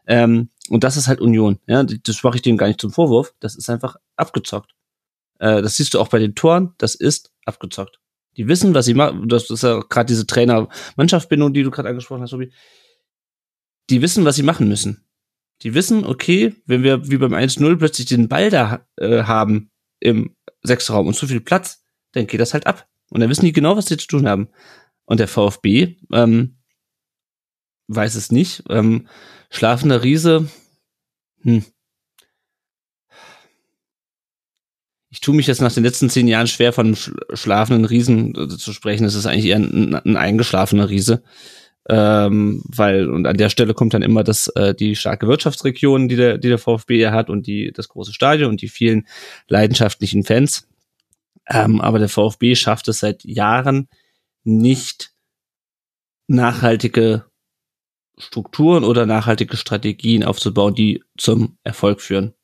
Ähm, 0.07 0.51
und 0.68 0.84
das 0.84 0.96
ist 0.96 1.09
halt 1.09 1.20
Union, 1.20 1.59
ja. 1.66 1.82
Das 1.82 2.22
mache 2.22 2.36
ich 2.36 2.42
denen 2.42 2.59
gar 2.59 2.68
nicht 2.68 2.80
zum 2.80 2.92
Vorwurf. 2.92 3.34
Das 3.40 3.57
ist 3.57 3.68
einfach 3.68 3.96
abgezockt. 4.16 4.74
Äh, 5.38 5.62
das 5.62 5.76
siehst 5.76 5.94
du 5.94 6.01
auch 6.01 6.09
bei 6.09 6.18
den 6.18 6.34
Toren, 6.34 6.74
das 6.78 6.94
ist 6.94 7.32
abgezockt. 7.44 7.98
Die 8.36 8.46
wissen, 8.46 8.74
was 8.74 8.84
sie 8.84 8.94
machen. 8.94 9.28
Das 9.28 9.51
ist 9.51 9.62
ja 9.62 9.80
gerade 9.80 10.07
diese 10.07 10.26
Trainer-Mannschaft-Bindung, 10.26 11.53
die 11.53 11.62
du 11.62 11.70
gerade 11.70 11.88
angesprochen 11.88 12.22
hast, 12.22 12.30
Tobi. 12.30 12.53
Die 13.90 14.03
wissen, 14.03 14.24
was 14.24 14.36
sie 14.36 14.44
machen 14.44 14.68
müssen. 14.68 15.05
Die 15.62 15.74
wissen, 15.74 16.07
okay, 16.07 16.55
wenn 16.66 16.82
wir 16.82 17.11
wie 17.11 17.18
beim 17.18 17.34
1-0 17.34 17.76
plötzlich 17.76 18.07
den 18.07 18.28
Ball 18.28 18.51
da 18.51 18.86
äh, 18.96 19.24
haben 19.24 19.70
im 19.98 20.36
Sechsraum 20.62 21.07
und 21.07 21.14
zu 21.14 21.26
viel 21.26 21.40
Platz, 21.40 21.82
dann 22.12 22.26
geht 22.26 22.40
das 22.40 22.55
halt 22.55 22.66
ab. 22.66 22.88
Und 23.11 23.20
dann 23.20 23.28
wissen 23.28 23.44
die 23.44 23.53
genau, 23.53 23.76
was 23.76 23.86
sie 23.86 23.96
zu 23.96 24.07
tun 24.07 24.28
haben. 24.28 24.48
Und 25.05 25.18
der 25.20 25.28
VfB 25.28 25.96
ähm, 26.12 26.59
weiß 27.91 28.14
es 28.14 28.32
nicht. 28.32 28.62
Ähm, 28.68 29.09
schlafender 29.51 30.03
Riese, 30.03 30.49
hm, 31.43 31.64
ich 35.11 35.20
tue 35.20 35.34
mich 35.34 35.49
jetzt 35.49 35.61
nach 35.61 35.72
den 35.72 35.82
letzten 35.82 36.09
zehn 36.09 36.28
Jahren 36.28 36.47
schwer, 36.47 36.72
von 36.72 36.97
schlafenden 37.34 37.84
Riesen 37.84 38.34
äh, 38.36 38.49
zu 38.49 38.72
sprechen. 38.72 39.05
Es 39.05 39.16
ist 39.16 39.26
eigentlich 39.26 39.47
eher 39.47 39.57
ein, 39.57 39.95
ein 39.95 40.16
eingeschlafener 40.16 40.88
Riese. 40.88 41.22
Ähm, 41.88 42.62
weil, 42.66 43.09
und 43.09 43.26
an 43.26 43.36
der 43.36 43.49
Stelle 43.49 43.74
kommt 43.74 43.95
dann 43.95 44.03
immer 44.03 44.22
das, 44.22 44.47
äh, 44.49 44.74
die 44.74 44.95
starke 44.95 45.26
Wirtschaftsregion, 45.26 46.09
die 46.09 46.16
der, 46.16 46.38
die 46.38 46.49
der 46.49 46.59
VfB 46.59 47.01
ja 47.01 47.11
hat 47.11 47.28
und 47.28 47.47
die, 47.47 47.72
das 47.72 47.88
große 47.88 48.12
Stadion 48.12 48.51
und 48.51 48.62
die 48.62 48.68
vielen 48.68 49.09
leidenschaftlichen 49.49 50.22
Fans. 50.22 50.68
Ähm, 51.49 51.80
aber 51.80 51.99
der 51.99 52.09
VfB 52.09 52.55
schafft 52.55 52.86
es 52.86 53.01
seit 53.01 53.24
Jahren 53.24 53.88
nicht 54.45 55.12
nachhaltige 56.28 57.24
Strukturen 58.21 58.85
oder 58.85 59.07
nachhaltige 59.07 59.57
Strategien 59.57 60.25
aufzubauen, 60.25 60.75
die 60.75 61.03
zum 61.16 61.59
Erfolg 61.64 62.01
führen. 62.01 62.35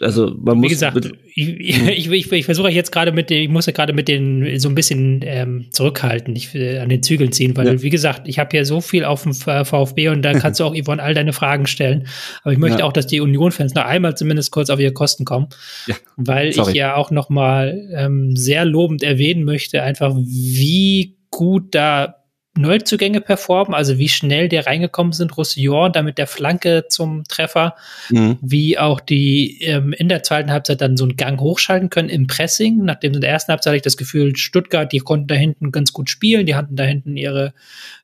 Also 0.00 0.34
man 0.38 0.58
muss. 0.58 0.66
Wie 0.66 0.68
gesagt, 0.74 1.10
ich, 1.34 1.48
ich, 1.88 2.10
ich, 2.10 2.32
ich 2.32 2.44
versuche 2.44 2.68
jetzt 2.68 2.92
gerade 2.92 3.12
mit 3.12 3.30
den, 3.30 3.42
ich 3.42 3.48
muss 3.48 3.66
ja 3.66 3.72
gerade 3.72 3.92
mit 3.92 4.08
den 4.08 4.58
so 4.58 4.68
ein 4.68 4.74
bisschen 4.74 5.20
ähm, 5.24 5.66
zurückhalten, 5.70 6.36
ich 6.36 6.54
äh, 6.54 6.78
an 6.78 6.88
den 6.88 7.02
Zügeln 7.02 7.32
ziehen, 7.32 7.56
weil 7.56 7.66
ja. 7.66 7.82
wie 7.82 7.90
gesagt, 7.90 8.28
ich 8.28 8.38
habe 8.38 8.56
ja 8.56 8.64
so 8.64 8.80
viel 8.80 9.04
auf 9.04 9.22
dem 9.22 9.32
VfB 9.32 10.08
und 10.08 10.22
da 10.22 10.34
kannst 10.34 10.60
du 10.60 10.64
auch 10.64 10.74
Yvonne 10.82 11.02
all 11.02 11.14
deine 11.14 11.32
Fragen 11.32 11.66
stellen. 11.66 12.06
Aber 12.42 12.52
ich 12.52 12.58
möchte 12.58 12.80
ja. 12.80 12.84
auch, 12.84 12.92
dass 12.92 13.06
die 13.06 13.20
Union-Fans 13.20 13.74
noch 13.74 13.84
einmal 13.84 14.16
zumindest 14.16 14.50
kurz 14.50 14.70
auf 14.70 14.80
ihre 14.80 14.92
Kosten 14.92 15.24
kommen, 15.24 15.48
ja. 15.86 15.94
weil 16.16 16.52
Sorry. 16.52 16.72
ich 16.72 16.76
ja 16.76 16.96
auch 16.96 17.10
noch 17.10 17.30
mal 17.30 17.88
ähm, 17.94 18.36
sehr 18.36 18.64
lobend 18.64 19.02
erwähnen 19.02 19.44
möchte, 19.44 19.82
einfach 19.82 20.14
wie 20.16 21.16
gut 21.30 21.74
da 21.74 22.16
Neuzugänge 22.56 23.20
performen, 23.20 23.74
also 23.74 23.98
wie 23.98 24.08
schnell 24.08 24.48
die 24.48 24.56
reingekommen 24.56 25.12
sind, 25.12 25.36
Roussillon 25.36 25.92
da 25.92 26.02
mit 26.02 26.18
der 26.18 26.26
Flanke 26.26 26.86
zum 26.88 27.24
Treffer, 27.24 27.74
mhm. 28.10 28.38
wie 28.40 28.78
auch 28.78 29.00
die 29.00 29.60
ähm, 29.62 29.92
in 29.92 30.08
der 30.08 30.22
zweiten 30.22 30.50
Halbzeit 30.50 30.80
dann 30.80 30.96
so 30.96 31.04
einen 31.04 31.16
Gang 31.16 31.40
hochschalten 31.40 31.90
können 31.90 32.08
im 32.08 32.26
Pressing. 32.26 32.84
Nachdem 32.84 33.14
in 33.14 33.20
der 33.20 33.30
ersten 33.30 33.52
Halbzeit 33.52 33.70
hatte 33.70 33.76
ich 33.76 33.82
das 33.82 33.96
Gefühl, 33.96 34.36
Stuttgart, 34.36 34.90
die 34.92 34.98
konnten 34.98 35.26
da 35.26 35.34
hinten 35.34 35.72
ganz 35.72 35.92
gut 35.92 36.10
spielen, 36.10 36.46
die 36.46 36.54
hatten 36.54 36.76
da 36.76 36.84
hinten 36.84 37.16
ihre, 37.16 37.52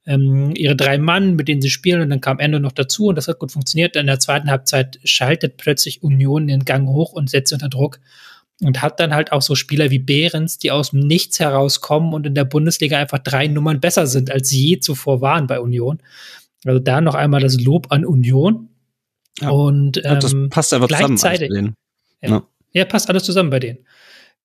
ähm, 0.07 0.53
ihre 0.55 0.77
drei 0.77 0.99
Mann, 0.99 1.35
mit 1.37 1.49
denen 1.49 1.63
sie 1.63 1.71
spielen 1.71 2.03
und 2.03 2.11
dann 2.11 2.21
kam 2.21 2.39
Ende 2.39 2.61
noch 2.61 2.73
dazu 2.73 3.07
und 3.07 3.17
das 3.17 3.29
hat 3.29 3.39
gut 3.39 3.53
funktioniert. 3.53 3.97
In 3.97 4.07
der 4.07 4.19
zweiten 4.19 4.51
Halbzeit 4.51 4.99
schaltet 5.05 5.57
plötzlich 5.57 6.03
Union 6.03 6.47
den 6.47 6.65
Gang 6.65 6.89
hoch 6.89 7.13
und 7.13 7.31
setzt 7.31 7.53
unter 7.53 7.69
Druck 7.69 8.01
und 8.63 8.83
hat 8.83 9.01
dann 9.01 9.15
halt 9.15 9.33
auch 9.33 9.43
so 9.43 9.55
Spieler 9.55 9.91
wie 9.91 9.99
Behrens, 9.99 10.59
die 10.59 10.71
aus 10.71 10.91
dem 10.91 11.01
Nichts 11.01 11.41
herauskommen 11.41 12.15
und 12.15 12.27
in 12.27 12.35
der 12.35 12.45
Bundesliga 12.45 12.99
einfach 12.99 13.19
drei 13.19 13.47
Nummern 13.49 13.81
besser 13.81 14.07
sind, 14.07 14.31
als 14.31 14.49
sie 14.49 14.69
je 14.69 14.79
zuvor 14.81 15.21
waren 15.21 15.47
bei 15.47 15.61
Union. 15.61 15.99
Also 16.65 16.79
da 16.79 17.01
noch 17.01 17.15
einmal 17.15 17.41
das 17.41 17.61
Lob 17.61 17.91
an 17.91 18.05
Union. 18.05 18.69
Ja. 19.41 19.51
Und 19.51 19.99
ähm, 20.05 20.21
das 20.21 20.35
passt 20.51 20.73
einfach 20.73 20.89
gleichzeitig, 20.89 21.49
zusammen. 21.49 21.75
Ja, 22.23 22.29
ja. 22.31 22.43
ja, 22.73 22.85
passt 22.85 23.09
alles 23.11 23.25
zusammen 23.25 23.51
bei 23.51 23.59
denen. 23.59 23.79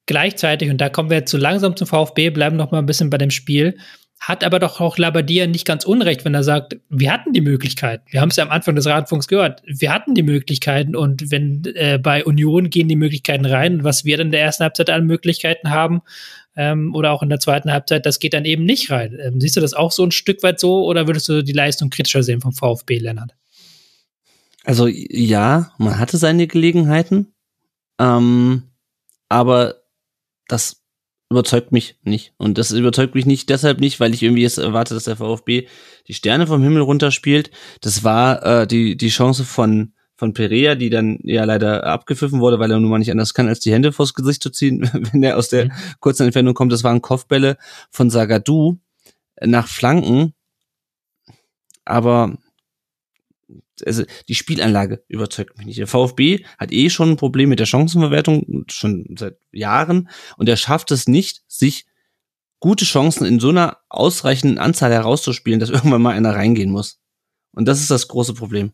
Gleichzeitig, 0.07 0.69
und 0.69 0.79
da 0.79 0.89
kommen 0.89 1.09
wir 1.09 1.17
jetzt 1.17 1.31
so 1.31 1.37
langsam 1.37 1.75
zum 1.75 1.85
VfB, 1.85 2.29
bleiben 2.29 2.55
noch 2.55 2.71
mal 2.71 2.79
ein 2.79 2.85
bisschen 2.85 3.09
bei 3.09 3.17
dem 3.17 3.29
Spiel, 3.29 3.77
hat 4.19 4.43
aber 4.43 4.59
doch 4.59 4.79
auch 4.81 4.97
Labadia 4.97 5.47
nicht 5.47 5.65
ganz 5.65 5.85
unrecht, 5.85 6.25
wenn 6.25 6.33
er 6.33 6.43
sagt, 6.43 6.77
wir 6.89 7.11
hatten 7.11 7.33
die 7.33 7.41
Möglichkeit. 7.41 8.01
Wir 8.09 8.21
haben 8.21 8.29
es 8.29 8.35
ja 8.35 8.43
am 8.43 8.49
Anfang 8.49 8.75
des 8.75 8.87
Radfunks 8.87 9.27
gehört. 9.27 9.61
Wir 9.65 9.93
hatten 9.93 10.15
die 10.15 10.23
Möglichkeiten 10.23 10.95
und 10.95 11.29
wenn 11.29 11.63
äh, 11.75 11.99
bei 12.01 12.25
Union 12.25 12.69
gehen 12.69 12.87
die 12.87 12.95
Möglichkeiten 12.95 13.45
rein, 13.45 13.83
was 13.83 14.05
wir 14.05 14.17
dann 14.17 14.27
in 14.27 14.31
der 14.31 14.41
ersten 14.41 14.63
Halbzeit 14.63 14.89
an 14.89 15.05
Möglichkeiten 15.05 15.69
haben 15.69 16.01
ähm, 16.55 16.95
oder 16.95 17.11
auch 17.11 17.21
in 17.21 17.29
der 17.29 17.39
zweiten 17.39 17.71
Halbzeit, 17.71 18.05
das 18.05 18.19
geht 18.19 18.33
dann 18.33 18.45
eben 18.45 18.65
nicht 18.65 18.89
rein. 18.89 19.17
Ähm, 19.21 19.39
siehst 19.39 19.55
du 19.55 19.61
das 19.61 19.73
auch 19.73 19.91
so 19.91 20.03
ein 20.03 20.11
Stück 20.11 20.41
weit 20.41 20.59
so 20.59 20.83
oder 20.85 21.07
würdest 21.07 21.29
du 21.29 21.43
die 21.43 21.53
Leistung 21.53 21.89
kritischer 21.89 22.23
sehen 22.23 22.41
vom 22.41 22.53
VfB, 22.53 22.97
Lennart? 22.97 23.35
Also 24.63 24.87
ja, 24.87 25.71
man 25.77 25.99
hatte 25.99 26.17
seine 26.17 26.47
Gelegenheiten, 26.47 27.33
ähm, 27.99 28.63
aber 29.29 29.75
das 30.47 30.81
überzeugt 31.29 31.71
mich 31.71 31.97
nicht. 32.03 32.33
Und 32.37 32.57
das 32.57 32.71
überzeugt 32.71 33.15
mich 33.15 33.25
nicht 33.25 33.49
deshalb 33.49 33.79
nicht, 33.79 33.99
weil 33.99 34.13
ich 34.13 34.23
irgendwie 34.23 34.43
jetzt 34.43 34.57
erwarte, 34.57 34.93
dass 34.93 35.05
der 35.05 35.17
VfB 35.17 35.67
die 36.07 36.13
Sterne 36.13 36.47
vom 36.47 36.63
Himmel 36.63 36.81
runterspielt. 36.81 37.51
Das 37.81 38.03
war 38.03 38.43
äh, 38.45 38.67
die, 38.67 38.95
die 38.95 39.09
Chance 39.09 39.43
von, 39.43 39.93
von 40.15 40.33
Perea, 40.33 40.75
die 40.75 40.89
dann 40.89 41.19
ja 41.23 41.43
leider 41.43 41.85
abgepfiffen 41.85 42.39
wurde, 42.39 42.59
weil 42.59 42.71
er 42.71 42.79
nun 42.79 42.89
mal 42.89 42.99
nicht 42.99 43.11
anders 43.11 43.33
kann, 43.33 43.47
als 43.49 43.59
die 43.59 43.73
Hände 43.73 43.91
vors 43.91 44.13
Gesicht 44.13 44.41
zu 44.41 44.49
ziehen, 44.49 44.89
wenn 45.11 45.23
er 45.23 45.37
aus 45.37 45.49
der 45.49 45.65
mhm. 45.65 45.71
kurzen 45.99 46.23
Entfernung 46.23 46.53
kommt. 46.53 46.71
Das 46.71 46.83
waren 46.83 47.01
Kopfbälle 47.01 47.57
von 47.91 48.09
Sagadu 48.09 48.77
nach 49.41 49.67
Flanken. 49.67 50.33
Aber 51.83 52.37
also 53.85 54.03
die 54.27 54.35
Spielanlage 54.35 55.03
überzeugt 55.07 55.57
mich 55.57 55.67
nicht. 55.67 55.79
Der 55.79 55.87
VfB 55.87 56.43
hat 56.57 56.71
eh 56.71 56.89
schon 56.89 57.11
ein 57.11 57.17
Problem 57.17 57.49
mit 57.49 57.59
der 57.59 57.65
Chancenverwertung 57.65 58.65
schon 58.69 59.15
seit 59.17 59.37
Jahren 59.51 60.09
und 60.37 60.49
er 60.49 60.57
schafft 60.57 60.91
es 60.91 61.07
nicht, 61.07 61.43
sich 61.47 61.85
gute 62.59 62.85
Chancen 62.85 63.25
in 63.25 63.39
so 63.39 63.49
einer 63.49 63.77
ausreichenden 63.89 64.57
Anzahl 64.57 64.91
herauszuspielen, 64.91 65.59
dass 65.59 65.69
irgendwann 65.69 66.01
mal 66.01 66.15
einer 66.15 66.35
reingehen 66.35 66.71
muss. 66.71 66.99
Und 67.51 67.67
das 67.67 67.79
ist 67.79 67.91
das 67.91 68.07
große 68.07 68.33
Problem. 68.33 68.73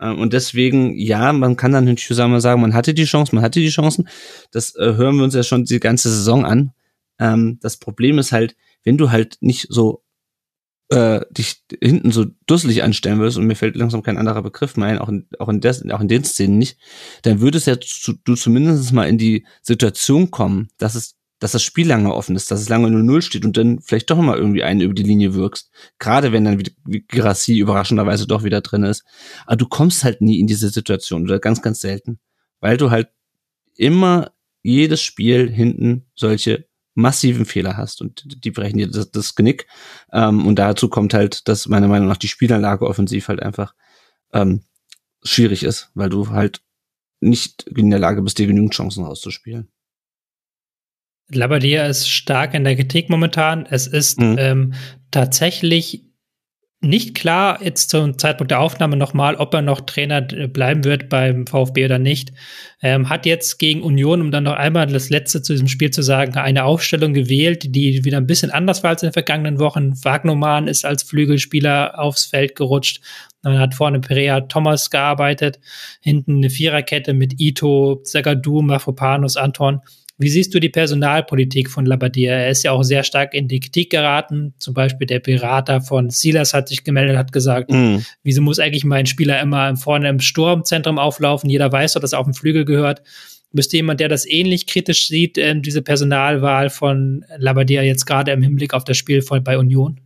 Ähm, 0.00 0.18
und 0.18 0.32
deswegen, 0.32 0.96
ja, 0.96 1.32
man 1.32 1.56
kann 1.56 1.72
dann 1.72 1.84
natürlich 1.84 2.06
zusammen 2.06 2.40
sagen, 2.40 2.60
man 2.60 2.74
hatte 2.74 2.94
die 2.94 3.04
Chance, 3.04 3.34
man 3.34 3.44
hatte 3.44 3.60
die 3.60 3.68
Chancen. 3.68 4.08
Das 4.50 4.74
äh, 4.76 4.94
hören 4.94 5.16
wir 5.16 5.24
uns 5.24 5.34
ja 5.34 5.42
schon 5.42 5.64
die 5.64 5.80
ganze 5.80 6.10
Saison 6.10 6.44
an. 6.44 6.72
Ähm, 7.18 7.58
das 7.62 7.76
Problem 7.78 8.18
ist 8.18 8.32
halt, 8.32 8.56
wenn 8.84 8.98
du 8.98 9.10
halt 9.10 9.38
nicht 9.40 9.66
so 9.70 10.02
äh, 10.90 11.20
dich 11.30 11.62
hinten 11.82 12.12
so 12.12 12.26
dusselig 12.46 12.82
anstellen 12.82 13.18
würdest, 13.18 13.38
und 13.38 13.46
mir 13.46 13.56
fällt 13.56 13.76
langsam 13.76 14.02
kein 14.02 14.18
anderer 14.18 14.42
Begriff 14.42 14.76
mehr 14.76 14.88
ein, 14.88 14.98
auch 14.98 15.08
in, 15.08 15.26
auch 15.38 15.48
in, 15.48 15.60
des, 15.60 15.88
auch 15.90 16.00
in 16.00 16.08
den 16.08 16.24
Szenen 16.24 16.58
nicht, 16.58 16.78
dann 17.22 17.40
würdest 17.40 17.66
ja 17.66 17.78
zu, 17.80 18.14
du 18.24 18.34
zumindest 18.34 18.92
mal 18.92 19.08
in 19.08 19.18
die 19.18 19.46
Situation 19.62 20.30
kommen, 20.30 20.68
dass 20.78 20.94
es 20.94 21.16
dass 21.38 21.52
das 21.52 21.62
Spiel 21.62 21.86
lange 21.86 22.14
offen 22.14 22.34
ist, 22.34 22.50
dass 22.50 22.60
es 22.60 22.68
lange 22.68 22.88
0-0 22.88 23.20
steht 23.20 23.44
und 23.44 23.56
dann 23.56 23.80
vielleicht 23.80 24.10
doch 24.10 24.16
mal 24.16 24.38
irgendwie 24.38 24.62
einen 24.62 24.80
über 24.80 24.94
die 24.94 25.02
Linie 25.02 25.34
wirkst. 25.34 25.70
Gerade 25.98 26.32
wenn 26.32 26.44
dann 26.44 26.62
wie 26.86 27.04
Grassi 27.06 27.58
überraschenderweise 27.58 28.26
doch 28.26 28.42
wieder 28.42 28.62
drin 28.62 28.84
ist. 28.84 29.04
Aber 29.44 29.56
du 29.56 29.66
kommst 29.66 30.02
halt 30.02 30.22
nie 30.22 30.40
in 30.40 30.46
diese 30.46 30.70
Situation 30.70 31.24
oder 31.24 31.38
ganz, 31.38 31.60
ganz 31.60 31.80
selten. 31.80 32.18
Weil 32.60 32.78
du 32.78 32.90
halt 32.90 33.08
immer 33.76 34.32
jedes 34.62 35.02
Spiel 35.02 35.50
hinten 35.50 36.06
solche 36.14 36.65
massiven 36.96 37.44
Fehler 37.44 37.76
hast 37.76 38.00
und 38.00 38.44
die 38.44 38.50
brechen 38.50 38.78
dir 38.78 38.88
das, 38.88 39.10
das 39.10 39.34
Genick. 39.34 39.66
Ähm, 40.12 40.46
und 40.46 40.58
dazu 40.58 40.88
kommt 40.88 41.14
halt, 41.14 41.46
dass 41.46 41.68
meiner 41.68 41.88
Meinung 41.88 42.08
nach 42.08 42.16
die 42.16 42.28
Spielanlage 42.28 42.86
offensiv 42.86 43.28
halt 43.28 43.42
einfach 43.42 43.74
ähm, 44.32 44.62
schwierig 45.22 45.62
ist, 45.62 45.90
weil 45.94 46.08
du 46.08 46.30
halt 46.30 46.62
nicht 47.20 47.64
in 47.64 47.90
der 47.90 47.98
Lage 47.98 48.22
bist, 48.22 48.38
dir 48.38 48.46
genügend 48.46 48.74
Chancen 48.74 49.04
rauszuspielen. 49.04 49.68
Labadia 51.28 51.86
ist 51.86 52.08
stark 52.08 52.54
in 52.54 52.64
der 52.64 52.76
Kritik 52.76 53.10
momentan. 53.10 53.66
Es 53.66 53.86
ist 53.86 54.20
mhm. 54.20 54.36
ähm, 54.38 54.74
tatsächlich 55.10 56.05
nicht 56.82 57.14
klar 57.14 57.58
jetzt 57.62 57.90
zum 57.90 58.18
Zeitpunkt 58.18 58.50
der 58.50 58.60
Aufnahme 58.60 58.96
nochmal, 58.96 59.36
ob 59.36 59.54
er 59.54 59.62
noch 59.62 59.80
Trainer 59.80 60.20
bleiben 60.20 60.84
wird 60.84 61.08
beim 61.08 61.46
VfB 61.46 61.86
oder 61.86 61.98
nicht. 61.98 62.32
Ähm, 62.82 63.08
hat 63.08 63.24
jetzt 63.24 63.58
gegen 63.58 63.82
Union, 63.82 64.20
um 64.20 64.30
dann 64.30 64.44
noch 64.44 64.54
einmal 64.54 64.86
das 64.86 65.08
Letzte 65.08 65.40
zu 65.40 65.54
diesem 65.54 65.68
Spiel 65.68 65.90
zu 65.90 66.02
sagen, 66.02 66.36
eine 66.36 66.64
Aufstellung 66.64 67.14
gewählt, 67.14 67.74
die 67.74 68.04
wieder 68.04 68.18
ein 68.18 68.26
bisschen 68.26 68.50
anders 68.50 68.82
war 68.82 68.90
als 68.90 69.02
in 69.02 69.08
den 69.08 69.14
vergangenen 69.14 69.58
Wochen. 69.58 69.94
Wagnoman 70.04 70.68
ist 70.68 70.84
als 70.84 71.02
Flügelspieler 71.02 71.98
aufs 71.98 72.26
Feld 72.26 72.54
gerutscht. 72.54 73.00
Man 73.42 73.58
hat 73.58 73.74
vorne 73.74 74.00
Perea 74.00 74.42
Thomas 74.42 74.90
gearbeitet, 74.90 75.58
hinten 76.00 76.36
eine 76.36 76.50
Viererkette 76.50 77.14
mit 77.14 77.40
Ito, 77.40 78.02
Zagadou, 78.04 78.60
Mafropanos, 78.60 79.36
Anton. 79.36 79.80
Wie 80.18 80.30
siehst 80.30 80.54
du 80.54 80.60
die 80.60 80.70
Personalpolitik 80.70 81.70
von 81.70 81.84
Labadia? 81.84 82.32
Er 82.32 82.50
ist 82.50 82.62
ja 82.62 82.72
auch 82.72 82.82
sehr 82.82 83.02
stark 83.02 83.34
in 83.34 83.48
die 83.48 83.60
Kritik 83.60 83.90
geraten. 83.90 84.54
Zum 84.58 84.72
Beispiel 84.72 85.06
der 85.06 85.20
Berater 85.20 85.82
von 85.82 86.08
Silas 86.08 86.54
hat 86.54 86.68
sich 86.68 86.84
gemeldet, 86.84 87.18
hat 87.18 87.32
gesagt, 87.32 87.70
mm. 87.70 87.98
wieso 88.22 88.40
muss 88.40 88.58
eigentlich 88.58 88.84
mein 88.84 89.04
Spieler 89.04 89.40
immer 89.40 89.76
vorne 89.76 90.08
im 90.08 90.20
Sturmzentrum 90.20 90.98
auflaufen? 90.98 91.50
Jeder 91.50 91.70
weiß 91.70 91.92
doch, 91.92 92.00
dass 92.00 92.14
er 92.14 92.20
auf 92.20 92.26
dem 92.26 92.32
Flügel 92.34 92.64
gehört. 92.64 93.02
Bist 93.52 93.72
du 93.72 93.76
jemand, 93.76 94.00
der 94.00 94.08
das 94.08 94.26
ähnlich 94.26 94.66
kritisch 94.66 95.08
sieht, 95.08 95.36
äh, 95.36 95.60
diese 95.60 95.82
Personalwahl 95.82 96.70
von 96.70 97.24
Labadia 97.36 97.82
jetzt 97.82 98.06
gerade 98.06 98.32
im 98.32 98.42
Hinblick 98.42 98.72
auf 98.72 98.84
das 98.84 98.96
Spiel 98.96 99.20
von, 99.20 99.44
bei 99.44 99.58
Union? 99.58 100.00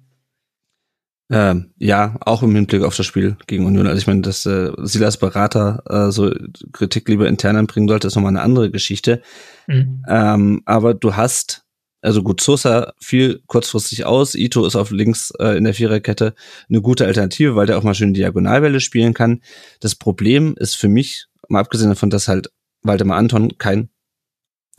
Ähm, 1.31 1.71
ja, 1.79 2.17
auch 2.21 2.43
im 2.43 2.55
Hinblick 2.55 2.83
auf 2.83 2.97
das 2.97 3.07
Spiel 3.07 3.37
gegen 3.47 3.65
Union. 3.65 3.87
Also 3.87 3.99
ich 3.99 4.07
meine, 4.09 4.23
dass 4.23 4.45
äh, 4.47 4.73
Silas 4.79 5.17
Berater 5.17 5.83
äh, 5.89 6.11
so 6.11 6.35
Kritik 6.73 7.09
lieber 7.09 7.29
intern 7.29 7.57
anbringen 7.57 7.89
sollte, 7.89 8.09
ist 8.09 8.17
nochmal 8.17 8.31
eine 8.31 8.43
andere 8.43 8.71
Geschichte. 8.71 9.23
Mhm. 9.69 10.05
Ähm, 10.09 10.63
aber 10.65 10.93
du 10.93 11.15
hast, 11.15 11.63
also 12.03 12.25
gut, 12.25 12.41
Sosa 12.41 12.95
fiel 13.01 13.43
kurzfristig 13.47 14.05
aus, 14.07 14.35
Ito 14.35 14.67
ist 14.67 14.75
auf 14.75 14.91
links 14.91 15.33
äh, 15.39 15.57
in 15.57 15.65
der 15.65 15.75
Viererkette 15.75 16.35
eine 16.69 16.83
gute 16.83 17.07
Alternative, 17.07 17.55
weil 17.55 17.67
der 17.67 17.79
auch 17.79 17.85
mal 17.85 17.95
schön 17.95 18.13
Diagonalwelle 18.13 18.81
spielen 18.81 19.15
kann. 19.15 19.41
Das 19.79 19.95
Problem 19.95 20.57
ist 20.59 20.75
für 20.75 20.89
mich, 20.89 21.27
mal 21.49 21.61
abgesehen 21.61 21.91
davon, 21.91 22.11
dass 22.11 22.27
halt 22.27 22.51
Waldemar 22.83 23.19
Anton 23.19 23.57
kein 23.57 23.91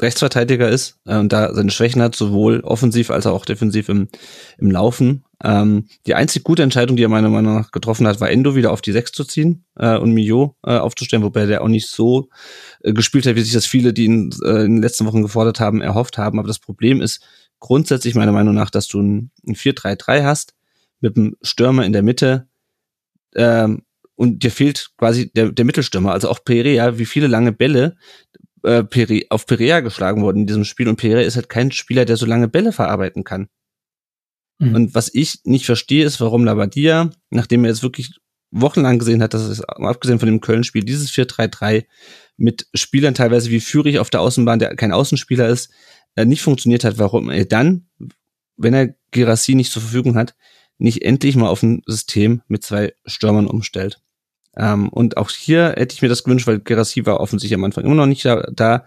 Rechtsverteidiger 0.01 0.67
ist 0.67 0.99
äh, 1.05 1.17
und 1.17 1.31
da 1.31 1.53
seine 1.53 1.71
Schwächen 1.71 2.01
hat, 2.01 2.15
sowohl 2.15 2.61
offensiv 2.61 3.09
als 3.11 3.25
auch 3.25 3.45
defensiv 3.45 3.87
im, 3.87 4.09
im 4.57 4.71
Laufen. 4.71 5.23
Ähm, 5.43 5.87
die 6.05 6.15
einzig 6.15 6.43
gute 6.43 6.63
Entscheidung, 6.63 6.97
die 6.97 7.03
er 7.03 7.09
meiner 7.09 7.29
Meinung 7.29 7.55
nach 7.55 7.71
getroffen 7.71 8.07
hat, 8.07 8.21
war 8.21 8.29
Endo 8.29 8.55
wieder 8.55 8.71
auf 8.71 8.81
die 8.81 8.91
Sechs 8.91 9.11
zu 9.11 9.23
ziehen 9.23 9.65
äh, 9.75 9.97
und 9.97 10.13
Mio 10.13 10.55
äh, 10.63 10.77
aufzustellen, 10.77 11.23
wobei 11.23 11.45
der 11.45 11.63
auch 11.63 11.67
nicht 11.67 11.89
so 11.89 12.29
äh, 12.81 12.93
gespielt 12.93 13.25
hat, 13.25 13.35
wie 13.35 13.41
sich 13.41 13.53
das 13.53 13.65
viele, 13.65 13.93
die 13.93 14.05
ihn 14.05 14.29
äh, 14.43 14.65
in 14.65 14.75
den 14.75 14.81
letzten 14.81 15.05
Wochen 15.05 15.23
gefordert 15.23 15.59
haben, 15.59 15.81
erhofft 15.81 16.17
haben. 16.17 16.39
Aber 16.39 16.47
das 16.47 16.59
Problem 16.59 17.01
ist 17.01 17.23
grundsätzlich 17.59 18.15
meiner 18.15 18.31
Meinung 18.31 18.53
nach, 18.53 18.69
dass 18.69 18.87
du 18.87 19.01
ein, 19.01 19.31
ein 19.47 19.55
4-3-3 19.55 20.23
hast 20.23 20.53
mit 20.99 21.17
einem 21.17 21.35
Stürmer 21.41 21.85
in 21.85 21.93
der 21.93 22.03
Mitte 22.03 22.47
ähm, 23.35 23.83
und 24.15 24.43
dir 24.43 24.51
fehlt 24.51 24.91
quasi 24.97 25.31
der, 25.33 25.51
der 25.51 25.65
Mittelstürmer, 25.65 26.11
also 26.11 26.29
auch 26.29 26.43
Perea, 26.43 26.97
wie 26.97 27.05
viele 27.05 27.27
lange 27.27 27.51
Bälle 27.51 27.95
äh, 28.63 28.83
Pere, 28.83 29.21
auf 29.29 29.45
Perea 29.45 29.79
geschlagen 29.79 30.21
wurden 30.21 30.41
in 30.41 30.47
diesem 30.47 30.65
Spiel 30.65 30.87
und 30.87 30.97
Perea 30.97 31.21
ist 31.21 31.35
halt 31.35 31.49
kein 31.49 31.71
Spieler, 31.71 32.05
der 32.05 32.17
so 32.17 32.25
lange 32.25 32.47
Bälle 32.47 32.71
verarbeiten 32.71 33.23
kann. 33.23 33.47
Mhm. 34.61 34.75
Und 34.75 34.95
was 34.95 35.09
ich 35.13 35.39
nicht 35.43 35.65
verstehe, 35.65 36.05
ist, 36.05 36.21
warum 36.21 36.45
Labadia, 36.45 37.09
nachdem 37.31 37.65
er 37.65 37.71
jetzt 37.71 37.83
wirklich 37.83 38.11
wochenlang 38.51 38.99
gesehen 38.99 39.23
hat, 39.23 39.33
dass 39.33 39.41
es, 39.43 39.61
abgesehen 39.63 40.19
von 40.19 40.27
dem 40.27 40.39
Köln-Spiel, 40.39 40.83
dieses 40.83 41.11
4-3-3 41.11 41.85
mit 42.37 42.67
Spielern 42.73 43.15
teilweise 43.15 43.49
wie 43.49 43.59
Führig 43.59 43.97
auf 43.97 44.09
der 44.09 44.21
Außenbahn, 44.21 44.59
der 44.59 44.75
kein 44.75 44.91
Außenspieler 44.91 45.47
ist, 45.47 45.71
äh, 46.15 46.25
nicht 46.25 46.43
funktioniert 46.43 46.83
hat, 46.83 46.99
warum 46.99 47.29
er 47.29 47.45
dann, 47.45 47.87
wenn 48.55 48.73
er 48.73 48.93
Gerassi 49.09 49.55
nicht 49.55 49.71
zur 49.71 49.81
Verfügung 49.81 50.15
hat, 50.15 50.35
nicht 50.77 51.01
endlich 51.03 51.35
mal 51.35 51.49
auf 51.49 51.63
ein 51.63 51.81
System 51.87 52.41
mit 52.47 52.63
zwei 52.63 52.93
Stürmern 53.05 53.47
umstellt. 53.47 54.01
Ähm, 54.57 54.89
und 54.89 55.17
auch 55.17 55.31
hier 55.31 55.73
hätte 55.77 55.95
ich 55.95 56.01
mir 56.03 56.09
das 56.09 56.23
gewünscht, 56.23 56.45
weil 56.45 56.59
Gerassi 56.59 57.05
war 57.05 57.19
offensichtlich 57.19 57.55
am 57.55 57.63
Anfang 57.63 57.85
immer 57.85 57.95
noch 57.95 58.05
nicht 58.05 58.25
da, 58.25 58.41
da 58.53 58.85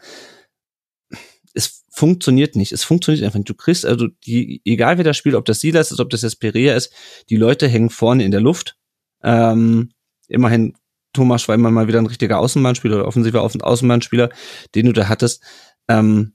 funktioniert 1.94 2.56
nicht. 2.56 2.72
Es 2.72 2.82
funktioniert 2.82 3.24
einfach 3.24 3.38
nicht. 3.38 3.48
Du 3.48 3.54
kriegst 3.54 3.86
also 3.86 4.08
die, 4.26 4.60
egal 4.64 4.98
wer 4.98 5.04
das 5.04 5.16
spielt, 5.16 5.36
ob 5.36 5.44
das 5.44 5.60
Silas 5.60 5.92
ist, 5.92 6.00
ob 6.00 6.10
das 6.10 6.22
jetzt 6.22 6.40
Perea 6.40 6.74
ist, 6.74 6.92
die 7.30 7.36
Leute 7.36 7.68
hängen 7.68 7.88
vorne 7.88 8.24
in 8.24 8.32
der 8.32 8.40
Luft. 8.40 8.76
Ähm, 9.22 9.92
immerhin 10.26 10.74
Thomas 11.12 11.46
war 11.46 11.54
immer 11.54 11.70
mal 11.70 11.86
wieder 11.86 12.00
ein 12.00 12.06
richtiger 12.06 12.40
Außenbahnspieler 12.40 12.96
oder 12.96 13.06
offensiver 13.06 13.42
Außenbahnspieler, 13.42 14.30
den 14.74 14.86
du 14.86 14.92
da 14.92 15.08
hattest. 15.08 15.44
Ähm, 15.86 16.34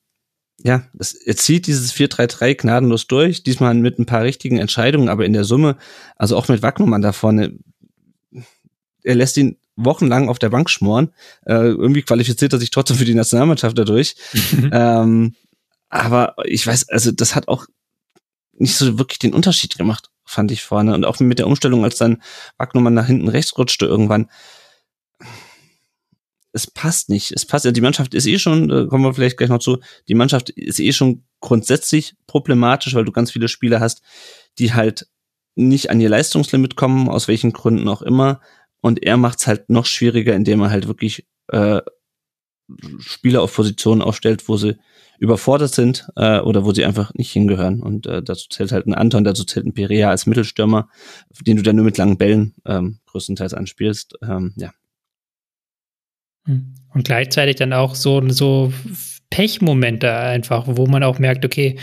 ja, 0.63 0.83
es, 0.97 1.13
er 1.13 1.35
zieht 1.35 1.67
dieses 1.67 1.93
4-3-3 1.93 2.55
gnadenlos 2.55 3.07
durch, 3.07 3.43
diesmal 3.43 3.73
mit 3.73 3.99
ein 3.99 4.05
paar 4.05 4.23
richtigen 4.23 4.59
Entscheidungen, 4.59 5.09
aber 5.09 5.25
in 5.25 5.33
der 5.33 5.43
Summe, 5.43 5.75
also 6.15 6.37
auch 6.37 6.47
mit 6.47 6.61
Wagnumann 6.61 7.01
da 7.01 7.11
vorne, 7.11 7.59
er 9.03 9.15
lässt 9.15 9.35
ihn 9.35 9.57
wochenlang 9.75 10.29
auf 10.29 10.39
der 10.39 10.49
Bank 10.49 10.69
schmoren. 10.69 11.13
Äh, 11.45 11.69
irgendwie 11.69 12.01
qualifiziert 12.01 12.53
er 12.53 12.59
sich 12.59 12.71
trotzdem 12.71 12.97
für 12.97 13.05
die 13.05 13.13
Nationalmannschaft 13.13 13.77
dadurch. 13.77 14.15
ähm, 14.71 15.35
aber 15.89 16.35
ich 16.45 16.65
weiß, 16.65 16.89
also 16.89 17.11
das 17.11 17.35
hat 17.35 17.47
auch 17.47 17.65
nicht 18.53 18.75
so 18.75 18.99
wirklich 18.99 19.19
den 19.19 19.33
Unterschied 19.33 19.77
gemacht, 19.77 20.09
fand 20.25 20.51
ich 20.51 20.63
vorne. 20.63 20.93
Und 20.93 21.05
auch 21.05 21.19
mit 21.19 21.39
der 21.39 21.47
Umstellung, 21.47 21.83
als 21.83 21.97
dann 21.97 22.21
Wagnumann 22.57 22.93
nach 22.93 23.07
hinten 23.07 23.27
rechts 23.27 23.57
rutschte 23.57 23.85
irgendwann. 23.85 24.29
Es 26.51 26.67
passt 26.67 27.09
nicht. 27.09 27.31
Es 27.31 27.45
passt 27.45 27.65
ja. 27.65 27.71
Die 27.71 27.81
Mannschaft 27.81 28.13
ist 28.13 28.25
eh 28.25 28.39
schon, 28.39 28.67
da 28.67 28.85
kommen 28.85 29.03
wir 29.03 29.13
vielleicht 29.13 29.37
gleich 29.37 29.49
noch 29.49 29.59
zu, 29.59 29.79
die 30.07 30.15
Mannschaft 30.15 30.49
ist 30.49 30.79
eh 30.79 30.91
schon 30.91 31.23
grundsätzlich 31.39 32.15
problematisch, 32.27 32.93
weil 32.95 33.05
du 33.05 33.11
ganz 33.11 33.31
viele 33.31 33.47
Spieler 33.47 33.79
hast, 33.79 34.01
die 34.57 34.73
halt 34.73 35.07
nicht 35.55 35.89
an 35.89 36.01
ihr 36.01 36.09
Leistungslimit 36.09 36.75
kommen, 36.75 37.09
aus 37.09 37.27
welchen 37.27 37.53
Gründen 37.53 37.87
auch 37.87 38.01
immer. 38.01 38.41
Und 38.81 39.03
er 39.03 39.17
macht 39.17 39.39
es 39.39 39.47
halt 39.47 39.69
noch 39.69 39.85
schwieriger, 39.85 40.35
indem 40.35 40.61
er 40.61 40.69
halt 40.69 40.87
wirklich 40.87 41.27
äh, 41.47 41.81
Spieler 42.99 43.41
auf 43.41 43.55
Positionen 43.55 44.01
aufstellt, 44.01 44.47
wo 44.47 44.57
sie 44.57 44.77
überfordert 45.19 45.73
sind 45.73 46.07
äh, 46.15 46.39
oder 46.39 46.63
wo 46.63 46.71
sie 46.71 46.85
einfach 46.85 47.13
nicht 47.13 47.31
hingehören. 47.31 47.81
Und 47.81 48.07
äh, 48.07 48.23
dazu 48.23 48.47
zählt 48.49 48.71
halt 48.71 48.87
ein 48.87 48.93
Anton, 48.93 49.23
dazu 49.23 49.43
zählt 49.43 49.65
ein 49.65 49.73
Perea 49.73 50.09
als 50.09 50.25
Mittelstürmer, 50.25 50.89
den 51.45 51.57
du 51.57 51.63
dann 51.63 51.75
nur 51.75 51.85
mit 51.85 51.97
langen 51.97 52.17
Bällen 52.17 52.55
ähm, 52.65 52.99
größtenteils 53.07 53.53
anspielst. 53.53 54.17
Ähm, 54.23 54.53
ja. 54.55 54.71
Hm. 56.45 56.75
Und 56.93 57.05
gleichzeitig 57.05 57.57
dann 57.57 57.73
auch 57.73 57.95
so, 57.95 58.27
so 58.29 58.71
Pechmomente 59.29 60.11
einfach, 60.11 60.63
wo 60.67 60.87
man 60.87 61.03
auch 61.03 61.19
merkt, 61.19 61.45
okay, 61.45 61.77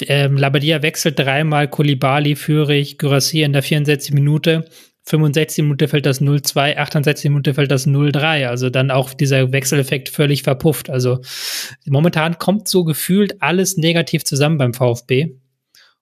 ähm, 0.00 0.36
Labadia 0.36 0.82
wechselt 0.82 1.18
dreimal, 1.18 1.68
Kolibali, 1.68 2.34
Führig, 2.34 2.98
Gyrassi 2.98 3.42
in 3.42 3.52
der 3.52 3.62
64 3.62 4.12
Minute 4.12 4.68
65 5.04 5.64
Minuten 5.64 5.88
fällt 5.88 6.06
das 6.06 6.20
0,2, 6.20 6.76
68 6.76 7.30
Minuten 7.30 7.54
fällt 7.54 7.70
das 7.70 7.86
0,3. 7.86 8.46
Also 8.46 8.70
dann 8.70 8.90
auch 8.90 9.14
dieser 9.14 9.52
Wechseleffekt 9.52 10.08
völlig 10.08 10.42
verpufft. 10.42 10.90
Also 10.90 11.20
momentan 11.86 12.38
kommt 12.38 12.68
so 12.68 12.84
gefühlt 12.84 13.40
alles 13.42 13.76
negativ 13.76 14.24
zusammen 14.24 14.58
beim 14.58 14.74
VfB. 14.74 15.36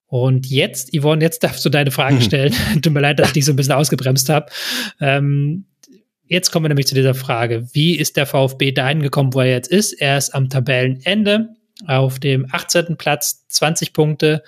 Und 0.06 0.46
jetzt, 0.46 0.96
Yvonne, 0.96 1.22
jetzt 1.22 1.44
darfst 1.44 1.64
du 1.64 1.68
deine 1.68 1.90
Frage 1.90 2.16
mhm. 2.16 2.22
stellen. 2.22 2.54
Tut 2.82 2.92
mir 2.92 3.00
leid, 3.00 3.18
dass 3.18 3.28
ich 3.28 3.34
dich 3.34 3.44
so 3.44 3.52
ein 3.52 3.56
bisschen 3.56 3.74
ausgebremst 3.74 4.28
habe. 4.30 4.46
Ähm, 5.00 5.66
jetzt 6.24 6.50
kommen 6.50 6.64
wir 6.64 6.68
nämlich 6.68 6.86
zu 6.86 6.94
dieser 6.94 7.14
Frage. 7.14 7.68
Wie 7.72 7.96
ist 7.96 8.16
der 8.16 8.26
VfB 8.26 8.72
dahin 8.72 9.02
gekommen, 9.02 9.34
wo 9.34 9.40
er 9.40 9.50
jetzt 9.50 9.70
ist? 9.70 9.92
Er 9.92 10.18
ist 10.18 10.34
am 10.34 10.48
Tabellenende 10.48 11.50
auf 11.86 12.18
dem 12.18 12.46
18. 12.50 12.96
Platz, 12.96 13.46
20 13.48 13.92
Punkte, 13.92 14.42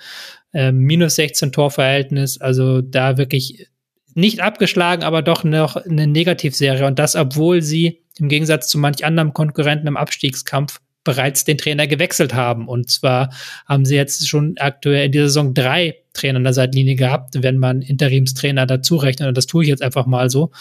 äh, 0.51 0.71
minus 0.71 1.15
16 1.15 1.51
Torverhältnis. 1.51 2.41
Also 2.41 2.81
da 2.81 3.17
wirklich 3.17 3.67
nicht 4.15 4.39
abgeschlagen, 4.39 5.03
aber 5.03 5.21
doch 5.21 5.43
noch 5.43 5.75
eine 5.75 6.07
Negativserie. 6.07 6.85
Und 6.85 6.99
das, 6.99 7.15
obwohl 7.15 7.61
sie 7.61 8.01
im 8.19 8.29
Gegensatz 8.29 8.67
zu 8.67 8.77
manch 8.77 9.05
anderem 9.05 9.33
Konkurrenten 9.33 9.87
im 9.87 9.97
Abstiegskampf 9.97 10.79
bereits 11.03 11.45
den 11.45 11.57
Trainer 11.57 11.87
gewechselt 11.87 12.33
haben. 12.33 12.67
Und 12.67 12.91
zwar 12.91 13.33
haben 13.67 13.85
sie 13.85 13.95
jetzt 13.95 14.27
schon 14.27 14.55
aktuell 14.59 15.07
in 15.07 15.11
dieser 15.11 15.27
Saison 15.27 15.53
drei 15.53 15.95
Trainer 16.13 16.37
an 16.37 16.43
der 16.43 16.53
Seitenlinie 16.53 16.95
gehabt, 16.95 17.41
wenn 17.41 17.57
man 17.57 17.81
Interimstrainer 17.81 18.65
dazu 18.65 18.97
rechnet. 18.97 19.27
Und 19.29 19.37
das 19.37 19.47
tue 19.47 19.63
ich 19.63 19.69
jetzt 19.69 19.81
einfach 19.81 20.05
mal 20.05 20.29
so. 20.29 20.51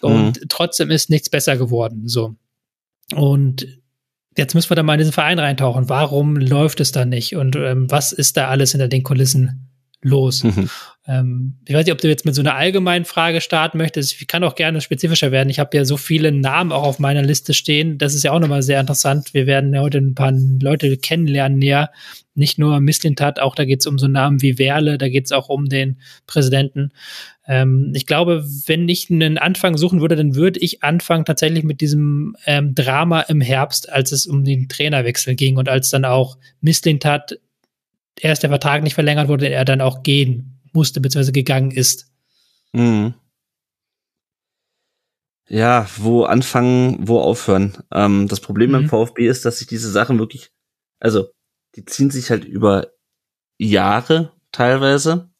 Und 0.00 0.40
mhm. 0.40 0.48
trotzdem 0.48 0.90
ist 0.90 1.10
nichts 1.10 1.28
besser 1.28 1.56
geworden. 1.56 2.06
So. 2.06 2.36
Und 3.14 3.66
jetzt 4.36 4.54
müssen 4.54 4.70
wir 4.70 4.76
da 4.76 4.82
mal 4.82 4.94
in 4.94 4.98
diesen 4.98 5.12
Verein 5.12 5.38
reintauchen. 5.38 5.88
Warum 5.88 6.36
läuft 6.36 6.80
es 6.80 6.92
da 6.92 7.04
nicht? 7.04 7.34
Und 7.34 7.56
ähm, 7.56 7.90
was 7.90 8.12
ist 8.12 8.36
da 8.36 8.48
alles 8.48 8.72
hinter 8.72 8.88
den 8.88 9.02
Kulissen 9.02 9.70
los. 10.02 10.44
Mhm. 10.44 10.68
Ähm, 11.06 11.56
ich 11.66 11.74
weiß 11.74 11.86
nicht, 11.86 11.92
ob 11.92 12.00
du 12.00 12.08
jetzt 12.08 12.26
mit 12.26 12.34
so 12.34 12.42
einer 12.42 12.56
allgemeinen 12.56 13.04
Frage 13.04 13.40
starten 13.40 13.78
möchtest. 13.78 14.20
Ich 14.20 14.28
kann 14.28 14.44
auch 14.44 14.54
gerne 14.54 14.80
spezifischer 14.80 15.32
werden. 15.32 15.48
Ich 15.48 15.58
habe 15.58 15.76
ja 15.76 15.84
so 15.84 15.96
viele 15.96 16.30
Namen 16.30 16.72
auch 16.72 16.82
auf 16.82 16.98
meiner 16.98 17.22
Liste 17.22 17.54
stehen. 17.54 17.96
Das 17.96 18.14
ist 18.14 18.22
ja 18.22 18.32
auch 18.32 18.38
nochmal 18.38 18.62
sehr 18.62 18.80
interessant. 18.80 19.32
Wir 19.32 19.46
werden 19.46 19.72
ja 19.72 19.80
heute 19.80 19.98
ein 19.98 20.14
paar 20.14 20.32
Leute 20.32 20.98
kennenlernen 20.98 21.58
näher. 21.58 21.90
Nicht 22.34 22.58
nur 22.58 22.80
Misslintat, 22.80 23.40
auch 23.40 23.54
da 23.54 23.64
geht 23.64 23.80
es 23.80 23.86
um 23.86 23.98
so 23.98 24.08
Namen 24.08 24.40
wie 24.40 24.58
Werle, 24.58 24.98
da 24.98 25.08
geht 25.08 25.26
es 25.26 25.32
auch 25.32 25.48
um 25.48 25.68
den 25.68 25.98
Präsidenten. 26.26 26.90
Ähm, 27.46 27.92
ich 27.94 28.06
glaube, 28.06 28.44
wenn 28.66 28.88
ich 28.88 29.10
einen 29.10 29.36
Anfang 29.36 29.76
suchen 29.76 30.00
würde, 30.00 30.16
dann 30.16 30.36
würde 30.36 30.60
ich 30.60 30.82
anfangen 30.82 31.24
tatsächlich 31.24 31.64
mit 31.64 31.80
diesem 31.80 32.36
ähm, 32.46 32.74
Drama 32.74 33.22
im 33.22 33.40
Herbst, 33.40 33.90
als 33.90 34.12
es 34.12 34.26
um 34.26 34.44
den 34.44 34.68
Trainerwechsel 34.68 35.34
ging 35.34 35.56
und 35.56 35.68
als 35.68 35.90
dann 35.90 36.04
auch 36.04 36.38
Misslintat 36.60 37.38
erst 38.20 38.42
der 38.42 38.50
Vertrag 38.50 38.82
nicht 38.82 38.94
verlängert 38.94 39.28
wurde, 39.28 39.48
er 39.48 39.64
dann 39.64 39.80
auch 39.80 40.02
gehen 40.02 40.59
musste, 40.74 41.00
beziehungsweise 41.00 41.32
gegangen 41.32 41.70
ist. 41.70 42.10
Mhm. 42.72 43.14
Ja, 45.48 45.88
wo 45.96 46.24
anfangen, 46.24 47.08
wo 47.08 47.18
aufhören. 47.18 47.76
Ähm, 47.92 48.28
das 48.28 48.40
Problem 48.40 48.70
mhm. 48.70 48.74
beim 48.74 48.88
VfB 48.88 49.26
ist, 49.26 49.44
dass 49.44 49.58
sich 49.58 49.66
diese 49.66 49.90
Sachen 49.90 50.18
wirklich, 50.18 50.52
also 51.00 51.30
die 51.74 51.84
ziehen 51.84 52.10
sich 52.10 52.30
halt 52.30 52.44
über 52.44 52.88
Jahre 53.58 54.32
teilweise. 54.52 55.30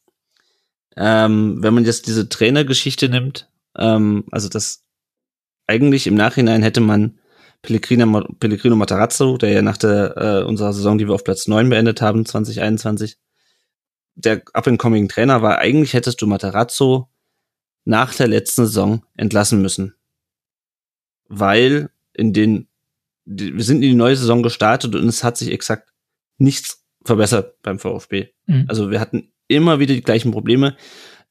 Ähm, 0.97 1.62
wenn 1.62 1.74
man 1.74 1.85
jetzt 1.85 2.09
diese 2.09 2.28
Trainergeschichte 2.28 3.09
nimmt, 3.09 3.48
ähm, 3.78 4.24
also 4.32 4.48
das 4.48 4.85
eigentlich 5.69 6.09
im 6.09 6.16
Nachhinein 6.16 6.62
hätte 6.62 6.81
man 6.81 7.20
Pellegrino, 7.62 8.23
Pellegrino 8.40 8.74
Matarazzo, 8.74 9.36
der 9.36 9.51
ja 9.51 9.62
nach 9.62 9.77
der 9.77 10.16
äh, 10.16 10.44
unserer 10.44 10.73
Saison, 10.73 10.98
die 10.98 11.07
wir 11.07 11.15
auf 11.15 11.24
Platz 11.24 11.47
9 11.47 11.69
beendet 11.69 12.02
haben, 12.02 12.27
2021, 12.27 13.16
der 14.15 14.43
up-and-coming 14.53 15.09
Trainer 15.09 15.43
war, 15.43 15.59
eigentlich 15.59 15.95
hättest 15.95 16.20
du 16.20 16.27
Matarazzo 16.27 17.09
nach 17.85 18.15
der 18.15 18.28
letzten 18.28 18.66
Saison 18.66 19.05
entlassen 19.16 19.62
müssen 19.62 19.95
weil 21.31 21.89
in 22.12 22.35
den, 22.35 22.66
wir 23.24 23.65
sind 23.65 23.77
in 23.77 23.91
die 23.91 23.95
neue 23.95 24.16
Saison 24.16 24.43
gestartet 24.43 24.95
und 24.95 25.09
es 25.09 25.24
hat 25.24 25.39
sich 25.39 25.51
exakt 25.51 25.89
nichts 26.37 26.85
verbessert 27.05 27.55
beim 27.62 27.78
VfB. 27.78 28.27
Mhm. 28.47 28.66
Also 28.69 28.91
wir 28.91 29.01
hatten 29.01 29.31
immer 29.49 29.78
wieder 29.78 29.95
die 29.95 30.03
gleichen 30.03 30.32
Probleme. 30.32 30.77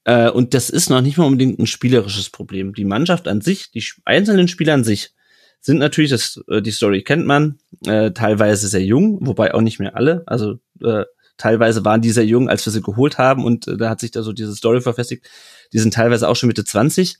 Äh, 0.04 0.30
und 0.30 0.54
das 0.54 0.70
ist 0.70 0.88
noch 0.88 1.02
nicht 1.02 1.18
mal 1.18 1.26
unbedingt 1.26 1.58
ein 1.58 1.66
spielerisches 1.66 2.30
Problem. 2.30 2.74
Die 2.74 2.86
Mannschaft 2.86 3.28
an 3.28 3.42
sich, 3.42 3.70
die 3.70 3.84
einzelnen 4.04 4.48
Spieler 4.48 4.74
an 4.74 4.84
sich, 4.84 5.14
sind 5.60 5.78
natürlich, 5.78 6.10
das, 6.10 6.42
äh, 6.48 6.62
die 6.62 6.70
Story 6.70 7.02
kennt 7.02 7.26
man, 7.26 7.58
äh, 7.84 8.10
teilweise 8.12 8.68
sehr 8.68 8.82
jung, 8.82 9.18
wobei 9.20 9.54
auch 9.54 9.60
nicht 9.60 9.78
mehr 9.78 9.94
alle. 9.96 10.22
Also 10.26 10.58
äh, 10.82 11.04
teilweise 11.40 11.84
waren 11.84 12.02
die 12.02 12.10
sehr 12.10 12.26
jung, 12.26 12.48
als 12.48 12.64
wir 12.66 12.72
sie 12.72 12.82
geholt 12.82 13.18
haben 13.18 13.44
und 13.44 13.66
äh, 13.66 13.76
da 13.76 13.88
hat 13.88 14.00
sich 14.00 14.10
da 14.10 14.22
so 14.22 14.32
diese 14.32 14.54
Story 14.54 14.80
verfestigt. 14.80 15.28
Die 15.72 15.78
sind 15.78 15.94
teilweise 15.94 16.28
auch 16.28 16.36
schon 16.36 16.48
Mitte 16.48 16.64
20. 16.64 17.18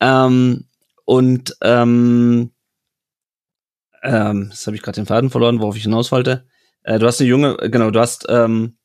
Ähm, 0.00 0.66
und 1.04 1.56
ähm, 1.62 2.52
ähm, 4.02 4.46
das 4.50 4.66
habe 4.66 4.76
ich 4.76 4.82
gerade 4.82 4.96
den 4.96 5.06
Faden 5.06 5.30
verloren, 5.30 5.60
worauf 5.60 5.76
ich 5.76 5.82
hinaus 5.82 6.12
wollte. 6.12 6.46
Äh, 6.82 6.98
du 6.98 7.06
hast 7.06 7.20
eine 7.20 7.28
junge, 7.28 7.56
genau, 7.56 7.90
du 7.90 8.00
hast 8.00 8.26
ähm, 8.28 8.76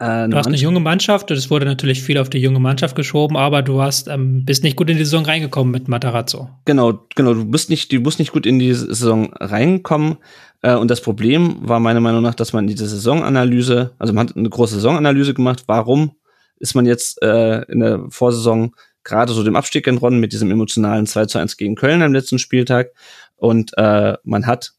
äh, 0.00 0.28
du 0.28 0.36
hast 0.36 0.46
eine 0.46 0.56
junge 0.56 0.80
Mannschaft, 0.80 1.30
das 1.30 1.50
wurde 1.50 1.66
natürlich 1.66 2.02
viel 2.02 2.18
auf 2.18 2.28
die 2.28 2.38
junge 2.38 2.58
Mannschaft 2.58 2.96
geschoben, 2.96 3.36
aber 3.36 3.62
du 3.62 3.80
hast 3.80 4.08
ähm, 4.08 4.44
bist 4.44 4.64
nicht 4.64 4.76
gut 4.76 4.90
in 4.90 4.96
die 4.96 5.04
Saison 5.04 5.24
reingekommen 5.24 5.70
mit 5.70 5.86
Matarazzo. 5.86 6.50
Genau, 6.64 7.06
genau, 7.14 7.34
du 7.34 7.44
bist 7.44 7.70
nicht, 7.70 7.92
du 7.92 8.02
bist 8.02 8.18
nicht 8.18 8.32
gut 8.32 8.44
in 8.46 8.58
die 8.58 8.74
Saison 8.74 9.32
reingekommen. 9.34 10.16
Äh, 10.62 10.74
und 10.74 10.90
das 10.90 11.00
Problem 11.00 11.56
war 11.60 11.78
meiner 11.78 12.00
Meinung 12.00 12.22
nach, 12.22 12.34
dass 12.34 12.52
man 12.52 12.66
diese 12.66 12.86
Saisonanalyse, 12.86 13.92
also 13.98 14.12
man 14.12 14.28
hat 14.28 14.36
eine 14.36 14.48
große 14.48 14.74
Saisonanalyse 14.76 15.34
gemacht, 15.34 15.64
warum 15.66 16.16
ist 16.58 16.74
man 16.74 16.86
jetzt 16.86 17.22
äh, 17.22 17.62
in 17.70 17.80
der 17.80 18.06
Vorsaison 18.08 18.74
gerade 19.04 19.32
so 19.32 19.44
dem 19.44 19.56
Abstieg 19.56 19.86
entronnen 19.86 20.18
mit 20.18 20.32
diesem 20.32 20.50
emotionalen 20.50 21.06
2 21.06 21.26
zu 21.26 21.38
1 21.38 21.56
gegen 21.56 21.76
Köln 21.76 22.02
am 22.02 22.12
letzten 22.12 22.38
Spieltag. 22.38 22.92
Und 23.36 23.76
äh, 23.76 24.14
man 24.24 24.46
hat 24.46 24.72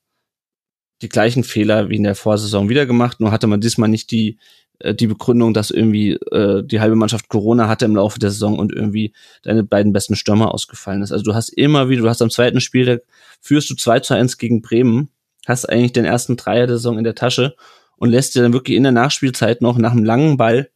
die 1.01 1.09
gleichen 1.09 1.43
Fehler 1.43 1.89
wie 1.89 1.97
in 1.97 2.03
der 2.03 2.15
Vorsaison 2.15 2.69
wieder 2.69 2.85
gemacht, 2.85 3.19
nur 3.19 3.31
hatte 3.31 3.47
man 3.47 3.61
diesmal 3.61 3.89
nicht 3.89 4.11
die 4.11 4.39
die 4.83 5.07
Begründung, 5.07 5.53
dass 5.53 5.71
irgendwie 5.71 6.13
äh, 6.13 6.63
die 6.63 6.79
halbe 6.79 6.95
Mannschaft 6.95 7.29
Corona 7.29 7.67
hatte 7.67 7.85
im 7.85 7.95
Laufe 7.95 8.19
der 8.19 8.31
Saison 8.31 8.59
und 8.59 8.73
irgendwie 8.73 9.13
deine 9.43 9.63
beiden 9.63 9.93
besten 9.93 10.15
Stürmer 10.15 10.53
ausgefallen 10.53 11.01
ist. 11.01 11.11
Also 11.11 11.23
du 11.23 11.33
hast 11.33 11.49
immer 11.49 11.89
wieder, 11.89 12.03
du 12.03 12.09
hast 12.09 12.21
am 12.21 12.29
zweiten 12.29 12.61
Spieltag 12.61 13.01
führst 13.41 13.69
du 13.69 13.75
2 13.75 13.99
zu 14.01 14.13
1 14.13 14.37
gegen 14.37 14.61
Bremen, 14.61 15.09
hast 15.45 15.69
eigentlich 15.69 15.93
den 15.93 16.05
ersten 16.05 16.37
Dreier 16.37 16.67
der 16.67 16.77
Saison 16.77 16.97
in 16.97 17.03
der 17.03 17.15
Tasche 17.15 17.55
und 17.97 18.09
lässt 18.09 18.35
dir 18.35 18.41
dann 18.41 18.53
wirklich 18.53 18.77
in 18.77 18.83
der 18.83 18.91
Nachspielzeit 18.91 19.61
noch 19.61 19.77
nach 19.77 19.91
einem 19.91 20.03
langen 20.03 20.37
Ball 20.37 20.69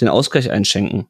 den 0.00 0.08
Ausgleich 0.08 0.50
einschenken. 0.50 1.06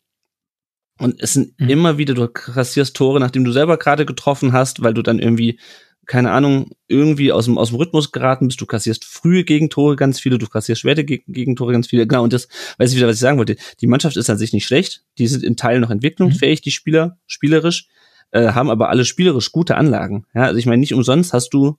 Und 0.98 1.22
es 1.22 1.32
sind 1.32 1.58
mhm. 1.58 1.68
immer 1.70 1.98
wieder, 1.98 2.14
du 2.14 2.28
kassierst 2.28 2.94
Tore, 2.94 3.20
nachdem 3.20 3.44
du 3.44 3.52
selber 3.52 3.78
gerade 3.78 4.04
getroffen 4.04 4.52
hast, 4.52 4.82
weil 4.82 4.94
du 4.94 5.02
dann 5.02 5.18
irgendwie, 5.18 5.58
keine 6.06 6.32
Ahnung, 6.32 6.70
irgendwie 6.88 7.30
aus 7.30 7.44
dem, 7.44 7.56
aus 7.56 7.68
dem 7.68 7.76
Rhythmus 7.76 8.10
geraten 8.10 8.48
bist. 8.48 8.60
Du 8.60 8.66
kassierst 8.66 9.04
frühe 9.04 9.44
Gegentore 9.44 9.96
ganz 9.96 10.18
viele, 10.18 10.38
du 10.38 10.48
kassierst 10.48 10.80
späte 10.80 11.04
Gegentore 11.04 11.72
ganz 11.72 11.86
viele. 11.86 12.06
Genau, 12.06 12.24
und 12.24 12.32
das 12.32 12.48
weiß 12.78 12.90
ich 12.90 12.96
wieder, 12.96 13.06
was 13.06 13.16
ich 13.16 13.20
sagen 13.20 13.38
wollte. 13.38 13.56
Die 13.80 13.86
Mannschaft 13.86 14.16
ist 14.16 14.28
an 14.28 14.38
sich 14.38 14.52
nicht 14.52 14.66
schlecht. 14.66 15.04
Die 15.18 15.28
sind 15.28 15.44
in 15.44 15.56
Teilen 15.56 15.82
noch 15.82 15.90
entwicklungsfähig, 15.90 16.60
mhm. 16.60 16.64
die 16.64 16.70
Spieler, 16.72 17.18
spielerisch, 17.26 17.88
äh, 18.32 18.52
haben 18.52 18.70
aber 18.70 18.88
alle 18.88 19.04
spielerisch 19.04 19.52
gute 19.52 19.76
Anlagen. 19.76 20.26
Ja, 20.34 20.44
also 20.44 20.58
ich 20.58 20.66
meine, 20.66 20.80
nicht 20.80 20.94
umsonst 20.94 21.32
hast 21.32 21.50
du 21.50 21.76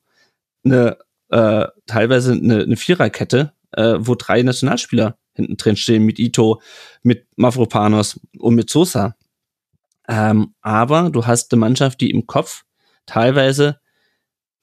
eine, 0.63 0.97
äh, 1.29 1.67
teilweise 1.85 2.31
eine, 2.31 2.63
eine 2.63 2.77
Viererkette, 2.77 3.53
äh, 3.71 3.95
wo 3.99 4.15
drei 4.15 4.43
Nationalspieler 4.43 5.17
hinten 5.33 5.57
drin 5.57 5.75
stehen 5.75 6.03
mit 6.03 6.19
Ito, 6.19 6.61
mit 7.03 7.27
Mavropanos 7.35 8.19
und 8.37 8.55
mit 8.55 8.69
Sosa. 8.69 9.15
Ähm, 10.07 10.53
aber 10.61 11.09
du 11.09 11.25
hast 11.25 11.51
eine 11.51 11.59
Mannschaft, 11.59 12.01
die 12.01 12.11
im 12.11 12.27
Kopf 12.27 12.63
teilweise 13.05 13.80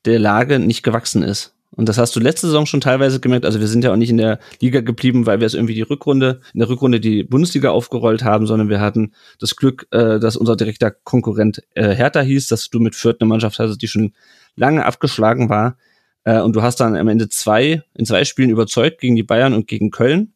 der 0.05 0.19
Lage 0.19 0.59
nicht 0.59 0.83
gewachsen 0.83 1.23
ist. 1.23 1.55
Und 1.71 1.89
das 1.89 1.99
hast 1.99 2.17
du 2.17 2.21
letzte 2.21 2.47
Saison 2.47 2.67
schon 2.67 2.81
teilweise 2.81 3.21
gemerkt. 3.21 3.45
Also 3.45 3.61
wir 3.61 3.69
sind 3.69 3.85
ja 3.85 3.93
auch 3.93 3.97
nicht 3.97 4.11
in 4.11 4.17
der 4.17 4.41
Liga 4.61 4.81
geblieben, 4.81 5.27
weil 5.27 5.39
wir 5.39 5.47
es 5.47 5.55
irgendwie 5.55 5.75
die 5.75 5.83
Rückrunde, 5.83 6.41
in 6.53 6.61
der 6.61 6.69
Rückrunde 6.69 6.99
die 6.99 7.23
Bundesliga 7.23 7.71
aufgerollt 7.71 8.25
haben, 8.25 8.47
sondern 8.47 8.69
wir 8.69 8.81
hatten 8.81 9.13
das 9.39 9.55
Glück, 9.55 9.87
äh, 9.93 10.19
dass 10.19 10.37
unser 10.37 10.57
direkter 10.57 10.91
Konkurrent 10.91 11.63
äh, 11.75 11.95
Hertha 11.95 12.21
hieß, 12.21 12.49
dass 12.49 12.71
du 12.71 12.81
mit 12.81 12.97
Fürth 12.97 13.19
eine 13.21 13.29
Mannschaft 13.29 13.59
hattest, 13.59 13.81
die 13.81 13.87
schon 13.87 14.13
lange 14.57 14.85
abgeschlagen 14.85 15.51
war. 15.51 15.77
Äh, 16.25 16.41
und 16.41 16.57
du 16.57 16.63
hast 16.63 16.81
dann 16.81 16.97
am 16.97 17.07
Ende 17.07 17.29
zwei, 17.29 17.83
in 17.95 18.07
zwei 18.07 18.25
Spielen 18.25 18.51
überzeugt 18.51 19.01
gegen 19.01 19.15
die 19.15 19.23
Bayern 19.23 19.55
und 19.55 19.69
gegen 19.69 19.91
Köln. 19.91 20.35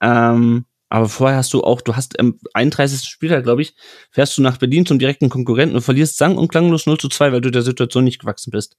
Ähm, 0.00 0.64
aber 0.94 1.08
vorher 1.08 1.38
hast 1.38 1.52
du 1.52 1.64
auch, 1.64 1.80
du 1.80 1.96
hast 1.96 2.20
am 2.20 2.38
31. 2.52 3.08
Spieltag, 3.08 3.42
glaube 3.42 3.62
ich, 3.62 3.74
fährst 4.12 4.38
du 4.38 4.42
nach 4.42 4.58
Berlin 4.58 4.86
zum 4.86 5.00
direkten 5.00 5.28
Konkurrenten 5.28 5.74
und 5.74 5.82
verlierst 5.82 6.16
sang- 6.18 6.38
und 6.38 6.46
klanglos 6.46 6.86
0 6.86 6.98
zu 6.98 7.08
2, 7.08 7.32
weil 7.32 7.40
du 7.40 7.50
der 7.50 7.62
Situation 7.62 8.04
nicht 8.04 8.20
gewachsen 8.20 8.52
bist. 8.52 8.76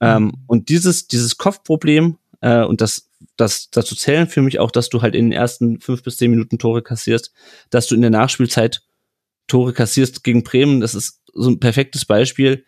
Mhm. 0.00 0.06
Ähm, 0.08 0.32
und 0.48 0.70
dieses, 0.70 1.06
dieses 1.06 1.38
Kopfproblem, 1.38 2.18
äh, 2.40 2.64
und 2.64 2.80
das, 2.80 3.12
das, 3.36 3.70
dazu 3.70 3.94
zählen 3.94 4.26
für 4.26 4.42
mich 4.42 4.58
auch, 4.58 4.72
dass 4.72 4.88
du 4.88 5.02
halt 5.02 5.14
in 5.14 5.26
den 5.26 5.32
ersten 5.38 5.80
fünf 5.80 6.02
bis 6.02 6.16
zehn 6.16 6.32
Minuten 6.32 6.58
Tore 6.58 6.82
kassierst, 6.82 7.32
dass 7.70 7.86
du 7.86 7.94
in 7.94 8.00
der 8.00 8.10
Nachspielzeit 8.10 8.82
Tore 9.46 9.72
kassierst 9.72 10.24
gegen 10.24 10.42
Bremen. 10.42 10.80
Das 10.80 10.96
ist 10.96 11.22
so 11.32 11.48
ein 11.48 11.60
perfektes 11.60 12.06
Beispiel. 12.06 12.64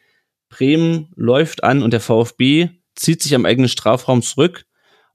Bremen 0.51 1.09
läuft 1.17 1.65
an 1.65 1.83
und 1.83 1.93
der 1.93 2.01
VfB 2.01 2.69
zieht 2.95 3.25
sich 3.25 3.35
am 3.35 3.45
eigenen 3.45 3.69
Strafraum 3.69 4.23
zurück 4.23 4.67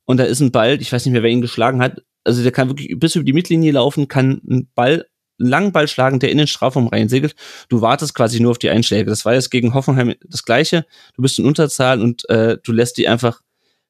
und 0.03 0.17
da 0.17 0.25
ist 0.25 0.41
ein 0.41 0.51
Ball, 0.51 0.81
ich 0.81 0.91
weiß 0.91 1.05
nicht 1.05 1.13
mehr, 1.13 1.23
wer 1.23 1.29
ihn 1.29 1.39
geschlagen 1.39 1.81
hat, 1.81 2.01
also 2.23 2.43
der 2.43 2.51
kann 2.51 2.69
wirklich 2.69 2.97
bis 2.99 3.15
über 3.15 3.25
die 3.25 3.33
Mittellinie 3.33 3.71
laufen, 3.71 4.07
kann 4.07 4.41
einen 4.49 4.69
Ball, 4.75 5.05
einen 5.39 5.49
langen 5.49 5.71
Ball 5.71 5.87
schlagen, 5.87 6.19
der 6.19 6.31
in 6.31 6.37
den 6.37 6.47
Strafraum 6.47 6.87
reinsegelt. 6.87 7.35
Du 7.69 7.81
wartest 7.81 8.13
quasi 8.13 8.39
nur 8.39 8.51
auf 8.51 8.59
die 8.59 8.69
Einschläge. 8.69 9.09
Das 9.09 9.25
war 9.25 9.33
jetzt 9.33 9.49
gegen 9.49 9.73
Hoffenheim 9.73 10.13
das 10.27 10.43
Gleiche. 10.43 10.85
Du 11.15 11.21
bist 11.21 11.39
in 11.39 11.45
Unterzahl 11.45 12.01
und 12.01 12.27
äh, 12.29 12.57
du 12.63 12.71
lässt 12.71 12.97
die 12.97 13.07
einfach, 13.07 13.41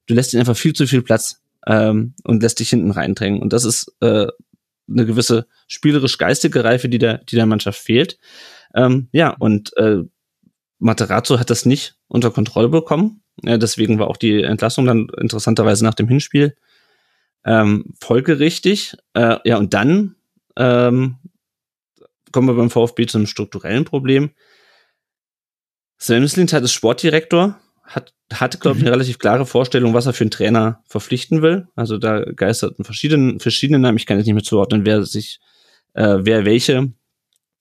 du 0.08 0.14
lässt 0.14 0.34
ihnen 0.34 0.42
einfach 0.42 0.58
viel 0.58 0.74
zu 0.74 0.88
viel 0.88 1.02
Platz 1.02 1.42
ähm, 1.68 2.16
und 2.24 2.42
lässt 2.42 2.60
dich 2.60 2.70
hinten 2.70 2.92
reindrängen. 2.92 3.42
Und 3.42 3.54
das 3.54 3.66
ist 3.66 3.94
äh, 4.02 4.28
eine 4.90 5.06
gewisse 5.06 5.48
spielerisch-geistige 5.68 6.64
Reife, 6.64 6.90
die 6.90 6.98
der, 6.98 7.20
die 7.20 7.36
der 7.36 7.46
Mannschaft 7.46 7.80
fehlt. 7.80 8.18
Ähm, 8.76 9.08
ja, 9.12 9.30
und 9.30 9.76
äh, 9.78 10.00
Materazzo 10.80 11.40
hat 11.40 11.50
das 11.50 11.66
nicht 11.66 11.96
unter 12.08 12.32
Kontrolle 12.32 12.70
bekommen. 12.70 13.22
Ja, 13.42 13.58
deswegen 13.58 14.00
war 14.00 14.08
auch 14.08 14.18
die 14.18 14.44
Entlassung 14.44 14.86
dann 14.86 15.08
interessanterweise 15.20 15.84
nach 15.84 15.94
dem 15.94 16.08
Hinspiel 16.08 16.56
ähm, 17.46 17.94
folgerichtig. 18.02 18.96
Äh, 19.14 19.38
ja, 19.46 19.58
und 19.58 19.74
dann 19.74 20.16
ähm, 20.58 21.18
kommen 22.32 22.48
wir 22.48 22.56
beim 22.56 22.70
VfB 22.70 23.06
zu 23.06 23.18
einem 23.18 23.28
strukturellen 23.28 23.86
Problem. 23.86 24.32
Sven 25.98 26.22
Mislintat 26.22 26.64
ist 26.64 26.74
Sportdirektor, 26.74 27.60
hat, 27.84 28.14
hatte, 28.34 28.58
glaube 28.58 28.78
ich, 28.78 28.84
eine 28.84 28.90
mhm. 28.90 28.96
relativ 28.96 29.20
klare 29.20 29.46
Vorstellung, 29.46 29.94
was 29.94 30.06
er 30.06 30.14
für 30.14 30.24
einen 30.24 30.32
Trainer 30.32 30.84
verpflichten 30.88 31.42
will. 31.42 31.68
Also 31.76 31.98
da 31.98 32.26
geisterten 32.26 32.84
verschiedene, 32.84 33.40
verschiedene 33.40 33.80
Namen. 33.80 33.98
Ich 33.98 34.06
kann 34.06 34.18
jetzt 34.18 34.26
nicht 34.26 34.36
mehr 34.36 34.44
zuordnen, 34.44 34.86
wer 34.86 35.04
sich, 35.04 35.40
äh, 35.94 36.18
wer 36.20 36.44
welche, 36.44 36.92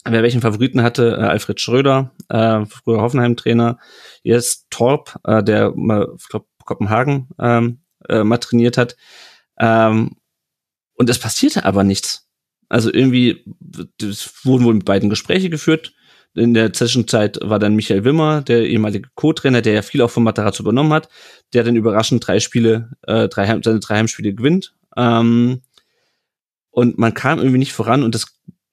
wer 0.05 0.23
welchen 0.23 0.41
Favoriten 0.41 0.83
hatte. 0.83 1.17
Äh, 1.19 1.25
Alfred 1.25 1.61
Schröder, 1.61 2.13
äh, 2.31 2.65
früher 2.67 3.01
Hoffenheim-Trainer. 3.01 3.79
Jetzt 4.23 4.67
Torp, 4.71 5.19
äh, 5.25 5.45
der, 5.45 5.69
ich 5.69 6.29
glaube, 6.29 6.47
Kopenhagen 6.65 7.29
ähm, 7.39 7.83
äh, 8.09 8.25
mal 8.25 8.39
trainiert 8.39 8.77
hat. 8.77 8.97
Ähm, 9.63 10.17
und 10.95 11.09
es 11.09 11.19
passierte 11.19 11.65
aber 11.65 11.85
nichts. 11.85 12.29
Also 12.69 12.93
irgendwie 12.93 13.45
es 14.01 14.45
wurden 14.45 14.65
wohl 14.65 14.75
mit 14.75 14.85
beiden 14.85 15.09
Gespräche 15.09 15.51
geführt. 15.51 15.95
In 16.35 16.55
der 16.55 16.73
Zwischenzeit 16.73 17.39
war 17.43 17.59
dann 17.59 17.77
Michael 17.77 18.05
Wimmer, 18.05 18.41
der 18.41 18.67
ehemalige 18.67 19.11
Co-Trainer, 19.15 19.63
der 19.63 19.75
ja 19.75 19.83
viel 19.83 20.01
auch 20.01 20.11
von 20.11 20.23
Matarazzo 20.23 20.63
übernommen 20.63 20.93
hat, 20.93 21.09
der 21.53 21.63
dann 21.63 21.77
überraschend 21.77 22.27
drei 22.27 22.41
Spiele, 22.41 22.91
äh, 23.03 23.29
drei, 23.29 23.47
seine 23.63 23.81
drei 23.81 23.97
Heimspiele 23.97 24.35
gewinnt. 24.35 24.75
Ähm, 24.97 25.63
und 26.71 26.99
man 26.99 27.15
kam 27.15 27.39
irgendwie 27.39 27.59
nicht 27.59 27.75
voran 27.75 28.03
und 28.03 28.15
das 28.15 28.27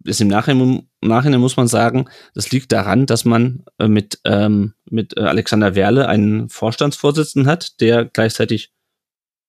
ist 0.06 0.22
im 0.22 0.30
Nachhinein, 0.30 0.88
im 1.02 1.10
Nachhinein 1.10 1.42
muss 1.42 1.58
man 1.58 1.68
sagen, 1.68 2.10
das 2.34 2.52
liegt 2.52 2.72
daran, 2.72 3.06
dass 3.06 3.26
man 3.26 3.66
äh, 3.78 3.90
mit, 3.90 4.22
ähm, 4.24 4.74
mit 4.90 5.18
äh, 5.18 5.22
Alexander 5.22 5.76
Werle 5.76 6.08
einen 6.08 6.48
Vorstandsvorsitzenden 6.50 7.52
hat, 7.52 7.82
der 7.82 8.06
gleichzeitig 8.06 8.72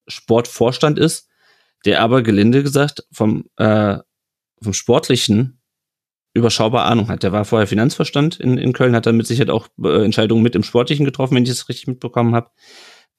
Sportvorstand 0.08 0.98
ist, 0.98 1.29
der 1.84 2.00
aber 2.00 2.22
gelinde 2.22 2.62
gesagt 2.62 3.06
vom, 3.12 3.44
äh, 3.56 3.98
vom 4.62 4.72
Sportlichen 4.72 5.60
überschaubar 6.34 6.84
Ahnung 6.86 7.08
hat. 7.08 7.22
Der 7.22 7.32
war 7.32 7.44
vorher 7.44 7.66
Finanzverstand 7.66 8.38
in, 8.38 8.56
in 8.58 8.72
Köln, 8.72 8.94
hat 8.94 9.06
dann 9.06 9.16
mit 9.16 9.26
Sicherheit 9.26 9.50
auch 9.50 9.68
äh, 9.82 10.04
Entscheidungen 10.04 10.42
mit 10.42 10.54
im 10.54 10.62
Sportlichen 10.62 11.04
getroffen, 11.04 11.34
wenn 11.34 11.44
ich 11.44 11.50
es 11.50 11.68
richtig 11.68 11.88
mitbekommen 11.88 12.34
habe. 12.34 12.50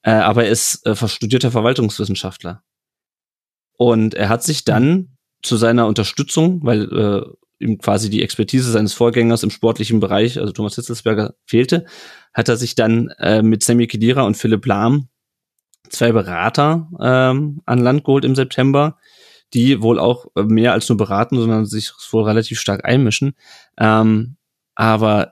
Äh, 0.02 0.12
aber 0.12 0.44
er 0.44 0.50
ist 0.50 0.86
äh, 0.86 0.96
studierter 1.08 1.50
Verwaltungswissenschaftler. 1.50 2.62
Und 3.76 4.14
er 4.14 4.28
hat 4.28 4.42
sich 4.42 4.64
dann 4.64 5.16
zu 5.42 5.56
seiner 5.56 5.86
Unterstützung, 5.86 6.60
weil 6.62 6.84
äh, 6.92 7.64
ihm 7.64 7.78
quasi 7.78 8.10
die 8.10 8.22
Expertise 8.22 8.70
seines 8.70 8.92
Vorgängers 8.94 9.42
im 9.42 9.50
sportlichen 9.50 10.00
Bereich, 10.00 10.38
also 10.38 10.52
Thomas 10.52 10.76
Hitzelsberger, 10.76 11.34
fehlte, 11.46 11.86
hat 12.32 12.48
er 12.48 12.56
sich 12.56 12.74
dann 12.74 13.08
äh, 13.18 13.42
mit 13.42 13.62
Sammy 13.62 13.86
Kedira 13.86 14.22
und 14.22 14.36
Philipp 14.36 14.66
Lahm 14.66 15.08
zwei 15.88 16.12
Berater 16.12 16.88
ähm, 17.00 17.60
an 17.66 17.78
Land 17.78 18.04
geholt 18.04 18.24
im 18.24 18.34
September, 18.34 18.98
die 19.54 19.82
wohl 19.82 19.98
auch 19.98 20.26
mehr 20.34 20.72
als 20.72 20.88
nur 20.88 20.96
beraten, 20.96 21.36
sondern 21.36 21.66
sich 21.66 21.92
wohl 22.10 22.24
relativ 22.24 22.58
stark 22.60 22.84
einmischen. 22.84 23.34
Ähm, 23.78 24.36
aber 24.74 25.30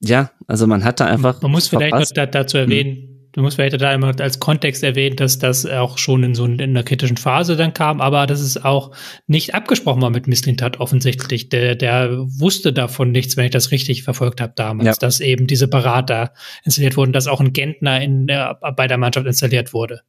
ja, 0.00 0.30
also 0.46 0.66
man 0.66 0.84
hat 0.84 1.00
da 1.00 1.06
einfach. 1.06 1.42
Man 1.42 1.50
muss 1.50 1.68
vielleicht 1.68 1.94
noch 1.94 2.04
da, 2.14 2.26
dazu 2.26 2.58
erwähnen, 2.58 2.96
hm. 2.96 3.15
Du 3.36 3.42
musst 3.42 3.56
vielleicht 3.56 3.78
da 3.78 3.92
immer 3.92 4.18
als 4.18 4.40
Kontext 4.40 4.82
erwähnen, 4.82 5.16
dass 5.16 5.38
das 5.38 5.66
auch 5.66 5.98
schon 5.98 6.22
in 6.22 6.34
so 6.34 6.46
in 6.46 6.58
einer 6.58 6.82
kritischen 6.82 7.18
Phase 7.18 7.54
dann 7.54 7.74
kam, 7.74 8.00
aber 8.00 8.26
das 8.26 8.40
ist 8.40 8.64
auch 8.64 8.92
nicht 9.26 9.54
abgesprochen 9.54 10.00
war 10.00 10.08
mit 10.08 10.26
Misslintat 10.26 10.80
offensichtlich. 10.80 11.50
Der, 11.50 11.74
der 11.74 12.16
wusste 12.16 12.72
davon 12.72 13.12
nichts, 13.12 13.36
wenn 13.36 13.44
ich 13.44 13.50
das 13.50 13.72
richtig 13.72 14.04
verfolgt 14.04 14.40
habe 14.40 14.54
damals, 14.56 14.86
ja. 14.86 14.94
dass 14.98 15.20
eben 15.20 15.46
diese 15.46 15.68
Berater 15.68 16.32
installiert 16.64 16.96
wurden, 16.96 17.12
dass 17.12 17.26
auch 17.26 17.40
ein 17.40 17.52
Gentner 17.52 18.00
in, 18.00 18.26
äh, 18.30 18.54
bei 18.74 18.86
der 18.86 18.96
Mannschaft 18.96 19.26
installiert 19.26 19.74
wurde. 19.74 20.00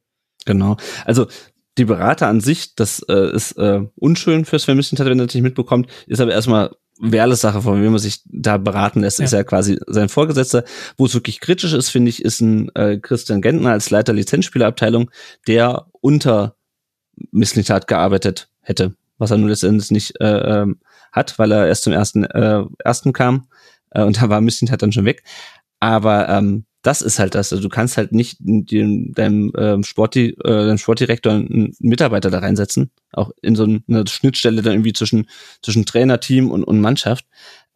Genau. 0.46 0.78
Also 1.04 1.26
die 1.76 1.84
Berater 1.84 2.28
an 2.28 2.40
sich, 2.40 2.76
das 2.76 3.04
äh, 3.10 3.30
ist 3.34 3.52
äh, 3.58 3.82
unschön 3.96 4.46
fürs 4.46 4.64
Vermisstentat, 4.64 5.06
wenn 5.06 5.18
er 5.18 5.26
das 5.26 5.34
nicht 5.34 5.44
mitbekommt, 5.44 5.90
ist 6.06 6.22
aber 6.22 6.32
erstmal 6.32 6.70
Werles 7.00 7.40
Sache, 7.40 7.62
von 7.62 7.82
wem 7.82 7.92
man 7.92 8.00
sich 8.00 8.22
da 8.26 8.56
beraten 8.56 9.00
lässt, 9.00 9.18
ja. 9.18 9.24
ist 9.24 9.32
ja 9.32 9.44
quasi 9.44 9.78
sein 9.86 10.08
Vorgesetzter. 10.08 10.64
Wo 10.96 11.06
es 11.06 11.14
wirklich 11.14 11.40
kritisch 11.40 11.72
ist, 11.72 11.90
finde 11.90 12.10
ich, 12.10 12.24
ist 12.24 12.40
ein 12.40 12.70
äh, 12.74 12.98
Christian 12.98 13.42
Gentner 13.42 13.70
als 13.70 13.90
Leiter 13.90 14.12
Lizenzspielerabteilung, 14.12 15.10
der 15.46 15.86
unter 16.00 16.56
Misslitat 17.30 17.86
gearbeitet 17.86 18.50
hätte, 18.60 18.94
was 19.18 19.30
er 19.30 19.38
nur 19.38 19.50
letztendlich 19.50 19.90
nicht 19.90 20.20
äh, 20.20 20.60
ähm, 20.62 20.80
hat, 21.12 21.38
weil 21.38 21.52
er 21.52 21.66
erst 21.66 21.84
zum 21.84 21.92
ersten, 21.92 22.24
äh, 22.24 22.64
ersten 22.78 23.12
kam 23.12 23.48
äh, 23.90 24.02
und 24.02 24.20
da 24.20 24.28
war 24.28 24.40
Misslitat 24.40 24.82
dann 24.82 24.92
schon 24.92 25.04
weg. 25.04 25.22
Aber 25.80 26.28
ähm, 26.28 26.64
das 26.82 27.02
ist 27.02 27.18
halt 27.18 27.34
das. 27.34 27.52
Also 27.52 27.62
du 27.62 27.68
kannst 27.68 27.96
halt 27.96 28.12
nicht 28.12 28.36
den, 28.40 29.12
deinem, 29.12 29.52
ähm, 29.56 29.82
Sporti, 29.82 30.30
äh, 30.44 30.66
deinem 30.66 30.78
Sportdirektor 30.78 31.32
einen 31.32 31.74
Mitarbeiter 31.80 32.30
da 32.30 32.38
reinsetzen, 32.38 32.90
auch 33.12 33.30
in 33.42 33.56
so 33.56 33.64
eine 33.64 34.06
Schnittstelle 34.06 34.62
dann 34.62 34.74
irgendwie 34.74 34.92
zwischen, 34.92 35.28
zwischen 35.62 35.86
Trainerteam 35.86 36.50
und, 36.50 36.64
und 36.64 36.80
Mannschaft 36.80 37.26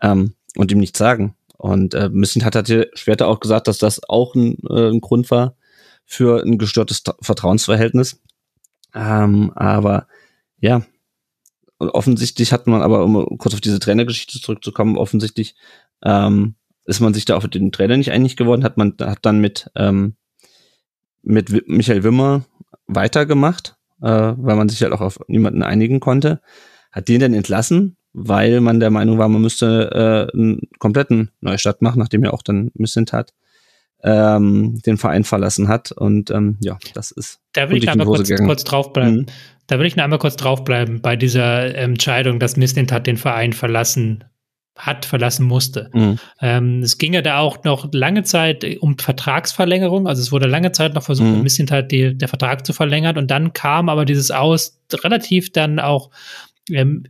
ähm, 0.00 0.34
und 0.56 0.70
ihm 0.70 0.78
nichts 0.78 0.98
sagen. 0.98 1.34
Und 1.58 1.94
äh, 1.94 2.08
Missing 2.10 2.44
hat 2.44 2.56
hatte 2.56 2.90
später 2.94 3.28
auch 3.28 3.40
gesagt, 3.40 3.68
dass 3.68 3.78
das 3.78 4.00
auch 4.08 4.34
ein, 4.34 4.58
äh, 4.68 4.90
ein 4.90 5.00
Grund 5.00 5.30
war 5.30 5.56
für 6.04 6.42
ein 6.42 6.58
gestörtes 6.58 7.02
Vertrauensverhältnis. 7.20 8.20
Ähm, 8.94 9.52
aber 9.54 10.06
ja, 10.58 10.82
offensichtlich 11.78 12.52
hat 12.52 12.66
man 12.66 12.82
aber, 12.82 13.04
um 13.04 13.38
kurz 13.38 13.54
auf 13.54 13.60
diese 13.60 13.78
Trainergeschichte 13.78 14.40
zurückzukommen, 14.40 14.96
offensichtlich 14.96 15.54
ähm, 16.04 16.56
ist 16.84 17.00
man 17.00 17.14
sich 17.14 17.24
da 17.24 17.36
auch 17.36 17.42
mit 17.42 17.54
dem 17.54 17.72
Trainer 17.72 17.96
nicht 17.96 18.10
einig 18.10 18.36
geworden, 18.36 18.64
hat 18.64 18.76
man 18.76 18.94
hat 19.00 19.20
dann 19.22 19.40
mit 19.40 19.70
ähm, 19.76 20.14
mit 21.22 21.68
Michael 21.68 22.02
Wimmer 22.02 22.44
weitergemacht, 22.86 23.76
äh, 24.00 24.06
weil 24.08 24.56
man 24.56 24.68
sich 24.68 24.82
halt 24.82 24.92
auch 24.92 25.00
auf 25.00 25.20
niemanden 25.28 25.62
einigen 25.62 26.00
konnte, 26.00 26.40
hat 26.90 27.08
den 27.08 27.20
dann 27.20 27.34
entlassen, 27.34 27.96
weil 28.12 28.60
man 28.60 28.80
der 28.80 28.90
Meinung 28.90 29.18
war, 29.18 29.28
man 29.28 29.42
müsste 29.42 30.30
äh, 30.34 30.36
einen 30.36 30.62
kompletten 30.78 31.30
Neustart 31.40 31.82
machen, 31.82 32.00
nachdem 32.00 32.24
er 32.24 32.34
auch 32.34 32.42
dann 32.42 32.70
Missint 32.74 33.12
hat, 33.12 33.32
ähm, 34.02 34.80
den 34.84 34.98
Verein 34.98 35.24
verlassen 35.24 35.68
hat 35.68 35.92
und 35.92 36.30
ähm, 36.30 36.56
ja, 36.60 36.76
das 36.94 37.12
ist. 37.12 37.38
Da 37.52 37.70
will 37.70 37.76
ich 37.78 37.84
noch 37.84 37.92
einmal 37.92 38.06
kurz, 38.06 38.30
kurz 38.34 38.64
draufbleiben. 38.64 39.14
Mhm. 39.14 39.26
Da 39.68 39.78
will 39.78 39.86
ich 39.86 39.94
noch 39.94 40.04
einmal 40.04 40.18
kurz 40.18 40.36
draufbleiben 40.36 41.00
bei 41.00 41.14
dieser 41.14 41.74
Entscheidung, 41.74 42.40
dass 42.40 42.56
Missint 42.56 42.90
hat 42.90 43.06
den 43.06 43.16
Verein 43.16 43.52
verlassen 43.52 44.24
hat, 44.76 45.04
verlassen 45.04 45.46
musste. 45.46 45.90
Mhm. 45.92 46.18
Ähm, 46.40 46.82
es 46.82 46.98
ging 46.98 47.12
ja 47.12 47.22
da 47.22 47.38
auch 47.38 47.62
noch 47.64 47.88
lange 47.92 48.22
Zeit 48.22 48.64
um 48.80 48.98
Vertragsverlängerung. 48.98 50.06
Also 50.06 50.22
es 50.22 50.32
wurde 50.32 50.48
lange 50.48 50.72
Zeit 50.72 50.94
noch 50.94 51.02
versucht, 51.02 51.28
mhm. 51.28 51.36
ein 51.36 51.42
bisschen 51.44 51.70
halt 51.70 51.92
die, 51.92 52.16
der 52.16 52.28
Vertrag 52.28 52.66
zu 52.66 52.72
verlängern. 52.72 53.18
Und 53.18 53.30
dann 53.30 53.52
kam 53.52 53.88
aber 53.88 54.04
dieses 54.04 54.30
Aus 54.30 54.80
relativ 55.04 55.52
dann 55.52 55.78
auch, 55.78 56.10
ähm, 56.70 57.04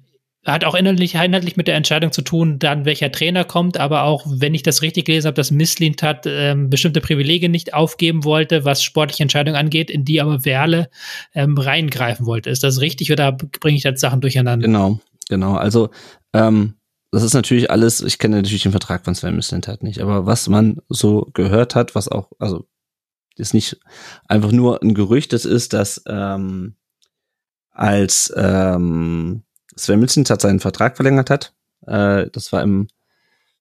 hat 0.45 0.65
auch 0.65 0.75
inhaltlich, 0.75 1.15
inhaltlich 1.15 1.57
mit 1.57 1.69
der 1.69 1.77
Entscheidung 1.77 2.11
zu 2.11 2.23
tun, 2.23 2.59
dann 2.59 2.85
welcher 2.85 3.13
Trainer 3.13 3.45
kommt, 3.45 3.79
aber 3.79 4.03
auch, 4.03 4.27
wenn 4.29 4.55
ich 4.55 4.65
das 4.65 4.83
richtig 4.83 5.05
gelesen 5.05 5.29
habe, 5.29 5.37
dass 5.37 5.53
Misslint 5.53 6.03
hat 6.03 6.25
ähm, 6.27 6.69
bestimmte 6.69 7.01
Privilegien 7.01 7.53
nicht 7.53 7.75
aufgeben 7.75 8.25
wollte, 8.25 8.65
was 8.65 8.83
sportliche 8.83 9.23
Entscheidungen 9.23 9.57
angeht, 9.57 9.89
in 9.89 10.05
die 10.05 10.21
aber 10.21 10.45
Werle 10.45 10.91
ähm, 11.33 11.57
reingreifen 11.57 12.27
wollte. 12.27 12.51
Ist 12.51 12.65
das 12.65 12.81
richtig 12.81 13.13
oder 13.13 13.31
bringe 13.31 13.77
ich 13.77 13.85
jetzt 13.85 14.01
Sachen 14.01 14.21
durcheinander? 14.21 14.67
Genau, 14.67 14.99
genau. 15.29 15.55
Also 15.55 15.91
ähm, 16.33 16.75
das 17.13 17.23
ist 17.23 17.35
natürlich 17.35 17.71
alles, 17.71 18.01
ich 18.01 18.19
kenne 18.19 18.37
natürlich 18.37 18.63
den 18.63 18.73
Vertrag 18.73 19.05
von 19.05 19.15
Sven 19.15 19.37
Mislintat 19.37 19.83
nicht, 19.83 20.01
aber 20.01 20.25
was 20.25 20.49
man 20.49 20.79
so 20.89 21.29
gehört 21.35 21.75
hat, 21.75 21.95
was 21.95 22.09
auch, 22.09 22.31
also 22.39 22.65
ist 23.37 23.53
nicht 23.53 23.79
einfach 24.29 24.51
nur 24.51 24.83
ein 24.83 24.95
Gerücht, 24.95 25.35
das 25.35 25.45
ist, 25.45 25.75
dass 25.75 26.03
ähm, 26.07 26.75
als 27.71 28.33
ähm, 28.35 29.43
Sven 29.77 30.01
Mislintat 30.01 30.41
seinen 30.41 30.61
Vertrag 30.61 30.97
verlängert 30.97 31.29
hat, 31.29 31.53
äh, 31.87 32.31
das 32.33 32.51
war 32.51 32.63
im 32.63 32.89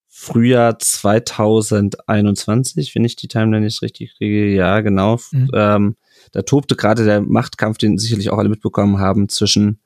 Frühjahr 0.07 0.79
2021, 0.79 2.95
wenn 2.95 3.03
ich 3.03 3.17
die 3.17 3.27
Timeline 3.27 3.65
nicht 3.65 3.81
richtig 3.81 4.15
kriege, 4.17 4.47
ja, 4.47 4.79
genau. 4.79 5.19
Mhm. 5.31 5.51
Ähm, 5.53 5.97
da 6.31 6.43
tobte 6.43 6.77
gerade 6.77 7.03
der 7.03 7.19
Machtkampf, 7.21 7.77
den 7.77 7.97
sicherlich 7.97 8.29
auch 8.29 8.37
alle 8.37 8.49
mitbekommen 8.49 8.99
haben, 8.99 9.27
zwischen 9.27 9.81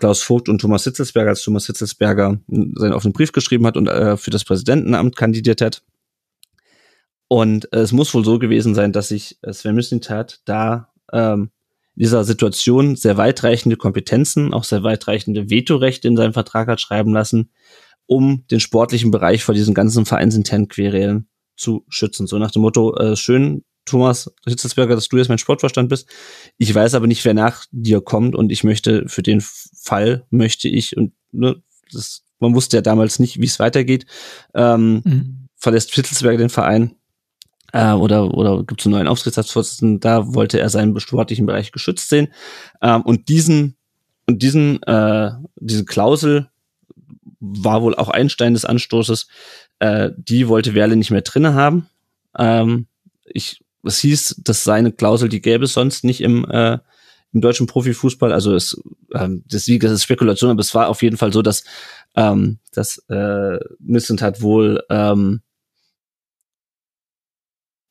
Klaus 0.00 0.22
Vogt 0.22 0.48
und 0.48 0.60
Thomas 0.60 0.84
Hitzelsberger, 0.84 1.30
als 1.30 1.42
Thomas 1.42 1.66
Hitzelsberger 1.66 2.40
seinen 2.48 2.92
offenen 2.94 3.12
Brief 3.12 3.32
geschrieben 3.32 3.66
hat 3.66 3.76
und 3.76 3.86
äh, 3.86 4.16
für 4.16 4.30
das 4.30 4.44
Präsidentenamt 4.44 5.14
kandidiert 5.14 5.60
hat. 5.60 5.82
Und 7.28 7.72
äh, 7.72 7.80
es 7.80 7.92
muss 7.92 8.12
wohl 8.14 8.24
so 8.24 8.38
gewesen 8.38 8.74
sein, 8.74 8.92
dass 8.92 9.08
sich 9.08 9.38
äh, 9.42 9.52
Sven 9.52 9.74
Mislintat 9.76 10.40
da 10.46 10.88
ähm, 11.12 11.50
dieser 11.94 12.24
Situation 12.24 12.96
sehr 12.96 13.18
weitreichende 13.18 13.76
Kompetenzen, 13.76 14.54
auch 14.54 14.64
sehr 14.64 14.82
weitreichende 14.82 15.50
Vetorechte 15.50 16.08
in 16.08 16.16
seinem 16.16 16.32
Vertrag 16.32 16.66
hat 16.68 16.80
schreiben 16.80 17.12
lassen, 17.12 17.50
um 18.06 18.46
den 18.50 18.58
sportlichen 18.58 19.10
Bereich 19.10 19.44
vor 19.44 19.54
diesen 19.54 19.74
ganzen 19.74 20.06
vereinsinternen 20.06 20.68
Querelen 20.68 21.28
zu 21.56 21.84
schützen. 21.90 22.26
So 22.26 22.38
nach 22.38 22.50
dem 22.50 22.62
Motto, 22.62 22.96
äh, 22.96 23.16
schön, 23.16 23.64
Thomas 23.84 24.32
Hitzelsberger, 24.46 24.94
dass 24.94 25.08
du 25.08 25.16
jetzt 25.16 25.28
mein 25.28 25.38
Sportverstand 25.38 25.88
bist. 25.88 26.08
Ich 26.58 26.74
weiß 26.74 26.94
aber 26.94 27.06
nicht, 27.06 27.24
wer 27.24 27.34
nach 27.34 27.64
dir 27.70 28.00
kommt 28.00 28.34
und 28.34 28.52
ich 28.52 28.64
möchte 28.64 29.08
für 29.08 29.22
den 29.22 29.40
Fall 29.40 30.26
möchte 30.30 30.68
ich 30.68 30.96
und 30.96 31.12
ne, 31.32 31.62
das, 31.92 32.22
man 32.38 32.54
wusste 32.54 32.76
ja 32.76 32.82
damals 32.82 33.18
nicht, 33.18 33.40
wie 33.40 33.46
es 33.46 33.58
weitergeht. 33.58 34.06
Ähm, 34.54 35.02
mhm. 35.04 35.48
Verlässt 35.56 35.92
Hitzelsberger 35.94 36.38
den 36.38 36.50
Verein 36.50 36.96
äh, 37.72 37.92
oder 37.92 38.34
oder 38.34 38.64
gibt 38.64 38.80
es 38.80 38.86
einen 38.86 38.94
neuen 38.94 39.08
Aufsichtsratsvorsitzenden? 39.08 40.00
Da 40.00 40.34
wollte 40.34 40.60
er 40.60 40.68
seinen 40.70 40.98
sportlichen 41.00 41.46
Bereich 41.46 41.72
geschützt 41.72 42.08
sehen 42.08 42.28
ähm, 42.82 43.02
und 43.02 43.28
diesen 43.28 43.76
und 44.26 44.42
diesen 44.42 44.82
äh, 44.84 45.32
diese 45.56 45.84
Klausel 45.84 46.48
war 47.40 47.82
wohl 47.82 47.94
auch 47.94 48.08
Einstein 48.08 48.54
des 48.54 48.64
Anstoßes. 48.64 49.26
Äh, 49.78 50.10
die 50.16 50.48
wollte 50.48 50.74
Werle 50.74 50.96
nicht 50.96 51.10
mehr 51.10 51.22
drinne 51.22 51.54
haben. 51.54 51.88
Ähm, 52.38 52.86
ich 53.24 53.62
es 53.84 54.00
hieß, 54.00 54.42
dass 54.44 54.64
seine 54.64 54.92
Klausel, 54.92 55.28
die 55.28 55.40
gäbe 55.40 55.64
es 55.64 55.72
sonst 55.72 56.04
nicht 56.04 56.20
im, 56.20 56.44
äh, 56.50 56.78
im 57.32 57.40
deutschen 57.40 57.66
Profifußball. 57.66 58.32
Also 58.32 58.54
es, 58.54 58.80
ähm, 59.14 59.44
das, 59.48 59.66
das 59.66 59.92
ist 59.92 60.02
Spekulation, 60.02 60.50
aber 60.50 60.60
es 60.60 60.74
war 60.74 60.88
auf 60.88 61.02
jeden 61.02 61.16
Fall 61.16 61.32
so, 61.32 61.42
dass 61.42 61.64
ähm, 62.16 62.58
dass 62.72 62.98
äh, 63.08 63.58
Missent 63.78 64.22
hat 64.22 64.42
wohl 64.42 64.82
ähm, 64.90 65.42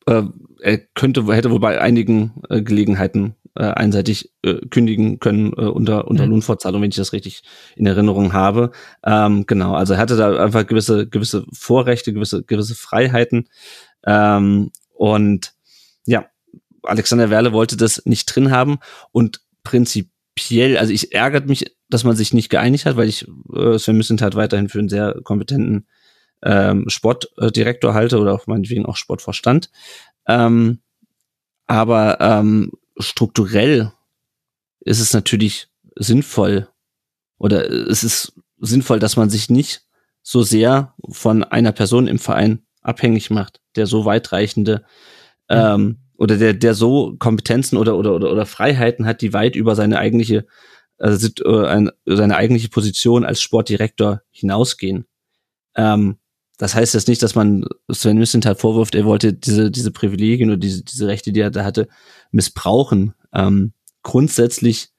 äh, 0.06 0.22
er 0.60 0.78
könnte 0.94 1.24
hätte 1.34 1.50
wohl 1.50 1.60
bei 1.60 1.80
einigen 1.80 2.42
äh, 2.50 2.62
Gelegenheiten 2.62 3.36
äh, 3.56 3.64
einseitig 3.64 4.30
äh, 4.42 4.54
kündigen 4.68 5.20
können 5.20 5.52
äh, 5.54 5.62
unter 5.62 6.08
unter 6.08 6.26
mhm. 6.26 6.32
Lohnfortzahlung, 6.32 6.82
wenn 6.82 6.90
ich 6.90 6.96
das 6.96 7.12
richtig 7.12 7.42
in 7.76 7.86
Erinnerung 7.86 8.32
habe. 8.32 8.72
Ähm, 9.04 9.46
genau, 9.46 9.74
also 9.74 9.94
er 9.94 9.98
hatte 9.98 10.16
da 10.16 10.36
einfach 10.42 10.66
gewisse 10.66 11.06
gewisse 11.08 11.46
Vorrechte, 11.52 12.12
gewisse 12.12 12.42
gewisse 12.42 12.74
Freiheiten 12.74 13.48
ähm, 14.06 14.70
und 14.94 15.54
ja, 16.06 16.26
Alexander 16.82 17.30
Werle 17.30 17.52
wollte 17.52 17.76
das 17.76 18.04
nicht 18.06 18.26
drin 18.26 18.50
haben 18.50 18.78
und 19.12 19.40
prinzipiell, 19.62 20.78
also 20.78 20.92
ich 20.92 21.12
ärgert 21.12 21.46
mich, 21.46 21.76
dass 21.88 22.04
man 22.04 22.16
sich 22.16 22.32
nicht 22.32 22.48
geeinigt 22.48 22.86
hat, 22.86 22.96
weil 22.96 23.08
ich 23.08 23.26
äh, 23.54 23.78
Sven 23.78 23.96
Müssent 23.96 24.22
halt 24.22 24.34
weiterhin 24.34 24.68
für 24.68 24.78
einen 24.78 24.88
sehr 24.88 25.16
kompetenten 25.22 25.86
ähm, 26.42 26.88
Sportdirektor 26.88 27.94
halte 27.94 28.18
oder 28.18 28.32
auch 28.32 28.46
meinetwegen 28.46 28.86
auch 28.86 28.96
Sportvorstand. 28.96 29.70
Ähm, 30.26 30.80
aber 31.66 32.20
ähm, 32.20 32.72
strukturell 32.98 33.92
ist 34.80 35.00
es 35.00 35.12
natürlich 35.12 35.68
sinnvoll 35.96 36.68
oder 37.38 37.70
es 37.70 38.04
ist 38.04 38.32
sinnvoll, 38.58 38.98
dass 38.98 39.16
man 39.16 39.30
sich 39.30 39.50
nicht 39.50 39.82
so 40.22 40.42
sehr 40.42 40.94
von 41.08 41.44
einer 41.44 41.72
Person 41.72 42.06
im 42.06 42.18
Verein 42.18 42.62
abhängig 42.82 43.30
macht, 43.30 43.60
der 43.76 43.86
so 43.86 44.04
weitreichende. 44.04 44.84
Ähm, 45.50 45.98
oder 46.16 46.36
der, 46.36 46.54
der 46.54 46.74
so 46.74 47.16
Kompetenzen 47.18 47.76
oder, 47.76 47.96
oder, 47.96 48.14
oder, 48.14 48.30
oder 48.30 48.46
Freiheiten 48.46 49.06
hat, 49.06 49.20
die 49.22 49.32
weit 49.32 49.56
über 49.56 49.74
seine 49.74 49.98
eigentliche, 49.98 50.46
also 50.98 51.28
seine 52.06 52.36
eigentliche 52.36 52.68
Position 52.68 53.24
als 53.24 53.40
Sportdirektor 53.40 54.22
hinausgehen. 54.30 55.06
Ähm, 55.74 56.18
das 56.58 56.74
heißt 56.74 56.92
jetzt 56.92 57.08
nicht, 57.08 57.22
dass 57.22 57.34
man 57.34 57.64
Sven 57.90 58.18
Mislintat 58.18 58.60
vorwirft, 58.60 58.94
er 58.94 59.06
wollte 59.06 59.32
diese, 59.32 59.70
diese 59.70 59.90
Privilegien 59.90 60.50
oder 60.50 60.58
diese, 60.58 60.84
diese 60.84 61.06
Rechte, 61.06 61.32
die 61.32 61.40
er 61.40 61.50
da 61.50 61.64
hatte, 61.64 61.88
missbrauchen. 62.32 63.14
Ähm, 63.32 63.72
grundsätzlich 64.02 64.90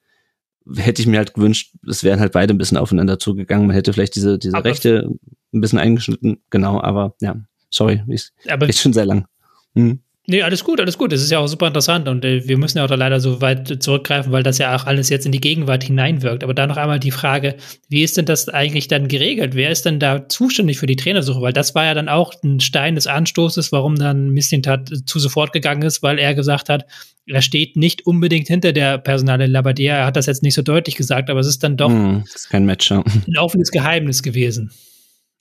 hätte 0.76 1.02
ich 1.02 1.08
mir 1.08 1.18
halt 1.18 1.34
gewünscht, 1.34 1.74
es 1.88 2.02
wären 2.02 2.18
halt 2.18 2.32
beide 2.32 2.52
ein 2.52 2.58
bisschen 2.58 2.78
aufeinander 2.78 3.18
zugegangen. 3.18 3.68
Man 3.68 3.76
hätte 3.76 3.92
vielleicht 3.92 4.16
diese, 4.16 4.40
diese 4.40 4.64
Rechte 4.64 5.08
ein 5.52 5.60
bisschen 5.60 5.78
eingeschnitten. 5.78 6.42
Genau, 6.50 6.80
aber 6.80 7.14
ja, 7.20 7.36
sorry, 7.70 8.02
ist, 8.08 8.32
aber, 8.48 8.68
ist 8.68 8.80
schon 8.80 8.92
sehr 8.92 9.06
lang. 9.06 9.26
Hm. 9.74 10.00
Nee, 10.28 10.42
alles 10.42 10.62
gut, 10.62 10.80
alles 10.80 10.98
gut. 10.98 11.10
Das 11.10 11.20
ist 11.20 11.32
ja 11.32 11.40
auch 11.40 11.48
super 11.48 11.66
interessant 11.66 12.06
und 12.06 12.24
äh, 12.24 12.46
wir 12.46 12.56
müssen 12.56 12.78
ja 12.78 12.84
auch 12.84 12.88
da 12.88 12.94
leider 12.94 13.18
so 13.18 13.40
weit 13.40 13.82
zurückgreifen, 13.82 14.30
weil 14.30 14.44
das 14.44 14.58
ja 14.58 14.76
auch 14.76 14.86
alles 14.86 15.08
jetzt 15.08 15.26
in 15.26 15.32
die 15.32 15.40
Gegenwart 15.40 15.82
hineinwirkt. 15.82 16.44
Aber 16.44 16.54
da 16.54 16.68
noch 16.68 16.76
einmal 16.76 17.00
die 17.00 17.10
Frage, 17.10 17.56
wie 17.88 18.04
ist 18.04 18.16
denn 18.16 18.24
das 18.24 18.48
eigentlich 18.48 18.86
dann 18.86 19.08
geregelt? 19.08 19.56
Wer 19.56 19.70
ist 19.70 19.84
denn 19.84 19.98
da 19.98 20.28
zuständig 20.28 20.78
für 20.78 20.86
die 20.86 20.94
Trainersuche? 20.94 21.40
Weil 21.40 21.52
das 21.52 21.74
war 21.74 21.86
ja 21.86 21.94
dann 21.94 22.08
auch 22.08 22.34
ein 22.44 22.60
Stein 22.60 22.94
des 22.94 23.08
Anstoßes, 23.08 23.72
warum 23.72 23.96
dann 23.96 24.30
Mislintat 24.30 24.90
zu 25.06 25.18
sofort 25.18 25.52
gegangen 25.52 25.82
ist, 25.82 26.04
weil 26.04 26.20
er 26.20 26.34
gesagt 26.34 26.68
hat, 26.68 26.86
er 27.26 27.42
steht 27.42 27.76
nicht 27.76 28.06
unbedingt 28.06 28.46
hinter 28.46 28.72
der 28.72 28.98
Personale 28.98 29.46
Labadia. 29.46 29.96
Er 29.96 30.06
hat 30.06 30.16
das 30.16 30.26
jetzt 30.26 30.44
nicht 30.44 30.54
so 30.54 30.62
deutlich 30.62 30.94
gesagt, 30.94 31.30
aber 31.30 31.40
es 31.40 31.48
ist 31.48 31.64
dann 31.64 31.76
doch 31.76 31.90
hm, 31.90 32.22
ist 32.32 32.48
kein 32.48 32.64
Match, 32.64 32.92
ein 32.92 33.02
offenes 33.38 33.72
Geheimnis 33.72 34.22
gewesen. 34.22 34.70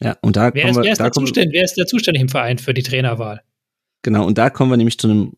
Ja, 0.02 0.18
und 0.22 0.38
da 0.38 0.52
wer, 0.56 0.70
ist, 0.70 0.76
wir, 0.78 0.84
wer, 0.84 0.92
ist 0.92 1.00
da 1.00 1.12
wer 1.14 1.64
ist 1.64 1.76
der 1.76 1.86
zuständig 1.86 2.22
im 2.22 2.30
Verein 2.30 2.58
für 2.58 2.74
die 2.74 2.82
Trainerwahl? 2.82 3.42
Genau, 4.02 4.26
und 4.26 4.38
da 4.38 4.50
kommen 4.50 4.72
wir 4.72 4.78
nämlich 4.78 4.98
zu 4.98 5.08
einem 5.08 5.34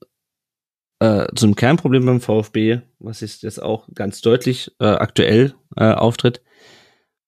äh, 0.99 1.27
zu 1.35 1.45
einem 1.45 1.55
Kernproblem 1.55 2.05
beim 2.05 2.21
VfB, 2.21 2.79
was 2.99 3.19
jetzt 3.19 3.61
auch 3.61 3.87
ganz 3.93 4.21
deutlich 4.21 4.71
äh, 4.79 4.85
aktuell 4.85 5.53
äh, 5.75 5.91
auftritt. 5.91 6.41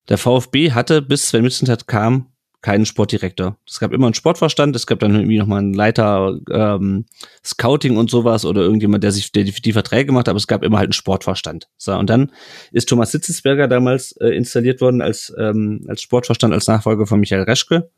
Der 0.07 0.17
VfB 0.17 0.71
hatte, 0.71 1.01
bis 1.01 1.27
Sven 1.27 1.43
Missentat 1.43 1.87
kam, 1.87 2.27
keinen 2.61 2.85
Sportdirektor. 2.85 3.57
Es 3.67 3.79
gab 3.79 3.91
immer 3.91 4.07
einen 4.07 4.13
Sportvorstand, 4.13 4.75
es 4.75 4.87
gab 4.87 4.99
dann 4.99 5.13
irgendwie 5.13 5.37
nochmal 5.37 5.59
einen 5.59 5.73
Leiter 5.73 6.39
ähm, 6.49 7.05
Scouting 7.43 7.97
und 7.97 8.09
sowas 8.09 8.45
oder 8.45 8.61
irgendjemand, 8.61 9.03
der 9.03 9.11
sich 9.11 9.31
der 9.31 9.43
die, 9.43 9.51
die 9.51 9.73
Verträge 9.73 10.11
macht, 10.11 10.29
aber 10.29 10.37
es 10.37 10.47
gab 10.47 10.63
immer 10.63 10.77
halt 10.77 10.87
einen 10.87 10.93
Sportvorstand. 10.93 11.67
So, 11.77 11.93
und 11.95 12.09
dann 12.09 12.31
ist 12.71 12.89
Thomas 12.89 13.11
Sitzesberger 13.11 13.67
damals 13.67 14.13
äh, 14.13 14.29
installiert 14.29 14.81
worden 14.81 15.01
als, 15.01 15.33
ähm, 15.37 15.85
als 15.87 16.01
Sportvorstand, 16.01 16.53
als 16.53 16.67
Nachfolger 16.67 17.05
von 17.05 17.19
Michael 17.19 17.43
Reschke 17.43 17.91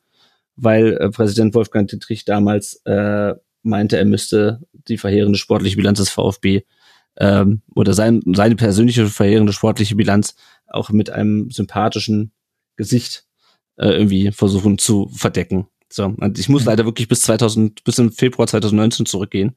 weil 0.57 0.97
äh, 0.97 1.09
Präsident 1.09 1.55
Wolfgang 1.55 1.89
Dittrich 1.89 2.25
damals 2.25 2.81
äh, 2.85 3.33
meinte, 3.63 3.97
er 3.97 4.05
müsste 4.05 4.61
die 4.73 4.97
verheerende 4.97 5.37
sportliche 5.37 5.77
Bilanz 5.77 5.99
des 5.99 6.09
VfB 6.09 6.63
ähm, 7.19 7.61
oder 7.75 7.93
sein, 7.93 8.21
seine 8.33 8.55
persönliche 8.55 9.07
verheerende 9.07 9.53
sportliche 9.53 9.95
Bilanz 9.95 10.35
auch 10.67 10.89
mit 10.89 11.09
einem 11.09 11.49
sympathischen 11.51 12.31
Gesicht 12.75 13.25
äh, 13.77 13.89
irgendwie 13.89 14.31
versuchen 14.31 14.77
zu 14.77 15.09
verdecken. 15.13 15.67
So, 15.89 16.03
und 16.05 16.37
ich 16.37 16.49
muss 16.49 16.65
leider 16.65 16.83
wirklich 16.83 17.07
bis 17.07 17.21
2000, 17.21 17.83
bis 17.85 17.97
im 17.97 18.11
Februar 18.11 18.45
2019 18.47 19.05
zurückgehen. 19.05 19.55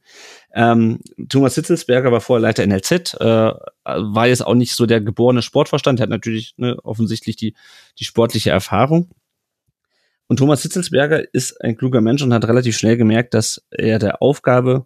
Ähm, 0.53 1.01
Thomas 1.27 1.55
Hitzelsberger 1.55 2.11
war 2.11 2.21
vorher 2.21 2.41
Leiter 2.41 2.65
NLZ, 2.65 3.15
äh, 3.19 3.51
war 3.83 4.27
jetzt 4.27 4.45
auch 4.45 4.53
nicht 4.53 4.73
so 4.73 4.85
der 4.85 5.01
geborene 5.01 5.41
Sportverstand, 5.41 5.99
er 5.99 6.03
hat 6.03 6.09
natürlich 6.09 6.53
ne, 6.55 6.77
offensichtlich 6.83 7.35
die, 7.35 7.53
die 7.99 8.05
sportliche 8.05 8.49
Erfahrung. 8.49 9.09
Und 10.31 10.37
Thomas 10.37 10.61
Hitzelsberger 10.61 11.33
ist 11.33 11.59
ein 11.61 11.75
kluger 11.75 11.99
Mensch 11.99 12.21
und 12.21 12.33
hat 12.33 12.47
relativ 12.47 12.77
schnell 12.77 12.95
gemerkt, 12.95 13.33
dass 13.33 13.67
er 13.69 13.99
der 13.99 14.21
Aufgabe, 14.21 14.85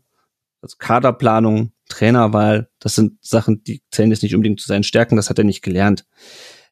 also 0.60 0.78
Kaderplanung, 0.80 1.72
Trainerwahl, 1.88 2.68
das 2.80 2.96
sind 2.96 3.24
Sachen, 3.24 3.64
die 3.64 3.84
zählen 3.92 4.10
jetzt 4.10 4.24
nicht 4.24 4.34
unbedingt 4.34 4.60
zu 4.60 4.66
seinen 4.66 4.82
Stärken, 4.82 5.18
das 5.18 5.30
hat 5.30 5.38
er 5.38 5.44
nicht 5.44 5.62
gelernt. 5.62 6.08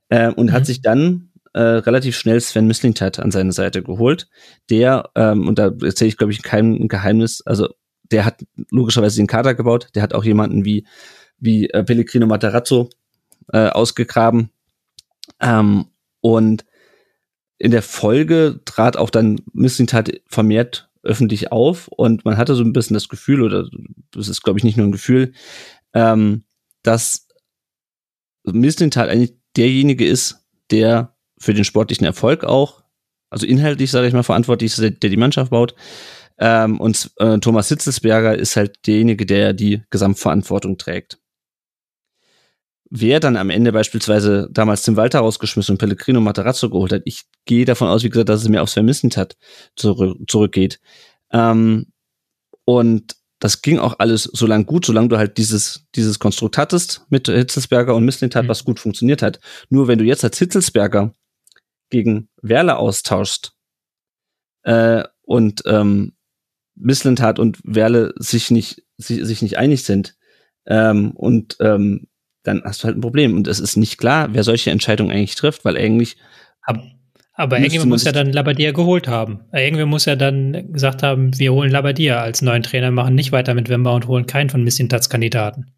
Äh, 0.09 0.31
und 0.31 0.47
mhm. 0.47 0.53
hat 0.53 0.65
sich 0.65 0.81
dann 0.81 1.29
äh, 1.53 1.61
relativ 1.61 2.17
schnell 2.17 2.41
Sven 2.41 2.65
Mislintat 2.65 3.19
an 3.19 3.29
seine 3.29 3.51
Seite 3.51 3.83
geholt, 3.83 4.27
der, 4.71 5.11
ähm, 5.13 5.47
und 5.47 5.59
da 5.59 5.65
erzähle 5.65 6.07
ich, 6.07 6.17
glaube 6.17 6.33
ich, 6.33 6.41
kein 6.41 6.87
Geheimnis, 6.87 7.43
also 7.45 7.69
der 8.11 8.25
hat 8.25 8.43
logischerweise 8.71 9.17
den 9.17 9.27
Kader 9.27 9.53
gebaut, 9.53 9.89
der 9.93 10.01
hat 10.01 10.15
auch 10.15 10.23
jemanden 10.23 10.65
wie, 10.65 10.87
wie 11.37 11.69
äh, 11.69 11.83
Pellegrino 11.83 12.25
Matarazzo 12.25 12.89
äh, 13.49 13.67
ausgegraben. 13.67 14.49
Ähm, 15.39 15.89
und 16.21 16.65
in 17.57 17.71
der 17.71 17.81
Folge 17.81 18.61
trat 18.65 18.97
auch 18.97 19.09
dann 19.09 19.41
Mislintat 19.53 20.11
vermehrt 20.27 20.89
öffentlich 21.03 21.51
auf 21.51 21.87
und 21.89 22.25
man 22.25 22.37
hatte 22.37 22.55
so 22.55 22.63
ein 22.63 22.73
bisschen 22.73 22.93
das 22.93 23.09
Gefühl, 23.09 23.41
oder 23.41 23.69
das 24.11 24.29
ist, 24.29 24.41
glaube 24.41 24.59
ich, 24.59 24.63
nicht 24.63 24.77
nur 24.77 24.87
ein 24.87 24.91
Gefühl, 24.93 25.33
ähm, 25.93 26.43
dass 26.81 27.27
Mislintat 28.43 29.09
eigentlich 29.09 29.33
derjenige 29.55 30.07
ist, 30.07 30.45
der 30.71 31.15
für 31.37 31.53
den 31.53 31.65
sportlichen 31.65 32.05
Erfolg 32.05 32.43
auch, 32.43 32.83
also 33.29 33.45
inhaltlich, 33.45 33.91
sage 33.91 34.07
ich 34.07 34.13
mal, 34.13 34.23
verantwortlich 34.23 34.71
ist, 34.71 34.81
der, 34.81 34.91
der 34.91 35.09
die 35.09 35.17
Mannschaft 35.17 35.51
baut. 35.51 35.75
Ähm, 36.39 36.79
und 36.79 37.11
äh, 37.17 37.37
Thomas 37.39 37.69
Hitzelsberger 37.69 38.37
ist 38.37 38.55
halt 38.55 38.87
derjenige, 38.87 39.25
der 39.25 39.53
die 39.53 39.81
Gesamtverantwortung 39.89 40.77
trägt 40.77 41.19
wer 42.95 43.19
dann 43.19 43.37
am 43.37 43.49
Ende 43.49 43.71
beispielsweise 43.71 44.47
damals 44.51 44.83
Tim 44.83 44.95
Walter 44.95 45.19
rausgeschmissen 45.19 45.73
und 45.73 45.77
Pellegrino 45.79 46.21
Matarazzo 46.21 46.69
geholt 46.69 46.93
hat, 46.93 47.01
ich 47.05 47.23
gehe 47.45 47.65
davon 47.65 47.87
aus, 47.87 48.03
wie 48.03 48.09
gesagt, 48.09 48.29
dass 48.29 48.43
es 48.43 48.49
mir 48.49 48.61
aufs 48.61 48.73
Vermissend 48.73 49.17
hat 49.17 49.35
zurück, 49.75 50.15
zurückgeht. 50.27 50.79
Ähm, 51.31 51.87
und 52.65 53.15
das 53.39 53.63
ging 53.63 53.79
auch 53.79 53.97
alles 53.97 54.23
so 54.23 54.45
lang 54.45 54.67
gut, 54.67 54.85
solange 54.85 55.09
du 55.09 55.17
halt 55.17 55.39
dieses, 55.39 55.87
dieses 55.95 56.19
Konstrukt 56.19 56.59
hattest 56.59 57.05
mit 57.09 57.27
Hitzelsberger 57.27 57.95
und 57.95 58.05
Misslintat, 58.05 58.45
mhm. 58.45 58.49
was 58.49 58.63
gut 58.63 58.79
funktioniert 58.79 59.23
hat. 59.23 59.39
Nur 59.69 59.87
wenn 59.87 59.97
du 59.97 60.05
jetzt 60.05 60.23
als 60.23 60.37
Hitzelsberger 60.37 61.15
gegen 61.89 62.29
Werle 62.43 62.77
austauschst 62.77 63.53
äh, 64.61 65.03
und 65.23 65.63
ähm, 65.65 66.13
Misslintat 66.75 67.39
und 67.39 67.59
Werle 67.63 68.13
sich 68.17 68.51
nicht, 68.51 68.83
sich, 68.97 69.25
sich 69.25 69.41
nicht 69.41 69.57
einig 69.57 69.83
sind 69.83 70.15
ähm, 70.67 71.11
und 71.11 71.57
ähm, 71.59 72.07
dann 72.43 72.61
hast 72.63 72.83
du 72.83 72.85
halt 72.85 72.97
ein 72.97 73.01
Problem. 73.01 73.35
Und 73.35 73.47
es 73.47 73.59
ist 73.59 73.77
nicht 73.77 73.97
klar, 73.97 74.33
wer 74.33 74.43
solche 74.43 74.71
Entscheidungen 74.71 75.11
eigentlich 75.11 75.35
trifft, 75.35 75.65
weil 75.65 75.77
eigentlich. 75.77 76.17
Aber, 76.61 76.83
aber 77.33 77.59
irgendwer 77.59 77.85
muss 77.85 78.03
ja 78.03 78.11
dann 78.11 78.31
Labadia 78.31 78.71
geholt 78.71 79.07
haben. 79.07 79.41
Irgendwer 79.51 79.85
muss 79.85 80.05
ja 80.05 80.15
dann 80.15 80.71
gesagt 80.71 81.03
haben, 81.03 81.37
wir 81.39 81.53
holen 81.53 81.71
Labadia 81.71 82.21
als 82.21 82.41
neuen 82.41 82.63
Trainer, 82.63 82.91
machen 82.91 83.15
nicht 83.15 83.31
weiter 83.31 83.53
mit 83.53 83.69
Wemba 83.69 83.91
und 83.91 84.07
holen 84.07 84.27
keinen 84.27 84.49
von 84.49 84.63
Missintats-Kandidaten. 84.63 85.71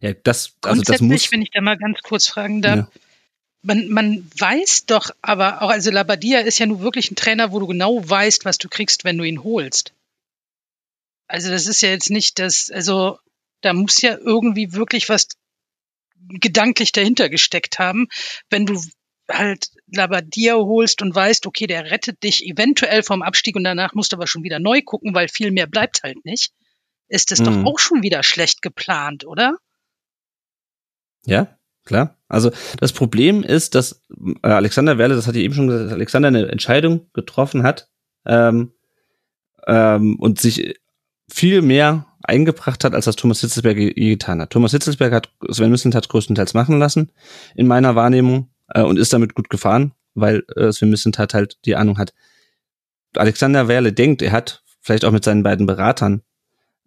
Ja, 0.00 0.12
das, 0.12 0.52
also 0.62 0.82
das 0.82 1.00
muss. 1.00 1.32
wenn 1.32 1.42
ich 1.42 1.50
da 1.50 1.60
mal 1.60 1.78
ganz 1.78 2.02
kurz 2.02 2.26
fragen 2.26 2.62
darf. 2.62 2.76
Ja. 2.76 2.88
Man, 3.62 3.88
man 3.88 4.30
weiß 4.38 4.86
doch 4.86 5.10
aber 5.22 5.62
auch, 5.62 5.70
also 5.70 5.90
Labadia 5.90 6.40
ist 6.40 6.58
ja 6.58 6.66
nun 6.66 6.80
wirklich 6.80 7.10
ein 7.10 7.16
Trainer, 7.16 7.50
wo 7.50 7.58
du 7.58 7.66
genau 7.66 8.08
weißt, 8.08 8.44
was 8.44 8.58
du 8.58 8.68
kriegst, 8.68 9.04
wenn 9.04 9.18
du 9.18 9.24
ihn 9.24 9.42
holst. 9.42 9.92
Also 11.26 11.50
das 11.50 11.66
ist 11.66 11.80
ja 11.80 11.88
jetzt 11.88 12.10
nicht 12.10 12.38
das, 12.38 12.70
also 12.70 13.18
da 13.62 13.72
muss 13.72 14.00
ja 14.02 14.16
irgendwie 14.16 14.74
wirklich 14.74 15.08
was 15.08 15.26
gedanklich 16.28 16.92
dahinter 16.92 17.28
gesteckt 17.28 17.78
haben, 17.78 18.08
wenn 18.50 18.66
du 18.66 18.80
halt 19.30 19.70
Labadia 19.92 20.54
holst 20.54 21.02
und 21.02 21.14
weißt, 21.14 21.46
okay, 21.46 21.66
der 21.66 21.90
rettet 21.90 22.22
dich 22.22 22.44
eventuell 22.46 23.02
vom 23.02 23.22
Abstieg 23.22 23.56
und 23.56 23.64
danach 23.64 23.94
musst 23.94 24.12
du 24.12 24.16
aber 24.16 24.26
schon 24.26 24.44
wieder 24.44 24.58
neu 24.58 24.82
gucken, 24.82 25.14
weil 25.14 25.28
viel 25.28 25.50
mehr 25.50 25.66
bleibt 25.66 26.02
halt 26.02 26.24
nicht. 26.24 26.52
Ist 27.08 27.32
es 27.32 27.40
mhm. 27.40 27.44
doch 27.44 27.64
auch 27.64 27.78
schon 27.78 28.02
wieder 28.02 28.22
schlecht 28.22 28.62
geplant, 28.62 29.26
oder? 29.26 29.56
Ja, 31.24 31.58
klar. 31.84 32.16
Also 32.28 32.50
das 32.78 32.92
Problem 32.92 33.42
ist, 33.42 33.74
dass 33.74 34.02
äh, 34.42 34.48
Alexander 34.48 34.98
Werle, 34.98 35.14
das 35.14 35.26
hat 35.26 35.36
ich 35.36 35.42
eben 35.42 35.54
schon 35.54 35.68
gesagt, 35.68 35.86
dass 35.86 35.92
Alexander 35.92 36.28
eine 36.28 36.48
Entscheidung 36.48 37.10
getroffen 37.12 37.62
hat 37.62 37.88
ähm, 38.26 38.72
ähm, 39.66 40.16
und 40.18 40.40
sich 40.40 40.76
viel 41.28 41.62
mehr 41.62 42.06
eingebracht 42.22 42.84
hat, 42.84 42.94
als 42.94 43.04
das 43.04 43.16
Thomas 43.16 43.40
Hitzelsberger 43.40 43.80
je 43.80 44.10
getan 44.10 44.40
hat. 44.40 44.50
Thomas 44.50 44.72
Hitzelsberger 44.72 45.16
hat 45.16 45.30
Sven 45.50 45.70
Mislintat 45.70 46.08
größtenteils 46.08 46.54
machen 46.54 46.78
lassen, 46.78 47.12
in 47.54 47.66
meiner 47.66 47.94
Wahrnehmung, 47.94 48.50
äh, 48.68 48.82
und 48.82 48.98
ist 48.98 49.12
damit 49.12 49.34
gut 49.34 49.48
gefahren, 49.48 49.92
weil 50.14 50.44
äh, 50.56 50.72
Sven 50.72 50.90
Mislintat 50.90 51.34
halt 51.34 51.58
die 51.64 51.76
Ahnung 51.76 51.98
hat. 51.98 52.14
Alexander 53.16 53.68
Werle 53.68 53.92
denkt, 53.92 54.22
er 54.22 54.32
hat 54.32 54.62
vielleicht 54.80 55.04
auch 55.04 55.12
mit 55.12 55.24
seinen 55.24 55.42
beiden 55.42 55.66
Beratern 55.66 56.22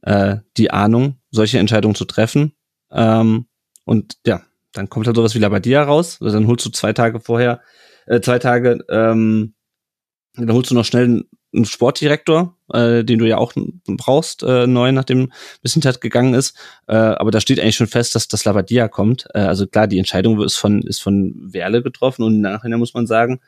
äh, 0.01 0.37
die 0.57 0.71
Ahnung, 0.71 1.17
solche 1.31 1.59
Entscheidungen 1.59 1.95
zu 1.95 2.05
treffen. 2.05 2.53
Ähm, 2.91 3.47
und 3.85 4.17
ja, 4.25 4.41
dann 4.73 4.89
kommt 4.89 5.07
halt 5.07 5.15
sowas 5.15 5.35
wie 5.35 5.39
Labadia 5.39 5.83
raus. 5.83 6.19
Also 6.21 6.37
dann 6.37 6.47
holst 6.47 6.65
du 6.65 6.69
zwei 6.69 6.93
Tage 6.93 7.19
vorher, 7.19 7.61
äh, 8.05 8.21
zwei 8.21 8.39
Tage, 8.39 8.85
ähm, 8.89 9.55
dann 10.35 10.53
holst 10.53 10.71
du 10.71 10.75
noch 10.75 10.85
schnell 10.85 11.25
einen 11.53 11.65
Sportdirektor, 11.65 12.55
äh, 12.73 13.03
den 13.03 13.19
du 13.19 13.27
ja 13.27 13.37
auch 13.37 13.53
brauchst, 13.87 14.43
äh, 14.43 14.67
neu, 14.67 14.91
nachdem 14.91 15.31
Missintat 15.63 16.01
gegangen 16.01 16.33
ist. 16.33 16.55
Äh, 16.87 16.95
aber 16.95 17.31
da 17.31 17.41
steht 17.41 17.59
eigentlich 17.59 17.75
schon 17.75 17.87
fest, 17.87 18.15
dass 18.15 18.27
das 18.27 18.45
Labadia 18.45 18.87
kommt. 18.87 19.27
Äh, 19.33 19.39
also 19.39 19.65
klar, 19.65 19.87
die 19.87 19.97
Entscheidung 19.97 20.41
ist 20.43 20.57
von, 20.57 20.81
ist 20.83 21.01
von 21.01 21.33
Werle 21.53 21.81
getroffen 21.81 22.23
und 22.23 22.41
nachher 22.41 22.77
muss 22.77 22.93
man 22.93 23.07
sagen, 23.07 23.39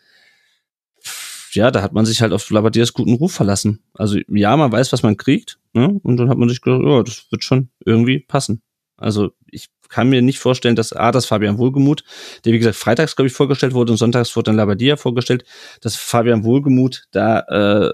ja, 1.54 1.70
da 1.70 1.82
hat 1.82 1.94
man 1.94 2.06
sich 2.06 2.22
halt 2.22 2.34
auf 2.34 2.50
Labadias 2.50 2.94
guten 2.94 3.14
Ruf 3.14 3.34
verlassen. 3.34 3.84
Also 3.94 4.20
ja, 4.28 4.56
man 4.56 4.72
weiß, 4.72 4.94
was 4.94 5.04
man 5.04 5.18
kriegt, 5.18 5.60
ne? 5.74 6.00
Und 6.02 6.18
dann 6.18 6.30
hat 6.30 6.38
man 6.38 6.50
sich 6.50 6.62
gedacht, 6.62 6.82
ja, 6.84 7.04
das 7.04 7.26
wird 7.30 7.44
schon 7.44 7.70
irgendwie 7.86 8.20
passen. 8.20 8.62
Also 8.98 9.32
ich 9.50 9.68
kann 9.92 10.10
mir 10.10 10.22
nicht 10.22 10.40
vorstellen, 10.40 10.76
dass 10.76 10.94
A, 10.94 11.12
das 11.12 11.26
Fabian 11.26 11.58
Wohlgemuth, 11.58 12.04
der 12.46 12.54
wie 12.54 12.60
gesagt 12.60 12.78
freitags, 12.78 13.16
glaube 13.16 13.28
ich, 13.28 13.34
vorgestellt 13.34 13.74
wurde 13.74 13.92
und 13.92 13.98
sonntags 13.98 14.36
wurde 14.36 14.46
dann 14.46 14.56
Labadia 14.56 14.96
vorgestellt, 14.96 15.44
dass 15.82 15.96
Fabian 15.96 16.44
Wohlgemuth 16.44 17.04
da 17.12 17.42
äh, 17.42 17.92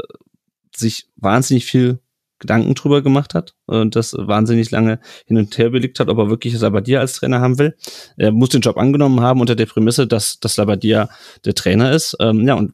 sich 0.75 1.09
wahnsinnig 1.15 1.65
viel 1.65 1.99
Gedanken 2.39 2.75
drüber 2.75 3.01
gemacht 3.01 3.33
hat 3.33 3.55
und 3.65 3.95
das 3.95 4.13
wahnsinnig 4.15 4.69
lange 4.69 4.99
hin 5.25 5.37
und 5.37 5.57
her 5.57 5.71
belegt 5.71 5.99
hat, 5.99 6.07
ob 6.07 6.19
er 6.19 6.29
wirklich 6.29 6.59
Labadia 6.59 6.99
als 6.99 7.13
Trainer 7.13 7.41
haben 7.41 7.57
will. 7.57 7.75
Er 8.15 8.31
muss 8.31 8.49
den 8.49 8.61
Job 8.61 8.77
angenommen 8.77 9.21
haben 9.21 9.41
unter 9.41 9.55
der 9.55 9.65
Prämisse, 9.65 10.05
dass, 10.05 10.39
dass 10.39 10.57
Labadia 10.57 11.09
der 11.45 11.55
Trainer 11.55 11.91
ist. 11.91 12.15
Ähm, 12.19 12.47
ja, 12.47 12.53
und 12.53 12.73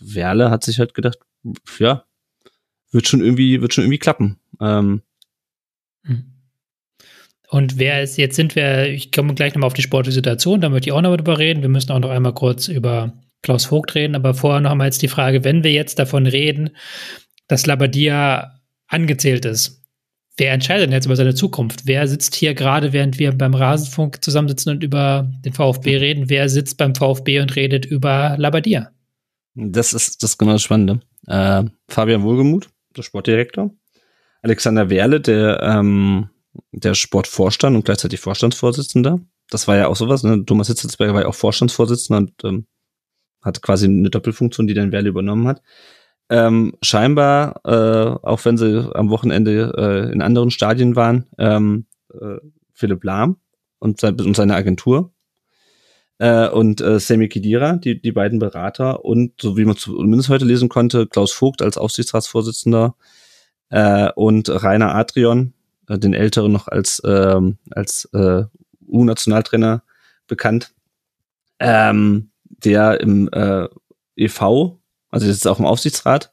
Werle 0.00 0.50
hat 0.50 0.64
sich 0.64 0.80
halt 0.80 0.94
gedacht, 0.94 1.18
ja, 1.78 2.04
wird 2.90 3.06
schon 3.06 3.20
irgendwie, 3.20 3.60
wird 3.60 3.74
schon 3.74 3.84
irgendwie 3.84 3.98
klappen. 3.98 4.40
Ähm, 4.60 5.02
hm. 6.02 6.35
Und 7.48 7.78
wer 7.78 8.02
ist, 8.02 8.16
jetzt 8.18 8.36
sind 8.36 8.56
wir, 8.56 8.88
ich 8.88 9.12
komme 9.12 9.34
gleich 9.34 9.54
nochmal 9.54 9.68
auf 9.68 9.74
die 9.74 9.82
sportliche 9.82 10.14
Situation, 10.14 10.60
da 10.60 10.68
möchte 10.68 10.88
ich 10.88 10.92
auch 10.92 11.00
noch 11.00 11.16
drüber 11.16 11.38
reden. 11.38 11.62
Wir 11.62 11.68
müssen 11.68 11.92
auch 11.92 12.00
noch 12.00 12.10
einmal 12.10 12.34
kurz 12.34 12.68
über 12.68 13.12
Klaus 13.42 13.66
Vogt 13.66 13.94
reden, 13.94 14.16
aber 14.16 14.34
vorher 14.34 14.60
noch 14.60 14.72
einmal 14.72 14.88
jetzt 14.88 15.02
die 15.02 15.08
Frage, 15.08 15.44
wenn 15.44 15.62
wir 15.62 15.72
jetzt 15.72 15.98
davon 15.98 16.26
reden, 16.26 16.70
dass 17.46 17.66
Labadia 17.66 18.60
angezählt 18.88 19.44
ist, 19.44 19.84
wer 20.36 20.52
entscheidet 20.52 20.86
denn 20.86 20.92
jetzt 20.92 21.06
über 21.06 21.16
seine 21.16 21.34
Zukunft? 21.34 21.82
Wer 21.86 22.08
sitzt 22.08 22.34
hier 22.34 22.54
gerade, 22.54 22.92
während 22.92 23.18
wir 23.18 23.32
beim 23.32 23.54
Rasenfunk 23.54 24.24
zusammensitzen 24.24 24.72
und 24.72 24.82
über 24.82 25.30
den 25.44 25.52
VfB 25.52 25.96
reden? 25.96 26.28
Wer 26.28 26.48
sitzt 26.48 26.76
beim 26.76 26.94
VfB 26.94 27.40
und 27.40 27.54
redet 27.54 27.86
über 27.86 28.34
Labadia? 28.38 28.90
Das 29.54 29.92
ist 29.92 30.22
das 30.22 30.32
ist 30.32 30.38
genau 30.38 30.52
das 30.52 30.62
Spannende. 30.62 31.00
Äh, 31.26 31.64
Fabian 31.88 32.22
Wohlgemuth, 32.22 32.68
der 32.96 33.02
Sportdirektor, 33.02 33.70
Alexander 34.42 34.90
Werle, 34.90 35.20
der 35.20 35.60
ähm, 35.62 36.28
der 36.72 36.94
Sportvorstand 36.94 37.76
und 37.76 37.84
gleichzeitig 37.84 38.20
Vorstandsvorsitzender. 38.20 39.20
Das 39.50 39.68
war 39.68 39.76
ja 39.76 39.88
auch 39.88 39.96
sowas. 39.96 40.22
Ne? 40.22 40.44
Thomas 40.44 40.68
Hitzelsberger 40.68 41.14
war 41.14 41.22
ja 41.22 41.28
auch 41.28 41.34
Vorstandsvorsitzender 41.34 42.18
und 42.18 42.44
ähm, 42.44 42.66
hat 43.42 43.62
quasi 43.62 43.86
eine 43.86 44.10
Doppelfunktion, 44.10 44.66
die 44.66 44.74
dann 44.74 44.92
Werle 44.92 45.08
übernommen 45.08 45.46
hat. 45.46 45.62
Ähm, 46.28 46.74
scheinbar, 46.82 47.60
äh, 47.64 48.26
auch 48.26 48.44
wenn 48.44 48.56
sie 48.56 48.90
am 48.94 49.10
Wochenende 49.10 49.72
äh, 49.76 50.12
in 50.12 50.22
anderen 50.22 50.50
Stadien 50.50 50.96
waren, 50.96 51.26
ähm, 51.38 51.86
äh, 52.12 52.38
Philipp 52.72 53.04
Lahm 53.04 53.36
und, 53.78 54.00
sein, 54.00 54.20
und 54.20 54.34
seine 54.34 54.56
Agentur 54.56 55.12
äh, 56.18 56.48
und 56.48 56.80
äh, 56.80 56.98
Semi 56.98 57.28
Kidira, 57.28 57.76
die, 57.76 58.00
die 58.00 58.12
beiden 58.12 58.38
Berater 58.38 59.04
und 59.04 59.40
so 59.40 59.56
wie 59.56 59.64
man 59.64 59.76
zumindest 59.76 60.28
heute 60.28 60.44
lesen 60.44 60.68
konnte, 60.68 61.06
Klaus 61.06 61.32
Vogt 61.32 61.62
als 61.62 61.78
Aufsichtsratsvorsitzender 61.78 62.96
äh, 63.70 64.10
und 64.14 64.48
Rainer 64.48 64.94
Adrian, 64.94 65.52
äh, 65.88 65.98
den 65.98 66.14
Älteren 66.14 66.52
noch 66.52 66.68
als, 66.68 67.00
ähm, 67.04 67.58
als 67.70 68.08
äh, 68.12 68.44
U-Nationaltrainer 68.86 69.82
bekannt, 70.26 70.72
ähm, 71.58 72.30
der 72.42 73.00
im 73.00 73.28
äh, 73.32 73.68
EV, 74.16 74.78
also 75.10 75.26
jetzt 75.26 75.46
auch 75.46 75.58
im 75.58 75.66
Aufsichtsrat, 75.66 76.32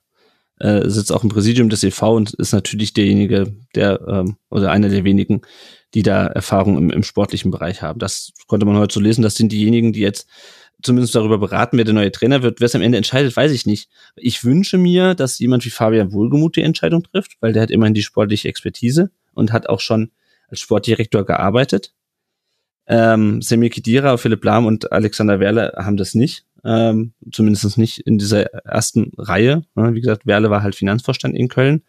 äh, 0.59 0.89
sitzt 0.89 1.11
auch 1.11 1.23
im 1.23 1.29
Präsidium 1.29 1.69
des 1.69 1.83
EV 1.83 2.15
und 2.15 2.33
ist 2.33 2.53
natürlich 2.53 2.93
derjenige, 2.93 3.55
der 3.75 4.01
ähm, 4.07 4.37
oder 4.49 4.71
einer 4.71 4.89
der 4.89 5.03
wenigen, 5.03 5.41
die 5.93 6.03
da 6.03 6.27
Erfahrung 6.27 6.77
im, 6.77 6.89
im 6.89 7.03
sportlichen 7.03 7.51
Bereich 7.51 7.81
haben. 7.81 7.99
Das 7.99 8.31
konnte 8.47 8.65
man 8.65 8.77
heute 8.77 8.93
so 8.93 8.99
lesen. 8.99 9.21
Das 9.21 9.35
sind 9.35 9.51
diejenigen, 9.51 9.93
die 9.93 10.01
jetzt 10.01 10.27
zumindest 10.81 11.15
darüber 11.15 11.37
beraten, 11.37 11.77
wer 11.77 11.85
der 11.85 11.93
neue 11.93 12.11
Trainer 12.11 12.43
wird. 12.43 12.59
Wer 12.59 12.65
es 12.65 12.75
am 12.75 12.81
Ende 12.81 12.97
entscheidet, 12.97 13.35
weiß 13.35 13.51
ich 13.51 13.65
nicht. 13.65 13.89
Ich 14.15 14.43
wünsche 14.43 14.77
mir, 14.77 15.15
dass 15.15 15.39
jemand 15.39 15.65
wie 15.65 15.69
Fabian 15.69 16.11
Wohlgemuth 16.11 16.55
die 16.55 16.61
Entscheidung 16.61 17.03
trifft, 17.03 17.33
weil 17.39 17.53
der 17.53 17.61
hat 17.61 17.71
immerhin 17.71 17.93
die 17.93 18.03
sportliche 18.03 18.47
Expertise 18.47 19.11
und 19.33 19.51
hat 19.51 19.67
auch 19.67 19.79
schon 19.79 20.11
als 20.47 20.59
Sportdirektor 20.59 21.25
gearbeitet. 21.25 21.93
Ähm, 22.85 23.41
Semir 23.41 23.69
Kidira, 23.69 24.17
Philipp 24.17 24.43
Lahm 24.43 24.65
und 24.65 24.91
Alexander 24.91 25.39
Werle 25.39 25.73
haben 25.77 25.97
das 25.97 26.15
nicht. 26.15 26.45
Ähm, 26.65 27.13
zumindest 27.31 27.77
nicht 27.77 27.99
in 27.99 28.17
dieser 28.17 28.45
ersten 28.65 29.11
Reihe. 29.17 29.63
Wie 29.75 30.01
gesagt, 30.01 30.25
Werle 30.25 30.49
war 30.49 30.63
halt 30.63 30.75
Finanzvorstand 30.75 31.35
in 31.35 31.49
Köln. 31.49 31.83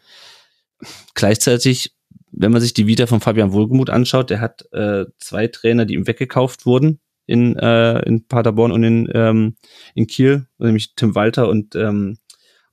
Gleichzeitig, 1.14 1.94
wenn 2.32 2.52
man 2.52 2.60
sich 2.60 2.74
die 2.74 2.86
Vita 2.86 3.06
von 3.06 3.20
Fabian 3.20 3.52
Wohlgemuth 3.52 3.90
anschaut, 3.90 4.30
der 4.30 4.40
hat 4.40 4.66
äh, 4.72 5.04
zwei 5.18 5.46
Trainer, 5.46 5.84
die 5.84 5.94
ihm 5.94 6.06
weggekauft 6.06 6.66
wurden 6.66 7.00
in, 7.26 7.56
äh, 7.56 8.00
in 8.00 8.26
Paderborn 8.26 8.72
und 8.72 8.84
in, 8.84 9.08
ähm, 9.14 9.56
in 9.94 10.06
Kiel, 10.06 10.46
nämlich 10.58 10.94
Tim 10.96 11.14
Walter 11.14 11.48
und, 11.48 11.74
ähm, 11.76 12.18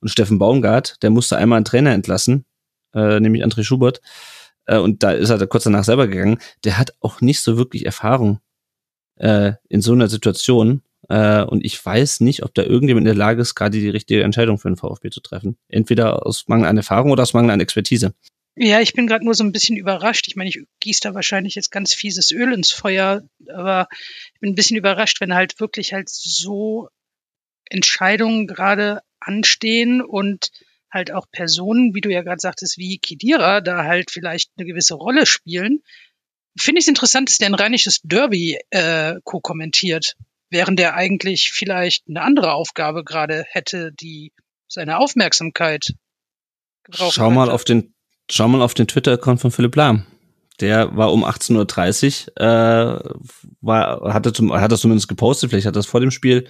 und 0.00 0.08
Steffen 0.08 0.38
Baumgart. 0.38 1.02
Der 1.02 1.10
musste 1.10 1.36
einmal 1.36 1.56
einen 1.56 1.64
Trainer 1.64 1.92
entlassen, 1.92 2.44
äh, 2.94 3.20
nämlich 3.20 3.44
André 3.44 3.62
Schubert 3.62 4.00
äh, 4.66 4.78
und 4.78 5.02
da 5.02 5.12
ist 5.12 5.30
er 5.30 5.46
kurz 5.46 5.64
danach 5.64 5.84
selber 5.84 6.08
gegangen, 6.08 6.38
der 6.64 6.78
hat 6.78 6.94
auch 7.00 7.20
nicht 7.20 7.40
so 7.40 7.56
wirklich 7.56 7.86
Erfahrung 7.86 8.40
äh, 9.16 9.52
in 9.68 9.80
so 9.80 9.92
einer 9.92 10.08
Situation. 10.08 10.82
Äh, 11.08 11.42
und 11.42 11.64
ich 11.64 11.84
weiß 11.84 12.20
nicht, 12.20 12.42
ob 12.44 12.54
da 12.54 12.62
irgendjemand 12.62 13.04
in 13.04 13.12
der 13.12 13.14
Lage 13.14 13.42
ist, 13.42 13.54
gerade 13.54 13.78
die 13.78 13.88
richtige 13.88 14.22
Entscheidung 14.22 14.58
für 14.58 14.68
den 14.68 14.76
VfB 14.76 15.10
zu 15.10 15.20
treffen. 15.20 15.56
Entweder 15.68 16.24
aus 16.26 16.44
Mangel 16.48 16.68
an 16.68 16.76
Erfahrung 16.76 17.10
oder 17.10 17.22
aus 17.22 17.34
Mangel 17.34 17.50
an 17.50 17.60
Expertise. 17.60 18.14
Ja, 18.54 18.80
ich 18.80 18.92
bin 18.92 19.06
gerade 19.06 19.24
nur 19.24 19.34
so 19.34 19.44
ein 19.44 19.52
bisschen 19.52 19.76
überrascht. 19.76 20.28
Ich 20.28 20.36
meine, 20.36 20.50
ich 20.50 20.60
gieße 20.80 21.00
da 21.02 21.14
wahrscheinlich 21.14 21.54
jetzt 21.54 21.70
ganz 21.70 21.94
fieses 21.94 22.30
Öl 22.30 22.52
ins 22.52 22.70
Feuer, 22.70 23.22
aber 23.48 23.88
ich 24.34 24.40
bin 24.40 24.50
ein 24.50 24.54
bisschen 24.54 24.76
überrascht, 24.76 25.20
wenn 25.20 25.34
halt 25.34 25.58
wirklich 25.58 25.94
halt 25.94 26.10
so 26.10 26.88
Entscheidungen 27.70 28.46
gerade 28.46 29.00
anstehen 29.20 30.02
und 30.02 30.50
halt 30.92 31.12
auch 31.12 31.26
Personen, 31.32 31.94
wie 31.94 32.00
du 32.00 32.10
ja 32.10 32.22
gerade 32.22 32.40
sagtest, 32.40 32.78
wie 32.78 32.98
Kidira, 32.98 33.60
da 33.60 33.84
halt 33.84 34.10
vielleicht 34.10 34.50
eine 34.56 34.66
gewisse 34.66 34.94
Rolle 34.94 35.26
spielen. 35.26 35.80
Finde 36.58 36.80
ich 36.80 36.84
es 36.84 36.88
interessant, 36.88 37.30
dass 37.30 37.38
der 37.38 37.48
ein 37.48 37.54
rheinisches 37.54 38.00
Derby 38.02 38.58
äh, 38.70 39.14
co-kommentiert, 39.24 40.16
während 40.50 40.78
der 40.78 40.94
eigentlich 40.94 41.50
vielleicht 41.50 42.04
eine 42.08 42.20
andere 42.20 42.52
Aufgabe 42.52 43.04
gerade 43.04 43.44
hätte, 43.48 43.92
die 43.92 44.32
seine 44.68 44.98
Aufmerksamkeit 44.98 45.94
gebraucht 46.84 47.14
Schau 47.14 47.30
mal 47.30 47.50
auf 47.50 47.64
den, 47.64 47.94
schau 48.30 48.48
mal 48.48 48.60
auf 48.60 48.74
den 48.74 48.86
Twitter-Account 48.86 49.40
von 49.40 49.50
Philipp 49.50 49.74
Lahm. 49.76 50.06
Der 50.60 50.94
war 50.94 51.12
um 51.12 51.24
18.30 51.24 52.28
Uhr, 52.28 52.40
äh, 52.40 53.14
war, 53.62 54.12
hatte, 54.12 54.34
zum, 54.34 54.52
hat 54.52 54.70
das 54.70 54.82
zumindest 54.82 55.08
gepostet, 55.08 55.48
vielleicht 55.48 55.66
hat 55.66 55.76
das 55.76 55.86
vor 55.86 56.00
dem 56.00 56.10
Spiel 56.10 56.46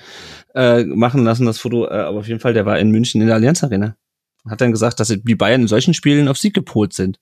äh, 0.54 0.82
machen 0.82 1.22
lassen, 1.22 1.46
das 1.46 1.60
Foto, 1.60 1.86
äh, 1.86 1.90
aber 1.90 2.18
auf 2.18 2.28
jeden 2.28 2.40
Fall, 2.40 2.52
der 2.52 2.66
war 2.66 2.80
in 2.80 2.90
München 2.90 3.20
in 3.20 3.28
der 3.28 3.36
Allianz 3.36 3.62
Arena 3.62 3.96
hat 4.48 4.60
dann 4.60 4.72
gesagt, 4.72 5.00
dass 5.00 5.08
die 5.08 5.34
Bayern 5.34 5.62
in 5.62 5.68
solchen 5.68 5.94
Spielen 5.94 6.28
auf 6.28 6.38
Sieg 6.38 6.54
gepolt 6.54 6.92
sind. 6.92 7.18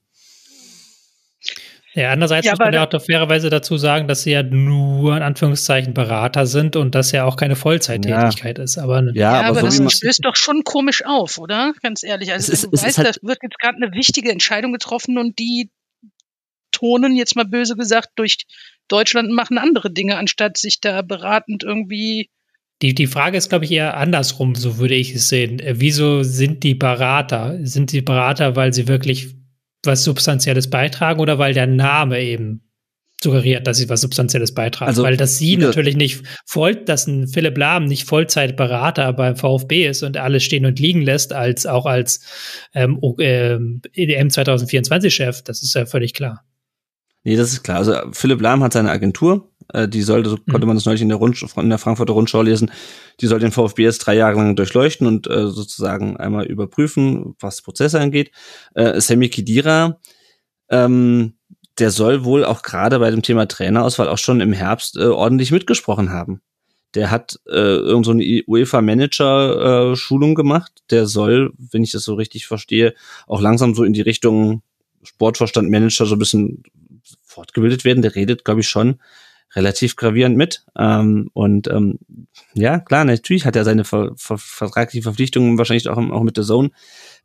Ja, 1.95 2.13
andererseits 2.13 2.47
ja, 2.47 2.53
muss 2.53 2.61
man 2.61 2.73
ja 2.73 2.87
auch 2.87 3.03
fairerweise 3.03 3.51
dazu 3.51 3.77
sagen, 3.77 4.07
dass 4.07 4.23
sie 4.23 4.31
ja 4.31 4.45
nur 4.45 5.17
in 5.17 5.25
Anführungszeichen 5.25 5.93
Berater 5.93 6.47
sind 6.47 6.77
und 6.77 6.95
das 6.95 7.11
ja 7.11 7.25
auch 7.25 7.35
keine 7.37 7.57
Vollzeittätigkeit 7.57 8.59
ja. 8.59 8.65
ist. 8.65 8.79
Aber, 8.79 9.03
ja, 9.07 9.13
ja, 9.13 9.41
aber, 9.41 9.59
aber 9.59 9.71
so 9.73 9.83
das 9.83 9.95
stößt 9.95 10.25
doch 10.25 10.37
schon 10.37 10.63
komisch 10.63 11.05
auf, 11.05 11.39
oder? 11.39 11.73
Ganz 11.83 12.05
ehrlich. 12.05 12.33
Also 12.33 12.53
ist, 12.53 12.65
du 12.65 12.73
weißt, 12.73 12.99
halt 12.99 13.17
da 13.17 13.27
wird 13.27 13.39
jetzt 13.43 13.59
gerade 13.59 13.77
eine 13.77 13.93
wichtige 13.93 14.31
Entscheidung 14.31 14.73
getroffen 14.73 15.19
und 15.19 15.39
die 15.41 15.71
tonen 16.71 17.17
jetzt 17.17 17.35
mal 17.35 17.45
böse 17.45 17.75
gesagt 17.75 18.11
durch 18.15 18.39
Deutschland 18.87 19.31
machen 19.31 19.59
andere 19.59 19.91
Dinge, 19.91 20.17
anstatt 20.17 20.59
sich 20.59 20.81
da 20.81 21.03
beratend 21.03 21.65
irgendwie 21.65 22.31
die, 22.83 22.95
die 22.95 23.07
Frage 23.07 23.37
ist, 23.37 23.51
glaube 23.51 23.67
ich, 23.67 23.73
eher 23.73 23.97
andersrum, 23.97 24.55
so 24.55 24.79
würde 24.79 24.95
ich 24.95 25.15
es 25.15 25.29
sehen. 25.29 25.61
Äh, 25.61 25.75
wieso 25.77 26.23
sind 26.23 26.63
die 26.63 26.75
Berater? 26.75 27.59
Sind 27.63 27.93
die 27.93 28.01
Berater, 28.01 28.57
weil 28.57 28.73
sie 28.73 28.89
wirklich 28.89 29.35
was 29.85 30.05
Substanzielles 30.05 30.69
beitragen 30.69 31.21
oder 31.21 31.39
weil 31.39 31.55
der 31.55 31.67
Name 31.67 32.21
eben 32.21 32.63
suggeriert, 33.23 33.67
dass 33.67 33.77
sie 33.77 33.89
was 33.89 34.01
Substanzielles 34.01 34.55
beitragen? 34.55 34.89
Also, 34.89 35.03
weil 35.03 35.17
dass 35.17 35.37
sie 35.37 35.57
natürlich 35.57 35.97
nicht 35.97 36.23
voll, 36.47 36.75
dass 36.75 37.07
ein 37.07 37.29
Philipp 37.29 37.59
Lahm 37.59 37.85
nicht 37.85 38.05
Vollzeitberater 38.05 39.13
beim 39.13 39.37
VfB 39.37 39.87
ist 39.87 40.03
und 40.03 40.17
alles 40.17 40.43
stehen 40.43 40.65
und 40.65 40.79
liegen 40.79 41.03
lässt, 41.03 41.33
als 41.33 41.67
auch 41.67 41.85
als 41.85 42.21
ähm, 42.75 42.99
ähm, 43.19 43.83
EDM 43.93 44.31
2024 44.31 45.15
Chef, 45.15 45.43
das 45.43 45.63
ist 45.63 45.75
ja 45.75 45.85
völlig 45.85 46.15
klar. 46.15 46.45
Nee, 47.23 47.37
das 47.37 47.53
ist 47.53 47.63
klar. 47.63 47.79
Also 47.79 47.95
Philipp 48.13 48.41
Lahm 48.41 48.63
hat 48.63 48.73
seine 48.73 48.91
Agentur, 48.91 49.51
äh, 49.75 49.87
die 49.87 50.03
sollte, 50.03 50.31
so 50.31 50.37
mhm. 50.37 50.51
konnte 50.51 50.67
man 50.67 50.77
das 50.77 50.87
neulich 50.87 51.03
in 51.03 51.09
der, 51.09 51.19
Rundsch 51.19 51.45
in 51.57 51.69
der 51.69 51.79
Frankfurter 51.79 52.15
Rundschau 52.15 52.43
lesen, 52.43 52.71
die 53.21 53.27
soll 53.27 53.41
den 53.41 53.53
VfB 53.53 53.83
jetzt 53.83 53.99
drei 53.99 54.17
Jahre 54.17 54.37
lang 54.37 54.57
durchleuchten 54.57 55.07
und 55.07 55.27
äh, 55.27 55.49
sozusagen 55.49 56.17
einmal 56.17 56.47
überprüfen, 56.47 57.35
was 57.39 57.61
Prozesse 57.61 58.01
angeht. 58.01 58.31
Äh, 58.75 59.01
Sammy 59.01 59.29
Kidira, 59.29 60.01
ähm, 60.71 61.35
der 61.79 61.91
soll 61.91 62.25
wohl 62.25 62.45
auch 62.45 62.63
gerade 62.63 62.99
bei 62.99 63.11
dem 63.11 63.23
Thema 63.23 63.47
Trainerauswahl 63.47 64.09
auch 64.09 64.19
schon 64.19 64.41
im 64.41 64.53
Herbst 64.53 64.97
äh, 64.97 65.05
ordentlich 65.05 65.53
mitgesprochen 65.53 66.11
haben. 66.11 66.41
Der 66.95 67.11
hat 67.11 67.39
äh, 67.47 67.53
irgend 67.53 68.07
so 68.07 68.13
eine 68.13 68.43
UEFA-Manager-Schulung 68.47 70.33
äh, 70.33 70.35
gemacht. 70.35 70.73
Der 70.91 71.07
soll, 71.07 71.53
wenn 71.57 71.85
ich 71.85 71.93
das 71.93 72.03
so 72.03 72.15
richtig 72.15 72.47
verstehe, 72.47 72.95
auch 73.27 73.41
langsam 73.41 73.75
so 73.75 73.85
in 73.85 73.93
die 73.93 74.01
Richtung 74.01 74.63
Sportvorstand, 75.03 75.71
Manager 75.71 76.05
so 76.07 76.17
ein 76.17 76.19
bisschen 76.19 76.65
fortgebildet 77.31 77.85
werden. 77.85 78.03
Der 78.03 78.15
redet, 78.15 78.45
glaube 78.45 78.61
ich, 78.61 78.69
schon 78.69 79.01
relativ 79.55 79.97
gravierend 79.97 80.37
mit. 80.37 80.65
Ähm, 80.77 81.31
und 81.33 81.69
ähm, 81.69 81.99
ja, 82.55 82.79
klar, 82.79 83.05
natürlich 83.05 83.47
hat 83.47 83.57
er 83.57 83.65
seine 83.65 83.85
ver 83.85 84.13
ver 84.17 84.39
vertragliche 84.39 85.03
Verpflichtungen 85.03 85.59
wahrscheinlich 85.59 85.89
auch, 85.89 85.97
auch 85.97 86.23
mit 86.23 86.37
der 86.37 86.45
Zone, 86.45 86.71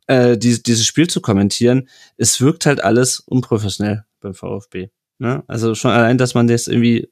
äh, 0.06 0.36
dieses, 0.36 0.62
dieses 0.62 0.86
Spiel 0.86 1.08
zu 1.08 1.20
kommentieren. 1.20 1.88
Es 2.16 2.40
wirkt 2.40 2.66
halt 2.66 2.82
alles 2.82 3.20
unprofessionell 3.20 4.04
beim 4.20 4.34
VfB. 4.34 4.88
Ne? 5.18 5.44
Also 5.46 5.74
schon 5.74 5.92
allein, 5.92 6.18
dass 6.18 6.34
man 6.34 6.48
jetzt 6.48 6.68
irgendwie 6.68 7.10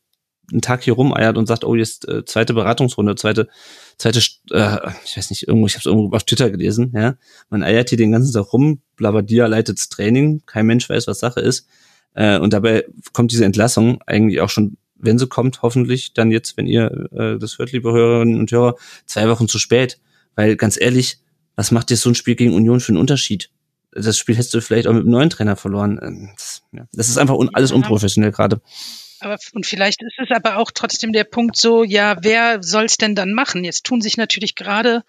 einen 0.53 0.61
Tag 0.61 0.83
hier 0.83 0.93
rumeiert 0.95 1.39
und 1.39 1.47
sagt, 1.47 1.65
oh, 1.65 1.75
jetzt 1.75 2.07
äh, 2.07 2.25
zweite 2.25 2.53
Beratungsrunde, 2.53 3.15
zweite, 3.15 3.49
zweite, 3.97 4.19
äh, 4.51 4.91
ich 5.05 5.17
weiß 5.17 5.31
nicht, 5.31 5.49
irgendwo, 5.49 5.67
ich 5.67 5.75
habe 5.75 5.81
es 5.81 5.87
irgendwo 5.87 6.15
auf 6.15 6.25
Twitter 6.25 6.51
gelesen, 6.51 6.93
ja. 6.95 7.15
Man 7.49 7.63
eiert 7.63 7.89
hier 7.89 7.99
den 7.99 8.13
ganzen 8.13 8.33
Tag 8.33 8.53
rum, 8.53 8.83
Blabadia 8.97 9.47
leitet's 9.47 9.89
Training, 9.89 10.43
kein 10.45 10.67
Mensch 10.67 10.89
weiß, 10.89 11.07
was 11.07 11.19
Sache 11.19 11.41
ist. 11.41 11.67
Äh, 12.15 12.39
und 12.39 12.53
dabei 12.53 12.85
kommt 13.13 13.33
diese 13.33 13.45
Entlassung 13.45 14.01
eigentlich 14.07 14.41
auch 14.41 14.51
schon, 14.51 14.77
wenn 14.97 15.19
sie 15.19 15.27
kommt, 15.27 15.63
hoffentlich 15.63 16.15
dann 16.15 16.31
jetzt, 16.31 16.57
wenn 16.57 16.67
ihr 16.67 17.09
äh, 17.13 17.39
das 17.39 17.59
hört, 17.59 17.73
liebe 17.73 17.93
Hörerinnen 17.93 18.39
und 18.39 18.51
Hörer, 18.51 18.77
zwei 19.07 19.29
Wochen 19.29 19.49
zu 19.49 19.59
spät. 19.59 20.01
Weil 20.35 20.57
ganz 20.57 20.81
ehrlich, 20.81 21.19
was 21.57 21.71
macht 21.71 21.91
dir 21.91 21.97
so 21.97 22.11
ein 22.11 22.15
Spiel 22.15 22.35
gegen 22.35 22.55
Union 22.55 22.81
für 22.81 22.91
einen 22.91 22.99
Unterschied? 22.99 23.51
Das 23.93 24.19
Spiel 24.19 24.35
hättest 24.35 24.55
du 24.55 24.61
vielleicht 24.61 24.89
auch 24.89 24.93
mit 24.93 25.03
einem 25.03 25.11
neuen 25.11 25.31
Trainer 25.31 25.57
verloren. 25.57 26.01
Ähm, 26.03 26.31
das, 26.37 26.63
ja, 26.73 26.87
das 26.93 27.09
ist 27.09 27.19
einfach 27.19 27.37
un 27.37 27.51
alles 27.55 27.71
unprofessionell 27.71 28.33
gerade. 28.33 28.61
Aber 29.21 29.39
und 29.53 29.67
vielleicht 29.67 30.03
ist 30.03 30.19
es 30.19 30.37
aber 30.37 30.59
auch 30.59 30.71
trotzdem 30.73 31.13
der 31.13 31.25
Punkt 31.25 31.57
so, 31.57 31.85
ja, 31.85 32.17
wer 32.21 32.63
soll 32.63 32.85
es 32.85 32.97
denn 32.97 33.15
dann 33.15 33.33
machen? 33.33 33.65
Jetzt 33.65 33.85
tun 33.85 34.01
sich 34.01 34.17
natürlich 34.17 34.55
gerade 34.55 35.03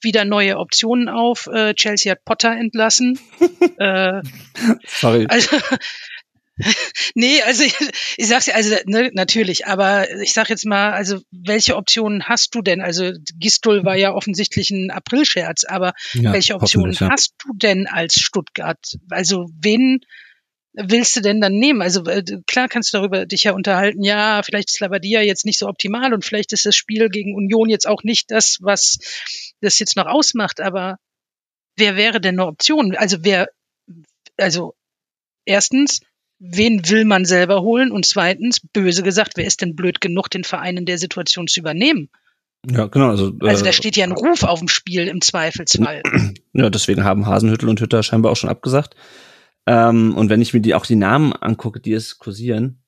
wieder 0.00 0.24
neue 0.24 0.58
Optionen 0.58 1.08
auf. 1.08 1.46
Äh, 1.46 1.74
Chelsea 1.74 2.12
hat 2.12 2.24
Potter 2.24 2.52
entlassen. 2.52 3.18
äh, 3.78 4.22
Sorry. 4.86 5.26
Also 5.28 5.56
nee, 7.14 7.42
also 7.42 7.64
ich, 7.64 7.74
ich 8.16 8.26
sag's 8.26 8.46
ja, 8.46 8.54
also 8.54 8.74
ne, 8.86 9.10
natürlich, 9.12 9.66
aber 9.66 10.10
ich 10.20 10.32
sag 10.32 10.48
jetzt 10.48 10.64
mal, 10.64 10.92
also 10.92 11.20
welche 11.30 11.76
Optionen 11.76 12.24
hast 12.24 12.54
du 12.54 12.62
denn? 12.62 12.80
Also 12.80 13.12
Gistol 13.38 13.84
war 13.84 13.96
ja 13.96 14.12
offensichtlich 14.14 14.70
ein 14.70 14.90
Aprilscherz, 14.90 15.64
aber 15.64 15.92
Ja, 16.14 16.32
welche 16.32 16.54
Optionen 16.54 16.92
ja. 16.92 17.10
hast 17.10 17.34
du 17.44 17.52
denn 17.54 17.86
als 17.86 18.20
Stuttgart? 18.20 18.78
Also 19.10 19.48
wen 19.60 20.00
willst 20.72 21.16
du 21.16 21.20
denn 21.20 21.40
dann 21.40 21.54
nehmen? 21.54 21.82
Also 21.82 22.04
äh, 22.04 22.22
klar 22.46 22.68
kannst 22.68 22.92
du 22.92 22.98
darüber 22.98 23.26
dich 23.26 23.44
ja 23.44 23.52
unterhalten, 23.52 24.02
ja, 24.02 24.42
vielleicht 24.42 24.70
ist 24.70 24.80
Labadia 24.80 25.22
jetzt 25.22 25.46
nicht 25.46 25.58
so 25.58 25.68
optimal 25.68 26.12
und 26.12 26.24
vielleicht 26.24 26.52
ist 26.52 26.66
das 26.66 26.76
Spiel 26.76 27.08
gegen 27.08 27.34
Union 27.34 27.68
jetzt 27.68 27.86
auch 27.86 28.02
nicht 28.02 28.30
das, 28.30 28.58
was 28.60 28.98
das 29.60 29.78
jetzt 29.78 29.96
noch 29.96 30.06
ausmacht, 30.06 30.60
aber 30.60 30.98
wer 31.76 31.96
wäre 31.96 32.20
denn 32.20 32.38
eine 32.38 32.48
Option? 32.48 32.94
Also 32.96 33.18
wer, 33.22 33.48
also 34.36 34.74
erstens, 35.44 36.00
wen 36.38 36.88
will 36.88 37.04
man 37.04 37.24
selber 37.24 37.62
holen? 37.62 37.90
Und 37.90 38.06
zweitens, 38.06 38.60
böse 38.60 39.02
gesagt, 39.02 39.32
wer 39.36 39.46
ist 39.46 39.62
denn 39.62 39.76
blöd 39.76 40.00
genug, 40.00 40.30
den 40.30 40.44
Verein 40.44 40.76
in 40.76 40.86
der 40.86 40.98
Situation 40.98 41.46
zu 41.48 41.60
übernehmen? 41.60 42.08
Ja, 42.68 42.86
genau. 42.86 43.10
Also, 43.10 43.32
Also 43.40 43.64
da 43.64 43.70
äh, 43.70 43.72
steht 43.72 43.96
ja 43.96 44.04
ein 44.04 44.12
Ruf 44.12 44.42
auf 44.42 44.58
dem 44.58 44.68
Spiel 44.68 45.06
im 45.08 45.20
Zweifelsfall. 45.20 46.02
Ja, 46.52 46.70
deswegen 46.70 47.04
haben 47.04 47.26
Hasenhüttel 47.26 47.68
und 47.68 47.82
Hütter 47.82 48.02
scheinbar 48.02 48.32
auch 48.32 48.36
schon 48.36 48.48
abgesagt. 48.48 48.96
Ähm, 49.66 50.16
und 50.16 50.30
wenn 50.30 50.40
ich 50.40 50.54
mir 50.54 50.60
die 50.60 50.74
auch 50.74 50.86
die 50.86 50.96
Namen 50.96 51.34
angucke, 51.34 51.80
die 51.80 51.92
es 51.92 52.18
kursieren, 52.18 52.78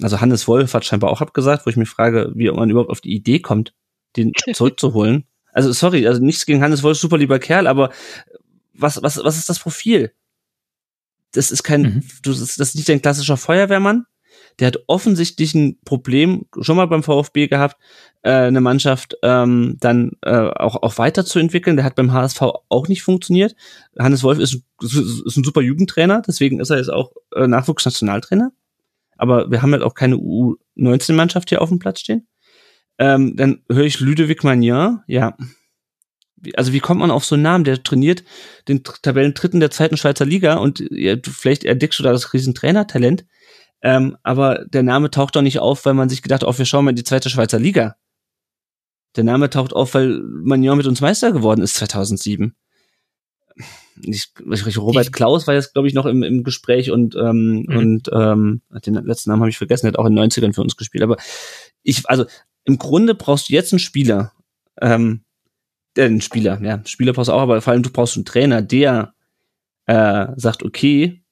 also 0.00 0.20
Hannes 0.22 0.48
Wolf 0.48 0.72
hat 0.72 0.86
scheinbar 0.86 1.10
auch 1.10 1.20
abgesagt, 1.20 1.66
wo 1.66 1.70
ich 1.70 1.76
mich 1.76 1.90
frage, 1.90 2.32
wie 2.34 2.50
man 2.50 2.70
überhaupt 2.70 2.90
auf 2.90 3.02
die 3.02 3.14
Idee 3.14 3.40
kommt, 3.40 3.74
den 4.16 4.32
zurückzuholen. 4.54 5.26
Also 5.52 5.72
sorry, 5.72 6.06
also 6.06 6.22
nichts 6.22 6.46
gegen 6.46 6.62
Hannes 6.62 6.82
Wolf, 6.82 6.96
super 6.96 7.18
lieber 7.18 7.38
Kerl, 7.38 7.66
aber 7.66 7.90
was 8.72 9.02
was 9.02 9.22
was 9.22 9.36
ist 9.36 9.48
das 9.48 9.58
Profil? 9.58 10.12
Das 11.32 11.50
ist 11.50 11.62
kein, 11.62 11.82
Mhm. 11.82 12.02
du, 12.22 12.30
das 12.30 12.56
ist 12.58 12.74
nicht 12.74 12.90
ein 12.90 13.02
klassischer 13.02 13.36
Feuerwehrmann. 13.36 14.04
Der 14.58 14.66
hat 14.68 14.78
offensichtlich 14.88 15.54
ein 15.54 15.78
Problem 15.84 16.46
schon 16.60 16.76
mal 16.76 16.86
beim 16.86 17.04
VfB 17.04 17.46
gehabt, 17.46 17.76
äh, 18.22 18.30
eine 18.30 18.60
Mannschaft 18.60 19.14
ähm, 19.22 19.76
dann 19.78 20.12
äh, 20.22 20.30
auch, 20.36 20.82
auch 20.82 20.98
weiterzuentwickeln. 20.98 21.76
Der 21.76 21.84
hat 21.84 21.94
beim 21.94 22.12
HSV 22.12 22.42
auch 22.68 22.88
nicht 22.88 23.02
funktioniert. 23.02 23.54
Hannes 23.98 24.24
Wolf 24.24 24.38
ist, 24.40 24.62
ist 24.82 25.36
ein 25.36 25.44
super 25.44 25.60
Jugendtrainer, 25.60 26.22
deswegen 26.26 26.58
ist 26.58 26.70
er 26.70 26.78
jetzt 26.78 26.90
auch 26.92 27.12
äh, 27.36 27.46
Nachwuchsnationaltrainer. 27.46 28.50
Aber 29.16 29.50
wir 29.50 29.62
haben 29.62 29.72
halt 29.72 29.82
auch 29.82 29.94
keine 29.94 30.16
U19-Mannschaft 30.16 31.48
hier 31.50 31.62
auf 31.62 31.68
dem 31.68 31.78
Platz 31.78 32.00
stehen. 32.00 32.26
Ähm, 32.98 33.36
dann 33.36 33.62
höre 33.70 33.84
ich 33.84 34.00
Ludovic 34.00 34.42
Magnin, 34.42 35.00
ja. 35.06 35.36
Also 36.54 36.72
wie 36.72 36.80
kommt 36.80 37.00
man 37.00 37.10
auf 37.10 37.24
so 37.24 37.34
einen 37.34 37.42
Namen? 37.42 37.64
Der 37.64 37.82
trainiert 37.82 38.24
den 38.68 38.82
Tabellendritten 38.84 39.60
der 39.60 39.70
zweiten 39.70 39.96
Schweizer 39.96 40.24
Liga 40.24 40.54
und 40.56 40.82
ja, 40.90 41.16
vielleicht 41.22 41.64
entdeckst 41.64 41.98
du 41.98 42.02
da 42.02 42.12
das 42.12 42.32
riesen 42.32 42.54
Trainertalent. 42.54 43.24
Ähm, 43.82 44.16
aber 44.22 44.64
der 44.66 44.82
Name 44.82 45.10
taucht 45.10 45.36
doch 45.36 45.42
nicht 45.42 45.60
auf, 45.60 45.84
weil 45.84 45.94
man 45.94 46.08
sich 46.08 46.22
gedacht 46.22 46.42
hat, 46.42 46.48
oh, 46.48 46.58
wir 46.58 46.64
schauen 46.64 46.84
mal 46.84 46.90
in 46.90 46.96
die 46.96 47.04
zweite 47.04 47.30
Schweizer 47.30 47.58
Liga. 47.58 47.96
Der 49.16 49.24
Name 49.24 49.50
taucht 49.50 49.72
auf, 49.72 49.94
weil 49.94 50.20
Magnon 50.20 50.76
mit 50.76 50.86
uns 50.86 51.00
Meister 51.00 51.32
geworden 51.32 51.62
ist 51.62 51.74
2007. 51.76 52.54
Ich, 54.02 54.28
ich, 54.52 54.78
Robert 54.78 55.06
Ich- 55.06 55.12
Klaus 55.12 55.46
war 55.46 55.54
jetzt, 55.54 55.72
glaube 55.72 55.88
ich, 55.88 55.94
noch 55.94 56.06
im, 56.06 56.22
im 56.22 56.44
Gespräch 56.44 56.90
und, 56.92 57.16
ähm, 57.16 57.64
Mhm. 57.68 57.76
und 57.76 58.10
ähm, 58.12 58.62
den 58.86 58.94
letzten 58.94 59.30
Namen 59.30 59.42
habe 59.42 59.50
ich 59.50 59.58
vergessen, 59.58 59.86
der 59.86 59.92
hat 59.92 59.98
auch 59.98 60.06
in 60.06 60.14
den 60.14 60.18
90ern 60.30 60.52
für 60.54 60.62
uns 60.62 60.76
gespielt. 60.76 61.02
Aber 61.02 61.16
ich, 61.82 62.08
also 62.08 62.24
im 62.64 62.78
Grunde 62.78 63.14
brauchst 63.14 63.48
du 63.48 63.54
jetzt 63.54 63.72
einen 63.72 63.80
Spieler, 63.80 64.32
ähm, 64.80 65.24
äh, 65.98 66.04
einen 66.04 66.20
Spieler, 66.20 66.60
ja, 66.62 66.80
Spieler 66.86 67.12
brauchst 67.12 67.28
du 67.28 67.32
auch, 67.32 67.40
aber 67.40 67.60
vor 67.60 67.72
allem 67.72 67.82
du 67.82 67.90
brauchst 67.90 68.16
einen 68.16 68.24
Trainer, 68.24 68.62
der 68.62 69.14
äh, 69.86 70.26
sagt, 70.36 70.62
okay, 70.62 71.22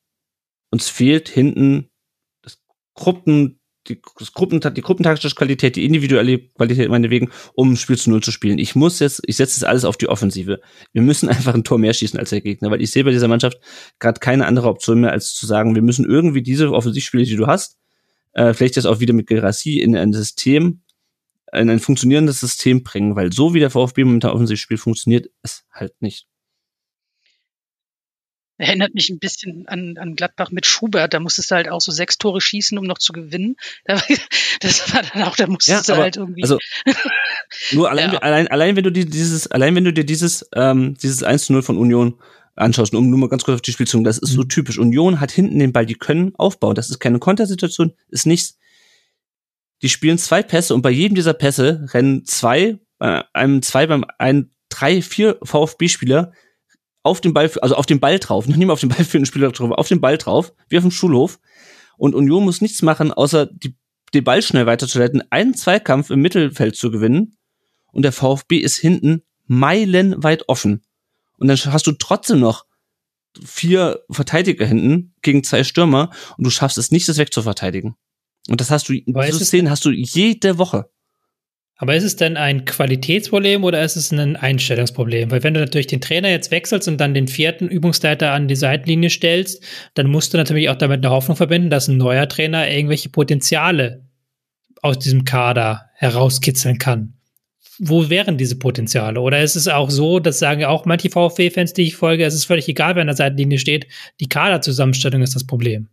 uns 0.71 0.89
fehlt 0.89 1.29
hinten 1.29 1.89
das 2.43 2.59
Gruppen, 2.95 3.61
die, 3.89 4.01
das 4.19 4.33
Gruppen, 4.33 4.61
die 4.61 4.81
gruppentaktische 4.81 5.35
Qualität, 5.35 5.77
die 5.77 5.85
individuelle 5.85 6.39
Qualität 6.39 6.89
meinetwegen, 6.89 7.31
um 7.55 7.73
ein 7.73 7.77
Spiel 7.77 7.97
zu 7.97 8.11
Null 8.11 8.23
zu 8.23 8.33
spielen. 8.33 8.59
Ich 8.59 8.75
muss 8.75 8.99
jetzt, 8.99 9.23
ich 9.27 9.37
setze 9.37 9.61
das 9.61 9.69
alles 9.69 9.85
auf 9.85 9.97
die 9.97 10.09
Offensive. 10.09 10.61
Wir 10.93 11.03
müssen 11.03 11.29
einfach 11.31 11.55
ein 11.55 11.65
Tor 11.65 11.79
mehr 11.79 11.95
schießen 11.95 12.19
als 12.19 12.31
der 12.31 12.41
Gegner, 12.41 12.71
weil 12.71 12.83
ich 12.83 12.91
sehe 12.91 13.05
bei 13.05 13.13
dieser 13.13 13.29
Mannschaft 13.29 13.59
gerade 14.01 14.21
keine 14.21 14.47
andere 14.47 14.69
Option 14.69 15.01
mehr, 15.01 15.13
als 15.13 15.35
zu 15.35 15.47
sagen, 15.47 15.75
wir 15.75 15.83
müssen 15.83 16.05
irgendwie 16.05 16.43
diese 16.43 16.73
Offensivspiele, 16.73 17.25
die 17.25 17.37
du 17.37 17.47
hast, 17.47 17.79
äh, 18.33 18.53
vielleicht 18.53 18.77
jetzt 18.77 18.87
auch 18.87 19.01
wieder 19.01 19.15
mit 19.15 19.29
Gerassi 19.29 19.79
in 19.79 19.97
ein 19.97 20.13
System, 20.13 20.83
in 21.53 21.71
ein 21.71 21.81
funktionierendes 21.81 22.41
System 22.41 22.83
bringen, 22.83 23.17
weil 23.17 23.33
so 23.33 23.55
wie 23.55 23.61
der 23.61 23.71
VfB 23.71 24.05
momentan 24.05 24.33
offensiv 24.33 24.59
spielt, 24.61 24.81
funktioniert 24.81 25.29
es 25.43 25.65
halt 25.73 25.95
nicht. 26.01 26.27
Erinnert 28.59 28.95
mich 28.95 29.11
ein 29.11 29.19
bisschen 29.19 29.69
an, 29.69 29.99
an 29.99 30.17
Gladbach 30.17 30.51
mit 30.51 30.65
Schubert. 30.65 31.13
Da 31.13 31.21
musstest 31.21 31.51
du 31.51 31.57
halt 31.57 31.69
auch 31.69 31.83
so 31.83 31.93
sechs 31.93 32.17
Tore 32.17 32.41
schießen, 32.41 32.79
um 32.79 32.85
noch 32.87 32.97
zu 32.99 33.13
gewinnen. 33.13 33.57
Da- 33.85 34.01
Das 34.61 34.95
war 34.95 35.03
dann 35.03 35.25
auch, 35.25 35.37
da 35.37 35.47
musstest 35.47 35.89
du 35.91 35.93
aber, 35.93 36.05
halt 36.05 36.17
irgendwie. 36.17 36.43
also 36.43 36.59
nur 37.73 37.91
allein, 37.91 38.13
Ja. 38.15 38.19
allein, 38.21 38.49
allein 38.49 38.75
wenn 38.75 38.85
du 38.85 38.91
dir 38.91 39.05
dieses, 39.05 39.47
allein 39.49 39.75
wenn 39.75 39.85
du 39.85 39.93
dir 39.93 40.05
dieses, 40.05 40.49
ähm, 40.55 40.95
dieses 40.95 41.23
1 41.23 41.45
zu 41.45 41.53
0 41.53 41.63
von 41.63 41.77
Union 41.77 42.19
anschaust, 42.55 42.95
um 42.95 43.11
nur 43.11 43.19
mal 43.19 43.29
ganz 43.29 43.45
kurz 43.45 43.57
auf 43.57 43.61
die 43.63 43.73
Spielzug, 43.73 44.03
das 44.05 44.17
ist 44.17 44.31
so 44.31 44.41
Mhm. 44.43 44.49
typisch. 44.49 44.79
Union 44.79 45.21
hat 45.21 45.31
hinten 45.31 45.59
den 45.59 45.75
Ball, 45.75 45.85
die 45.85 45.95
können 45.95 46.35
aufbauen. 46.37 46.75
Das 46.75 46.89
ist 46.89 46.99
keine 46.99 47.19
Kontersituation, 47.19 47.93
ist 48.09 48.25
nichts. 48.25 48.59
Die 49.83 49.89
spielen 49.89 50.19
zwei 50.19 50.43
Pässe 50.43 50.75
und 50.75 50.83
bei 50.83 50.91
jedem 50.91 51.15
dieser 51.15 51.35
Pässe 51.35 51.87
rennen 51.93 52.25
zwei, 52.25 52.79
äh, 52.99 53.23
einem 53.33 53.63
zwei 53.63 53.87
beim 53.87 54.05
ein, 54.19 54.51
drei, 54.69 55.03
vier 55.03 55.39
VfB-Spieler 55.43 56.33
auf 57.03 57.21
den 57.21 57.35
Ball, 57.35 57.51
also 57.61 57.77
auf 57.77 57.87
den 57.87 58.01
Ball 58.01 58.19
drauf, 58.19 58.47
nicht 58.47 58.59
mal 58.59 58.73
auf 58.73 58.81
den 58.81 58.89
Ball 58.89 59.05
führenden 59.05 59.27
Spieler 59.27 59.53
drauf, 59.53 59.71
auf 59.71 59.89
den 59.89 60.01
Ball 60.01 60.19
drauf, 60.19 60.53
wie 60.69 60.79
auf 60.79 60.85
dem 60.85 60.91
Schulhof. 60.91 61.39
Und 61.99 62.15
Union 62.15 62.45
muss 62.45 62.61
nichts 62.61 62.83
machen, 62.83 63.13
außer 63.13 63.47
die, 63.47 63.77
den 64.13 64.25
Ball 64.25 64.43
schnell 64.43 64.67
weiterzuleiten, 64.67 65.23
einen 65.31 65.55
Zweikampf 65.55 66.11
im 66.11 66.21
Mittelfeld 66.21 66.77
zu 66.77 66.91
gewinnen. 66.91 67.37
Und 67.93 68.03
der 68.03 68.13
VfB 68.13 68.59
ist 68.59 68.77
hinten 68.77 69.23
meilenweit 69.47 70.49
offen. 70.49 70.83
Und 71.39 71.49
dann 71.49 71.57
hast 71.57 71.87
du 71.87 71.93
trotzdem 71.93 72.41
noch 72.41 72.67
vier 73.45 74.03
Verteidiger 74.11 74.67
hinten 74.67 75.15
gegen 75.23 75.45
zwei 75.45 75.65
Stürmer 75.65 76.11
und 76.37 76.45
du 76.45 76.51
schaffst 76.51 76.79
es 76.79 76.91
nicht, 76.91 77.09
das 77.09 77.19
wegzuverteidigen. 77.19 77.97
Und 78.49 78.61
das 78.61 78.71
hast 78.71 78.89
du, 78.89 78.95
Aber 79.09 79.27
es- 79.27 79.39
Szenen 79.39 79.71
hast 79.71 79.85
du 79.85 79.91
jede 79.91 80.59
Woche. 80.59 80.87
Aber 81.79 81.95
ist 81.95 82.05
es 82.05 82.17
denn 82.17 82.39
ein 82.39 82.65
Qualitätsproblem 82.65 83.63
oder 83.63 83.83
ist 83.85 83.97
es 83.97 84.11
ein 84.11 84.37
Einstellungsproblem? 84.37 85.31
Weil 85.31 85.43
wenn 85.43 85.53
du 85.53 85.61
natürlich 85.61 85.87
den 85.87 86.01
Trainer 86.01 86.31
jetzt 86.31 86.51
wechselst 86.51 86.89
und 86.89 86.97
dann 86.99 87.13
den 87.13 87.29
vierten 87.29 87.69
Übungsleiter 87.69 88.33
an 88.33 88.49
die 88.49 88.57
Seitenlinie 88.57 89.11
stellst, 89.11 89.63
dann 89.93 90.07
musst 90.07 90.33
du 90.33 90.39
natürlich 90.39 90.71
auch 90.71 90.77
damit 90.77 91.05
eine 91.05 91.13
Hoffnung 91.15 91.37
verbinden, 91.37 91.69
dass 91.69 91.89
ein 91.89 91.99
neuer 91.99 92.29
Trainer 92.29 92.71
irgendwelche 92.71 93.11
Potenziale 93.11 94.07
aus 94.81 94.99
diesem 94.99 95.25
Kader 95.25 95.91
herauskitzeln 95.97 96.79
kann. 96.79 97.13
Wo 97.79 98.09
wären 98.09 98.39
diese 98.39 98.57
Potenziale? 98.57 99.21
Oder 99.21 99.43
ist 99.43 99.55
es 99.55 99.69
auch 99.69 99.91
so, 99.91 100.19
das 100.19 100.39
sagen 100.39 100.63
ja 100.63 100.69
auch 100.71 100.87
manche 100.87 101.11
VfB-Fans, 101.11 101.75
die 101.75 101.83
ich 101.83 101.97
folge, 101.97 102.25
es 102.25 102.35
ist 102.35 102.47
völlig 102.47 102.69
egal, 102.69 102.95
wer 102.95 103.03
an 103.03 103.09
der 103.09 103.17
Seitenlinie 103.17 103.59
steht, 103.59 103.87
die 104.19 104.31
Kaderzusammenstellung 104.31 105.21
ist 105.21 105.35
das 105.35 105.45
Problem. 105.47 105.89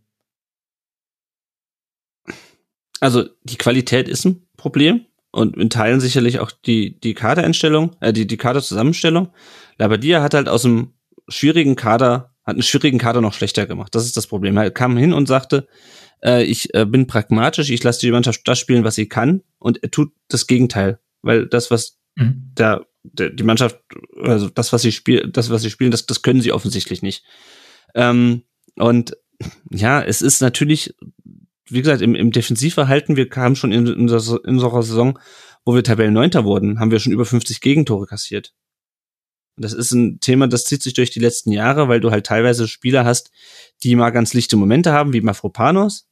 Also 3.00 3.24
die 3.42 3.56
Qualität 3.56 4.08
ist 4.08 4.24
ein 4.24 4.46
Problem 4.56 5.06
und 5.32 5.56
in 5.56 5.70
Teilen 5.70 6.00
sicherlich 6.00 6.38
auch 6.38 6.50
die, 6.50 6.98
die 7.00 7.14
Kadereinstellung, 7.14 7.96
äh, 8.00 8.12
die, 8.12 8.26
die 8.26 8.36
Kaderzusammenstellung. 8.36 9.30
Labadia 9.78 10.22
hat 10.22 10.34
halt 10.34 10.48
aus 10.48 10.64
einem 10.64 10.94
schwierigen 11.28 11.76
Kader 11.76 12.34
Hat 12.44 12.54
einen 12.54 12.62
schwierigen 12.62 12.98
Kader 12.98 13.20
noch 13.20 13.32
schlechter 13.32 13.66
gemacht. 13.66 13.94
Das 13.94 14.04
ist 14.04 14.16
das 14.16 14.26
Problem. 14.26 14.56
Er 14.56 14.70
kam 14.70 14.96
hin 14.96 15.12
und 15.12 15.26
sagte, 15.26 15.66
äh, 16.22 16.44
ich 16.44 16.74
äh, 16.74 16.84
bin 16.86 17.06
pragmatisch, 17.06 17.70
ich 17.70 17.82
lasse 17.82 18.00
die 18.00 18.10
Mannschaft 18.10 18.46
das 18.46 18.58
spielen, 18.58 18.84
was 18.84 18.94
sie 18.94 19.08
kann, 19.08 19.42
und 19.58 19.82
er 19.82 19.90
tut 19.90 20.12
das 20.28 20.46
Gegenteil. 20.46 20.98
Weil 21.22 21.46
das, 21.46 21.70
was 21.70 21.98
mhm. 22.16 22.52
der, 22.56 22.86
der, 23.02 23.30
die 23.30 23.44
Mannschaft, 23.44 23.80
also 24.22 24.50
das, 24.50 24.72
was 24.72 24.82
sie 24.82 24.92
spielen, 24.92 25.32
das, 25.32 25.50
was 25.50 25.62
sie 25.62 25.70
spielen, 25.70 25.90
das, 25.90 26.06
das 26.06 26.22
können 26.22 26.42
sie 26.42 26.52
offensichtlich 26.52 27.02
nicht. 27.02 27.24
Ähm, 27.94 28.42
und 28.76 29.16
ja, 29.70 30.02
es 30.02 30.22
ist 30.22 30.40
natürlich, 30.40 30.94
wie 31.66 31.80
gesagt, 31.80 32.02
im, 32.02 32.14
im 32.14 32.30
Defensivverhalten, 32.30 33.16
wir 33.16 33.28
kamen 33.28 33.56
schon 33.56 33.72
in, 33.72 33.86
in, 33.86 33.94
in 33.94 34.10
unserer 34.10 34.82
Saison, 34.82 35.18
wo 35.64 35.74
wir 35.74 35.82
Tabellenneunter 35.82 36.44
wurden, 36.44 36.78
haben 36.78 36.90
wir 36.90 37.00
schon 37.00 37.12
über 37.12 37.24
50 37.24 37.60
Gegentore 37.60 38.06
kassiert. 38.06 38.54
Das 39.56 39.72
ist 39.72 39.92
ein 39.92 40.18
Thema, 40.20 40.48
das 40.48 40.64
zieht 40.64 40.82
sich 40.82 40.94
durch 40.94 41.10
die 41.10 41.20
letzten 41.20 41.52
Jahre, 41.52 41.88
weil 41.88 42.00
du 42.00 42.10
halt 42.10 42.26
teilweise 42.26 42.66
Spieler 42.66 43.04
hast, 43.04 43.30
die 43.82 43.94
mal 43.94 44.10
ganz 44.10 44.34
lichte 44.34 44.56
Momente 44.56 44.92
haben, 44.92 45.12
wie 45.12 45.20
Mafropanos. 45.20 46.08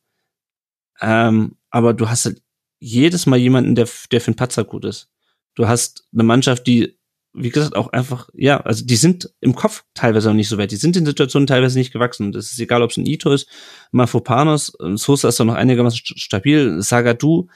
Ähm, 1.01 1.57
aber 1.71 1.93
du 1.93 2.09
hast 2.09 2.25
halt 2.27 2.43
jedes 2.79 3.27
Mal 3.27 3.39
jemanden, 3.39 3.75
der, 3.75 3.89
der 4.11 4.21
für 4.21 4.29
einen 4.29 4.37
Patzer 4.37 4.65
gut 4.65 4.85
ist. 4.85 5.11
Du 5.55 5.67
hast 5.67 6.07
eine 6.13 6.23
Mannschaft, 6.23 6.67
die, 6.67 6.99
wie 7.35 7.51
gesagt, 7.51 7.77
auch 7.77 7.89
einfach, 7.89 8.29
ja, 8.35 8.61
also 8.61 8.85
die 8.85 8.97
sind 8.97 9.31
im 9.41 9.55
Kopf 9.55 9.85
teilweise 9.95 10.29
noch 10.29 10.35
nicht 10.35 10.49
so 10.49 10.59
weit. 10.59 10.71
Die 10.71 10.77
sind 10.77 10.97
in 10.97 11.07
Situationen 11.07 11.47
teilweise 11.47 11.79
nicht 11.79 11.93
gewachsen. 11.93 12.35
Es 12.35 12.53
ist 12.53 12.61
egal, 12.61 12.83
ob 12.83 12.91
es 12.91 12.99
ein 12.99 13.07
Ito 13.07 13.33
ist, 13.33 13.49
Mafropanos, 13.91 14.77
Sosa 14.95 15.29
ist 15.29 15.41
doch 15.41 15.45
noch 15.45 15.55
einigermaßen 15.55 16.01
stabil, 16.03 16.83
Sagadu, 16.83 17.49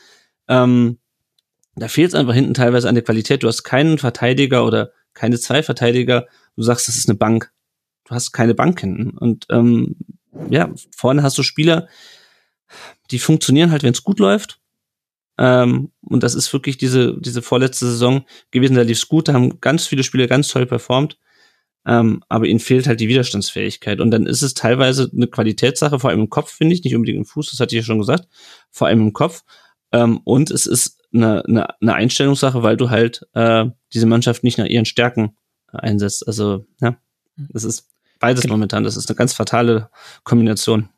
ähm, 0.48 0.98
da 1.77 1.89
fehlt 1.89 2.09
es 2.09 2.15
einfach 2.15 2.32
hinten 2.32 2.55
teilweise 2.55 2.89
an 2.89 2.94
der 2.94 3.05
Qualität. 3.05 3.43
Du 3.43 3.48
hast 3.48 3.62
keinen 3.62 3.98
Verteidiger 3.98 4.65
oder 4.65 4.93
keine 5.12 5.39
zwei 5.39 5.62
Verteidiger. 5.62 6.27
Du 6.57 6.62
sagst, 6.62 6.89
das 6.89 6.97
ist 6.97 7.09
eine 7.09 7.19
Bank. 7.19 7.53
Du 8.05 8.15
hast 8.15 8.32
keine 8.32 8.55
Bank 8.55 8.81
hinten. 8.81 9.11
Und 9.11 9.47
ähm, 9.51 9.97
ja, 10.48 10.70
vorne 10.97 11.23
hast 11.23 11.36
du 11.36 11.43
Spieler, 11.43 11.89
die 13.11 13.19
funktionieren 13.19 13.70
halt, 13.70 13.82
wenn 13.82 13.93
es 13.93 14.05
gut 14.05 14.19
läuft. 14.20 14.59
Ähm, 15.38 15.92
und 16.00 16.22
das 16.22 16.34
ist 16.34 16.52
wirklich 16.52 16.78
diese, 16.78 17.18
diese 17.20 17.42
vorletzte 17.42 17.86
Saison 17.86 18.24
gewesen, 18.50 18.76
da 18.76 18.82
lief's 18.82 19.08
gut, 19.08 19.28
da 19.28 19.34
haben 19.34 19.60
ganz 19.60 19.86
viele 19.86 20.02
Spieler 20.02 20.26
ganz 20.26 20.48
toll 20.48 20.66
performt. 20.66 21.18
Ähm, 21.86 22.24
aber 22.28 22.46
ihnen 22.46 22.58
fehlt 22.58 22.88
halt 22.88 22.98
die 22.98 23.08
Widerstandsfähigkeit. 23.08 24.00
Und 24.00 24.10
dann 24.10 24.26
ist 24.26 24.42
es 24.42 24.54
teilweise 24.54 25.08
eine 25.14 25.28
Qualitätssache, 25.28 26.00
vor 26.00 26.10
allem 26.10 26.20
im 26.20 26.30
Kopf, 26.30 26.50
finde 26.50 26.74
ich, 26.74 26.82
nicht 26.82 26.96
unbedingt 26.96 27.18
im 27.18 27.24
Fuß, 27.24 27.50
das 27.50 27.60
hatte 27.60 27.76
ich 27.76 27.82
ja 27.82 27.86
schon 27.86 27.98
gesagt, 27.98 28.26
vor 28.70 28.88
allem 28.88 29.00
im 29.00 29.12
Kopf. 29.12 29.44
Ähm, 29.92 30.20
und 30.24 30.50
es 30.50 30.66
ist 30.66 31.00
eine, 31.14 31.44
eine, 31.44 31.80
eine 31.80 31.94
Einstellungssache, 31.94 32.62
weil 32.64 32.76
du 32.76 32.90
halt 32.90 33.26
äh, 33.34 33.66
diese 33.94 34.06
Mannschaft 34.06 34.42
nicht 34.42 34.58
nach 34.58 34.66
ihren 34.66 34.84
Stärken 34.84 35.36
einsetzt. 35.68 36.26
Also, 36.26 36.66
ja, 36.80 36.96
das 37.36 37.62
ist 37.62 37.88
beides 38.18 38.48
momentan. 38.48 38.82
Das 38.82 38.96
ist 38.96 39.08
eine 39.08 39.16
ganz 39.16 39.32
fatale 39.32 39.90
Kombination. 40.24 40.88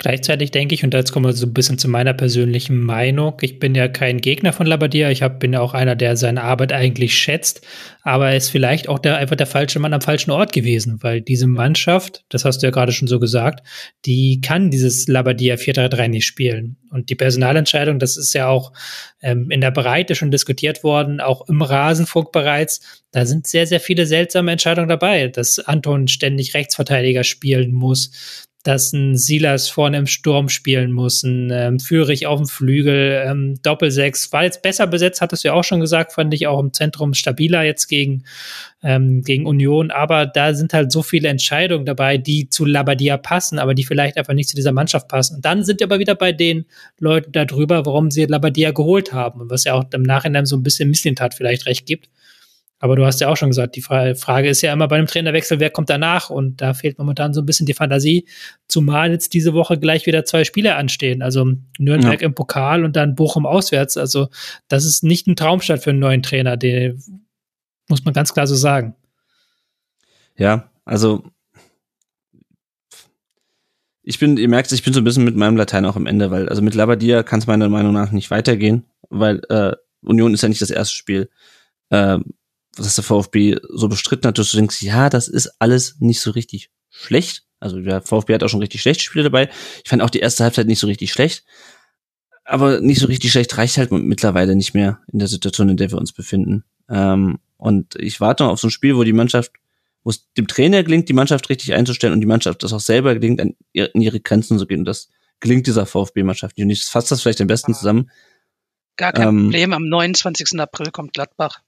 Gleichzeitig 0.00 0.50
denke 0.50 0.74
ich, 0.74 0.82
und 0.82 0.94
jetzt 0.94 1.12
kommen 1.12 1.26
wir 1.26 1.34
so 1.34 1.44
ein 1.44 1.52
bisschen 1.52 1.76
zu 1.76 1.86
meiner 1.86 2.14
persönlichen 2.14 2.80
Meinung, 2.80 3.34
ich 3.42 3.58
bin 3.58 3.74
ja 3.74 3.86
kein 3.86 4.22
Gegner 4.22 4.54
von 4.54 4.66
Labadia, 4.66 5.10
ich 5.10 5.22
hab, 5.22 5.40
bin 5.40 5.52
ja 5.52 5.60
auch 5.60 5.74
einer, 5.74 5.94
der 5.94 6.16
seine 6.16 6.42
Arbeit 6.42 6.72
eigentlich 6.72 7.14
schätzt, 7.14 7.66
aber 8.00 8.30
er 8.30 8.36
ist 8.38 8.48
vielleicht 8.48 8.88
auch 8.88 8.98
der, 8.98 9.18
einfach 9.18 9.36
der 9.36 9.46
falsche 9.46 9.78
Mann 9.78 9.92
am 9.92 10.00
falschen 10.00 10.30
Ort 10.30 10.54
gewesen, 10.54 11.02
weil 11.02 11.20
diese 11.20 11.46
Mannschaft, 11.46 12.24
das 12.30 12.46
hast 12.46 12.62
du 12.62 12.66
ja 12.66 12.70
gerade 12.70 12.92
schon 12.92 13.08
so 13.08 13.20
gesagt, 13.20 13.62
die 14.06 14.40
kann 14.40 14.70
dieses 14.70 15.06
Labadia 15.06 15.56
4-3-3 15.56 16.08
nicht 16.08 16.24
spielen. 16.24 16.78
Und 16.90 17.10
die 17.10 17.14
Personalentscheidung, 17.14 17.98
das 17.98 18.16
ist 18.16 18.32
ja 18.32 18.48
auch 18.48 18.72
ähm, 19.20 19.50
in 19.50 19.60
der 19.60 19.70
Breite 19.70 20.14
schon 20.14 20.30
diskutiert 20.30 20.82
worden, 20.82 21.20
auch 21.20 21.46
im 21.46 21.60
Rasenfunk 21.60 22.32
bereits, 22.32 23.02
da 23.10 23.26
sind 23.26 23.46
sehr, 23.46 23.66
sehr 23.66 23.80
viele 23.80 24.06
seltsame 24.06 24.50
Entscheidungen 24.50 24.88
dabei, 24.88 25.28
dass 25.28 25.58
Anton 25.58 26.08
ständig 26.08 26.54
Rechtsverteidiger 26.54 27.22
spielen 27.22 27.72
muss, 27.72 28.46
dass 28.62 28.92
ein 28.92 29.16
Silas 29.16 29.70
vorne 29.70 29.96
im 29.96 30.06
Sturm 30.06 30.50
spielen 30.50 30.92
muss, 30.92 31.22
ein 31.22 31.50
ähm, 31.50 31.80
Führich 31.80 32.26
auf 32.26 32.38
dem 32.38 32.46
Flügel, 32.46 33.22
ähm, 33.26 33.58
Doppelsechs, 33.62 34.32
war 34.32 34.44
jetzt 34.44 34.60
besser 34.60 34.86
besetzt, 34.86 35.22
hattest 35.22 35.44
du 35.44 35.48
ja 35.48 35.54
auch 35.54 35.64
schon 35.64 35.80
gesagt, 35.80 36.12
fand 36.12 36.34
ich 36.34 36.46
auch 36.46 36.60
im 36.60 36.72
Zentrum 36.74 37.14
stabiler 37.14 37.62
jetzt 37.62 37.86
gegen, 37.86 38.24
ähm, 38.82 39.22
gegen 39.22 39.46
Union, 39.46 39.90
aber 39.90 40.26
da 40.26 40.52
sind 40.52 40.74
halt 40.74 40.92
so 40.92 41.02
viele 41.02 41.28
Entscheidungen 41.28 41.86
dabei, 41.86 42.18
die 42.18 42.50
zu 42.50 42.66
Labadia 42.66 43.16
passen, 43.16 43.58
aber 43.58 43.74
die 43.74 43.84
vielleicht 43.84 44.18
einfach 44.18 44.34
nicht 44.34 44.50
zu 44.50 44.56
dieser 44.56 44.72
Mannschaft 44.72 45.08
passen. 45.08 45.36
Und 45.36 45.44
dann 45.46 45.64
sind 45.64 45.80
wir 45.80 45.86
aber 45.86 45.98
wieder 45.98 46.14
bei 46.14 46.32
den 46.32 46.66
Leuten 46.98 47.32
darüber, 47.32 47.86
warum 47.86 48.10
sie 48.10 48.26
Labadia 48.26 48.72
geholt 48.72 49.14
haben 49.14 49.40
und 49.40 49.50
was 49.50 49.64
ja 49.64 49.72
auch 49.72 49.84
im 49.94 50.02
Nachhinein 50.02 50.44
so 50.44 50.56
ein 50.56 50.62
bisschen 50.62 50.90
Misslintat 50.90 51.32
vielleicht 51.34 51.64
recht 51.64 51.86
gibt. 51.86 52.10
Aber 52.82 52.96
du 52.96 53.04
hast 53.04 53.20
ja 53.20 53.28
auch 53.28 53.36
schon 53.36 53.50
gesagt, 53.50 53.76
die 53.76 53.82
Frage 53.82 54.48
ist 54.48 54.62
ja 54.62 54.72
immer 54.72 54.88
bei 54.88 54.96
einem 54.96 55.06
Trainerwechsel, 55.06 55.60
wer 55.60 55.68
kommt 55.68 55.90
danach? 55.90 56.30
Und 56.30 56.62
da 56.62 56.72
fehlt 56.72 56.98
momentan 56.98 57.34
so 57.34 57.42
ein 57.42 57.46
bisschen 57.46 57.66
die 57.66 57.74
Fantasie, 57.74 58.26
zumal 58.68 59.10
jetzt 59.10 59.34
diese 59.34 59.52
Woche 59.52 59.78
gleich 59.78 60.06
wieder 60.06 60.24
zwei 60.24 60.44
Spiele 60.44 60.74
anstehen. 60.74 61.20
Also 61.20 61.52
Nürnberg 61.78 62.22
ja. 62.22 62.26
im 62.26 62.34
Pokal 62.34 62.84
und 62.84 62.96
dann 62.96 63.14
Bochum 63.14 63.44
auswärts. 63.44 63.98
Also 63.98 64.28
das 64.68 64.86
ist 64.86 65.04
nicht 65.04 65.26
ein 65.26 65.36
Traumstart 65.36 65.84
für 65.84 65.90
einen 65.90 65.98
neuen 65.98 66.22
Trainer, 66.22 66.56
den 66.56 67.02
muss 67.86 68.04
man 68.06 68.14
ganz 68.14 68.32
klar 68.32 68.46
so 68.46 68.54
sagen. 68.54 68.94
Ja, 70.38 70.70
also 70.86 71.22
ich 74.02 74.18
bin, 74.18 74.38
ihr 74.38 74.48
merkt, 74.48 74.72
ich 74.72 74.82
bin 74.82 74.94
so 74.94 75.02
ein 75.02 75.04
bisschen 75.04 75.24
mit 75.24 75.36
meinem 75.36 75.58
Latein 75.58 75.84
auch 75.84 75.96
am 75.96 76.06
Ende, 76.06 76.30
weil 76.30 76.48
also 76.48 76.62
mit 76.62 76.74
Labadia 76.74 77.22
kann 77.22 77.40
es 77.40 77.46
meiner 77.46 77.68
Meinung 77.68 77.92
nach 77.92 78.10
nicht 78.10 78.30
weitergehen, 78.30 78.86
weil 79.10 79.42
äh, 79.50 79.76
Union 80.00 80.32
ist 80.32 80.42
ja 80.42 80.48
nicht 80.48 80.62
das 80.62 80.70
erste 80.70 80.96
Spiel. 80.96 81.28
Äh, 81.90 82.18
dass 82.76 82.94
der 82.94 83.04
VfB 83.04 83.56
so 83.68 83.88
bestritten 83.88 84.28
hat, 84.28 84.38
dass 84.38 84.50
du 84.50 84.56
denkst, 84.56 84.82
ja, 84.82 85.10
das 85.10 85.28
ist 85.28 85.50
alles 85.58 85.96
nicht 86.00 86.20
so 86.20 86.30
richtig 86.30 86.70
schlecht. 86.88 87.44
Also 87.58 87.80
der 87.80 88.00
VfB 88.02 88.34
hat 88.34 88.42
auch 88.42 88.48
schon 88.48 88.60
richtig 88.60 88.80
schlechte 88.80 89.04
Spiele 89.04 89.24
dabei. 89.24 89.50
Ich 89.84 89.90
fand 89.90 90.02
auch 90.02 90.10
die 90.10 90.20
erste 90.20 90.44
Halbzeit 90.44 90.66
nicht 90.66 90.78
so 90.78 90.86
richtig 90.86 91.12
schlecht. 91.12 91.44
Aber 92.44 92.80
nicht 92.80 93.00
so 93.00 93.06
richtig 93.06 93.30
schlecht 93.30 93.56
reicht 93.58 93.76
halt 93.76 93.92
mittlerweile 93.92 94.56
nicht 94.56 94.74
mehr 94.74 95.00
in 95.12 95.18
der 95.18 95.28
Situation, 95.28 95.68
in 95.68 95.76
der 95.76 95.90
wir 95.90 95.98
uns 95.98 96.12
befinden. 96.12 96.64
Ähm, 96.88 97.38
und 97.56 97.96
ich 97.96 98.20
warte 98.20 98.42
noch 98.42 98.50
auf 98.50 98.60
so 98.60 98.68
ein 98.68 98.72
Spiel, 98.72 98.96
wo 98.96 99.04
die 99.04 99.12
Mannschaft, 99.12 99.52
wo 100.02 100.10
es 100.10 100.32
dem 100.32 100.46
Trainer 100.46 100.82
gelingt, 100.82 101.08
die 101.08 101.12
Mannschaft 101.12 101.48
richtig 101.50 101.74
einzustellen 101.74 102.14
und 102.14 102.20
die 102.20 102.26
Mannschaft 102.26 102.62
das 102.62 102.72
auch 102.72 102.80
selber 102.80 103.14
gelingt, 103.14 103.40
an 103.40 103.54
ihre 103.72 104.20
Grenzen 104.20 104.58
zu 104.58 104.66
gehen. 104.66 104.80
Und 104.80 104.86
das 104.86 105.10
gelingt 105.40 105.66
dieser 105.66 105.86
VfB-Mannschaft 105.86 106.56
nicht. 106.56 106.64
Und 106.64 106.70
ich 106.70 106.84
fasse 106.84 107.10
das 107.10 107.22
vielleicht 107.22 107.40
am 107.40 107.46
besten 107.46 107.74
zusammen. 107.74 108.10
Gar 108.96 109.12
kein 109.12 109.28
ähm, 109.28 109.42
Problem. 109.44 109.72
Am 109.72 109.88
29. 109.88 110.58
April 110.58 110.90
kommt 110.90 111.12
Gladbach. 111.12 111.60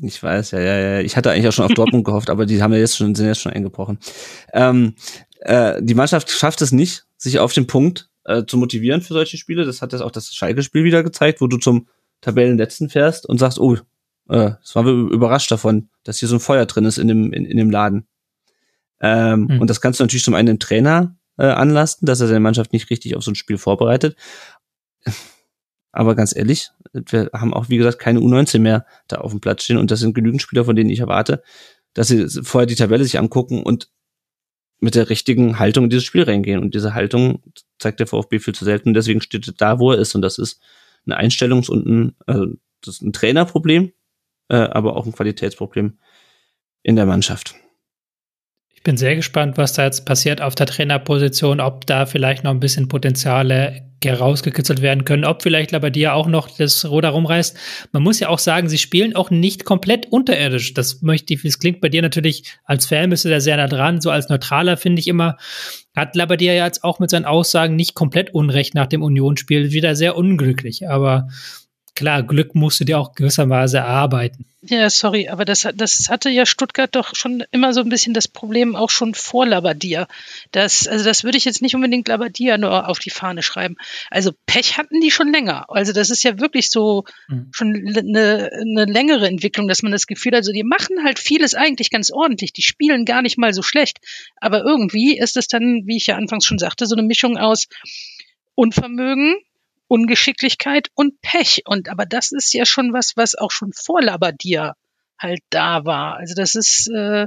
Ich 0.00 0.22
weiß, 0.22 0.52
ja, 0.52 0.60
ja, 0.60 0.78
ja. 0.78 1.00
Ich 1.00 1.16
hatte 1.16 1.30
eigentlich 1.30 1.48
auch 1.48 1.52
schon 1.52 1.66
auf 1.66 1.74
Dortmund 1.74 2.04
gehofft, 2.04 2.30
aber 2.30 2.46
die 2.46 2.62
haben 2.62 2.72
ja 2.72 2.78
jetzt 2.78 2.96
schon, 2.96 3.14
sind 3.14 3.26
jetzt 3.26 3.40
schon 3.40 3.52
eingebrochen. 3.52 3.98
Ähm, 4.52 4.94
äh, 5.40 5.82
die 5.82 5.94
Mannschaft 5.94 6.30
schafft 6.30 6.62
es 6.62 6.72
nicht, 6.72 7.04
sich 7.16 7.38
auf 7.38 7.52
den 7.52 7.66
Punkt 7.66 8.08
äh, 8.24 8.44
zu 8.46 8.56
motivieren 8.56 9.02
für 9.02 9.14
solche 9.14 9.36
Spiele. 9.36 9.64
Das 9.64 9.82
hat 9.82 9.92
jetzt 9.92 10.02
auch 10.02 10.10
das 10.10 10.34
Schalke-Spiel 10.34 10.84
wieder 10.84 11.02
gezeigt, 11.02 11.40
wo 11.40 11.46
du 11.46 11.58
zum 11.58 11.88
Tabellenletzten 12.20 12.88
fährst 12.88 13.26
und 13.26 13.38
sagst, 13.38 13.58
oh, 13.58 13.74
äh, 13.74 13.78
das 14.28 14.74
waren 14.74 14.86
wir 14.86 14.92
überrascht 14.92 15.50
davon, 15.50 15.88
dass 16.04 16.18
hier 16.18 16.28
so 16.28 16.36
ein 16.36 16.40
Feuer 16.40 16.66
drin 16.66 16.84
ist 16.84 16.98
in 16.98 17.08
dem, 17.08 17.32
in, 17.32 17.44
in 17.44 17.56
dem 17.56 17.70
Laden. 17.70 18.06
Ähm, 19.00 19.48
mhm. 19.50 19.60
Und 19.60 19.68
das 19.68 19.80
kannst 19.80 20.00
du 20.00 20.04
natürlich 20.04 20.24
zum 20.24 20.34
einen 20.34 20.46
dem 20.46 20.58
Trainer 20.58 21.16
äh, 21.38 21.46
anlasten, 21.46 22.06
dass 22.06 22.20
er 22.20 22.28
seine 22.28 22.40
Mannschaft 22.40 22.72
nicht 22.72 22.90
richtig 22.90 23.16
auf 23.16 23.24
so 23.24 23.32
ein 23.32 23.36
Spiel 23.36 23.58
vorbereitet. 23.58 24.16
Aber 25.92 26.14
ganz 26.14 26.34
ehrlich, 26.34 26.70
wir 26.92 27.30
haben 27.32 27.54
auch, 27.54 27.68
wie 27.68 27.76
gesagt, 27.76 27.98
keine 27.98 28.20
U19 28.20 28.58
mehr 28.60 28.86
da 29.08 29.16
auf 29.18 29.30
dem 29.30 29.40
Platz 29.40 29.64
stehen 29.64 29.76
und 29.76 29.90
das 29.90 30.00
sind 30.00 30.14
genügend 30.14 30.42
Spieler, 30.42 30.64
von 30.64 30.74
denen 30.74 30.90
ich 30.90 31.00
erwarte, 31.00 31.42
dass 31.92 32.08
sie 32.08 32.26
vorher 32.42 32.66
die 32.66 32.74
Tabelle 32.74 33.04
sich 33.04 33.18
angucken 33.18 33.62
und 33.62 33.90
mit 34.80 34.96
der 34.96 35.10
richtigen 35.10 35.60
Haltung 35.60 35.84
in 35.84 35.90
dieses 35.90 36.04
Spiel 36.04 36.24
reingehen. 36.24 36.60
Und 36.60 36.74
diese 36.74 36.92
Haltung 36.92 37.40
zeigt 37.78 38.00
der 38.00 38.08
VfB 38.08 38.40
viel 38.40 38.54
zu 38.54 38.64
selten. 38.64 38.94
Deswegen 38.94 39.20
steht 39.20 39.46
er 39.46 39.54
da, 39.56 39.78
wo 39.78 39.92
er 39.92 39.98
ist. 39.98 40.16
Und 40.16 40.22
das 40.22 40.38
ist 40.38 40.60
ein 41.06 41.12
Einstellungs- 41.12 41.70
und 41.70 41.86
ein, 41.86 42.16
also 42.26 42.46
das 42.80 42.96
ist 42.96 43.02
ein 43.02 43.12
Trainerproblem, 43.12 43.92
äh, 44.48 44.56
aber 44.56 44.96
auch 44.96 45.06
ein 45.06 45.12
Qualitätsproblem 45.12 45.98
in 46.82 46.96
der 46.96 47.06
Mannschaft. 47.06 47.54
Ich 48.82 48.84
bin 48.84 48.96
sehr 48.96 49.14
gespannt, 49.14 49.58
was 49.58 49.74
da 49.74 49.84
jetzt 49.84 50.04
passiert 50.06 50.42
auf 50.42 50.56
der 50.56 50.66
Trainerposition, 50.66 51.60
ob 51.60 51.86
da 51.86 52.04
vielleicht 52.04 52.42
noch 52.42 52.50
ein 52.50 52.58
bisschen 52.58 52.88
Potenziale 52.88 53.82
herausgekitzelt 54.02 54.82
werden 54.82 55.04
können, 55.04 55.24
ob 55.24 55.44
vielleicht 55.44 55.70
Labadia 55.70 56.14
auch 56.14 56.26
noch 56.26 56.50
das 56.50 56.84
Ruder 56.90 57.10
rumreißt. 57.10 57.56
Man 57.92 58.02
muss 58.02 58.18
ja 58.18 58.28
auch 58.28 58.40
sagen, 58.40 58.68
sie 58.68 58.78
spielen 58.78 59.14
auch 59.14 59.30
nicht 59.30 59.64
komplett 59.64 60.06
unterirdisch. 60.10 60.74
Das 60.74 61.00
möchte 61.00 61.32
ich, 61.32 61.44
es 61.44 61.60
klingt 61.60 61.80
bei 61.80 61.90
dir 61.90 62.02
natürlich 62.02 62.56
als 62.64 62.86
Fan 62.86 63.10
bist 63.10 63.24
du 63.24 63.28
da 63.28 63.38
sehr 63.38 63.56
nah 63.56 63.68
dran, 63.68 64.00
so 64.00 64.10
als 64.10 64.28
Neutraler 64.28 64.76
finde 64.76 64.98
ich 64.98 65.06
immer, 65.06 65.36
hat 65.94 66.16
Labadia 66.16 66.52
ja 66.52 66.64
jetzt 66.66 66.82
auch 66.82 66.98
mit 66.98 67.08
seinen 67.08 67.24
Aussagen 67.24 67.76
nicht 67.76 67.94
komplett 67.94 68.34
Unrecht 68.34 68.74
nach 68.74 68.88
dem 68.88 69.04
Unionsspiel, 69.04 69.70
wieder 69.70 69.94
sehr 69.94 70.16
unglücklich, 70.16 70.88
aber 70.88 71.28
klar, 71.94 72.22
Glück 72.22 72.54
musst 72.54 72.80
du 72.80 72.84
dir 72.84 72.98
auch 72.98 73.14
gewissermaßen 73.14 73.78
erarbeiten. 73.78 74.46
Ja, 74.64 74.88
sorry, 74.90 75.28
aber 75.28 75.44
das, 75.44 75.66
das 75.74 76.08
hatte 76.08 76.30
ja 76.30 76.46
Stuttgart 76.46 76.94
doch 76.94 77.16
schon 77.16 77.42
immer 77.50 77.72
so 77.72 77.80
ein 77.80 77.88
bisschen 77.88 78.14
das 78.14 78.28
Problem 78.28 78.76
auch 78.76 78.90
schon 78.90 79.12
vor 79.12 79.44
Labadia. 79.44 80.06
Das, 80.52 80.86
also 80.86 81.04
das 81.04 81.24
würde 81.24 81.36
ich 81.36 81.44
jetzt 81.44 81.62
nicht 81.62 81.74
unbedingt 81.74 82.06
Labadia 82.06 82.58
nur 82.58 82.88
auf 82.88 83.00
die 83.00 83.10
Fahne 83.10 83.42
schreiben. 83.42 83.74
Also 84.08 84.30
Pech 84.46 84.78
hatten 84.78 85.00
die 85.00 85.10
schon 85.10 85.32
länger. 85.32 85.66
Also 85.68 85.92
das 85.92 86.10
ist 86.10 86.22
ja 86.22 86.38
wirklich 86.38 86.70
so 86.70 87.04
mhm. 87.26 87.48
schon 87.50 87.74
eine, 87.74 88.50
eine 88.52 88.84
längere 88.84 89.26
Entwicklung, 89.26 89.66
dass 89.66 89.82
man 89.82 89.90
das 89.90 90.06
Gefühl 90.06 90.30
hat, 90.30 90.42
also 90.42 90.52
die 90.52 90.62
machen 90.62 91.02
halt 91.02 91.18
vieles 91.18 91.56
eigentlich 91.56 91.90
ganz 91.90 92.12
ordentlich. 92.12 92.52
Die 92.52 92.62
spielen 92.62 93.04
gar 93.04 93.22
nicht 93.22 93.38
mal 93.38 93.52
so 93.52 93.62
schlecht. 93.62 93.98
Aber 94.36 94.62
irgendwie 94.62 95.18
ist 95.18 95.36
es 95.36 95.48
dann, 95.48 95.82
wie 95.86 95.96
ich 95.96 96.06
ja 96.06 96.14
anfangs 96.14 96.44
schon 96.44 96.60
sagte, 96.60 96.86
so 96.86 96.94
eine 96.94 97.02
Mischung 97.02 97.36
aus 97.36 97.66
Unvermögen, 98.54 99.38
Ungeschicklichkeit 99.92 100.88
und 100.94 101.20
Pech. 101.20 101.64
Und 101.66 101.90
aber 101.90 102.06
das 102.06 102.32
ist 102.32 102.54
ja 102.54 102.64
schon 102.64 102.94
was, 102.94 103.12
was 103.16 103.34
auch 103.34 103.50
schon 103.50 103.72
vor 103.74 104.00
Labadia 104.00 104.74
halt 105.18 105.40
da 105.50 105.84
war. 105.84 106.16
Also 106.16 106.34
das 106.34 106.54
ist, 106.54 106.88
äh, 106.88 107.26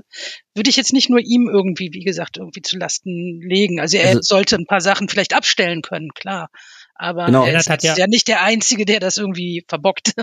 würde 0.55 0.69
ich 0.69 0.75
jetzt 0.75 0.91
nicht 0.91 1.07
nur 1.07 1.19
ihm 1.19 1.47
irgendwie, 1.47 1.93
wie 1.93 2.03
gesagt, 2.03 2.37
irgendwie 2.37 2.63
zu 2.63 2.75
Lasten 2.79 3.39
legen. 3.39 3.79
Also 3.79 3.97
er 3.97 4.09
also, 4.09 4.21
sollte 4.23 4.55
ein 4.55 4.65
paar 4.65 4.81
Sachen 4.81 5.09
vielleicht 5.09 5.35
abstellen 5.35 5.83
können, 5.83 6.09
klar. 6.15 6.49
Aber 6.95 7.27
genau. 7.27 7.45
er 7.45 7.55
ist, 7.55 7.69
hat 7.69 7.83
ja, 7.83 7.95
ja 7.95 8.07
nicht 8.07 8.27
der 8.27 8.41
Einzige, 8.41 8.85
der 8.85 8.99
das 8.99 9.17
irgendwie 9.17 9.63
verbockt. 9.67 10.13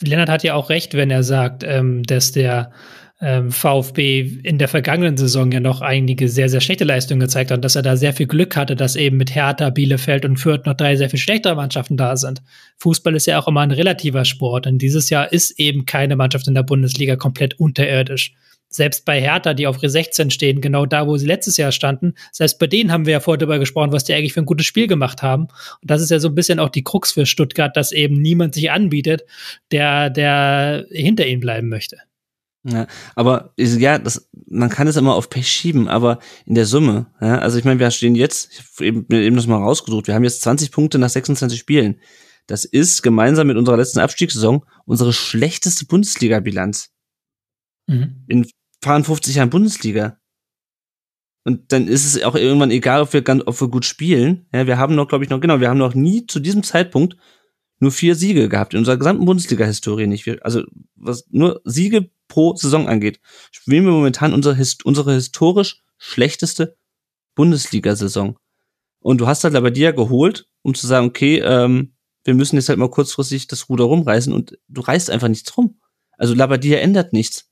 Lennart 0.00 0.28
hat 0.28 0.44
ja 0.44 0.54
auch 0.54 0.70
recht, 0.70 0.94
wenn 0.94 1.10
er 1.10 1.24
sagt, 1.24 1.64
ähm, 1.64 2.04
dass 2.04 2.30
der 2.30 2.72
ähm, 3.20 3.50
VfB 3.50 4.20
in 4.44 4.58
der 4.58 4.68
vergangenen 4.68 5.16
Saison 5.16 5.50
ja 5.50 5.58
noch 5.58 5.80
einige 5.80 6.28
sehr, 6.28 6.48
sehr 6.48 6.60
schlechte 6.60 6.84
Leistungen 6.84 7.20
gezeigt 7.20 7.50
hat, 7.50 7.64
dass 7.64 7.74
er 7.74 7.82
da 7.82 7.96
sehr 7.96 8.12
viel 8.12 8.26
Glück 8.26 8.56
hatte, 8.56 8.76
dass 8.76 8.94
eben 8.94 9.16
mit 9.16 9.34
Hertha, 9.34 9.70
Bielefeld 9.70 10.24
und 10.24 10.36
Fürth 10.36 10.66
noch 10.66 10.74
drei 10.74 10.94
sehr 10.94 11.10
viel 11.10 11.18
schlechtere 11.18 11.56
Mannschaften 11.56 11.96
da 11.96 12.16
sind. 12.16 12.42
Fußball 12.78 13.16
ist 13.16 13.26
ja 13.26 13.40
auch 13.40 13.48
immer 13.48 13.62
ein 13.62 13.72
relativer 13.72 14.24
Sport 14.24 14.66
und 14.66 14.78
dieses 14.78 15.10
Jahr 15.10 15.32
ist 15.32 15.58
eben 15.58 15.84
keine 15.84 16.14
Mannschaft 16.14 16.46
in 16.46 16.54
der 16.54 16.62
Bundesliga 16.62 17.16
komplett 17.16 17.58
unterirdisch. 17.58 18.34
Selbst 18.70 19.06
bei 19.06 19.20
Hertha, 19.20 19.54
die 19.54 19.66
auf 19.66 19.82
Re 19.82 19.88
16 19.88 20.30
stehen, 20.30 20.60
genau 20.60 20.84
da, 20.84 21.06
wo 21.06 21.16
sie 21.16 21.26
letztes 21.26 21.56
Jahr 21.56 21.72
standen, 21.72 22.12
selbst 22.32 22.58
bei 22.58 22.66
denen 22.66 22.92
haben 22.92 23.06
wir 23.06 23.14
ja 23.14 23.20
vorher 23.20 23.38
darüber 23.38 23.58
gesprochen, 23.58 23.92
was 23.92 24.04
die 24.04 24.12
eigentlich 24.12 24.34
für 24.34 24.40
ein 24.40 24.46
gutes 24.46 24.66
Spiel 24.66 24.86
gemacht 24.86 25.22
haben. 25.22 25.44
Und 25.44 25.90
das 25.90 26.02
ist 26.02 26.10
ja 26.10 26.20
so 26.20 26.28
ein 26.28 26.34
bisschen 26.34 26.60
auch 26.60 26.68
die 26.68 26.84
Krux 26.84 27.12
für 27.12 27.24
Stuttgart, 27.24 27.74
dass 27.76 27.92
eben 27.92 28.20
niemand 28.20 28.54
sich 28.54 28.70
anbietet, 28.70 29.24
der, 29.72 30.10
der 30.10 30.86
hinter 30.90 31.26
ihnen 31.26 31.40
bleiben 31.40 31.70
möchte. 31.70 31.96
Ja, 32.70 32.86
aber 33.14 33.54
ja, 33.56 33.98
das, 33.98 34.28
man 34.46 34.68
kann 34.68 34.88
es 34.88 34.96
immer 34.96 35.14
auf 35.14 35.30
Pech 35.30 35.48
schieben, 35.48 35.88
aber 35.88 36.18
in 36.44 36.54
der 36.54 36.66
Summe, 36.66 37.06
ja, 37.20 37.38
also 37.38 37.58
ich 37.58 37.64
meine, 37.64 37.80
wir 37.80 37.90
stehen 37.90 38.14
jetzt, 38.14 38.50
ich 38.52 38.58
habe 38.58 38.86
eben, 38.86 39.06
eben 39.10 39.36
das 39.36 39.46
mal 39.46 39.56
rausgesucht, 39.56 40.06
wir 40.06 40.14
haben 40.14 40.24
jetzt 40.24 40.42
20 40.42 40.70
Punkte 40.70 40.98
nach 40.98 41.08
26 41.08 41.58
Spielen. 41.58 42.00
Das 42.46 42.64
ist 42.64 43.02
gemeinsam 43.02 43.46
mit 43.46 43.56
unserer 43.56 43.76
letzten 43.76 44.00
Abstiegssaison 44.00 44.64
unsere 44.86 45.12
schlechteste 45.12 45.86
Bundesliga-Bilanz. 45.86 46.90
Mhm. 47.86 48.24
In 48.26 48.50
52 48.82 49.36
Jahren 49.36 49.50
Bundesliga. 49.50 50.18
Und 51.44 51.72
dann 51.72 51.88
ist 51.88 52.04
es 52.04 52.22
auch 52.22 52.34
irgendwann 52.34 52.70
egal, 52.70 53.02
ob 53.02 53.12
wir, 53.12 53.22
ganz, 53.22 53.42
ob 53.46 53.60
wir 53.60 53.68
gut 53.68 53.84
spielen. 53.84 54.46
Ja, 54.52 54.66
wir 54.66 54.78
haben 54.78 54.94
noch, 54.94 55.08
glaube 55.08 55.24
ich, 55.24 55.30
noch, 55.30 55.40
genau, 55.40 55.60
wir 55.60 55.68
haben 55.68 55.78
noch 55.78 55.94
nie 55.94 56.26
zu 56.26 56.40
diesem 56.40 56.62
Zeitpunkt 56.62 57.16
nur 57.80 57.92
vier 57.92 58.14
Siege 58.14 58.48
gehabt 58.48 58.74
in 58.74 58.80
unserer 58.80 58.96
gesamten 58.96 59.24
Bundesliga-Historie 59.24 60.06
nicht. 60.06 60.42
Also 60.42 60.62
was 60.96 61.26
nur 61.30 61.60
Siege 61.64 62.10
pro 62.26 62.54
Saison 62.56 62.88
angeht, 62.88 63.20
spielen 63.50 63.84
wir 63.84 63.92
momentan 63.92 64.34
unsere, 64.34 64.56
unsere 64.84 65.14
historisch 65.14 65.82
schlechteste 65.96 66.76
Bundesliga-Saison. 67.34 68.38
Und 69.00 69.20
du 69.20 69.26
hast 69.26 69.44
halt 69.44 69.54
aber 69.54 69.70
dir 69.70 69.92
geholt, 69.92 70.48
um 70.62 70.74
zu 70.74 70.86
sagen, 70.86 71.06
okay, 71.06 71.38
ähm, 71.38 71.94
wir 72.24 72.34
müssen 72.34 72.56
jetzt 72.56 72.68
halt 72.68 72.78
mal 72.78 72.90
kurzfristig 72.90 73.46
das 73.46 73.68
Ruder 73.68 73.84
rumreißen 73.84 74.32
und 74.32 74.58
du 74.68 74.80
reißt 74.80 75.10
einfach 75.10 75.28
nichts 75.28 75.56
rum. 75.56 75.80
Also 76.18 76.34
Labadia 76.34 76.78
ändert 76.78 77.12
nichts. 77.12 77.50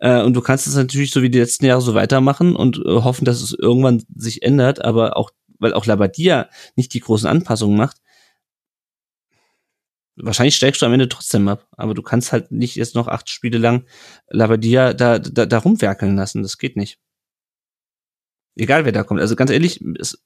Äh, 0.00 0.22
und 0.22 0.34
du 0.34 0.40
kannst 0.40 0.66
es 0.66 0.74
natürlich 0.74 1.10
so 1.12 1.22
wie 1.22 1.30
die 1.30 1.38
letzten 1.38 1.64
Jahre 1.64 1.80
so 1.80 1.94
weitermachen 1.94 2.56
und 2.56 2.78
äh, 2.78 2.88
hoffen, 2.88 3.24
dass 3.24 3.40
es 3.40 3.52
irgendwann 3.52 4.02
sich 4.14 4.42
ändert, 4.42 4.84
aber 4.84 5.16
auch, 5.16 5.30
weil 5.58 5.72
auch 5.72 5.86
Labadia 5.86 6.48
nicht 6.76 6.92
die 6.92 7.00
großen 7.00 7.28
Anpassungen 7.28 7.76
macht, 7.76 7.98
wahrscheinlich 10.16 10.56
steigst 10.56 10.82
du 10.82 10.86
am 10.86 10.92
Ende 10.92 11.08
trotzdem 11.08 11.48
ab, 11.48 11.66
aber 11.72 11.94
du 11.94 12.02
kannst 12.02 12.32
halt 12.32 12.52
nicht 12.52 12.76
jetzt 12.76 12.94
noch 12.94 13.08
acht 13.08 13.28
Spiele 13.28 13.58
lang 13.58 13.86
Labadia 14.28 14.94
da, 14.94 15.18
da, 15.18 15.46
da 15.46 15.58
rumwerkeln 15.58 16.16
lassen. 16.16 16.42
Das 16.42 16.58
geht 16.58 16.76
nicht. 16.76 16.98
Egal 18.56 18.84
wer 18.84 18.92
da 18.92 19.02
kommt. 19.02 19.20
Also 19.20 19.34
ganz 19.36 19.50
ehrlich, 19.50 19.84
es, 19.98 20.22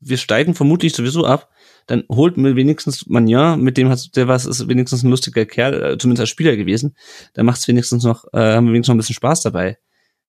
wir 0.00 0.16
steigen 0.16 0.54
vermutlich 0.54 0.94
sowieso 0.94 1.24
ab. 1.24 1.50
Dann 1.86 2.04
holt 2.10 2.36
mir 2.36 2.56
wenigstens 2.56 3.06
Magnan, 3.06 3.60
mit 3.60 3.76
dem 3.76 3.88
hat 3.88 4.16
der 4.16 4.28
was 4.28 4.46
ist 4.46 4.68
wenigstens 4.68 5.02
ein 5.02 5.10
lustiger 5.10 5.46
Kerl, 5.46 5.82
äh, 5.82 5.98
zumindest 5.98 6.20
als 6.20 6.30
Spieler 6.30 6.56
gewesen. 6.56 6.94
Da 7.34 7.42
macht 7.42 7.60
es 7.60 7.68
wenigstens 7.68 8.04
noch, 8.04 8.24
äh, 8.32 8.38
haben 8.38 8.66
wir 8.66 8.72
wenigstens 8.72 8.88
noch 8.88 8.94
ein 8.94 8.98
bisschen 8.98 9.14
Spaß 9.14 9.42
dabei. 9.42 9.78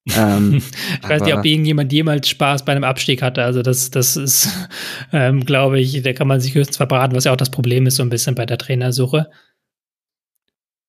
Ähm, 0.10 0.62
ich 1.02 1.10
weiß 1.10 1.24
nicht, 1.24 1.36
ob 1.36 1.46
irgendjemand 1.46 1.94
jemals 1.94 2.30
Spaß 2.30 2.66
bei 2.66 2.72
einem 2.72 2.84
Abstieg 2.84 3.22
hatte. 3.22 3.44
Also 3.44 3.62
das, 3.62 3.92
das 3.92 4.16
ist, 4.16 4.50
ähm, 5.14 5.46
glaube 5.46 5.80
ich, 5.80 6.02
da 6.02 6.14
kann 6.14 6.28
man 6.28 6.42
sich 6.42 6.56
höchstens 6.56 6.78
verbraten, 6.78 7.16
was 7.16 7.26
ja 7.26 7.32
auch 7.32 7.38
das 7.38 7.52
Problem 7.52 7.86
ist 7.86 7.96
so 7.96 8.04
ein 8.04 8.10
bisschen 8.10 8.36
bei 8.36 8.46
der 8.46 8.58
Trainersuche. 8.58 9.30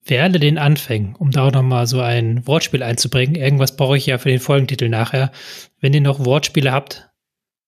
Wer 0.05 0.25
alle 0.25 0.41
den 0.41 0.59
anfängt, 0.59 1.21
um 1.21 1.31
da 1.31 1.47
auch 1.47 1.53
noch 1.53 1.63
mal 1.63 1.87
so 1.87 2.01
ein 2.01 2.45
Wortspiel 2.47 2.83
einzubringen, 2.83 3.37
irgendwas 3.37 3.77
brauche 3.77 3.97
ich 3.97 4.07
ja 4.07 4.19
für 4.19 4.31
den 4.31 4.41
Folgentitel 4.41 4.89
nachher. 4.89 5.31
Wenn 5.81 5.95
ihr 5.95 6.01
noch 6.01 6.25
Wortspiele 6.25 6.73
habt, 6.73 7.09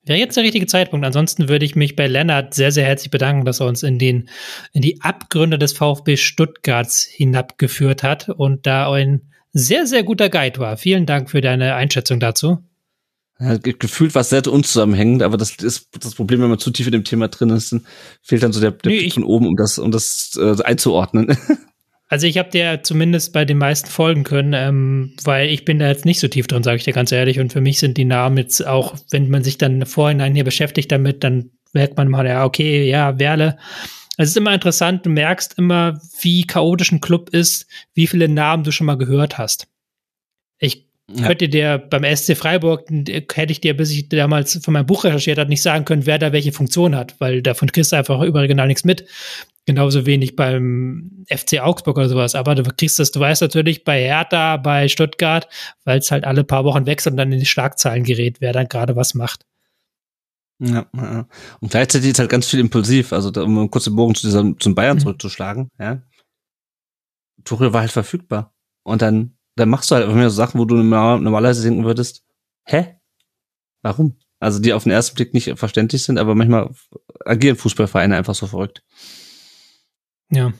wäre 0.03 0.19
jetzt 0.19 0.37
der 0.37 0.43
richtige 0.43 0.67
Zeitpunkt. 0.67 1.07
Ansonsten 1.07 1.49
würde 1.49 1.65
ich 1.65 1.77
mich 1.77 1.95
bei 1.95 2.09
Lennart 2.09 2.53
sehr, 2.53 2.73
sehr 2.73 2.85
herzlich 2.85 3.13
bedanken, 3.13 3.45
dass 3.45 3.61
er 3.61 3.67
uns 3.67 3.85
in 3.85 4.01
den, 4.01 4.29
in 4.73 4.83
die 4.83 5.01
Abgründe 5.01 5.59
des 5.59 5.75
VfB 5.75 6.17
Stuttgarts 6.17 7.03
hinabgeführt 7.03 8.03
hat 8.03 8.29
und 8.29 8.67
da 8.67 8.91
ein 8.91 9.31
sehr, 9.55 9.87
sehr 9.87 10.03
guter 10.03 10.29
Guide 10.29 10.59
war. 10.59 10.77
Vielen 10.77 11.07
Dank 11.07 11.31
für 11.31 11.41
deine 11.41 11.75
Einschätzung 11.75 12.21
dazu. 12.21 12.59
Ja, 13.41 13.57
gefühlt 13.57 14.15
war 14.15 14.21
es 14.21 14.31
sehr 14.31 14.47
unzusammenhängend, 14.47 15.23
aber 15.23 15.37
das 15.37 15.57
ist 15.57 15.89
das 15.99 16.15
Problem, 16.15 16.41
wenn 16.41 16.51
man 16.51 16.59
zu 16.59 16.71
tief 16.71 16.87
in 16.87 16.93
dem 16.93 17.05
Thema 17.05 17.29
drin 17.29 17.51
ist, 17.51 17.73
dann 17.73 17.85
fehlt 18.23 18.43
dann 18.43 18.53
so 18.53 18.61
der, 18.61 18.71
der 18.73 18.93
nee, 18.93 18.99
Blick 18.99 19.15
von 19.15 19.25
oben, 19.25 19.47
um 19.49 19.57
das, 19.57 19.79
um 19.79 19.91
das 19.91 20.39
äh, 20.41 20.63
einzuordnen. 20.63 21.37
Also 22.07 22.27
ich 22.27 22.39
habe 22.39 22.51
dir 22.51 22.81
zumindest 22.83 23.33
bei 23.33 23.45
den 23.45 23.59
meisten 23.59 23.89
folgen 23.89 24.23
können, 24.25 24.53
ähm, 24.53 25.17
weil 25.25 25.49
ich 25.49 25.65
bin 25.65 25.79
da 25.79 25.89
jetzt 25.89 26.05
nicht 26.05 26.21
so 26.21 26.29
tief 26.29 26.47
drin, 26.47 26.63
sage 26.63 26.77
ich 26.77 26.85
dir 26.85 26.93
ganz 26.93 27.11
ehrlich. 27.11 27.41
Und 27.41 27.53
für 27.53 27.63
mich 27.63 27.79
sind 27.81 27.97
die 27.97 28.05
Namen 28.05 28.37
jetzt 28.37 28.65
auch, 28.65 28.95
wenn 29.11 29.31
man 29.31 29.43
sich 29.43 29.59
dann 29.59 29.85
vorhinein 29.85 30.35
hier 30.35 30.45
beschäftigt 30.45 30.93
damit, 30.93 31.25
dann 31.25 31.51
merkt 31.73 31.97
man 31.97 32.09
mal, 32.09 32.25
ja, 32.27 32.45
okay, 32.45 32.89
ja, 32.89 33.19
Werle 33.19 33.57
es 34.17 34.31
ist 34.31 34.37
immer 34.37 34.55
interessant, 34.55 35.05
du 35.07 35.11
merkst 35.11 35.59
immer, 35.59 36.01
wie 36.21 36.47
chaotisch 36.47 36.93
ein 36.93 37.01
Club 37.01 37.31
ist, 37.31 37.67
wie 37.95 38.07
viele 38.07 38.29
Namen 38.29 38.65
du 38.65 38.71
schon 38.71 38.87
mal 38.87 38.97
gehört 38.97 39.39
hast. 39.39 39.67
Ich 40.59 40.87
ja. 41.13 41.27
könnte 41.27 41.49
dir 41.49 41.79
beim 41.79 42.05
SC 42.17 42.37
Freiburg, 42.37 42.89
hätte 42.89 43.53
ich 43.53 43.61
dir, 43.61 43.77
bis 43.77 43.91
ich 43.91 44.09
damals 44.09 44.61
von 44.65 44.73
meinem 44.73 44.87
Buch 44.87 45.05
recherchiert 45.05 45.39
habe, 45.39 45.51
nicht 45.51 45.63
sagen 45.63 45.85
können, 45.85 46.07
wer 46.07 46.19
da 46.19 46.33
welche 46.33 46.53
Funktion 46.53 46.95
hat, 46.97 47.17
weil 47.19 47.43
davon 47.43 47.71
kriegst 47.73 47.93
du 47.93 47.97
einfach 47.97 48.21
überregional 48.23 48.69
nichts 48.69 48.85
mit. 48.85 49.07
Genauso 49.67 50.05
wenig 50.05 50.37
beim 50.37 51.25
FC 51.29 51.61
Augsburg 51.61 51.97
oder 51.97 52.09
sowas. 52.11 52.35
Aber 52.35 52.55
du 52.55 52.63
kriegst 52.65 52.99
das, 52.99 53.13
du 53.13 53.21
weißt 53.21 53.41
natürlich 53.41 53.83
bei 53.83 54.03
Hertha, 54.03 54.59
bei 54.59 54.89
Stuttgart, 54.89 55.49
weil 55.85 55.99
es 55.99 56.11
halt 56.11 56.25
alle 56.25 56.45
paar 56.45 56.65
Wochen 56.65 56.85
wechselt 56.85 57.13
und 57.13 57.17
dann 57.17 57.33
in 57.33 57.41
die 57.41 57.47
Schlagzeilen 57.47 58.05
gerät, 58.05 58.41
wer 58.41 58.53
dann 58.53 58.69
gerade 58.69 58.95
was 58.95 59.15
macht. 59.15 59.47
Ja, 60.59 60.87
ja. 60.95 61.27
Und 61.61 61.71
gleichzeitig 61.71 62.11
ist 62.11 62.19
halt 62.19 62.31
ganz 62.31 62.49
viel 62.49 62.61
impulsiv, 62.61 63.13
also 63.13 63.31
da, 63.31 63.43
um 63.43 63.71
kurz 63.71 63.85
den 63.85 63.97
Bogen 63.97 64.15
zu 64.15 64.27
dieser, 64.27 64.57
zum 64.59 64.75
Bayern 64.75 64.97
mhm. 64.97 65.01
zurückzuschlagen, 65.01 65.71
ja. 65.79 66.03
Tuchel 67.45 67.73
war 67.73 67.83
halt 67.83 67.93
verfügbar. 67.93 68.55
Und 68.85 69.03
dann, 69.03 69.37
dann 69.57 69.69
machst 69.69 69.91
du 69.91 69.97
halt 69.97 70.09
immer 70.09 70.31
so 70.31 70.37
Sachen, 70.37 70.59
wo 70.59 70.65
du 70.65 70.77
normalerweise 70.77 71.63
denken 71.63 71.85
würdest, 71.85 72.25
hä? 72.65 72.97
Warum? 73.83 74.17
Also 74.41 74.61
die 74.61 74.73
auf 74.73 74.85
den 74.85 74.93
ersten 74.93 75.17
Blick 75.17 75.35
nicht 75.35 75.59
verständlich 75.59 76.03
sind, 76.03 76.19
aber 76.19 76.35
manchmal 76.35 76.71
agieren 77.25 77.57
Fußballvereine 77.57 78.17
einfach 78.17 78.35
so 78.35 78.47
verrückt. 78.47 78.83
Ja. 80.31 80.53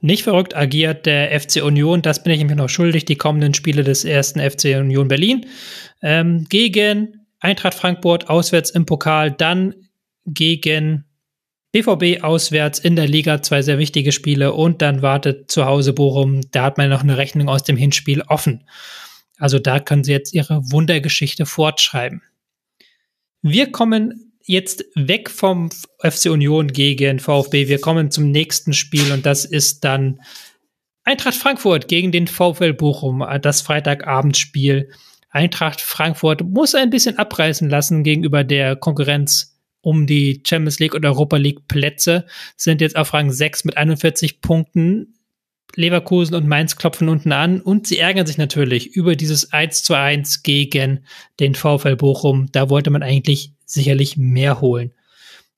Nicht 0.00 0.24
verrückt 0.24 0.56
agiert 0.56 1.06
der 1.06 1.38
FC 1.38 1.62
Union, 1.62 2.02
das 2.02 2.24
bin 2.24 2.32
ich 2.32 2.44
mir 2.44 2.56
noch 2.56 2.68
schuldig, 2.68 3.04
die 3.04 3.16
kommenden 3.16 3.54
Spiele 3.54 3.84
des 3.84 4.04
ersten 4.04 4.40
FC 4.40 4.76
Union 4.76 5.08
Berlin 5.08 5.46
ähm, 6.02 6.44
gegen 6.48 7.21
Eintracht 7.42 7.74
Frankfurt 7.74 8.30
auswärts 8.30 8.70
im 8.70 8.86
Pokal, 8.86 9.32
dann 9.32 9.74
gegen 10.24 11.04
BVB 11.72 12.22
auswärts 12.22 12.78
in 12.78 12.94
der 12.94 13.08
Liga 13.08 13.42
zwei 13.42 13.62
sehr 13.62 13.78
wichtige 13.78 14.12
Spiele 14.12 14.52
und 14.52 14.80
dann 14.80 15.02
wartet 15.02 15.50
zu 15.50 15.64
Hause 15.64 15.92
Bochum. 15.92 16.42
Da 16.52 16.64
hat 16.64 16.78
man 16.78 16.88
noch 16.88 17.02
eine 17.02 17.16
Rechnung 17.16 17.48
aus 17.48 17.64
dem 17.64 17.76
Hinspiel 17.76 18.22
offen. 18.22 18.64
Also 19.38 19.58
da 19.58 19.80
können 19.80 20.04
sie 20.04 20.12
jetzt 20.12 20.32
ihre 20.32 20.60
Wundergeschichte 20.70 21.44
fortschreiben. 21.44 22.22
Wir 23.40 23.72
kommen 23.72 24.32
jetzt 24.44 24.84
weg 24.94 25.28
vom 25.28 25.70
FC 25.98 26.26
Union 26.26 26.68
gegen 26.68 27.18
VfB. 27.18 27.66
Wir 27.66 27.80
kommen 27.80 28.12
zum 28.12 28.30
nächsten 28.30 28.72
Spiel 28.72 29.10
und 29.10 29.26
das 29.26 29.44
ist 29.44 29.82
dann 29.82 30.20
Eintracht 31.02 31.34
Frankfurt 31.34 31.88
gegen 31.88 32.12
den 32.12 32.28
VfL 32.28 32.74
Bochum, 32.74 33.26
das 33.40 33.62
Freitagabendspiel. 33.62 34.90
Eintracht 35.32 35.80
Frankfurt 35.80 36.44
muss 36.44 36.74
ein 36.74 36.90
bisschen 36.90 37.18
abreißen 37.18 37.68
lassen 37.68 38.04
gegenüber 38.04 38.44
der 38.44 38.76
Konkurrenz 38.76 39.58
um 39.80 40.06
die 40.06 40.42
Champions 40.46 40.78
League 40.78 40.94
und 40.94 41.04
Europa 41.04 41.36
League 41.36 41.66
Plätze, 41.66 42.24
sind 42.56 42.80
jetzt 42.80 42.96
auf 42.96 43.12
Rang 43.12 43.32
6 43.32 43.64
mit 43.64 43.76
41 43.76 44.40
Punkten. 44.40 45.14
Leverkusen 45.74 46.34
und 46.34 46.46
Mainz 46.46 46.76
klopfen 46.76 47.08
unten 47.08 47.32
an 47.32 47.60
und 47.60 47.86
sie 47.86 47.98
ärgern 47.98 48.26
sich 48.26 48.36
natürlich 48.36 48.94
über 48.94 49.16
dieses 49.16 49.52
1 49.52 49.82
zu 49.82 49.94
1 49.94 50.42
gegen 50.42 51.06
den 51.40 51.54
VfL 51.54 51.96
Bochum. 51.96 52.48
Da 52.52 52.68
wollte 52.68 52.90
man 52.90 53.02
eigentlich 53.02 53.52
sicherlich 53.64 54.18
mehr 54.18 54.60
holen. 54.60 54.92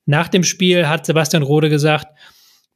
Nach 0.07 0.29
dem 0.29 0.45
Spiel 0.45 0.87
hat 0.89 1.05
Sebastian 1.05 1.43
Rode 1.43 1.69
gesagt, 1.69 2.07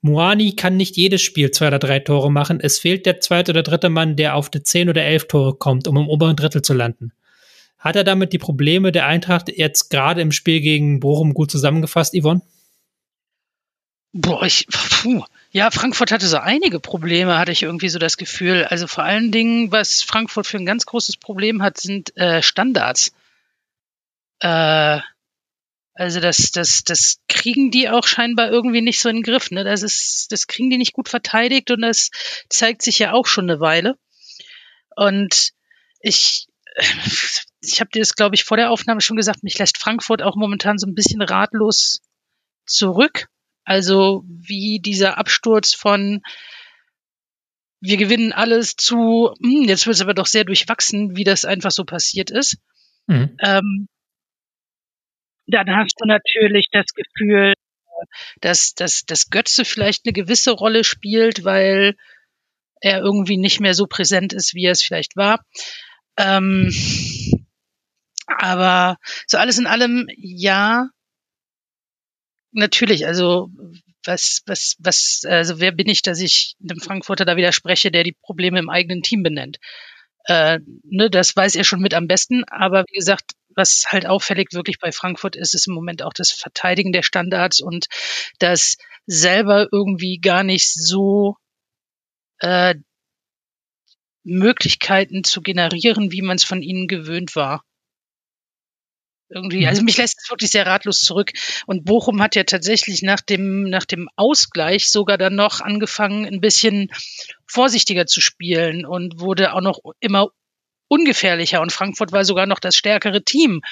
Moani 0.00 0.54
kann 0.54 0.76
nicht 0.76 0.96
jedes 0.96 1.22
Spiel 1.22 1.50
zwei 1.50 1.68
oder 1.68 1.78
drei 1.78 1.98
Tore 1.98 2.30
machen. 2.30 2.60
Es 2.60 2.78
fehlt 2.78 3.04
der 3.04 3.20
zweite 3.20 3.52
oder 3.52 3.62
dritte 3.62 3.88
Mann, 3.88 4.16
der 4.16 4.36
auf 4.36 4.48
die 4.48 4.62
zehn 4.62 4.88
oder 4.88 5.02
elf 5.02 5.26
Tore 5.26 5.54
kommt, 5.54 5.88
um 5.88 5.96
im 5.96 6.08
oberen 6.08 6.36
Drittel 6.36 6.62
zu 6.62 6.72
landen. 6.72 7.12
Hat 7.78 7.96
er 7.96 8.04
damit 8.04 8.32
die 8.32 8.38
Probleme 8.38 8.92
der 8.92 9.06
Eintracht 9.06 9.48
jetzt 9.48 9.88
gerade 9.88 10.20
im 10.20 10.32
Spiel 10.32 10.60
gegen 10.60 11.00
Bochum 11.00 11.34
gut 11.34 11.50
zusammengefasst, 11.50 12.14
Yvonne? 12.20 12.42
Boah, 14.12 14.42
ich, 14.44 14.66
puh. 14.68 15.24
Ja, 15.50 15.70
Frankfurt 15.70 16.12
hatte 16.12 16.26
so 16.26 16.38
einige 16.38 16.80
Probleme, 16.80 17.38
hatte 17.38 17.52
ich 17.52 17.62
irgendwie 17.62 17.88
so 17.88 17.98
das 17.98 18.16
Gefühl. 18.16 18.64
Also 18.64 18.86
vor 18.86 19.04
allen 19.04 19.30
Dingen, 19.32 19.70
was 19.70 20.02
Frankfurt 20.02 20.46
für 20.46 20.58
ein 20.58 20.66
ganz 20.66 20.86
großes 20.86 21.16
Problem 21.16 21.62
hat, 21.62 21.78
sind 21.78 22.16
äh, 22.16 22.42
Standards. 22.42 23.12
Äh, 24.40 25.00
also 25.98 26.20
das, 26.20 26.52
das, 26.52 26.84
das 26.84 27.18
kriegen 27.28 27.72
die 27.72 27.88
auch 27.88 28.06
scheinbar 28.06 28.50
irgendwie 28.50 28.82
nicht 28.82 29.00
so 29.00 29.08
in 29.08 29.16
den 29.16 29.22
Griff. 29.24 29.50
Ne? 29.50 29.64
Das 29.64 29.82
ist, 29.82 30.28
das 30.30 30.46
kriegen 30.46 30.70
die 30.70 30.78
nicht 30.78 30.92
gut 30.92 31.08
verteidigt 31.08 31.72
und 31.72 31.80
das 31.80 32.10
zeigt 32.48 32.82
sich 32.82 33.00
ja 33.00 33.12
auch 33.12 33.26
schon 33.26 33.50
eine 33.50 33.58
Weile. 33.58 33.98
Und 34.94 35.50
ich, 36.00 36.46
ich 37.60 37.80
habe 37.80 37.90
dir 37.90 37.98
das, 37.98 38.14
glaube 38.14 38.36
ich, 38.36 38.44
vor 38.44 38.56
der 38.56 38.70
Aufnahme 38.70 39.00
schon 39.00 39.16
gesagt, 39.16 39.42
mich 39.42 39.58
lässt 39.58 39.76
Frankfurt 39.76 40.22
auch 40.22 40.36
momentan 40.36 40.78
so 40.78 40.86
ein 40.86 40.94
bisschen 40.94 41.20
ratlos 41.20 42.00
zurück. 42.64 43.26
Also 43.64 44.22
wie 44.28 44.78
dieser 44.78 45.18
Absturz 45.18 45.74
von 45.74 46.22
wir 47.80 47.96
gewinnen 47.96 48.32
alles 48.32 48.76
zu, 48.76 49.34
hm, 49.42 49.64
jetzt 49.64 49.86
wird 49.86 49.96
es 49.96 50.02
aber 50.02 50.14
doch 50.14 50.26
sehr 50.26 50.44
durchwachsen, 50.44 51.16
wie 51.16 51.24
das 51.24 51.44
einfach 51.44 51.72
so 51.72 51.84
passiert 51.84 52.30
ist. 52.30 52.58
Mhm. 53.08 53.36
Ähm, 53.40 53.88
dann 55.48 55.74
hast 55.74 55.94
du 55.98 56.06
natürlich 56.06 56.68
das 56.70 56.86
Gefühl, 56.94 57.54
dass, 58.40 58.74
dass, 58.74 59.02
dass 59.04 59.30
Götze 59.30 59.64
vielleicht 59.64 60.06
eine 60.06 60.12
gewisse 60.12 60.52
Rolle 60.52 60.84
spielt, 60.84 61.44
weil 61.44 61.96
er 62.80 63.00
irgendwie 63.00 63.38
nicht 63.38 63.60
mehr 63.60 63.74
so 63.74 63.86
präsent 63.86 64.32
ist, 64.32 64.54
wie 64.54 64.66
er 64.66 64.72
es 64.72 64.82
vielleicht 64.82 65.16
war. 65.16 65.44
Ähm, 66.16 66.72
aber 68.26 68.98
so 69.26 69.38
alles 69.38 69.58
in 69.58 69.66
allem, 69.66 70.06
ja, 70.16 70.88
natürlich, 72.52 73.06
also 73.06 73.50
was, 74.04 74.42
was, 74.46 74.76
was, 74.78 75.22
also 75.26 75.60
wer 75.60 75.72
bin 75.72 75.88
ich, 75.88 76.02
dass 76.02 76.20
ich 76.20 76.54
dem 76.58 76.80
Frankfurter 76.80 77.24
da 77.24 77.36
widerspreche, 77.36 77.90
der 77.90 78.04
die 78.04 78.16
Probleme 78.22 78.58
im 78.58 78.70
eigenen 78.70 79.02
Team 79.02 79.22
benennt? 79.22 79.58
Äh, 80.24 80.60
ne, 80.84 81.10
das 81.10 81.34
weiß 81.34 81.56
er 81.56 81.64
schon 81.64 81.80
mit 81.80 81.94
am 81.94 82.06
besten, 82.06 82.44
aber 82.44 82.84
wie 82.90 82.98
gesagt, 82.98 83.32
was 83.58 83.84
halt 83.88 84.06
auffällig 84.06 84.52
wirklich 84.52 84.78
bei 84.78 84.92
Frankfurt 84.92 85.36
ist, 85.36 85.54
ist 85.54 85.66
im 85.66 85.74
Moment 85.74 86.02
auch 86.02 86.14
das 86.14 86.30
Verteidigen 86.30 86.92
der 86.92 87.02
Standards 87.02 87.60
und 87.60 87.88
das 88.38 88.78
selber 89.06 89.68
irgendwie 89.70 90.18
gar 90.18 90.42
nicht 90.42 90.72
so 90.72 91.36
äh, 92.38 92.74
Möglichkeiten 94.24 95.24
zu 95.24 95.42
generieren, 95.42 96.12
wie 96.12 96.22
man 96.22 96.36
es 96.36 96.44
von 96.44 96.62
ihnen 96.62 96.86
gewöhnt 96.88 97.36
war. 97.36 97.64
Irgendwie, 99.30 99.66
also 99.66 99.82
mhm. 99.82 99.86
mich 99.86 99.98
lässt 99.98 100.18
es 100.22 100.30
wirklich 100.30 100.50
sehr 100.50 100.66
ratlos 100.66 101.00
zurück. 101.00 101.32
Und 101.66 101.84
Bochum 101.84 102.22
hat 102.22 102.34
ja 102.34 102.44
tatsächlich 102.44 103.02
nach 103.02 103.20
dem, 103.20 103.64
nach 103.64 103.84
dem 103.84 104.08
Ausgleich 104.16 104.88
sogar 104.88 105.18
dann 105.18 105.34
noch 105.34 105.60
angefangen, 105.60 106.24
ein 106.24 106.40
bisschen 106.40 106.90
vorsichtiger 107.46 108.06
zu 108.06 108.20
spielen 108.20 108.86
und 108.86 109.20
wurde 109.20 109.52
auch 109.52 109.60
noch 109.60 109.80
immer 110.00 110.28
ungefährlicher 110.88 111.60
und 111.60 111.72
Frankfurt 111.72 112.12
war 112.12 112.24
sogar 112.24 112.46
noch 112.46 112.58
das 112.58 112.76
stärkere 112.76 113.22
Team. 113.22 113.62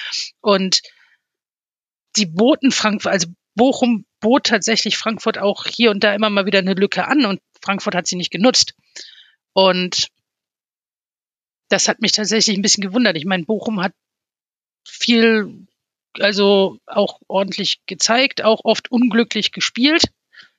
Und 0.41 0.81
die 2.15 2.25
boten 2.25 2.71
Frankfurt, 2.71 3.11
also 3.11 3.27
Bochum 3.55 4.05
bot 4.19 4.45
tatsächlich 4.45 4.97
Frankfurt 4.97 5.37
auch 5.37 5.65
hier 5.65 5.91
und 5.91 6.03
da 6.03 6.13
immer 6.13 6.29
mal 6.29 6.45
wieder 6.45 6.59
eine 6.59 6.73
Lücke 6.73 7.07
an 7.07 7.25
und 7.25 7.41
Frankfurt 7.61 7.95
hat 7.95 8.07
sie 8.07 8.15
nicht 8.15 8.31
genutzt. 8.31 8.75
Und 9.53 10.07
das 11.69 11.87
hat 11.87 12.01
mich 12.01 12.11
tatsächlich 12.11 12.55
ein 12.55 12.61
bisschen 12.61 12.83
gewundert. 12.83 13.17
Ich 13.17 13.25
meine, 13.25 13.45
Bochum 13.45 13.81
hat 13.81 13.93
viel, 14.87 15.67
also 16.13 16.77
auch 16.85 17.19
ordentlich 17.27 17.81
gezeigt, 17.87 18.43
auch 18.43 18.61
oft 18.63 18.91
unglücklich 18.91 19.51
gespielt, 19.51 20.05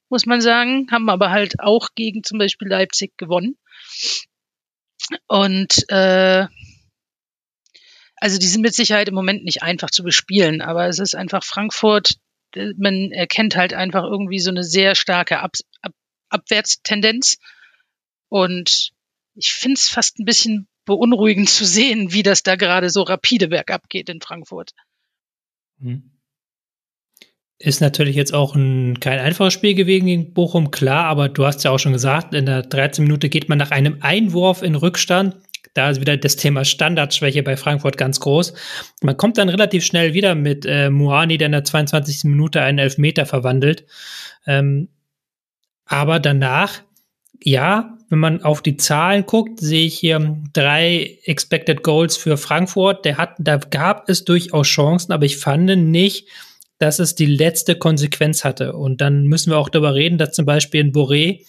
muss 0.09 0.26
man 0.26 0.40
sagen, 0.40 0.89
haben 0.90 1.09
aber 1.09 1.30
halt 1.30 1.60
auch 1.60 1.90
gegen 1.94 2.24
zum 2.24 2.39
Beispiel 2.39 2.68
Leipzig 2.68 3.16
gewonnen. 3.16 3.56
Und 5.26 5.89
äh, 5.90 6.47
also 8.16 8.39
die 8.39 8.47
sind 8.47 8.62
mit 8.62 8.74
Sicherheit 8.74 9.09
im 9.09 9.14
Moment 9.14 9.44
nicht 9.44 9.62
einfach 9.62 9.90
zu 9.90 10.02
bespielen, 10.02 10.60
aber 10.60 10.89
es 10.89 10.98
ist 10.98 11.14
einfach 11.14 11.44
Frankfurt, 11.44 12.14
äh, 12.55 12.72
man 12.76 13.12
erkennt 13.12 13.56
halt 13.56 13.74
einfach 13.74 14.05
irgendwie 14.05 14.40
so 14.40 14.51
eine 14.51 14.64
sehr 14.64 14.94
starke 14.94 15.40
Ab 15.40 15.52
Ab 15.82 15.93
Abwärtstendenz. 16.30 17.39
Und 18.28 18.90
ich 19.35 19.52
finde 19.52 19.78
es 19.78 19.89
fast 19.89 20.18
ein 20.18 20.26
bisschen 20.26 20.68
beunruhigend 20.85 21.48
zu 21.48 21.64
sehen, 21.64 22.12
wie 22.12 22.22
das 22.22 22.43
da 22.43 22.56
gerade 22.56 22.90
so 22.90 23.02
rapide 23.02 23.48
bergab 23.48 23.89
geht 23.89 24.09
in 24.09 24.20
Frankfurt. 24.20 24.72
Hm. 25.80 26.18
Ist 27.60 27.80
natürlich 27.80 28.14
jetzt 28.14 28.32
auch 28.32 28.55
ein, 28.55 29.01
kein 29.01 29.18
einfaches 29.18 29.52
Spiel 29.52 29.74
gewesen 29.74 30.06
gegen 30.06 30.32
Bochum, 30.32 30.70
klar, 30.70 31.06
aber 31.06 31.28
du 31.28 31.44
hast 31.44 31.64
ja 31.64 31.72
auch 31.72 31.78
schon 31.78 31.93
gesagt, 31.93 32.32
in 32.32 32.47
der 32.47 32.62
13 32.62 33.02
Minute 33.02 33.28
geht 33.28 33.48
man 33.48 33.59
nach 33.59 33.72
einem 33.72 33.97
Einwurf 34.01 34.62
in 34.62 34.76
Rückstand. 34.76 35.36
Da 35.74 35.90
ist 35.90 36.01
wieder 36.01 36.16
das 36.16 36.36
Thema 36.36 36.64
Standardschwäche 36.64 37.43
bei 37.43 37.56
Frankfurt 37.56 37.97
ganz 37.97 38.20
groß. 38.20 38.55
Man 39.02 39.16
kommt 39.16 39.39
dann 39.39 39.48
relativ 39.48 39.85
schnell 39.85 40.14
wieder 40.14 40.36
mit 40.36 40.66
äh, 40.66 40.89
Muani, 40.89 41.36
der 41.36 41.47
in 41.47 41.52
der 41.52 41.64
22. 41.64 42.24
Minute 42.24 42.62
einen 42.62 42.78
Elfmeter 42.78 43.26
verwandelt. 43.26 43.85
Ähm, 44.47 44.89
aber 45.85 46.20
danach, 46.20 46.82
ja, 47.43 47.97
wenn 48.09 48.18
man 48.20 48.43
auf 48.43 48.62
die 48.62 48.76
Zahlen 48.76 49.26
guckt, 49.26 49.60
sehe 49.60 49.86
ich 49.86 49.98
hier 49.98 50.39
drei 50.52 51.18
Expected 51.24 51.82
Goals 51.82 52.16
für 52.16 52.36
Frankfurt. 52.36 53.05
Der 53.05 53.16
hat, 53.18 53.35
da 53.39 53.56
gab 53.56 54.09
es 54.09 54.24
durchaus 54.24 54.68
Chancen, 54.68 55.12
aber 55.12 55.24
ich 55.24 55.39
fand 55.39 55.64
nicht, 55.64 56.28
dass 56.78 56.98
es 56.98 57.14
die 57.14 57.26
letzte 57.26 57.76
Konsequenz 57.76 58.44
hatte. 58.44 58.74
Und 58.74 59.00
dann 59.00 59.24
müssen 59.26 59.50
wir 59.50 59.59
auch 59.59 59.68
darüber 59.68 59.94
reden, 59.94 60.18
dass 60.18 60.32
zum 60.32 60.46
Beispiel 60.46 60.80
in 60.80 60.92
Boré 60.92 61.44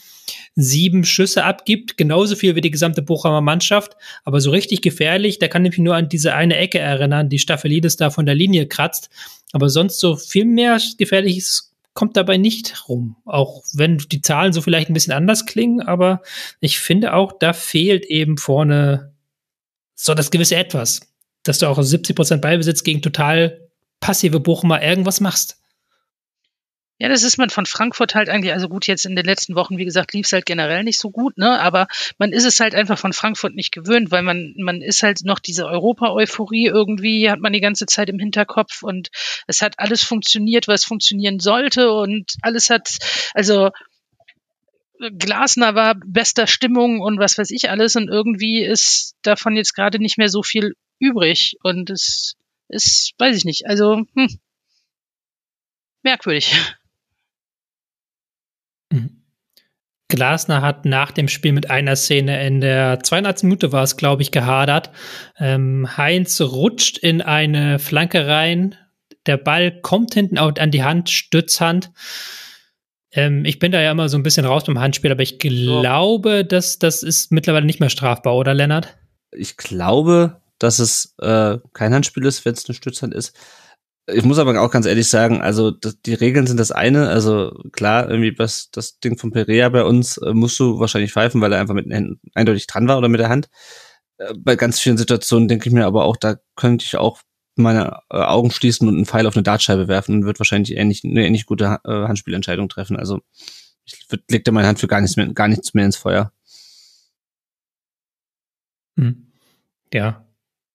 sieben 0.55 1.05
Schüsse 1.05 1.43
abgibt, 1.43 1.97
genauso 1.97 2.35
viel 2.35 2.55
wie 2.55 2.61
die 2.61 2.71
gesamte 2.71 3.01
Bochumer 3.01 3.41
Mannschaft, 3.41 3.95
aber 4.23 4.41
so 4.41 4.51
richtig 4.51 4.81
gefährlich, 4.81 5.39
da 5.39 5.47
kann 5.47 5.65
ich 5.65 5.71
mich 5.71 5.79
nur 5.79 5.95
an 5.95 6.09
diese 6.09 6.33
eine 6.33 6.57
Ecke 6.57 6.79
erinnern, 6.79 7.29
die 7.29 7.39
Staphylidis 7.39 7.97
da 7.97 8.09
von 8.09 8.25
der 8.25 8.35
Linie 8.35 8.67
kratzt, 8.67 9.09
aber 9.51 9.69
sonst 9.69 9.99
so 9.99 10.15
viel 10.15 10.45
mehr 10.45 10.79
gefährliches 10.97 11.73
kommt 11.93 12.15
dabei 12.15 12.37
nicht 12.37 12.87
rum, 12.87 13.15
auch 13.25 13.63
wenn 13.73 13.97
die 13.97 14.21
Zahlen 14.21 14.53
so 14.53 14.61
vielleicht 14.61 14.89
ein 14.89 14.93
bisschen 14.93 15.13
anders 15.13 15.45
klingen, 15.45 15.81
aber 15.81 16.21
ich 16.59 16.79
finde 16.79 17.13
auch, 17.13 17.33
da 17.39 17.53
fehlt 17.53 18.05
eben 18.05 18.37
vorne 18.37 19.13
so 19.95 20.13
das 20.13 20.31
gewisse 20.31 20.55
Etwas, 20.55 21.01
dass 21.43 21.59
du 21.59 21.67
auch 21.67 21.81
70 21.81 22.15
Prozent 22.15 22.41
Ballbesitz 22.41 22.83
gegen 22.83 23.01
total 23.01 23.68
passive 23.99 24.39
Bochumer 24.39 24.81
irgendwas 24.81 25.19
machst. 25.19 25.59
Ja, 27.01 27.07
das 27.07 27.23
ist 27.23 27.37
man 27.37 27.49
von 27.49 27.65
Frankfurt 27.65 28.13
halt 28.13 28.27
eigentlich, 28.27 28.51
also 28.51 28.67
gut, 28.67 28.85
jetzt 28.85 29.05
in 29.05 29.15
den 29.15 29.23
letzten 29.23 29.55
Wochen, 29.55 29.77
wie 29.77 29.85
gesagt, 29.85 30.11
lief 30.11 30.25
es 30.25 30.33
halt 30.33 30.45
generell 30.45 30.83
nicht 30.83 30.99
so 30.99 31.11
gut, 31.11 31.37
ne? 31.37 31.57
Aber 31.61 31.87
man 32.17 32.33
ist 32.33 32.43
es 32.43 32.59
halt 32.59 32.75
einfach 32.75 32.99
von 32.99 33.13
Frankfurt 33.13 33.55
nicht 33.55 33.71
gewöhnt, 33.71 34.11
weil 34.11 34.21
man, 34.21 34.53
man 34.57 34.81
ist 34.81 35.01
halt 35.01 35.23
noch 35.23 35.39
diese 35.39 35.65
Europa-Euphorie 35.65 36.65
irgendwie, 36.65 37.31
hat 37.31 37.39
man 37.39 37.53
die 37.53 37.61
ganze 37.61 37.85
Zeit 37.85 38.09
im 38.09 38.19
Hinterkopf 38.19 38.83
und 38.83 39.11
es 39.47 39.61
hat 39.61 39.75
alles 39.77 40.03
funktioniert, 40.03 40.67
was 40.67 40.83
funktionieren 40.83 41.39
sollte 41.39 41.89
und 41.93 42.33
alles 42.41 42.69
hat, 42.69 42.97
also 43.33 43.69
Glasner 45.17 45.75
war 45.75 45.95
bester 46.05 46.47
Stimmung 46.47 46.99
und 46.99 47.17
was 47.17 47.37
weiß 47.37 47.51
ich 47.51 47.69
alles 47.69 47.95
und 47.95 48.09
irgendwie 48.09 48.61
ist 48.61 49.15
davon 49.21 49.55
jetzt 49.55 49.73
gerade 49.73 49.99
nicht 49.99 50.17
mehr 50.17 50.27
so 50.27 50.43
viel 50.43 50.73
übrig 50.99 51.55
und 51.63 51.89
es 51.89 52.35
ist, 52.69 53.13
weiß 53.17 53.35
ich 53.35 53.45
nicht, 53.45 53.67
also 53.67 54.03
hm, 54.15 54.39
merkwürdig. 56.03 56.55
Mhm. 58.91 59.19
Glasner 60.07 60.61
hat 60.61 60.85
nach 60.85 61.11
dem 61.11 61.27
Spiel 61.27 61.51
mit 61.51 61.69
einer 61.69 61.95
Szene 61.95 62.45
in 62.45 62.61
der 62.61 62.99
200. 63.01 63.43
Minute 63.43 63.71
war 63.71 63.83
es, 63.83 63.95
glaube 63.95 64.23
ich, 64.23 64.31
gehadert. 64.31 64.89
Ähm, 65.37 65.97
Heinz 65.97 66.41
rutscht 66.41 66.97
in 66.97 67.21
eine 67.21 67.77
Flanke 67.77 68.25
rein. 68.25 68.75
Der 69.27 69.37
Ball 69.37 69.79
kommt 69.81 70.15
hinten 70.15 70.39
an 70.39 70.71
die 70.71 70.83
Hand, 70.83 71.11
Stützhand. 71.11 71.91
Ähm, 73.11 73.45
ich 73.45 73.59
bin 73.59 73.71
da 73.71 73.81
ja 73.81 73.91
immer 73.91 74.09
so 74.09 74.17
ein 74.17 74.23
bisschen 74.23 74.45
raus 74.45 74.63
beim 74.65 74.79
Handspiel, 74.79 75.11
aber 75.11 75.21
ich 75.21 75.37
glaube, 75.37 76.39
so. 76.39 76.43
dass 76.43 76.79
das 76.79 77.03
ist 77.03 77.31
mittlerweile 77.31 77.65
nicht 77.65 77.79
mehr 77.79 77.89
strafbar, 77.89 78.35
oder 78.35 78.55
Lennart? 78.55 78.97
Ich 79.31 79.57
glaube, 79.57 80.41
dass 80.59 80.79
es 80.79 81.15
äh, 81.19 81.57
kein 81.73 81.93
Handspiel 81.93 82.25
ist, 82.25 82.45
wenn 82.45 82.53
es 82.53 82.67
eine 82.67 82.75
Stützhand 82.75 83.13
ist. 83.13 83.35
ich 84.07 84.23
muss 84.25 84.39
aber 84.39 84.59
auch 84.61 84.71
ganz 84.71 84.85
ehrlich 84.85 85.09
sagen, 85.09 85.41
also 85.41 85.71
das, 85.71 86.01
die 86.01 86.13
Regeln 86.13 86.47
sind 86.47 86.59
das 86.59 86.71
eine. 86.71 87.09
Also 87.09 87.51
klar, 87.71 88.09
irgendwie 88.09 88.37
was 88.37 88.69
das 88.71 88.99
Ding 88.99 89.17
von 89.17 89.31
Perea 89.31 89.69
bei 89.69 89.83
uns 89.83 90.17
äh, 90.17 90.33
musst 90.33 90.59
du 90.59 90.79
wahrscheinlich 90.79 91.13
pfeifen, 91.13 91.41
weil 91.41 91.53
er 91.53 91.59
einfach 91.61 91.75
mit 91.75 91.85
den 91.85 91.93
Händen 91.93 92.19
eindeutig 92.33 92.67
dran 92.67 92.87
war 92.87 92.97
oder 92.97 93.09
mit 93.09 93.19
der 93.19 93.29
Hand. 93.29 93.49
Äh, 94.17 94.33
bei 94.37 94.55
ganz 94.55 94.79
vielen 94.79 94.97
Situationen 94.97 95.47
denke 95.47 95.69
ich 95.69 95.73
mir 95.73 95.85
aber 95.85 96.05
auch, 96.05 96.17
da 96.17 96.37
könnte 96.55 96.85
ich 96.85 96.97
auch 96.97 97.21
meine 97.55 97.99
äh, 98.09 98.17
Augen 98.17 98.51
schließen 98.51 98.87
und 98.87 98.95
einen 98.95 99.05
Pfeil 99.05 99.27
auf 99.27 99.35
eine 99.35 99.43
Dartscheibe 99.43 99.87
werfen 99.87 100.15
und 100.15 100.25
wird 100.25 100.39
wahrscheinlich 100.39 100.75
ähnlich, 100.75 101.03
eine 101.03 101.25
ähnlich 101.25 101.45
gute 101.45 101.79
äh, 101.83 101.91
Handspielentscheidung 102.07 102.69
treffen. 102.69 102.97
Also 102.97 103.21
ich 103.85 104.07
leg 104.29 104.43
da 104.43 104.51
meine 104.51 104.67
Hand 104.67 104.79
für 104.79 104.87
gar 104.87 105.01
nichts 105.01 105.17
mehr, 105.17 105.27
gar 105.33 105.47
nichts 105.47 105.73
mehr 105.73 105.85
ins 105.85 105.97
Feuer. 105.97 106.31
Hm. 108.97 109.31
Ja, 109.93 110.25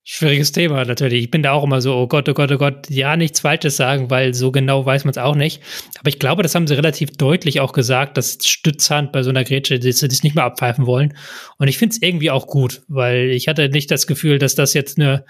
Schwieriges 0.07 0.53
Thema 0.53 0.85
natürlich. 0.85 1.25
Ich 1.25 1.31
bin 1.31 1.43
da 1.43 1.53
auch 1.53 1.65
immer 1.65 1.81
so, 1.81 1.95
oh 1.95 2.07
Gott, 2.07 2.29
oh 2.29 2.35
Gott, 2.35 2.53
oh 2.53 2.59
Gott, 2.59 2.91
ja, 2.91 3.17
nichts 3.17 3.41
Falsches 3.41 3.77
sagen, 3.77 4.11
weil 4.11 4.35
so 4.35 4.53
genau 4.53 4.85
weiß 4.85 5.05
man 5.05 5.13
es 5.13 5.19
auch 5.19 5.35
nicht. 5.35 5.63
Aber 5.99 6.11
ich 6.11 6.19
glaube, 6.19 6.43
das 6.43 6.55
haben 6.55 6.67
sie 6.67 6.75
relativ 6.75 7.13
deutlich 7.13 7.61
auch 7.61 7.73
gesagt, 7.73 8.19
dass 8.19 8.37
Stützhand 8.43 9.13
bei 9.13 9.23
so 9.23 9.31
einer 9.31 9.45
Grätsche, 9.45 9.79
dass 9.79 10.01
sie 10.01 10.09
das 10.09 10.23
nicht 10.23 10.35
mehr 10.35 10.45
abpfeifen 10.45 10.85
wollen. 10.85 11.17
Und 11.57 11.69
ich 11.69 11.79
finde 11.79 11.95
es 11.95 12.03
irgendwie 12.03 12.31
auch 12.31 12.47
gut, 12.47 12.83
weil 12.87 13.31
ich 13.31 13.49
hatte 13.49 13.71
nicht 13.71 13.91
das 13.91 14.07
Gefühl, 14.07 14.39
dass 14.39 14.55
das 14.55 14.75
jetzt 14.75 14.99
eine 14.99 15.25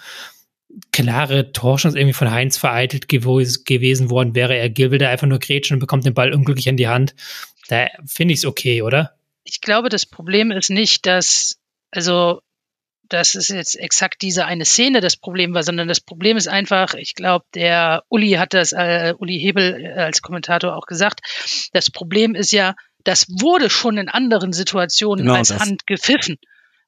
klare 0.91 1.53
Torchance 1.53 1.97
irgendwie 1.97 2.15
von 2.15 2.33
Heinz 2.33 2.59
vereitelt 2.59 3.07
gewesen 3.07 4.11
worden 4.11 4.35
wäre. 4.35 4.57
Er 4.57 4.77
will 4.77 4.99
da 4.99 5.09
einfach 5.09 5.29
nur 5.29 5.39
grätschen 5.39 5.75
und 5.77 5.81
bekommt 5.81 6.05
den 6.05 6.15
Ball 6.15 6.35
unglücklich 6.35 6.67
in 6.67 6.77
die 6.77 6.89
Hand. 6.89 7.15
Da 7.69 7.87
finde 8.07 8.35
ich 8.35 8.41
es 8.41 8.45
okay, 8.45 8.83
oder? 8.83 9.13
Ich 9.45 9.61
glaube, 9.61 9.89
das 9.89 10.05
Problem 10.05 10.51
ist 10.51 10.71
nicht, 10.71 11.07
dass, 11.07 11.61
also 11.93 12.41
dass 13.09 13.35
es 13.35 13.49
jetzt 13.49 13.79
exakt 13.79 14.23
diese 14.23 14.47
eine 14.47 14.65
Szene 14.65 15.01
das 15.01 15.17
Problem 15.17 15.55
war, 15.55 15.63
sondern 15.63 15.89
das 15.89 16.01
Problem 16.01 16.37
ist 16.37 16.49
einfach, 16.49 16.95
ich 16.95 17.15
glaube, 17.15 17.45
der 17.55 18.03
Uli 18.09 18.33
hat 18.33 18.55
das, 18.55 18.73
äh, 18.73 19.15
Uli 19.19 19.39
Hebel 19.39 19.85
äh, 19.85 20.01
als 20.01 20.23
Kommentator 20.23 20.77
auch 20.77 20.87
gesagt, 20.87 21.21
das 21.73 21.91
Problem 21.91 22.35
ist 22.35 22.53
ja, 22.53 22.75
das 23.05 23.27
wurde 23.29 23.69
schon 23.69 23.99
in 23.99 24.09
anderen 24.09 24.53
Situationen 24.53 25.27
genau 25.27 25.37
als 25.37 25.49
das. 25.49 25.61
Hand 25.61 25.87
gepfiffen. 25.87 26.39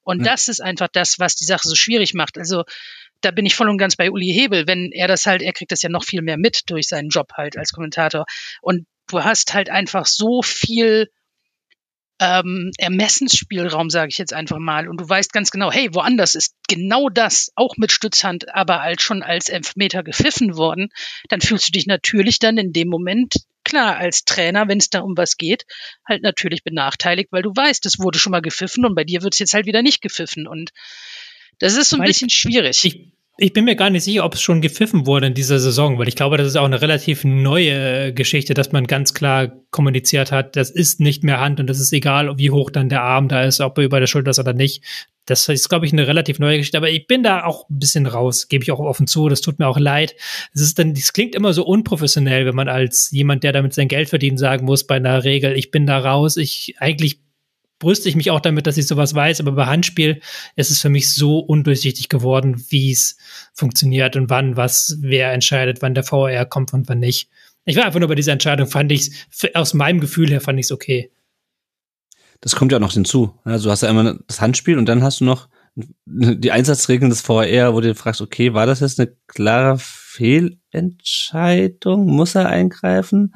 Und 0.01 0.25
ja. 0.25 0.31
das 0.31 0.47
ist 0.47 0.61
einfach 0.61 0.87
das, 0.91 1.19
was 1.19 1.35
die 1.35 1.45
Sache 1.45 1.67
so 1.67 1.75
schwierig 1.75 2.13
macht. 2.13 2.37
Also 2.37 2.63
da 3.21 3.31
bin 3.31 3.45
ich 3.45 3.55
voll 3.55 3.69
und 3.69 3.77
ganz 3.77 3.95
bei 3.95 4.09
Uli 4.09 4.31
Hebel, 4.33 4.67
wenn 4.67 4.91
er 4.91 5.07
das 5.07 5.25
halt, 5.25 5.41
er 5.41 5.53
kriegt 5.53 5.71
das 5.71 5.81
ja 5.81 5.89
noch 5.89 6.03
viel 6.03 6.21
mehr 6.21 6.37
mit 6.37 6.61
durch 6.67 6.87
seinen 6.87 7.09
Job 7.09 7.33
halt 7.33 7.57
als 7.57 7.71
Kommentator. 7.71 8.25
Und 8.61 8.87
du 9.07 9.23
hast 9.23 9.53
halt 9.53 9.69
einfach 9.69 10.05
so 10.05 10.41
viel 10.41 11.09
ähm, 12.19 12.71
Ermessensspielraum, 12.77 13.89
sage 13.89 14.09
ich 14.09 14.17
jetzt 14.17 14.33
einfach 14.33 14.57
mal. 14.57 14.87
Und 14.87 14.99
du 14.99 15.07
weißt 15.07 15.31
ganz 15.33 15.51
genau, 15.51 15.71
hey, 15.71 15.93
woanders 15.93 16.35
ist 16.35 16.55
genau 16.67 17.09
das, 17.09 17.51
auch 17.55 17.77
mit 17.77 17.91
Stützhand, 17.91 18.53
aber 18.53 18.81
als 18.81 19.01
schon 19.01 19.23
als 19.23 19.49
Elfmeter 19.49 20.03
gepfiffen 20.03 20.57
worden, 20.57 20.89
dann 21.29 21.41
fühlst 21.41 21.67
du 21.67 21.71
dich 21.71 21.85
natürlich 21.85 22.39
dann 22.39 22.57
in 22.57 22.73
dem 22.73 22.87
Moment, 22.87 23.35
klar, 23.63 23.97
als 23.97 24.23
Trainer, 24.23 24.67
wenn 24.67 24.79
es 24.79 24.89
da 24.89 25.01
um 25.01 25.15
was 25.15 25.37
geht, 25.37 25.65
halt 26.07 26.23
natürlich 26.23 26.63
benachteiligt, 26.63 27.31
weil 27.31 27.43
du 27.43 27.51
weißt, 27.55 27.85
es 27.85 27.99
wurde 27.99 28.19
schon 28.19 28.31
mal 28.31 28.41
gepfiffen 28.41 28.85
und 28.85 28.95
bei 28.95 29.03
dir 29.03 29.21
wird 29.21 29.33
es 29.33 29.39
jetzt 29.39 29.53
halt 29.53 29.65
wieder 29.65 29.81
nicht 29.81 30.01
gepfiffen. 30.01 30.47
Und 30.47 30.71
das 31.59 31.75
ist 31.75 31.89
so 31.89 31.97
ein 31.97 32.03
bisschen 32.03 32.29
schwierig. 32.29 32.83
Ich, 32.83 33.11
ich 33.39 33.53
bin 33.53 33.65
mir 33.65 33.75
gar 33.75 33.91
nicht 33.91 34.03
sicher, 34.03 34.25
ob 34.25 34.33
es 34.33 34.41
schon 34.41 34.61
gepfiffen 34.61 35.05
wurde 35.05 35.27
in 35.27 35.33
dieser 35.35 35.59
Saison, 35.59 35.99
weil 35.99 36.07
ich 36.07 36.15
glaube, 36.15 36.37
das 36.37 36.47
ist 36.47 36.55
auch 36.55 36.65
eine 36.65 36.81
relativ 36.81 37.23
neue 37.23 38.11
Geschichte, 38.13 38.55
dass 38.55 38.71
man 38.71 38.87
ganz 38.87 39.13
klar 39.13 39.51
kommuniziert 39.69 40.31
hat, 40.31 40.55
das 40.55 40.71
ist 40.71 40.99
nicht 40.99 41.23
mehr 41.23 41.39
Hand 41.39 41.59
und 41.59 41.67
das 41.67 41.79
ist 41.79 41.93
egal, 41.93 42.35
wie 42.37 42.49
hoch 42.49 42.71
dann 42.71 42.89
der 42.89 43.03
Arm 43.03 43.27
da 43.27 43.43
ist, 43.43 43.61
ob 43.61 43.77
er 43.77 43.83
über 43.83 43.99
der 43.99 44.07
Schulter 44.07 44.31
ist 44.31 44.39
oder 44.39 44.53
nicht. 44.53 44.83
Das 45.25 45.47
ist, 45.49 45.69
glaube 45.69 45.85
ich, 45.85 45.93
eine 45.93 46.07
relativ 46.07 46.39
neue 46.39 46.57
Geschichte, 46.57 46.77
aber 46.77 46.89
ich 46.89 47.05
bin 47.05 47.21
da 47.21 47.43
auch 47.43 47.69
ein 47.69 47.79
bisschen 47.79 48.07
raus, 48.07 48.47
gebe 48.47 48.63
ich 48.63 48.71
auch 48.71 48.79
offen 48.79 49.07
zu, 49.07 49.29
das 49.29 49.41
tut 49.41 49.59
mir 49.59 49.67
auch 49.67 49.77
leid. 49.77 50.15
Es 50.53 50.61
ist 50.61 50.79
dann, 50.79 50.93
das 50.93 51.13
klingt 51.13 51.35
immer 51.35 51.53
so 51.53 51.65
unprofessionell, 51.65 52.45
wenn 52.45 52.55
man 52.55 52.69
als 52.69 53.11
jemand, 53.11 53.43
der 53.43 53.51
damit 53.51 53.73
sein 53.73 53.89
Geld 53.89 54.09
verdient, 54.09 54.39
sagen 54.39 54.65
muss 54.65 54.87
bei 54.87 54.95
einer 54.95 55.25
Regel, 55.25 55.55
ich 55.55 55.69
bin 55.69 55.85
da 55.85 55.99
raus, 55.99 56.37
ich 56.37 56.75
eigentlich 56.79 57.19
brüste 57.79 58.09
ich 58.09 58.15
mich 58.15 58.31
auch 58.31 58.39
damit, 58.39 58.67
dass 58.67 58.77
ich 58.77 58.87
sowas 58.87 59.13
weiß, 59.13 59.39
aber 59.39 59.51
bei 59.51 59.65
Handspiel 59.65 60.21
ist 60.55 60.71
es 60.71 60.81
für 60.81 60.89
mich 60.89 61.13
so 61.13 61.39
undurchsichtig 61.39 62.09
geworden, 62.09 62.63
wie 62.69 62.91
es 62.91 63.17
funktioniert 63.53 64.15
und 64.15 64.29
wann 64.29 64.57
was, 64.57 64.97
wer 65.01 65.33
entscheidet, 65.33 65.81
wann 65.81 65.93
der 65.93 66.03
VR 66.03 66.45
kommt 66.45 66.73
und 66.73 66.89
wann 66.89 66.99
nicht. 66.99 67.29
Ich 67.65 67.75
war 67.75 67.85
einfach 67.85 67.99
nur 67.99 68.09
bei 68.09 68.15
dieser 68.15 68.31
Entscheidung, 68.31 68.67
fand 68.67 68.91
ich 68.91 69.11
aus 69.53 69.73
meinem 69.73 69.99
Gefühl 69.99 70.29
her 70.29 70.41
fand 70.41 70.59
ich 70.59 70.67
es 70.67 70.71
okay. 70.71 71.11
Das 72.41 72.55
kommt 72.55 72.71
ja 72.71 72.79
noch 72.79 72.93
hinzu. 72.93 73.33
Also 73.43 73.65
du 73.65 73.71
hast 73.71 73.81
ja 73.81 73.89
einmal 73.89 74.19
das 74.27 74.41
Handspiel 74.41 74.77
und 74.77 74.87
dann 74.87 75.03
hast 75.03 75.19
du 75.19 75.25
noch 75.25 75.49
die 76.05 76.51
Einsatzregeln 76.51 77.09
des 77.09 77.21
VR, 77.21 77.73
wo 77.73 77.81
du 77.81 77.93
fragst, 77.93 78.21
okay, 78.21 78.53
war 78.53 78.65
das 78.65 78.79
jetzt 78.79 78.99
eine 78.99 79.11
klare 79.27 79.77
Fehlentscheidung? 79.79 82.07
Muss 82.07 82.35
er 82.35 82.49
eingreifen? 82.49 83.35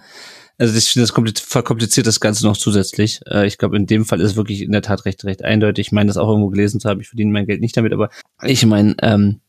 Also 0.62 0.78
ich 0.78 0.90
finde, 0.90 1.32
das 1.32 1.42
verkompliziert 1.42 2.06
das 2.06 2.20
Ganze 2.20 2.46
noch 2.46 2.56
zusätzlich. 2.56 3.20
Äh, 3.26 3.48
ich 3.48 3.58
glaube, 3.58 3.78
in 3.78 3.88
dem 3.88 4.06
Fall 4.06 4.22
ist 4.22 4.36
wirklich 4.36 4.62
in 4.62 4.72
der 4.72 4.84
Tat 4.84 5.06
recht, 5.06 5.26
recht 5.26 5.44
eindeutig. 5.44 5.88
Ich 5.88 5.92
meine, 5.92 6.06
das 6.06 6.18
auch 6.18 6.30
irgendwo 6.30 6.50
gelesen 6.50 6.80
zu 6.80 6.88
haben. 6.88 7.02
Ich 7.02 7.08
verdiene 7.08 7.32
mein 7.32 7.48
Geld 7.48 7.62
nicht 7.62 7.76
damit, 7.76 7.94
aber 7.94 8.12
ich 8.44 8.64
meine, 8.68 8.96
ähm, 9.02 9.42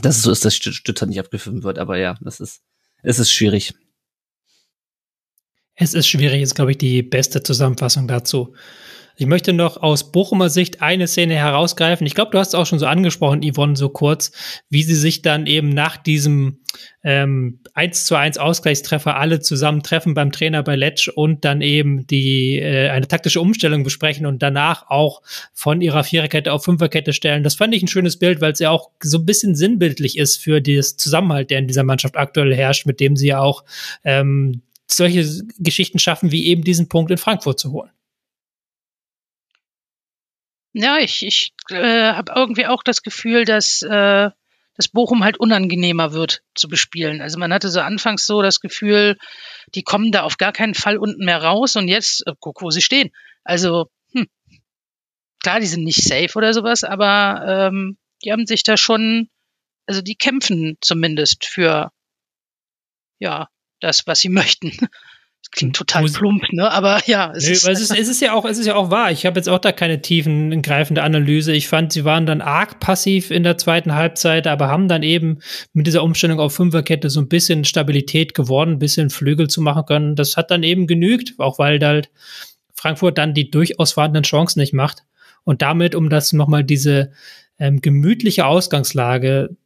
dass 0.00 0.16
es 0.16 0.22
so 0.22 0.30
ist, 0.30 0.42
dass 0.46 0.54
Stützer 0.54 1.04
nicht 1.04 1.20
abgefilmt 1.20 1.62
wird. 1.62 1.78
Aber 1.78 1.98
ja, 1.98 2.16
das 2.22 2.40
ist, 2.40 2.62
es 3.02 3.18
ist 3.18 3.30
schwierig. 3.30 3.74
Es 5.74 5.92
ist 5.92 6.08
schwierig, 6.08 6.40
ist, 6.40 6.54
glaube 6.54 6.70
ich, 6.70 6.78
die 6.78 7.02
beste 7.02 7.42
Zusammenfassung 7.42 8.08
dazu. 8.08 8.54
Ich 9.20 9.26
möchte 9.26 9.52
noch 9.52 9.76
aus 9.76 10.12
Bochumer 10.12 10.48
Sicht 10.48 10.80
eine 10.80 11.06
Szene 11.06 11.34
herausgreifen. 11.34 12.06
Ich 12.06 12.14
glaube, 12.14 12.30
du 12.30 12.38
hast 12.38 12.48
es 12.48 12.54
auch 12.54 12.64
schon 12.64 12.78
so 12.78 12.86
angesprochen, 12.86 13.42
Yvonne, 13.42 13.76
so 13.76 13.90
kurz, 13.90 14.32
wie 14.70 14.82
sie 14.82 14.94
sich 14.94 15.20
dann 15.20 15.46
eben 15.46 15.68
nach 15.68 15.98
diesem 15.98 16.60
ähm, 17.04 17.60
1 17.74 18.06
zu 18.06 18.16
1 18.16 18.38
Ausgleichstreffer 18.38 19.18
alle 19.18 19.40
zusammen 19.40 19.82
treffen 19.82 20.14
beim 20.14 20.32
Trainer 20.32 20.62
bei 20.62 20.74
Letsch 20.74 21.08
und 21.08 21.44
dann 21.44 21.60
eben 21.60 22.06
die 22.06 22.60
äh, 22.60 22.88
eine 22.88 23.08
taktische 23.08 23.42
Umstellung 23.42 23.84
besprechen 23.84 24.24
und 24.24 24.42
danach 24.42 24.88
auch 24.88 25.20
von 25.52 25.82
ihrer 25.82 26.02
Viererkette 26.02 26.50
auf 26.50 26.64
Fünferkette 26.64 27.12
stellen. 27.12 27.44
Das 27.44 27.56
fand 27.56 27.74
ich 27.74 27.82
ein 27.82 27.88
schönes 27.88 28.18
Bild, 28.18 28.40
weil 28.40 28.52
es 28.52 28.58
ja 28.58 28.70
auch 28.70 28.90
so 29.02 29.18
ein 29.18 29.26
bisschen 29.26 29.54
sinnbildlich 29.54 30.16
ist 30.16 30.38
für 30.38 30.62
das 30.62 30.96
Zusammenhalt, 30.96 31.50
der 31.50 31.58
in 31.58 31.68
dieser 31.68 31.84
Mannschaft 31.84 32.16
aktuell 32.16 32.54
herrscht, 32.54 32.86
mit 32.86 33.00
dem 33.00 33.16
sie 33.16 33.26
ja 33.26 33.40
auch 33.40 33.64
ähm, 34.02 34.62
solche 34.86 35.44
Geschichten 35.58 35.98
schaffen, 35.98 36.32
wie 36.32 36.46
eben 36.46 36.64
diesen 36.64 36.88
Punkt 36.88 37.10
in 37.10 37.18
Frankfurt 37.18 37.60
zu 37.60 37.72
holen. 37.72 37.90
Ja, 40.72 40.98
ich, 40.98 41.26
ich 41.26 41.52
äh, 41.70 42.12
habe 42.12 42.32
irgendwie 42.34 42.66
auch 42.66 42.82
das 42.82 43.02
Gefühl, 43.02 43.44
dass, 43.44 43.82
äh, 43.82 44.30
dass 44.76 44.88
Bochum 44.88 45.24
halt 45.24 45.38
unangenehmer 45.38 46.12
wird 46.12 46.42
zu 46.54 46.68
bespielen. 46.68 47.20
Also 47.20 47.38
man 47.38 47.52
hatte 47.52 47.68
so 47.68 47.80
anfangs 47.80 48.24
so 48.24 48.40
das 48.40 48.60
Gefühl, 48.60 49.16
die 49.74 49.82
kommen 49.82 50.12
da 50.12 50.22
auf 50.22 50.38
gar 50.38 50.52
keinen 50.52 50.74
Fall 50.74 50.96
unten 50.96 51.24
mehr 51.24 51.42
raus 51.42 51.76
und 51.76 51.88
jetzt, 51.88 52.26
äh, 52.26 52.34
guck, 52.38 52.62
wo 52.62 52.70
sie 52.70 52.82
stehen. 52.82 53.10
Also, 53.42 53.90
hm, 54.12 54.28
klar, 55.42 55.60
die 55.60 55.66
sind 55.66 55.84
nicht 55.84 56.02
safe 56.02 56.36
oder 56.36 56.54
sowas, 56.54 56.84
aber 56.84 57.68
ähm, 57.68 57.98
die 58.24 58.32
haben 58.32 58.46
sich 58.46 58.62
da 58.62 58.76
schon, 58.76 59.28
also 59.86 60.02
die 60.02 60.14
kämpfen 60.14 60.76
zumindest 60.80 61.46
für 61.46 61.90
ja, 63.18 63.48
das, 63.80 64.06
was 64.06 64.20
sie 64.20 64.28
möchten 64.30 64.72
klingt 65.52 65.76
total 65.76 66.04
plump, 66.04 66.52
ne? 66.52 66.70
Aber 66.70 67.00
ja, 67.06 67.32
es, 67.34 67.46
Nö, 67.46 67.52
ist, 67.52 67.66
es, 67.66 67.80
ist, 67.80 67.98
es 67.98 68.08
ist 68.08 68.20
ja 68.20 68.34
auch, 68.34 68.44
es 68.44 68.58
ist 68.58 68.66
ja 68.66 68.76
auch 68.76 68.90
wahr. 68.90 69.10
Ich 69.10 69.26
habe 69.26 69.38
jetzt 69.38 69.48
auch 69.48 69.58
da 69.58 69.72
keine 69.72 70.00
tiefen 70.00 70.62
greifende 70.62 71.02
Analyse. 71.02 71.52
Ich 71.52 71.68
fand, 71.68 71.92
sie 71.92 72.04
waren 72.04 72.26
dann 72.26 72.40
arg 72.40 72.78
passiv 72.78 73.30
in 73.30 73.42
der 73.42 73.58
zweiten 73.58 73.94
Halbzeit, 73.94 74.46
aber 74.46 74.68
haben 74.68 74.88
dann 74.88 75.02
eben 75.02 75.40
mit 75.72 75.86
dieser 75.86 76.04
Umstellung 76.04 76.38
auf 76.38 76.54
Fünferkette 76.54 77.10
so 77.10 77.20
ein 77.20 77.28
bisschen 77.28 77.64
Stabilität 77.64 78.34
geworden, 78.34 78.72
ein 78.72 78.78
bisschen 78.78 79.10
Flügel 79.10 79.48
zu 79.48 79.60
machen 79.60 79.86
können. 79.86 80.14
Das 80.14 80.36
hat 80.36 80.50
dann 80.50 80.62
eben 80.62 80.86
genügt, 80.86 81.34
auch 81.38 81.58
weil 81.58 81.80
halt 81.80 82.10
Frankfurt 82.74 83.18
dann 83.18 83.34
die 83.34 83.50
durchaus 83.50 83.92
vorhandenen 83.92 84.24
Chancen 84.24 84.60
nicht 84.60 84.72
macht. 84.72 85.04
Und 85.44 85.62
damit, 85.62 85.94
um 85.94 86.10
das 86.10 86.32
nochmal 86.32 86.64
diese 86.64 87.12
ähm, 87.58 87.80
gemütliche 87.80 88.46
Ausgangslage 88.46 89.56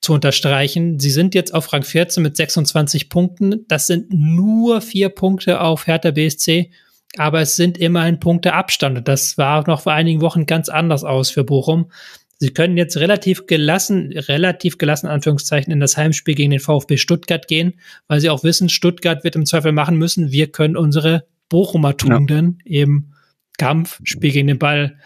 zu 0.00 0.14
unterstreichen. 0.14 0.98
Sie 0.98 1.10
sind 1.10 1.34
jetzt 1.34 1.52
auf 1.54 1.72
Rang 1.72 1.82
14 1.82 2.22
mit 2.22 2.36
26 2.36 3.08
Punkten. 3.08 3.66
Das 3.68 3.86
sind 3.86 4.06
nur 4.10 4.80
vier 4.80 5.10
Punkte 5.10 5.60
auf 5.60 5.86
Hertha 5.86 6.10
BSC, 6.10 6.70
aber 7.16 7.40
es 7.40 7.56
sind 7.56 7.78
immerhin 7.78 8.20
Punkte 8.20 8.54
Abstand. 8.54 9.06
das 9.06 9.36
war 9.36 9.66
noch 9.66 9.82
vor 9.82 9.92
einigen 9.92 10.20
Wochen 10.20 10.46
ganz 10.46 10.68
anders 10.68 11.04
aus 11.04 11.30
für 11.30 11.44
Bochum. 11.44 11.90
Sie 12.38 12.50
können 12.54 12.78
jetzt 12.78 12.96
relativ 12.96 13.46
gelassen, 13.46 14.12
relativ 14.14 14.78
gelassen 14.78 15.08
Anführungszeichen 15.08 15.70
in 15.70 15.80
das 15.80 15.98
Heimspiel 15.98 16.34
gegen 16.34 16.52
den 16.52 16.60
VfB 16.60 16.96
Stuttgart 16.96 17.46
gehen, 17.46 17.74
weil 18.08 18.20
sie 18.20 18.30
auch 18.30 18.42
wissen, 18.42 18.70
Stuttgart 18.70 19.24
wird 19.24 19.36
im 19.36 19.44
Zweifel 19.44 19.72
machen 19.72 19.98
müssen. 19.98 20.32
Wir 20.32 20.50
können 20.50 20.76
unsere 20.76 21.26
Bochumer 21.50 21.98
Tugenden 21.98 22.58
ja. 22.64 22.80
eben 22.80 23.12
Kampf, 23.60 24.00
Spiel 24.04 24.32
gegen 24.32 24.48
den 24.48 24.58
Ball 24.58 24.96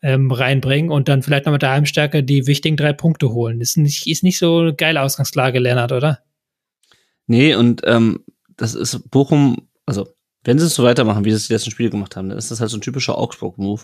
ähm, 0.00 0.30
reinbringen 0.30 0.92
und 0.92 1.08
dann 1.08 1.24
vielleicht 1.24 1.46
noch 1.46 1.52
mit 1.52 1.62
der 1.62 1.72
Heimstärke 1.72 2.22
die 2.22 2.46
wichtigen 2.46 2.76
drei 2.76 2.92
Punkte 2.92 3.30
holen. 3.30 3.60
Ist 3.60 3.76
nicht, 3.76 4.06
ist 4.06 4.22
nicht 4.22 4.38
so 4.38 4.60
eine 4.60 4.72
geile 4.72 5.02
Ausgangslage, 5.02 5.58
Lennart, 5.58 5.90
oder? 5.90 6.20
Nee, 7.26 7.56
und 7.56 7.82
ähm, 7.84 8.24
das 8.56 8.76
ist 8.76 9.10
Bochum, 9.10 9.68
also 9.84 10.06
wenn 10.44 10.60
sie 10.60 10.66
es 10.66 10.76
so 10.76 10.84
weitermachen, 10.84 11.24
wie 11.24 11.30
sie 11.30 11.36
es 11.36 11.48
die 11.48 11.54
letzten 11.54 11.72
Spiele 11.72 11.90
gemacht 11.90 12.14
haben, 12.14 12.28
dann 12.28 12.38
ist 12.38 12.52
das 12.52 12.60
halt 12.60 12.70
so 12.70 12.76
ein 12.76 12.82
typischer 12.82 13.18
Augsburg-Move. 13.18 13.82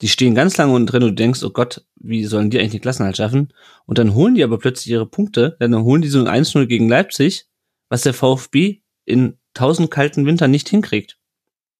Die 0.00 0.08
stehen 0.08 0.34
ganz 0.34 0.56
lange 0.56 0.72
unten 0.72 0.86
drin 0.86 1.04
und 1.04 1.10
du 1.10 1.14
denkst, 1.14 1.44
oh 1.44 1.50
Gott, 1.50 1.84
wie 1.94 2.24
sollen 2.24 2.50
die 2.50 2.58
eigentlich 2.58 2.72
den 2.72 2.80
Klassenhalt 2.80 3.16
schaffen? 3.16 3.52
Und 3.86 3.98
dann 3.98 4.14
holen 4.14 4.34
die 4.34 4.42
aber 4.42 4.58
plötzlich 4.58 4.90
ihre 4.90 5.06
Punkte, 5.06 5.56
dann 5.60 5.76
holen 5.84 6.02
die 6.02 6.08
so 6.08 6.18
ein 6.18 6.44
1-0 6.44 6.66
gegen 6.66 6.88
Leipzig, 6.88 7.46
was 7.90 8.02
der 8.02 8.14
VfB 8.14 8.80
in 9.04 9.38
tausend 9.54 9.92
kalten 9.92 10.26
Wintern 10.26 10.50
nicht 10.50 10.68
hinkriegt. 10.68 11.17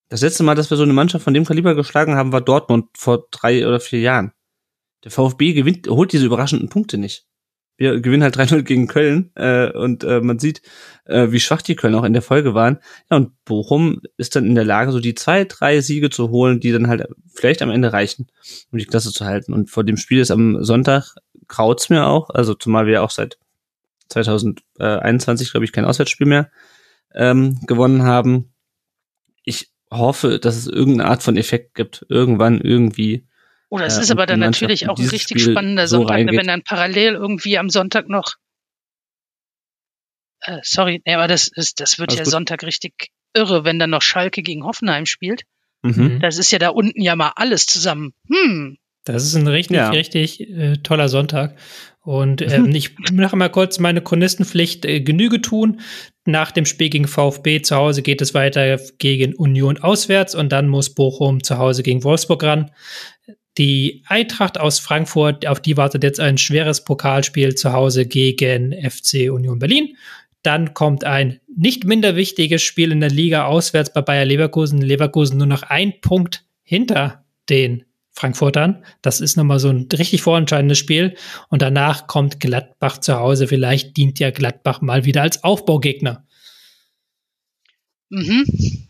Das 0.09 0.23
letzte 0.23 0.43
Mal, 0.43 0.55
dass 0.55 0.71
wir 0.71 0.77
so 0.77 0.83
eine 0.83 0.93
Mannschaft 0.93 1.25
von 1.25 1.35
dem 1.35 1.45
Kaliber 1.45 1.75
geschlagen 1.75 2.15
haben, 2.15 2.33
war 2.33 2.41
Dortmund 2.41 2.87
vor 2.97 3.27
drei 3.31 3.67
oder 3.67 3.81
vier 3.81 4.01
Jahren. 4.01 4.33
Der 5.05 5.11
VfB 5.11 5.53
gewinnt, 5.53 5.87
holt 5.89 6.13
diese 6.13 6.27
überraschenden 6.27 6.69
Punkte 6.69 6.99
nicht. 6.99 7.27
Wir 7.77 8.01
gewinnen 8.01 8.25
halt 8.25 8.37
3-0 8.37 8.63
gegen 8.63 8.89
Köln 8.89 9.31
äh, 9.37 9.71
und 9.71 10.03
äh, 10.03 10.21
man 10.21 10.41
sieht, 10.41 10.63
äh, 11.05 11.31
wie 11.31 11.39
schwach 11.39 11.63
die 11.63 11.77
Köln 11.77 11.95
auch 11.95 12.03
in 12.03 12.13
der 12.13 12.23
Folge 12.23 12.53
waren. 12.53 12.79
Ja, 13.09 13.19
und 13.19 13.45
Bochum 13.45 14.01
ist 14.17 14.35
dann 14.35 14.47
in 14.47 14.57
der 14.57 14.65
Lage, 14.65 14.91
so 14.91 14.99
die 14.99 15.15
zwei, 15.15 15.45
drei 15.45 15.81
Siege 15.81 16.11
zu 16.11 16.31
holen, 16.31 16.59
die 16.59 16.73
dann 16.73 16.89
halt 16.89 17.07
vielleicht 17.33 17.63
am 17.63 17.71
Ende 17.71 17.93
reichen, 17.93 18.27
um 18.73 18.79
die 18.79 18.87
Klasse 18.87 19.13
zu 19.13 19.25
halten. 19.25 19.53
Und 19.53 19.71
vor 19.71 19.85
dem 19.85 19.97
Spiel 19.97 20.19
ist 20.19 20.33
am 20.33 20.65
Sonntag 20.65 21.15
kraut's 21.47 21.89
mir 21.89 22.07
auch, 22.07 22.31
also 22.31 22.55
zumal 22.55 22.87
wir 22.87 23.05
auch 23.05 23.11
seit 23.11 23.39
2021, 24.09 25.53
glaube 25.53 25.65
ich, 25.65 25.73
kein 25.73 25.85
Auswärtsspiel 25.85 26.27
mehr 26.27 26.51
ähm, 27.15 27.61
gewonnen 27.67 28.03
haben. 28.03 28.53
Ich 29.45 29.71
hoffe, 29.90 30.39
dass 30.39 30.56
es 30.56 30.66
irgendeine 30.66 31.10
Art 31.10 31.23
von 31.23 31.36
Effekt 31.36 31.74
gibt, 31.74 32.05
irgendwann, 32.09 32.60
irgendwie. 32.60 33.27
Oder 33.70 33.86
es 33.86 33.98
äh, 33.98 34.02
ist 34.02 34.10
aber 34.10 34.27
dann 34.27 34.40
natürlich 34.40 34.89
auch 34.89 34.98
ein 34.98 35.09
richtig 35.09 35.40
Spiel 35.40 35.52
spannender 35.52 35.86
so 35.86 35.98
Sonntag, 35.98 36.15
reingeht. 36.15 36.39
wenn 36.39 36.47
dann 36.47 36.62
parallel 36.62 37.15
irgendwie 37.15 37.59
am 37.59 37.70
Sonntag 37.70 38.09
noch 38.09 38.36
äh, 40.40 40.60
sorry, 40.62 41.02
nee, 41.05 41.15
aber 41.15 41.28
das 41.28 41.48
ist, 41.48 41.81
das 41.81 41.98
wird 41.98 42.10
Alles 42.10 42.19
ja 42.19 42.24
gut. 42.24 42.32
Sonntag 42.32 42.62
richtig 42.62 43.10
irre, 43.35 43.65
wenn 43.65 43.78
dann 43.78 43.90
noch 43.90 44.02
Schalke 44.02 44.43
gegen 44.43 44.65
Hoffenheim 44.65 45.06
spielt. 45.06 45.43
Mhm. 45.82 46.20
Das 46.20 46.39
ist 46.39 46.51
ja 46.51 46.59
da 46.59 46.70
unten 46.70 47.01
ja 47.01 47.16
mal 47.16 47.32
alles 47.36 47.66
zusammen. 47.66 48.12
Hm. 48.28 48.78
Das 49.05 49.24
ist 49.24 49.35
ein 49.35 49.47
richtig, 49.47 49.77
ja. 49.77 49.90
richtig 49.90 50.40
äh, 50.40 50.77
toller 50.78 51.09
Sonntag. 51.09 51.56
Und 52.09 52.41
ähm, 52.53 52.75
ich 52.75 52.95
mache 53.13 53.37
mal 53.37 53.51
kurz 53.51 53.79
meine 53.79 54.01
Chronistenpflicht 54.01 54.87
äh, 54.87 55.03
Genüge 55.03 55.43
tun. 55.43 55.81
Nach 56.25 56.51
dem 56.51 56.65
Spiel 56.65 56.89
gegen 56.89 57.07
VfB 57.07 57.61
zu 57.61 57.77
Hause 57.77 58.01
geht 58.01 58.23
es 58.23 58.33
weiter 58.33 58.81
gegen 58.97 59.35
Union 59.35 59.77
auswärts 59.77 60.35
und 60.35 60.51
dann 60.51 60.69
muss 60.69 60.95
Bochum 60.95 61.43
zu 61.43 61.59
Hause 61.59 61.83
gegen 61.83 62.05
Wolfsburg 62.05 62.43
ran. 62.43 62.71
Die 63.59 64.05
Eintracht 64.07 64.59
aus 64.59 64.79
Frankfurt, 64.79 65.47
auf 65.47 65.61
die 65.61 65.77
wartet 65.77 66.03
jetzt 66.03 66.19
ein 66.19 66.39
schweres 66.39 66.83
Pokalspiel 66.83 67.57
zu 67.57 67.75
Hause 67.75 68.07
gegen 68.07 68.73
FC 68.73 69.31
Union 69.31 69.59
Berlin. 69.59 69.95
Dann 70.43 70.73
kommt 70.73 71.05
ein 71.05 71.41
nicht 71.55 71.85
minder 71.85 72.17
wichtiges 72.17 72.63
Spiel 72.63 72.91
in 72.91 73.01
der 73.01 73.11
Liga 73.11 73.45
auswärts 73.45 73.93
bei 73.93 74.01
Bayer 74.01 74.25
Leverkusen. 74.25 74.81
Leverkusen 74.81 75.37
nur 75.37 75.47
noch 75.47 75.63
ein 75.63 76.01
Punkt 76.01 76.47
hinter 76.63 77.27
den 77.51 77.85
Frankfurtern. 78.19 78.85
Das 79.01 79.20
ist 79.20 79.36
nochmal 79.36 79.61
so 79.61 79.69
ein 79.69 79.86
richtig 79.93 80.23
vorentscheidendes 80.23 80.77
Spiel. 80.77 81.15
Und 81.49 81.62
danach 81.62 82.09
kommt 82.09 82.40
Gladbach 82.40 82.99
zu 82.99 83.19
Hause. 83.19 83.47
Vielleicht 83.47 83.97
dient 83.97 84.19
ja 84.19 84.31
Gladbach 84.31 84.81
mal 84.81 85.05
wieder 85.05 85.23
als 85.23 85.45
Aufbaugegner. 85.45 86.27
Mhm. 88.11 88.45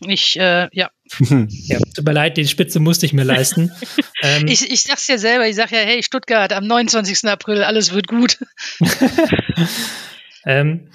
Ich, 0.07 0.39
äh, 0.39 0.69
ja. 0.73 0.91
ja. 1.21 1.79
Tut 1.95 2.05
mir 2.05 2.13
leid, 2.13 2.37
die 2.39 2.47
Spitze 2.47 2.81
musste 2.81 3.05
ich 3.05 3.13
mir 3.13 3.25
leisten. 3.25 3.71
ähm, 4.23 4.47
ich, 4.47 4.71
ich 4.71 4.83
sag's 4.83 5.09
ja 5.09 5.19
selber, 5.19 5.47
ich 5.47 5.57
sag 5.57 5.73
ja, 5.73 5.79
hey, 5.79 6.03
Stuttgart, 6.03 6.53
am 6.53 6.67
29. 6.67 7.29
April, 7.29 7.65
alles 7.65 7.93
wird 7.93 8.07
gut. 8.07 8.39
ähm, 10.47 10.89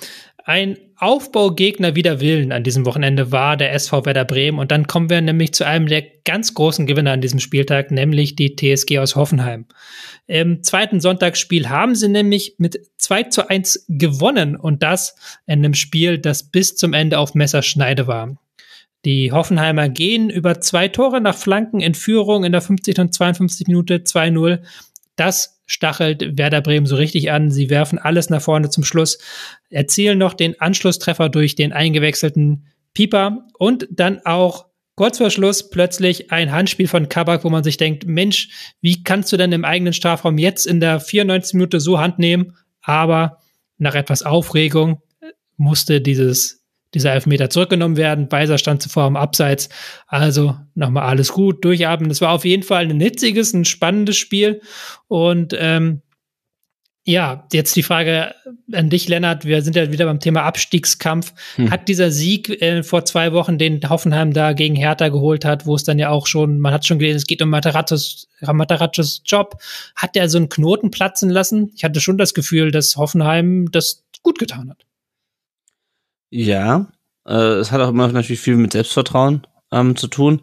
ein 0.46 0.78
Aufbaugegner 0.98 1.96
wider 1.96 2.20
Willen 2.20 2.52
an 2.52 2.64
diesem 2.64 2.86
Wochenende 2.86 3.32
war 3.32 3.58
der 3.58 3.74
SV 3.74 4.06
Werder 4.06 4.26
Bremen. 4.26 4.60
Und 4.60 4.72
dann 4.72 4.88
kommen 4.88 5.10
wir 5.10 5.22
nämlich 5.22 5.54
zu 5.54 5.66
einem 5.66 5.88
der 5.88 6.04
ganz 6.26 6.54
großen 6.54 6.86
Gewinner 6.86 7.12
an 7.12 7.22
diesem 7.22 7.40
Spieltag, 7.40 7.92
nämlich 7.92 8.36
die 8.36 8.56
TSG 8.56 9.00
aus 9.00 9.16
Hoffenheim. 9.16 9.66
Im 10.28 10.64
zweiten 10.64 11.00
Sonntagsspiel 11.00 11.70
haben 11.70 11.96
sie 11.96 12.10
nämlich 12.10 12.56
mit 12.58 12.80
2 12.98 13.24
zu 13.24 13.50
1 13.50 13.86
gewonnen 13.88 14.56
und 14.56 14.84
das 14.84 15.16
in 15.46 15.60
einem 15.60 15.74
Spiel, 15.74 16.18
das 16.18 16.52
bis 16.52 16.76
zum 16.76 16.94
Ende 16.94 17.20
auf 17.20 17.36
Messerschneide 17.36 18.08
war. 18.08 18.38
Die 19.06 19.32
Hoffenheimer 19.34 19.90
gehen 19.90 20.30
über 20.30 20.62
zwei 20.62 20.88
Tore 20.88 21.20
nach 21.20 21.36
Flanken 21.36 21.82
in 21.82 21.94
Führung 21.94 22.46
in 22.46 22.54
der 22.54 22.62
50. 22.62 23.00
und 23.00 23.14
52 23.14 23.68
Minute 23.68 23.98
2-0. 23.98 24.60
Das 25.18 25.62
stachelt 25.66 26.38
Werder 26.38 26.62
Bremen 26.62 26.86
so 26.86 26.96
richtig 26.96 27.32
an. 27.32 27.52
Sie 27.52 27.70
werfen 27.70 28.00
alles 28.00 28.30
nach 28.30 28.42
vorne 28.42 28.70
zum 28.70 28.84
Schluss, 28.84 29.18
erzielen 29.74 30.18
noch 30.18 30.34
den 30.34 30.60
Anschlusstreffer 30.60 31.30
durch 31.30 31.56
den 31.56 31.74
eingewechselten 31.74 32.68
Pieper 32.94 33.48
und 33.58 33.88
dann 33.92 34.26
auch 34.26 34.68
kurz 34.96 35.18
vor 35.18 35.30
Schluss 35.30 35.70
plötzlich 35.70 36.32
ein 36.32 36.52
Handspiel 36.52 36.88
von 36.88 37.10
Kabak, 37.10 37.44
wo 37.44 37.50
man 37.50 37.64
sich 37.64 37.78
denkt, 37.78 38.06
Mensch, 38.06 38.74
wie 38.82 39.04
kannst 39.04 39.32
du 39.32 39.38
denn 39.38 39.52
im 39.52 39.66
eigenen 39.66 39.94
Strafraum 39.94 40.38
jetzt 40.38 40.66
in 40.68 40.80
der 40.80 41.00
94 41.00 41.56
Minute 41.56 41.80
so 41.80 42.00
Hand 42.00 42.20
nehmen? 42.20 42.56
Aber 42.82 43.40
nach 43.78 43.96
etwas 43.96 44.24
Aufregung 44.24 45.02
musste 45.58 46.02
dieses 46.02 46.64
dieser 46.94 47.14
Elfmeter 47.14 47.50
zurückgenommen 47.50 47.98
werden. 47.98 48.28
Beiser 48.28 48.58
stand 48.58 48.82
zuvor 48.82 49.04
am 49.04 49.16
Abseits. 49.16 49.70
Also 50.08 50.56
nochmal 50.76 51.04
alles 51.04 51.32
gut, 51.32 51.66
durchatmen. 51.66 52.10
Das 52.10 52.22
war 52.22 52.32
auf 52.32 52.46
jeden 52.46 52.64
Fall 52.64 52.88
ein 52.88 53.00
hitziges, 53.00 53.54
ein 53.54 53.66
spannendes 53.66 54.18
Spiel. 54.18 54.62
Und 55.08 55.56
ähm, 55.58 56.02
ja, 57.06 57.46
jetzt 57.52 57.76
die 57.76 57.84
Frage 57.84 58.34
an 58.72 58.90
dich, 58.90 59.10
Lennart. 59.10 59.44
Wir 59.44 59.62
sind 59.62 59.76
ja 59.76 59.92
wieder 59.92 60.06
beim 60.06 60.22
Thema 60.22 60.44
Abstiegskampf. 60.44 61.34
Hm. 61.56 61.70
Hat 61.70 61.90
dieser 61.90 62.12
Sieg 62.12 62.50
äh, 62.62 62.82
vor 62.82 63.04
zwei 63.04 63.34
Wochen, 63.34 63.58
den 63.58 63.82
Hoffenheim 63.90 64.32
da 64.32 64.54
gegen 64.54 64.76
Hertha 64.76 65.10
geholt 65.10 65.44
hat, 65.44 65.66
wo 65.66 65.76
es 65.76 65.84
dann 65.84 66.00
ja 66.00 66.10
auch 66.10 66.28
schon, 66.28 66.60
man 66.60 66.74
hat 66.74 66.86
schon 66.86 67.00
gelesen, 67.00 67.18
es 67.18 67.28
geht 67.28 67.42
um 67.42 67.50
Materazzos, 67.50 68.30
Materazzos 68.42 69.22
Job, 69.26 69.62
hat 69.96 70.16
der 70.16 70.30
so 70.30 70.38
einen 70.38 70.48
Knoten 70.48 70.92
platzen 70.92 71.30
lassen? 71.30 71.72
Ich 71.76 71.84
hatte 71.84 72.00
schon 72.00 72.18
das 72.18 72.34
Gefühl, 72.34 72.72
dass 72.72 72.96
Hoffenheim 72.96 73.70
das 73.72 74.06
gut 74.22 74.40
getan 74.40 74.70
hat. 74.70 74.86
Ja, 76.30 76.88
äh, 77.28 77.34
es 77.34 77.72
hat 77.72 77.82
auch 77.82 77.90
immer 77.90 78.08
natürlich 78.08 78.40
viel 78.40 78.56
mit 78.56 78.72
Selbstvertrauen 78.72 79.46
ähm, 79.74 79.98
zu 79.98 80.08
tun. 80.08 80.42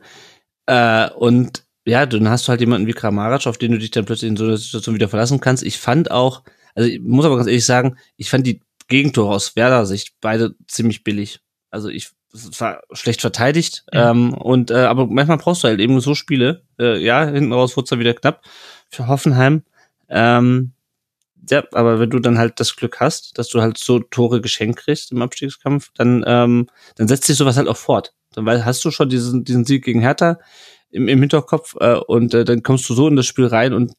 Äh, 0.66 1.08
und 1.10 1.64
ja, 1.86 2.06
dann 2.06 2.28
hast 2.28 2.46
du 2.46 2.50
halt 2.50 2.60
jemanden 2.60 2.86
wie 2.86 2.92
Kramaric, 2.92 3.46
auf 3.46 3.58
den 3.58 3.72
du 3.72 3.78
dich 3.78 3.90
dann 3.90 4.04
plötzlich 4.04 4.30
in 4.30 4.36
so 4.36 4.44
einer 4.44 4.56
Situation 4.56 4.94
wieder 4.94 5.08
verlassen 5.08 5.40
kannst. 5.40 5.62
Ich 5.62 5.78
fand 5.78 6.10
auch, 6.10 6.42
also 6.74 6.88
ich 6.88 7.00
muss 7.00 7.24
aber 7.24 7.36
ganz 7.36 7.48
ehrlich 7.48 7.64
sagen, 7.64 7.96
ich 8.16 8.30
fand 8.30 8.46
die 8.46 8.60
Gegentore 8.88 9.34
aus 9.34 9.56
Werder 9.56 9.86
Sicht 9.86 10.14
beide 10.20 10.54
ziemlich 10.66 11.04
billig. 11.04 11.40
Also 11.70 11.88
ich 11.88 12.10
war 12.58 12.82
schlecht 12.92 13.20
verteidigt 13.20 13.84
ja. 13.92 14.10
ähm, 14.10 14.34
und 14.34 14.70
äh, 14.70 14.84
aber 14.84 15.06
manchmal 15.06 15.38
brauchst 15.38 15.64
du 15.64 15.68
halt 15.68 15.80
eben 15.80 16.00
so 16.00 16.14
Spiele. 16.14 16.62
Äh, 16.78 16.98
ja, 16.98 17.24
hinten 17.24 17.52
raus 17.52 17.76
wurde 17.76 17.84
es 17.84 17.90
dann 17.90 17.98
wieder 17.98 18.14
knapp 18.14 18.42
für 18.88 19.08
Hoffenheim. 19.08 19.62
Ähm, 20.08 20.72
ja, 21.48 21.64
aber 21.72 21.98
wenn 21.98 22.10
du 22.10 22.18
dann 22.18 22.38
halt 22.38 22.60
das 22.60 22.76
Glück 22.76 23.00
hast, 23.00 23.38
dass 23.38 23.48
du 23.48 23.60
halt 23.60 23.78
so 23.78 23.98
Tore 23.98 24.40
geschenkt 24.40 24.80
kriegst 24.80 25.10
im 25.12 25.22
Abstiegskampf, 25.22 25.90
dann, 25.94 26.22
ähm, 26.26 26.68
dann 26.96 27.08
setzt 27.08 27.24
sich 27.24 27.36
sowas 27.36 27.56
halt 27.56 27.68
auch 27.68 27.76
fort. 27.76 28.12
Dann 28.32 28.64
hast 28.64 28.84
du 28.84 28.90
schon 28.90 29.08
diesen, 29.08 29.44
diesen 29.44 29.64
Sieg 29.64 29.84
gegen 29.84 30.00
Hertha 30.00 30.38
im, 30.90 31.08
im 31.08 31.20
Hinterkopf 31.20 31.76
äh, 31.80 31.94
und 31.94 32.34
äh, 32.34 32.44
dann 32.44 32.62
kommst 32.62 32.88
du 32.88 32.94
so 32.94 33.08
in 33.08 33.16
das 33.16 33.26
Spiel 33.26 33.46
rein 33.46 33.72
und 33.72 33.92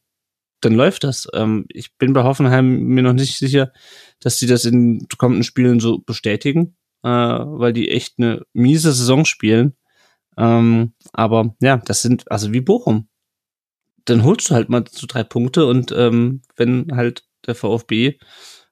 dann 0.61 0.73
läuft 0.73 1.03
das. 1.03 1.27
Ähm, 1.33 1.65
ich 1.69 1.97
bin 1.97 2.13
bei 2.13 2.23
Hoffenheim 2.23 2.83
mir 2.83 3.03
noch 3.03 3.13
nicht 3.13 3.37
sicher, 3.37 3.71
dass 4.19 4.37
sie 4.37 4.47
das 4.47 4.65
in 4.65 5.07
kommenden 5.17 5.43
Spielen 5.43 5.79
so 5.79 5.99
bestätigen, 5.99 6.75
äh, 7.03 7.09
weil 7.09 7.73
die 7.73 7.89
echt 7.89 8.15
eine 8.17 8.43
miese 8.53 8.93
Saison 8.93 9.25
spielen. 9.25 9.75
Ähm, 10.37 10.93
aber 11.13 11.55
ja, 11.61 11.77
das 11.77 12.01
sind 12.01 12.31
also 12.31 12.53
wie 12.53 12.61
Bochum. 12.61 13.07
Dann 14.05 14.23
holst 14.23 14.49
du 14.49 14.55
halt 14.55 14.69
mal 14.69 14.83
so 14.89 15.07
drei 15.07 15.23
Punkte 15.23 15.65
und 15.65 15.91
ähm, 15.91 16.41
wenn 16.55 16.95
halt 16.95 17.23
der 17.45 17.55
VfB 17.55 18.17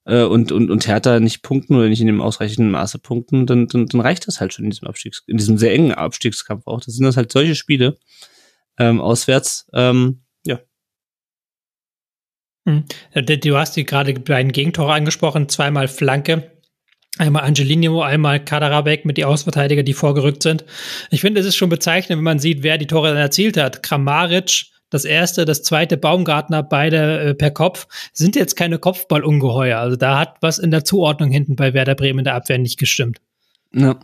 äh, 0.09 0.23
und, 0.23 0.51
und, 0.51 0.71
und 0.71 0.87
Hertha 0.87 1.19
nicht 1.19 1.43
punkten 1.43 1.75
oder 1.75 1.87
nicht 1.87 2.01
in 2.01 2.07
dem 2.07 2.21
ausreichenden 2.21 2.71
Maße 2.71 2.99
punkten, 2.99 3.45
dann, 3.45 3.67
dann, 3.67 3.85
dann 3.85 4.01
reicht 4.01 4.27
das 4.27 4.41
halt 4.41 4.53
schon 4.53 4.65
in 4.65 4.71
diesem 4.71 4.87
Abstiegs, 4.87 5.23
in 5.27 5.37
diesem 5.37 5.57
sehr 5.57 5.71
engen 5.73 5.93
Abstiegskampf 5.93 6.65
auch. 6.67 6.81
Das 6.81 6.95
sind 6.95 7.05
das 7.05 7.15
halt 7.15 7.31
solche 7.31 7.55
Spiele 7.55 7.97
ähm, 8.77 8.99
auswärts, 8.99 9.67
ähm, 9.73 10.21
ja. 10.45 10.59
Hm. 12.67 12.85
Du 13.13 13.57
hast 13.57 13.75
die 13.75 13.85
gerade 13.85 14.13
beiden 14.13 14.51
Gegentore 14.51 14.93
angesprochen, 14.93 15.47
zweimal 15.47 15.87
Flanke. 15.87 16.51
Einmal 17.17 17.43
Angelino, 17.43 18.01
einmal 18.01 18.43
Kaderabek 18.43 19.03
mit 19.03 19.17
die 19.17 19.25
Außenverteidiger, 19.25 19.83
die 19.83 19.93
vorgerückt 19.93 20.41
sind. 20.41 20.63
Ich 21.09 21.21
finde, 21.21 21.41
es 21.41 21.47
ist 21.47 21.57
schon 21.57 21.69
bezeichnend, 21.69 22.17
wenn 22.17 22.23
man 22.23 22.39
sieht, 22.39 22.63
wer 22.63 22.77
die 22.77 22.87
Tore 22.87 23.09
dann 23.09 23.17
erzielt 23.17 23.57
hat. 23.57 23.83
Kramaric, 23.83 24.67
das 24.89 25.05
erste, 25.05 25.45
das 25.45 25.63
zweite 25.63 25.97
Baumgartner, 25.97 26.63
beide 26.63 27.19
äh, 27.19 27.33
per 27.33 27.51
Kopf, 27.51 27.87
sind 28.13 28.35
jetzt 28.35 28.55
keine 28.55 28.79
Kopfballungeheuer. 28.79 29.79
Also 29.79 29.95
da 29.95 30.19
hat 30.19 30.37
was 30.41 30.59
in 30.59 30.71
der 30.71 30.83
Zuordnung 30.83 31.31
hinten 31.31 31.55
bei 31.55 31.73
Werder 31.73 31.95
Bremen 31.95 32.19
in 32.19 32.25
der 32.25 32.35
Abwehr 32.35 32.57
nicht 32.57 32.79
gestimmt. 32.79 33.19
Ja. 33.73 33.99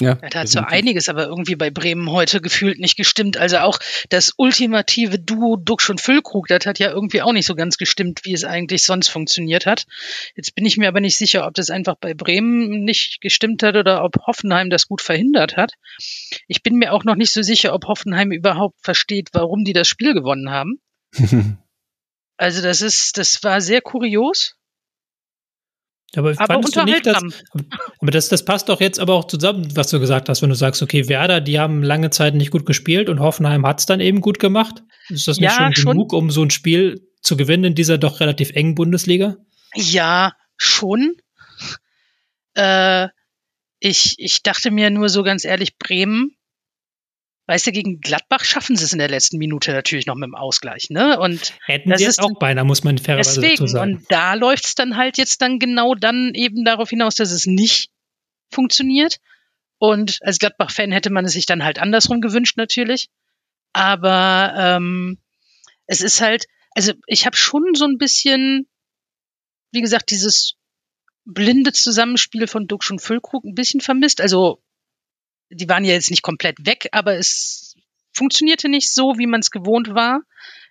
Ja, 0.00 0.14
da 0.14 0.40
hat 0.40 0.48
so 0.48 0.60
einiges 0.60 1.08
aber 1.08 1.26
irgendwie 1.26 1.56
bei 1.56 1.70
Bremen 1.70 2.10
heute 2.10 2.40
gefühlt 2.40 2.78
nicht 2.78 2.96
gestimmt. 2.96 3.36
Also 3.36 3.58
auch 3.58 3.78
das 4.10 4.32
ultimative 4.36 5.18
Duo 5.18 5.56
Duxch 5.56 5.90
und 5.90 6.00
Füllkrug, 6.00 6.46
das 6.46 6.66
hat 6.66 6.78
ja 6.78 6.90
irgendwie 6.90 7.20
auch 7.22 7.32
nicht 7.32 7.46
so 7.46 7.56
ganz 7.56 7.78
gestimmt, 7.78 8.20
wie 8.22 8.32
es 8.32 8.44
eigentlich 8.44 8.84
sonst 8.84 9.08
funktioniert 9.08 9.66
hat. 9.66 9.86
Jetzt 10.36 10.54
bin 10.54 10.64
ich 10.64 10.76
mir 10.76 10.86
aber 10.86 11.00
nicht 11.00 11.16
sicher, 11.16 11.46
ob 11.46 11.54
das 11.54 11.70
einfach 11.70 11.96
bei 12.00 12.14
Bremen 12.14 12.84
nicht 12.84 13.20
gestimmt 13.20 13.62
hat 13.64 13.74
oder 13.74 14.04
ob 14.04 14.24
Hoffenheim 14.26 14.70
das 14.70 14.86
gut 14.86 15.00
verhindert 15.00 15.56
hat. 15.56 15.72
Ich 16.46 16.62
bin 16.62 16.76
mir 16.76 16.92
auch 16.92 17.02
noch 17.02 17.16
nicht 17.16 17.32
so 17.32 17.42
sicher, 17.42 17.74
ob 17.74 17.86
Hoffenheim 17.86 18.30
überhaupt 18.30 18.78
versteht, 18.80 19.30
warum 19.32 19.64
die 19.64 19.72
das 19.72 19.88
Spiel 19.88 20.14
gewonnen 20.14 20.50
haben. 20.50 20.80
also 22.36 22.62
das 22.62 22.82
ist, 22.82 23.18
das 23.18 23.42
war 23.42 23.60
sehr 23.60 23.80
kurios. 23.80 24.57
Aber, 26.16 26.30
aber 26.30 26.46
fandest 26.46 26.76
du 26.76 26.84
nicht, 26.84 27.06
dass, 27.06 27.22
aber 28.00 28.10
das, 28.10 28.28
das 28.28 28.44
passt 28.44 28.68
doch 28.68 28.80
jetzt 28.80 28.98
aber 28.98 29.14
auch 29.14 29.26
zusammen, 29.26 29.68
was 29.76 29.90
du 29.90 30.00
gesagt 30.00 30.28
hast, 30.28 30.40
wenn 30.40 30.48
du 30.48 30.54
sagst, 30.54 30.82
okay, 30.82 31.08
Werder, 31.08 31.40
die 31.40 31.58
haben 31.58 31.82
lange 31.82 32.10
Zeit 32.10 32.34
nicht 32.34 32.50
gut 32.50 32.64
gespielt 32.64 33.08
und 33.10 33.20
Hoffenheim 33.20 33.66
hat 33.66 33.80
es 33.80 33.86
dann 33.86 34.00
eben 34.00 34.20
gut 34.20 34.38
gemacht. 34.38 34.82
Ist 35.08 35.28
das 35.28 35.38
nicht 35.38 35.50
ja, 35.50 35.70
schon 35.74 35.92
genug, 35.92 36.12
um 36.12 36.30
so 36.30 36.42
ein 36.42 36.50
Spiel 36.50 37.06
zu 37.20 37.36
gewinnen 37.36 37.64
in 37.64 37.74
dieser 37.74 37.98
doch 37.98 38.20
relativ 38.20 38.50
engen 38.50 38.74
Bundesliga? 38.74 39.36
Ja, 39.74 40.32
schon. 40.56 41.14
Äh, 42.54 43.08
ich, 43.78 44.14
ich 44.18 44.42
dachte 44.42 44.70
mir 44.70 44.90
nur 44.90 45.10
so 45.10 45.22
ganz 45.22 45.44
ehrlich, 45.44 45.76
Bremen 45.76 46.37
Weißt 47.48 47.66
du, 47.66 47.72
gegen 47.72 48.02
Gladbach 48.02 48.44
schaffen 48.44 48.76
sie 48.76 48.84
es 48.84 48.92
in 48.92 48.98
der 48.98 49.08
letzten 49.08 49.38
Minute 49.38 49.72
natürlich 49.72 50.04
noch 50.04 50.16
mit 50.16 50.26
dem 50.26 50.34
Ausgleich, 50.34 50.90
ne? 50.90 51.18
Und 51.18 51.54
hätten 51.64 51.96
sie 51.96 52.04
es 52.04 52.18
auch 52.18 52.38
beinahe, 52.38 52.66
muss 52.66 52.84
man 52.84 52.98
fairerweise 52.98 53.40
deswegen, 53.40 53.56
dazu 53.56 53.66
sagen. 53.66 53.94
Und 53.94 54.04
da 54.10 54.34
läuft 54.34 54.66
es 54.66 54.74
dann 54.74 54.98
halt 54.98 55.16
jetzt 55.16 55.40
dann 55.40 55.58
genau 55.58 55.94
dann 55.94 56.32
eben 56.34 56.66
darauf 56.66 56.90
hinaus, 56.90 57.14
dass 57.14 57.30
es 57.30 57.46
nicht 57.46 57.90
funktioniert. 58.50 59.16
Und 59.78 60.18
als 60.20 60.38
Gladbach-Fan 60.38 60.92
hätte 60.92 61.08
man 61.08 61.24
es 61.24 61.32
sich 61.32 61.46
dann 61.46 61.64
halt 61.64 61.78
andersrum 61.78 62.20
gewünscht, 62.20 62.58
natürlich. 62.58 63.08
Aber 63.72 64.52
ähm, 64.54 65.18
es 65.86 66.02
ist 66.02 66.20
halt, 66.20 66.44
also 66.72 66.92
ich 67.06 67.24
habe 67.24 67.36
schon 67.36 67.74
so 67.74 67.86
ein 67.86 67.96
bisschen, 67.96 68.68
wie 69.72 69.80
gesagt, 69.80 70.10
dieses 70.10 70.56
blinde 71.24 71.72
Zusammenspiel 71.72 72.46
von 72.46 72.66
Duxch 72.66 72.90
und 72.90 73.00
Füllkrug 73.00 73.44
ein 73.44 73.54
bisschen 73.54 73.80
vermisst. 73.80 74.20
Also 74.20 74.62
die 75.50 75.68
waren 75.68 75.84
ja 75.84 75.92
jetzt 75.92 76.10
nicht 76.10 76.22
komplett 76.22 76.66
weg, 76.66 76.88
aber 76.92 77.16
es 77.16 77.74
funktionierte 78.12 78.68
nicht 78.68 78.92
so, 78.92 79.18
wie 79.18 79.26
man 79.26 79.40
es 79.40 79.50
gewohnt 79.50 79.94
war. 79.94 80.22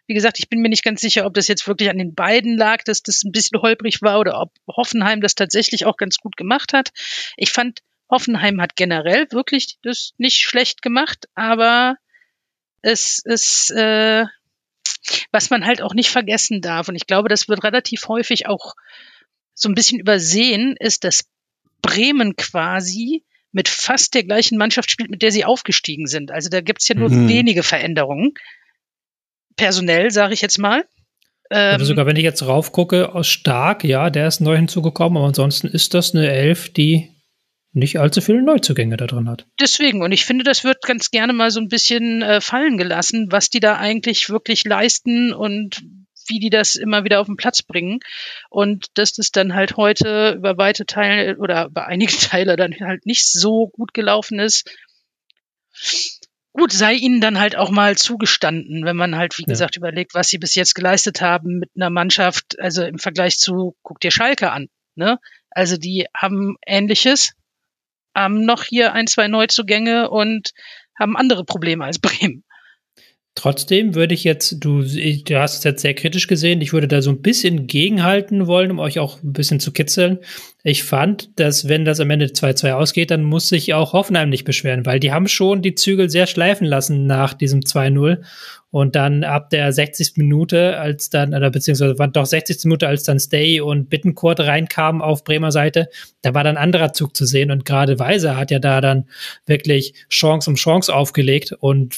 Wie 0.05 0.13
gesagt, 0.13 0.39
ich 0.39 0.49
bin 0.49 0.61
mir 0.61 0.69
nicht 0.69 0.83
ganz 0.83 1.01
sicher, 1.01 1.25
ob 1.25 1.33
das 1.33 1.47
jetzt 1.47 1.67
wirklich 1.67 1.89
an 1.89 1.97
den 1.97 2.15
beiden 2.15 2.57
lag, 2.57 2.83
dass 2.83 3.03
das 3.03 3.23
ein 3.23 3.31
bisschen 3.31 3.61
holprig 3.61 4.01
war 4.01 4.19
oder 4.19 4.39
ob 4.39 4.51
Hoffenheim 4.67 5.21
das 5.21 5.35
tatsächlich 5.35 5.85
auch 5.85 5.97
ganz 5.97 6.17
gut 6.17 6.37
gemacht 6.37 6.73
hat. 6.73 6.91
Ich 7.35 7.51
fand, 7.51 7.81
Hoffenheim 8.09 8.61
hat 8.61 8.75
generell 8.75 9.27
wirklich 9.31 9.77
das 9.81 10.13
nicht 10.17 10.37
schlecht 10.37 10.81
gemacht, 10.81 11.27
aber 11.35 11.97
es 12.81 13.19
ist, 13.25 13.71
äh, 13.71 14.25
was 15.31 15.49
man 15.49 15.65
halt 15.65 15.81
auch 15.81 15.93
nicht 15.93 16.09
vergessen 16.09 16.61
darf, 16.61 16.87
und 16.87 16.95
ich 16.95 17.07
glaube, 17.07 17.27
das 17.27 17.49
wird 17.49 17.63
relativ 17.63 18.07
häufig 18.07 18.47
auch 18.47 18.75
so 19.53 19.67
ein 19.67 19.75
bisschen 19.75 19.99
übersehen, 19.99 20.75
ist, 20.79 21.03
dass 21.03 21.25
Bremen 21.81 22.35
quasi 22.37 23.23
mit 23.51 23.69
fast 23.69 24.13
der 24.13 24.23
gleichen 24.23 24.57
Mannschaft 24.57 24.91
spielt, 24.91 25.09
mit 25.09 25.21
der 25.21 25.31
sie 25.31 25.45
aufgestiegen 25.45 26.07
sind. 26.07 26.31
Also 26.31 26.49
da 26.49 26.61
gibt's 26.61 26.87
ja 26.87 26.95
nur 26.95 27.09
mhm. 27.09 27.29
wenige 27.29 27.63
Veränderungen. 27.63 28.33
Personell, 29.55 30.11
sage 30.11 30.33
ich 30.33 30.41
jetzt 30.41 30.59
mal. 30.59 30.85
Ähm, 31.49 31.73
also 31.73 31.85
sogar 31.85 32.05
wenn 32.05 32.15
ich 32.15 32.23
jetzt 32.23 32.45
raufgucke, 32.45 33.15
aus 33.15 33.27
Stark, 33.27 33.83
ja, 33.83 34.09
der 34.09 34.27
ist 34.27 34.41
neu 34.41 34.55
hinzugekommen, 34.55 35.17
aber 35.17 35.27
ansonsten 35.27 35.67
ist 35.67 35.93
das 35.93 36.13
eine 36.13 36.29
Elf, 36.29 36.71
die 36.71 37.09
nicht 37.73 37.99
allzu 37.99 38.21
viele 38.21 38.41
Neuzugänge 38.41 38.97
da 38.97 39.05
drin 39.05 39.29
hat. 39.29 39.45
Deswegen, 39.59 40.01
und 40.01 40.11
ich 40.11 40.25
finde, 40.25 40.43
das 40.43 40.63
wird 40.63 40.81
ganz 40.81 41.11
gerne 41.11 41.33
mal 41.33 41.51
so 41.51 41.59
ein 41.59 41.67
bisschen 41.67 42.21
äh, 42.21 42.41
fallen 42.41 42.77
gelassen, 42.77 43.27
was 43.29 43.49
die 43.49 43.59
da 43.59 43.77
eigentlich 43.77 44.29
wirklich 44.29 44.65
leisten 44.65 45.33
und 45.33 45.83
wie 46.27 46.39
die 46.39 46.49
das 46.49 46.75
immer 46.75 47.03
wieder 47.03 47.19
auf 47.19 47.27
den 47.27 47.37
Platz 47.37 47.61
bringen. 47.61 47.99
Und 48.49 48.87
dass 48.95 49.13
das 49.13 49.31
dann 49.31 49.53
halt 49.53 49.77
heute 49.77 50.33
über 50.37 50.57
weite 50.57 50.85
Teile 50.85 51.37
oder 51.37 51.67
über 51.67 51.87
einige 51.87 52.11
Teile 52.17 52.55
dann 52.55 52.73
halt 52.79 53.05
nicht 53.05 53.31
so 53.31 53.67
gut 53.67 53.93
gelaufen 53.93 54.39
ist. 54.39 54.69
Gut, 56.53 56.71
sei 56.71 56.93
ihnen 56.93 57.21
dann 57.21 57.39
halt 57.39 57.55
auch 57.55 57.69
mal 57.69 57.97
zugestanden, 57.97 58.83
wenn 58.83 58.95
man 58.95 59.15
halt, 59.15 59.37
wie 59.37 59.43
ja. 59.43 59.47
gesagt, 59.47 59.77
überlegt, 59.77 60.15
was 60.15 60.29
sie 60.29 60.39
bis 60.39 60.55
jetzt 60.55 60.73
geleistet 60.73 61.21
haben 61.21 61.59
mit 61.59 61.69
einer 61.75 61.91
Mannschaft, 61.91 62.59
also 62.59 62.83
im 62.83 62.97
Vergleich 62.97 63.37
zu, 63.37 63.75
guck 63.83 63.99
dir 63.99 64.09
Schalke 64.09 64.51
an, 64.51 64.67
ne? 64.95 65.19
Also 65.51 65.77
die 65.77 66.07
haben 66.15 66.57
Ähnliches, 66.65 67.33
haben 68.15 68.43
noch 68.43 68.63
hier 68.63 68.93
ein, 68.93 69.05
zwei 69.05 69.27
Neuzugänge 69.27 70.09
und 70.09 70.51
haben 70.99 71.15
andere 71.15 71.45
Probleme 71.45 71.85
als 71.85 71.99
Bremen. 71.99 72.43
Trotzdem 73.37 73.93
würde 73.93 74.15
ich 74.15 74.23
jetzt, 74.23 74.65
du, 74.65 74.81
du 74.81 75.39
hast 75.39 75.59
es 75.59 75.63
jetzt 75.63 75.83
sehr 75.83 75.93
kritisch 75.93 76.25
gesehen, 76.25 76.59
ich 76.59 76.73
würde 76.73 76.87
da 76.87 77.03
so 77.03 77.11
ein 77.11 77.21
bisschen 77.21 77.67
gegenhalten 77.67 78.47
wollen, 78.47 78.71
um 78.71 78.79
euch 78.79 78.97
auch 78.97 79.21
ein 79.21 79.31
bisschen 79.31 79.59
zu 79.59 79.71
kitzeln. 79.71 80.17
Ich 80.63 80.83
fand, 80.83 81.39
dass 81.39 81.67
wenn 81.67 81.85
das 81.85 81.99
am 81.99 82.09
Ende 82.09 82.25
2-2 82.25 82.71
ausgeht, 82.71 83.11
dann 83.11 83.23
muss 83.23 83.47
sich 83.47 83.75
auch 83.75 83.93
Hoffenheim 83.93 84.31
nicht 84.31 84.43
beschweren, 84.43 84.87
weil 84.87 84.99
die 84.99 85.11
haben 85.11 85.27
schon 85.27 85.61
die 85.61 85.75
Zügel 85.75 86.09
sehr 86.09 86.25
schleifen 86.25 86.65
lassen 86.65 87.05
nach 87.05 87.35
diesem 87.35 87.59
2-0. 87.59 88.23
Und 88.71 88.95
dann 88.95 89.23
ab 89.23 89.51
der 89.51 89.71
60. 89.71 90.13
Minute, 90.15 90.79
als 90.79 91.11
dann, 91.11 91.35
oder 91.35 91.51
beziehungsweise 91.51 91.99
war 91.99 92.07
doch 92.07 92.25
60. 92.25 92.63
Minute, 92.63 92.87
als 92.87 93.03
dann 93.03 93.19
Stay 93.19 93.61
und 93.61 93.87
Bittencourt 93.87 94.39
reinkamen 94.39 95.03
auf 95.03 95.23
Bremer 95.23 95.51
Seite, 95.51 95.89
da 96.23 96.33
war 96.33 96.43
dann 96.43 96.57
anderer 96.57 96.91
Zug 96.91 97.15
zu 97.15 97.27
sehen. 97.27 97.51
Und 97.51 97.65
gerade 97.65 97.99
Weiser 97.99 98.35
hat 98.35 98.49
ja 98.49 98.57
da 98.57 98.81
dann 98.81 99.05
wirklich 99.45 99.93
Chance 100.09 100.49
um 100.49 100.55
Chance 100.55 100.93
aufgelegt 100.93 101.53
und 101.59 101.95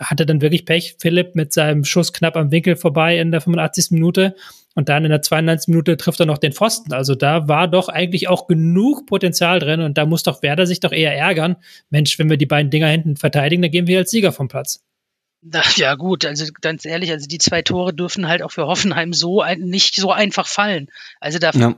hatte 0.00 0.26
dann 0.26 0.40
wirklich 0.40 0.64
Pech. 0.64 0.96
Philipp 0.98 1.36
mit 1.36 1.52
seinem 1.52 1.84
Schuss 1.84 2.12
knapp 2.12 2.36
am 2.36 2.50
Winkel 2.50 2.76
vorbei 2.76 3.18
in 3.18 3.30
der 3.30 3.40
85. 3.40 3.90
Minute 3.92 4.34
und 4.74 4.88
dann 4.88 5.04
in 5.04 5.10
der 5.10 5.22
92. 5.22 5.68
Minute 5.68 5.96
trifft 5.96 6.20
er 6.20 6.26
noch 6.26 6.38
den 6.38 6.52
Pfosten. 6.52 6.92
Also 6.92 7.14
da 7.14 7.48
war 7.48 7.68
doch 7.68 7.88
eigentlich 7.88 8.28
auch 8.28 8.46
genug 8.46 9.06
Potenzial 9.06 9.58
drin 9.58 9.80
und 9.80 9.98
da 9.98 10.06
muss 10.06 10.22
doch 10.22 10.42
Werder 10.42 10.66
sich 10.66 10.80
doch 10.80 10.92
eher 10.92 11.16
ärgern. 11.16 11.56
Mensch, 11.90 12.18
wenn 12.18 12.30
wir 12.30 12.36
die 12.36 12.46
beiden 12.46 12.70
Dinger 12.70 12.88
hinten 12.88 13.16
verteidigen, 13.16 13.62
dann 13.62 13.70
gehen 13.70 13.86
wir 13.86 13.98
als 13.98 14.10
Sieger 14.10 14.32
vom 14.32 14.48
Platz. 14.48 14.82
Ja 15.76 15.94
gut, 15.94 16.26
also 16.26 16.46
ganz 16.60 16.84
ehrlich, 16.84 17.10
also 17.10 17.26
die 17.26 17.38
zwei 17.38 17.62
Tore 17.62 17.94
dürfen 17.94 18.28
halt 18.28 18.42
auch 18.42 18.50
für 18.50 18.66
Hoffenheim 18.66 19.12
so 19.14 19.40
ein, 19.40 19.60
nicht 19.60 19.96
so 19.96 20.12
einfach 20.12 20.46
fallen. 20.46 20.88
Also 21.18 21.38
da 21.38 21.50
ja. 21.52 21.74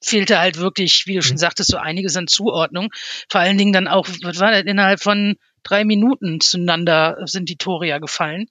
fehlte 0.00 0.38
halt 0.38 0.58
wirklich, 0.58 1.04
wie 1.06 1.16
du 1.16 1.22
schon 1.22 1.34
mhm. 1.34 1.40
sagtest, 1.40 1.70
so 1.70 1.76
einiges 1.76 2.16
an 2.16 2.28
Zuordnung. 2.28 2.90
Vor 3.28 3.40
allen 3.40 3.58
Dingen 3.58 3.72
dann 3.72 3.88
auch, 3.88 4.06
was 4.22 4.38
war 4.38 4.52
das, 4.52 4.62
innerhalb 4.62 5.00
von 5.02 5.34
drei 5.62 5.84
Minuten 5.84 6.40
zueinander 6.40 7.18
sind 7.24 7.48
die 7.48 7.56
Tore 7.56 7.86
ja 7.86 7.98
gefallen. 7.98 8.46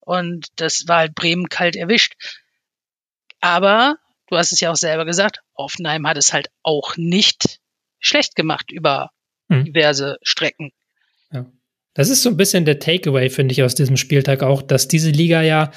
Und 0.00 0.46
das 0.56 0.84
war 0.86 0.98
halt 0.98 1.14
Bremen 1.14 1.48
kalt 1.48 1.76
erwischt. 1.76 2.14
Aber, 3.40 3.96
du 4.28 4.36
hast 4.36 4.52
es 4.52 4.60
ja 4.60 4.70
auch 4.70 4.76
selber 4.76 5.04
gesagt, 5.04 5.40
Hoffenheim 5.56 6.06
hat 6.06 6.16
es 6.16 6.32
halt 6.32 6.48
auch 6.62 6.96
nicht 6.96 7.58
schlecht 7.98 8.36
gemacht 8.36 8.70
über 8.70 9.10
hm. 9.50 9.64
diverse 9.64 10.18
Strecken. 10.22 10.72
Ja. 11.32 11.46
Das 11.94 12.08
ist 12.08 12.22
so 12.22 12.28
ein 12.28 12.36
bisschen 12.36 12.64
der 12.64 12.78
Takeaway, 12.78 13.30
finde 13.30 13.52
ich, 13.52 13.62
aus 13.62 13.74
diesem 13.74 13.96
Spieltag 13.96 14.42
auch, 14.42 14.62
dass 14.62 14.88
diese 14.88 15.10
Liga 15.10 15.42
ja 15.42 15.72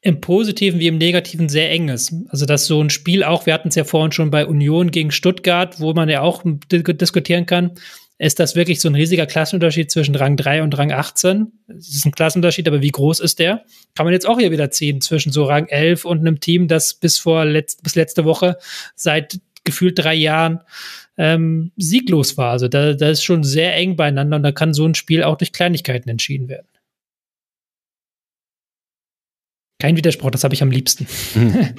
im 0.00 0.20
Positiven 0.20 0.80
wie 0.80 0.86
im 0.86 0.98
Negativen 0.98 1.48
sehr 1.48 1.70
eng 1.70 1.88
ist. 1.88 2.14
Also 2.28 2.44
dass 2.44 2.66
so 2.66 2.80
ein 2.80 2.90
Spiel 2.90 3.24
auch, 3.24 3.46
wir 3.46 3.54
hatten 3.54 3.68
es 3.68 3.74
ja 3.74 3.84
vorhin 3.84 4.12
schon 4.12 4.30
bei 4.30 4.46
Union 4.46 4.90
gegen 4.90 5.10
Stuttgart, 5.10 5.80
wo 5.80 5.94
man 5.94 6.10
ja 6.10 6.20
auch 6.20 6.42
diskutieren 6.44 7.46
kann, 7.46 7.72
ist 8.18 8.38
das 8.38 8.54
wirklich 8.54 8.80
so 8.80 8.88
ein 8.88 8.94
riesiger 8.94 9.26
Klassenunterschied 9.26 9.90
zwischen 9.90 10.14
Rang 10.14 10.36
3 10.36 10.62
und 10.62 10.76
Rang 10.78 10.92
18? 10.92 11.52
Es 11.68 11.94
ist 11.94 12.06
ein 12.06 12.12
Klassenunterschied, 12.12 12.68
aber 12.68 12.80
wie 12.80 12.90
groß 12.90 13.20
ist 13.20 13.38
der? 13.38 13.64
Kann 13.94 14.06
man 14.06 14.12
jetzt 14.12 14.26
auch 14.26 14.38
hier 14.38 14.52
wieder 14.52 14.70
ziehen 14.70 15.00
zwischen 15.00 15.32
so 15.32 15.44
Rang 15.44 15.66
11 15.66 16.04
und 16.04 16.20
einem 16.20 16.38
Team, 16.38 16.68
das 16.68 16.94
bis 16.94 17.18
vor 17.18 17.44
letzt, 17.44 17.82
bis 17.82 17.96
letzte 17.96 18.24
Woche 18.24 18.56
seit 18.94 19.40
gefühlt 19.64 19.98
drei 19.98 20.14
Jahren 20.14 20.60
ähm, 21.16 21.72
sieglos 21.76 22.36
war. 22.36 22.52
Also 22.52 22.68
da, 22.68 22.94
da 22.94 23.08
ist 23.08 23.24
schon 23.24 23.42
sehr 23.42 23.74
eng 23.74 23.96
beieinander 23.96 24.36
und 24.36 24.42
da 24.42 24.52
kann 24.52 24.74
so 24.74 24.86
ein 24.86 24.94
Spiel 24.94 25.22
auch 25.24 25.36
durch 25.36 25.52
Kleinigkeiten 25.52 26.08
entschieden 26.08 26.48
werden. 26.48 26.68
Kein 29.80 29.96
Widerspruch, 29.96 30.30
das 30.30 30.44
habe 30.44 30.54
ich 30.54 30.62
am 30.62 30.70
liebsten. 30.70 31.06
Mhm. 31.34 31.74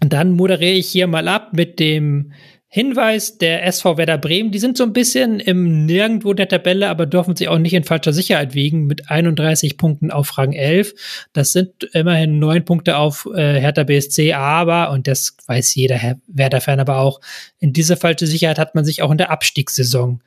Und 0.00 0.12
dann 0.12 0.32
moderiere 0.32 0.74
ich 0.74 0.88
hier 0.88 1.08
mal 1.08 1.28
ab 1.28 1.52
mit 1.52 1.80
dem 1.80 2.32
Hinweis, 2.72 3.36
der 3.36 3.66
SV 3.66 3.96
Werder 3.96 4.16
Bremen, 4.16 4.52
die 4.52 4.60
sind 4.60 4.76
so 4.76 4.84
ein 4.84 4.92
bisschen 4.92 5.40
im 5.40 5.86
Nirgendwo 5.86 6.34
der 6.34 6.46
Tabelle, 6.46 6.88
aber 6.88 7.04
dürfen 7.04 7.34
sich 7.34 7.48
auch 7.48 7.58
nicht 7.58 7.74
in 7.74 7.82
falscher 7.82 8.12
Sicherheit 8.12 8.54
wiegen 8.54 8.86
mit 8.86 9.10
31 9.10 9.76
Punkten 9.76 10.12
auf 10.12 10.38
Rang 10.38 10.52
11. 10.52 10.94
Das 11.32 11.50
sind 11.50 11.82
immerhin 11.94 12.38
neun 12.38 12.64
Punkte 12.64 12.96
auf 12.96 13.26
äh, 13.34 13.58
Hertha 13.60 13.82
BSC, 13.82 14.34
aber, 14.34 14.92
und 14.92 15.08
das 15.08 15.36
weiß 15.46 15.74
jeder 15.74 16.18
Werder-Fan 16.28 16.78
aber 16.78 16.98
auch, 16.98 17.20
in 17.58 17.72
diese 17.72 17.96
falsche 17.96 18.28
Sicherheit 18.28 18.60
hat 18.60 18.76
man 18.76 18.84
sich 18.84 19.02
auch 19.02 19.10
in 19.10 19.18
der 19.18 19.32
Abstiegssaison 19.32 20.22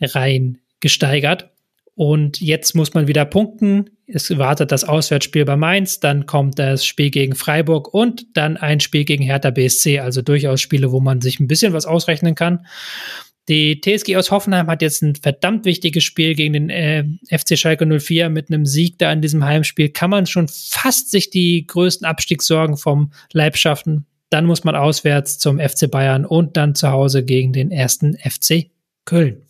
rein 0.00 0.60
gesteigert. 0.80 1.50
Und 1.94 2.40
jetzt 2.40 2.74
muss 2.74 2.94
man 2.94 3.06
wieder 3.06 3.24
punkten. 3.24 3.90
Es 4.06 4.36
wartet 4.36 4.72
das 4.72 4.84
Auswärtsspiel 4.84 5.44
bei 5.44 5.56
Mainz, 5.56 6.00
dann 6.00 6.26
kommt 6.26 6.58
das 6.58 6.84
Spiel 6.84 7.10
gegen 7.10 7.34
Freiburg 7.34 7.92
und 7.94 8.36
dann 8.36 8.56
ein 8.56 8.80
Spiel 8.80 9.04
gegen 9.04 9.22
Hertha 9.22 9.50
BSC. 9.50 10.00
Also 10.00 10.20
durchaus 10.20 10.60
Spiele, 10.60 10.92
wo 10.92 11.00
man 11.00 11.20
sich 11.20 11.40
ein 11.40 11.46
bisschen 11.46 11.72
was 11.72 11.86
ausrechnen 11.86 12.34
kann. 12.34 12.66
Die 13.48 13.80
TSG 13.80 14.16
aus 14.16 14.30
Hoffenheim 14.30 14.68
hat 14.68 14.80
jetzt 14.80 15.02
ein 15.02 15.16
verdammt 15.16 15.66
wichtiges 15.66 16.02
Spiel 16.02 16.34
gegen 16.34 16.54
den 16.54 16.70
äh, 16.70 17.04
FC 17.30 17.58
Schalke 17.58 17.86
04 17.86 18.30
mit 18.30 18.50
einem 18.50 18.64
Sieg 18.64 18.98
da 18.98 19.12
in 19.12 19.20
diesem 19.20 19.44
Heimspiel. 19.44 19.90
Kann 19.90 20.10
man 20.10 20.26
schon 20.26 20.48
fast 20.48 21.10
sich 21.10 21.28
die 21.28 21.66
größten 21.66 22.06
Abstiegssorgen 22.06 22.78
vom 22.78 23.12
Leib 23.32 23.58
schaffen. 23.58 24.06
Dann 24.30 24.46
muss 24.46 24.64
man 24.64 24.74
auswärts 24.74 25.38
zum 25.38 25.60
FC 25.60 25.90
Bayern 25.90 26.24
und 26.24 26.56
dann 26.56 26.74
zu 26.74 26.90
Hause 26.90 27.22
gegen 27.22 27.52
den 27.52 27.70
ersten 27.70 28.16
FC 28.16 28.70
Köln. 29.04 29.42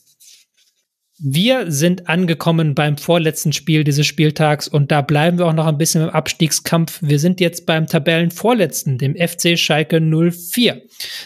Wir 1.23 1.71
sind 1.71 2.09
angekommen 2.09 2.75
beim 2.75 2.97
vorletzten 2.97 3.53
Spiel 3.53 3.85
dieses 3.85 4.05
Spieltags 4.05 4.67
und 4.67 4.91
da 4.91 5.01
bleiben 5.01 5.39
wir 5.39 5.47
auch 5.47 5.53
noch 5.53 5.69
ein 5.69 5.79
bisschen 5.79 6.03
im 6.03 6.11
Abstiegskampf. 6.11 6.99
Wir 7.03 7.21
sind 7.21 7.41
jetzt 7.41 7.67
beim 7.67 7.87
Tabellenvorletzten, 7.87 8.99
dem 8.99 9.15
FC 9.15 9.57
Schalke 9.57 10.01
04. 10.01 10.83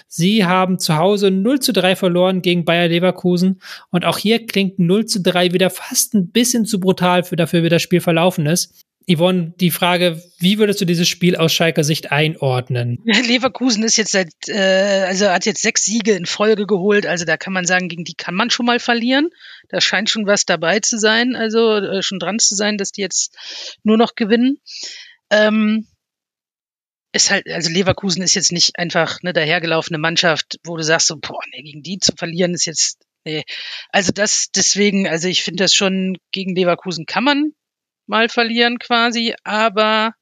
Sie 0.07 0.45
haben 0.45 0.79
zu 0.79 0.99
Hause 0.99 1.31
0 1.31 1.61
zu 1.61 1.73
3 1.73 1.97
verloren 1.97 2.43
gegen 2.43 2.67
Bayer 2.67 2.89
Leverkusen 2.89 3.63
und 3.91 4.05
auch 4.05 4.19
hier 4.19 4.45
klingt 4.45 4.79
0 4.79 5.07
zu 5.07 5.23
3 5.23 5.55
wieder 5.55 5.71
fast 5.71 6.13
ein 6.13 6.31
bisschen 6.33 6.67
zu 6.67 6.81
brutal 6.81 7.25
für 7.25 7.37
dafür, 7.37 7.63
wie 7.63 7.71
das 7.71 7.81
Spiel 7.81 8.03
verlaufen 8.03 8.45
ist. 8.45 8.85
Yvonne, 9.11 9.55
die 9.59 9.71
Frage, 9.71 10.23
wie 10.39 10.59
würdest 10.59 10.81
du 10.81 10.85
dieses 10.85 11.09
Spiel 11.09 11.35
aus 11.37 11.53
Schalker 11.53 11.83
Sicht 11.83 12.13
einordnen? 12.13 12.99
Leverkusen 13.05 13.83
ist 13.83 13.97
jetzt 13.97 14.13
seit, 14.13 14.33
äh, 14.49 15.05
also 15.07 15.31
hat 15.31 15.47
jetzt 15.47 15.63
sechs 15.63 15.85
Siege 15.85 16.13
in 16.13 16.27
Folge 16.27 16.67
geholt, 16.67 17.07
also 17.07 17.25
da 17.25 17.39
kann 17.39 17.55
man 17.55 17.65
sagen, 17.65 17.89
gegen 17.89 18.05
die 18.05 18.15
kann 18.15 18.35
man 18.35 18.51
schon 18.51 18.67
mal 18.67 18.79
verlieren. 18.79 19.31
Da 19.71 19.81
scheint 19.81 20.11
schon 20.11 20.27
was 20.27 20.45
dabei 20.45 20.81
zu 20.81 20.99
sein, 20.99 21.37
also 21.37 21.77
äh, 21.77 22.03
schon 22.03 22.19
dran 22.19 22.39
zu 22.39 22.55
sein, 22.55 22.77
dass 22.77 22.93
die 22.93 23.01
jetzt 23.01 23.35
nur 23.83 23.97
noch 23.97 24.15
gewinnen. 24.15 24.59
Ähm, 25.31 25.87
ist 27.13 27.31
halt, 27.31 27.49
also 27.49 27.71
Leverkusen 27.71 28.23
ist 28.23 28.35
jetzt 28.35 28.53
nicht 28.53 28.79
einfach 28.79 29.21
eine 29.23 29.33
dahergelaufene 29.33 29.99
Mannschaft, 29.99 30.59
wo 30.65 30.77
du 30.77 30.83
sagst 30.83 31.07
so, 31.07 31.17
boah, 31.17 31.41
nee, 31.53 31.63
gegen 31.63 31.83
die 31.83 31.99
zu 31.99 32.13
verlieren 32.15 32.53
ist 32.53 32.67
jetzt, 32.67 32.99
nee. 33.25 33.45
Also 33.89 34.13
das, 34.13 34.49
deswegen, 34.55 35.09
also 35.09 35.29
ich 35.29 35.43
finde 35.43 35.65
das 35.65 35.73
schon, 35.73 36.19
gegen 36.31 36.55
Leverkusen 36.55 37.07
kann 37.07 37.25
man 37.25 37.53
mal 38.09 38.29
verlieren 38.29 38.79
quasi, 38.79 39.35
aber 39.45 40.15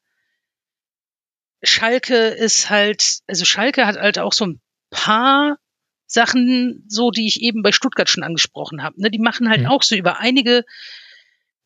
Schalke 1.62 2.28
ist 2.28 2.70
halt, 2.70 3.18
also 3.26 3.44
Schalke 3.44 3.86
hat 3.86 3.96
halt 3.96 4.18
auch 4.18 4.32
so 4.32 4.46
ein 4.46 4.60
paar 4.90 5.58
Sachen, 6.06 6.84
so 6.88 7.10
die 7.10 7.26
ich 7.26 7.40
eben 7.42 7.62
bei 7.62 7.72
Stuttgart 7.72 8.08
schon 8.08 8.22
angesprochen 8.22 8.82
habe. 8.82 9.00
Ne? 9.00 9.10
Die 9.10 9.18
machen 9.18 9.48
halt 9.48 9.62
mhm. 9.62 9.66
auch 9.66 9.82
so 9.82 9.96
über 9.96 10.18
einige 10.18 10.64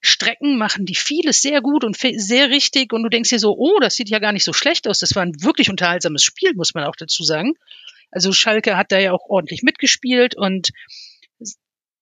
Strecken 0.02 0.56
machen 0.56 0.86
die 0.86 0.94
vieles 0.94 1.42
sehr 1.42 1.60
gut 1.60 1.84
und 1.84 1.94
sehr 1.94 2.48
richtig 2.48 2.92
und 2.94 3.02
du 3.02 3.10
denkst 3.10 3.28
dir 3.28 3.38
so, 3.38 3.54
oh, 3.58 3.78
das 3.80 3.96
sieht 3.96 4.08
ja 4.08 4.18
gar 4.18 4.32
nicht 4.32 4.44
so 4.44 4.54
schlecht 4.54 4.88
aus. 4.88 4.98
Das 4.98 5.14
war 5.14 5.22
ein 5.22 5.42
wirklich 5.42 5.68
unterhaltsames 5.68 6.22
Spiel, 6.22 6.54
muss 6.54 6.72
man 6.72 6.84
auch 6.84 6.96
dazu 6.96 7.22
sagen. 7.22 7.52
Also 8.10 8.32
Schalke 8.32 8.78
hat 8.78 8.92
da 8.92 8.98
ja 8.98 9.12
auch 9.12 9.28
ordentlich 9.28 9.62
mitgespielt 9.62 10.34
und 10.36 10.70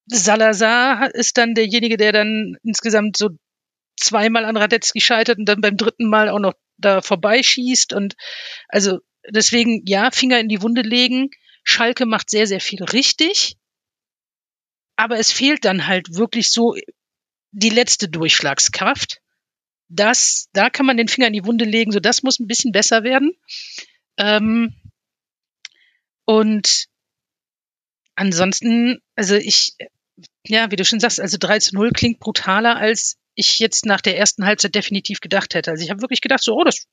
Salazar 0.07 1.12
ist 1.15 1.36
dann 1.36 1.55
derjenige, 1.55 1.97
der 1.97 2.12
dann 2.12 2.57
insgesamt 2.62 3.16
so 3.16 3.31
zweimal 3.99 4.45
an 4.45 4.57
Radetzky 4.57 5.01
scheitert 5.01 5.39
und 5.39 5.47
dann 5.47 5.61
beim 5.61 5.77
dritten 5.77 6.09
Mal 6.09 6.29
auch 6.29 6.39
noch 6.39 6.55
da 6.79 7.03
vorbeischießt 7.03 7.93
und 7.93 8.15
also 8.69 9.01
deswegen 9.29 9.83
ja, 9.87 10.11
Finger 10.11 10.39
in 10.41 10.49
die 10.49 10.62
Wunde 10.62 10.83
legen. 10.83 11.31
Schalke 11.65 12.07
macht 12.07 12.31
sehr, 12.31 12.47
sehr 12.47 12.61
viel 12.61 12.83
richtig. 12.83 13.57
Aber 14.97 15.19
es 15.19 15.31
fehlt 15.31 15.65
dann 15.65 15.87
halt 15.87 16.15
wirklich 16.15 16.51
so 16.51 16.75
die 17.51 17.70
letzte 17.70 18.09
Durchschlagskraft. 18.09 19.20
Das, 19.89 20.49
da 20.53 20.70
kann 20.70 20.87
man 20.87 20.97
den 20.97 21.09
Finger 21.09 21.29
in 21.29 21.33
die 21.33 21.45
Wunde 21.45 21.65
legen, 21.65 21.93
so 21.93 22.01
das 22.01 22.23
muss 22.23 22.39
ein 22.39 22.47
bisschen 22.47 22.73
besser 22.73 23.05
werden. 23.05 23.33
Ähm, 24.19 24.75
und 26.25 26.87
ansonsten, 28.16 28.99
also 29.15 29.37
ich, 29.37 29.77
ja, 30.45 30.70
wie 30.70 30.77
du 30.77 30.85
schon 30.85 31.01
sagst, 31.01 31.20
also 31.20 31.39
3 31.39 31.61
zu 31.61 31.75
0 31.75 31.93
klingt 31.93 32.20
brutaler 32.20 32.77
als 32.77 33.16
ich 33.39 33.60
jetzt 33.60 33.86
nach 33.86 34.01
der 34.01 34.19
ersten 34.19 34.44
Halbzeit 34.44 34.74
definitiv 34.74 35.20
gedacht 35.20 35.55
hätte. 35.55 35.70
Also 35.70 35.85
ich 35.85 35.90
habe 35.90 36.02
wirklich 36.02 36.20
gedacht, 36.20 36.43
so, 36.43 36.55
oh, 36.55 36.65
das 36.65 36.86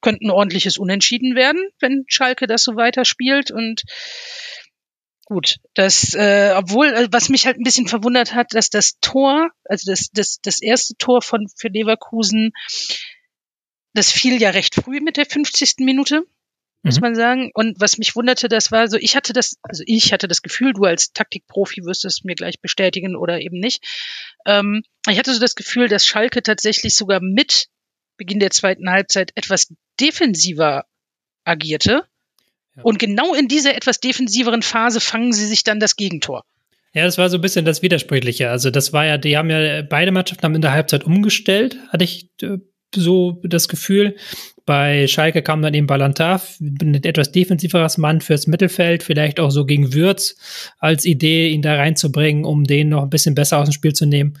könnte 0.00 0.26
ein 0.26 0.30
ordentliches 0.30 0.76
Unentschieden 0.76 1.36
werden, 1.36 1.62
wenn 1.80 2.04
Schalke 2.08 2.48
das 2.48 2.64
so 2.64 2.74
weiterspielt. 2.74 3.52
Und 3.52 3.84
gut, 5.26 5.58
das, 5.74 6.12
äh, 6.14 6.54
obwohl, 6.56 6.88
äh, 6.88 7.08
was 7.12 7.28
mich 7.28 7.46
halt 7.46 7.56
ein 7.56 7.62
bisschen 7.62 7.86
verwundert 7.86 8.34
hat, 8.34 8.48
dass 8.52 8.68
das 8.68 8.98
Tor, 9.00 9.50
also 9.64 9.92
das, 9.92 10.10
das, 10.12 10.40
das 10.42 10.60
erste 10.60 10.94
Tor 10.98 11.22
von 11.22 11.46
für 11.56 11.68
Leverkusen, 11.68 12.50
das 13.94 14.10
fiel 14.10 14.42
ja 14.42 14.50
recht 14.50 14.74
früh 14.74 15.00
mit 15.00 15.16
der 15.16 15.26
50. 15.26 15.74
Minute 15.78 16.26
muss 16.82 16.96
mhm. 16.96 17.00
man 17.02 17.14
sagen. 17.14 17.50
Und 17.54 17.80
was 17.80 17.98
mich 17.98 18.16
wunderte, 18.16 18.48
das 18.48 18.72
war 18.72 18.88
so, 18.88 18.96
ich 18.96 19.16
hatte 19.16 19.32
das, 19.32 19.56
also 19.62 19.82
ich 19.86 20.12
hatte 20.12 20.28
das 20.28 20.42
Gefühl, 20.42 20.72
du 20.72 20.84
als 20.84 21.12
Taktikprofi 21.12 21.84
wirst 21.84 22.04
es 22.04 22.24
mir 22.24 22.34
gleich 22.34 22.60
bestätigen 22.60 23.16
oder 23.16 23.40
eben 23.40 23.58
nicht. 23.58 23.84
Ähm, 24.46 24.82
ich 25.08 25.18
hatte 25.18 25.32
so 25.32 25.40
das 25.40 25.54
Gefühl, 25.54 25.88
dass 25.88 26.06
Schalke 26.06 26.42
tatsächlich 26.42 26.94
sogar 26.94 27.20
mit 27.20 27.68
Beginn 28.16 28.40
der 28.40 28.50
zweiten 28.50 28.90
Halbzeit 28.90 29.32
etwas 29.34 29.72
defensiver 30.00 30.84
agierte. 31.44 32.04
Ja. 32.76 32.82
Und 32.82 32.98
genau 32.98 33.34
in 33.34 33.48
dieser 33.48 33.74
etwas 33.74 34.00
defensiveren 34.00 34.62
Phase 34.62 35.00
fangen 35.00 35.32
sie 35.32 35.46
sich 35.46 35.64
dann 35.64 35.80
das 35.80 35.96
Gegentor. 35.96 36.44
Ja, 36.94 37.04
das 37.04 37.16
war 37.16 37.30
so 37.30 37.38
ein 37.38 37.40
bisschen 37.40 37.64
das 37.64 37.82
Widersprüchliche. 37.82 38.50
Also 38.50 38.70
das 38.70 38.92
war 38.92 39.06
ja, 39.06 39.16
die 39.16 39.36
haben 39.36 39.48
ja, 39.48 39.82
beide 39.82 40.12
Mannschaften 40.12 40.42
haben 40.42 40.54
in 40.54 40.62
der 40.62 40.72
Halbzeit 40.72 41.04
umgestellt, 41.04 41.78
hatte 41.88 42.04
ich 42.04 42.30
äh, 42.42 42.58
so 42.94 43.40
das 43.44 43.68
Gefühl. 43.68 44.16
Bei 44.64 45.06
Schalke 45.06 45.42
kam 45.42 45.62
dann 45.62 45.74
eben 45.74 45.86
Ballantar, 45.86 46.40
ein 46.60 46.94
etwas 46.94 47.32
defensiveres 47.32 47.98
Mann 47.98 48.20
fürs 48.20 48.46
Mittelfeld, 48.46 49.02
vielleicht 49.02 49.40
auch 49.40 49.50
so 49.50 49.64
gegen 49.64 49.92
Würz 49.92 50.36
als 50.78 51.04
Idee, 51.04 51.48
ihn 51.48 51.62
da 51.62 51.74
reinzubringen, 51.74 52.44
um 52.44 52.64
den 52.64 52.90
noch 52.90 53.02
ein 53.02 53.10
bisschen 53.10 53.34
besser 53.34 53.58
aus 53.58 53.68
dem 53.68 53.72
Spiel 53.72 53.92
zu 53.92 54.06
nehmen. 54.06 54.34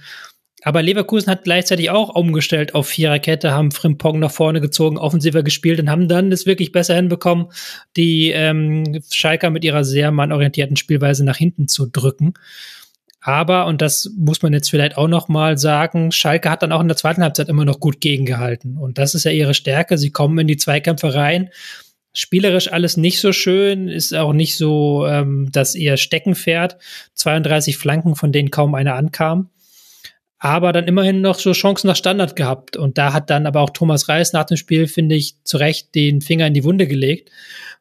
Aber 0.64 0.80
Leverkusen 0.80 1.30
hat 1.30 1.42
gleichzeitig 1.42 1.90
auch 1.90 2.14
umgestellt 2.14 2.74
auf 2.74 2.86
Viererkette, 2.86 3.50
haben 3.50 3.72
Frimpong 3.72 4.20
nach 4.20 4.30
vorne 4.30 4.60
gezogen, 4.60 4.96
offensiver 4.96 5.42
gespielt 5.42 5.80
und 5.80 5.90
haben 5.90 6.06
dann 6.06 6.30
es 6.30 6.46
wirklich 6.46 6.70
besser 6.70 6.94
hinbekommen, 6.94 7.46
die 7.96 8.30
ähm, 8.30 9.02
Schalker 9.10 9.50
mit 9.50 9.64
ihrer 9.64 9.84
sehr 9.84 10.12
mannorientierten 10.12 10.76
Spielweise 10.76 11.24
nach 11.24 11.36
hinten 11.36 11.66
zu 11.66 11.86
drücken. 11.86 12.34
Aber, 13.24 13.66
und 13.66 13.80
das 13.80 14.10
muss 14.18 14.42
man 14.42 14.52
jetzt 14.52 14.68
vielleicht 14.68 14.96
auch 14.96 15.06
noch 15.06 15.28
mal 15.28 15.56
sagen, 15.56 16.10
Schalke 16.10 16.50
hat 16.50 16.64
dann 16.64 16.72
auch 16.72 16.80
in 16.80 16.88
der 16.88 16.96
zweiten 16.96 17.22
Halbzeit 17.22 17.48
immer 17.48 17.64
noch 17.64 17.78
gut 17.78 18.00
gegengehalten. 18.00 18.76
Und 18.76 18.98
das 18.98 19.14
ist 19.14 19.22
ja 19.22 19.30
ihre 19.30 19.54
Stärke. 19.54 19.96
Sie 19.96 20.10
kommen 20.10 20.36
in 20.40 20.48
die 20.48 20.56
Zweikämpfe 20.56 21.14
rein. 21.14 21.50
Spielerisch 22.12 22.72
alles 22.72 22.96
nicht 22.96 23.20
so 23.20 23.32
schön, 23.32 23.88
ist 23.88 24.12
auch 24.12 24.32
nicht 24.32 24.58
so, 24.58 25.06
ähm, 25.06 25.48
dass 25.52 25.76
ihr 25.76 25.96
Steckenpferd 25.96 26.78
32 27.14 27.78
Flanken, 27.78 28.16
von 28.16 28.32
denen 28.32 28.50
kaum 28.50 28.74
einer 28.74 28.96
ankam. 28.96 29.50
Aber 30.44 30.72
dann 30.72 30.88
immerhin 30.88 31.20
noch 31.20 31.38
so 31.38 31.52
Chancen 31.52 31.86
nach 31.86 31.94
Standard 31.94 32.34
gehabt. 32.34 32.76
Und 32.76 32.98
da 32.98 33.12
hat 33.12 33.30
dann 33.30 33.46
aber 33.46 33.60
auch 33.60 33.70
Thomas 33.70 34.08
Reis 34.08 34.32
nach 34.32 34.42
dem 34.42 34.56
Spiel, 34.56 34.88
finde 34.88 35.14
ich, 35.14 35.36
zu 35.44 35.56
Recht 35.56 35.94
den 35.94 36.20
Finger 36.20 36.48
in 36.48 36.52
die 36.52 36.64
Wunde 36.64 36.88
gelegt. 36.88 37.30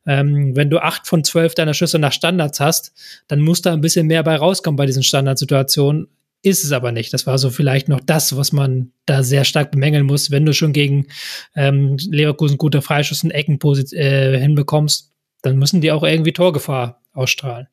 Ähm, 0.05 0.55
wenn 0.55 0.69
du 0.69 0.77
acht 0.77 1.07
von 1.07 1.23
zwölf 1.23 1.55
deiner 1.55 1.73
Schüsse 1.73 1.97
nach 1.97 2.11
Standards 2.11 2.59
hast, 2.59 2.93
dann 3.27 3.39
muss 3.39 3.63
da 3.63 3.73
ein 3.73 3.81
bisschen 3.81 4.05
mehr 4.05 4.21
bei 4.21 4.35
rauskommen 4.35 4.75
bei 4.75 4.85
diesen 4.85 5.01
Standardsituationen. 5.01 6.07
Ist 6.43 6.63
es 6.63 6.71
aber 6.71 6.91
nicht. 6.91 7.11
Das 7.15 7.25
war 7.25 7.39
so 7.39 7.49
vielleicht 7.49 7.89
noch 7.89 7.99
das, 7.99 8.37
was 8.37 8.51
man 8.51 8.91
da 9.07 9.23
sehr 9.23 9.43
stark 9.43 9.71
bemängeln 9.71 10.05
muss, 10.05 10.29
wenn 10.29 10.45
du 10.45 10.53
schon 10.53 10.71
gegen 10.71 11.07
ähm, 11.55 11.97
Leverkusen 12.11 12.59
gute 12.59 12.83
Freischüsse 12.83 13.25
und 13.25 13.31
Ecken 13.31 13.57
äh, 13.93 14.37
hinbekommst, 14.37 15.11
dann 15.41 15.57
müssen 15.57 15.81
die 15.81 15.91
auch 15.91 16.03
irgendwie 16.03 16.31
Torgefahr 16.31 17.01
ausstrahlen. 17.11 17.69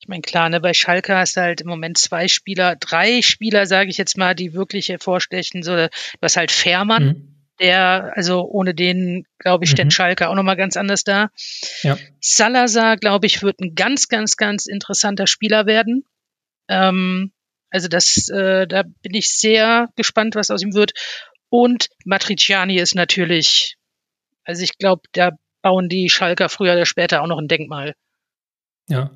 Ich 0.00 0.08
meine, 0.08 0.22
klar, 0.22 0.48
ne, 0.48 0.60
bei 0.60 0.72
Schalke 0.72 1.14
hast 1.16 1.36
du 1.36 1.42
halt 1.42 1.60
im 1.60 1.68
Moment 1.68 1.98
zwei 1.98 2.26
Spieler, 2.26 2.74
drei 2.76 3.22
Spieler, 3.22 3.66
sage 3.66 3.90
ich 3.90 3.98
jetzt 3.98 4.16
mal, 4.16 4.34
die 4.34 4.54
wirklich 4.54 4.88
hervorstechen. 4.88 5.62
So, 5.62 5.76
du 5.76 5.90
hast 6.22 6.36
halt 6.36 6.50
Fährmann, 6.50 7.04
mhm 7.04 7.40
der, 7.60 8.12
also 8.16 8.42
ohne 8.42 8.74
den, 8.74 9.26
glaube 9.38 9.64
ich, 9.64 9.70
steht 9.70 9.84
mhm. 9.84 9.90
Schalke 9.90 10.28
auch 10.28 10.34
nochmal 10.34 10.56
ganz 10.56 10.76
anders 10.76 11.04
da. 11.04 11.30
Ja. 11.82 11.98
Salazar, 12.20 12.96
glaube 12.96 13.26
ich, 13.26 13.42
wird 13.42 13.60
ein 13.60 13.74
ganz, 13.74 14.08
ganz, 14.08 14.36
ganz 14.36 14.66
interessanter 14.66 15.26
Spieler 15.26 15.66
werden. 15.66 16.04
Ähm, 16.68 17.32
also 17.70 17.86
das, 17.86 18.28
äh, 18.30 18.66
da 18.66 18.82
bin 19.02 19.14
ich 19.14 19.36
sehr 19.36 19.88
gespannt, 19.94 20.34
was 20.34 20.50
aus 20.50 20.62
ihm 20.62 20.74
wird. 20.74 20.92
Und 21.50 21.88
Matriciani 22.04 22.76
ist 22.76 22.94
natürlich, 22.94 23.76
also 24.44 24.62
ich 24.62 24.78
glaube, 24.78 25.02
da 25.12 25.32
bauen 25.62 25.88
die 25.88 26.08
Schalker 26.08 26.48
früher 26.48 26.72
oder 26.72 26.86
später 26.86 27.22
auch 27.22 27.26
noch 27.26 27.38
ein 27.38 27.48
Denkmal. 27.48 27.94
Ja. 28.90 29.10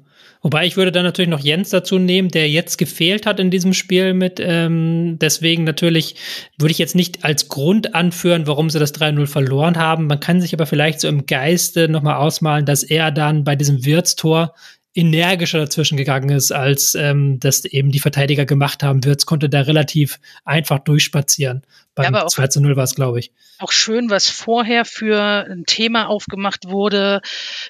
Wobei 0.45 0.67
ich 0.67 0.77
würde 0.77 0.93
dann 0.93 1.05
natürlich 1.05 1.31
noch 1.31 1.41
Jens 1.41 1.71
dazu 1.71 1.99
nehmen, 1.99 2.29
der 2.29 2.51
jetzt 2.51 2.77
gefehlt 2.77 3.25
hat 3.25 3.41
in 3.41 3.51
diesem 3.51 3.73
Spiel 3.73 4.13
mit. 4.13 4.39
Ähm, 4.41 5.19
deswegen 5.19 5.65
natürlich 5.65 6.17
würde 6.59 6.73
ich 6.73 6.79
jetzt 6.79 6.95
nicht 6.95 7.25
als 7.25 7.49
Grund 7.49 7.95
anführen, 7.95 8.47
warum 8.47 8.69
sie 8.69 8.79
das 8.79 8.95
3-0 8.95 9.27
verloren 9.27 9.79
haben. 9.79 10.07
Man 10.07 10.21
kann 10.21 10.43
sich 10.43 10.53
aber 10.53 10.67
vielleicht 10.67 11.01
so 11.01 11.09
im 11.09 11.25
Geiste 11.25 11.89
nochmal 11.89 12.17
ausmalen, 12.17 12.67
dass 12.67 12.83
er 12.83 13.11
dann 13.11 13.45
bei 13.45 13.57
diesem 13.57 13.87
Wirtstor 13.87 14.55
energischer 14.95 15.59
dazwischen 15.59 15.97
gegangen 15.97 16.31
ist, 16.31 16.53
als 16.53 16.95
ähm, 16.95 17.41
das 17.41 17.65
eben 17.65 17.91
die 17.91 17.99
Verteidiger 17.99 18.47
gemacht 18.47 18.83
haben. 18.83 19.05
Wirtz 19.05 19.27
konnte 19.27 19.49
da 19.49 19.63
relativ 19.63 20.21
einfach 20.45 20.79
durchspazieren. 20.79 21.63
Beim 21.97 22.15
ja, 22.15 22.27
2 22.27 22.47
zu 22.47 22.61
0 22.61 22.77
war 22.77 22.85
es, 22.85 22.95
glaube 22.95 23.19
ich. 23.19 23.33
Auch 23.59 23.73
schön, 23.73 24.09
was 24.09 24.31
vorher 24.31 24.85
für 24.85 25.21
ein 25.21 25.65
Thema 25.67 26.09
aufgemacht 26.09 26.69
wurde. 26.69 27.21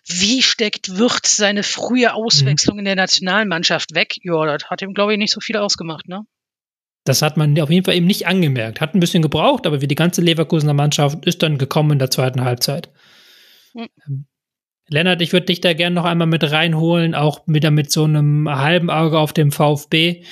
Wie 0.07 0.43
steckt 0.43 0.99
Wirtz 0.99 1.37
seine 1.37 1.63
frühe 1.63 2.13
Auswechslung 2.15 2.77
mhm. 2.77 2.81
in 2.81 2.85
der 2.85 2.97
Nationalmannschaft 2.97 3.95
weg? 3.95 4.17
Ja, 4.23 4.45
das 4.45 4.69
hat 4.71 4.83
ihm, 4.83 4.93
glaube 4.93 5.13
ich, 5.13 5.19
nicht 5.19 5.33
so 5.33 5.41
viel 5.41 5.57
ausgemacht, 5.57 6.09
ne? 6.09 6.27
Das 7.05 7.21
hat 7.21 7.37
man 7.37 7.59
auf 7.61 7.71
jeden 7.71 7.85
Fall 7.85 7.97
eben 7.97 8.07
nicht 8.07 8.27
angemerkt. 8.27 8.81
Hat 8.81 8.95
ein 8.95 9.01
bisschen 9.01 9.23
gebraucht, 9.23 9.67
aber 9.67 9.83
wie 9.83 9.89
die 9.89 9.95
ganze 9.95 10.23
Leverkusener 10.23 10.73
Mannschaft 10.73 11.27
ist 11.27 11.43
dann 11.43 11.59
gekommen 11.59 11.93
in 11.93 11.99
der 11.99 12.11
zweiten 12.11 12.45
Halbzeit. 12.45 12.91
Mhm. 13.75 14.27
Lennart, 14.89 15.23
ich 15.23 15.32
würde 15.32 15.47
dich 15.47 15.61
da 15.61 15.73
gerne 15.73 15.94
noch 15.94 16.05
einmal 16.05 16.27
mit 16.27 16.51
reinholen, 16.51 17.15
auch 17.15 17.40
wieder 17.47 17.70
mit 17.70 17.90
so 17.90 18.05
einem 18.05 18.48
halben 18.48 18.90
Auge 18.90 19.19
auf 19.19 19.32
dem 19.32 19.51
VfB. 19.51 20.24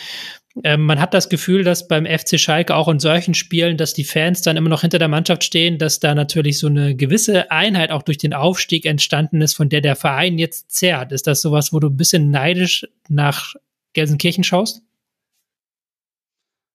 Ähm, 0.65 0.85
man 0.85 1.01
hat 1.01 1.15
das 1.15 1.31
Gefühl, 1.31 1.65
dass 1.65 1.89
beim 1.89 2.05
FC 2.05 2.39
Schalke 2.39 2.75
auch 2.77 2.89
in 2.89 3.01
solchen 3.01 3.33
Spielen, 3.33 3.79
dass 3.79 3.95
die 3.95 4.05
Fans 4.05 4.43
dann 4.43 4.59
immer 4.59 4.69
noch 4.69 4.83
hinter 4.83 4.99
der 4.99 5.09
Mannschaft 5.09 5.45
stehen, 5.45 5.79
dass 5.79 5.99
da 5.99 6.15
natürlich 6.15 6.59
so 6.59 6.67
eine 6.67 6.95
gewisse 6.95 7.51
Einheit 7.51 7.91
auch 7.91 8.03
durch 8.03 8.19
den 8.19 8.35
Aufstieg 8.35 8.85
entstanden 8.85 9.41
ist, 9.41 9.55
von 9.55 9.71
der 9.71 9.81
der 9.81 9.97
Verein 9.97 10.39
jetzt 10.39 10.71
zehrt. 10.71 11.13
Ist 11.13 11.27
das 11.27 11.41
sowas, 11.41 11.73
wo 11.73 11.81
du 11.81 11.89
ein 11.89 11.97
bisschen 11.97 12.31
neidisch 12.31 12.87
nach 13.09 13.55
Gelsenkirchen 13.95 14.45
schaust? 14.45 14.83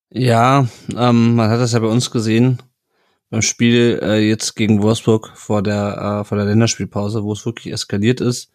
Ja, 0.09 0.67
ähm, 0.97 1.35
man 1.35 1.49
hat 1.51 1.59
das 1.59 1.73
ja 1.73 1.79
bei 1.79 1.87
uns 1.87 2.09
gesehen 2.09 2.59
beim 3.29 3.41
Spiel 3.41 3.99
äh, 4.01 4.19
jetzt 4.19 4.55
gegen 4.55 4.81
Wolfsburg 4.81 5.31
vor 5.35 5.61
der, 5.61 6.21
äh, 6.21 6.23
vor 6.23 6.37
der 6.37 6.45
Länderspielpause, 6.45 7.23
wo 7.23 7.33
es 7.33 7.45
wirklich 7.45 7.73
eskaliert 7.73 8.21
ist. 8.21 8.51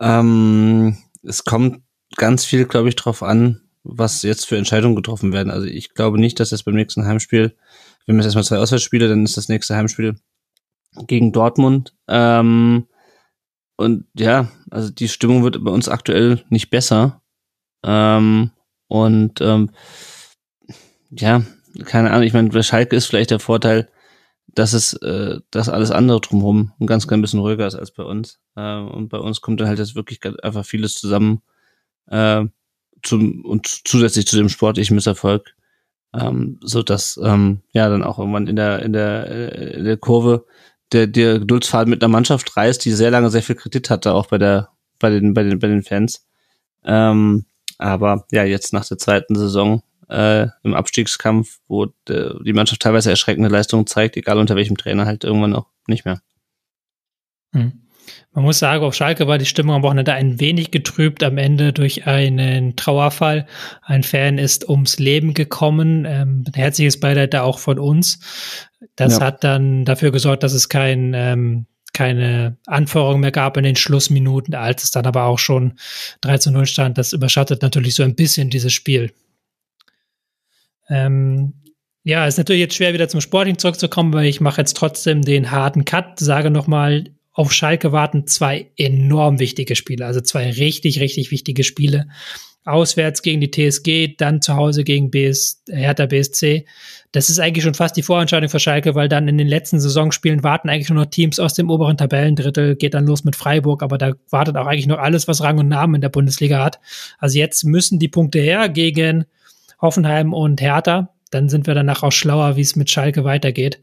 Ähm, 0.00 0.98
es 1.22 1.44
kommt 1.44 1.82
ganz 2.16 2.44
viel, 2.44 2.66
glaube 2.66 2.88
ich, 2.88 2.96
drauf 2.96 3.22
an, 3.22 3.62
was 3.82 4.22
jetzt 4.22 4.46
für 4.46 4.56
Entscheidungen 4.56 4.96
getroffen 4.96 5.32
werden. 5.32 5.50
Also 5.50 5.66
ich 5.66 5.94
glaube 5.94 6.18
nicht, 6.18 6.38
dass 6.40 6.50
jetzt 6.50 6.64
beim 6.64 6.74
nächsten 6.74 7.06
Heimspiel, 7.06 7.56
wenn 8.06 8.16
wir 8.16 8.20
jetzt 8.20 8.26
erstmal 8.26 8.44
zwei 8.44 8.58
Auswärtsspiele, 8.58 9.08
dann 9.08 9.24
ist 9.24 9.36
das 9.36 9.48
nächste 9.48 9.76
Heimspiel 9.76 10.16
gegen 11.06 11.32
Dortmund. 11.32 11.94
Ähm, 12.08 12.86
und 13.76 14.06
ja, 14.14 14.50
also 14.70 14.90
die 14.90 15.08
Stimmung 15.08 15.42
wird 15.42 15.62
bei 15.64 15.70
uns 15.70 15.88
aktuell 15.88 16.44
nicht 16.48 16.70
besser. 16.70 17.22
Ähm, 17.84 18.50
und 18.88 19.40
ähm, 19.40 19.70
ja, 21.10 21.42
keine 21.84 22.10
Ahnung, 22.10 22.22
ich 22.22 22.32
meine, 22.32 22.50
bei 22.50 22.62
Schalke 22.62 22.94
ist 22.96 23.06
vielleicht 23.06 23.30
der 23.30 23.40
Vorteil, 23.40 23.88
dass 24.54 24.72
es, 24.72 24.94
äh, 24.94 25.40
dass 25.50 25.68
alles 25.68 25.90
andere 25.90 26.20
drumherum 26.20 26.72
ein 26.80 26.86
ganz 26.86 27.06
klein 27.06 27.20
bisschen 27.20 27.40
ruhiger 27.40 27.66
ist 27.66 27.74
als 27.74 27.90
bei 27.90 28.02
uns. 28.02 28.40
Äh, 28.56 28.78
und 28.78 29.08
bei 29.08 29.18
uns 29.18 29.40
kommt 29.40 29.60
dann 29.60 29.68
halt 29.68 29.78
jetzt 29.78 29.94
wirklich 29.94 30.20
einfach 30.42 30.64
vieles 30.64 30.94
zusammen 30.94 31.42
äh, 32.06 32.44
zum, 33.02 33.44
und 33.44 33.66
zusätzlich 33.66 34.26
zu 34.26 34.36
dem 34.36 34.48
sportlichen 34.48 34.94
Misserfolg, 34.94 35.54
ähm, 36.14 36.58
so 36.62 36.82
dass 36.82 37.20
ähm, 37.22 37.60
ja 37.72 37.88
dann 37.88 38.02
auch 38.02 38.18
irgendwann 38.18 38.46
in 38.46 38.56
der 38.56 38.82
in 38.82 38.92
der 38.92 39.30
äh, 39.30 39.78
in 39.78 39.84
der 39.84 39.96
Kurve 39.96 40.46
der 40.92 41.06
der 41.06 41.40
Geduldsfaden 41.40 41.90
mit 41.90 42.02
einer 42.02 42.12
Mannschaft 42.12 42.56
reißt, 42.56 42.84
die 42.84 42.92
sehr 42.92 43.10
lange 43.10 43.30
sehr 43.30 43.42
viel 43.42 43.56
Kredit 43.56 43.90
hatte, 43.90 44.14
auch 44.14 44.26
bei 44.28 44.38
der 44.38 44.70
bei 44.98 45.10
den 45.10 45.34
bei 45.34 45.42
den 45.42 45.58
bei 45.58 45.68
den 45.68 45.82
Fans. 45.82 46.26
Ähm, 46.84 47.46
aber 47.78 48.26
ja, 48.30 48.44
jetzt 48.44 48.72
nach 48.72 48.86
der 48.86 48.98
zweiten 48.98 49.34
Saison 49.34 49.82
äh, 50.08 50.48
im 50.62 50.74
Abstiegskampf, 50.74 51.58
wo 51.68 51.86
de, 52.08 52.34
die 52.44 52.52
Mannschaft 52.52 52.82
teilweise 52.82 53.10
erschreckende 53.10 53.48
Leistungen 53.48 53.86
zeigt, 53.86 54.16
egal 54.16 54.38
unter 54.38 54.56
welchem 54.56 54.76
Trainer, 54.76 55.06
halt 55.06 55.24
irgendwann 55.24 55.54
auch 55.54 55.66
nicht 55.86 56.04
mehr. 56.04 56.20
Hm. 57.52 57.84
Man 58.32 58.44
muss 58.44 58.58
sagen, 58.58 58.84
auf 58.84 58.94
Schalke 58.94 59.28
war 59.28 59.38
die 59.38 59.46
Stimmung 59.46 59.76
am 59.76 59.82
Wochenende 59.82 60.12
ein 60.12 60.40
wenig 60.40 60.70
getrübt 60.72 61.22
am 61.22 61.38
Ende 61.38 61.72
durch 61.72 62.06
einen 62.06 62.74
Trauerfall. 62.76 63.46
Ein 63.82 64.02
Fan 64.02 64.38
ist 64.38 64.68
ums 64.68 64.98
Leben 64.98 65.34
gekommen. 65.34 66.04
Ähm, 66.04 66.44
herzliches 66.52 66.98
Beileid 66.98 67.32
da 67.32 67.42
auch 67.42 67.60
von 67.60 67.78
uns. 67.78 68.18
Das 68.96 69.18
ja. 69.18 69.26
hat 69.26 69.44
dann 69.44 69.84
dafür 69.84 70.10
gesorgt, 70.10 70.42
dass 70.42 70.52
es 70.52 70.68
kein 70.68 71.14
ähm, 71.14 71.66
keine 71.94 72.58
Anforderungen 72.66 73.20
mehr 73.20 73.30
gab 73.30 73.56
in 73.56 73.62
den 73.62 73.76
Schlussminuten, 73.76 74.54
als 74.54 74.82
es 74.82 74.90
dann 74.90 75.06
aber 75.06 75.24
auch 75.24 75.38
schon 75.38 75.78
3 76.20 76.38
zu 76.38 76.50
0 76.50 76.66
stand. 76.66 76.98
Das 76.98 77.12
überschattet 77.12 77.62
natürlich 77.62 77.94
so 77.94 78.02
ein 78.02 78.16
bisschen 78.16 78.50
dieses 78.50 78.72
Spiel. 78.72 79.12
Ähm, 80.88 81.54
ja, 82.02 82.26
ist 82.26 82.36
natürlich 82.36 82.60
jetzt 82.60 82.76
schwer, 82.76 82.92
wieder 82.92 83.08
zum 83.08 83.22
Sporting 83.22 83.58
zurückzukommen, 83.58 84.12
weil 84.12 84.26
ich 84.26 84.40
mache 84.40 84.60
jetzt 84.60 84.76
trotzdem 84.76 85.22
den 85.22 85.50
harten 85.50 85.84
Cut, 85.84 86.18
sage 86.20 86.50
nochmal, 86.50 87.10
auf 87.32 87.52
Schalke 87.52 87.92
warten 87.92 88.26
zwei 88.26 88.70
enorm 88.76 89.40
wichtige 89.40 89.74
Spiele, 89.74 90.06
also 90.06 90.20
zwei 90.20 90.50
richtig, 90.50 91.00
richtig 91.00 91.30
wichtige 91.30 91.64
Spiele. 91.64 92.06
Auswärts 92.66 93.22
gegen 93.22 93.40
die 93.40 93.50
TSG, 93.50 94.16
dann 94.16 94.40
zu 94.40 94.54
Hause 94.54 94.84
gegen 94.84 95.10
BS, 95.10 95.62
Hertha 95.68 96.06
BSC. 96.06 96.64
Das 97.12 97.28
ist 97.28 97.38
eigentlich 97.38 97.64
schon 97.64 97.74
fast 97.74 97.96
die 97.96 98.02
Vorentscheidung 98.02 98.48
für 98.48 98.60
Schalke, 98.60 98.94
weil 98.94 99.08
dann 99.08 99.28
in 99.28 99.36
den 99.36 99.48
letzten 99.48 99.80
Saisonspielen 99.80 100.42
warten 100.42 100.70
eigentlich 100.70 100.88
nur 100.88 101.04
noch 101.04 101.10
Teams 101.10 101.38
aus 101.38 101.54
dem 101.54 101.68
oberen 101.70 101.98
Tabellendrittel, 101.98 102.76
geht 102.76 102.94
dann 102.94 103.06
los 103.06 103.24
mit 103.24 103.36
Freiburg, 103.36 103.82
aber 103.82 103.98
da 103.98 104.12
wartet 104.30 104.56
auch 104.56 104.66
eigentlich 104.66 104.86
noch 104.86 104.98
alles, 104.98 105.28
was 105.28 105.42
Rang 105.42 105.58
und 105.58 105.68
Namen 105.68 105.96
in 105.96 106.00
der 106.00 106.08
Bundesliga 106.08 106.64
hat. 106.64 106.80
Also 107.18 107.38
jetzt 107.38 107.64
müssen 107.64 107.98
die 107.98 108.08
Punkte 108.08 108.38
her 108.38 108.68
gegen 108.68 109.26
Hoffenheim 109.80 110.32
und 110.32 110.60
Hertha. 110.60 111.14
Dann 111.30 111.48
sind 111.48 111.66
wir 111.66 111.74
danach 111.74 112.02
auch 112.02 112.12
schlauer, 112.12 112.56
wie 112.56 112.60
es 112.60 112.76
mit 112.76 112.90
Schalke 112.90 113.24
weitergeht. 113.24 113.82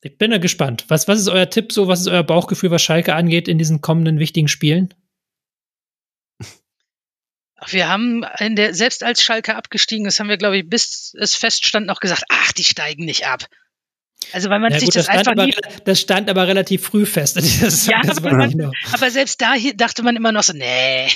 Ich 0.00 0.18
bin 0.18 0.32
ja 0.32 0.38
gespannt. 0.38 0.84
Was, 0.88 1.08
was 1.08 1.20
ist 1.20 1.28
euer 1.28 1.48
Tipp 1.48 1.72
so? 1.72 1.88
Was 1.88 2.00
ist 2.00 2.08
euer 2.08 2.22
Bauchgefühl, 2.22 2.70
was 2.70 2.82
Schalke 2.82 3.14
angeht 3.14 3.48
in 3.48 3.58
diesen 3.58 3.80
kommenden 3.80 4.18
wichtigen 4.18 4.48
Spielen? 4.48 4.92
Wir 7.68 7.88
haben 7.88 8.24
in 8.38 8.56
der, 8.56 8.74
selbst 8.74 9.02
als 9.02 9.22
Schalke 9.22 9.56
abgestiegen 9.56 10.06
ist, 10.06 10.20
haben 10.20 10.28
wir, 10.28 10.36
glaube 10.36 10.58
ich, 10.58 10.68
bis 10.68 11.14
es 11.18 11.34
feststand, 11.34 11.86
noch 11.86 12.00
gesagt, 12.00 12.24
ach, 12.28 12.52
die 12.52 12.64
steigen 12.64 13.04
nicht 13.06 13.26
ab. 13.26 13.48
Also 14.32 14.50
weil 14.50 14.60
man 14.60 14.72
ja, 14.72 14.78
sich 14.78 14.88
gut, 14.88 14.96
das, 14.96 15.06
das 15.06 15.16
einfach 15.16 15.32
aber, 15.32 15.46
nie 15.46 15.54
das 15.84 16.00
stand 16.00 16.28
aber 16.28 16.46
relativ 16.48 16.82
früh 16.82 17.06
fest. 17.06 17.36
ja, 17.86 18.00
aber, 18.08 18.32
man, 18.32 18.72
aber, 18.92 19.10
selbst 19.10 19.40
da 19.40 19.54
dachte 19.76 20.02
man 20.02 20.16
immer 20.16 20.32
noch 20.32 20.42
so, 20.42 20.52
nee. 20.52 21.08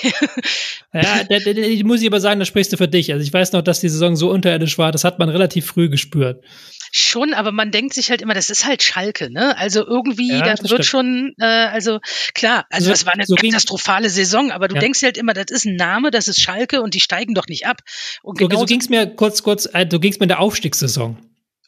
ja, 0.93 1.25
da, 1.29 1.39
da, 1.39 1.51
ich 1.51 1.85
muss 1.85 2.01
ich 2.01 2.07
aber 2.07 2.21
sagen, 2.21 2.39
das 2.39 2.49
sprichst 2.49 2.73
du 2.73 2.77
für 2.77 2.89
dich. 2.89 3.13
Also 3.13 3.25
ich 3.25 3.33
weiß 3.33 3.53
noch, 3.53 3.63
dass 3.63 3.81
die 3.81 3.89
Saison 3.89 4.17
so 4.17 4.31
unterirdisch 4.31 4.79
war, 4.79 4.93
das 4.93 5.05
hat 5.05 5.19
man 5.19 5.29
relativ 5.29 5.67
früh 5.67 5.89
gespürt. 5.89 6.45
Schon, 6.91 7.35
aber 7.35 7.53
man 7.53 7.71
denkt 7.71 7.95
sich 7.95 8.11
halt 8.11 8.23
immer, 8.23 8.35
das 8.35 8.51
ist 8.51 8.65
halt 8.65 8.83
Schalke, 8.83 9.31
ne? 9.31 9.57
Also 9.59 9.87
irgendwie, 9.87 10.31
ja, 10.31 10.43
das, 10.43 10.61
das 10.61 10.71
wird 10.71 10.85
schon, 10.85 11.35
äh, 11.39 11.45
also 11.45 11.99
klar, 12.35 12.65
also 12.71 12.87
so, 12.87 12.91
das 12.93 13.05
war 13.05 13.13
eine 13.13 13.27
so 13.27 13.35
katastrophale 13.35 14.09
Saison, 14.09 14.51
aber 14.51 14.69
du 14.69 14.75
ja. 14.77 14.81
denkst 14.81 15.03
halt 15.03 15.19
immer, 15.19 15.35
das 15.35 15.51
ist 15.51 15.67
ein 15.67 15.77
Name, 15.77 16.11
das 16.11 16.29
ist 16.29 16.41
Schalke 16.41 16.81
und 16.81 16.95
die 16.95 17.01
steigen 17.01 17.35
doch 17.35 17.47
nicht 17.47 17.67
ab. 17.67 17.81
Und 18.23 18.39
so, 18.39 18.49
so 18.49 18.65
ging 18.65 18.81
es 18.81 18.89
mir 18.89 19.07
kurz, 19.07 19.43
kurz, 19.43 19.69
äh, 19.73 19.87
so 19.91 20.01
ging 20.01 20.13
es 20.13 20.19
mir 20.19 20.25
in 20.25 20.29
der 20.29 20.41
Aufstiegssaison. 20.41 21.19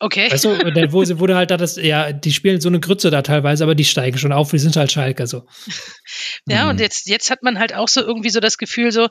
Okay. 0.03 0.33
Weißt 0.33 0.47
du, 0.47 0.93
wo 0.93 1.05
sie 1.05 1.19
wurde 1.19 1.37
halt 1.37 1.51
da 1.51 1.59
das, 1.59 1.77
ja, 1.77 2.11
die 2.13 2.33
spielen 2.33 2.59
so 2.61 2.71
eine 2.71 2.81
Grütze 2.81 3.11
da 3.11 3.21
teilweise, 3.21 3.65
aber 3.65 3.75
die 3.75 3.85
steigen 3.85 4.17
schon 4.17 4.33
auf, 4.33 4.51
die 4.51 4.59
sind 4.59 4.75
halt 4.77 4.91
Schalke 4.91 5.27
so. 5.27 5.47
ja, 6.49 6.65
mhm. 6.65 6.71
und 6.71 6.81
jetzt, 6.81 7.07
jetzt 7.07 7.31
hat 7.31 7.43
man 7.43 7.59
halt 7.59 7.75
auch 7.75 7.89
so 7.89 8.01
irgendwie 8.01 8.31
so 8.31 8.41
das 8.41 8.57
Gefühl, 8.57 8.93
so, 8.93 9.03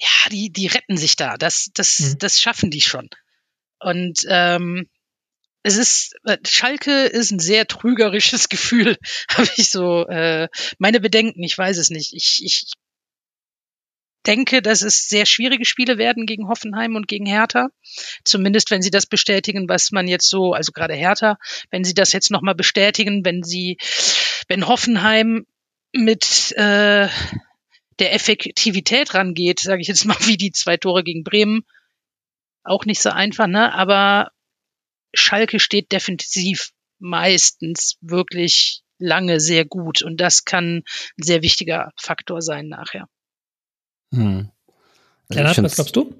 ja, 0.00 0.30
die, 0.32 0.50
die 0.50 0.66
retten 0.66 0.96
sich 0.96 1.16
da. 1.16 1.36
Das, 1.36 1.68
das, 1.74 1.98
mhm. 2.00 2.18
das 2.18 2.40
schaffen 2.40 2.70
die 2.70 2.80
schon. 2.80 3.10
Und 3.78 4.20
ähm, 4.26 4.88
es 5.62 5.76
ist, 5.76 6.14
äh, 6.24 6.38
Schalke 6.46 7.04
ist 7.04 7.30
ein 7.30 7.40
sehr 7.40 7.66
trügerisches 7.66 8.48
Gefühl, 8.48 8.96
habe 9.30 9.50
ich 9.56 9.68
so 9.68 10.06
äh, 10.06 10.48
meine 10.78 11.00
Bedenken, 11.00 11.42
ich 11.42 11.58
weiß 11.58 11.76
es 11.76 11.90
nicht. 11.90 12.14
Ich, 12.14 12.40
ich 12.42 12.72
denke, 14.26 14.62
dass 14.62 14.82
es 14.82 15.08
sehr 15.08 15.26
schwierige 15.26 15.64
Spiele 15.64 15.98
werden 15.98 16.26
gegen 16.26 16.48
Hoffenheim 16.48 16.96
und 16.96 17.08
gegen 17.08 17.26
Hertha. 17.26 17.68
Zumindest, 18.24 18.70
wenn 18.70 18.82
sie 18.82 18.90
das 18.90 19.06
bestätigen, 19.06 19.68
was 19.68 19.90
man 19.90 20.08
jetzt 20.08 20.28
so, 20.28 20.52
also 20.52 20.72
gerade 20.72 20.94
Hertha, 20.94 21.38
wenn 21.70 21.84
sie 21.84 21.94
das 21.94 22.12
jetzt 22.12 22.30
nochmal 22.30 22.54
bestätigen, 22.54 23.24
wenn 23.24 23.42
sie, 23.42 23.78
wenn 24.48 24.66
Hoffenheim 24.66 25.46
mit 25.92 26.52
äh, 26.56 27.08
der 27.98 28.14
Effektivität 28.14 29.14
rangeht, 29.14 29.60
sage 29.60 29.80
ich 29.80 29.88
jetzt 29.88 30.04
mal, 30.04 30.16
wie 30.26 30.36
die 30.36 30.52
zwei 30.52 30.76
Tore 30.76 31.04
gegen 31.04 31.24
Bremen, 31.24 31.62
auch 32.64 32.84
nicht 32.84 33.00
so 33.00 33.10
einfach, 33.10 33.46
ne? 33.46 33.72
Aber 33.72 34.30
Schalke 35.14 35.58
steht 35.58 35.90
defensiv 35.92 36.70
meistens 36.98 37.96
wirklich 38.00 38.82
lange 38.98 39.40
sehr 39.40 39.64
gut 39.64 40.02
und 40.02 40.20
das 40.20 40.44
kann 40.44 40.82
ein 41.18 41.22
sehr 41.22 41.42
wichtiger 41.42 41.92
Faktor 41.96 42.42
sein 42.42 42.68
nachher. 42.68 43.08
Hm. 44.12 44.50
Also 45.28 45.40
Lennart, 45.40 45.62
was 45.62 45.74
glaubst 45.74 45.96
du? 45.96 46.14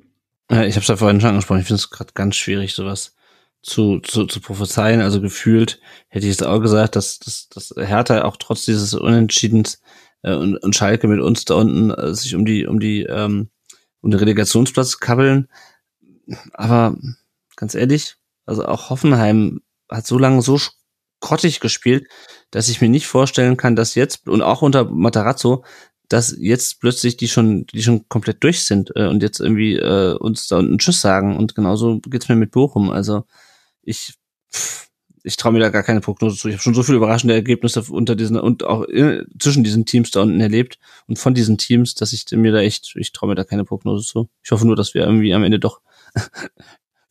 Ja, 0.50 0.64
ich 0.64 0.74
habe 0.74 0.82
es 0.82 0.88
ja 0.88 0.96
vorhin 0.96 1.20
schon 1.20 1.30
angesprochen. 1.30 1.60
Ich 1.60 1.66
finde 1.66 1.80
es 1.80 1.90
gerade 1.90 2.12
ganz 2.14 2.36
schwierig, 2.36 2.74
sowas 2.74 3.14
zu, 3.62 4.00
zu, 4.00 4.26
zu 4.26 4.40
prophezeien. 4.40 5.00
Also 5.00 5.20
gefühlt 5.20 5.80
hätte 6.08 6.26
ich 6.26 6.32
es 6.32 6.42
auch 6.42 6.60
gesagt, 6.60 6.96
dass, 6.96 7.18
dass, 7.18 7.48
dass 7.48 7.74
Hertha 7.76 8.24
auch 8.24 8.36
trotz 8.36 8.64
dieses 8.64 8.94
Unentschiedens 8.94 9.80
äh, 10.22 10.34
und, 10.34 10.56
und 10.58 10.74
Schalke 10.74 11.08
mit 11.08 11.20
uns 11.20 11.44
da 11.44 11.54
unten 11.54 11.90
äh, 11.90 12.14
sich 12.14 12.34
um 12.34 12.44
die 12.44 12.66
um 12.66 12.80
die 12.80 13.02
ähm, 13.02 13.50
um 14.00 14.10
den 14.10 14.20
Relegationsplatz 14.20 14.98
kabbeln. 15.00 15.48
Aber 16.52 16.96
ganz 17.56 17.74
ehrlich, 17.74 18.16
also 18.46 18.64
auch 18.64 18.90
Hoffenheim 18.90 19.60
hat 19.90 20.06
so 20.06 20.18
lange 20.18 20.42
so 20.42 20.60
grottig 21.20 21.60
gespielt, 21.60 22.06
dass 22.50 22.68
ich 22.68 22.80
mir 22.80 22.88
nicht 22.88 23.06
vorstellen 23.06 23.56
kann, 23.56 23.76
dass 23.76 23.94
jetzt 23.94 24.28
und 24.28 24.42
auch 24.42 24.62
unter 24.62 24.84
Matarazzo 24.84 25.64
dass 26.08 26.34
jetzt 26.38 26.80
plötzlich 26.80 27.16
die 27.16 27.28
schon, 27.28 27.66
die 27.66 27.82
schon 27.82 28.08
komplett 28.08 28.42
durch 28.42 28.64
sind 28.64 28.90
äh, 28.96 29.06
und 29.06 29.22
jetzt 29.22 29.40
irgendwie 29.40 29.76
äh, 29.76 30.14
uns 30.14 30.48
da 30.48 30.58
einen 30.58 30.78
Tschüss 30.78 31.00
sagen. 31.00 31.36
Und 31.36 31.54
genauso 31.54 32.00
geht's 32.00 32.28
mir 32.28 32.36
mit 32.36 32.50
Bochum. 32.50 32.90
Also 32.90 33.24
ich, 33.82 34.14
ich 35.22 35.36
traue 35.36 35.52
mir 35.52 35.60
da 35.60 35.68
gar 35.68 35.82
keine 35.82 36.00
Prognose 36.00 36.36
zu. 36.36 36.48
Ich 36.48 36.54
habe 36.54 36.62
schon 36.62 36.74
so 36.74 36.82
viele 36.82 36.96
überraschende 36.96 37.34
Ergebnisse 37.34 37.82
unter 37.90 38.16
diesen 38.16 38.38
und 38.38 38.64
auch 38.64 38.84
in, 38.84 39.26
zwischen 39.38 39.64
diesen 39.64 39.84
Teams 39.84 40.10
da 40.10 40.22
unten 40.22 40.40
erlebt 40.40 40.78
und 41.06 41.18
von 41.18 41.34
diesen 41.34 41.58
Teams, 41.58 41.94
dass 41.94 42.14
ich 42.14 42.24
mir 42.32 42.52
da 42.52 42.60
echt, 42.60 42.94
ich 42.96 43.12
traue 43.12 43.28
mir 43.28 43.34
da 43.34 43.44
keine 43.44 43.64
Prognose 43.64 44.06
zu. 44.06 44.30
Ich 44.42 44.50
hoffe 44.50 44.66
nur, 44.66 44.76
dass 44.76 44.94
wir 44.94 45.02
irgendwie 45.02 45.34
am 45.34 45.44
Ende 45.44 45.58
doch 45.58 45.82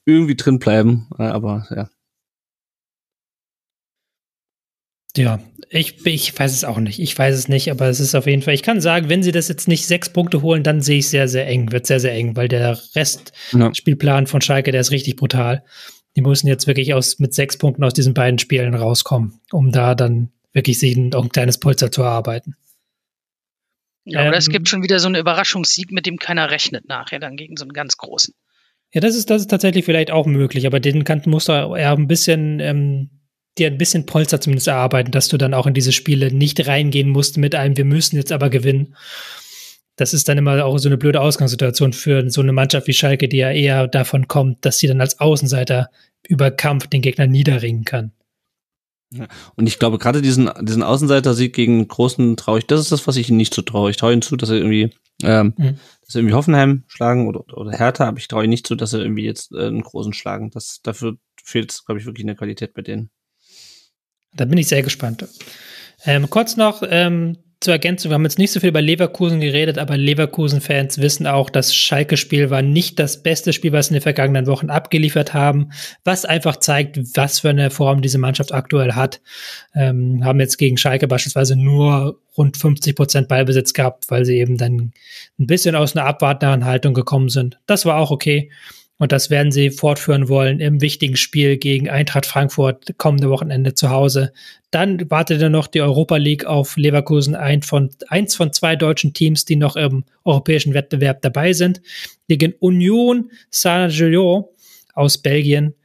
irgendwie 0.05 0.35
drin 0.35 0.57
bleiben. 0.57 1.07
Aber 1.17 1.67
ja. 1.69 1.89
Ja, 5.17 5.39
ich, 5.69 6.05
ich 6.05 6.37
weiß 6.37 6.53
es 6.53 6.63
auch 6.63 6.79
nicht. 6.79 6.99
Ich 6.99 7.17
weiß 7.17 7.35
es 7.35 7.47
nicht, 7.49 7.69
aber 7.71 7.87
es 7.87 7.99
ist 7.99 8.15
auf 8.15 8.25
jeden 8.25 8.41
Fall. 8.41 8.53
Ich 8.53 8.63
kann 8.63 8.79
sagen, 8.79 9.09
wenn 9.09 9.23
sie 9.23 9.31
das 9.31 9.47
jetzt 9.49 9.67
nicht 9.67 9.85
sechs 9.85 10.09
Punkte 10.09 10.41
holen, 10.41 10.63
dann 10.63 10.81
sehe 10.81 10.99
ich 10.99 11.09
sehr, 11.09 11.27
sehr 11.27 11.47
eng. 11.47 11.71
Wird 11.71 11.85
sehr, 11.85 11.99
sehr 11.99 12.13
eng, 12.13 12.35
weil 12.35 12.47
der 12.47 12.79
Restspielplan 12.95 14.23
ja. 14.25 14.29
von 14.29 14.41
Schalke, 14.41 14.71
der 14.71 14.81
ist 14.81 14.91
richtig 14.91 15.17
brutal. 15.17 15.63
Die 16.15 16.21
müssen 16.21 16.47
jetzt 16.47 16.67
wirklich 16.67 16.93
aus, 16.93 17.19
mit 17.19 17.33
sechs 17.33 17.57
Punkten 17.57 17.83
aus 17.83 17.93
diesen 17.93 18.13
beiden 18.13 18.39
Spielen 18.39 18.73
rauskommen, 18.73 19.39
um 19.51 19.71
da 19.71 19.93
dann 19.93 20.31
wirklich 20.53 20.79
sich 20.79 20.95
ein, 20.95 21.13
ein 21.13 21.29
kleines 21.29 21.59
Polster 21.59 21.91
zu 21.91 22.01
erarbeiten. 22.01 22.55
Ja, 24.05 24.21
oder 24.21 24.29
ähm, 24.29 24.37
es 24.37 24.49
gibt 24.49 24.69
schon 24.69 24.83
wieder 24.83 24.99
so 24.99 25.07
einen 25.07 25.15
Überraschungssieg, 25.15 25.91
mit 25.91 26.05
dem 26.05 26.17
keiner 26.17 26.49
rechnet 26.49 26.87
nachher 26.87 27.19
dann 27.19 27.35
gegen 27.35 27.57
so 27.57 27.65
einen 27.65 27.73
ganz 27.73 27.97
großen. 27.97 28.33
Ja, 28.93 29.01
das 29.01 29.15
ist, 29.15 29.29
das 29.29 29.41
ist 29.41 29.49
tatsächlich 29.49 29.83
vielleicht 29.83 30.11
auch 30.11 30.25
möglich, 30.25 30.65
aber 30.65 30.79
den 30.79 31.03
kann, 31.03 31.21
musst 31.25 31.49
du 31.49 31.51
eher 31.51 31.91
ein 31.91 32.07
bisschen 32.07 32.61
ähm, 32.61 33.09
dir 33.59 33.67
ein 33.67 33.77
bisschen 33.77 34.05
Polster 34.05 34.41
zumindest 34.41 34.67
erarbeiten, 34.67 35.11
dass 35.11 35.27
du 35.27 35.37
dann 35.37 35.53
auch 35.53 35.67
in 35.67 35.73
diese 35.73 35.91
Spiele 35.91 36.31
nicht 36.31 36.67
reingehen 36.67 37.09
musst 37.09 37.37
mit 37.37 37.55
einem, 37.55 37.77
wir 37.77 37.85
müssen 37.85 38.15
jetzt 38.15 38.31
aber 38.31 38.49
gewinnen. 38.49 38.95
Das 39.95 40.13
ist 40.13 40.29
dann 40.29 40.37
immer 40.37 40.63
auch 40.63 40.77
so 40.77 40.89
eine 40.89 40.97
blöde 40.97 41.21
Ausgangssituation 41.21 41.91
für 41.91 42.29
so 42.29 42.41
eine 42.41 42.53
Mannschaft 42.53 42.87
wie 42.87 42.93
Schalke, 42.93 43.27
die 43.27 43.37
ja 43.37 43.51
eher 43.51 43.87
davon 43.87 44.27
kommt, 44.27 44.63
dass 44.63 44.77
sie 44.77 44.87
dann 44.87 45.01
als 45.01 45.19
Außenseiter 45.19 45.89
über 46.27 46.51
Kampf 46.51 46.87
den 46.87 47.01
Gegner 47.01 47.25
niederringen 47.25 47.83
kann. 47.83 48.11
Ja. 49.11 49.27
Und 49.55 49.67
ich 49.67 49.79
glaube, 49.79 49.97
gerade 49.97 50.21
diesen, 50.21 50.49
diesen 50.61 50.83
Außenseiter-Sieg 50.83 51.53
gegen 51.53 51.87
Großen 51.87 52.35
traue 52.35 52.59
ich, 52.59 52.67
das 52.67 52.81
ist 52.81 52.91
das, 52.91 53.07
was 53.07 53.15
ich 53.15 53.29
ihnen 53.29 53.37
nicht 53.37 53.53
so 53.53 53.61
traue. 53.61 53.89
Ich 53.89 53.97
traue 53.97 54.13
ihnen 54.13 54.21
zu, 54.21 54.35
dass 54.35 54.49
er 54.49 54.57
irgendwie, 54.57 54.91
ähm, 55.23 55.53
mhm. 55.57 55.77
dass 56.01 56.13
sie 56.13 56.19
irgendwie 56.19 56.35
Hoffenheim 56.35 56.83
schlagen 56.87 57.27
oder, 57.27 57.45
oder 57.57 57.71
Hertha, 57.71 58.07
aber 58.07 58.17
ich 58.17 58.27
traue 58.27 58.43
ihnen 58.43 58.49
nicht 58.49 58.67
zu, 58.67 58.75
dass 58.75 58.91
sie 58.91 59.01
irgendwie 59.01 59.23
jetzt 59.23 59.53
äh, 59.53 59.67
einen 59.67 59.81
Großen 59.81 60.13
schlagen. 60.13 60.51
Das, 60.51 60.81
dafür 60.83 61.17
fehlt, 61.41 61.81
glaube 61.85 61.99
ich, 61.99 62.05
wirklich 62.05 62.25
eine 62.25 62.35
Qualität 62.35 62.73
bei 62.73 62.81
denen. 62.81 63.09
Da 64.33 64.45
bin 64.45 64.57
ich 64.57 64.67
sehr 64.67 64.83
gespannt. 64.83 65.25
Ähm, 66.05 66.29
kurz 66.29 66.57
noch 66.57 66.83
ähm, 66.87 67.37
zur 67.59 67.73
Ergänzung, 67.73 68.11
wir 68.11 68.15
haben 68.15 68.23
jetzt 68.23 68.37
nicht 68.37 68.51
so 68.51 68.59
viel 68.59 68.69
über 68.69 68.83
Leverkusen 68.83 69.39
geredet, 69.39 69.79
aber 69.79 69.97
Leverkusen-Fans 69.97 70.99
wissen 70.99 71.25
auch, 71.25 71.49
das 71.49 71.73
Schalke-Spiel 71.73 72.51
war 72.51 72.61
nicht 72.61 72.99
das 72.99 73.23
beste 73.23 73.51
Spiel, 73.51 73.71
was 73.71 73.87
sie 73.87 73.93
in 73.93 73.95
den 73.95 74.03
vergangenen 74.03 74.45
Wochen 74.45 74.69
abgeliefert 74.69 75.33
haben, 75.33 75.71
was 76.03 76.23
einfach 76.23 76.57
zeigt, 76.57 76.99
was 77.15 77.39
für 77.39 77.49
eine 77.49 77.71
Form 77.71 78.03
diese 78.03 78.19
Mannschaft 78.19 78.53
aktuell 78.53 78.93
hat. 78.93 79.21
Ähm, 79.73 80.23
haben 80.23 80.39
jetzt 80.39 80.57
gegen 80.57 80.77
Schalke 80.77 81.07
beispielsweise 81.07 81.55
nur 81.55 82.21
rund 82.37 82.57
50 82.57 82.95
Prozent 82.95 83.27
Ballbesitz 83.27 83.73
gehabt, 83.73 84.05
weil 84.09 84.23
sie 84.23 84.37
eben 84.37 84.57
dann 84.57 84.93
ein 85.39 85.47
bisschen 85.47 85.75
aus 85.75 85.95
einer 85.95 86.05
abwartenden 86.05 86.65
Haltung 86.65 86.93
gekommen 86.93 87.29
sind. 87.29 87.59
Das 87.65 87.87
war 87.87 87.97
auch 87.97 88.11
okay. 88.11 88.51
Und 88.99 89.11
das 89.11 89.29
werden 89.29 89.51
sie 89.51 89.69
fortführen 89.69 90.27
wollen 90.27 90.59
im 90.59 90.81
wichtigen 90.81 91.17
Spiel 91.17 91.57
gegen 91.57 91.87
Eintracht 91.87 92.25
Frankfurt 92.25 92.97
kommende 92.97 93.29
Wochenende 93.29 93.75
zu 93.75 93.89
Hause. 93.91 94.33
Dann 94.71 95.09
wartet 95.11 95.41
dann 95.41 95.51
noch 95.51 95.67
die 95.67 95.81
Europa 95.81 96.17
League 96.17 96.45
auf 96.45 96.77
Leverkusen, 96.77 97.35
ein 97.35 97.61
von, 97.61 97.91
eins 98.07 98.35
von 98.35 98.51
zwei 98.53 98.75
deutschen 98.75 99.13
Teams, 99.13 99.45
die 99.45 99.55
noch 99.55 99.75
im 99.75 100.03
europäischen 100.25 100.73
Wettbewerb 100.73 101.21
dabei 101.21 101.53
sind, 101.53 101.81
gegen 102.27 102.53
Union 102.59 103.31
Saint-Gilloise 103.51 104.49
aus 104.93 105.19
Belgien. 105.19 105.75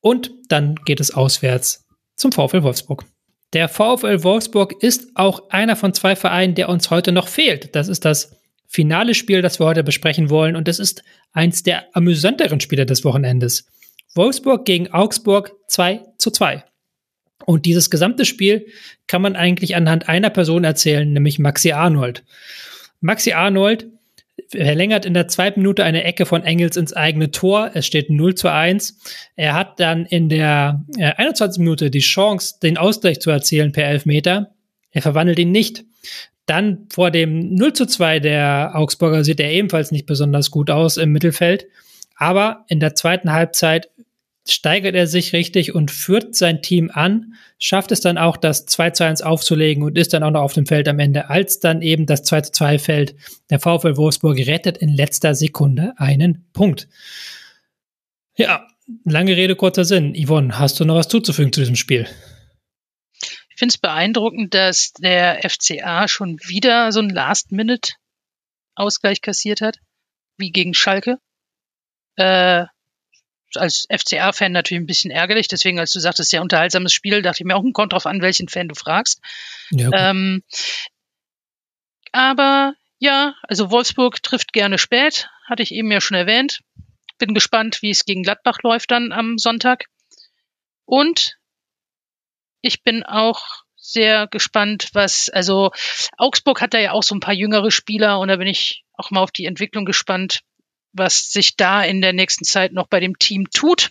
Und 0.00 0.30
dann 0.48 0.76
geht 0.76 1.00
es 1.00 1.12
auswärts 1.12 1.86
zum 2.14 2.30
VfL 2.30 2.62
Wolfsburg. 2.62 3.04
Der 3.52 3.68
VfL 3.68 4.22
Wolfsburg 4.22 4.80
ist 4.80 5.08
auch 5.16 5.50
einer 5.50 5.74
von 5.74 5.92
zwei 5.92 6.14
Vereinen, 6.14 6.54
der 6.54 6.68
uns 6.68 6.90
heute 6.90 7.10
noch 7.10 7.26
fehlt. 7.26 7.74
Das 7.74 7.88
ist 7.88 8.04
das 8.04 8.39
finale 8.70 9.14
Spiel, 9.14 9.42
das 9.42 9.58
wir 9.60 9.66
heute 9.66 9.82
besprechen 9.82 10.30
wollen. 10.30 10.54
Und 10.54 10.68
es 10.68 10.78
ist 10.78 11.02
eins 11.32 11.64
der 11.64 11.84
amüsanteren 11.94 12.60
Spiele 12.60 12.86
des 12.86 13.04
Wochenendes. 13.04 13.66
Wolfsburg 14.14 14.64
gegen 14.64 14.92
Augsburg 14.92 15.52
2 15.66 16.02
zu 16.18 16.30
2. 16.30 16.64
Und 17.46 17.66
dieses 17.66 17.90
gesamte 17.90 18.24
Spiel 18.24 18.66
kann 19.08 19.22
man 19.22 19.34
eigentlich 19.34 19.74
anhand 19.74 20.08
einer 20.08 20.30
Person 20.30 20.62
erzählen, 20.62 21.12
nämlich 21.12 21.38
Maxi 21.38 21.72
Arnold. 21.72 22.22
Maxi 23.00 23.32
Arnold 23.32 23.88
verlängert 24.48 25.04
in 25.04 25.14
der 25.14 25.26
zweiten 25.26 25.60
Minute 25.60 25.82
eine 25.84 26.04
Ecke 26.04 26.24
von 26.24 26.44
Engels 26.44 26.76
ins 26.76 26.92
eigene 26.92 27.32
Tor. 27.32 27.72
Es 27.74 27.86
steht 27.86 28.08
0 28.08 28.36
zu 28.36 28.52
1. 28.52 28.98
Er 29.34 29.54
hat 29.54 29.80
dann 29.80 30.06
in 30.06 30.28
der 30.28 30.84
21. 30.96 31.58
Äh, 31.58 31.62
Minute 31.62 31.90
die 31.90 32.00
Chance, 32.00 32.56
den 32.62 32.76
Ausgleich 32.76 33.20
zu 33.20 33.30
erzielen 33.30 33.72
per 33.72 33.86
Elfmeter. 33.86 34.54
Er 34.92 35.02
verwandelt 35.02 35.38
ihn 35.38 35.50
nicht. 35.50 35.84
Dann 36.46 36.86
vor 36.92 37.10
dem 37.10 37.54
0 37.54 37.72
zu 37.72 37.86
2 37.86 38.20
der 38.20 38.72
Augsburger 38.74 39.24
sieht 39.24 39.40
er 39.40 39.52
ebenfalls 39.52 39.92
nicht 39.92 40.06
besonders 40.06 40.50
gut 40.50 40.70
aus 40.70 40.96
im 40.96 41.12
Mittelfeld. 41.12 41.66
Aber 42.16 42.64
in 42.68 42.80
der 42.80 42.94
zweiten 42.94 43.32
Halbzeit 43.32 43.88
steigert 44.48 44.94
er 44.94 45.06
sich 45.06 45.32
richtig 45.32 45.74
und 45.74 45.90
führt 45.90 46.34
sein 46.34 46.62
Team 46.62 46.90
an, 46.92 47.34
schafft 47.58 47.92
es 47.92 48.00
dann 48.00 48.18
auch, 48.18 48.36
das 48.36 48.66
2 48.66 48.90
zu 48.90 49.04
1 49.04 49.22
aufzulegen 49.22 49.82
und 49.82 49.98
ist 49.98 50.12
dann 50.12 50.22
auch 50.22 50.30
noch 50.30 50.42
auf 50.42 50.54
dem 50.54 50.66
Feld 50.66 50.88
am 50.88 50.98
Ende, 50.98 51.30
als 51.30 51.60
dann 51.60 51.82
eben 51.82 52.06
das 52.06 52.22
2 52.24 52.40
zu 52.42 52.52
2 52.52 52.78
fällt. 52.78 53.14
Der 53.50 53.60
VfL 53.60 53.96
Wolfsburg 53.96 54.38
rettet 54.38 54.78
in 54.78 54.88
letzter 54.88 55.34
Sekunde 55.34 55.92
einen 55.96 56.44
Punkt. 56.52 56.88
Ja, 58.36 58.66
lange 59.04 59.36
Rede, 59.36 59.56
kurzer 59.56 59.84
Sinn. 59.84 60.14
Yvonne, 60.14 60.58
hast 60.58 60.80
du 60.80 60.84
noch 60.84 60.96
was 60.96 61.08
zuzufügen 61.08 61.52
zu 61.52 61.60
diesem 61.60 61.76
Spiel? 61.76 62.06
Finde 63.60 63.74
es 63.74 63.78
beeindruckend, 63.78 64.54
dass 64.54 64.92
der 64.94 65.48
FCA 65.48 66.08
schon 66.08 66.40
wieder 66.40 66.90
so 66.92 67.00
einen 67.00 67.10
Last-Minute-Ausgleich 67.10 69.20
kassiert 69.20 69.60
hat, 69.60 69.76
wie 70.38 70.50
gegen 70.50 70.74
Schalke. 70.74 71.18
Äh, 72.16 72.64
als 73.54 73.86
FCA-Fan 73.90 74.52
natürlich 74.52 74.82
ein 74.82 74.86
bisschen 74.86 75.10
ärgerlich, 75.10 75.46
deswegen, 75.46 75.78
als 75.78 75.92
du 75.92 76.00
sagtest, 76.00 76.30
sehr 76.30 76.40
unterhaltsames 76.40 76.92
Spiel, 76.92 77.20
dachte 77.20 77.42
ich 77.42 77.44
mir 77.44 77.54
auch, 77.54 77.62
hm, 77.62 77.74
kommt 77.74 77.92
drauf 77.92 78.06
an, 78.06 78.22
welchen 78.22 78.48
Fan 78.48 78.68
du 78.68 78.74
fragst. 78.74 79.20
Ja, 79.70 79.90
ähm, 79.92 80.42
aber 82.12 82.74
ja, 82.98 83.34
also 83.42 83.70
Wolfsburg 83.70 84.22
trifft 84.22 84.54
gerne 84.54 84.78
spät, 84.78 85.28
hatte 85.46 85.62
ich 85.62 85.72
eben 85.72 85.92
ja 85.92 86.00
schon 86.00 86.16
erwähnt. 86.16 86.60
Bin 87.18 87.34
gespannt, 87.34 87.82
wie 87.82 87.90
es 87.90 88.06
gegen 88.06 88.22
Gladbach 88.22 88.60
läuft 88.62 88.90
dann 88.90 89.12
am 89.12 89.36
Sonntag. 89.36 89.84
Und 90.86 91.36
ich 92.62 92.82
bin 92.82 93.02
auch 93.02 93.64
sehr 93.76 94.26
gespannt, 94.26 94.90
was, 94.92 95.28
also 95.28 95.70
Augsburg 96.16 96.60
hat 96.60 96.74
da 96.74 96.78
ja 96.78 96.92
auch 96.92 97.02
so 97.02 97.14
ein 97.14 97.20
paar 97.20 97.34
jüngere 97.34 97.70
Spieler 97.70 98.20
und 98.20 98.28
da 98.28 98.36
bin 98.36 98.46
ich 98.46 98.84
auch 98.92 99.10
mal 99.10 99.20
auf 99.20 99.30
die 99.30 99.46
Entwicklung 99.46 99.84
gespannt, 99.84 100.40
was 100.92 101.32
sich 101.32 101.56
da 101.56 101.82
in 101.82 102.00
der 102.00 102.12
nächsten 102.12 102.44
Zeit 102.44 102.72
noch 102.72 102.88
bei 102.88 103.00
dem 103.00 103.18
Team 103.18 103.48
tut. 103.50 103.90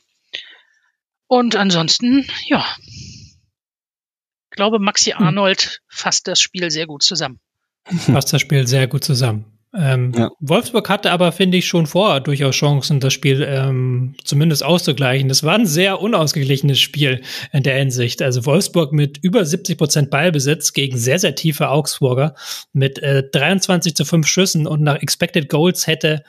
Und 1.28 1.56
ansonsten, 1.56 2.28
ja, 2.46 2.66
ich 2.86 4.56
glaube, 4.56 4.80
Maxi 4.80 5.12
hm. 5.12 5.26
Arnold 5.26 5.82
fasst 5.88 6.28
das 6.28 6.40
Spiel 6.40 6.72
sehr 6.72 6.88
gut 6.88 7.04
zusammen. 7.04 7.40
Fasst 7.86 8.34
das 8.34 8.42
Spiel 8.42 8.68
sehr 8.68 8.88
gut 8.88 9.04
zusammen. 9.04 9.59
Ähm, 9.76 10.12
ja. 10.16 10.32
Wolfsburg 10.40 10.90
hatte 10.90 11.12
aber, 11.12 11.32
finde 11.32 11.58
ich, 11.58 11.68
schon 11.68 11.86
vorher 11.86 12.22
durchaus 12.22 12.56
Chancen, 12.56 13.00
das 13.00 13.14
Spiel 13.14 13.46
ähm, 13.48 14.16
zumindest 14.24 14.64
auszugleichen. 14.64 15.30
Das 15.30 15.44
war 15.44 15.54
ein 15.56 15.68
sehr 15.68 16.02
unausgeglichenes 16.02 16.80
Spiel 16.80 17.22
in 17.54 17.62
der 17.64 17.78
Hinsicht. 17.78 18.22
Also 18.22 18.46
Wolfsburg 18.46 18.94
mit 18.94 19.20
über 19.20 19.46
70 19.46 19.78
Prozent 19.78 20.10
Ballbesitz 20.10 20.74
gegen 20.74 20.98
sehr, 20.98 21.20
sehr 21.20 21.36
tiefe 21.36 21.70
Augsburger 21.70 22.34
mit 22.74 22.98
äh, 23.00 23.24
23 23.30 23.96
zu 23.96 24.06
5 24.06 24.26
Schüssen 24.26 24.66
und 24.66 24.82
nach 24.82 25.02
Expected 25.02 25.50
Goals 25.50 25.86
hätte 25.86 26.24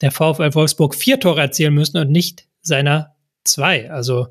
der 0.00 0.10
VfL 0.10 0.54
Wolfsburg 0.54 0.94
vier 0.94 1.20
Tore 1.20 1.40
erzielen 1.40 1.74
müssen 1.74 1.98
und 1.98 2.10
nicht 2.10 2.46
seiner 2.62 3.14
zwei. 3.44 3.90
Also 3.90 4.28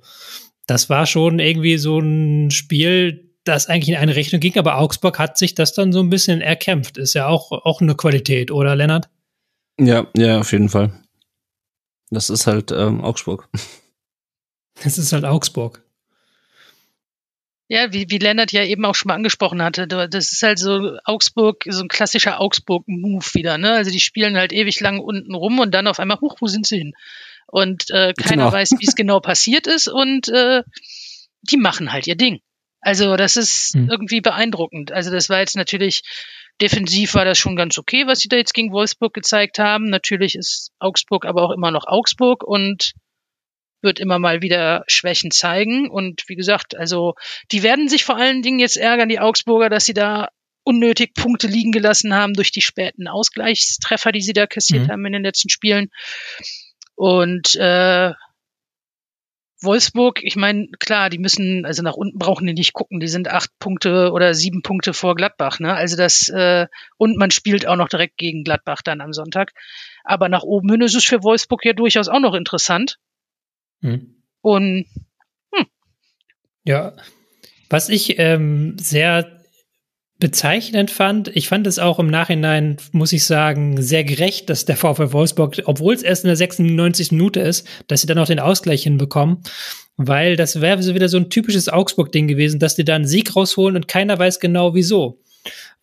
das 0.67 0.89
war 0.89 1.05
schon 1.05 1.39
irgendwie 1.39 1.77
so 1.77 1.99
ein 1.99 2.49
Spiel, 2.49 3.24
das 3.45 3.67
eigentlich 3.67 3.89
in 3.89 3.95
eine 3.95 4.15
Richtung 4.15 4.39
ging, 4.39 4.57
aber 4.57 4.77
Augsburg 4.77 5.19
hat 5.19 5.37
sich 5.37 5.55
das 5.55 5.73
dann 5.73 5.93
so 5.93 6.01
ein 6.01 6.09
bisschen 6.09 6.41
erkämpft. 6.41 6.97
Ist 6.97 7.13
ja 7.13 7.27
auch, 7.27 7.51
auch 7.51 7.81
eine 7.81 7.95
Qualität, 7.95 8.51
oder 8.51 8.75
Lennart? 8.75 9.09
Ja, 9.79 10.07
ja, 10.17 10.39
auf 10.39 10.51
jeden 10.51 10.69
Fall. 10.69 10.91
Das 12.09 12.29
ist 12.29 12.47
halt 12.47 12.71
ähm, 12.71 13.01
Augsburg. 13.03 13.49
Das 14.83 14.97
ist 14.97 15.13
halt 15.13 15.23
Augsburg. 15.23 15.85
Ja, 17.67 17.91
wie, 17.91 18.09
wie 18.09 18.19
Lennart 18.19 18.51
ja 18.51 18.63
eben 18.63 18.85
auch 18.85 18.93
schon 18.93 19.07
mal 19.07 19.15
angesprochen 19.15 19.61
hatte, 19.61 19.87
das 19.87 20.31
ist 20.31 20.43
halt 20.43 20.59
so 20.59 20.97
Augsburg, 21.03 21.63
so 21.67 21.81
ein 21.81 21.87
klassischer 21.87 22.39
Augsburg-Move 22.39 23.25
wieder, 23.33 23.57
ne? 23.57 23.71
Also 23.71 23.89
die 23.89 23.99
spielen 23.99 24.37
halt 24.37 24.53
ewig 24.53 24.79
lang 24.81 24.99
unten 24.99 25.33
rum 25.33 25.59
und 25.59 25.73
dann 25.73 25.87
auf 25.87 25.99
einmal, 25.99 26.19
huch, 26.21 26.35
wo 26.41 26.47
sind 26.47 26.67
sie 26.67 26.77
hin? 26.77 26.93
Und 27.47 27.89
äh, 27.89 28.13
keiner 28.13 28.43
genau. 28.43 28.51
weiß, 28.51 28.73
wie 28.79 28.85
es 28.85 28.95
genau 28.95 29.19
passiert 29.19 29.65
ist 29.65 29.87
und 29.87 30.27
äh, 30.29 30.61
die 31.41 31.57
machen 31.57 31.91
halt 31.91 32.05
ihr 32.05 32.15
Ding. 32.15 32.41
Also 32.85 33.15
das 33.15 33.35
ist 33.35 33.75
mhm. 33.75 33.89
irgendwie 33.89 34.21
beeindruckend. 34.21 34.91
Also 34.91 35.09
das 35.09 35.27
war 35.27 35.39
jetzt 35.39 35.55
natürlich 35.55 36.03
Defensiv 36.61 37.15
war 37.15 37.25
das 37.25 37.39
schon 37.39 37.55
ganz 37.55 37.79
okay, 37.79 38.05
was 38.05 38.19
sie 38.19 38.29
da 38.29 38.37
jetzt 38.37 38.53
gegen 38.53 38.71
Wolfsburg 38.71 39.13
gezeigt 39.13 39.57
haben. 39.57 39.89
Natürlich 39.89 40.35
ist 40.35 40.71
Augsburg 40.77 41.25
aber 41.25 41.41
auch 41.41 41.51
immer 41.51 41.71
noch 41.71 41.87
Augsburg 41.87 42.43
und 42.43 42.93
wird 43.81 43.99
immer 43.99 44.19
mal 44.19 44.43
wieder 44.43 44.83
Schwächen 44.87 45.31
zeigen. 45.31 45.89
Und 45.89 46.23
wie 46.27 46.35
gesagt, 46.35 46.77
also 46.77 47.15
die 47.51 47.63
werden 47.63 47.89
sich 47.89 48.03
vor 48.05 48.17
allen 48.17 48.43
Dingen 48.43 48.59
jetzt 48.59 48.77
ärgern, 48.77 49.09
die 49.09 49.19
Augsburger, 49.19 49.69
dass 49.69 49.85
sie 49.85 49.95
da 49.95 50.29
unnötig 50.63 51.15
Punkte 51.15 51.47
liegen 51.47 51.71
gelassen 51.71 52.13
haben 52.13 52.33
durch 52.35 52.51
die 52.51 52.61
späten 52.61 53.07
Ausgleichstreffer, 53.07 54.11
die 54.11 54.21
sie 54.21 54.33
da 54.33 54.45
kassiert 54.45 54.87
mhm. 54.87 54.91
haben 54.91 55.05
in 55.07 55.13
den 55.13 55.23
letzten 55.23 55.49
Spielen. 55.49 55.89
Und 56.93 57.55
äh, 57.55 58.13
Wolfsburg, 59.65 60.23
ich 60.23 60.35
meine, 60.35 60.67
klar, 60.79 61.09
die 61.09 61.17
müssen, 61.17 61.65
also 61.65 61.83
nach 61.83 61.95
unten 61.95 62.17
brauchen 62.17 62.47
die 62.47 62.53
nicht 62.53 62.73
gucken, 62.73 62.99
die 62.99 63.07
sind 63.07 63.27
acht 63.27 63.49
Punkte 63.59 64.11
oder 64.11 64.33
sieben 64.33 64.61
Punkte 64.61 64.93
vor 64.93 65.15
Gladbach, 65.15 65.59
ne? 65.59 65.73
Also 65.73 65.97
das, 65.97 66.29
äh, 66.29 66.67
und 66.97 67.17
man 67.17 67.31
spielt 67.31 67.67
auch 67.67 67.75
noch 67.75 67.89
direkt 67.89 68.17
gegen 68.17 68.43
Gladbach 68.43 68.81
dann 68.83 69.01
am 69.01 69.13
Sonntag. 69.13 69.53
Aber 70.03 70.29
nach 70.29 70.43
oben 70.43 70.69
hin 70.71 70.81
ist 70.81 70.95
es 70.95 71.03
für 71.03 71.23
Wolfsburg 71.23 71.65
ja 71.65 71.73
durchaus 71.73 72.07
auch 72.07 72.19
noch 72.19 72.33
interessant. 72.33 72.97
Mhm. 73.81 74.15
Und 74.41 74.85
hm. 75.51 75.65
ja, 76.63 76.93
was 77.69 77.89
ich 77.89 78.19
ähm, 78.19 78.77
sehr 78.77 79.43
bezeichnend 80.19 80.91
fand. 80.91 81.35
Ich 81.35 81.47
fand 81.47 81.67
es 81.67 81.79
auch 81.79 81.99
im 81.99 82.07
Nachhinein, 82.07 82.77
muss 82.91 83.11
ich 83.11 83.25
sagen, 83.25 83.81
sehr 83.81 84.03
gerecht, 84.03 84.49
dass 84.49 84.65
der 84.65 84.77
VfL 84.77 85.11
Wolfsburg, 85.11 85.61
obwohl 85.65 85.93
es 85.93 86.03
erst 86.03 86.23
in 86.23 86.29
der 86.29 86.37
96. 86.37 87.11
Minute 87.11 87.41
ist, 87.41 87.67
dass 87.87 88.01
sie 88.01 88.07
dann 88.07 88.19
auch 88.19 88.27
den 88.27 88.39
Ausgleich 88.39 88.83
hinbekommen. 88.83 89.39
Weil 89.97 90.35
das 90.35 90.59
wäre 90.59 90.93
wieder 90.93 91.09
so 91.09 91.17
ein 91.17 91.29
typisches 91.29 91.69
Augsburg-Ding 91.69 92.27
gewesen, 92.27 92.59
dass 92.59 92.75
die 92.75 92.83
da 92.83 92.95
einen 92.95 93.07
Sieg 93.07 93.35
rausholen 93.35 93.75
und 93.75 93.87
keiner 93.87 94.19
weiß 94.19 94.39
genau 94.39 94.73
wieso 94.73 95.19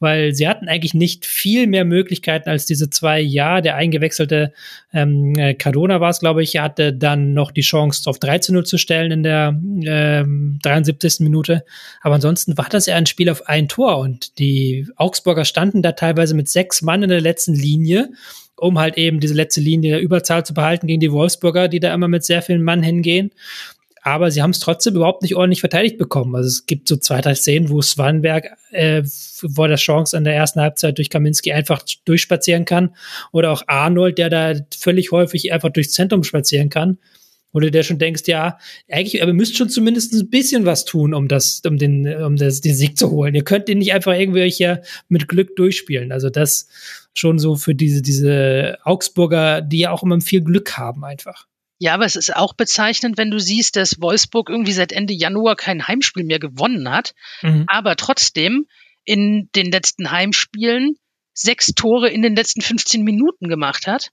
weil 0.00 0.34
sie 0.34 0.48
hatten 0.48 0.68
eigentlich 0.68 0.94
nicht 0.94 1.26
viel 1.26 1.66
mehr 1.66 1.84
Möglichkeiten 1.84 2.48
als 2.48 2.66
diese 2.66 2.90
zwei 2.90 3.20
Ja. 3.20 3.60
Der 3.60 3.76
eingewechselte 3.76 4.52
ähm, 4.92 5.34
äh, 5.36 5.54
Cardona 5.54 6.00
war 6.00 6.10
es, 6.10 6.20
glaube 6.20 6.42
ich, 6.42 6.56
hatte 6.58 6.92
dann 6.92 7.34
noch 7.34 7.50
die 7.50 7.60
Chance 7.62 8.08
auf 8.08 8.18
3 8.18 8.38
zu 8.38 8.52
0 8.52 8.66
zu 8.66 8.78
stellen 8.78 9.12
in 9.12 9.22
der 9.22 9.58
ähm, 9.84 10.58
73. 10.62 11.20
Minute. 11.20 11.64
Aber 12.00 12.16
ansonsten 12.16 12.58
war 12.58 12.68
das 12.68 12.86
ja 12.86 12.96
ein 12.96 13.06
Spiel 13.06 13.30
auf 13.30 13.48
ein 13.48 13.68
Tor 13.68 13.98
und 13.98 14.38
die 14.38 14.88
Augsburger 14.96 15.44
standen 15.44 15.82
da 15.82 15.92
teilweise 15.92 16.34
mit 16.34 16.48
sechs 16.48 16.82
Mann 16.82 17.02
in 17.02 17.10
der 17.10 17.20
letzten 17.20 17.54
Linie 17.54 18.10
um 18.56 18.78
halt 18.78 18.96
eben 18.96 19.18
diese 19.18 19.34
letzte 19.34 19.60
Linie 19.60 19.92
der 19.92 20.00
Überzahl 20.00 20.46
zu 20.46 20.54
behalten 20.54 20.86
gegen 20.86 21.00
die 21.00 21.10
Wolfsburger, 21.10 21.66
die 21.66 21.80
da 21.80 21.92
immer 21.92 22.06
mit 22.06 22.22
sehr 22.22 22.42
vielen 22.42 22.62
Mann 22.62 22.80
hingehen 22.80 23.32
aber 24.02 24.32
sie 24.32 24.42
haben 24.42 24.50
es 24.50 24.58
trotzdem 24.58 24.96
überhaupt 24.96 25.22
nicht 25.22 25.36
ordentlich 25.36 25.60
verteidigt 25.60 25.96
bekommen. 25.96 26.34
Also 26.34 26.48
es 26.48 26.66
gibt 26.66 26.88
so 26.88 26.96
zwei, 26.96 27.20
drei 27.20 27.36
Szenen, 27.36 27.70
wo 27.70 27.80
Swanberg 27.80 28.48
äh, 28.72 29.04
vor 29.04 29.68
der 29.68 29.76
Chance 29.76 30.16
in 30.16 30.24
der 30.24 30.34
ersten 30.34 30.60
Halbzeit 30.60 30.98
durch 30.98 31.08
Kaminski 31.08 31.52
einfach 31.52 31.84
durchspazieren 32.04 32.64
kann. 32.64 32.96
Oder 33.30 33.52
auch 33.52 33.62
Arnold, 33.68 34.18
der 34.18 34.28
da 34.28 34.54
völlig 34.76 35.12
häufig 35.12 35.52
einfach 35.52 35.70
durchs 35.70 35.92
Zentrum 35.92 36.24
spazieren 36.24 36.68
kann. 36.68 36.98
Oder 37.52 37.70
der 37.70 37.84
schon 37.84 37.98
denkst, 37.98 38.22
ja, 38.26 38.58
eigentlich, 38.90 39.22
aber 39.22 39.30
ihr 39.30 39.36
müsst 39.36 39.56
schon 39.56 39.68
zumindest 39.68 40.14
ein 40.14 40.30
bisschen 40.30 40.66
was 40.66 40.84
tun, 40.84 41.14
um 41.14 41.28
das, 41.28 41.62
um 41.64 41.78
den, 41.78 42.06
um 42.24 42.36
das, 42.36 42.60
den 42.60 42.74
Sieg 42.74 42.98
zu 42.98 43.10
holen. 43.10 43.34
Ihr 43.36 43.44
könnt 43.44 43.68
ihn 43.68 43.78
nicht 43.78 43.92
einfach 43.92 44.14
irgendwie 44.14 44.50
hier 44.50 44.82
mit 45.08 45.28
Glück 45.28 45.54
durchspielen. 45.54 46.10
Also 46.10 46.28
das 46.28 46.68
schon 47.14 47.38
so 47.38 47.54
für 47.54 47.74
diese, 47.74 48.02
diese 48.02 48.78
Augsburger, 48.82 49.60
die 49.60 49.80
ja 49.80 49.90
auch 49.92 50.02
immer 50.02 50.20
viel 50.22 50.40
Glück 50.40 50.76
haben 50.76 51.04
einfach. 51.04 51.46
Ja, 51.82 51.94
aber 51.94 52.04
es 52.04 52.14
ist 52.14 52.36
auch 52.36 52.54
bezeichnend, 52.54 53.18
wenn 53.18 53.32
du 53.32 53.40
siehst, 53.40 53.74
dass 53.74 54.00
Wolfsburg 54.00 54.48
irgendwie 54.48 54.70
seit 54.70 54.92
Ende 54.92 55.14
Januar 55.14 55.56
kein 55.56 55.88
Heimspiel 55.88 56.22
mehr 56.22 56.38
gewonnen 56.38 56.88
hat, 56.88 57.12
mhm. 57.42 57.64
aber 57.66 57.96
trotzdem 57.96 58.68
in 59.04 59.50
den 59.56 59.72
letzten 59.72 60.12
Heimspielen 60.12 60.94
sechs 61.34 61.74
Tore 61.74 62.08
in 62.08 62.22
den 62.22 62.36
letzten 62.36 62.60
15 62.60 63.02
Minuten 63.02 63.48
gemacht 63.48 63.88
hat 63.88 64.10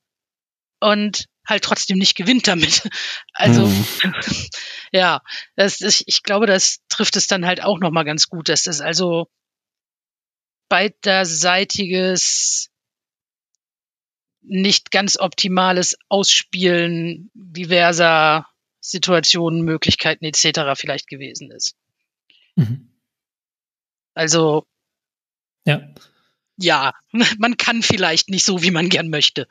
und 0.80 1.26
halt 1.46 1.64
trotzdem 1.64 2.00
nicht 2.00 2.18
gewinnt 2.18 2.48
damit. 2.48 2.90
Also 3.36 3.68
mhm. 3.68 3.86
ja, 4.92 5.22
das 5.56 5.82
ist, 5.82 6.02
ich 6.08 6.24
glaube, 6.24 6.48
das 6.48 6.80
trifft 6.90 7.18
es 7.18 7.28
dann 7.28 7.46
halt 7.46 7.62
auch 7.62 7.80
noch 7.80 7.92
mal 7.92 8.04
ganz 8.04 8.30
gut, 8.30 8.50
dass 8.50 8.64
das 8.64 8.82
also 8.82 9.28
beiderseitiges 10.70 12.69
nicht 14.42 14.92
ganz 14.92 15.18
optimales 15.18 15.98
Ausspielen 16.08 17.30
diverser 17.34 18.48
Situationen, 18.80 19.62
Möglichkeiten 19.62 20.26
etc. 20.26 20.80
vielleicht 20.80 21.08
gewesen 21.08 21.52
ist. 21.52 21.76
Mhm. 22.56 22.90
Also 24.14 24.66
ja. 25.66 25.82
ja, 26.58 26.94
man 27.38 27.58
kann 27.58 27.82
vielleicht 27.82 28.30
nicht 28.30 28.46
so, 28.46 28.64
wie 28.64 28.72
man 28.72 28.90
gern 28.90 29.10
möchte. 29.10 29.48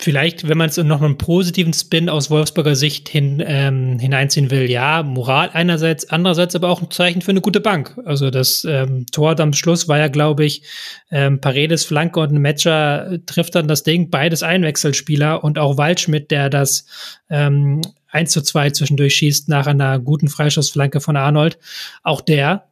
Vielleicht, 0.00 0.48
wenn 0.48 0.56
man 0.56 0.68
es 0.68 0.76
noch 0.76 1.02
einen 1.02 1.18
positiven 1.18 1.72
Spin 1.72 2.08
aus 2.08 2.30
Wolfsburger 2.30 2.76
Sicht 2.76 3.08
hin, 3.08 3.42
ähm, 3.44 3.98
hineinziehen 3.98 4.48
will, 4.48 4.70
ja, 4.70 5.02
Moral 5.02 5.50
einerseits, 5.52 6.08
andererseits 6.08 6.54
aber 6.54 6.68
auch 6.68 6.80
ein 6.80 6.90
Zeichen 6.92 7.20
für 7.20 7.32
eine 7.32 7.40
gute 7.40 7.60
Bank. 7.60 7.98
Also 8.04 8.30
das 8.30 8.64
ähm, 8.64 9.06
Tor 9.10 9.40
am 9.40 9.52
Schluss 9.52 9.88
war 9.88 9.98
ja, 9.98 10.06
glaube 10.06 10.44
ich, 10.44 10.62
ähm, 11.10 11.40
Paredes 11.40 11.84
Flanke 11.84 12.20
und 12.20 12.32
ein 12.32 12.40
Matcher 12.40 13.18
trifft 13.26 13.56
dann 13.56 13.66
das 13.66 13.82
Ding, 13.82 14.08
beides 14.08 14.44
Einwechselspieler 14.44 15.42
und 15.42 15.58
auch 15.58 15.78
Waldschmidt, 15.78 16.30
der 16.30 16.48
das 16.48 16.86
ähm, 17.28 17.80
1 18.10 18.30
zu 18.30 18.40
2 18.40 18.70
zwischendurch 18.70 19.16
schießt 19.16 19.48
nach 19.48 19.66
einer 19.66 19.98
guten 19.98 20.28
Freischussflanke 20.28 21.00
von 21.00 21.16
Arnold. 21.16 21.58
Auch 22.04 22.20
der 22.20 22.68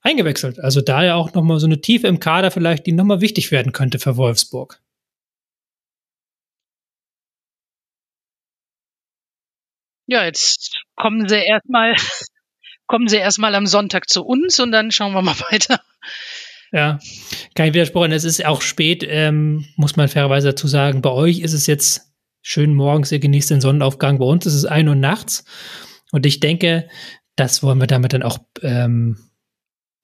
eingewechselt. 0.00 0.60
Also 0.60 0.80
da 0.80 1.02
ja 1.02 1.16
auch 1.16 1.34
nochmal 1.34 1.58
so 1.58 1.66
eine 1.66 1.80
Tiefe 1.80 2.06
im 2.06 2.20
Kader 2.20 2.52
vielleicht, 2.52 2.86
die 2.86 2.92
nochmal 2.92 3.20
wichtig 3.20 3.50
werden 3.50 3.72
könnte 3.72 3.98
für 3.98 4.16
Wolfsburg. 4.16 4.80
Ja, 10.08 10.24
jetzt 10.24 10.72
kommen 10.96 11.28
sie 11.28 11.36
erstmal, 11.36 11.94
kommen 12.86 13.08
sie 13.08 13.18
erstmal 13.18 13.54
am 13.54 13.66
Sonntag 13.66 14.08
zu 14.08 14.24
uns 14.24 14.58
und 14.58 14.72
dann 14.72 14.90
schauen 14.90 15.12
wir 15.12 15.22
mal 15.22 15.38
weiter. 15.50 15.80
Ja, 16.72 16.98
kein 17.54 17.74
Widerspruch. 17.74 18.04
Und 18.04 18.12
es 18.12 18.24
ist 18.24 18.44
auch 18.44 18.62
spät, 18.62 19.04
ähm, 19.06 19.66
muss 19.76 19.96
man 19.96 20.08
fairerweise 20.08 20.48
dazu 20.48 20.66
sagen. 20.66 21.02
Bei 21.02 21.10
euch 21.10 21.40
ist 21.40 21.52
es 21.52 21.66
jetzt 21.66 22.12
schön 22.42 22.74
morgens, 22.74 23.12
ihr 23.12 23.18
genießt 23.20 23.50
den 23.50 23.60
Sonnenaufgang. 23.60 24.18
Bei 24.18 24.24
uns 24.24 24.46
ist 24.46 24.54
es 24.54 24.64
ein 24.64 24.88
Uhr 24.88 24.94
nachts. 24.94 25.44
Und 26.10 26.24
ich 26.24 26.40
denke, 26.40 26.88
das 27.36 27.62
wollen 27.62 27.78
wir 27.78 27.86
damit 27.86 28.14
dann 28.14 28.22
auch 28.22 28.38
ähm, 28.62 29.18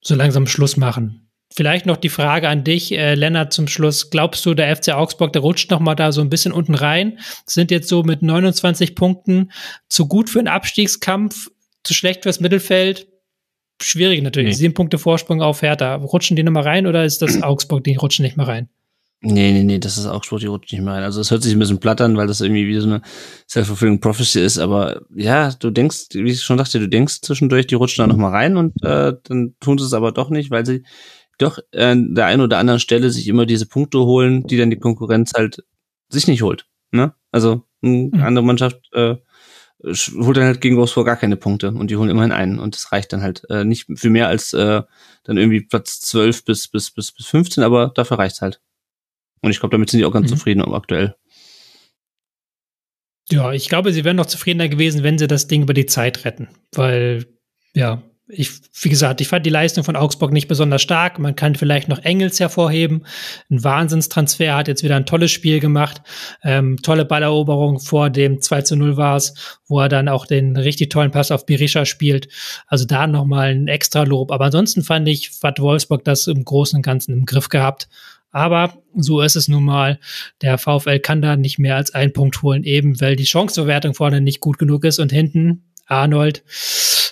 so 0.02 0.14
langsam 0.14 0.46
Schluss 0.46 0.76
machen. 0.76 1.23
Vielleicht 1.56 1.86
noch 1.86 1.96
die 1.96 2.08
Frage 2.08 2.48
an 2.48 2.64
dich, 2.64 2.90
äh, 2.90 3.14
Lennart, 3.14 3.52
zum 3.52 3.68
Schluss. 3.68 4.10
Glaubst 4.10 4.44
du, 4.44 4.54
der 4.54 4.74
FC 4.74 4.88
Augsburg, 4.88 5.32
der 5.32 5.42
rutscht 5.42 5.70
noch 5.70 5.78
mal 5.78 5.94
da 5.94 6.10
so 6.10 6.20
ein 6.20 6.28
bisschen 6.28 6.52
unten 6.52 6.74
rein? 6.74 7.20
Sind 7.46 7.70
jetzt 7.70 7.88
so 7.88 8.02
mit 8.02 8.22
29 8.22 8.96
Punkten 8.96 9.52
zu 9.88 10.08
gut 10.08 10.28
für 10.28 10.40
einen 10.40 10.48
Abstiegskampf, 10.48 11.52
zu 11.84 11.94
schlecht 11.94 12.24
fürs 12.24 12.40
Mittelfeld? 12.40 13.06
Schwierig 13.80 14.20
natürlich. 14.22 14.50
Nee. 14.50 14.56
Sieben 14.56 14.74
Punkte 14.74 14.98
Vorsprung 14.98 15.42
auf 15.42 15.62
Hertha. 15.62 15.94
Rutschen 15.94 16.34
die 16.34 16.42
noch 16.42 16.50
mal 16.50 16.64
rein 16.64 16.88
oder 16.88 17.04
ist 17.04 17.22
das 17.22 17.40
Augsburg, 17.42 17.84
die 17.84 17.94
rutschen 17.94 18.24
nicht 18.24 18.36
mehr 18.36 18.48
rein? 18.48 18.68
Nee, 19.20 19.52
nee, 19.52 19.62
nee, 19.62 19.78
das 19.78 19.96
ist 19.96 20.06
Augsburg, 20.06 20.40
die 20.40 20.46
rutscht 20.46 20.72
nicht 20.72 20.82
mehr 20.82 20.94
rein. 20.94 21.04
Also 21.04 21.20
es 21.20 21.30
hört 21.30 21.44
sich 21.44 21.52
ein 21.52 21.60
bisschen 21.60 21.78
platt 21.78 22.00
an, 22.00 22.16
weil 22.16 22.26
das 22.26 22.40
irgendwie 22.40 22.66
wie 22.66 22.78
so 22.80 22.86
eine 22.86 23.00
self-fulfilling 23.48 24.00
prophecy 24.00 24.40
ist, 24.40 24.58
aber 24.58 25.02
ja, 25.14 25.52
du 25.52 25.70
denkst, 25.70 26.08
wie 26.14 26.32
ich 26.32 26.42
schon 26.42 26.58
dachte, 26.58 26.80
du 26.80 26.88
denkst 26.88 27.20
zwischendurch, 27.22 27.68
die 27.68 27.76
rutschen 27.76 28.02
da 28.02 28.06
noch 28.08 28.18
mal 28.18 28.30
rein 28.30 28.56
und 28.56 28.74
äh, 28.82 29.14
dann 29.22 29.54
tun 29.60 29.78
sie 29.78 29.84
es 29.84 29.94
aber 29.94 30.10
doch 30.10 30.30
nicht, 30.30 30.50
weil 30.50 30.66
sie 30.66 30.82
doch 31.38 31.58
an 31.74 32.14
der 32.14 32.26
einen 32.26 32.42
oder 32.42 32.58
anderen 32.58 32.80
Stelle 32.80 33.10
sich 33.10 33.28
immer 33.28 33.46
diese 33.46 33.66
Punkte 33.66 33.98
holen, 33.98 34.46
die 34.46 34.56
dann 34.56 34.70
die 34.70 34.78
Konkurrenz 34.78 35.32
halt 35.34 35.64
sich 36.08 36.26
nicht 36.26 36.42
holt. 36.42 36.66
Ne? 36.90 37.14
Also 37.32 37.64
eine 37.82 38.10
mhm. 38.12 38.22
andere 38.22 38.44
Mannschaft 38.44 38.88
äh, 38.92 39.16
holt 39.82 40.36
dann 40.36 40.44
halt 40.44 40.60
gegen 40.60 40.76
Wolfsburg 40.76 41.06
gar 41.06 41.16
keine 41.16 41.36
Punkte 41.36 41.68
und 41.68 41.90
die 41.90 41.96
holen 41.96 42.08
immerhin 42.08 42.32
einen 42.32 42.58
und 42.58 42.74
das 42.74 42.92
reicht 42.92 43.12
dann 43.12 43.22
halt 43.22 43.42
äh, 43.50 43.64
nicht 43.64 43.86
für 43.94 44.10
mehr 44.10 44.28
als 44.28 44.52
äh, 44.52 44.82
dann 45.24 45.36
irgendwie 45.36 45.60
Platz 45.60 46.00
12 46.00 46.44
bis 46.44 46.68
bis 46.68 46.90
bis 46.90 47.12
bis 47.12 47.26
15, 47.26 47.62
aber 47.62 47.92
dafür 47.94 48.18
reicht's 48.18 48.40
halt. 48.40 48.60
Und 49.40 49.50
ich 49.50 49.60
glaube, 49.60 49.74
damit 49.74 49.90
sind 49.90 49.98
die 49.98 50.06
auch 50.06 50.12
ganz 50.12 50.30
mhm. 50.30 50.36
zufrieden 50.36 50.62
aktuell. 50.62 51.16
Ja, 53.30 53.52
ich 53.52 53.68
glaube, 53.68 53.92
sie 53.92 54.04
wären 54.04 54.16
noch 54.16 54.26
zufriedener 54.26 54.68
gewesen, 54.68 55.02
wenn 55.02 55.18
sie 55.18 55.26
das 55.26 55.46
Ding 55.46 55.62
über 55.62 55.74
die 55.74 55.86
Zeit 55.86 56.24
retten, 56.24 56.48
weil 56.72 57.26
ja, 57.74 58.02
ich, 58.26 58.50
wie 58.80 58.88
gesagt, 58.88 59.20
ich 59.20 59.28
fand 59.28 59.44
die 59.44 59.50
Leistung 59.50 59.84
von 59.84 59.96
Augsburg 59.96 60.32
nicht 60.32 60.48
besonders 60.48 60.80
stark. 60.80 61.18
Man 61.18 61.36
kann 61.36 61.56
vielleicht 61.56 61.88
noch 61.88 61.98
Engels 61.98 62.40
hervorheben. 62.40 63.04
Ein 63.50 63.62
Wahnsinnstransfer, 63.62 64.56
hat 64.56 64.66
jetzt 64.66 64.82
wieder 64.82 64.96
ein 64.96 65.04
tolles 65.04 65.30
Spiel 65.30 65.60
gemacht. 65.60 66.00
Ähm, 66.42 66.78
tolle 66.82 67.04
Balleroberung 67.04 67.80
vor 67.80 68.08
dem 68.08 68.40
2 68.40 68.62
zu 68.62 68.76
0 68.76 68.96
war 68.96 69.16
es, 69.16 69.34
wo 69.66 69.78
er 69.78 69.90
dann 69.90 70.08
auch 70.08 70.24
den 70.24 70.56
richtig 70.56 70.88
tollen 70.88 71.10
Pass 71.10 71.30
auf 71.30 71.44
Berisha 71.44 71.84
spielt. 71.84 72.28
Also 72.66 72.86
da 72.86 73.06
nochmal 73.06 73.50
ein 73.50 73.68
extra 73.68 74.04
Lob. 74.04 74.32
Aber 74.32 74.46
ansonsten 74.46 74.82
fand 74.82 75.06
ich, 75.06 75.30
hat 75.42 75.60
Wolfsburg 75.60 76.02
das 76.04 76.26
im 76.26 76.44
Großen 76.44 76.78
und 76.78 76.82
Ganzen 76.82 77.12
im 77.12 77.26
Griff 77.26 77.50
gehabt. 77.50 77.88
Aber 78.30 78.72
so 78.96 79.20
ist 79.20 79.36
es 79.36 79.48
nun 79.48 79.64
mal. 79.64 80.00
Der 80.40 80.56
VfL 80.56 80.98
kann 80.98 81.20
da 81.20 81.36
nicht 81.36 81.58
mehr 81.58 81.76
als 81.76 81.94
einen 81.94 82.14
Punkt 82.14 82.42
holen, 82.42 82.64
eben 82.64 83.00
weil 83.02 83.16
die 83.16 83.26
Chanceverwertung 83.26 83.92
vorne 83.92 84.22
nicht 84.22 84.40
gut 84.40 84.58
genug 84.58 84.84
ist 84.84 84.98
und 84.98 85.12
hinten 85.12 85.62
Arnold 85.86 86.42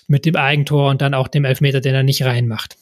mit 0.07 0.25
dem 0.25 0.37
Eigentor 0.37 0.91
und 0.91 1.01
dann 1.03 1.15
auch 1.15 1.29
dem 1.29 1.45
Elfmeter, 1.45 1.81
den 1.81 1.95
er 1.95 2.03
nicht 2.03 2.25
reinmacht. 2.25 2.77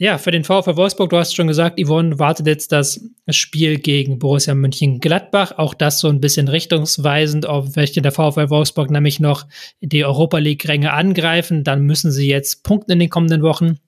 Ja, 0.00 0.16
für 0.16 0.30
den 0.30 0.44
VfL 0.44 0.76
Wolfsburg, 0.76 1.10
du 1.10 1.16
hast 1.16 1.34
schon 1.34 1.48
gesagt, 1.48 1.80
Yvonne 1.84 2.20
wartet 2.20 2.46
jetzt 2.46 2.70
das 2.70 3.00
Spiel 3.30 3.80
gegen 3.80 4.20
Borussia 4.20 4.54
Mönchengladbach. 4.54 5.58
Auch 5.58 5.74
das 5.74 5.98
so 5.98 6.06
ein 6.06 6.20
bisschen 6.20 6.46
richtungsweisend, 6.46 7.46
auf 7.46 7.74
welche 7.74 8.00
der 8.00 8.12
VfL 8.12 8.48
Wolfsburg 8.48 8.92
nämlich 8.92 9.18
noch 9.18 9.48
die 9.80 10.04
Europa 10.04 10.38
League-Ränge 10.38 10.92
angreifen. 10.92 11.64
Dann 11.64 11.82
müssen 11.82 12.12
sie 12.12 12.28
jetzt 12.28 12.62
punkten 12.62 12.92
in 12.92 13.00
den 13.00 13.10
kommenden 13.10 13.42
Wochen. 13.42 13.78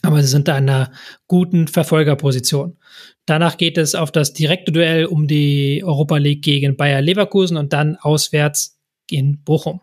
Aber 0.00 0.22
sie 0.22 0.28
sind 0.28 0.48
da 0.48 0.56
in 0.56 0.70
einer 0.70 0.90
guten 1.28 1.68
Verfolgerposition. 1.68 2.78
Danach 3.26 3.58
geht 3.58 3.76
es 3.76 3.94
auf 3.94 4.10
das 4.10 4.32
direkte 4.32 4.72
Duell 4.72 5.04
um 5.04 5.28
die 5.28 5.82
Europa 5.84 6.16
League 6.16 6.42
gegen 6.42 6.78
Bayer 6.78 7.02
Leverkusen 7.02 7.58
und 7.58 7.74
dann 7.74 7.96
auswärts 7.96 8.80
in 9.10 9.44
Bochum. 9.44 9.82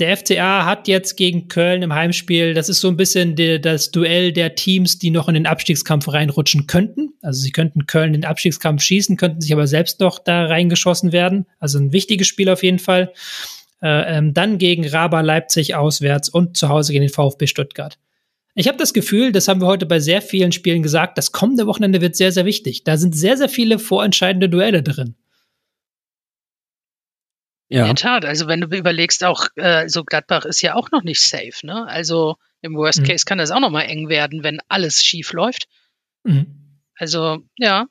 Der 0.00 0.16
FCA 0.16 0.64
hat 0.64 0.88
jetzt 0.88 1.16
gegen 1.16 1.48
Köln 1.48 1.82
im 1.82 1.94
Heimspiel, 1.94 2.54
das 2.54 2.70
ist 2.70 2.80
so 2.80 2.88
ein 2.88 2.96
bisschen 2.96 3.36
die, 3.36 3.60
das 3.60 3.90
Duell 3.90 4.32
der 4.32 4.54
Teams, 4.54 4.98
die 4.98 5.10
noch 5.10 5.28
in 5.28 5.34
den 5.34 5.46
Abstiegskampf 5.46 6.10
reinrutschen 6.10 6.66
könnten. 6.66 7.12
Also 7.20 7.42
sie 7.42 7.52
könnten 7.52 7.84
Köln 7.84 8.14
in 8.14 8.22
den 8.22 8.24
Abstiegskampf 8.24 8.82
schießen, 8.82 9.18
könnten 9.18 9.42
sich 9.42 9.52
aber 9.52 9.66
selbst 9.66 10.00
noch 10.00 10.18
da 10.18 10.46
reingeschossen 10.46 11.12
werden. 11.12 11.44
Also 11.58 11.78
ein 11.78 11.92
wichtiges 11.92 12.28
Spiel 12.28 12.48
auf 12.48 12.62
jeden 12.62 12.78
Fall. 12.78 13.12
Äh, 13.82 14.16
ähm, 14.16 14.32
dann 14.32 14.56
gegen 14.56 14.88
Raba 14.88 15.20
Leipzig 15.20 15.74
auswärts 15.74 16.30
und 16.30 16.56
zu 16.56 16.70
Hause 16.70 16.92
gegen 16.92 17.04
den 17.04 17.12
VfB 17.12 17.46
Stuttgart. 17.46 17.98
Ich 18.54 18.68
habe 18.68 18.78
das 18.78 18.94
Gefühl, 18.94 19.32
das 19.32 19.48
haben 19.48 19.60
wir 19.60 19.66
heute 19.66 19.84
bei 19.84 20.00
sehr 20.00 20.22
vielen 20.22 20.52
Spielen 20.52 20.82
gesagt, 20.82 21.18
das 21.18 21.30
kommende 21.30 21.66
Wochenende 21.66 22.00
wird 22.00 22.16
sehr, 22.16 22.32
sehr 22.32 22.46
wichtig. 22.46 22.84
Da 22.84 22.96
sind 22.96 23.14
sehr, 23.14 23.36
sehr 23.36 23.50
viele 23.50 23.78
vorentscheidende 23.78 24.48
Duelle 24.48 24.82
drin. 24.82 25.14
Ja. 27.70 27.82
In 27.82 27.86
der 27.86 27.94
Tat, 27.94 28.24
also 28.24 28.48
wenn 28.48 28.60
du 28.60 28.76
überlegst, 28.76 29.24
auch 29.24 29.46
äh, 29.54 29.88
so 29.88 30.02
Gladbach 30.02 30.44
ist 30.44 30.60
ja 30.60 30.74
auch 30.74 30.90
noch 30.90 31.04
nicht 31.04 31.20
safe, 31.20 31.64
ne? 31.64 31.86
Also 31.86 32.36
im 32.62 32.74
Worst 32.74 33.00
mhm. 33.00 33.04
Case 33.04 33.24
kann 33.24 33.38
das 33.38 33.52
auch 33.52 33.60
noch 33.60 33.70
mal 33.70 33.82
eng 33.82 34.08
werden, 34.08 34.42
wenn 34.42 34.58
alles 34.68 35.04
schief 35.04 35.32
läuft. 35.32 35.68
Mhm. 36.24 36.80
Also, 36.96 37.38
ja. 37.56 37.86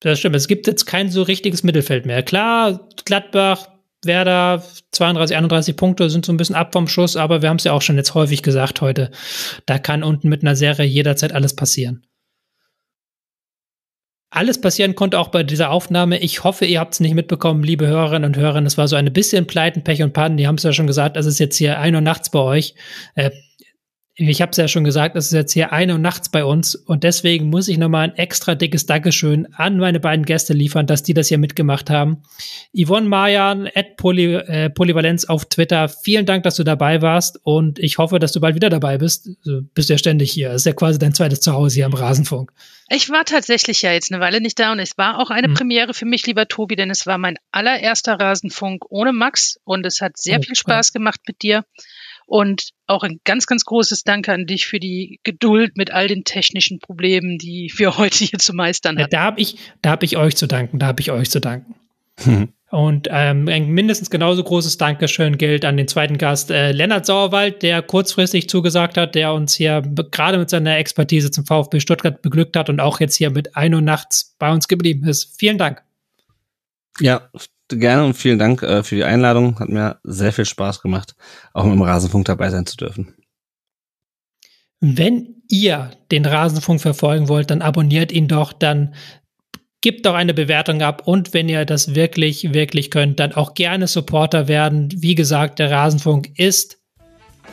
Das 0.00 0.18
stimmt. 0.18 0.36
Es 0.36 0.46
gibt 0.46 0.66
jetzt 0.66 0.84
kein 0.84 1.10
so 1.10 1.22
richtiges 1.22 1.62
Mittelfeld 1.62 2.04
mehr. 2.04 2.22
Klar, 2.22 2.86
Gladbach, 3.06 3.66
Werder, 4.04 4.62
32, 4.92 5.36
31 5.36 5.76
Punkte 5.76 6.10
sind 6.10 6.26
so 6.26 6.32
ein 6.32 6.36
bisschen 6.36 6.54
ab 6.54 6.74
vom 6.74 6.86
Schuss, 6.86 7.16
aber 7.16 7.40
wir 7.40 7.48
haben 7.48 7.56
es 7.56 7.64
ja 7.64 7.72
auch 7.72 7.82
schon 7.82 7.96
jetzt 7.96 8.14
häufig 8.14 8.42
gesagt 8.42 8.82
heute. 8.82 9.10
Da 9.64 9.78
kann 9.78 10.04
unten 10.04 10.28
mit 10.28 10.42
einer 10.42 10.54
Serie 10.54 10.86
jederzeit 10.86 11.32
alles 11.32 11.56
passieren. 11.56 12.06
Alles 14.36 14.60
passieren 14.60 14.94
konnte 14.94 15.18
auch 15.18 15.28
bei 15.28 15.42
dieser 15.44 15.70
Aufnahme. 15.70 16.18
Ich 16.18 16.44
hoffe, 16.44 16.66
ihr 16.66 16.78
habt 16.78 16.92
es 16.92 17.00
nicht 17.00 17.14
mitbekommen, 17.14 17.62
liebe 17.62 17.86
Hörerinnen 17.86 18.26
und 18.26 18.36
Hörer. 18.36 18.62
Es 18.66 18.76
war 18.76 18.86
so 18.86 18.94
ein 18.94 19.10
bisschen 19.10 19.46
Pleiten, 19.46 19.82
Pech 19.82 20.02
und 20.02 20.12
Pannen. 20.12 20.36
Die 20.36 20.46
haben 20.46 20.56
es 20.56 20.62
ja 20.62 20.74
schon 20.74 20.86
gesagt, 20.86 21.16
es 21.16 21.24
ist 21.24 21.38
jetzt 21.38 21.56
hier 21.56 21.80
ein 21.80 21.94
Uhr 21.94 22.02
nachts 22.02 22.28
bei 22.28 22.40
euch. 22.40 22.74
Äh, 23.14 23.30
ich 24.18 24.40
habe 24.40 24.50
es 24.50 24.56
ja 24.56 24.66
schon 24.66 24.84
gesagt, 24.84 25.14
es 25.14 25.26
ist 25.26 25.32
jetzt 25.32 25.52
hier 25.52 25.72
eine 25.72 25.92
Uhr 25.92 25.98
nachts 25.98 26.30
bei 26.30 26.42
uns 26.42 26.74
und 26.74 27.04
deswegen 27.04 27.50
muss 27.50 27.68
ich 27.68 27.76
nochmal 27.76 28.08
ein 28.08 28.16
extra 28.16 28.54
dickes 28.54 28.86
Dankeschön 28.86 29.46
an 29.54 29.76
meine 29.76 30.00
beiden 30.00 30.24
Gäste 30.24 30.54
liefern, 30.54 30.86
dass 30.86 31.02
die 31.02 31.12
das 31.12 31.28
hier 31.28 31.36
mitgemacht 31.36 31.90
haben. 31.90 32.22
Yvonne 32.74 33.06
Mayan, 33.06 33.68
at 33.74 33.98
Poly, 33.98 34.36
äh, 34.36 34.70
Polyvalenz 34.70 35.26
auf 35.26 35.44
Twitter, 35.44 35.90
vielen 35.90 36.24
Dank, 36.24 36.44
dass 36.44 36.56
du 36.56 36.64
dabei 36.64 37.02
warst 37.02 37.38
und 37.42 37.78
ich 37.78 37.98
hoffe, 37.98 38.18
dass 38.18 38.32
du 38.32 38.40
bald 38.40 38.54
wieder 38.54 38.70
dabei 38.70 38.96
bist. 38.96 39.28
Du 39.44 39.62
bist 39.74 39.90
ja 39.90 39.98
ständig 39.98 40.32
hier. 40.32 40.48
Das 40.48 40.62
ist 40.62 40.66
ja 40.66 40.72
quasi 40.72 40.98
dein 40.98 41.12
zweites 41.12 41.40
Zuhause 41.40 41.74
hier 41.74 41.86
am 41.86 41.92
Rasenfunk. 41.92 42.52
Ich 42.88 43.10
war 43.10 43.26
tatsächlich 43.26 43.82
ja 43.82 43.92
jetzt 43.92 44.10
eine 44.10 44.22
Weile 44.22 44.40
nicht 44.40 44.58
da 44.58 44.72
und 44.72 44.78
es 44.78 44.96
war 44.96 45.18
auch 45.18 45.28
eine 45.28 45.48
hm. 45.48 45.54
Premiere 45.54 45.92
für 45.92 46.06
mich, 46.06 46.26
lieber 46.26 46.48
Tobi, 46.48 46.76
denn 46.76 46.88
es 46.88 47.04
war 47.04 47.18
mein 47.18 47.36
allererster 47.52 48.18
Rasenfunk 48.18 48.86
ohne 48.88 49.12
Max 49.12 49.58
und 49.64 49.84
es 49.84 50.00
hat 50.00 50.16
sehr 50.16 50.38
oh, 50.38 50.42
viel 50.42 50.54
Spaß 50.54 50.94
gemacht 50.94 51.20
mit 51.26 51.42
dir. 51.42 51.64
Und 52.26 52.70
auch 52.86 53.04
ein 53.04 53.20
ganz, 53.24 53.46
ganz 53.46 53.64
großes 53.64 54.02
Danke 54.02 54.32
an 54.32 54.46
dich 54.46 54.66
für 54.66 54.80
die 54.80 55.20
Geduld 55.22 55.76
mit 55.76 55.92
all 55.92 56.08
den 56.08 56.24
technischen 56.24 56.80
Problemen, 56.80 57.38
die 57.38 57.72
wir 57.76 57.96
heute 57.98 58.24
hier 58.24 58.38
zu 58.38 58.52
meistern 58.52 58.96
haben. 58.96 59.02
Ja, 59.02 59.08
da 59.08 59.22
habe 59.22 59.40
ich, 59.40 59.56
da 59.80 59.90
habe 59.90 60.04
ich 60.04 60.16
euch 60.16 60.36
zu 60.36 60.46
danken. 60.46 60.78
Da 60.78 60.86
habe 60.86 61.00
ich 61.00 61.10
euch 61.10 61.30
zu 61.30 61.40
danken. 61.40 61.74
Hm. 62.22 62.48
Und 62.70 63.06
ähm, 63.12 63.46
ein 63.46 63.68
mindestens 63.68 64.10
genauso 64.10 64.42
großes 64.42 64.76
Dankeschön 64.76 65.38
gilt 65.38 65.64
an 65.64 65.76
den 65.76 65.86
zweiten 65.86 66.18
Gast, 66.18 66.50
äh, 66.50 66.72
Lennart 66.72 67.06
Sauerwald, 67.06 67.62
der 67.62 67.80
kurzfristig 67.80 68.48
zugesagt 68.48 68.96
hat, 68.96 69.14
der 69.14 69.32
uns 69.32 69.54
hier 69.54 69.82
gerade 70.10 70.36
mit 70.36 70.50
seiner 70.50 70.76
Expertise 70.76 71.30
zum 71.30 71.46
VfB 71.46 71.78
Stuttgart 71.78 72.22
beglückt 72.22 72.56
hat 72.56 72.68
und 72.68 72.80
auch 72.80 72.98
jetzt 72.98 73.14
hier 73.14 73.30
mit 73.30 73.56
ein 73.56 73.72
Uhr 73.72 73.82
nachts 73.82 74.34
bei 74.40 74.52
uns 74.52 74.66
geblieben 74.66 75.06
ist. 75.06 75.38
Vielen 75.38 75.58
Dank. 75.58 75.82
Ja, 76.98 77.30
gerne 77.68 78.04
und 78.04 78.14
vielen 78.14 78.38
Dank 78.38 78.62
äh, 78.62 78.82
für 78.82 78.96
die 78.96 79.04
Einladung. 79.04 79.58
Hat 79.58 79.68
mir 79.68 79.98
sehr 80.02 80.32
viel 80.32 80.44
Spaß 80.44 80.82
gemacht, 80.82 81.14
auch 81.52 81.64
mit 81.64 81.74
dem 81.74 81.82
Rasenfunk 81.82 82.26
dabei 82.26 82.50
sein 82.50 82.66
zu 82.66 82.76
dürfen. 82.76 83.14
Wenn 84.80 85.42
ihr 85.48 85.90
den 86.10 86.26
Rasenfunk 86.26 86.80
verfolgen 86.80 87.28
wollt, 87.28 87.50
dann 87.50 87.62
abonniert 87.62 88.12
ihn 88.12 88.28
doch, 88.28 88.52
dann 88.52 88.94
gebt 89.80 90.04
doch 90.04 90.14
eine 90.14 90.34
Bewertung 90.34 90.82
ab 90.82 91.06
und 91.06 91.32
wenn 91.32 91.48
ihr 91.48 91.64
das 91.64 91.94
wirklich, 91.94 92.52
wirklich 92.52 92.90
könnt, 92.90 93.20
dann 93.20 93.32
auch 93.32 93.54
gerne 93.54 93.86
Supporter 93.86 94.48
werden. 94.48 94.88
Wie 94.96 95.14
gesagt, 95.14 95.58
der 95.58 95.70
Rasenfunk 95.70 96.38
ist 96.38 96.78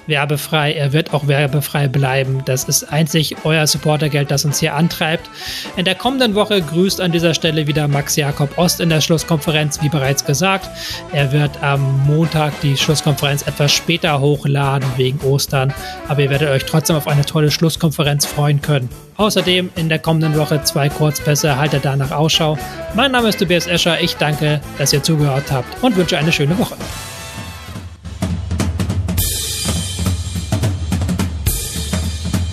werbefrei. 0.07 0.73
Er 0.73 0.93
wird 0.93 1.13
auch 1.13 1.27
werbefrei 1.27 1.87
bleiben. 1.87 2.41
Das 2.45 2.65
ist 2.65 2.91
einzig 2.91 3.35
euer 3.43 3.67
Supportergeld, 3.67 4.31
das 4.31 4.45
uns 4.45 4.59
hier 4.59 4.75
antreibt. 4.75 5.29
In 5.77 5.85
der 5.85 5.95
kommenden 5.95 6.35
Woche 6.35 6.61
grüßt 6.61 7.01
an 7.01 7.11
dieser 7.11 7.33
Stelle 7.33 7.67
wieder 7.67 7.87
Max 7.87 8.15
Jakob 8.15 8.57
Ost 8.57 8.79
in 8.79 8.89
der 8.89 9.01
Schlusskonferenz, 9.01 9.81
wie 9.81 9.89
bereits 9.89 10.25
gesagt. 10.25 10.69
Er 11.11 11.31
wird 11.31 11.61
am 11.61 12.05
Montag 12.05 12.59
die 12.61 12.77
Schlusskonferenz 12.77 13.43
etwas 13.43 13.73
später 13.73 14.19
hochladen 14.19 14.89
wegen 14.97 15.19
Ostern, 15.21 15.73
aber 16.07 16.21
ihr 16.21 16.29
werdet 16.29 16.49
euch 16.49 16.65
trotzdem 16.65 16.95
auf 16.95 17.07
eine 17.07 17.25
tolle 17.25 17.51
Schlusskonferenz 17.51 18.25
freuen 18.25 18.61
können. 18.61 18.89
Außerdem 19.17 19.69
in 19.75 19.89
der 19.89 19.99
kommenden 19.99 20.35
Woche 20.37 20.63
zwei 20.63 20.89
Kurzpässe, 20.89 21.57
haltet 21.57 21.85
danach 21.85 22.11
Ausschau. 22.11 22.57
Mein 22.95 23.11
Name 23.11 23.29
ist 23.29 23.39
Tobias 23.39 23.67
Escher, 23.67 24.01
ich 24.01 24.15
danke, 24.15 24.59
dass 24.77 24.91
ihr 24.91 25.03
zugehört 25.03 25.51
habt 25.51 25.83
und 25.83 25.95
wünsche 25.95 26.17
eine 26.17 26.31
schöne 26.31 26.57
Woche. 26.57 26.75